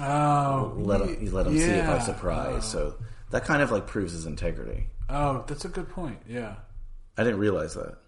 Oh, 0.00 0.72
let 0.78 1.02
him 1.02 1.20
he 1.20 1.28
let 1.28 1.46
him 1.46 1.58
see 1.58 1.64
it 1.64 1.86
by 1.86 1.96
yeah. 1.96 1.98
surprise. 1.98 2.64
So 2.64 2.96
oh. 2.98 3.04
that 3.32 3.44
kind 3.44 3.60
of 3.60 3.70
like 3.70 3.86
proves 3.86 4.14
his 4.14 4.24
integrity. 4.24 4.86
Oh, 5.10 5.44
that's 5.46 5.66
a 5.66 5.68
good 5.68 5.90
point. 5.90 6.22
Yeah. 6.26 6.54
I 7.18 7.22
didn't 7.22 7.38
realize 7.38 7.74
that. 7.74 7.98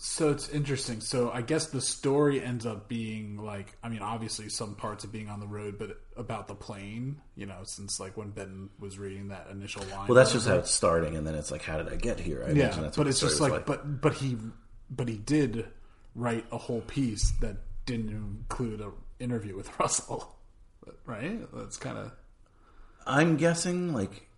So 0.00 0.30
it's 0.30 0.48
interesting. 0.48 1.00
So 1.00 1.30
I 1.30 1.42
guess 1.42 1.66
the 1.66 1.80
story 1.80 2.42
ends 2.42 2.64
up 2.64 2.88
being 2.88 3.36
like, 3.36 3.76
I 3.82 3.88
mean, 3.88 4.00
obviously 4.00 4.48
some 4.48 4.76
parts 4.76 5.02
of 5.02 5.10
being 5.10 5.28
on 5.28 5.40
the 5.40 5.46
road, 5.46 5.76
but 5.76 6.00
about 6.16 6.46
the 6.46 6.54
plane, 6.54 7.20
you 7.34 7.46
know, 7.46 7.58
since 7.64 7.98
like 7.98 8.16
when 8.16 8.30
Ben 8.30 8.70
was 8.78 8.98
reading 8.98 9.28
that 9.28 9.48
initial 9.50 9.82
line. 9.90 10.06
Well, 10.06 10.14
that's 10.14 10.32
just 10.32 10.46
how 10.46 10.56
it's 10.56 10.70
starting, 10.70 11.16
and 11.16 11.26
then 11.26 11.34
it's 11.34 11.50
like, 11.50 11.62
how 11.62 11.78
did 11.78 11.92
I 11.92 11.96
get 11.96 12.20
here? 12.20 12.44
I 12.46 12.52
yeah, 12.52 12.68
that's 12.68 12.96
but 12.96 13.08
it's 13.08 13.20
just 13.20 13.36
story 13.36 13.50
like, 13.50 13.66
but 13.66 14.00
but 14.00 14.14
he 14.14 14.36
but 14.88 15.08
he 15.08 15.16
did 15.16 15.66
write 16.14 16.46
a 16.52 16.58
whole 16.58 16.80
piece 16.82 17.32
that 17.40 17.56
didn't 17.84 18.10
include 18.10 18.80
an 18.80 18.92
interview 19.18 19.56
with 19.56 19.78
Russell, 19.80 20.36
right? 21.06 21.40
That's 21.52 21.76
kind 21.76 21.98
of 21.98 22.12
I'm 23.04 23.36
guessing 23.36 23.92
like 23.92 24.28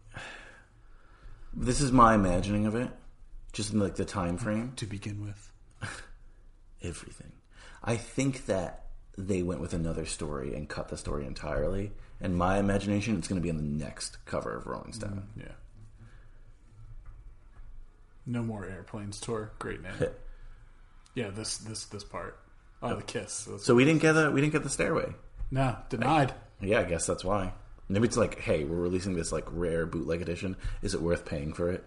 this 1.52 1.80
is 1.80 1.92
my 1.92 2.14
imagining 2.14 2.64
of 2.64 2.74
it, 2.74 2.88
just 3.52 3.72
in 3.74 3.80
like 3.80 3.96
the 3.96 4.04
time 4.06 4.38
frame. 4.38 4.72
to 4.76 4.86
begin 4.86 5.22
with. 5.22 5.49
Everything. 6.82 7.32
I 7.82 7.96
think 7.96 8.46
that 8.46 8.86
they 9.16 9.42
went 9.42 9.60
with 9.60 9.74
another 9.74 10.06
story 10.06 10.54
and 10.54 10.68
cut 10.68 10.88
the 10.88 10.96
story 10.96 11.26
entirely. 11.26 11.92
And 12.20 12.36
my 12.36 12.58
imagination, 12.58 13.16
it's 13.16 13.28
going 13.28 13.40
to 13.40 13.42
be 13.42 13.50
on 13.50 13.56
the 13.56 13.62
next 13.84 14.24
cover 14.24 14.56
of 14.56 14.66
Rolling 14.66 14.90
mm-hmm. 14.92 15.00
Stone. 15.00 15.28
Yeah. 15.36 15.52
No 18.26 18.42
more 18.42 18.64
airplanes 18.64 19.20
tour. 19.20 19.52
Great 19.58 19.82
name. 19.82 19.92
yeah, 21.14 21.30
this 21.30 21.58
this 21.58 21.86
this 21.86 22.04
part. 22.04 22.38
Oh, 22.82 22.96
the 22.96 23.02
kiss. 23.02 23.44
That's- 23.44 23.64
So 23.64 23.74
we 23.74 23.84
didn't 23.84 24.02
get 24.02 24.12
the 24.12 24.30
we 24.30 24.40
didn't 24.40 24.52
get 24.52 24.62
the 24.62 24.70
stairway. 24.70 25.14
no 25.50 25.76
denied. 25.88 26.34
Yeah, 26.60 26.80
I 26.80 26.84
guess 26.84 27.06
that's 27.06 27.24
why. 27.24 27.54
Maybe 27.88 28.06
it's 28.06 28.16
like, 28.16 28.38
hey, 28.38 28.64
we're 28.64 28.76
releasing 28.76 29.14
this 29.14 29.32
like 29.32 29.46
rare 29.50 29.84
bootleg 29.86 30.22
edition. 30.22 30.56
Is 30.82 30.94
it 30.94 31.02
worth 31.02 31.24
paying 31.24 31.52
for 31.52 31.70
it 31.70 31.84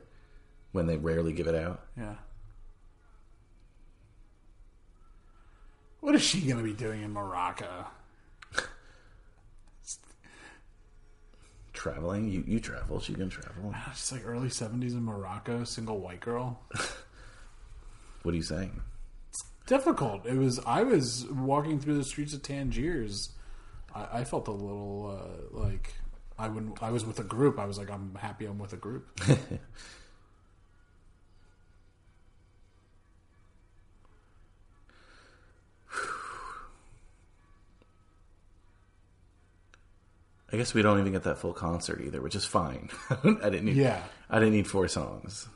when 0.74 0.88
they 0.88 0.98
rarely 0.98 1.32
give 1.32 1.48
it 1.48 1.56
out? 1.56 1.86
Yeah. 1.96 2.16
What 6.04 6.16
is 6.16 6.22
she 6.22 6.42
going 6.42 6.58
to 6.58 6.64
be 6.64 6.74
doing 6.74 7.02
in 7.02 7.14
Morocco? 7.14 7.86
Traveling, 11.72 12.28
you 12.28 12.44
you 12.46 12.60
travel, 12.60 13.00
she 13.00 13.14
can 13.14 13.30
travel. 13.30 13.74
It's 13.90 14.12
like 14.12 14.26
early 14.26 14.50
seventies 14.50 14.96
in 14.96 15.04
Morocco, 15.06 15.64
single 15.64 16.00
white 16.00 16.20
girl. 16.20 16.60
What 18.24 18.34
are 18.34 18.38
you 18.38 18.44
saying? 18.44 18.82
It's 19.30 19.44
difficult. 19.66 20.26
It 20.26 20.38
was. 20.38 20.60
I 20.66 20.84
was 20.84 21.26
walking 21.30 21.78
through 21.80 21.98
the 21.98 22.06
streets 22.06 22.34
of 22.34 22.42
Tangiers. 22.42 23.32
I, 23.94 24.20
I 24.20 24.24
felt 24.24 24.48
a 24.48 24.52
little 24.52 25.20
uh, 25.20 25.58
like 25.58 25.94
I 26.40 26.48
when 26.48 26.74
I 26.82 26.92
was 26.92 27.06
with 27.06 27.20
a 27.20 27.24
group. 27.24 27.60
I 27.60 27.66
was 27.66 27.78
like, 27.78 27.92
I'm 27.92 28.16
happy 28.16 28.46
I'm 28.46 28.60
with 28.60 28.72
a 28.72 28.78
group. 28.78 29.20
I 40.54 40.58
guess 40.58 40.76
we 40.76 40.84
don't 40.84 41.00
even 41.00 41.12
get 41.12 41.24
that 41.24 41.40
full 41.40 41.52
concert 41.52 42.00
either, 42.00 42.22
which 42.22 42.36
is 42.36 42.46
fine. 42.46 42.90
I 43.10 43.50
didn't 43.50 43.66
need. 43.66 43.76
Yeah. 43.76 44.04
I 44.30 44.38
didn't 44.38 44.54
need 44.54 44.68
four 44.68 44.88
songs. 44.88 45.48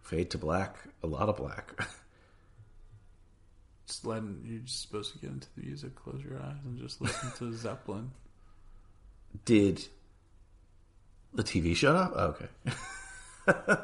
Fade 0.00 0.30
to 0.30 0.38
black, 0.38 0.78
a 1.02 1.06
lot 1.06 1.28
of 1.28 1.36
black. 1.36 1.74
just 3.86 4.06
letting 4.06 4.40
you're 4.46 4.60
just 4.60 4.80
supposed 4.80 5.12
to 5.12 5.18
get 5.18 5.28
into 5.28 5.48
the 5.56 5.66
music. 5.66 5.94
Close 5.94 6.22
your 6.24 6.40
eyes 6.40 6.56
and 6.64 6.78
just 6.78 7.02
listen 7.02 7.30
to 7.36 7.52
Zeppelin. 7.56 8.12
Did 9.44 9.86
the 11.34 11.44
TV 11.44 11.76
shut 11.76 11.96
up? 11.96 12.12
Oh, 12.16 12.34
okay. 13.46 13.82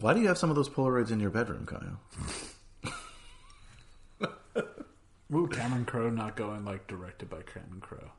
Why 0.00 0.14
do 0.14 0.20
you 0.20 0.26
have 0.26 0.38
some 0.38 0.50
of 0.50 0.56
those 0.56 0.68
Polaroids 0.68 1.12
in 1.12 1.20
your 1.20 1.30
bedroom, 1.30 1.64
Kyle? 1.64 2.00
Ooh, 5.34 5.48
Cameron 5.48 5.84
Crowe 5.84 6.10
not 6.10 6.36
going 6.36 6.64
like 6.64 6.86
directed 6.86 7.28
by 7.28 7.42
Cameron 7.42 7.80
Crowe. 7.80 8.12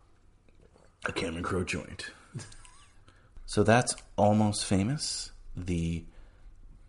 A 1.06 1.14
Cameron 1.14 1.44
Crowe 1.44 1.64
joint. 1.64 2.11
so 3.45 3.64
that's 3.64 3.95
almost 4.18 4.66
famous. 4.66 5.32
The 5.56 6.03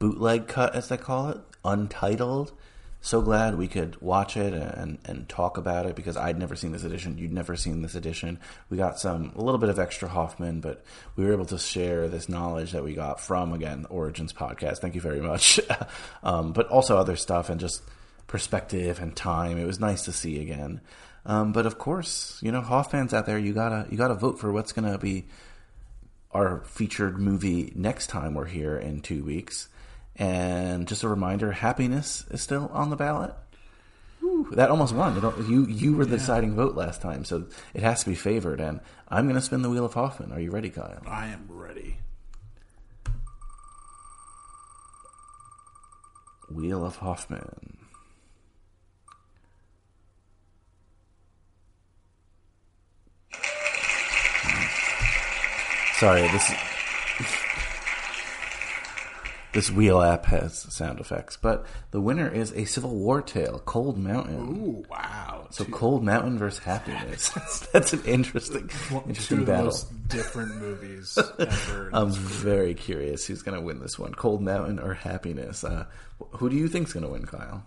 bootleg 0.01 0.49
cut, 0.49 0.75
as 0.75 0.89
they 0.89 0.97
call 0.97 1.29
it, 1.29 1.39
untitled. 1.65 2.53
So 3.01 3.21
glad 3.23 3.57
we 3.57 3.69
could 3.69 4.01
watch 4.01 4.37
it 4.37 4.53
and, 4.53 4.99
and 5.05 5.29
talk 5.29 5.59
about 5.59 5.87
it 5.87 5.95
because 5.95 6.17
I'd 6.17 6.41
never 6.41 6.57
seen 6.57 6.73
this 6.73 6.83
edition. 6.83 7.19
You'd 7.19 7.33
never 7.33 7.55
seen 7.55 7.83
this 7.83 7.95
edition. 7.95 8.41
We 8.69 8.79
got 8.79 8.99
some 8.99 9.33
a 9.37 9.41
little 9.41 9.59
bit 9.59 9.69
of 9.69 9.79
extra 9.79 10.09
Hoffman, 10.09 10.61
but 10.61 10.83
we 11.15 11.25
were 11.25 11.33
able 11.33 11.45
to 11.47 11.59
share 11.59 12.09
this 12.09 12.29
knowledge 12.29 12.73
that 12.73 12.83
we 12.83 12.95
got 12.95 13.21
from 13.21 13.53
again 13.53 13.87
Origins 13.91 14.33
podcast. 14.33 14.79
Thank 14.79 14.97
you 14.97 15.01
very 15.01 15.21
much. 15.21 15.61
um, 16.25 16.53
but 16.53 16.67
also 16.67 16.97
other 16.97 17.15
stuff 17.15 17.49
and 17.49 17.61
just 17.61 17.81
perspective 18.27 19.01
and 19.01 19.15
time. 19.15 19.59
It 19.59 19.67
was 19.67 19.81
nice 19.81 20.05
to 20.05 20.13
see 20.13 20.41
again. 20.41 20.81
Um, 21.25 21.53
but 21.53 21.67
of 21.67 21.79
course, 21.79 22.39
you 22.43 22.53
know, 22.53 22.61
Hoff 22.61 22.91
fans 22.91 23.13
out 23.13 23.27
there, 23.27 23.39
you 23.39 23.53
gotta 23.53 23.87
you 23.91 23.97
gotta 23.97 24.15
vote 24.15 24.39
for 24.39 24.53
what's 24.53 24.73
gonna 24.73 24.99
be 24.99 25.27
our 26.33 26.63
featured 26.65 27.19
movie 27.19 27.73
next 27.75 28.09
time 28.09 28.35
we're 28.35 28.47
here 28.47 28.77
in 28.77 29.01
two 29.01 29.25
weeks. 29.25 29.69
And 30.17 30.87
just 30.87 31.03
a 31.03 31.09
reminder, 31.09 31.53
happiness 31.53 32.25
is 32.31 32.41
still 32.41 32.71
on 32.73 32.91
the 32.91 32.97
ballot. 32.97 33.35
Whew, 34.21 34.49
that 34.53 34.71
almost 34.71 34.95
won. 34.95 35.15
You, 35.15 35.45
you 35.47 35.67
you 35.67 35.97
were 35.97 36.07
the 36.07 36.17
deciding 36.17 36.55
vote 36.55 36.75
last 36.75 37.03
time, 37.03 37.25
so 37.25 37.47
it 37.75 37.83
has 37.83 38.01
to 38.05 38.11
be 38.11 38.15
favored. 38.15 38.61
And 38.61 38.81
I'm 39.09 39.27
going 39.27 39.37
to 39.37 39.43
spin 39.43 39.63
the 39.63 39.71
wheel 39.71 39.85
of 39.85 39.95
Hoffman. 39.95 40.33
Are 40.33 40.41
you 40.41 40.51
ready, 40.51 40.71
Kyle? 40.71 41.03
I 41.07 41.27
am 41.27 41.47
ready. 41.49 41.99
Wheel 46.51 46.85
of 46.85 46.97
Hoffman. 46.97 47.77
Sorry, 55.99 56.23
this 56.23 56.53
this 59.53 59.71
wheel 59.71 60.03
app 60.03 60.27
has 60.27 60.59
sound 60.75 61.01
effects, 61.01 61.39
but 61.39 61.65
the 61.91 62.01
winner 62.01 62.29
is 62.29 62.53
a 62.53 62.67
Civil 62.67 62.95
War 62.95 63.23
tale, 63.23 63.63
Cold 63.65 63.97
Mountain. 63.97 64.37
Ooh, 64.39 64.85
wow. 64.91 65.47
So 65.51 65.65
Two- 65.65 65.73
Cold 65.73 66.05
Mountain 66.05 66.39
versus 66.39 66.63
Happiness. 66.63 67.31
That's 67.73 67.95
an 67.95 68.03
interesting, 68.05 68.69
two 68.69 68.97
interesting 69.09 69.39
of 69.39 69.47
the 69.47 69.53
battle. 69.53 69.65
most 69.67 70.09
different 70.09 70.57
movies 70.57 71.17
ever. 71.39 71.89
I'm 71.95 72.11
very 72.11 72.75
curious 72.75 73.25
who's 73.27 73.41
going 73.41 73.59
to 73.59 73.65
win 73.65 73.81
this 73.81 73.99
one, 73.99 74.13
Cold 74.15 74.43
Mountain 74.43 74.79
or 74.79 74.93
Happiness. 74.93 75.65
Uh, 75.65 75.87
who 76.33 76.51
do 76.51 76.57
you 76.57 76.69
think's 76.69 76.93
going 76.93 77.07
to 77.07 77.11
win, 77.13 77.25
Kyle? 77.25 77.65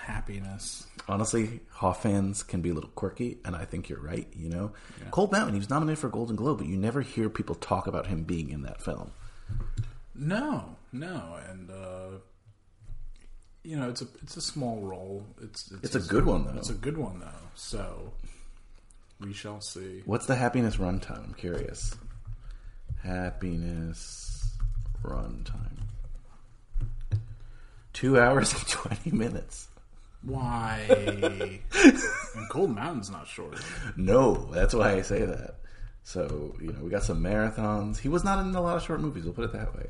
Happiness. 0.00 0.86
Honestly, 1.08 1.60
Hoff 1.72 2.02
fans 2.02 2.42
can 2.42 2.60
be 2.62 2.70
a 2.70 2.74
little 2.74 2.90
quirky, 2.90 3.38
and 3.44 3.54
I 3.54 3.64
think 3.64 3.88
you're 3.88 4.00
right. 4.00 4.26
You 4.34 4.48
know, 4.48 4.72
Cold 5.10 5.32
Mountain. 5.32 5.54
He 5.54 5.58
was 5.60 5.70
nominated 5.70 5.98
for 5.98 6.06
a 6.06 6.10
Golden 6.10 6.36
Globe, 6.36 6.58
but 6.58 6.66
you 6.66 6.76
never 6.76 7.00
hear 7.02 7.28
people 7.28 7.54
talk 7.54 7.86
about 7.86 8.06
him 8.06 8.24
being 8.24 8.50
in 8.50 8.62
that 8.62 8.82
film. 8.82 9.10
No, 10.14 10.76
no, 10.92 11.38
and 11.48 11.70
uh, 11.70 12.18
you 13.62 13.76
know 13.76 13.88
it's 13.88 14.02
a 14.02 14.06
it's 14.22 14.36
a 14.36 14.40
small 14.40 14.80
role. 14.80 15.24
It's 15.42 15.72
It's 15.82 15.94
a 15.94 16.00
good 16.00 16.26
one, 16.26 16.44
though. 16.44 16.58
It's 16.58 16.70
a 16.70 16.74
good 16.74 16.96
one 16.96 17.20
though. 17.20 17.48
So 17.54 18.12
we 19.20 19.32
shall 19.32 19.60
see. 19.60 20.02
What's 20.06 20.26
the 20.26 20.36
happiness 20.36 20.76
runtime? 20.76 21.24
I'm 21.24 21.34
curious. 21.34 21.96
Happiness 23.02 24.50
runtime. 25.02 25.78
Two 27.92 28.18
hours 28.20 28.52
and 28.52 28.66
twenty 28.68 29.10
minutes. 29.10 29.68
Why? 30.22 30.86
and 30.90 31.60
Cold 32.50 32.74
Mountain's 32.74 33.10
not 33.10 33.26
short. 33.26 33.58
No, 33.96 34.50
that's 34.52 34.74
why 34.74 34.92
I 34.92 35.02
say 35.02 35.24
that. 35.24 35.56
So 36.02 36.56
you 36.60 36.72
know, 36.72 36.80
we 36.82 36.90
got 36.90 37.04
some 37.04 37.22
marathons. 37.22 37.98
He 37.98 38.08
was 38.08 38.24
not 38.24 38.44
in 38.44 38.54
a 38.54 38.60
lot 38.60 38.76
of 38.76 38.82
short 38.82 39.00
movies. 39.00 39.24
We'll 39.24 39.34
put 39.34 39.44
it 39.44 39.52
that 39.52 39.74
way. 39.74 39.86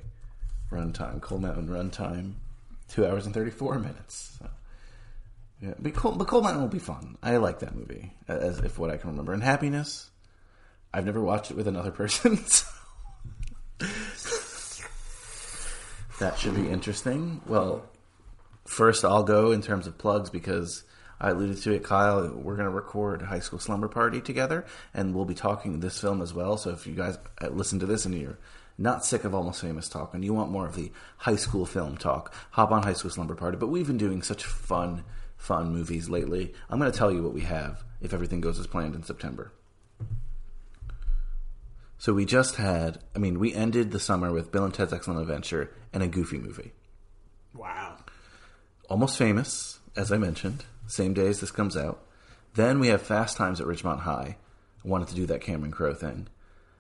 Runtime, 0.71 1.21
Cold 1.21 1.43
Mountain 1.43 1.69
runtime, 1.69 2.35
two 2.89 3.07
hours 3.07 3.27
and 3.27 3.35
thirty 3.35 3.51
four 3.51 3.79
minutes. 3.79 4.37
So, 4.39 4.49
yeah, 5.61 5.75
but 5.79 5.95
Cold, 5.95 6.19
but 6.19 6.29
Cold 6.29 6.45
Mountain 6.45 6.63
will 6.63 6.69
be 6.69 6.79
fun. 6.79 7.17
I 7.23 7.37
like 7.39 7.61
that 7.61 7.75
movie, 7.75 8.13
as 8.29 8.61
if 8.61 8.79
what 8.79 8.91
I 8.91 8.97
can 8.97 9.11
remember. 9.11 9.33
And 9.33 9.43
Happiness, 9.43 10.11
I've 10.95 11.07
never 11.07 11.21
watched 11.21 11.51
it 11.51 11.57
with 11.57 11.69
another 11.69 11.91
person. 11.91 12.39
So 14.15 14.85
that 16.27 16.39
should 16.39 16.55
be 16.55 16.69
interesting. 16.69 17.41
Well, 17.47 17.87
first 18.71 19.05
I'll 19.05 19.25
go 19.25 19.51
in 19.51 19.63
terms 19.63 19.87
of 19.89 19.99
plugs 19.99 20.31
because 20.31 20.85
I 21.21 21.31
alluded 21.31 21.59
to 21.63 21.73
it, 21.73 21.83
Kyle. 21.83 22.31
We're 22.33 22.55
going 22.55 22.69
to 22.69 22.71
record 22.71 23.21
High 23.21 23.41
School 23.41 23.59
Slumber 23.59 23.89
Party 23.89 24.21
together, 24.21 24.65
and 24.95 25.15
we'll 25.15 25.25
be 25.25 25.35
talking 25.35 25.81
this 25.81 26.01
film 26.01 26.23
as 26.23 26.33
well. 26.33 26.57
So 26.57 26.71
if 26.71 26.87
you 26.87 26.95
guys 26.95 27.19
uh, 27.43 27.49
listen 27.49 27.81
to 27.81 27.87
this 27.87 28.07
and 28.07 28.15
you're 28.15 28.39
not 28.79 29.05
sick 29.05 29.25
of 29.25 29.35
Almost 29.35 29.61
Famous 29.61 29.89
talk 29.89 30.15
and 30.15 30.25
you 30.25 30.33
want 30.33 30.53
more 30.53 30.67
of 30.67 30.77
the 30.77 30.93
high 31.19 31.37
school 31.37 31.67
film 31.67 31.97
talk, 31.97 32.33
hop 32.53 32.71
on 32.71 32.85
High 32.85 32.93
School 32.93 33.11
Slumber 33.11 33.35
Party. 33.35 33.57
But 33.57 33.67
we've 33.67 33.89
been 33.89 33.99
doing 33.99 34.23
such 34.23 34.45
fun, 34.45 35.03
fun 35.37 35.73
movies 35.73 36.09
lately. 36.09 36.55
I'm 36.71 36.79
going 36.79 36.91
to 36.91 36.97
tell 36.97 37.13
you 37.13 37.25
what 37.25 37.35
we 37.35 37.43
have 37.43 37.83
if 38.01 38.15
everything 38.15 38.41
goes 38.41 38.61
as 38.61 38.69
planned 38.69 38.95
in 38.95 39.03
September. 39.03 39.53
So 41.99 42.15
we 42.15 42.25
just 42.25 42.55
had, 42.55 43.01
I 43.15 43.19
mean, 43.19 43.41
we 43.41 43.53
ended 43.53 43.91
the 43.91 44.01
summer 44.01 44.33
with 44.33 44.53
Bill 44.53 44.65
and 44.65 44.73
Ted's 44.73 44.93
Excellent 44.93 45.21
Adventure 45.21 45.71
and 45.93 46.05
a 46.05 46.09
Goofy 46.09 46.39
movie. 46.39 46.73
Wow. 47.53 47.97
Almost 48.91 49.19
Famous, 49.19 49.79
as 49.95 50.11
I 50.11 50.19
mentioned, 50.19 50.65
same 50.89 51.15
day 51.15 51.29
as 51.29 51.39
this 51.39 51.53
comes 51.53 51.77
out. 51.77 52.05
Then 52.55 52.81
we 52.81 52.89
have 52.89 53.01
Fast 53.01 53.37
Times 53.37 53.61
at 53.61 53.69
Ridgemont 53.69 54.01
High. 54.01 54.37
I 54.85 54.89
wanted 54.89 55.07
to 55.09 55.15
do 55.15 55.27
that 55.27 55.43
Cameron 55.43 55.71
Crowe 55.71 55.95
thing. 55.95 56.27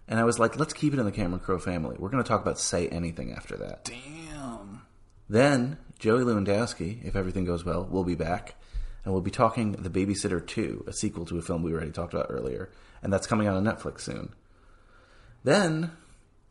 And 0.08 0.18
I 0.18 0.24
was 0.24 0.36
like, 0.36 0.58
let's 0.58 0.72
keep 0.72 0.92
it 0.92 0.98
in 0.98 1.04
the 1.04 1.12
Cameron 1.12 1.38
Crowe 1.38 1.60
family. 1.60 1.94
We're 1.96 2.08
going 2.08 2.20
to 2.20 2.28
talk 2.28 2.42
about 2.42 2.58
Say 2.58 2.88
Anything 2.88 3.32
after 3.32 3.56
that. 3.58 3.84
Damn. 3.84 4.82
Then 5.28 5.78
Joey 6.00 6.24
Lewandowski, 6.24 7.04
if 7.04 7.14
everything 7.14 7.44
goes 7.44 7.64
well, 7.64 7.84
will 7.88 8.02
be 8.02 8.16
back. 8.16 8.56
And 9.04 9.14
we'll 9.14 9.22
be 9.22 9.30
talking 9.30 9.70
The 9.70 9.88
Babysitter 9.88 10.44
2, 10.44 10.86
a 10.88 10.92
sequel 10.92 11.26
to 11.26 11.38
a 11.38 11.42
film 11.42 11.62
we 11.62 11.72
already 11.72 11.92
talked 11.92 12.12
about 12.12 12.26
earlier. 12.28 12.70
And 13.04 13.12
that's 13.12 13.28
coming 13.28 13.46
out 13.46 13.54
on 13.54 13.62
Netflix 13.62 14.00
soon. 14.00 14.34
Then, 15.44 15.92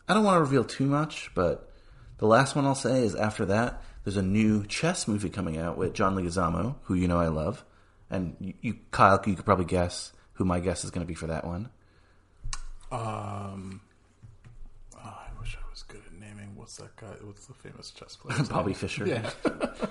I 0.08 0.14
don't 0.14 0.24
want 0.24 0.38
to 0.38 0.42
reveal 0.42 0.64
too 0.64 0.86
much, 0.86 1.32
but 1.36 1.70
the 2.20 2.28
last 2.28 2.56
one 2.56 2.66
I'll 2.66 2.76
say 2.76 3.04
is 3.04 3.14
after 3.14 3.46
that, 3.48 3.84
there's 4.10 4.18
a 4.18 4.24
new 4.24 4.66
chess 4.66 5.08
movie 5.08 5.30
coming 5.30 5.60
out 5.60 5.78
with 5.78 5.94
John 5.94 6.16
Leguizamo, 6.16 6.78
who 6.86 6.96
you 6.96 7.08
know 7.08 7.20
I 7.20 7.28
love. 7.28 7.64
And 8.10 8.36
you, 8.40 8.54
you 8.60 8.76
Kyle, 8.90 9.22
you 9.24 9.36
could 9.36 9.46
probably 9.46 9.66
guess 9.66 10.14
who 10.34 10.46
my 10.46 10.60
guess 10.60 10.84
is 10.84 10.90
going 10.90 11.06
to 11.06 11.08
be 11.08 11.14
for 11.14 11.28
that 11.28 11.46
one. 11.46 11.70
Um. 12.92 13.82
oh, 14.96 15.00
I 15.00 15.28
wish 15.40 15.56
I 15.56 15.70
was 15.70 15.84
good 15.84 16.02
at 16.08 16.20
naming. 16.20 16.56
What's 16.70 16.78
that 16.78 16.96
guy? 16.98 17.16
What's 17.24 17.48
the 17.48 17.56
famous 17.56 17.90
chess 17.90 18.16
player? 18.16 18.44
Bobby 18.52 18.76
Fischer. 18.76 19.04
Yeah. 19.04 19.28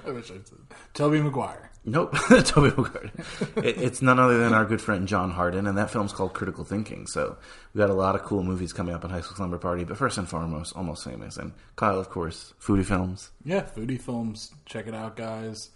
I 0.06 0.12
wish 0.12 0.30
I 0.30 0.34
said. 0.34 0.58
Tobey 0.94 1.20
Maguire. 1.20 1.72
Nope, 1.84 2.14
Tobey 2.44 2.68
Maguire. 2.68 3.10
It, 3.56 3.78
it's 3.78 4.00
none 4.00 4.20
other 4.20 4.38
than 4.38 4.54
our 4.54 4.64
good 4.64 4.80
friend 4.80 5.08
John 5.08 5.32
Harden, 5.32 5.66
and 5.66 5.76
that 5.76 5.90
film's 5.90 6.12
called 6.12 6.34
Critical 6.34 6.62
Thinking. 6.62 7.08
So 7.08 7.36
we 7.74 7.80
got 7.80 7.90
a 7.90 7.94
lot 7.94 8.14
of 8.14 8.22
cool 8.22 8.44
movies 8.44 8.72
coming 8.72 8.94
up 8.94 9.04
on 9.04 9.10
High 9.10 9.22
School 9.22 9.34
Slumber 9.34 9.58
Party. 9.58 9.82
But 9.82 9.96
first 9.96 10.18
and 10.18 10.28
foremost, 10.28 10.76
almost 10.76 11.02
famous, 11.02 11.36
and 11.36 11.52
Kyle, 11.74 11.98
of 11.98 12.10
course, 12.10 12.54
foodie 12.62 12.86
films. 12.86 13.32
Yeah, 13.44 13.62
foodie 13.62 14.00
films. 14.00 14.54
Check 14.64 14.86
it 14.86 14.94
out, 14.94 15.16
guys. 15.16 15.70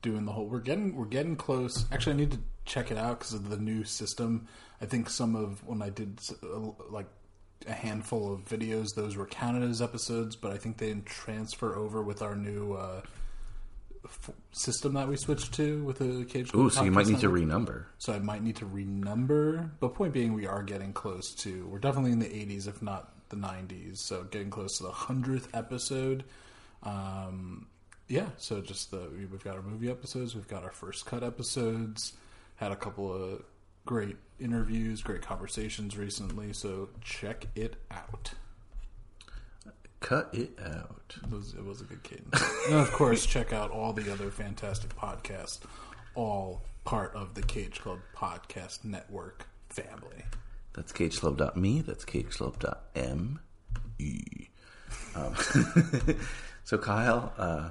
Doing 0.00 0.24
the 0.24 0.32
whole. 0.32 0.46
We're 0.46 0.60
getting. 0.60 0.96
We're 0.96 1.04
getting 1.04 1.36
close. 1.36 1.84
Actually, 1.92 2.14
I 2.14 2.16
need 2.16 2.30
to 2.30 2.40
check 2.64 2.90
it 2.90 2.96
out 2.96 3.18
because 3.18 3.34
of 3.34 3.50
the 3.50 3.58
new 3.58 3.84
system. 3.84 4.48
I 4.80 4.86
think 4.86 5.10
some 5.10 5.36
of 5.36 5.62
when 5.66 5.82
I 5.82 5.90
did 5.90 6.20
uh, 6.42 6.70
like 6.88 7.06
a 7.66 7.72
handful 7.72 8.32
of 8.32 8.44
videos, 8.44 8.94
those 8.94 9.16
were 9.16 9.26
counted 9.26 9.68
as 9.68 9.82
episodes, 9.82 10.36
but 10.36 10.52
I 10.52 10.56
think 10.56 10.78
they 10.78 10.88
didn't 10.88 11.06
transfer 11.06 11.74
over 11.74 12.02
with 12.02 12.22
our 12.22 12.34
new 12.34 12.74
uh, 12.74 13.02
f- 14.04 14.30
system 14.52 14.94
that 14.94 15.08
we 15.08 15.16
switched 15.16 15.54
to 15.54 15.82
with 15.84 15.98
the 15.98 16.24
cage. 16.24 16.54
Ooh, 16.54 16.70
so 16.70 16.84
you 16.84 16.90
might 16.90 17.06
need 17.06 17.20
to 17.20 17.30
renumber. 17.30 17.86
So 17.98 18.12
I 18.12 18.18
might 18.18 18.42
need 18.42 18.56
to 18.56 18.66
renumber. 18.66 19.70
But 19.80 19.94
point 19.94 20.12
being, 20.12 20.34
we 20.34 20.46
are 20.46 20.62
getting 20.62 20.92
close 20.92 21.34
to. 21.36 21.66
We're 21.66 21.78
definitely 21.78 22.12
in 22.12 22.18
the 22.18 22.26
80s, 22.26 22.68
if 22.68 22.82
not 22.82 23.12
the 23.28 23.36
90s. 23.36 23.98
So 23.98 24.24
getting 24.24 24.50
close 24.50 24.78
to 24.78 24.84
the 24.84 24.92
hundredth 24.92 25.48
episode. 25.54 26.24
Um, 26.82 27.66
yeah. 28.08 28.28
So 28.38 28.60
just 28.60 28.90
the 28.90 29.10
we've 29.30 29.44
got 29.44 29.56
our 29.56 29.62
movie 29.62 29.90
episodes. 29.90 30.34
We've 30.34 30.48
got 30.48 30.64
our 30.64 30.72
first 30.72 31.06
cut 31.06 31.22
episodes. 31.22 32.14
Had 32.56 32.72
a 32.72 32.76
couple 32.76 33.12
of 33.12 33.42
great 33.88 34.18
interviews, 34.38 35.00
great 35.00 35.22
conversations 35.22 35.96
recently. 35.96 36.52
So 36.52 36.90
check 37.00 37.46
it 37.54 37.76
out. 37.90 38.32
Cut 40.00 40.28
it 40.34 40.58
out. 40.62 41.16
It 41.22 41.30
was, 41.30 41.54
it 41.54 41.64
was 41.64 41.80
a 41.80 41.84
good 41.84 42.02
cadence. 42.02 42.66
and 42.68 42.76
of 42.76 42.92
course, 42.92 43.24
check 43.24 43.54
out 43.54 43.70
all 43.70 43.94
the 43.94 44.12
other 44.12 44.30
fantastic 44.30 44.94
podcasts, 44.94 45.60
all 46.14 46.64
part 46.84 47.14
of 47.14 47.32
the 47.32 47.40
Cage 47.40 47.80
Club 47.80 48.00
Podcast 48.14 48.84
Network 48.84 49.46
family. 49.70 50.22
That's 50.74 50.92
cageclub.me. 50.92 51.80
That's 51.80 52.04
cageclub.me. 52.04 54.50
Um, 55.14 55.34
so, 56.64 56.76
Kyle, 56.76 57.32
uh, 57.38 57.70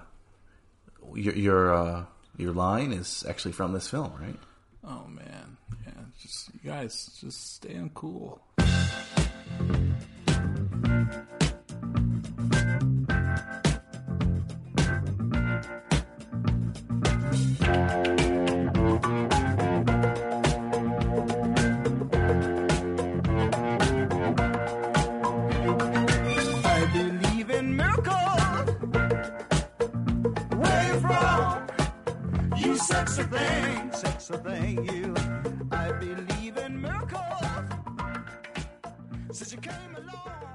your 1.14 1.36
your 1.36 1.76
uh, 1.76 2.06
your 2.38 2.54
line 2.54 2.92
is 2.92 3.24
actually 3.30 3.52
from 3.52 3.72
this 3.72 3.88
film, 3.88 4.14
right? 4.20 4.40
Oh 4.84 5.06
man. 5.08 5.58
Just 6.20 6.50
you 6.54 6.72
guys, 6.72 7.16
just 7.22 7.56
staying 7.56 7.92
cool. 7.94 8.42
Thing, 34.36 34.44
thank 34.44 34.92
you. 34.92 35.14
I 35.72 35.92
believe 35.94 36.58
in 36.58 36.82
miracles. 36.82 37.24
Since 39.32 39.54
you 39.54 39.60
came 39.60 39.96
along. 39.96 40.47